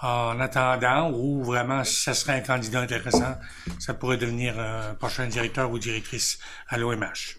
En 0.00 0.38
attendant, 0.38 1.10
ou 1.10 1.42
vraiment, 1.42 1.82
si 1.82 2.04
ça 2.04 2.14
serait 2.14 2.34
un 2.34 2.40
candidat 2.40 2.80
intéressant, 2.80 3.36
ça 3.80 3.94
pourrait 3.94 4.16
devenir 4.16 4.58
un 4.60 4.94
prochain 4.94 5.26
directeur 5.26 5.72
ou 5.72 5.78
directrice 5.80 6.38
à 6.68 6.78
l'OMH. 6.78 7.36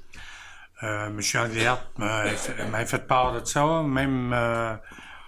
Euh, 0.84 1.10
Monsieur 1.10 1.40
Angliart 1.40 1.82
m'a 1.98 2.26
fait, 2.86 3.08
part 3.08 3.34
de 3.40 3.46
ça. 3.46 3.84
Même 3.84 4.32
euh, 4.34 4.76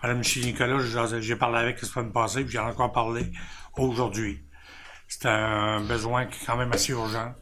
Mme 0.03 0.19
Michel 0.19 0.43
Nicolas, 0.45 0.79
j'ai- 1.19 1.35
parlé 1.35 1.57
avec 1.59 1.81
la 1.81 1.87
semaine 1.87 2.11
passée, 2.11 2.43
puis 2.43 2.53
j'en 2.53 2.67
ai 2.67 2.71
encore 2.71 2.91
parlé 2.91 3.31
aujourd'hui. 3.77 4.45
C'est 5.07 5.25
un 5.27 5.81
besoin 5.81 6.25
qui 6.25 6.41
est 6.41 6.45
quand 6.45 6.55
même 6.57 6.71
assez 6.71 6.93
urgent. 6.93 7.33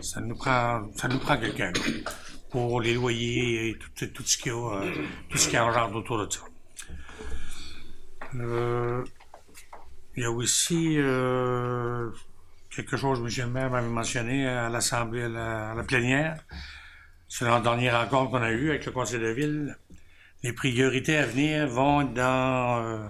Ça 0.00 0.20
nous 0.20 0.34
prend, 0.36 0.82
ça 0.96 1.08
nous 1.08 1.18
prend 1.18 1.38
quelqu'un 1.38 1.72
pour 2.50 2.80
les 2.80 2.94
loyers 2.94 3.70
et 3.70 3.78
tout, 3.78 4.06
tout 4.08 4.22
ce 4.24 4.36
qu'il 4.36 4.52
y 4.52 4.54
a, 4.54 4.58
euh, 4.82 4.92
tout 5.30 5.38
ce 5.38 5.48
qui 5.48 5.58
engendre 5.58 5.96
autour 5.96 6.18
de 6.26 6.30
ça. 6.30 6.40
Euh, 8.34 9.04
il 10.16 10.22
y 10.22 10.26
a 10.26 10.30
aussi 10.30 10.96
euh, 10.98 12.10
quelque 12.74 12.96
chose 12.96 13.20
que 13.20 13.40
M. 13.42 13.46
le 13.48 13.52
maire 13.52 13.70
m'avait 13.70 13.88
mentionné 13.88 14.46
à 14.48 14.68
l'Assemblée, 14.68 15.22
à 15.22 15.28
la, 15.28 15.70
à 15.70 15.74
la 15.74 15.82
plénière. 15.84 16.38
C'est 17.28 17.44
la 17.44 17.60
dernière 17.60 18.00
rencontre 18.00 18.30
qu'on 18.30 18.42
a 18.42 18.50
eue 18.50 18.70
avec 18.70 18.86
le 18.86 18.92
conseil 18.92 19.20
de 19.20 19.28
ville. 19.28 19.76
Les 20.42 20.52
priorités 20.52 21.16
à 21.16 21.26
venir 21.26 21.66
vont 21.66 22.02
dans 22.04 22.82
euh, 22.84 23.06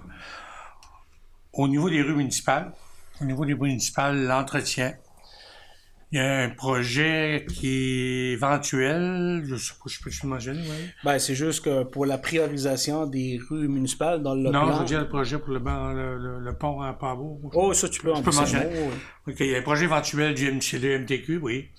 au 1.53 1.67
niveau 1.67 1.89
des 1.89 2.01
rues 2.01 2.15
municipales. 2.15 2.71
Au 3.21 3.25
niveau 3.25 3.45
des 3.45 3.53
rues 3.53 3.67
municipales, 3.69 4.23
l'entretien. 4.25 4.93
Il 6.13 6.17
y 6.17 6.21
a 6.21 6.43
un 6.43 6.49
projet 6.49 7.45
qui 7.53 7.67
est 7.67 8.31
éventuel, 8.31 9.43
je 9.45 9.57
sais 9.57 9.73
pas, 9.73 9.89
je 9.89 9.99
peux 10.01 10.09
le 10.23 10.29
mentionner, 10.29 10.61
oui. 10.61 10.89
Ben, 11.03 11.19
c'est 11.19 11.35
juste 11.35 11.65
que 11.65 11.83
pour 11.83 12.05
la 12.05 12.17
priorisation 12.17 13.05
des 13.07 13.37
rues 13.49 13.67
municipales 13.67 14.23
dans 14.23 14.33
le 14.33 14.43
Non, 14.43 14.51
plan... 14.67 14.73
je 14.75 14.79
veux 14.79 14.85
dire 14.85 14.99
le 15.01 15.09
projet 15.09 15.37
pour 15.37 15.49
le, 15.51 15.59
le, 15.59 16.17
le- 16.17 16.39
le 16.39 16.57
pont 16.57 16.81
à 16.81 16.93
Pavot. 16.93 17.41
Oh, 17.53 17.73
ça, 17.73 17.89
tu 17.89 18.01
peux 18.01 18.13
en 18.13 18.15
Je 18.17 18.21
peux 18.23 18.31
mentionner. 18.33 18.67
oui. 19.27 19.33
OK, 19.33 19.39
il 19.41 19.47
y 19.47 19.55
a 19.55 19.57
un 19.57 19.61
projet 19.63 19.83
éventuel 19.83 20.33
du 20.33 20.49
MTQ, 20.49 21.39
oui, 21.43 21.71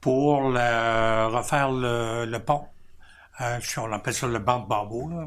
pour 0.00 0.42
refaire 0.44 1.70
le, 1.70 2.24
le 2.26 2.38
pont. 2.38 2.66
Euh, 3.40 3.58
on 3.78 3.92
appelle 3.92 4.14
ça 4.14 4.26
le 4.26 4.38
banc 4.38 4.60
de 4.60 4.66
Barbeau, 4.66 5.08
là. 5.08 5.26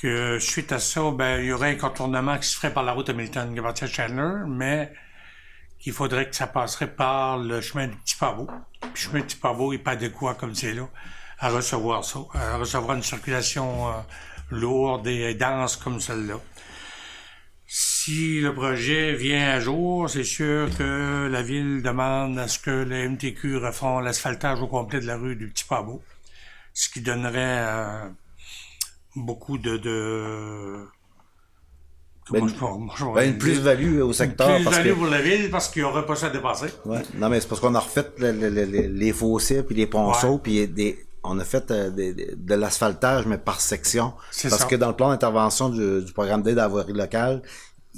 Que 0.00 0.38
suite 0.38 0.72
à 0.72 0.78
ça, 0.78 1.10
ben, 1.10 1.40
il 1.40 1.46
y 1.46 1.52
aurait 1.52 1.72
un 1.72 1.76
contournement 1.76 2.38
qui 2.38 2.48
se 2.48 2.56
ferait 2.56 2.72
par 2.72 2.84
la 2.84 2.92
route 2.92 3.08
Hamilton 3.08 3.52
Gavartia 3.54 3.88
Chandler, 3.88 4.44
mais 4.46 4.92
qu'il 5.80 5.92
faudrait 5.92 6.28
que 6.28 6.36
ça 6.36 6.46
passerait 6.46 6.92
par 6.92 7.38
le 7.38 7.60
chemin 7.60 7.88
du 7.88 7.96
Petit 7.96 8.16
Pavot. 8.16 8.48
Le 8.82 8.94
chemin 8.94 9.20
du 9.20 9.26
Petit 9.26 9.36
Pavot 9.36 9.72
n'est 9.72 9.78
pas 9.78 9.92
adéquat 9.92 10.34
comme 10.34 10.54
c'est 10.54 10.74
là 10.74 10.88
à 11.40 11.50
recevoir 11.50 12.04
ça, 12.04 12.18
à 12.34 12.56
recevoir 12.56 12.96
une 12.96 13.02
circulation 13.02 13.88
euh, 13.88 13.92
lourde 14.50 15.06
et 15.06 15.34
dense 15.34 15.76
comme 15.76 16.00
celle-là. 16.00 16.34
Si 18.08 18.40
le 18.40 18.54
projet 18.54 19.12
vient 19.16 19.50
à 19.50 19.60
jour, 19.60 20.08
c'est 20.08 20.24
sûr 20.24 20.70
que 20.78 21.28
la 21.30 21.42
ville 21.42 21.82
demande 21.82 22.38
à 22.38 22.48
ce 22.48 22.58
que 22.58 22.70
le 22.70 23.06
MTQ 23.06 23.58
refont 23.58 24.00
l'asphaltage 24.00 24.62
au 24.62 24.66
complet 24.66 24.98
de 25.00 25.04
la 25.06 25.18
rue 25.18 25.36
du 25.36 25.46
Petit 25.48 25.64
Pavot, 25.68 26.00
ce 26.72 26.88
qui 26.88 27.02
donnerait 27.02 27.34
euh, 27.36 28.08
beaucoup 29.14 29.58
de... 29.58 29.76
de... 29.76 30.86
Ben, 32.30 32.40
comment 32.40 32.48
je 32.48 32.54
pourrais- 32.54 32.78
moi, 32.78 32.94
je 32.96 33.04
ben, 33.14 33.28
une 33.32 33.36
plus-value 33.36 34.00
au 34.00 34.14
secteur, 34.14 34.56
Une 34.56 34.64
plus-value 34.64 34.88
que- 34.88 34.94
pour 34.94 35.06
la 35.08 35.20
ville 35.20 35.50
parce 35.50 35.68
qu'il 35.68 35.82
n'y 35.82 35.88
aurait 35.90 36.06
pas 36.06 36.16
ça 36.16 36.28
à 36.28 36.30
dépasser. 36.30 36.68
Ouais. 36.86 37.02
Non, 37.16 37.28
mais 37.28 37.40
c'est 37.40 37.48
parce 37.48 37.60
qu'on 37.60 37.74
a 37.74 37.78
refait 37.80 38.06
le- 38.16 38.32
le- 38.32 38.48
le- 38.48 38.64
le- 38.64 38.86
les 38.86 39.12
fossés, 39.12 39.62
puis 39.62 39.74
les 39.76 39.86
ponceaux, 39.86 40.38
puis 40.38 40.66
des, 40.66 40.98
on 41.24 41.38
a 41.38 41.44
fait 41.44 41.70
euh, 41.70 41.90
des- 41.90 42.14
de 42.14 42.54
l'asphaltage, 42.54 43.26
mais 43.26 43.36
par 43.36 43.60
section. 43.60 44.14
Parce 44.44 44.56
ça. 44.60 44.64
que 44.64 44.76
dans 44.76 44.88
le 44.88 44.96
plan 44.96 45.10
d'intervention 45.10 45.68
du, 45.68 46.02
du 46.02 46.12
programme 46.14 46.40
d'aide 46.42 46.58
à 46.58 46.62
la 46.62 46.68
voirie 46.68 46.94
locale, 46.94 47.42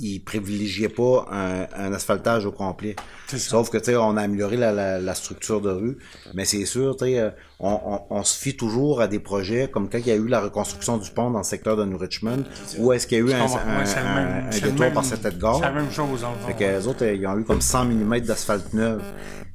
il 0.01 0.21
privilégiait 0.21 0.89
pas 0.89 1.27
un, 1.31 1.67
un 1.77 1.93
asphaltage 1.93 2.47
au 2.47 2.53
complet. 2.53 2.97
Sauf 3.29 3.71
que, 3.71 3.79
tu 3.79 3.85
sais, 3.85 3.97
on 3.97 4.17
a 4.17 4.23
amélioré 4.23 4.57
la, 4.57 4.73
la, 4.73 4.99
la 4.99 5.15
structure 5.15 5.61
de 5.61 5.71
rue, 5.71 5.99
mais 6.35 6.45
c'est 6.45 6.65
sûr, 6.65 6.97
tu 6.97 7.05
sais, 7.05 7.19
euh, 7.21 7.31
on, 7.61 7.79
on, 7.85 8.01
on 8.19 8.25
se 8.25 8.37
fie 8.39 8.57
toujours 8.57 9.01
à 9.01 9.07
des 9.09 9.21
projets 9.21 9.69
comme 9.71 9.89
quand 9.89 9.99
il 9.99 10.07
y 10.09 10.11
a 10.11 10.17
eu 10.17 10.27
la 10.27 10.41
reconstruction 10.41 10.97
du 10.97 11.11
pont 11.11 11.31
dans 11.31 11.39
le 11.39 11.45
secteur 11.45 11.77
de 11.77 11.85
New 11.85 11.99
Richmond, 11.99 12.45
ou 12.79 12.93
est-ce 12.93 13.07
qu'il 13.07 13.19
y 13.19 13.21
a 13.21 13.25
eu 13.25 13.33
un, 13.33 13.45
un- 13.45 14.51
détour 14.51 14.81
même- 14.81 14.93
par 14.95 15.05
cet 15.05 15.25
Edgar. 15.25 15.57
c'est 15.57 15.63
la 15.63 15.71
même 15.73 15.91
chose, 15.91 16.25
en 16.25 16.35
Fait 16.47 16.55
que 16.55 16.65
les 16.65 16.87
autres, 16.89 17.05
ils 17.05 17.27
ont 17.27 17.39
eu 17.39 17.45
comme 17.45 17.61
100 17.61 17.85
mm 17.85 18.21
d'asphalte 18.21 18.73
neuf. 18.75 19.03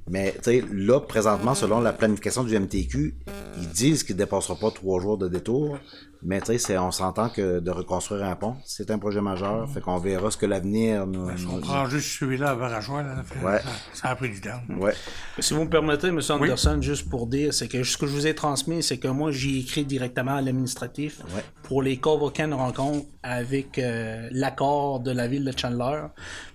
Mais, 0.07 0.33
tu 0.33 0.39
sais, 0.43 0.63
là, 0.71 0.99
présentement, 0.99 1.55
selon 1.55 1.79
la 1.81 1.91
planification 1.91 2.43
du 2.43 2.53
MTQ, 2.59 3.15
ils 3.59 3.67
disent 3.69 4.03
qu'il 4.03 4.15
ne 4.15 4.19
dépassera 4.19 4.55
pas 4.55 4.69
trois 4.69 5.01
jours 5.01 5.17
de 5.17 5.27
détour. 5.27 5.79
Mais, 6.23 6.41
tu 6.41 6.57
sais, 6.57 6.77
on 6.77 6.91
s'entend 6.91 7.29
que 7.29 7.59
de 7.59 7.71
reconstruire 7.71 8.23
un 8.25 8.35
pont, 8.35 8.55
c'est 8.65 8.89
un 8.91 8.97
projet 8.97 9.21
majeur. 9.21 9.69
Fait 9.69 9.81
qu'on 9.81 9.97
verra 9.97 10.31
ce 10.31 10.37
que 10.37 10.45
l'avenir 10.45 11.05
nous, 11.05 11.21
On 11.27 11.31
nous 11.31 11.61
dit. 11.61 11.67
prend 11.67 11.85
juste 11.87 12.19
celui-là 12.19 12.49
à 12.51 12.55
Varajois, 12.55 13.03
là. 13.03 13.23
fait- 13.23 13.45
Ouais. 13.45 13.59
Ça, 13.59 13.69
ça 13.93 14.09
a 14.09 14.15
pris 14.15 14.29
du 14.29 14.41
temps. 14.41 14.59
Ouais. 14.79 14.93
Si 15.39 15.53
vous 15.53 15.63
me 15.65 15.69
permettez, 15.69 16.07
M. 16.07 16.15
Oui. 16.17 16.31
Anderson, 16.31 16.79
juste 16.81 17.09
pour 17.09 17.27
dire, 17.27 17.53
c'est 17.53 17.67
que 17.67 17.83
ce 17.83 17.97
que 17.97 18.07
je 18.07 18.11
vous 18.11 18.27
ai 18.27 18.33
transmis, 18.35 18.81
c'est 18.81 18.97
que 18.97 19.07
moi, 19.07 19.31
j'ai 19.31 19.59
écrit 19.59 19.85
directement 19.85 20.35
à 20.35 20.41
l'administratif 20.41 21.21
pour 21.63 21.81
les 21.81 21.97
convoquer 21.97 22.43
une 22.43 22.53
rencontre 22.53 23.05
avec 23.23 23.77
euh, 23.79 24.27
l'accord 24.31 24.99
de 24.99 25.11
la 25.11 25.27
ville 25.27 25.43
de 25.45 25.53
Chandler 25.57 26.01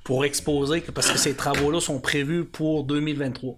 pour 0.05 0.25
exposer 0.25 0.81
parce 0.81 1.11
que 1.11 1.19
ces 1.19 1.35
travaux-là 1.35 1.81
sont 1.81 2.01
prévus 2.01 2.45
pour 2.45 2.85
2023. 2.85 3.57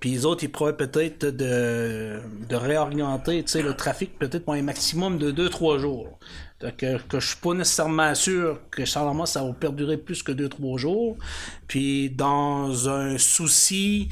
Puis 0.00 0.10
les 0.10 0.26
autres, 0.26 0.44
ils 0.44 0.50
pourraient 0.50 0.76
peut-être 0.76 1.26
de, 1.26 2.20
de 2.48 2.56
réorienter 2.56 3.44
le 3.54 3.74
trafic 3.74 4.18
peut-être 4.18 4.44
pour 4.44 4.54
un 4.54 4.62
maximum 4.62 5.18
de 5.18 5.30
2-3 5.30 5.78
jours. 5.78 6.18
Donc, 6.60 6.76
que, 6.78 6.98
que 7.02 7.20
je 7.20 7.28
suis 7.28 7.36
pas 7.36 7.54
nécessairement 7.54 8.14
sûr 8.16 8.60
que 8.70 8.84
sûrement 8.84 9.26
ça 9.26 9.44
va 9.44 9.52
perdurer 9.52 9.96
plus 9.96 10.22
que 10.22 10.32
2-3 10.32 10.78
jours. 10.78 11.16
Puis 11.68 12.10
dans 12.10 12.88
un 12.88 13.16
souci 13.16 14.08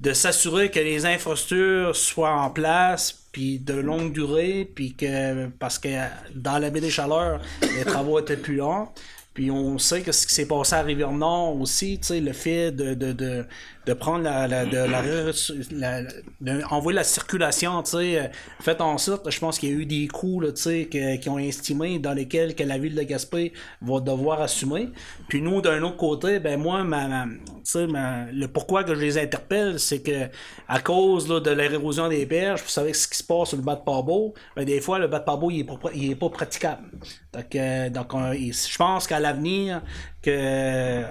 de 0.00 0.12
s'assurer 0.14 0.70
que 0.70 0.80
les 0.80 1.06
infrastructures 1.06 1.94
soient 1.94 2.34
en 2.34 2.50
place 2.50 3.26
puis 3.30 3.58
de 3.58 3.74
longue 3.74 4.12
durée 4.12 4.68
puis 4.74 4.94
que 4.94 5.46
parce 5.58 5.78
que 5.78 5.88
dans 6.34 6.58
la 6.58 6.70
baie 6.70 6.80
des 6.80 6.90
Chaleurs 6.90 7.40
les 7.62 7.84
travaux 7.84 8.18
étaient 8.18 8.36
plus 8.36 8.56
longs 8.56 8.88
puis 9.34 9.50
on 9.50 9.78
sait 9.78 10.02
que 10.02 10.12
ce 10.12 10.26
qui 10.26 10.34
s'est 10.34 10.46
passé 10.46 10.74
à 10.74 10.82
Rivière-Nord 10.82 11.60
aussi, 11.60 11.98
tu 11.98 12.08
sais, 12.08 12.20
le 12.20 12.32
fait 12.32 12.70
de, 12.70 12.94
de, 12.94 13.12
de, 13.12 13.46
de 13.86 13.92
prendre 13.94 14.22
la, 14.24 14.46
de, 14.64 14.76
la, 14.76 16.02
la- 16.40 16.72
envoyer 16.72 16.94
la 16.96 17.04
circulation, 17.04 17.82
tu 17.82 17.90
sais, 17.90 18.18
euh, 18.20 18.24
fait 18.60 18.80
en 18.80 18.96
sorte, 18.98 19.28
je 19.30 19.38
pense 19.40 19.58
qu'il 19.58 19.70
y 19.70 19.72
a 19.72 19.74
eu 19.76 19.86
des 19.86 20.06
coûts, 20.08 20.40
là, 20.40 20.52
tu 20.52 20.62
sais, 20.62 20.88
qui 21.20 21.28
ont 21.28 21.38
estimé 21.38 21.98
dans 21.98 22.12
lesquels 22.12 22.54
que 22.54 22.62
la 22.62 22.78
ville 22.78 22.94
de 22.94 23.02
Gaspé 23.02 23.52
va 23.80 24.00
devoir 24.00 24.40
assumer. 24.40 24.90
Puis 25.28 25.42
nous, 25.42 25.60
d'un 25.60 25.82
autre 25.82 25.96
côté, 25.96 26.38
ben 26.38 26.60
moi, 26.60 26.84
ma, 26.84 27.08
ma- 27.08 28.26
le 28.32 28.46
pourquoi 28.46 28.84
que 28.84 28.94
je 28.94 29.00
les 29.00 29.18
interpelle, 29.18 29.80
c'est 29.80 30.00
que 30.02 30.28
à 30.68 30.80
cause 30.80 31.26
de 31.26 31.50
l'érosion 31.50 32.08
des 32.08 32.24
berges, 32.26 32.62
vous 32.62 32.68
savez 32.68 32.92
ce 32.92 33.08
qui 33.08 33.18
se 33.18 33.24
passe 33.24 33.48
sur 33.48 33.56
le 33.56 33.64
bas 33.64 33.74
de 33.76 33.80
Pabo, 33.84 34.34
ben 34.56 34.64
des 34.64 34.80
fois, 34.80 34.98
le 34.98 35.08
bas 35.08 35.18
de 35.18 35.24
Pabo, 35.24 35.50
il 35.50 35.60
est 35.60 35.64
pas, 35.64 35.78
il 35.94 36.10
est 36.10 36.14
pas 36.14 36.28
praticable. 36.30 36.88
Donc, 37.32 37.56
euh, 37.56 37.90
donc 37.90 38.14
on- 38.14 38.32
il- 38.32 38.52
je 38.52 38.76
pense 38.76 39.06
qu'à 39.06 39.18
l'avenir, 39.18 39.82
que 40.22 41.02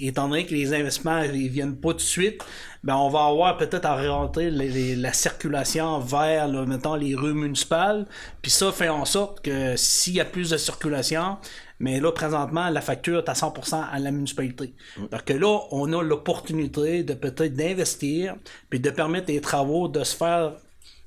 étant 0.00 0.28
donné 0.28 0.46
que 0.46 0.52
les 0.54 0.72
investissements 0.74 1.22
ils 1.22 1.48
viennent 1.48 1.76
pas 1.76 1.90
tout 1.90 1.96
de 1.96 2.00
suite, 2.02 2.42
ben 2.82 2.96
on 2.96 3.08
va 3.08 3.24
avoir 3.26 3.56
peut-être 3.56 3.86
à 3.86 3.94
réorienter 3.94 4.50
les- 4.50 4.68
les- 4.68 4.96
la 4.96 5.12
circulation 5.12 5.98
vers, 6.00 6.48
là, 6.48 6.66
mettons, 6.66 6.94
les 6.94 7.14
rues 7.14 7.32
municipales. 7.34 8.06
Puis 8.42 8.50
ça 8.50 8.70
fait 8.72 8.90
en 8.90 9.04
sorte 9.06 9.40
que 9.40 9.74
s'il 9.76 10.14
y 10.14 10.20
a 10.20 10.24
plus 10.26 10.50
de 10.50 10.56
circulation, 10.58 11.38
mais 11.80 11.98
là, 12.00 12.12
présentement, 12.12 12.68
la 12.68 12.80
facture 12.82 13.18
est 13.20 13.28
à 13.28 13.34
100% 13.34 13.82
à 13.90 13.98
la 13.98 14.10
municipalité. 14.10 14.74
Donc 15.10 15.28
là, 15.30 15.60
on 15.70 15.92
a 15.92 16.02
l'opportunité 16.02 17.02
de 17.02 17.14
peut-être 17.14 17.54
d'investir, 17.54 18.36
puis 18.68 18.80
de 18.80 18.90
permettre 18.90 19.28
les 19.28 19.40
travaux 19.40 19.88
de 19.88 20.04
se 20.04 20.14
faire 20.14 20.52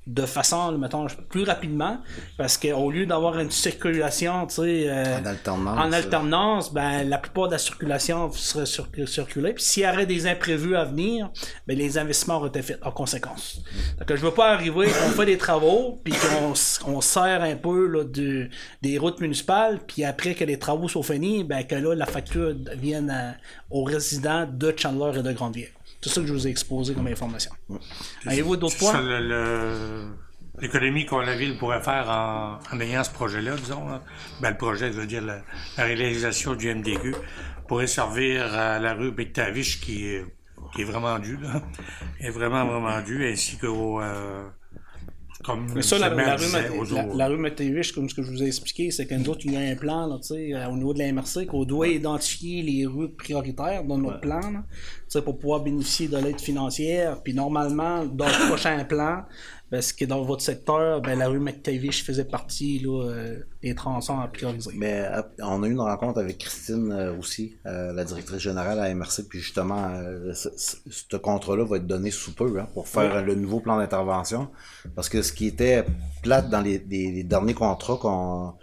de 0.08 0.24
façon, 0.24 0.72
mettons, 0.78 1.06
plus 1.28 1.44
rapidement, 1.44 1.98
parce 2.38 2.56
qu'au 2.56 2.90
lieu 2.90 3.04
d'avoir 3.04 3.38
une 3.38 3.50
circulation, 3.50 4.46
tu 4.46 4.54
sais, 4.54 4.88
euh, 4.88 5.18
En 5.20 5.26
alternance. 5.26 5.78
en 5.78 5.92
alternance, 5.92 6.72
ben, 6.72 7.06
la 7.06 7.18
plupart 7.18 7.48
de 7.48 7.52
la 7.52 7.58
circulation 7.58 8.32
serait 8.32 8.64
cir- 8.64 9.06
circulée. 9.06 9.52
Puis 9.52 9.64
s'il 9.64 9.82
y 9.82 9.86
aurait 9.86 10.06
des 10.06 10.26
imprévus 10.26 10.76
à 10.76 10.84
venir, 10.84 11.30
ben, 11.66 11.76
les 11.76 11.98
investissements 11.98 12.36
auraient 12.38 12.48
été 12.48 12.62
faits 12.62 12.78
en 12.82 12.90
conséquence. 12.90 13.60
Donc, 13.98 14.08
je 14.08 14.22
veux 14.24 14.32
pas 14.32 14.50
arriver, 14.52 14.86
on 15.06 15.10
fait 15.10 15.26
des 15.26 15.36
travaux, 15.36 16.00
puis 16.02 16.14
qu'on 16.14 16.54
on 16.94 17.00
sert 17.02 17.42
un 17.42 17.56
peu 17.56 17.86
là, 17.86 18.04
du- 18.04 18.48
des 18.80 18.96
routes 18.96 19.20
municipales, 19.20 19.78
puis 19.86 20.04
après 20.04 20.34
que 20.34 20.44
les 20.44 20.58
travaux 20.58 20.88
sont 20.88 21.02
finis, 21.02 21.44
ben, 21.44 21.64
que 21.64 21.74
là, 21.74 21.94
la 21.94 22.06
facture 22.06 22.54
vienne 22.76 23.10
à- 23.10 23.34
aux 23.70 23.84
résidents 23.84 24.48
de 24.50 24.72
Chandler 24.74 25.18
et 25.18 25.22
de 25.22 25.32
Grande-Ville. 25.32 25.68
C'est 26.00 26.10
ça 26.10 26.20
que 26.20 26.26
je 26.26 26.32
vous 26.32 26.46
ai 26.46 26.50
exposé 26.50 26.94
comme 26.94 27.06
information. 27.08 27.50
Avez-vous 28.26 28.56
d'autres 28.56 28.78
points? 28.78 29.00
L'économie 30.60 31.06
que 31.06 31.14
la 31.14 31.36
ville 31.36 31.56
pourrait 31.56 31.82
faire 31.82 32.08
en, 32.10 32.58
en 32.74 32.80
ayant 32.80 33.04
ce 33.04 33.10
projet-là, 33.10 33.54
disons, 33.56 33.86
là. 33.86 34.02
Ben, 34.40 34.50
le 34.50 34.56
projet, 34.56 34.92
je 34.92 34.98
veux 35.00 35.06
dire, 35.06 35.24
la, 35.24 35.42
la 35.76 35.84
réalisation 35.84 36.54
du 36.54 36.74
MDQ 36.74 37.14
pourrait 37.68 37.86
servir 37.86 38.52
à 38.54 38.80
la 38.80 38.94
rue 38.94 39.12
Bectaviche 39.12 39.80
qui 39.80 40.06
est, 40.06 40.24
qui 40.74 40.82
est 40.82 40.84
vraiment 40.84 41.20
due, 41.20 41.36
là. 41.36 41.62
est 42.20 42.30
vraiment, 42.30 42.66
vraiment 42.66 43.00
due, 43.02 43.30
ainsi 43.30 43.56
qu'au... 43.56 44.00
euh, 44.00 44.48
comme 45.44 45.72
Mais 45.72 45.82
ça, 45.82 45.98
la, 45.98 46.08
rue, 46.08 46.16
la, 47.14 47.28
rue 47.28 47.40
comme 47.94 48.08
ce 48.08 48.14
que 48.14 48.22
je 48.22 48.30
vous 48.30 48.42
ai 48.42 48.46
expliqué, 48.46 48.90
c'est 48.90 49.06
que 49.06 49.14
nous 49.14 49.28
autres, 49.28 49.42
il 49.44 49.52
y 49.52 49.56
a 49.56 49.60
un 49.60 49.76
plan, 49.76 50.06
là, 50.06 50.18
euh, 50.32 50.66
au 50.66 50.76
niveau 50.76 50.92
de 50.92 50.98
la 50.98 51.12
MRC, 51.12 51.46
qu'on 51.46 51.64
doit 51.64 51.86
identifier 51.86 52.62
les 52.62 52.86
rues 52.86 53.10
prioritaires 53.10 53.84
dans 53.84 53.98
notre 53.98 54.20
plan, 54.20 54.40
là, 54.50 54.64
pour 55.24 55.38
pouvoir 55.38 55.60
bénéficier 55.60 56.08
de 56.08 56.16
l'aide 56.18 56.40
financière. 56.40 57.22
Puis 57.22 57.34
normalement, 57.34 58.04
dans 58.04 58.26
le 58.26 58.48
prochain 58.48 58.84
plan, 58.84 59.22
Parce 59.70 59.92
que 59.92 60.06
dans 60.06 60.22
votre 60.22 60.42
secteur, 60.42 61.02
ben, 61.02 61.18
la 61.18 61.28
rue 61.28 61.40
McTavish 61.40 62.02
faisait 62.02 62.24
partie 62.24 62.78
là, 62.78 63.04
euh, 63.04 63.38
des 63.62 63.74
tronçons 63.74 64.18
à 64.18 64.26
prioriser. 64.26 64.70
Mais 64.74 65.04
euh, 65.12 65.20
on 65.42 65.62
a 65.62 65.66
eu 65.66 65.72
une 65.72 65.80
rencontre 65.80 66.18
avec 66.20 66.38
Christine 66.38 66.90
euh, 66.90 67.12
aussi, 67.18 67.56
euh, 67.66 67.92
la 67.92 68.04
directrice 68.04 68.38
générale 68.40 68.80
à 68.80 68.94
MRC, 68.94 69.24
puis 69.28 69.40
justement, 69.40 69.88
euh, 69.90 70.32
ce, 70.32 70.48
ce- 70.56 71.16
contrat-là 71.18 71.64
va 71.64 71.76
être 71.76 71.86
donné 71.86 72.10
sous 72.10 72.32
peu 72.34 72.58
hein, 72.58 72.66
pour 72.72 72.88
faire 72.88 73.22
le 73.22 73.34
nouveau 73.34 73.60
plan 73.60 73.76
d'intervention. 73.76 74.48
Parce 74.94 75.10
que 75.10 75.20
ce 75.20 75.32
qui 75.34 75.46
était 75.46 75.84
plate 76.22 76.48
dans 76.48 76.62
les, 76.62 76.82
les- 76.88 77.12
les 77.12 77.24
derniers 77.24 77.52
contrats, 77.54 77.98
qu'on 78.00 78.54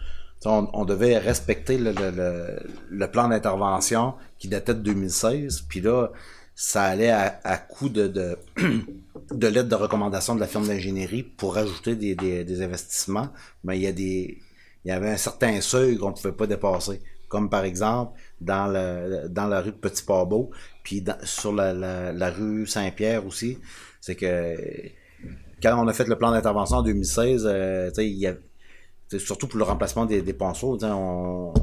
on, 0.46 0.68
on 0.74 0.86
devait 0.86 1.18
respecter 1.20 1.78
le, 1.78 1.92
le- 1.92 2.12
le- 2.12 2.60
le 2.90 3.12
plan 3.12 3.28
d'intervention 3.28 4.16
qui 4.40 4.48
datait 4.48 4.74
de 4.74 4.80
2016, 4.82 5.62
puis 5.70 5.82
là, 5.82 6.10
ça 6.56 6.84
allait 6.84 7.10
à, 7.10 7.40
à 7.44 7.58
coût 7.58 7.90
de, 7.90 8.08
de, 8.08 8.38
de 9.32 9.48
l'aide 9.48 9.68
de 9.68 9.76
recommandation 9.76 10.36
de 10.36 10.40
la 10.40 10.48
firme 10.48 10.66
d'ingénierie 10.66 11.24
pour 11.24 11.58
ajouter 11.58 11.96
des, 11.96 12.16
des, 12.16 12.62
investissements. 12.62 13.30
Mais 13.66 13.78
il 13.78 13.84
y 13.84 13.88
a 13.88 13.92
des, 13.92 14.42
il 14.86 14.88
y 14.88 14.92
avait 14.92 15.10
un 15.10 15.18
certain 15.18 15.60
seuil 15.60 15.98
qu'on 15.98 16.12
ne 16.12 16.16
pouvait 16.16 16.32
pas 16.32 16.48
dépasser. 16.48 17.02
Comme 17.28 17.50
par 17.50 17.66
exemple, 17.66 18.18
dans, 18.40 18.68
le, 18.68 19.28
dans 19.28 19.48
la 19.48 19.60
rue 19.60 19.72
de 19.72 19.78
Petit 19.78 20.04
Pabot, 20.04 20.52
puis 20.84 21.04
sur 21.24 21.52
la, 21.52 21.74
la, 21.74 22.32
rue 22.32 22.66
Saint-Pierre 22.66 23.26
aussi, 23.26 23.58
c'est 24.00 24.16
que 24.16 24.56
quand 25.62 25.84
on 25.84 25.88
a 25.88 25.94
fait 25.94 26.08
le 26.08 26.18
plan 26.18 26.32
d'intervention 26.32 26.78
en 26.78 26.84
2016, 26.84 27.46
euh, 27.46 27.92
surtout 29.18 29.48
pour 29.48 29.58
le 29.58 29.66
remplacement 29.66 30.06
des, 30.06 30.22
des 30.22 30.34
ponceaux, 30.34 30.78
on, 30.84 31.54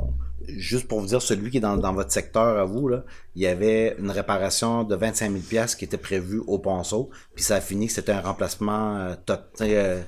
juste 0.48 0.88
pour 0.88 1.00
vous 1.00 1.06
dire, 1.06 1.22
celui 1.22 1.50
qui 1.50 1.58
est 1.58 1.60
dans, 1.60 1.92
votre 1.94 2.12
secteur 2.12 2.58
à 2.58 2.64
vous, 2.64 2.88
là, 2.88 3.04
il 3.34 3.42
y 3.42 3.46
avait 3.46 3.96
une 3.98 4.10
réparation 4.10 4.84
de 4.84 4.94
25 4.94 5.30
000 5.30 5.42
pièces 5.42 5.74
qui 5.74 5.84
était 5.84 5.96
prévue 5.96 6.42
au 6.46 6.58
ponceau, 6.58 7.10
puis 7.34 7.44
ça 7.44 7.56
a 7.56 7.60
fini 7.60 7.86
que 7.86 7.92
c'était 7.92 8.12
un 8.12 8.20
remplacement 8.20 8.96
euh, 8.96 9.14
sais, 9.54 9.76
euh, 9.76 10.00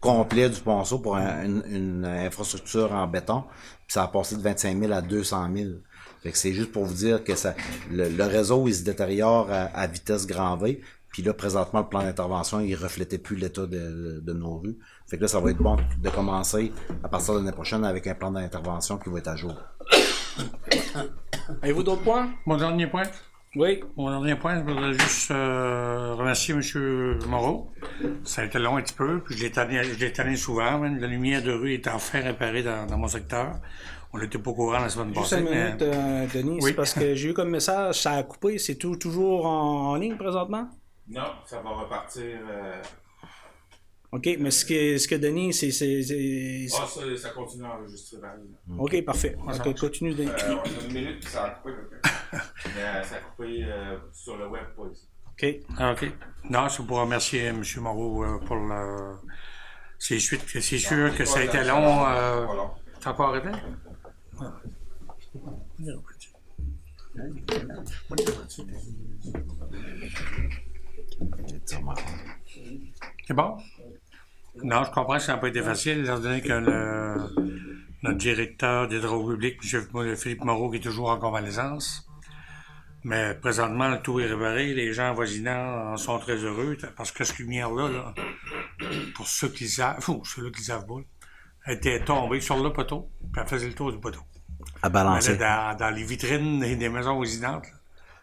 complet 0.00 0.48
du 0.48 0.60
ponceau 0.60 0.98
pour 0.98 1.16
un- 1.16 1.44
une, 1.44 2.04
infrastructure 2.04 2.92
en 2.92 3.06
béton, 3.06 3.42
puis 3.86 3.94
ça 3.94 4.04
a 4.04 4.08
passé 4.08 4.36
de 4.36 4.42
25 4.42 4.78
000 4.78 4.92
à 4.92 5.02
200 5.02 5.48
000. 5.54 5.70
Fait 6.22 6.34
c'est 6.34 6.52
juste 6.52 6.72
pour 6.72 6.84
vous 6.84 6.94
dire 6.94 7.22
que 7.22 7.34
ça, 7.34 7.54
le, 7.90 8.24
réseau, 8.24 8.66
il 8.66 8.74
se 8.74 8.82
détériore 8.82 9.50
à, 9.50 9.64
à 9.66 9.86
vitesse 9.86 10.26
grand 10.26 10.56
V. 10.56 10.80
Puis 11.12 11.22
là, 11.22 11.32
présentement, 11.32 11.80
le 11.80 11.88
plan 11.88 12.02
d'intervention, 12.02 12.60
il 12.60 12.74
reflétait 12.74 13.18
plus 13.18 13.36
l'état 13.36 13.66
de, 13.66 14.20
de 14.22 14.32
nos 14.32 14.58
rues. 14.58 14.76
Fait 15.08 15.16
que 15.16 15.22
là, 15.22 15.28
ça 15.28 15.40
va 15.40 15.50
être 15.50 15.58
bon 15.58 15.76
de 15.98 16.10
commencer 16.10 16.72
à 17.02 17.08
partir 17.08 17.34
de 17.34 17.38
l'année 17.38 17.52
prochaine 17.52 17.84
avec 17.84 18.06
un 18.06 18.14
plan 18.14 18.30
d'intervention 18.30 18.98
qui 18.98 19.08
va 19.08 19.18
être 19.18 19.28
à 19.28 19.36
jour. 19.36 19.54
Avez-vous 21.62 21.82
d'autres 21.82 22.02
points? 22.02 22.30
Mon 22.46 22.56
dernier 22.56 22.86
point? 22.86 23.04
Oui. 23.56 23.82
Mon 23.96 24.10
dernier 24.10 24.36
point, 24.36 24.56
je 24.58 24.64
voudrais 24.70 24.92
juste 24.92 25.30
euh, 25.30 26.14
remercier 26.14 26.54
M. 26.54 27.18
Moreau. 27.26 27.72
Ça 28.22 28.42
a 28.42 28.44
été 28.44 28.58
long 28.58 28.76
un 28.76 28.82
petit 28.82 28.92
peu, 28.94 29.20
puis 29.20 29.34
je 29.36 29.44
l'ai 29.44 30.12
tanné, 30.12 30.36
souvent. 30.36 30.78
même. 30.78 30.98
La 30.98 31.06
lumière 31.06 31.42
de 31.42 31.52
rue 31.52 31.72
est 31.72 31.88
enfin 31.88 32.20
réparée 32.20 32.62
dans, 32.62 32.86
dans 32.86 32.98
mon 32.98 33.08
secteur. 33.08 33.52
On 34.12 34.18
n'était 34.18 34.38
pas 34.38 34.50
au 34.50 34.54
courant 34.54 34.78
la 34.80 34.88
semaine 34.88 35.08
Juste 35.14 35.30
passée. 35.30 35.42
une 35.42 35.48
mais- 35.50 35.64
minute, 35.66 35.82
euh, 35.82 36.26
Denis, 36.34 36.58
Oui. 36.62 36.72
parce 36.74 36.92
que 36.94 37.14
j'ai 37.14 37.30
eu 37.30 37.34
comme 37.34 37.50
message, 37.50 38.00
ça 38.02 38.12
a 38.12 38.22
coupé, 38.22 38.58
c'est 38.58 38.76
tout, 38.76 38.96
toujours 38.96 39.46
en, 39.46 39.90
en 39.90 39.94
ligne 39.96 40.16
présentement? 40.16 40.68
Non, 41.08 41.22
ça 41.46 41.60
va 41.62 41.70
repartir. 41.70 42.22
euh, 42.50 42.82
OK, 44.10 44.28
mais 44.38 44.50
ce 44.50 44.64
que, 44.64 44.96
ce 44.96 45.06
que 45.06 45.16
Denis, 45.16 45.52
c'est... 45.52 45.68
Ah, 45.68 46.86
ça, 46.86 47.16
ça 47.16 47.30
continue 47.30 47.64
à 47.64 47.76
enregistrer 47.76 48.18
pareil. 48.18 48.40
OK, 48.78 49.04
parfait. 49.04 49.36
Ok, 49.46 49.78
continue, 49.78 50.14
Denis. 50.14 50.30
Euh, 50.30 50.54
on 50.54 50.62
a 50.62 50.86
une 50.86 50.94
minute, 50.94 51.20
puis 51.20 51.30
ça 51.30 51.44
a 51.44 51.50
coupé. 51.50 51.72
Mais 52.74 52.82
euh, 52.82 53.02
ça 53.02 53.16
a 53.16 53.18
coupé 53.18 53.64
euh, 53.64 53.98
sur 54.12 54.38
le 54.38 54.48
web, 54.48 54.64
pas 54.74 54.84
ici. 54.90 55.08
OK. 55.30 55.46
Ah, 55.76 55.92
OK. 55.92 56.10
Non, 56.48 56.68
c'est 56.68 56.86
pour 56.86 56.98
remercier 57.00 57.44
M. 57.44 57.62
Moreau 57.78 58.24
euh, 58.24 58.38
pour 58.46 58.56
le. 58.56 59.16
C'est 59.98 60.18
sûr 60.18 60.38
que 61.14 61.24
ça 61.24 61.40
a 61.40 61.42
été 61.42 61.64
long. 61.64 62.06
Euh... 62.06 62.46
T'as 63.00 63.12
pas 63.12 63.28
arrêté? 63.28 63.50
C'est 73.26 73.34
bon? 73.34 73.56
Non, 74.62 74.84
je 74.84 74.90
comprends 74.90 75.16
que 75.16 75.22
ça 75.22 75.32
n'a 75.32 75.38
pas 75.38 75.48
été 75.48 75.62
facile, 75.62 76.00
étant 76.00 76.18
donné 76.18 76.40
que 76.40 76.52
le, 76.52 77.14
notre 78.02 78.18
directeur 78.18 78.88
d'Hydro-Public, 78.88 79.58
M. 79.72 80.16
Philippe 80.16 80.44
Moreau, 80.44 80.70
qui 80.70 80.76
est 80.76 80.80
toujours 80.80 81.10
en 81.10 81.18
convalescence. 81.18 82.04
Mais 83.04 83.34
présentement, 83.34 83.88
le 83.88 84.00
tout 84.02 84.18
est 84.20 84.26
réparé. 84.26 84.74
Les 84.74 84.92
gens 84.92 85.14
voisinants 85.14 85.92
en 85.92 85.96
sont 85.96 86.18
très 86.18 86.36
heureux 86.36 86.76
parce 86.96 87.12
que 87.12 87.24
cette 87.24 87.38
lumière-là, 87.38 87.88
là, 87.88 88.14
pour 89.14 89.28
ceux 89.28 89.48
qui 89.48 89.68
savent, 89.68 90.04
ceux-là 90.24 90.50
qui 90.50 90.62
savent 90.62 90.86
pas, 90.86 91.72
était 91.72 92.00
tombée 92.00 92.40
sur 92.40 92.62
le 92.62 92.72
poteau, 92.72 93.10
puis 93.32 93.42
elle 93.42 93.48
faisait 93.48 93.68
le 93.68 93.74
tour 93.74 93.92
du 93.92 93.98
poteau. 93.98 94.20
À 94.82 94.88
balancer. 94.88 95.36
Dans, 95.36 95.76
dans 95.76 95.90
les 95.90 96.02
vitrines 96.02 96.60
des 96.60 96.76
des 96.76 96.88
maisons 96.88 97.16
voisinantes, 97.16 97.66
là, 97.66 97.77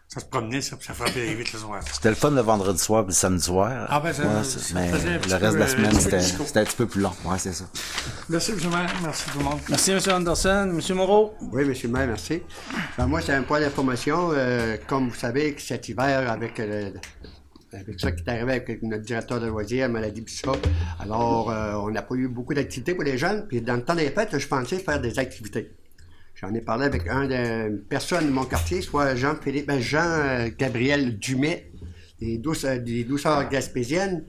ça 0.08 0.20
se 0.20 0.24
promenait, 0.26 0.60
ça, 0.62 0.76
puis 0.76 0.86
ça 0.86 0.94
frappait 0.94 1.26
les 1.26 1.34
vitres 1.34 1.50
le 1.54 1.58
soir. 1.58 1.80
C'était 1.92 2.08
le 2.10 2.14
fun 2.14 2.30
le 2.30 2.40
vendredi 2.40 2.78
soir 2.78 3.02
et 3.02 3.06
le 3.06 3.12
samedi 3.12 3.42
soir. 3.42 3.86
Ah, 3.90 4.00
ben, 4.00 4.12
ça- 4.12 4.22
Ouais, 4.22 4.44
ça 4.44 4.58
c'est- 4.60 4.74
mais 4.74 4.90
le 4.90 4.96
reste 4.96 5.26
de 5.26 5.58
la 5.58 5.64
euh, 5.64 5.66
semaine, 5.66 5.92
c'était 6.00 6.60
un 6.60 6.64
petit 6.64 6.76
peu 6.76 6.86
plus 6.86 7.00
long. 7.02 7.12
Ouais, 7.24 7.38
c'est 7.38 7.52
ça. 7.52 7.64
Merci, 8.28 8.52
M. 8.52 8.58
le 8.62 8.70
maire. 8.70 8.94
Merci 9.02 9.24
tout 9.30 9.38
le 9.38 9.44
monde. 9.44 9.58
Merci, 9.68 9.90
M. 9.90 10.00
Anderson. 10.10 10.70
M. 10.78 10.94
Moreau? 10.96 11.34
Oui, 11.52 11.62
M. 11.64 11.74
le 11.82 11.88
maire, 11.88 12.06
merci. 12.06 12.42
Ben, 12.96 13.06
moi, 13.06 13.20
c'est 13.20 13.32
un 13.34 13.42
point 13.42 13.60
d'information. 13.60 14.30
euh, 14.32 14.76
comme 14.86 15.08
vous 15.08 15.14
savez, 15.14 15.54
que 15.54 15.60
cet 15.60 15.88
hiver, 15.88 16.30
avec, 16.30 16.60
euh, 16.60 16.90
avec 17.72 18.00
ça 18.00 18.12
qui 18.12 18.22
est 18.22 18.28
arrivé 18.30 18.52
avec 18.52 18.82
notre 18.82 19.02
directeur 19.02 19.40
de 19.40 19.48
loisirs, 19.48 19.88
maladie, 19.88 20.22
puis 20.22 20.34
ça, 20.34 20.52
alors, 21.00 21.50
euh, 21.50 21.74
on 21.74 21.90
n'a 21.90 22.02
pas 22.02 22.14
eu 22.14 22.28
beaucoup 22.28 22.54
d'activités 22.54 22.94
pour 22.94 23.04
les 23.04 23.18
jeunes. 23.18 23.46
Puis, 23.48 23.60
dans 23.60 23.74
le 23.74 23.82
temps 23.84 23.94
des 23.96 24.08
fêtes, 24.10 24.38
je 24.38 24.46
pensais 24.48 24.78
faire 24.78 25.00
des 25.00 25.18
activités. 25.18 25.72
J'en 26.40 26.52
ai 26.54 26.60
parlé 26.60 26.84
avec 26.84 27.08
un 27.08 27.26
de, 27.26 27.76
personne 27.88 28.26
de 28.26 28.30
mon 28.30 28.44
quartier, 28.44 28.82
soit 28.82 29.14
Jean-Philippe, 29.14 29.66
ben, 29.66 29.80
Jean-Gabriel 29.80 31.18
Dumais, 31.18 31.70
des, 32.20 32.36
douce, 32.38 32.64
des 32.64 33.04
douceurs 33.04 33.48
gaspésiennes, 33.48 34.24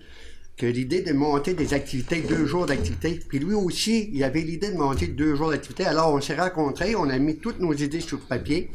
que 0.55 0.65
l'idée 0.65 1.01
de 1.01 1.13
monter 1.13 1.53
des 1.53 1.73
activités, 1.73 2.21
deux 2.21 2.45
jours 2.45 2.65
d'activité. 2.65 3.19
Puis 3.27 3.39
lui 3.39 3.53
aussi, 3.53 4.09
il 4.13 4.23
avait 4.23 4.41
l'idée 4.41 4.71
de 4.71 4.77
monter 4.77 5.07
deux 5.07 5.35
jours 5.35 5.49
d'activité. 5.51 5.85
Alors, 5.85 6.13
on 6.13 6.21
s'est 6.21 6.35
rencontrés, 6.35 6.95
on 6.95 7.09
a 7.09 7.19
mis 7.19 7.37
toutes 7.37 7.59
nos 7.59 7.73
idées 7.73 7.99
sur 7.99 8.19
papier. 8.21 8.71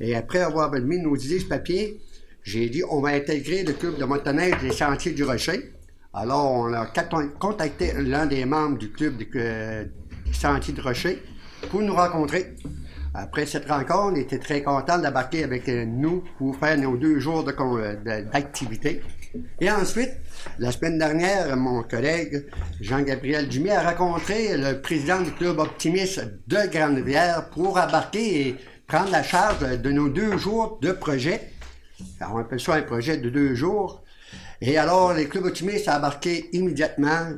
Et 0.00 0.14
après 0.14 0.38
avoir 0.38 0.70
mis 0.72 0.98
nos 0.98 1.16
idées 1.16 1.40
sur 1.40 1.48
papier, 1.48 2.00
j'ai 2.42 2.68
dit, 2.70 2.82
on 2.88 3.00
va 3.00 3.10
intégrer 3.10 3.64
le 3.64 3.72
club 3.74 3.98
de 3.98 4.04
motoneige 4.04 4.54
des 4.62 4.72
Sentiers 4.72 5.12
du 5.12 5.24
Rocher. 5.24 5.72
Alors, 6.14 6.52
on 6.52 6.72
a 6.72 6.86
cont- 6.86 7.28
contacté 7.38 7.92
l'un 7.98 8.26
des 8.26 8.44
membres 8.46 8.78
du 8.78 8.90
club 8.90 9.18
de- 9.18 9.26
euh, 9.36 9.84
Sentiers 10.32 10.72
du 10.72 10.80
Rocher 10.80 11.20
pour 11.70 11.82
nous 11.82 11.94
rencontrer. 11.94 12.54
Après 13.12 13.44
cette 13.44 13.68
rencontre, 13.68 14.12
on 14.12 14.14
était 14.14 14.38
très 14.38 14.62
contents 14.62 14.98
d'embarquer 14.98 15.42
avec 15.42 15.68
euh, 15.68 15.84
nous 15.84 16.22
pour 16.38 16.56
faire 16.56 16.78
nos 16.78 16.96
deux 16.96 17.18
jours 17.18 17.44
euh, 17.48 18.22
d'activité. 18.32 19.02
Et 19.60 19.70
ensuite, 19.70 20.12
la 20.58 20.70
semaine 20.72 20.98
dernière, 20.98 21.56
mon 21.56 21.82
collègue 21.82 22.46
Jean-Gabriel 22.80 23.48
Dumais 23.48 23.70
a 23.70 23.90
rencontré 23.90 24.56
le 24.56 24.80
président 24.80 25.20
du 25.20 25.32
club 25.32 25.58
optimiste 25.58 26.20
de 26.46 26.70
Grande-Rivière 26.70 27.50
pour 27.50 27.78
embarquer 27.78 28.48
et 28.48 28.56
prendre 28.86 29.10
la 29.10 29.22
charge 29.22 29.80
de 29.80 29.90
nos 29.90 30.08
deux 30.08 30.36
jours 30.36 30.78
de 30.80 30.92
projet. 30.92 31.52
Alors, 32.20 32.36
on 32.36 32.38
appelle 32.38 32.60
ça 32.60 32.74
un 32.74 32.82
projet 32.82 33.18
de 33.18 33.28
deux 33.28 33.54
jours. 33.54 34.02
Et 34.60 34.76
alors, 34.78 35.14
les 35.14 35.26
clubs 35.26 35.46
optimistes 35.46 35.88
a 35.88 35.98
embarqué 35.98 36.48
immédiatement 36.52 37.30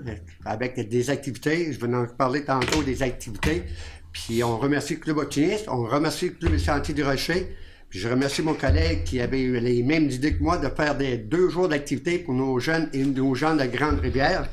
avec 0.45 0.89
des 0.89 1.11
activités. 1.11 1.73
Je 1.73 1.79
vais 1.79 1.95
en 1.95 2.07
parler 2.07 2.45
tantôt 2.45 2.83
des 2.83 3.03
activités. 3.03 3.65
Puis 4.13 4.45
on 4.45 4.59
remercie 4.59 4.95
le 4.95 5.01
club 5.01 5.19
optimiste, 5.19 5.67
on 5.69 5.85
remercie 5.85 6.27
le 6.27 6.33
club 6.33 6.53
des 6.53 6.59
Sentiers 6.59 6.95
du 6.95 7.03
Rocher. 7.03 7.57
Puis 7.89 7.99
je 7.99 8.09
remercie 8.09 8.43
mon 8.43 8.55
collègue 8.55 9.05
qui 9.05 9.21
avait 9.21 9.41
eu 9.41 9.59
les 9.61 9.83
mêmes 9.83 10.09
idées 10.11 10.35
que 10.35 10.43
moi 10.43 10.57
de 10.57 10.69
faire 10.69 10.97
des 10.97 11.19
deux 11.19 11.51
jours 11.51 11.69
d'activité 11.69 12.19
pour 12.19 12.35
nos 12.35 12.59
jeunes 12.59 12.89
et 12.93 13.05
nos 13.05 13.35
gens 13.35 13.55
de 13.55 13.65
Grande-Rivière. 13.65 14.49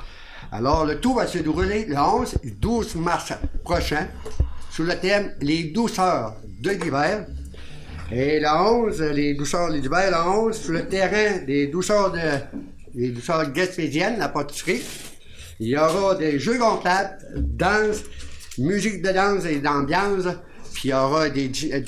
Alors, 0.52 0.86
le 0.86 1.00
tout 1.00 1.14
va 1.14 1.28
se 1.28 1.38
dérouler 1.38 1.86
le 1.86 1.96
11 1.96 2.36
et 2.44 2.50
12 2.52 2.96
mars 2.96 3.34
prochain 3.64 4.08
sous 4.72 4.84
le 4.84 4.96
thème 4.96 5.34
Les 5.42 5.66
douceurs 5.66 6.36
de 6.60 6.72
l'hiver. 6.72 7.28
Et 8.12 8.40
le 8.40 8.48
11, 8.48 9.02
les 9.14 9.36
douceurs 9.36 9.70
de 9.70 9.76
l'hiver, 9.76 10.10
le 10.12 10.30
11, 10.48 10.58
sur 10.58 10.74
le 10.74 10.88
terrain 10.88 11.38
des 11.46 11.68
douceurs 11.68 12.12
de 12.12 12.20
les 12.96 13.10
douceurs 13.10 13.52
gaspésiennes, 13.52 14.18
la 14.18 14.30
pâtisserie. 14.30 14.82
Il 15.60 15.68
y 15.68 15.78
aura 15.78 16.16
des 16.16 16.40
jeux 16.40 16.58
gonflables, 16.58 17.18
danse, 17.36 18.04
musique 18.60 19.02
de 19.02 19.12
danse 19.12 19.46
et 19.46 19.60
d'ambiance. 19.60 20.26
Puis 20.74 20.90
il 20.90 20.92
y 20.92 20.94
aura 20.94 21.30
des 21.30 21.52
euh, 21.74 21.82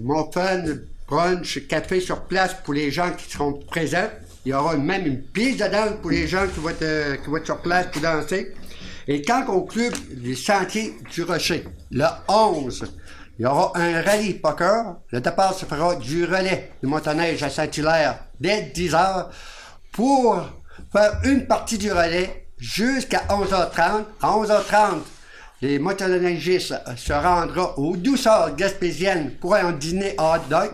muffins, 0.00 0.64
brunch, 1.08 1.66
café 1.66 2.00
sur 2.00 2.22
place 2.22 2.54
pour 2.64 2.74
les 2.74 2.90
gens 2.90 3.10
qui 3.12 3.30
seront 3.30 3.52
présents. 3.52 4.10
Il 4.44 4.50
y 4.50 4.54
aura 4.54 4.76
même 4.76 5.06
une 5.06 5.22
piste 5.22 5.60
de 5.60 5.68
danse 5.68 5.92
pour 6.00 6.10
les 6.10 6.26
gens 6.26 6.46
qui 6.52 6.60
vont 6.60 6.70
être, 6.70 6.82
euh, 6.82 7.16
qui 7.16 7.30
vont 7.30 7.44
sur 7.44 7.60
place 7.60 7.86
pour 7.92 8.02
danser. 8.02 8.54
Et 9.08 9.22
quand 9.22 9.46
au 9.48 9.62
club 9.62 9.92
des 10.10 10.36
Sentiers 10.36 10.94
du 11.12 11.24
Rocher, 11.24 11.64
le 11.90 12.06
11, 12.28 12.84
il 13.38 13.42
y 13.42 13.46
aura 13.46 13.72
un 13.74 14.02
rallye 14.02 14.34
poker. 14.34 14.96
Le 15.10 15.20
départ 15.20 15.54
se 15.54 15.64
fera 15.64 15.96
du 15.96 16.24
relais 16.24 16.72
du 16.80 16.88
motoneige 16.88 17.42
à 17.42 17.50
Saint-Hilaire 17.50 18.18
dès 18.38 18.70
10 18.74 18.94
heures 18.94 19.30
pour 19.92 20.40
faire 20.92 21.20
une 21.24 21.46
partie 21.46 21.78
du 21.78 21.90
relais 21.90 22.46
jusqu'à 22.58 23.24
11h30. 23.28 24.04
À 24.20 24.30
11h30, 24.36 25.00
les 25.62 25.78
motoneigistes 25.78 26.74
se 26.96 27.12
rendront 27.12 27.72
au 27.76 27.96
douceur 27.96 28.54
gaspésienne 28.56 29.30
pour 29.40 29.54
un 29.54 29.70
dîner 29.70 30.14
hot 30.18 30.48
dog. 30.50 30.70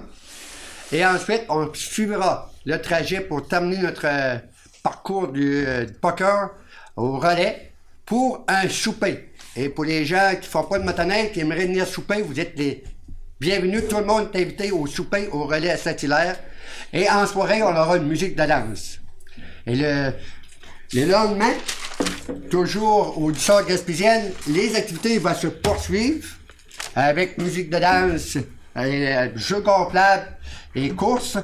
Et 0.90 1.04
ensuite, 1.04 1.42
on 1.50 1.68
suivra 1.74 2.50
le 2.64 2.80
trajet 2.80 3.20
pour 3.20 3.46
terminer 3.46 3.82
notre 3.82 4.06
euh, 4.06 4.38
parcours 4.82 5.28
du, 5.28 5.66
euh, 5.66 5.84
du 5.84 5.92
poker 5.92 6.50
au 6.96 7.18
relais 7.18 7.72
pour 8.06 8.46
un 8.48 8.66
souper. 8.70 9.28
Et 9.54 9.68
pour 9.68 9.84
les 9.84 10.06
gens 10.06 10.32
qui 10.40 10.48
font 10.48 10.64
pas 10.64 10.78
de 10.78 10.84
motoneige, 10.84 11.32
qui 11.32 11.40
aimeraient 11.40 11.66
venir 11.66 11.86
souper, 11.86 12.22
vous 12.22 12.40
êtes 12.40 12.58
les 12.58 12.82
bienvenus. 13.38 13.82
Tout 13.90 13.98
le 13.98 14.06
monde 14.06 14.30
est 14.32 14.40
invité 14.40 14.70
au 14.70 14.86
souper 14.86 15.28
au 15.32 15.44
relais 15.44 15.70
à 15.70 15.76
Saint-Hilaire. 15.76 16.38
Et 16.94 17.10
en 17.10 17.26
soirée, 17.26 17.62
on 17.62 17.76
aura 17.76 17.98
une 17.98 18.06
musique 18.06 18.36
de 18.36 18.46
danse. 18.46 19.00
Et 19.66 19.76
le, 19.76 20.12
le 20.94 21.04
lendemain, 21.04 21.52
toujours 22.50 23.20
au 23.20 23.30
Dussard 23.30 23.66
Gaspésienne, 23.66 24.32
les 24.48 24.74
activités 24.74 25.18
vont 25.18 25.34
se 25.34 25.48
poursuivre 25.48 26.26
avec 26.96 27.36
musique 27.38 27.68
de 27.68 27.78
danse, 27.78 28.38
euh, 28.76 29.28
jeux 29.36 29.60
gonflables 29.60 30.26
et 30.74 30.90
courses. 30.90 31.36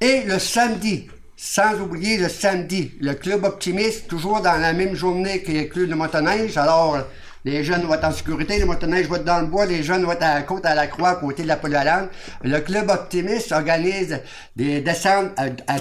Et 0.00 0.22
le 0.24 0.38
samedi, 0.38 1.08
sans 1.36 1.78
oublier 1.80 2.16
le 2.16 2.28
samedi, 2.28 2.92
le 3.00 3.14
club 3.14 3.44
optimiste, 3.44 4.08
toujours 4.08 4.40
dans 4.40 4.58
la 4.58 4.72
même 4.72 4.94
journée 4.94 5.42
que 5.42 5.52
le 5.52 5.64
club 5.64 5.90
de 5.90 5.94
motoneige. 5.94 6.56
Alors, 6.56 6.98
les 7.44 7.64
jeunes 7.64 7.82
vont 7.82 7.94
être 7.94 8.04
en 8.04 8.12
sécurité, 8.12 8.58
les 8.58 8.64
motoneiges 8.64 9.06
vont 9.06 9.16
être 9.16 9.24
dans 9.24 9.40
le 9.40 9.46
bois, 9.46 9.66
les 9.66 9.82
jeunes 9.82 10.04
vont 10.04 10.12
être 10.12 10.22
à 10.22 10.34
la 10.34 10.42
côte 10.42 10.64
à 10.64 10.74
la 10.74 10.86
croix, 10.86 11.10
à 11.10 11.14
côté 11.16 11.42
de 11.42 11.48
la 11.48 11.56
polyvalente. 11.56 12.08
Le 12.42 12.58
club 12.60 12.90
optimiste 12.90 13.52
organise 13.52 14.20
des 14.56 14.80
descentes 14.80 15.30
à, 15.36 15.44
à. 15.72 15.78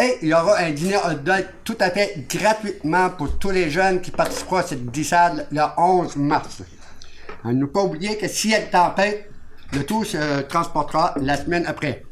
Et 0.00 0.18
il 0.22 0.28
y 0.28 0.34
aura 0.34 0.58
un 0.58 0.70
dîner 0.70 0.96
hot 0.96 1.14
dog 1.24 1.44
tout 1.64 1.76
à 1.80 1.90
fait 1.90 2.26
gratuitement 2.28 3.10
pour 3.10 3.38
tous 3.38 3.50
les 3.50 3.70
jeunes 3.70 4.00
qui 4.00 4.10
participeront 4.10 4.56
à 4.56 4.62
cette 4.62 4.86
glissade 4.86 5.46
le 5.50 5.62
11 5.76 6.16
mars. 6.16 6.62
Ne 7.44 7.66
pas 7.66 7.82
oublier 7.82 8.16
que 8.16 8.28
s'il 8.28 8.52
y 8.52 8.54
a 8.54 8.60
une 8.60 8.70
tempête, 8.70 9.30
le 9.72 9.84
tout 9.84 10.04
se 10.04 10.42
transportera 10.42 11.14
la 11.20 11.36
semaine 11.36 11.66
après. 11.66 12.04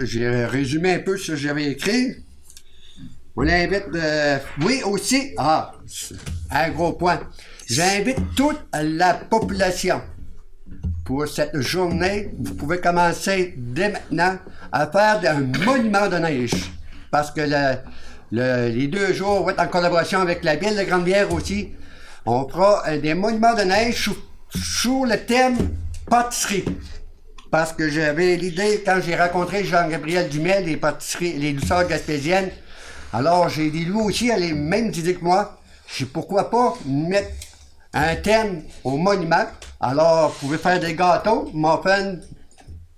J'ai 0.00 0.44
résumé 0.44 0.94
un 0.94 0.98
peu 1.00 1.16
ce 1.16 1.32
que 1.32 1.36
j'avais 1.36 1.70
écrit. 1.70 2.16
On 3.36 3.46
invite, 3.46 3.86
euh, 3.94 4.38
oui 4.62 4.82
aussi, 4.84 5.34
ah, 5.38 5.72
un 6.50 6.70
gros 6.70 6.92
point. 6.92 7.20
J'invite 7.66 8.18
toute 8.34 8.58
la 8.74 9.14
population 9.14 10.02
pour 11.04 11.26
cette 11.28 11.58
journée. 11.60 12.34
Vous 12.38 12.54
pouvez 12.54 12.80
commencer 12.80 13.54
dès 13.56 13.92
maintenant 13.92 14.36
à 14.72 14.86
faire 14.86 15.20
un 15.36 15.40
monument 15.64 16.08
de 16.08 16.16
neige. 16.16 16.52
Parce 17.10 17.30
que 17.30 17.40
le- 17.40 17.78
le- 18.32 18.68
les 18.68 18.86
deux 18.88 19.12
jours 19.12 19.42
vont 19.42 19.50
être 19.50 19.60
en 19.60 19.68
collaboration 19.68 20.20
avec 20.20 20.44
la 20.44 20.56
ville 20.56 20.76
de 20.76 20.84
Grande-Bière 20.84 21.32
aussi. 21.32 21.70
On 22.26 22.48
fera 22.48 22.82
euh, 22.88 23.00
des 23.00 23.14
monuments 23.14 23.54
de 23.54 23.62
neige 23.62 24.10
sous, 24.54 25.04
le 25.04 25.16
thème 25.16 25.56
pâtisserie. 26.08 26.64
Parce 27.50 27.72
que 27.72 27.88
j'avais 27.88 28.36
l'idée, 28.36 28.82
quand 28.86 29.00
j'ai 29.04 29.16
rencontré 29.16 29.64
Jean-Gabriel 29.64 30.28
Dumel, 30.28 30.64
les 30.66 30.76
pâtisseries, 30.76 31.32
les 31.38 31.52
douceurs 31.52 31.86
gaspésiennes, 31.88 32.50
alors 33.12 33.48
j'ai 33.48 33.70
dit, 33.70 33.84
lui 33.84 34.00
aussi 34.00 34.30
a 34.30 34.36
les 34.36 34.52
mêmes 34.52 34.88
idées 34.94 35.14
que 35.14 35.24
moi. 35.24 35.58
Je 35.92 36.04
pourquoi 36.04 36.48
pas 36.48 36.74
mettre 36.86 37.30
un 37.92 38.14
thème 38.14 38.62
au 38.84 38.96
monument? 38.96 39.46
Alors, 39.80 40.28
vous 40.28 40.46
pouvez 40.46 40.58
faire 40.58 40.78
des 40.78 40.94
gâteaux, 40.94 41.50
muffins, 41.52 42.18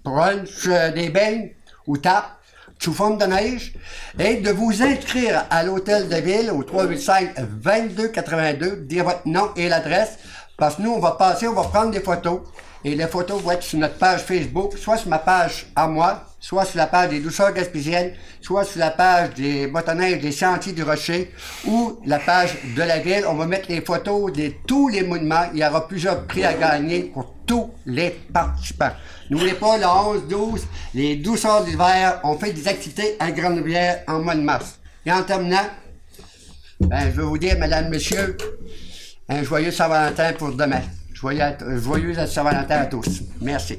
brunch, 0.05 0.67
euh, 0.67 0.91
des 0.93 1.09
beignes 1.09 1.53
ou 1.87 1.97
tapes 1.97 2.31
sous 2.79 2.93
forme 2.93 3.19
de 3.19 3.25
neige 3.27 3.75
et 4.19 4.37
de 4.37 4.51
vous 4.51 4.83
inscrire 4.83 5.45
à 5.51 5.63
l'hôtel 5.63 6.09
de 6.09 6.17
ville 6.17 6.51
au 6.51 6.63
385 6.63 7.35
2282, 7.63 8.77
dire 8.83 9.05
votre 9.05 9.27
nom 9.27 9.51
et 9.57 9.69
l'adresse 9.69 10.19
parce 10.57 10.77
que 10.77 10.83
nous, 10.83 10.93
on 10.93 11.01
va 11.01 11.13
passer, 11.13 11.49
on 11.49 11.55
va 11.55 11.65
prendre 11.65 11.91
des 11.91 12.01
photos 12.01 12.41
et 12.85 12.95
les 12.95 13.07
photos 13.07 13.41
vont 13.41 13.53
être 13.53 13.63
sur 13.63 13.79
notre 13.79 13.99
page 13.99 14.23
Facebook, 14.23 14.77
soit 14.77 14.97
sur 14.97 15.09
ma 15.09 15.19
page 15.19 15.67
à 15.77 15.87
moi, 15.87 16.25
soit 16.43 16.65
sur 16.65 16.77
la 16.77 16.89
page 16.89 17.11
des 17.11 17.21
douceurs 17.21 17.55
gaspésiennes, 17.55 18.13
soit 18.41 18.65
sur 18.65 18.81
la 18.81 18.91
page 18.91 19.35
des 19.35 19.69
motoneiges 19.69 20.21
des 20.21 20.33
sentiers 20.33 20.73
du 20.73 20.83
Rocher 20.83 21.33
ou 21.65 22.01
la 22.05 22.19
page 22.19 22.57
de 22.77 22.83
la 22.83 22.99
ville. 22.99 23.25
On 23.29 23.35
va 23.35 23.47
mettre 23.47 23.71
les 23.71 23.81
photos 23.81 24.33
de 24.33 24.51
tous 24.67 24.89
les 24.89 25.03
monuments. 25.03 25.45
Il 25.55 25.61
y 25.61 25.65
aura 25.65 25.87
plusieurs 25.87 26.27
prix 26.27 26.45
à 26.45 26.55
gagner 26.55 27.05
pour 27.05 27.37
tous 27.47 27.71
les 27.87 28.11
participants. 28.11 28.91
N'oubliez 29.31 29.55
pas, 29.55 29.79
le 29.79 29.85
11-12, 29.85 30.63
les 30.95 31.17
douceurs 31.17 31.65
d'hiver, 31.65 32.21
on 32.25 32.37
fait 32.37 32.53
des 32.53 32.67
activités 32.67 33.17
à 33.21 33.31
Grande-Rivière 33.31 34.01
en 34.09 34.19
mois 34.19 34.35
de 34.35 34.41
mars. 34.41 34.81
Et 35.07 35.13
en 35.13 35.23
terminant, 35.23 35.69
ben, 36.81 37.05
je 37.05 37.21
vais 37.21 37.23
vous 37.23 37.39
dire, 37.39 37.57
madame, 37.59 37.89
monsieur, 37.89 38.37
un 39.29 39.45
joyeux 39.45 39.71
Saint-Valentin 39.71 40.33
pour 40.33 40.53
demain. 40.53 40.83
Joyeux 41.15 42.27
Saint-Valentin 42.27 42.79
à 42.79 42.87
tous. 42.87 43.23
Merci. 43.41 43.79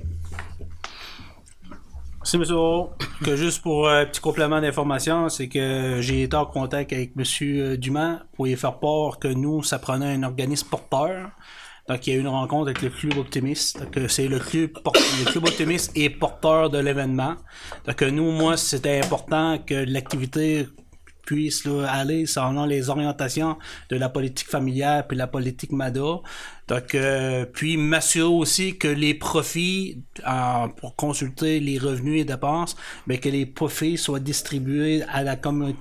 Merci, 2.24 2.38
M. 2.38 3.36
Juste 3.36 3.62
pour 3.62 3.90
un 3.90 4.06
petit 4.06 4.22
complément 4.22 4.62
d'information, 4.62 5.28
c'est 5.28 5.50
que 5.50 5.98
j'ai 6.00 6.24
été 6.24 6.38
en 6.38 6.46
contact 6.46 6.94
avec 6.94 7.12
M. 7.18 7.76
Dumas 7.76 8.22
pour 8.32 8.46
lui 8.46 8.56
faire 8.56 8.80
part 8.80 9.20
que 9.20 9.28
nous, 9.28 9.62
ça 9.62 9.78
prenait 9.78 10.14
un 10.14 10.24
organisme 10.24 10.70
porteur. 10.70 11.32
Donc, 11.90 12.08
il 12.08 12.14
y 12.14 12.16
a 12.16 12.20
eu 12.20 12.22
une 12.22 12.30
rencontre 12.30 12.70
avec 12.70 12.82
le 12.82 12.92
Club 12.92 13.18
Optimiste. 13.18 13.78
Donc, 13.82 13.98
euh, 13.98 14.08
c'est 14.08 14.30
le 14.30 14.40
Club, 14.40 14.72
le 14.86 15.32
Club 15.32 15.44
Optimiste 15.44 15.92
est 15.98 16.12
porteur 16.12 16.70
de 16.70 16.78
l'événement. 16.78 17.36
Donc, 17.86 18.02
euh, 18.02 18.10
nous, 18.10 18.32
moi, 18.32 18.56
c'était 18.56 19.02
important 19.04 19.58
que 19.58 19.74
l'activité 19.74 20.70
puisse 21.26 21.68
aller 21.88 22.26
selon 22.26 22.66
les 22.66 22.90
orientations 22.90 23.58
de 23.90 23.98
la 23.98 24.10
politique 24.10 24.50
familiale 24.50 25.06
puis 25.08 25.18
la 25.18 25.28
politique 25.28 25.72
MADA. 25.74 26.22
Donc, 26.68 26.96
euh, 26.96 27.46
puis 27.46 27.76
m'assurer 27.76 28.24
aussi 28.24 28.78
que 28.78 28.88
les 28.88 29.14
profits, 29.14 30.04
euh, 30.26 30.68
pour 30.78 30.96
consulter 30.96 31.60
les 31.60 31.78
revenus 31.78 32.22
et 32.22 32.26
dépenses, 32.26 32.76
mais 33.06 33.18
que 33.18 33.30
les 33.30 33.46
profits 33.46 33.98
soient 33.98 34.20
distribués 34.20 35.04
à 35.10 35.24
la, 35.24 35.34
à 35.34 35.36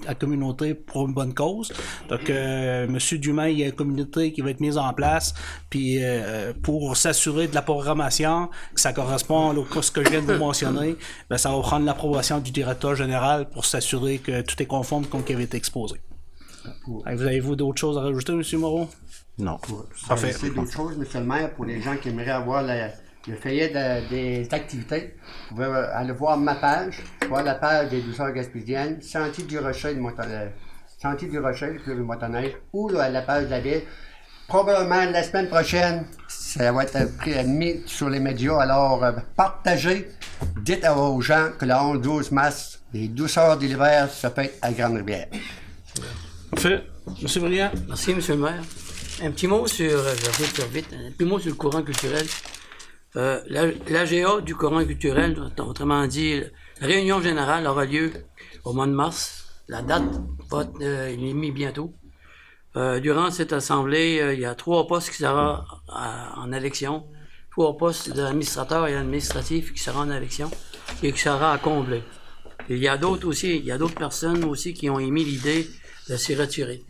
la 0.08 0.14
communauté 0.14 0.74
pour 0.74 1.06
une 1.06 1.14
bonne 1.14 1.34
cause. 1.34 1.72
Donc, 2.08 2.28
euh, 2.28 2.88
Monsieur 2.88 3.18
Dumas, 3.18 3.48
il 3.50 3.58
y 3.60 3.62
a 3.62 3.66
une 3.66 3.72
communauté 3.72 4.32
qui 4.32 4.40
va 4.40 4.50
être 4.50 4.60
mise 4.60 4.76
en 4.76 4.92
place, 4.92 5.34
puis 5.70 5.98
euh, 6.02 6.52
pour 6.62 6.96
s'assurer 6.96 7.46
de 7.46 7.54
la 7.54 7.62
programmation, 7.62 8.48
que 8.74 8.80
ça 8.80 8.92
correspond 8.92 9.50
à 9.50 9.82
ce 9.82 9.90
que 9.90 10.04
je 10.04 10.10
viens 10.10 10.22
de 10.22 10.32
vous 10.32 10.38
mentionner, 10.38 10.96
ben, 11.30 11.38
ça 11.38 11.50
va 11.50 11.60
prendre 11.60 11.86
l'approbation 11.86 12.40
du 12.40 12.50
directeur 12.50 12.96
général 12.96 13.48
pour 13.48 13.64
s'assurer 13.66 14.18
que 14.18 14.42
tout 14.42 14.60
est 14.60 14.66
conforme 14.66 15.06
comme 15.06 15.22
qui 15.22 15.32
avait 15.32 15.44
été 15.44 15.56
exposé. 15.56 15.96
Vous 16.86 17.02
avez-vous 17.04 17.56
d'autres 17.56 17.80
choses 17.80 17.98
à 17.98 18.02
rajouter, 18.02 18.32
Monsieur 18.32 18.58
Moreau? 18.58 18.88
Non. 19.42 19.58
Parfait. 20.08 20.32
C'est 20.32 20.50
d'autres 20.54 20.72
choses, 20.72 20.96
monsieur 20.96 21.20
le 21.20 21.26
maire, 21.26 21.50
pour 21.54 21.64
les 21.64 21.80
gens 21.82 21.96
qui 21.96 22.08
aimeraient 22.10 22.30
avoir 22.30 22.62
la- 22.62 22.88
le 23.28 23.36
feuillet 23.36 23.68
de- 23.68 24.08
des 24.08 24.48
activités. 24.52 25.14
Vous 25.50 25.56
pouvez 25.56 25.66
euh, 25.66 25.94
aller 25.96 26.12
voir 26.12 26.36
ma 26.38 26.54
page, 26.54 27.02
voir 27.28 27.42
la 27.42 27.54
page 27.56 27.90
des 27.90 28.00
douceurs 28.02 28.32
gaspésiennes, 28.32 29.00
Sentier 29.02 29.44
du 29.44 29.58
Rocher, 29.58 29.94
le 29.94 30.00
moton- 30.00 30.22
le 30.28 30.50
Sentier 31.00 31.28
du 31.28 31.38
Rocher, 31.40 31.76
le 31.86 31.94
de 31.96 32.02
motoneige, 32.02 32.52
ou 32.72 32.88
là, 32.88 33.08
la 33.08 33.22
page 33.22 33.44
de 33.46 33.50
la 33.50 33.60
ville. 33.60 33.82
Probablement 34.48 35.04
la 35.10 35.22
semaine 35.22 35.48
prochaine, 35.48 36.04
ça 36.28 36.70
va 36.72 36.84
être 36.84 37.16
pris- 37.16 37.42
mis 37.44 37.82
sur 37.86 38.08
les 38.10 38.20
médias. 38.20 38.58
Alors, 38.60 39.02
euh, 39.02 39.12
partagez, 39.36 40.08
dites 40.60 40.86
aux 40.96 41.20
gens 41.20 41.48
que 41.58 41.64
le 41.64 41.72
11-12 41.74 42.30
mars, 42.32 42.80
les 42.92 43.08
douceurs 43.08 43.56
de 43.56 43.66
l'hiver 43.66 44.10
se 44.10 44.28
fêtent 44.28 44.58
à 44.62 44.70
Grande-Rivière. 44.72 45.26
Parfait. 46.50 46.82
Monsieur 47.22 47.40
Brillant. 47.40 47.70
Merci, 47.88 48.14
monsieur 48.14 48.34
le 48.36 48.42
maire. 48.42 48.62
Un 49.20 49.31
petit 49.31 49.47
mot 49.47 49.66
sur, 49.66 49.84
euh, 49.99 50.15
je 50.16 50.26
vais 50.26 50.47
faire 50.47 50.66
vite, 50.68 50.89
un 50.92 51.10
petit 51.12 51.24
mot 51.24 51.39
sur 51.39 51.50
le 51.50 51.55
courant 51.57 51.82
culturel. 51.82 52.26
Euh, 53.16 53.41
la- 53.47 53.70
L'AGA 53.89 54.41
du 54.41 54.55
courant 54.55 54.84
culturel, 54.84 55.39
autrement 55.58 56.07
dit, 56.07 56.41
la 56.81 56.86
réunion 56.86 57.20
générale 57.20 57.66
aura 57.66 57.84
lieu 57.84 58.12
au 58.65 58.73
mois 58.73 58.86
de 58.86 58.92
mars. 58.92 59.44
La 59.68 59.82
date 59.82 60.02
va 60.50 60.62
être 60.62 60.70
euh, 60.81 61.15
il 61.16 61.28
est 61.28 61.34
mis 61.34 61.50
bientôt. 61.52 61.92
Euh, 62.76 63.00
durant 63.00 63.31
cette 63.31 63.52
assemblée, 63.52 64.32
il 64.34 64.41
y 64.41 64.44
a 64.47 64.55
trois 64.55 64.86
postes 64.86 65.10
qui 65.10 65.16
seront 65.18 65.58
en 65.89 66.52
élection. 66.52 67.05
Trois 67.50 67.76
postes 67.76 68.10
d'administrateur 68.15 68.86
et 68.89 68.94
administratif 68.97 69.74
qui 69.74 69.81
seront 69.81 70.00
en 70.00 70.10
élection 70.10 70.50
et 71.02 71.12
qui 71.12 71.18
sera 71.20 71.52
à 71.52 71.58
combler. 71.58 72.02
Il 72.70 72.78
y 72.78 72.89
a 72.89 72.97
d'autres 72.97 73.26
aussi, 73.28 73.57
il 73.58 73.65
y 73.66 73.73
a 73.73 73.76
d'autres 73.76 73.94
personnes 73.94 74.44
aussi 74.44 74.73
qui 74.73 74.89
ont 74.89 74.99
émis 74.99 75.24
l'idée 75.24 75.68
de 76.08 76.16
s'y 76.16 76.34
retirer. 76.34 76.82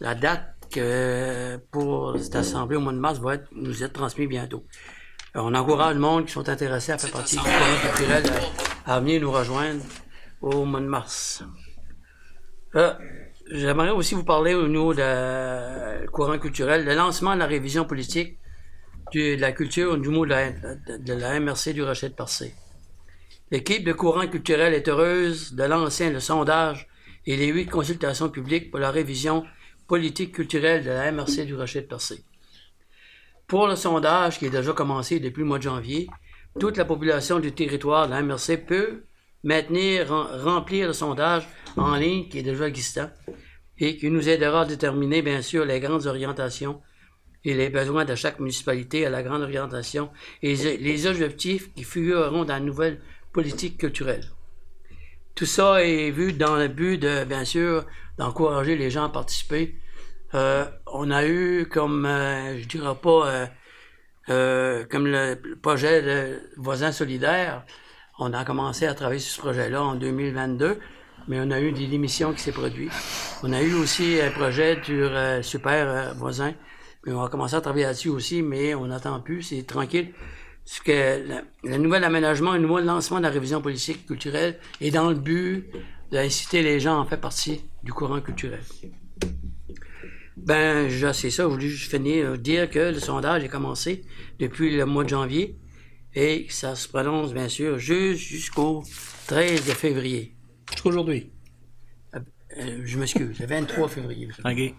La 0.00 0.16
date 0.16 0.56
que 0.70 1.56
pour 1.70 2.16
cette 2.18 2.36
assemblée 2.36 2.76
au 2.76 2.80
mois 2.80 2.92
de 2.92 2.98
mars 2.98 3.18
va 3.18 3.34
être, 3.34 3.48
nous 3.52 3.82
être 3.82 3.92
transmise 3.92 4.28
bientôt. 4.28 4.64
Euh, 5.36 5.40
On 5.42 5.54
encourage 5.54 5.94
le 5.94 6.00
monde 6.00 6.26
qui 6.26 6.32
sont 6.32 6.48
intéressés 6.48 6.92
à 6.92 6.98
faire 6.98 7.10
partie 7.10 7.36
du 7.36 7.42
courant 7.42 7.80
culturel 7.82 8.24
à, 8.86 8.94
à 8.94 9.00
venir 9.00 9.20
nous 9.20 9.30
rejoindre 9.32 9.82
au 10.40 10.64
mois 10.64 10.80
de 10.80 10.86
mars. 10.86 11.42
Euh, 12.76 12.92
J'aimerais 13.50 13.90
aussi 13.90 14.14
vous 14.14 14.24
parler 14.24 14.52
au 14.52 14.68
niveau 14.68 14.92
la- 14.92 16.00
le 16.02 16.08
courant 16.08 16.38
culturel, 16.38 16.84
le 16.84 16.94
lancement 16.94 17.32
de 17.34 17.38
la 17.38 17.46
révision 17.46 17.86
politique 17.86 18.38
du- 19.10 19.36
de 19.36 19.40
la 19.40 19.52
culture 19.52 19.96
du 19.96 20.10
mot 20.10 20.26
de 20.26 20.30
la, 20.30 20.50
de- 20.52 20.98
de 20.98 21.12
la 21.14 21.40
MRC 21.40 21.72
du 21.72 21.82
Rocher 21.82 22.10
de 22.10 22.14
Parcé. 22.14 22.54
L'équipe 23.50 23.84
de 23.84 23.94
courant 23.94 24.26
culturel 24.26 24.74
est 24.74 24.86
heureuse 24.86 25.54
de 25.54 25.64
lancer 25.64 26.10
le 26.10 26.20
sondage 26.20 26.88
et 27.24 27.36
les 27.38 27.46
huit 27.46 27.64
consultations 27.66 28.28
publiques 28.28 28.70
pour 28.70 28.80
la 28.80 28.90
révision 28.90 29.44
politique 29.88 30.32
culturelle 30.32 30.84
de 30.84 30.90
la 30.90 31.10
MRC 31.10 31.44
du 31.46 31.56
Rocher 31.56 31.80
de 31.80 31.86
Percé. 31.86 32.22
Pour 33.46 33.66
le 33.66 33.74
sondage 33.74 34.38
qui 34.38 34.46
est 34.46 34.50
déjà 34.50 34.72
commencé 34.72 35.18
depuis 35.18 35.40
le 35.40 35.46
mois 35.46 35.58
de 35.58 35.62
janvier, 35.64 36.06
toute 36.60 36.76
la 36.76 36.84
population 36.84 37.40
du 37.40 37.52
territoire 37.52 38.06
de 38.06 38.12
la 38.12 38.22
MRC 38.22 38.58
peut 38.66 39.02
maintenir, 39.42 40.08
rem- 40.08 40.28
remplir 40.44 40.86
le 40.88 40.92
sondage 40.92 41.48
en 41.76 41.94
ligne 41.96 42.28
qui 42.28 42.38
est 42.38 42.42
déjà 42.42 42.68
existant 42.68 43.10
et 43.78 43.96
qui 43.96 44.10
nous 44.10 44.28
aidera 44.28 44.62
à 44.62 44.64
déterminer, 44.66 45.22
bien 45.22 45.40
sûr, 45.40 45.64
les 45.64 45.80
grandes 45.80 46.06
orientations 46.06 46.82
et 47.44 47.54
les 47.54 47.70
besoins 47.70 48.04
de 48.04 48.14
chaque 48.16 48.40
municipalité 48.40 49.06
à 49.06 49.10
la 49.10 49.22
grande 49.22 49.42
orientation 49.42 50.10
et 50.42 50.54
les 50.56 51.06
objectifs 51.06 51.72
qui 51.72 51.84
figureront 51.84 52.44
dans 52.44 52.54
la 52.54 52.60
nouvelle 52.60 53.00
politique 53.32 53.78
culturelle. 53.78 54.24
Tout 55.36 55.46
ça 55.46 55.82
est 55.84 56.10
vu 56.10 56.32
dans 56.32 56.56
le 56.56 56.66
but 56.68 56.98
de, 56.98 57.24
bien 57.24 57.44
sûr, 57.44 57.86
d'encourager 58.18 58.76
les 58.76 58.90
gens 58.90 59.04
à 59.04 59.08
participer. 59.08 59.76
Euh, 60.34 60.64
on 60.86 61.10
a 61.10 61.26
eu 61.26 61.66
comme, 61.70 62.04
euh, 62.04 62.58
je 62.58 62.66
dirais 62.68 62.94
pas, 63.00 63.26
euh, 63.28 63.46
euh, 64.30 64.84
comme 64.90 65.06
le 65.06 65.40
projet 65.62 66.02
de 66.02 66.40
voisins 66.58 66.92
solidaires, 66.92 67.64
on 68.18 68.32
a 68.34 68.44
commencé 68.44 68.86
à 68.86 68.94
travailler 68.94 69.20
sur 69.20 69.36
ce 69.36 69.40
projet-là 69.40 69.82
en 69.82 69.94
2022, 69.94 70.78
mais 71.28 71.38
on 71.40 71.50
a 71.50 71.60
eu 71.60 71.72
des 71.72 71.86
démissions 71.86 72.32
qui 72.32 72.40
s'est 72.40 72.52
produit. 72.52 72.90
On 73.42 73.52
a 73.52 73.62
eu 73.62 73.74
aussi 73.74 74.20
un 74.20 74.30
projet 74.30 74.78
sur 74.82 75.10
euh, 75.12 75.40
Super 75.40 75.88
euh, 75.88 76.12
Voisin, 76.14 76.52
mais 77.06 77.12
on 77.12 77.22
a 77.22 77.28
commencé 77.30 77.54
à 77.54 77.60
travailler 77.60 77.86
là-dessus 77.86 78.10
aussi, 78.10 78.42
mais 78.42 78.74
on 78.74 78.86
n'attend 78.86 79.20
plus, 79.20 79.42
c'est 79.42 79.62
tranquille. 79.62 80.12
Ce 80.66 80.82
que 80.82 81.40
le, 81.64 81.76
nouvel 81.78 82.04
aménagement, 82.04 82.52
le 82.52 82.58
nouveau 82.58 82.80
lancement 82.80 83.18
de 83.18 83.22
la 83.22 83.30
révision 83.30 83.62
politique 83.62 84.04
culturelle 84.04 84.58
est 84.82 84.90
dans 84.90 85.08
le 85.08 85.14
but 85.14 85.64
d'inciter 86.12 86.62
les 86.62 86.80
gens 86.80 87.00
à 87.00 87.06
faire 87.06 87.20
partie 87.20 87.62
du 87.82 87.92
courant 87.92 88.20
culturel. 88.20 88.60
Ben, 90.36 90.88
je- 90.88 91.12
c'est 91.12 91.30
ça, 91.30 91.42
je 91.44 91.48
voulais 91.48 91.68
juste 91.68 91.90
finir, 91.90 92.30
euh, 92.32 92.36
dire 92.36 92.70
que 92.70 92.78
le 92.78 93.00
sondage 93.00 93.42
est 93.44 93.48
commencé 93.48 94.04
depuis 94.38 94.76
le 94.76 94.86
mois 94.86 95.04
de 95.04 95.08
janvier 95.08 95.56
et 96.14 96.46
ça 96.48 96.74
se 96.76 96.88
prononce, 96.88 97.34
bien 97.34 97.48
sûr, 97.48 97.78
juste 97.78 98.20
jusqu'au 98.20 98.82
13 99.26 99.66
de 99.66 99.72
février. 99.72 100.34
Jusqu'aujourd'hui? 100.70 101.32
Euh, 102.14 102.20
euh, 102.58 102.80
je 102.84 102.98
m'excuse, 102.98 103.38
le 103.40 103.46
23 103.46 103.88
février. 103.88 104.28
OK. 104.44 104.74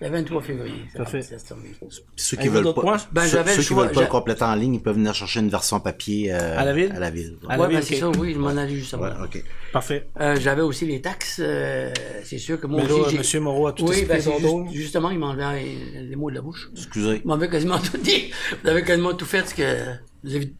Le 0.00 0.08
23 0.08 0.40
février. 0.42 0.84
ça 0.94 1.04
se 1.04 1.44
termine. 1.46 1.72
Ceux 2.16 2.36
qui 2.38 2.48
veulent 2.48 2.72
pas? 2.72 2.96
Ben, 3.12 3.22
ceux, 3.26 3.44
ceux 3.44 3.56
le 3.58 3.62
qui 3.62 3.74
veulent 3.74 3.92
pas 3.92 4.00
le 4.00 4.06
compléter 4.06 4.44
en 4.44 4.54
ligne, 4.54 4.74
ils 4.76 4.82
peuvent 4.82 4.94
venir 4.96 5.14
chercher 5.14 5.40
une 5.40 5.50
version 5.50 5.78
papier 5.80 6.32
euh, 6.32 6.58
À 6.58 6.64
la 6.64 6.72
ville? 6.72 6.92
À 6.96 6.98
la 7.00 7.10
ville. 7.10 7.36
À 7.48 7.56
la 7.56 7.62
Ouais, 7.62 7.68
ville, 7.68 7.76
ben, 7.78 7.82
c'est 7.84 7.96
ça, 7.96 8.08
oui, 8.08 8.32
je 8.32 8.38
m'en 8.38 8.48
allais 8.48 8.74
justement. 8.76 9.02
Ouais. 9.02 9.44
Parfait. 9.72 10.08
Euh, 10.20 10.36
J'avais 10.40 10.62
aussi 10.62 10.86
les 10.86 11.00
taxes, 11.02 11.40
euh, 11.44 11.92
c'est 12.24 12.38
sûr 12.38 12.58
que 12.58 12.66
moi 12.66 12.82
aussi. 12.82 13.18
Monsieur 13.18 13.40
Moreau 13.40 13.66
a 13.66 13.72
tout 13.72 13.84
Oui, 13.84 13.90
expliqué 13.98 14.14
ben, 14.14 14.20
son 14.22 14.40
dos. 14.40 14.64
juste- 14.68 14.76
justement, 14.76 15.10
il 15.10 15.18
m'enlevait 15.18 15.62
les, 15.62 16.02
les 16.08 16.16
mots 16.16 16.30
de 16.30 16.36
la 16.36 16.40
bouche. 16.42 16.70
Excusez. 16.74 17.20
Il 17.22 17.28
m'avait 17.28 17.48
quasiment 17.50 17.78
tout 17.78 17.98
dit. 17.98 18.30
Vous 18.62 18.68
avez 18.70 18.82
quasiment 18.82 19.12
tout 19.14 19.26
fait 19.26 19.46
ce 19.48 19.54
que. 19.54 19.84
Vous 20.24 20.34
avez, 20.34 20.52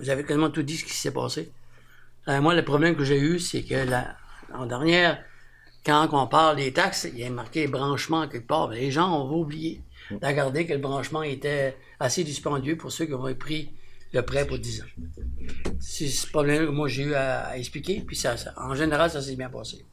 vous 0.00 0.10
avez 0.10 0.24
quasiment 0.24 0.50
tout 0.50 0.62
dit 0.62 0.76
ce 0.76 0.84
qui 0.84 0.92
s'est 0.94 1.10
passé. 1.12 1.50
Euh, 2.28 2.40
moi, 2.40 2.54
le 2.54 2.64
problème 2.64 2.94
que 2.96 3.04
j'ai 3.04 3.18
eu, 3.18 3.38
c'est 3.40 3.62
que 3.62 3.74
la, 3.74 4.16
en 4.54 4.66
dernière, 4.66 5.18
quand 5.84 6.08
on 6.12 6.26
parle 6.26 6.56
des 6.56 6.72
taxes, 6.72 7.06
il 7.12 7.18
y 7.20 7.24
a 7.24 7.30
marqué 7.30 7.66
branchement 7.66 8.26
quelque 8.28 8.46
part. 8.46 8.68
Ben, 8.68 8.76
les 8.76 8.90
gens 8.90 9.10
ont 9.24 9.32
oublié 9.38 9.80
de 10.10 10.24
regarder 10.26 10.66
que 10.66 10.72
le 10.72 10.78
branchement 10.78 11.22
était 11.22 11.76
assez 12.00 12.24
dispendieux 12.24 12.76
pour 12.76 12.92
ceux 12.92 13.06
qui 13.06 13.14
ont 13.14 13.34
pris 13.34 13.70
le 14.12 14.22
prêt 14.22 14.46
pour 14.46 14.58
10 14.58 14.82
ans. 14.82 14.84
C'est 15.80 16.06
ce 16.08 16.26
problème 16.26 16.66
que 16.66 16.70
moi 16.70 16.88
j'ai 16.88 17.02
eu 17.04 17.14
à, 17.14 17.46
à 17.46 17.56
expliquer, 17.58 18.02
puis 18.06 18.16
ça, 18.16 18.36
ça- 18.36 18.54
en 18.56 18.74
général, 18.74 19.10
ça 19.10 19.20
s'est 19.20 19.36
bien 19.36 19.48
passé. 19.50 19.84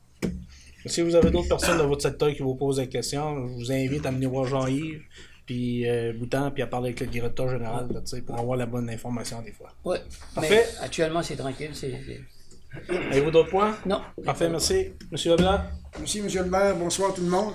Si 0.86 1.02
vous 1.02 1.14
avez 1.16 1.30
d'autres 1.32 1.48
personnes 1.50 1.78
dans 1.78 1.88
votre 1.88 2.02
secteur 2.02 2.34
qui 2.34 2.42
vous 2.42 2.56
posent 2.56 2.78
des 2.78 2.88
questions, 2.90 3.48
je 3.48 3.54
vous 3.54 3.72
invite 3.72 4.06
à 4.06 4.12
venir 4.12 4.30
voir 4.30 4.46
Jean-Yves, 4.46 5.02
puis 5.46 5.88
euh, 5.88 6.14
Boutan, 6.14 6.50
puis 6.52 6.64
à 6.64 6.68
parler 6.68 6.90
avec 6.90 7.00
le 7.02 7.08
directeur 7.08 7.50
général, 7.50 7.88
là, 7.94 8.02
pour 8.26 8.38
avoir 8.40 8.58
la 8.58 8.66
bonne 8.66 8.90
information 8.90 9.42
des 9.42 9.52
fois. 9.52 9.72
Ouais. 9.86 10.00
Parfait. 10.34 10.66
Mais 10.80 10.84
actuellement, 10.86 11.22
c'est 11.22 11.36
tranquille. 11.36 11.72
c'est- 11.74 12.00
c'est- 12.06 12.22
Avez-vous 13.12 13.32
d'autres 13.32 13.50
points? 13.50 13.76
Non. 13.86 14.02
Parfait, 14.24 14.50
merci. 14.50 14.90
Monsieur 15.12 15.32
Leblanc? 15.32 15.62
Merci, 16.00 16.22
Monsieur 16.22 16.44
le 16.44 16.50
maire. 16.50 16.76
Bonsoir 16.76 17.14
tout 17.14 17.22
le 17.22 17.30
monde. 17.30 17.54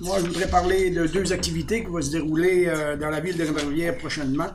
Moi, 0.00 0.18
je 0.18 0.26
voudrais 0.26 0.48
parler 0.48 0.90
de 0.90 1.06
deux 1.06 1.32
activités 1.32 1.82
qui 1.82 1.90
vont 1.90 2.00
se 2.02 2.10
dérouler 2.10 2.66
euh, 2.68 2.96
dans 2.96 3.10
la 3.10 3.20
ville 3.20 3.36
de 3.36 3.44
Rivière 3.44 3.96
prochainement. 3.98 4.48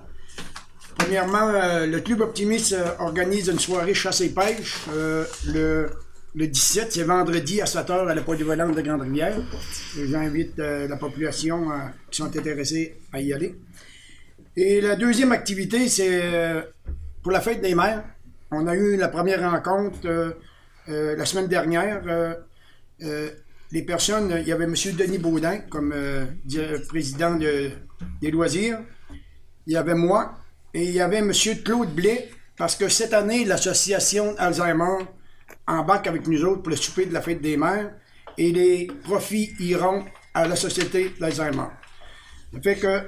Premièrement, 0.97 1.49
euh, 1.49 1.85
le 1.85 1.99
Club 1.99 2.21
Optimiste 2.21 2.73
euh, 2.73 2.91
organise 2.99 3.47
une 3.47 3.59
soirée 3.59 3.93
chasse 3.93 4.21
et 4.21 4.29
pêche 4.29 4.75
euh, 4.93 5.25
le, 5.47 5.89
le 6.35 6.47
17, 6.47 6.91
c'est 6.91 7.03
vendredi 7.03 7.61
à 7.61 7.65
7h 7.65 8.07
à 8.07 8.15
la 8.15 8.21
polyvalente 8.21 8.75
de 8.75 8.81
Grande-Rivière. 8.81 9.35
J'invite 9.95 10.57
euh, 10.59 10.87
la 10.87 10.97
population 10.97 11.71
euh, 11.71 11.75
qui 12.09 12.17
sont 12.17 12.25
intéressés 12.25 12.97
à 13.13 13.19
y 13.21 13.33
aller. 13.33 13.55
Et 14.55 14.79
la 14.81 14.95
deuxième 14.95 15.31
activité, 15.31 15.89
c'est 15.89 16.21
euh, 16.23 16.61
pour 17.21 17.31
la 17.31 17.41
fête 17.41 17.61
des 17.61 17.75
mères. 17.75 18.03
On 18.57 18.67
a 18.67 18.75
eu 18.75 18.95
la 18.95 19.09
première 19.09 19.51
rencontre 19.51 19.99
euh, 20.05 20.31
euh, 20.89 21.15
la 21.17 21.25
semaine 21.25 21.47
dernière. 21.47 22.01
euh, 22.07 23.29
les 23.71 23.81
personnes, 23.81 24.33
il 24.41 24.47
y 24.47 24.53
avait 24.53 24.63
M. 24.65 24.75
Denis 24.97 25.17
Baudin 25.17 25.57
comme 25.69 25.93
président 26.87 27.35
de- 27.35 27.71
des 28.21 28.31
loisirs. 28.31 28.79
Il 29.67 29.73
y 29.73 29.75
avait 29.77 29.95
moi 29.95 30.35
et 30.73 30.83
il 30.83 30.91
y 30.91 31.01
avait 31.01 31.17
M. 31.17 31.31
Claude 31.65 31.93
Blais 31.93 32.29
parce 32.57 32.75
que 32.77 32.87
cette 32.87 33.13
année, 33.13 33.43
l'association 33.43 34.33
Alzheimer 34.37 34.99
embarque 35.67 36.07
avec 36.07 36.25
nous 36.27 36.45
autres 36.45 36.61
pour 36.61 36.69
le 36.69 36.77
souper 36.77 37.05
de 37.07 37.13
la 37.13 37.21
fête 37.21 37.41
des 37.41 37.57
mères 37.57 37.91
et 38.37 38.51
les 38.51 38.87
profits 39.03 39.51
iront 39.59 40.05
à 40.33 40.47
la 40.47 40.55
société 40.55 41.11
d'Alzheimer. 41.19 41.69
Ça 42.53 42.61
fait 42.63 42.75
que 42.77 43.01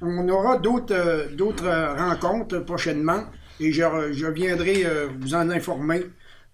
on 0.00 0.26
aura 0.28 0.56
d'autres 0.58 1.96
rencontres 1.98 2.60
prochainement 2.60 3.24
et 3.60 3.72
je, 3.72 3.82
je 4.12 4.26
viendrai 4.26 4.84
euh, 4.84 5.08
vous 5.20 5.34
en 5.34 5.48
informer 5.50 6.02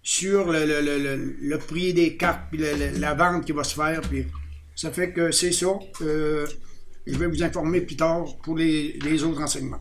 sur 0.01 0.51
le, 0.51 0.65
le- 0.65 0.81
le- 0.81 0.97
le- 0.97 1.35
le 1.41 1.57
prix 1.57 1.93
des 1.93 2.15
cartes 2.17 2.41
puis 2.51 2.59
le- 2.59 2.73
le- 2.75 2.99
la 2.99 3.13
vente 3.13 3.45
qui 3.45 3.51
va 3.51 3.63
se 3.63 3.75
faire. 3.75 4.01
Puis 4.01 4.25
ça 4.75 4.91
fait 4.91 5.11
que 5.11 5.31
c'est 5.31 5.51
ça. 5.51 5.67
Euh, 6.01 6.45
je 7.05 7.17
vais 7.17 7.27
vous 7.27 7.43
informer 7.43 7.81
plus 7.81 7.95
tard 7.97 8.25
pour 8.43 8.57
les, 8.57 8.97
les 9.03 9.23
autres 9.23 9.39
renseignements. 9.39 9.79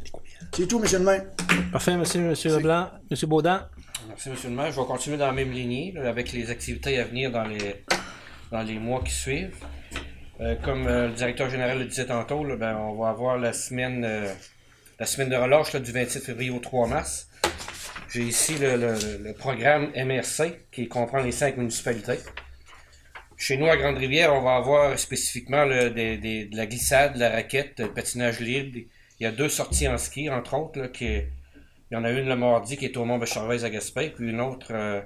C'est 0.55 0.67
tout, 0.67 0.78
monsieur 0.81 0.99
le 0.99 1.05
maire. 1.05 1.25
Parfait, 1.70 1.97
merci, 1.97 2.18
monsieur 2.18 2.57
Leblanc. 2.57 2.91
Monsieur 3.10 3.26
Baudin? 3.26 3.68
Merci, 4.09 4.28
M. 4.31 4.34
le 4.44 4.51
maire. 4.51 4.73
Je 4.73 4.81
vais 4.81 4.86
continuer 4.86 5.17
dans 5.17 5.26
la 5.28 5.33
même 5.33 5.52
lignée, 5.52 5.92
là, 5.94 6.09
avec 6.09 6.33
les 6.33 6.51
activités 6.51 6.99
à 6.99 7.05
venir 7.05 7.31
dans 7.31 7.44
les, 7.44 7.84
dans 8.51 8.62
les 8.62 8.78
mois 8.78 9.02
qui 9.05 9.12
suivent. 9.12 9.55
Euh, 10.41 10.57
comme 10.65 10.86
euh, 10.89 11.07
le 11.09 11.15
directeur 11.15 11.49
général 11.49 11.78
le 11.78 11.84
disait 11.84 12.07
tantôt, 12.07 12.44
là, 12.44 12.57
ben, 12.57 12.76
on 12.76 13.01
va 13.01 13.10
avoir 13.10 13.39
la 13.39 13.52
semaine, 13.52 14.05
euh, 14.05 14.26
la 15.02 15.06
semaine 15.06 15.31
de 15.31 15.34
relâche 15.36 15.74
du 15.74 15.90
27 15.90 16.22
février 16.22 16.50
au 16.50 16.60
3 16.60 16.86
mars. 16.86 17.28
J'ai 18.08 18.22
ici 18.22 18.55
le, 18.60 19.32
programme 19.32 19.90
MRC 19.97 20.68
qui 20.70 20.86
comprend 20.86 21.18
les 21.18 21.32
cinq 21.32 21.56
municipalités. 21.56 22.20
Chez 23.36 23.56
nous, 23.56 23.66
à 23.66 23.76
Grande-Rivière, 23.76 24.32
on 24.32 24.42
va 24.42 24.55
avoir 24.55 24.97
spécifiquement 24.97 25.66
de 25.66 26.56
la 26.56 26.66
glissade, 26.66 27.14
de 27.14 27.18
la 27.18 27.31
raquette, 27.31 27.81
le 27.81 27.92
patinage 27.92 28.39
libre. 28.39 28.78
Il 29.18 29.24
y 29.24 29.26
a 29.26 29.32
deux 29.32 29.48
sorties 29.48 29.89
en 29.89 29.98
ski, 29.98 30.31
entre 30.31 30.55
autres, 30.55 30.78
il 31.00 31.26
y 31.90 31.97
en 31.97 32.05
a 32.05 32.10
une 32.12 32.28
le 32.28 32.36
mardi 32.36 32.76
qui 32.76 32.84
est 32.84 32.97
au 32.97 33.05
Mont 33.05 33.18
Becharvaise 33.18 33.64
à 33.64 33.70
Gaspé, 33.70 34.10
puis 34.10 34.31
une 34.31 34.40
autre 34.40 34.68
euh, 34.70 35.00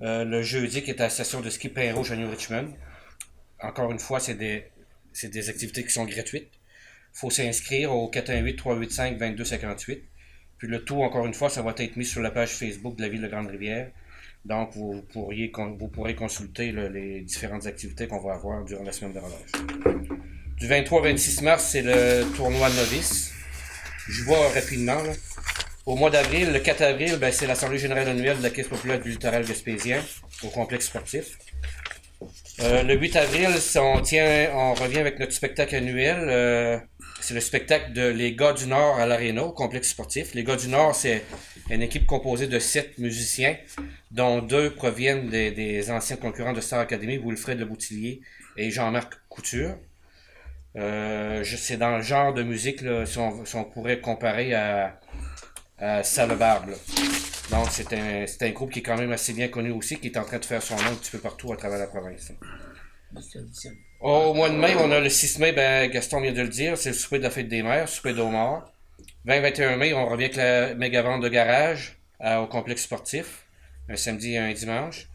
euh, 0.00 0.24
le 0.24 0.42
jeudi 0.42 0.82
qui 0.82 0.88
est 0.88 1.00
à 1.02 1.04
la 1.04 1.10
station 1.10 1.42
de 1.42 1.50
ski 1.50 1.68
Pain 1.68 1.92
Rouge 1.92 2.12
à 2.12 2.16
New 2.16 2.30
Richmond. 2.30 2.72
Encore 3.60 3.92
une 3.92 3.98
fois, 3.98 4.20
c'est 4.20 4.36
des 4.36 5.50
activités 5.50 5.84
qui 5.84 5.90
sont 5.90 6.06
gratuites. 6.06 6.61
Faut 7.12 7.30
s'inscrire 7.30 7.92
au 7.92 8.10
418-385-2258. 8.10 10.00
Puis 10.58 10.68
le 10.68 10.84
tout, 10.84 11.02
encore 11.02 11.26
une 11.26 11.34
fois, 11.34 11.50
ça 11.50 11.62
va 11.62 11.74
être 11.76 11.96
mis 11.96 12.04
sur 12.04 12.22
la 12.22 12.30
page 12.30 12.50
Facebook 12.50 12.96
de 12.96 13.02
la 13.02 13.08
ville 13.08 13.22
de 13.22 13.28
Grande-Rivière. 13.28 13.90
Donc, 14.44 14.70
vous, 14.74 15.02
pourriez, 15.12 15.52
vous 15.78 15.88
pourrez 15.88 16.14
consulter 16.14 16.72
les 16.72 17.20
différentes 17.20 17.66
activités 17.66 18.06
qu'on 18.08 18.20
va 18.20 18.34
avoir 18.34 18.64
durant 18.64 18.82
la 18.82 18.92
semaine 18.92 19.12
de 19.12 19.18
relâche. 19.18 20.10
Du 20.56 20.66
23 20.66 21.00
au 21.00 21.02
26 21.02 21.42
mars, 21.42 21.64
c'est 21.64 21.82
le 21.82 22.24
tournoi 22.36 22.68
novice. 22.70 23.32
Je 24.08 24.24
vois 24.24 24.48
rapidement. 24.50 25.02
là. 25.02 25.12
Au 25.86 25.96
mois 25.96 26.10
d'avril, 26.10 26.52
le 26.52 26.60
4 26.60 26.82
avril, 26.82 27.16
ben, 27.16 27.32
c'est 27.32 27.46
l'Assemblée 27.46 27.78
générale 27.78 28.08
annuelle 28.08 28.38
de 28.38 28.42
la 28.44 28.50
Caisse 28.50 28.68
populaire 28.68 29.00
du 29.00 29.10
littoral 29.10 29.44
gaspésien 29.44 30.00
au 30.44 30.48
complexe 30.48 30.86
sportif. 30.86 31.38
Euh, 32.60 32.82
le 32.84 32.94
8 32.94 33.16
avril, 33.16 33.48
on, 33.76 34.00
tient, 34.00 34.50
on 34.54 34.74
revient 34.74 34.98
avec 34.98 35.18
notre 35.18 35.32
spectacle 35.32 35.74
annuel. 35.74 36.18
euh, 36.28 36.78
c'est 37.22 37.34
le 37.34 37.40
spectacle 37.40 37.92
de 37.92 38.06
Les 38.08 38.34
Gars 38.34 38.52
du 38.52 38.66
Nord 38.66 38.98
à 38.98 39.06
l'Arena, 39.06 39.44
au 39.44 39.52
complexe 39.52 39.90
sportif. 39.90 40.34
Les 40.34 40.42
Gars 40.44 40.56
du 40.56 40.68
Nord, 40.68 40.94
c'est 40.94 41.22
une 41.70 41.82
équipe 41.82 42.04
composée 42.04 42.48
de 42.48 42.58
sept 42.58 42.98
musiciens, 42.98 43.56
dont 44.10 44.42
deux 44.42 44.74
proviennent 44.74 45.28
des, 45.28 45.90
anciens 45.90 46.16
concurrents 46.16 46.52
de 46.52 46.60
Star 46.60 46.80
Academy, 46.80 47.18
Wilfred 47.18 47.58
Le 47.58 47.64
Boutillier 47.64 48.20
et 48.56 48.70
Jean-Marc 48.70 49.14
Couture. 49.28 49.76
Euh, 50.76 51.44
c'est 51.44 51.76
dans 51.76 51.96
le 51.96 52.02
genre 52.02 52.34
de 52.34 52.42
musique, 52.42 52.80
si, 53.06 53.18
on, 53.18 53.64
pourrait 53.64 54.00
comparer 54.00 54.54
à, 54.54 54.98
à. 55.78 56.02
Donc, 57.50 57.66
c'est 57.70 57.92
un, 57.92 58.26
c'est 58.26 58.42
un 58.42 58.50
groupe 58.50 58.72
qui 58.72 58.80
est 58.80 58.82
quand 58.82 58.96
même 58.96 59.12
assez 59.12 59.32
bien 59.32 59.48
connu 59.48 59.70
aussi, 59.70 59.98
qui 59.98 60.08
est 60.08 60.18
en 60.18 60.24
train 60.24 60.38
de 60.38 60.44
faire 60.44 60.62
son 60.62 60.76
nom 60.76 60.90
un 60.90 60.94
petit 60.94 61.10
peu 61.10 61.18
partout 61.18 61.52
à 61.52 61.56
travers 61.56 61.78
la 61.78 61.86
province. 61.86 62.32
Au 64.02 64.34
mois 64.34 64.50
de 64.50 64.56
mai, 64.56 64.74
on 64.78 64.90
a 64.90 64.98
le 65.00 65.08
6 65.08 65.38
mai, 65.38 65.52
ben, 65.52 65.88
Gaston 65.90 66.20
vient 66.20 66.32
de 66.32 66.42
le 66.42 66.48
dire, 66.48 66.76
c'est 66.76 66.90
le 66.90 66.94
souper 66.94 67.18
de 67.18 67.22
la 67.22 67.30
fête 67.30 67.48
des 67.48 67.62
mères, 67.62 67.88
souper 67.88 68.12
d'Omar. 68.14 68.68
20-21 69.26 69.76
mai, 69.76 69.94
on 69.94 70.06
revient 70.08 70.24
avec 70.24 70.36
la 70.36 70.74
méga 70.74 71.02
vente 71.02 71.22
de 71.22 71.28
garage 71.28 71.98
euh, 72.24 72.38
au 72.38 72.46
complexe 72.48 72.82
sportif, 72.82 73.46
un 73.88 73.96
samedi 73.96 74.32
et 74.34 74.38
un 74.38 74.52
dimanche. 74.52 75.06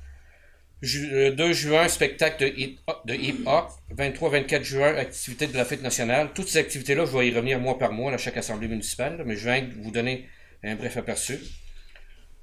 Le 0.82 1.32
2 1.32 1.51
juin, 1.53 1.88
spectacle 1.90 2.45
de 2.45 2.53
hip- 2.56 2.80
de 3.06 3.14
hip-hop. 3.16 3.72
23-24 3.93 4.64
juin, 4.64 4.95
activité 4.95 5.48
de 5.48 5.57
la 5.57 5.66
fête 5.66 5.82
nationale. 5.82 6.30
Toutes 6.33 6.48
ces 6.48 6.59
activités-là, 6.59 7.06
je 7.06 7.17
vais 7.17 7.27
y 7.27 7.32
revenir 7.33 7.59
mois 7.59 7.77
par 7.77 7.91
mois 7.91 8.14
à 8.14 8.17
chaque 8.17 8.38
assemblée 8.38 8.67
municipale, 8.69 9.22
mais 9.25 9.35
je 9.35 9.43
viens 9.49 9.67
vous 9.82 9.91
donner 9.91 10.30
un 10.64 10.75
bref 10.75 10.95
aperçu. 10.95 11.40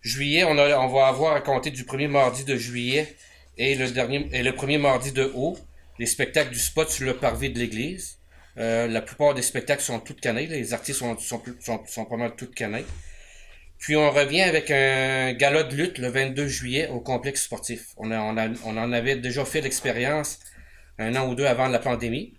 Juillet, 0.02 0.44
on, 0.44 0.58
a, 0.58 0.76
on 0.78 0.88
va 0.88 1.06
avoir 1.06 1.34
à 1.36 1.40
compter 1.40 1.70
du 1.70 1.84
premier 1.84 2.08
mardi 2.08 2.44
de 2.44 2.56
juillet 2.56 3.16
et 3.56 3.76
le 3.76 3.88
dernier 3.90 4.28
et 4.32 4.42
le 4.42 4.52
premier 4.52 4.76
mardi 4.78 5.12
de 5.12 5.30
août 5.34 5.56
les 5.98 6.06
spectacles 6.06 6.50
du 6.50 6.58
spot 6.58 6.90
sur 6.90 7.06
le 7.06 7.14
parvis 7.14 7.50
de 7.50 7.58
l'église. 7.58 8.18
Euh, 8.58 8.86
la 8.86 9.02
plupart 9.02 9.34
des 9.34 9.42
spectacles 9.42 9.82
sont 9.82 9.98
toutes 10.00 10.20
canés, 10.20 10.46
les 10.46 10.72
artistes 10.72 11.00
sont, 11.00 11.18
sont, 11.18 11.42
sont, 11.60 12.04
pas 12.04 12.16
mal 12.16 12.34
toutes 12.36 12.54
canés. 12.54 12.84
Puis 13.78 13.96
on 13.96 14.10
revient 14.10 14.42
avec 14.42 14.70
un 14.70 15.32
gala 15.32 15.64
de 15.64 15.74
lutte 15.74 15.98
le 15.98 16.08
22 16.08 16.46
juillet 16.46 16.88
au 16.88 17.00
complexe 17.00 17.42
sportif. 17.42 17.88
On, 17.96 18.10
en 18.12 18.92
avait 18.92 19.16
déjà 19.16 19.44
fait 19.44 19.60
l'expérience 19.60 20.38
un 20.98 21.16
an 21.16 21.28
ou 21.28 21.34
deux 21.34 21.46
avant 21.46 21.66
la 21.66 21.80
pandémie. 21.80 22.34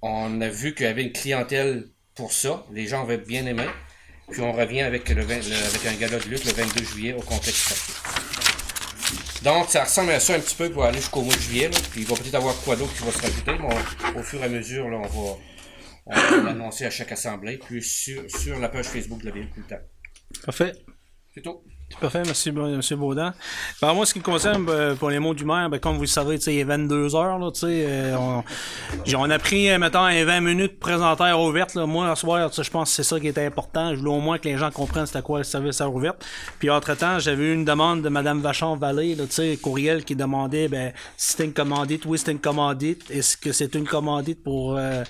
On 0.00 0.40
a 0.40 0.48
vu 0.48 0.74
qu'il 0.74 0.86
y 0.86 0.88
avait 0.88 1.04
une 1.04 1.12
clientèle 1.12 1.88
pour 2.14 2.32
ça. 2.32 2.64
Les 2.72 2.86
gens 2.86 3.02
avaient 3.02 3.18
bien 3.18 3.46
aimé. 3.46 3.64
Puis 4.30 4.40
on 4.40 4.52
revient 4.52 4.80
avec 4.80 5.10
un 5.10 5.14
gala 5.14 6.18
de 6.18 6.28
lutte 6.28 6.44
le 6.46 6.52
22 6.52 6.84
juillet 6.84 7.12
au 7.12 7.20
complexe 7.20 7.64
sportif. 7.64 8.11
Donc, 9.44 9.68
ça 9.70 9.84
ressemble 9.84 10.12
à 10.12 10.20
ça 10.20 10.34
un 10.34 10.40
petit 10.40 10.54
peu 10.54 10.70
pour 10.70 10.84
aller 10.84 10.98
jusqu'au 10.98 11.22
mois 11.22 11.34
de 11.34 11.40
juillet. 11.40 11.68
là. 11.68 11.76
Puis 11.90 12.02
il 12.02 12.06
va 12.06 12.14
peut-être 12.16 12.34
avoir 12.34 12.54
quoi 12.62 12.76
d'autre 12.76 12.94
qui 12.94 13.02
va 13.04 13.10
se 13.12 13.20
rajouter, 13.22 13.52
mais 13.58 13.74
on- 14.14 14.18
au 14.20 14.22
fur 14.22 14.40
et 14.40 14.44
à 14.44 14.48
mesure, 14.48 14.88
là, 14.88 14.98
on 14.98 15.02
va, 15.08 15.36
on 16.06 16.14
va 16.14 16.36
l'annoncer 16.44 16.84
à 16.86 16.90
chaque 16.90 17.12
assemblée, 17.12 17.58
puis 17.58 17.82
sur, 17.82 18.22
sur 18.30 18.58
la 18.58 18.68
page 18.68 18.86
Facebook 18.86 19.20
de 19.20 19.26
la 19.26 19.32
ville 19.32 19.48
tout 19.54 19.60
le 19.60 19.66
temps. 19.76 19.82
Parfait. 20.46 20.72
C'est 21.34 21.42
tout. 21.42 21.62
Parfait, 22.00 22.22
merci, 22.24 22.48
M. 22.48 22.80
Baudin. 22.98 23.32
Ben, 23.80 23.92
moi, 23.94 24.06
ce 24.06 24.12
qui 24.12 24.18
me 24.18 24.24
concerne, 24.24 24.64
ben, 24.64 24.96
pour 24.96 25.10
les 25.10 25.18
mots 25.18 25.34
du 25.34 25.44
maire, 25.44 25.68
ben, 25.70 25.78
comme 25.78 25.96
vous 25.96 26.02
le 26.02 26.06
savez, 26.06 26.36
il 26.36 26.58
est 26.58 26.64
22 26.64 27.14
heures, 27.14 27.38
là, 27.38 27.50
euh, 27.64 28.16
on, 28.16 28.44
on 29.16 29.30
a 29.30 29.38
pris, 29.38 29.70
euh, 29.70 29.78
mettons, 29.78 30.04
un 30.04 30.24
20 30.24 30.40
minutes 30.40 30.78
présentaire 30.78 31.40
ouverte, 31.40 31.74
là. 31.74 31.86
Moi, 31.86 32.14
ce 32.14 32.20
soir, 32.20 32.50
je 32.52 32.70
pense 32.70 32.90
que 32.90 32.96
c'est 32.96 33.02
ça 33.02 33.20
qui 33.20 33.28
était 33.28 33.44
important. 33.44 33.94
Je 33.94 34.00
voulais 34.00 34.10
au 34.10 34.20
moins 34.20 34.38
que 34.38 34.48
les 34.48 34.56
gens 34.56 34.70
comprennent 34.70 35.06
c'était 35.06 35.22
quoi 35.22 35.38
le 35.38 35.44
service 35.44 35.80
à 35.80 35.88
ouverte. 35.88 36.24
Puis, 36.58 36.70
entre-temps, 36.70 37.18
j'avais 37.18 37.44
eu 37.44 37.54
une 37.54 37.64
demande 37.64 38.02
de 38.02 38.08
Mme 38.08 38.40
Vachon-Vallée, 38.40 39.16
courriel 39.60 40.04
qui 40.04 40.16
demandait, 40.16 40.68
ben, 40.68 40.92
si 41.16 41.32
c'était 41.32 41.44
une 41.44 41.52
commandite, 41.52 42.04
oui, 42.06 42.18
c'était 42.18 42.32
une 42.32 42.40
commandite. 42.40 43.10
Est-ce 43.10 43.36
que 43.36 43.52
c'est 43.52 43.74
une 43.74 43.86
commandite 43.86 44.42
pour, 44.42 44.76
euh, 44.76 45.04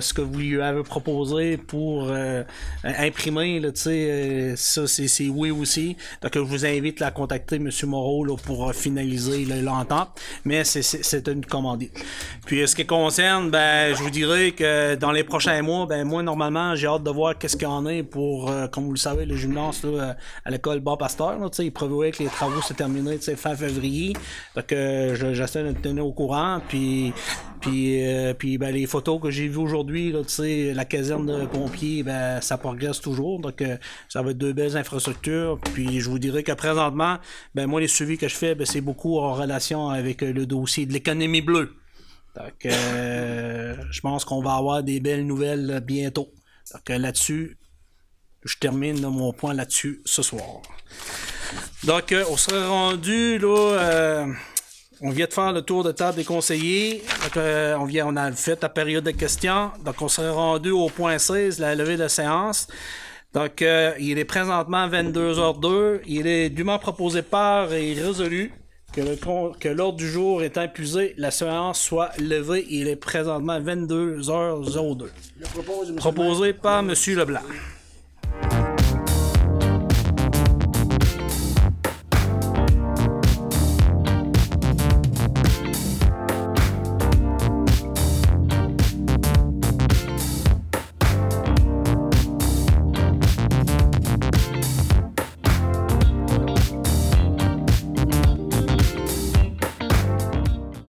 ce 0.00 0.12
que 0.14 0.20
vous 0.22 0.38
lui 0.38 0.60
avez 0.60 0.82
proposé 0.82 1.56
pour 1.56 2.06
euh, 2.10 2.42
imprimer, 2.84 3.60
là, 3.60 3.68
euh, 3.86 4.54
ça 4.56 4.86
c'est 4.86 5.28
oui 5.28 5.50
aussi. 5.50 5.96
Donc 6.22 6.32
je 6.34 6.38
vous 6.40 6.64
invite 6.66 7.02
à 7.02 7.10
contacter 7.10 7.56
M. 7.56 7.70
Moreau 7.86 8.24
là, 8.24 8.36
pour 8.36 8.68
euh, 8.68 8.72
finaliser 8.72 9.44
l'entente, 9.44 10.08
mais 10.44 10.64
c'est- 10.64 11.28
une 11.28 11.44
commandite. 11.46 11.92
Puis 12.46 12.60
euh, 12.62 12.66
ce 12.66 12.76
qui 12.76 12.84
concerne, 12.86 13.50
ben 13.50 13.94
je 13.94 14.02
vous 14.02 14.10
dirais 14.10 14.52
que 14.52 14.94
dans 14.96 15.12
les 15.12 15.24
prochains 15.24 15.62
mois, 15.62 15.86
ben 15.86 16.04
moi 16.04 16.22
normalement 16.22 16.74
j'ai 16.76 16.86
hâte 16.86 17.02
de 17.02 17.10
voir 17.10 17.38
qu'est-ce 17.38 17.56
qu'il 17.56 17.68
y 17.68 17.70
en 17.70 17.86
a 17.86 18.02
pour, 18.02 18.50
euh, 18.50 18.66
comme 18.68 18.84
vous 18.84 18.92
le 18.92 18.98
savez, 18.98 19.24
le 19.24 19.36
gymnase 19.36 19.80
euh, 19.84 20.12
à 20.44 20.50
l'école 20.50 20.80
Bar 20.80 20.98
Pasteur, 20.98 21.38
il 21.58 21.72
prévoyait 21.72 22.12
que 22.12 22.22
les 22.22 22.28
travaux 22.28 22.60
se 22.60 22.72
terminaient 22.72 23.18
fin 23.18 23.54
février. 23.56 24.12
Donc 24.54 24.72
euh, 24.72 25.14
je- 25.14 25.32
j'essaie 25.34 25.62
de 25.64 25.72
tenir 25.72 26.06
au 26.06 26.12
courant, 26.12 26.60
puis 26.68 27.12
puis, 27.64 28.04
euh, 28.04 28.34
puis 28.34 28.58
ben, 28.58 28.74
les 28.74 28.86
photos 28.86 29.18
que 29.18 29.30
j'ai 29.30 29.48
vues 29.48 29.56
aujourd'hui, 29.56 30.12
la 30.12 30.84
caserne 30.84 31.24
de 31.24 31.46
pompiers, 31.46 32.02
ben, 32.02 32.38
ça 32.42 32.58
progresse 32.58 33.00
toujours. 33.00 33.40
Donc, 33.40 33.62
euh, 33.62 33.78
ça 34.10 34.20
va 34.20 34.32
être 34.32 34.38
deux 34.38 34.52
belles 34.52 34.76
infrastructures. 34.76 35.58
Puis, 35.72 36.00
je 36.00 36.10
vous 36.10 36.18
dirais 36.18 36.42
que 36.42 36.52
présentement, 36.52 37.16
ben, 37.54 37.66
moi, 37.66 37.80
les 37.80 37.88
suivis 37.88 38.18
que 38.18 38.28
je 38.28 38.34
fais, 38.34 38.54
ben, 38.54 38.66
c'est 38.66 38.82
beaucoup 38.82 39.18
en 39.18 39.32
relation 39.32 39.88
avec 39.88 40.22
euh, 40.22 40.30
le 40.30 40.44
dossier 40.44 40.84
de 40.84 40.92
l'économie 40.92 41.40
bleue. 41.40 41.74
Donc, 42.36 42.52
je 42.64 44.00
pense 44.00 44.24
qu'on 44.24 44.42
va 44.42 44.56
avoir 44.56 44.82
des 44.82 45.00
belles 45.00 45.24
nouvelles 45.24 45.80
bientôt. 45.86 46.28
Donc, 46.72 46.88
là-dessus, 46.88 47.56
je 48.44 48.56
termine 48.58 49.00
mon 49.06 49.32
point 49.32 49.54
là-dessus 49.54 50.02
ce 50.04 50.20
soir. 50.22 50.60
Donc, 51.84 52.12
on 52.28 52.36
serait 52.36 52.66
rendu, 52.66 53.38
là, 53.38 54.26
on 55.04 55.10
vient 55.10 55.26
de 55.26 55.32
faire 55.32 55.52
le 55.52 55.60
tour 55.62 55.84
de 55.84 55.92
table 55.92 56.16
des 56.16 56.24
conseillers. 56.24 57.02
Donc, 57.22 57.36
euh, 57.36 57.76
on, 57.78 57.84
vient, 57.84 58.06
on 58.08 58.16
a 58.16 58.32
fait 58.32 58.60
la 58.62 58.70
période 58.70 59.04
de 59.04 59.10
questions. 59.10 59.70
Donc, 59.84 60.00
on 60.00 60.08
serait 60.08 60.30
rendu 60.30 60.70
au 60.70 60.88
point 60.88 61.18
16, 61.18 61.58
la 61.58 61.74
levée 61.74 61.98
de 61.98 62.08
séance. 62.08 62.66
Donc, 63.34 63.60
euh, 63.60 63.92
il 64.00 64.18
est 64.18 64.24
présentement 64.24 64.88
22h02. 64.88 66.00
Il 66.06 66.26
est 66.26 66.48
dûment 66.48 66.78
proposé 66.78 67.20
par 67.20 67.70
et 67.72 67.92
résolu 67.92 68.52
que 68.94 69.02
le 69.02 69.16
con- 69.16 69.52
que 69.60 69.68
l'ordre 69.68 69.98
du 69.98 70.08
jour 70.08 70.42
étant 70.42 70.62
épuisé, 70.62 71.14
la 71.18 71.30
séance 71.30 71.80
soit 71.80 72.10
levée. 72.18 72.64
Il 72.70 72.88
est 72.88 72.96
présentement 72.96 73.60
22h02. 73.60 75.10
Je 75.38 75.46
propose, 75.50 75.90
M. 75.90 75.96
Proposé 75.96 76.52
par 76.54 76.78
M. 76.78 76.94
Leblanc. 77.08 77.40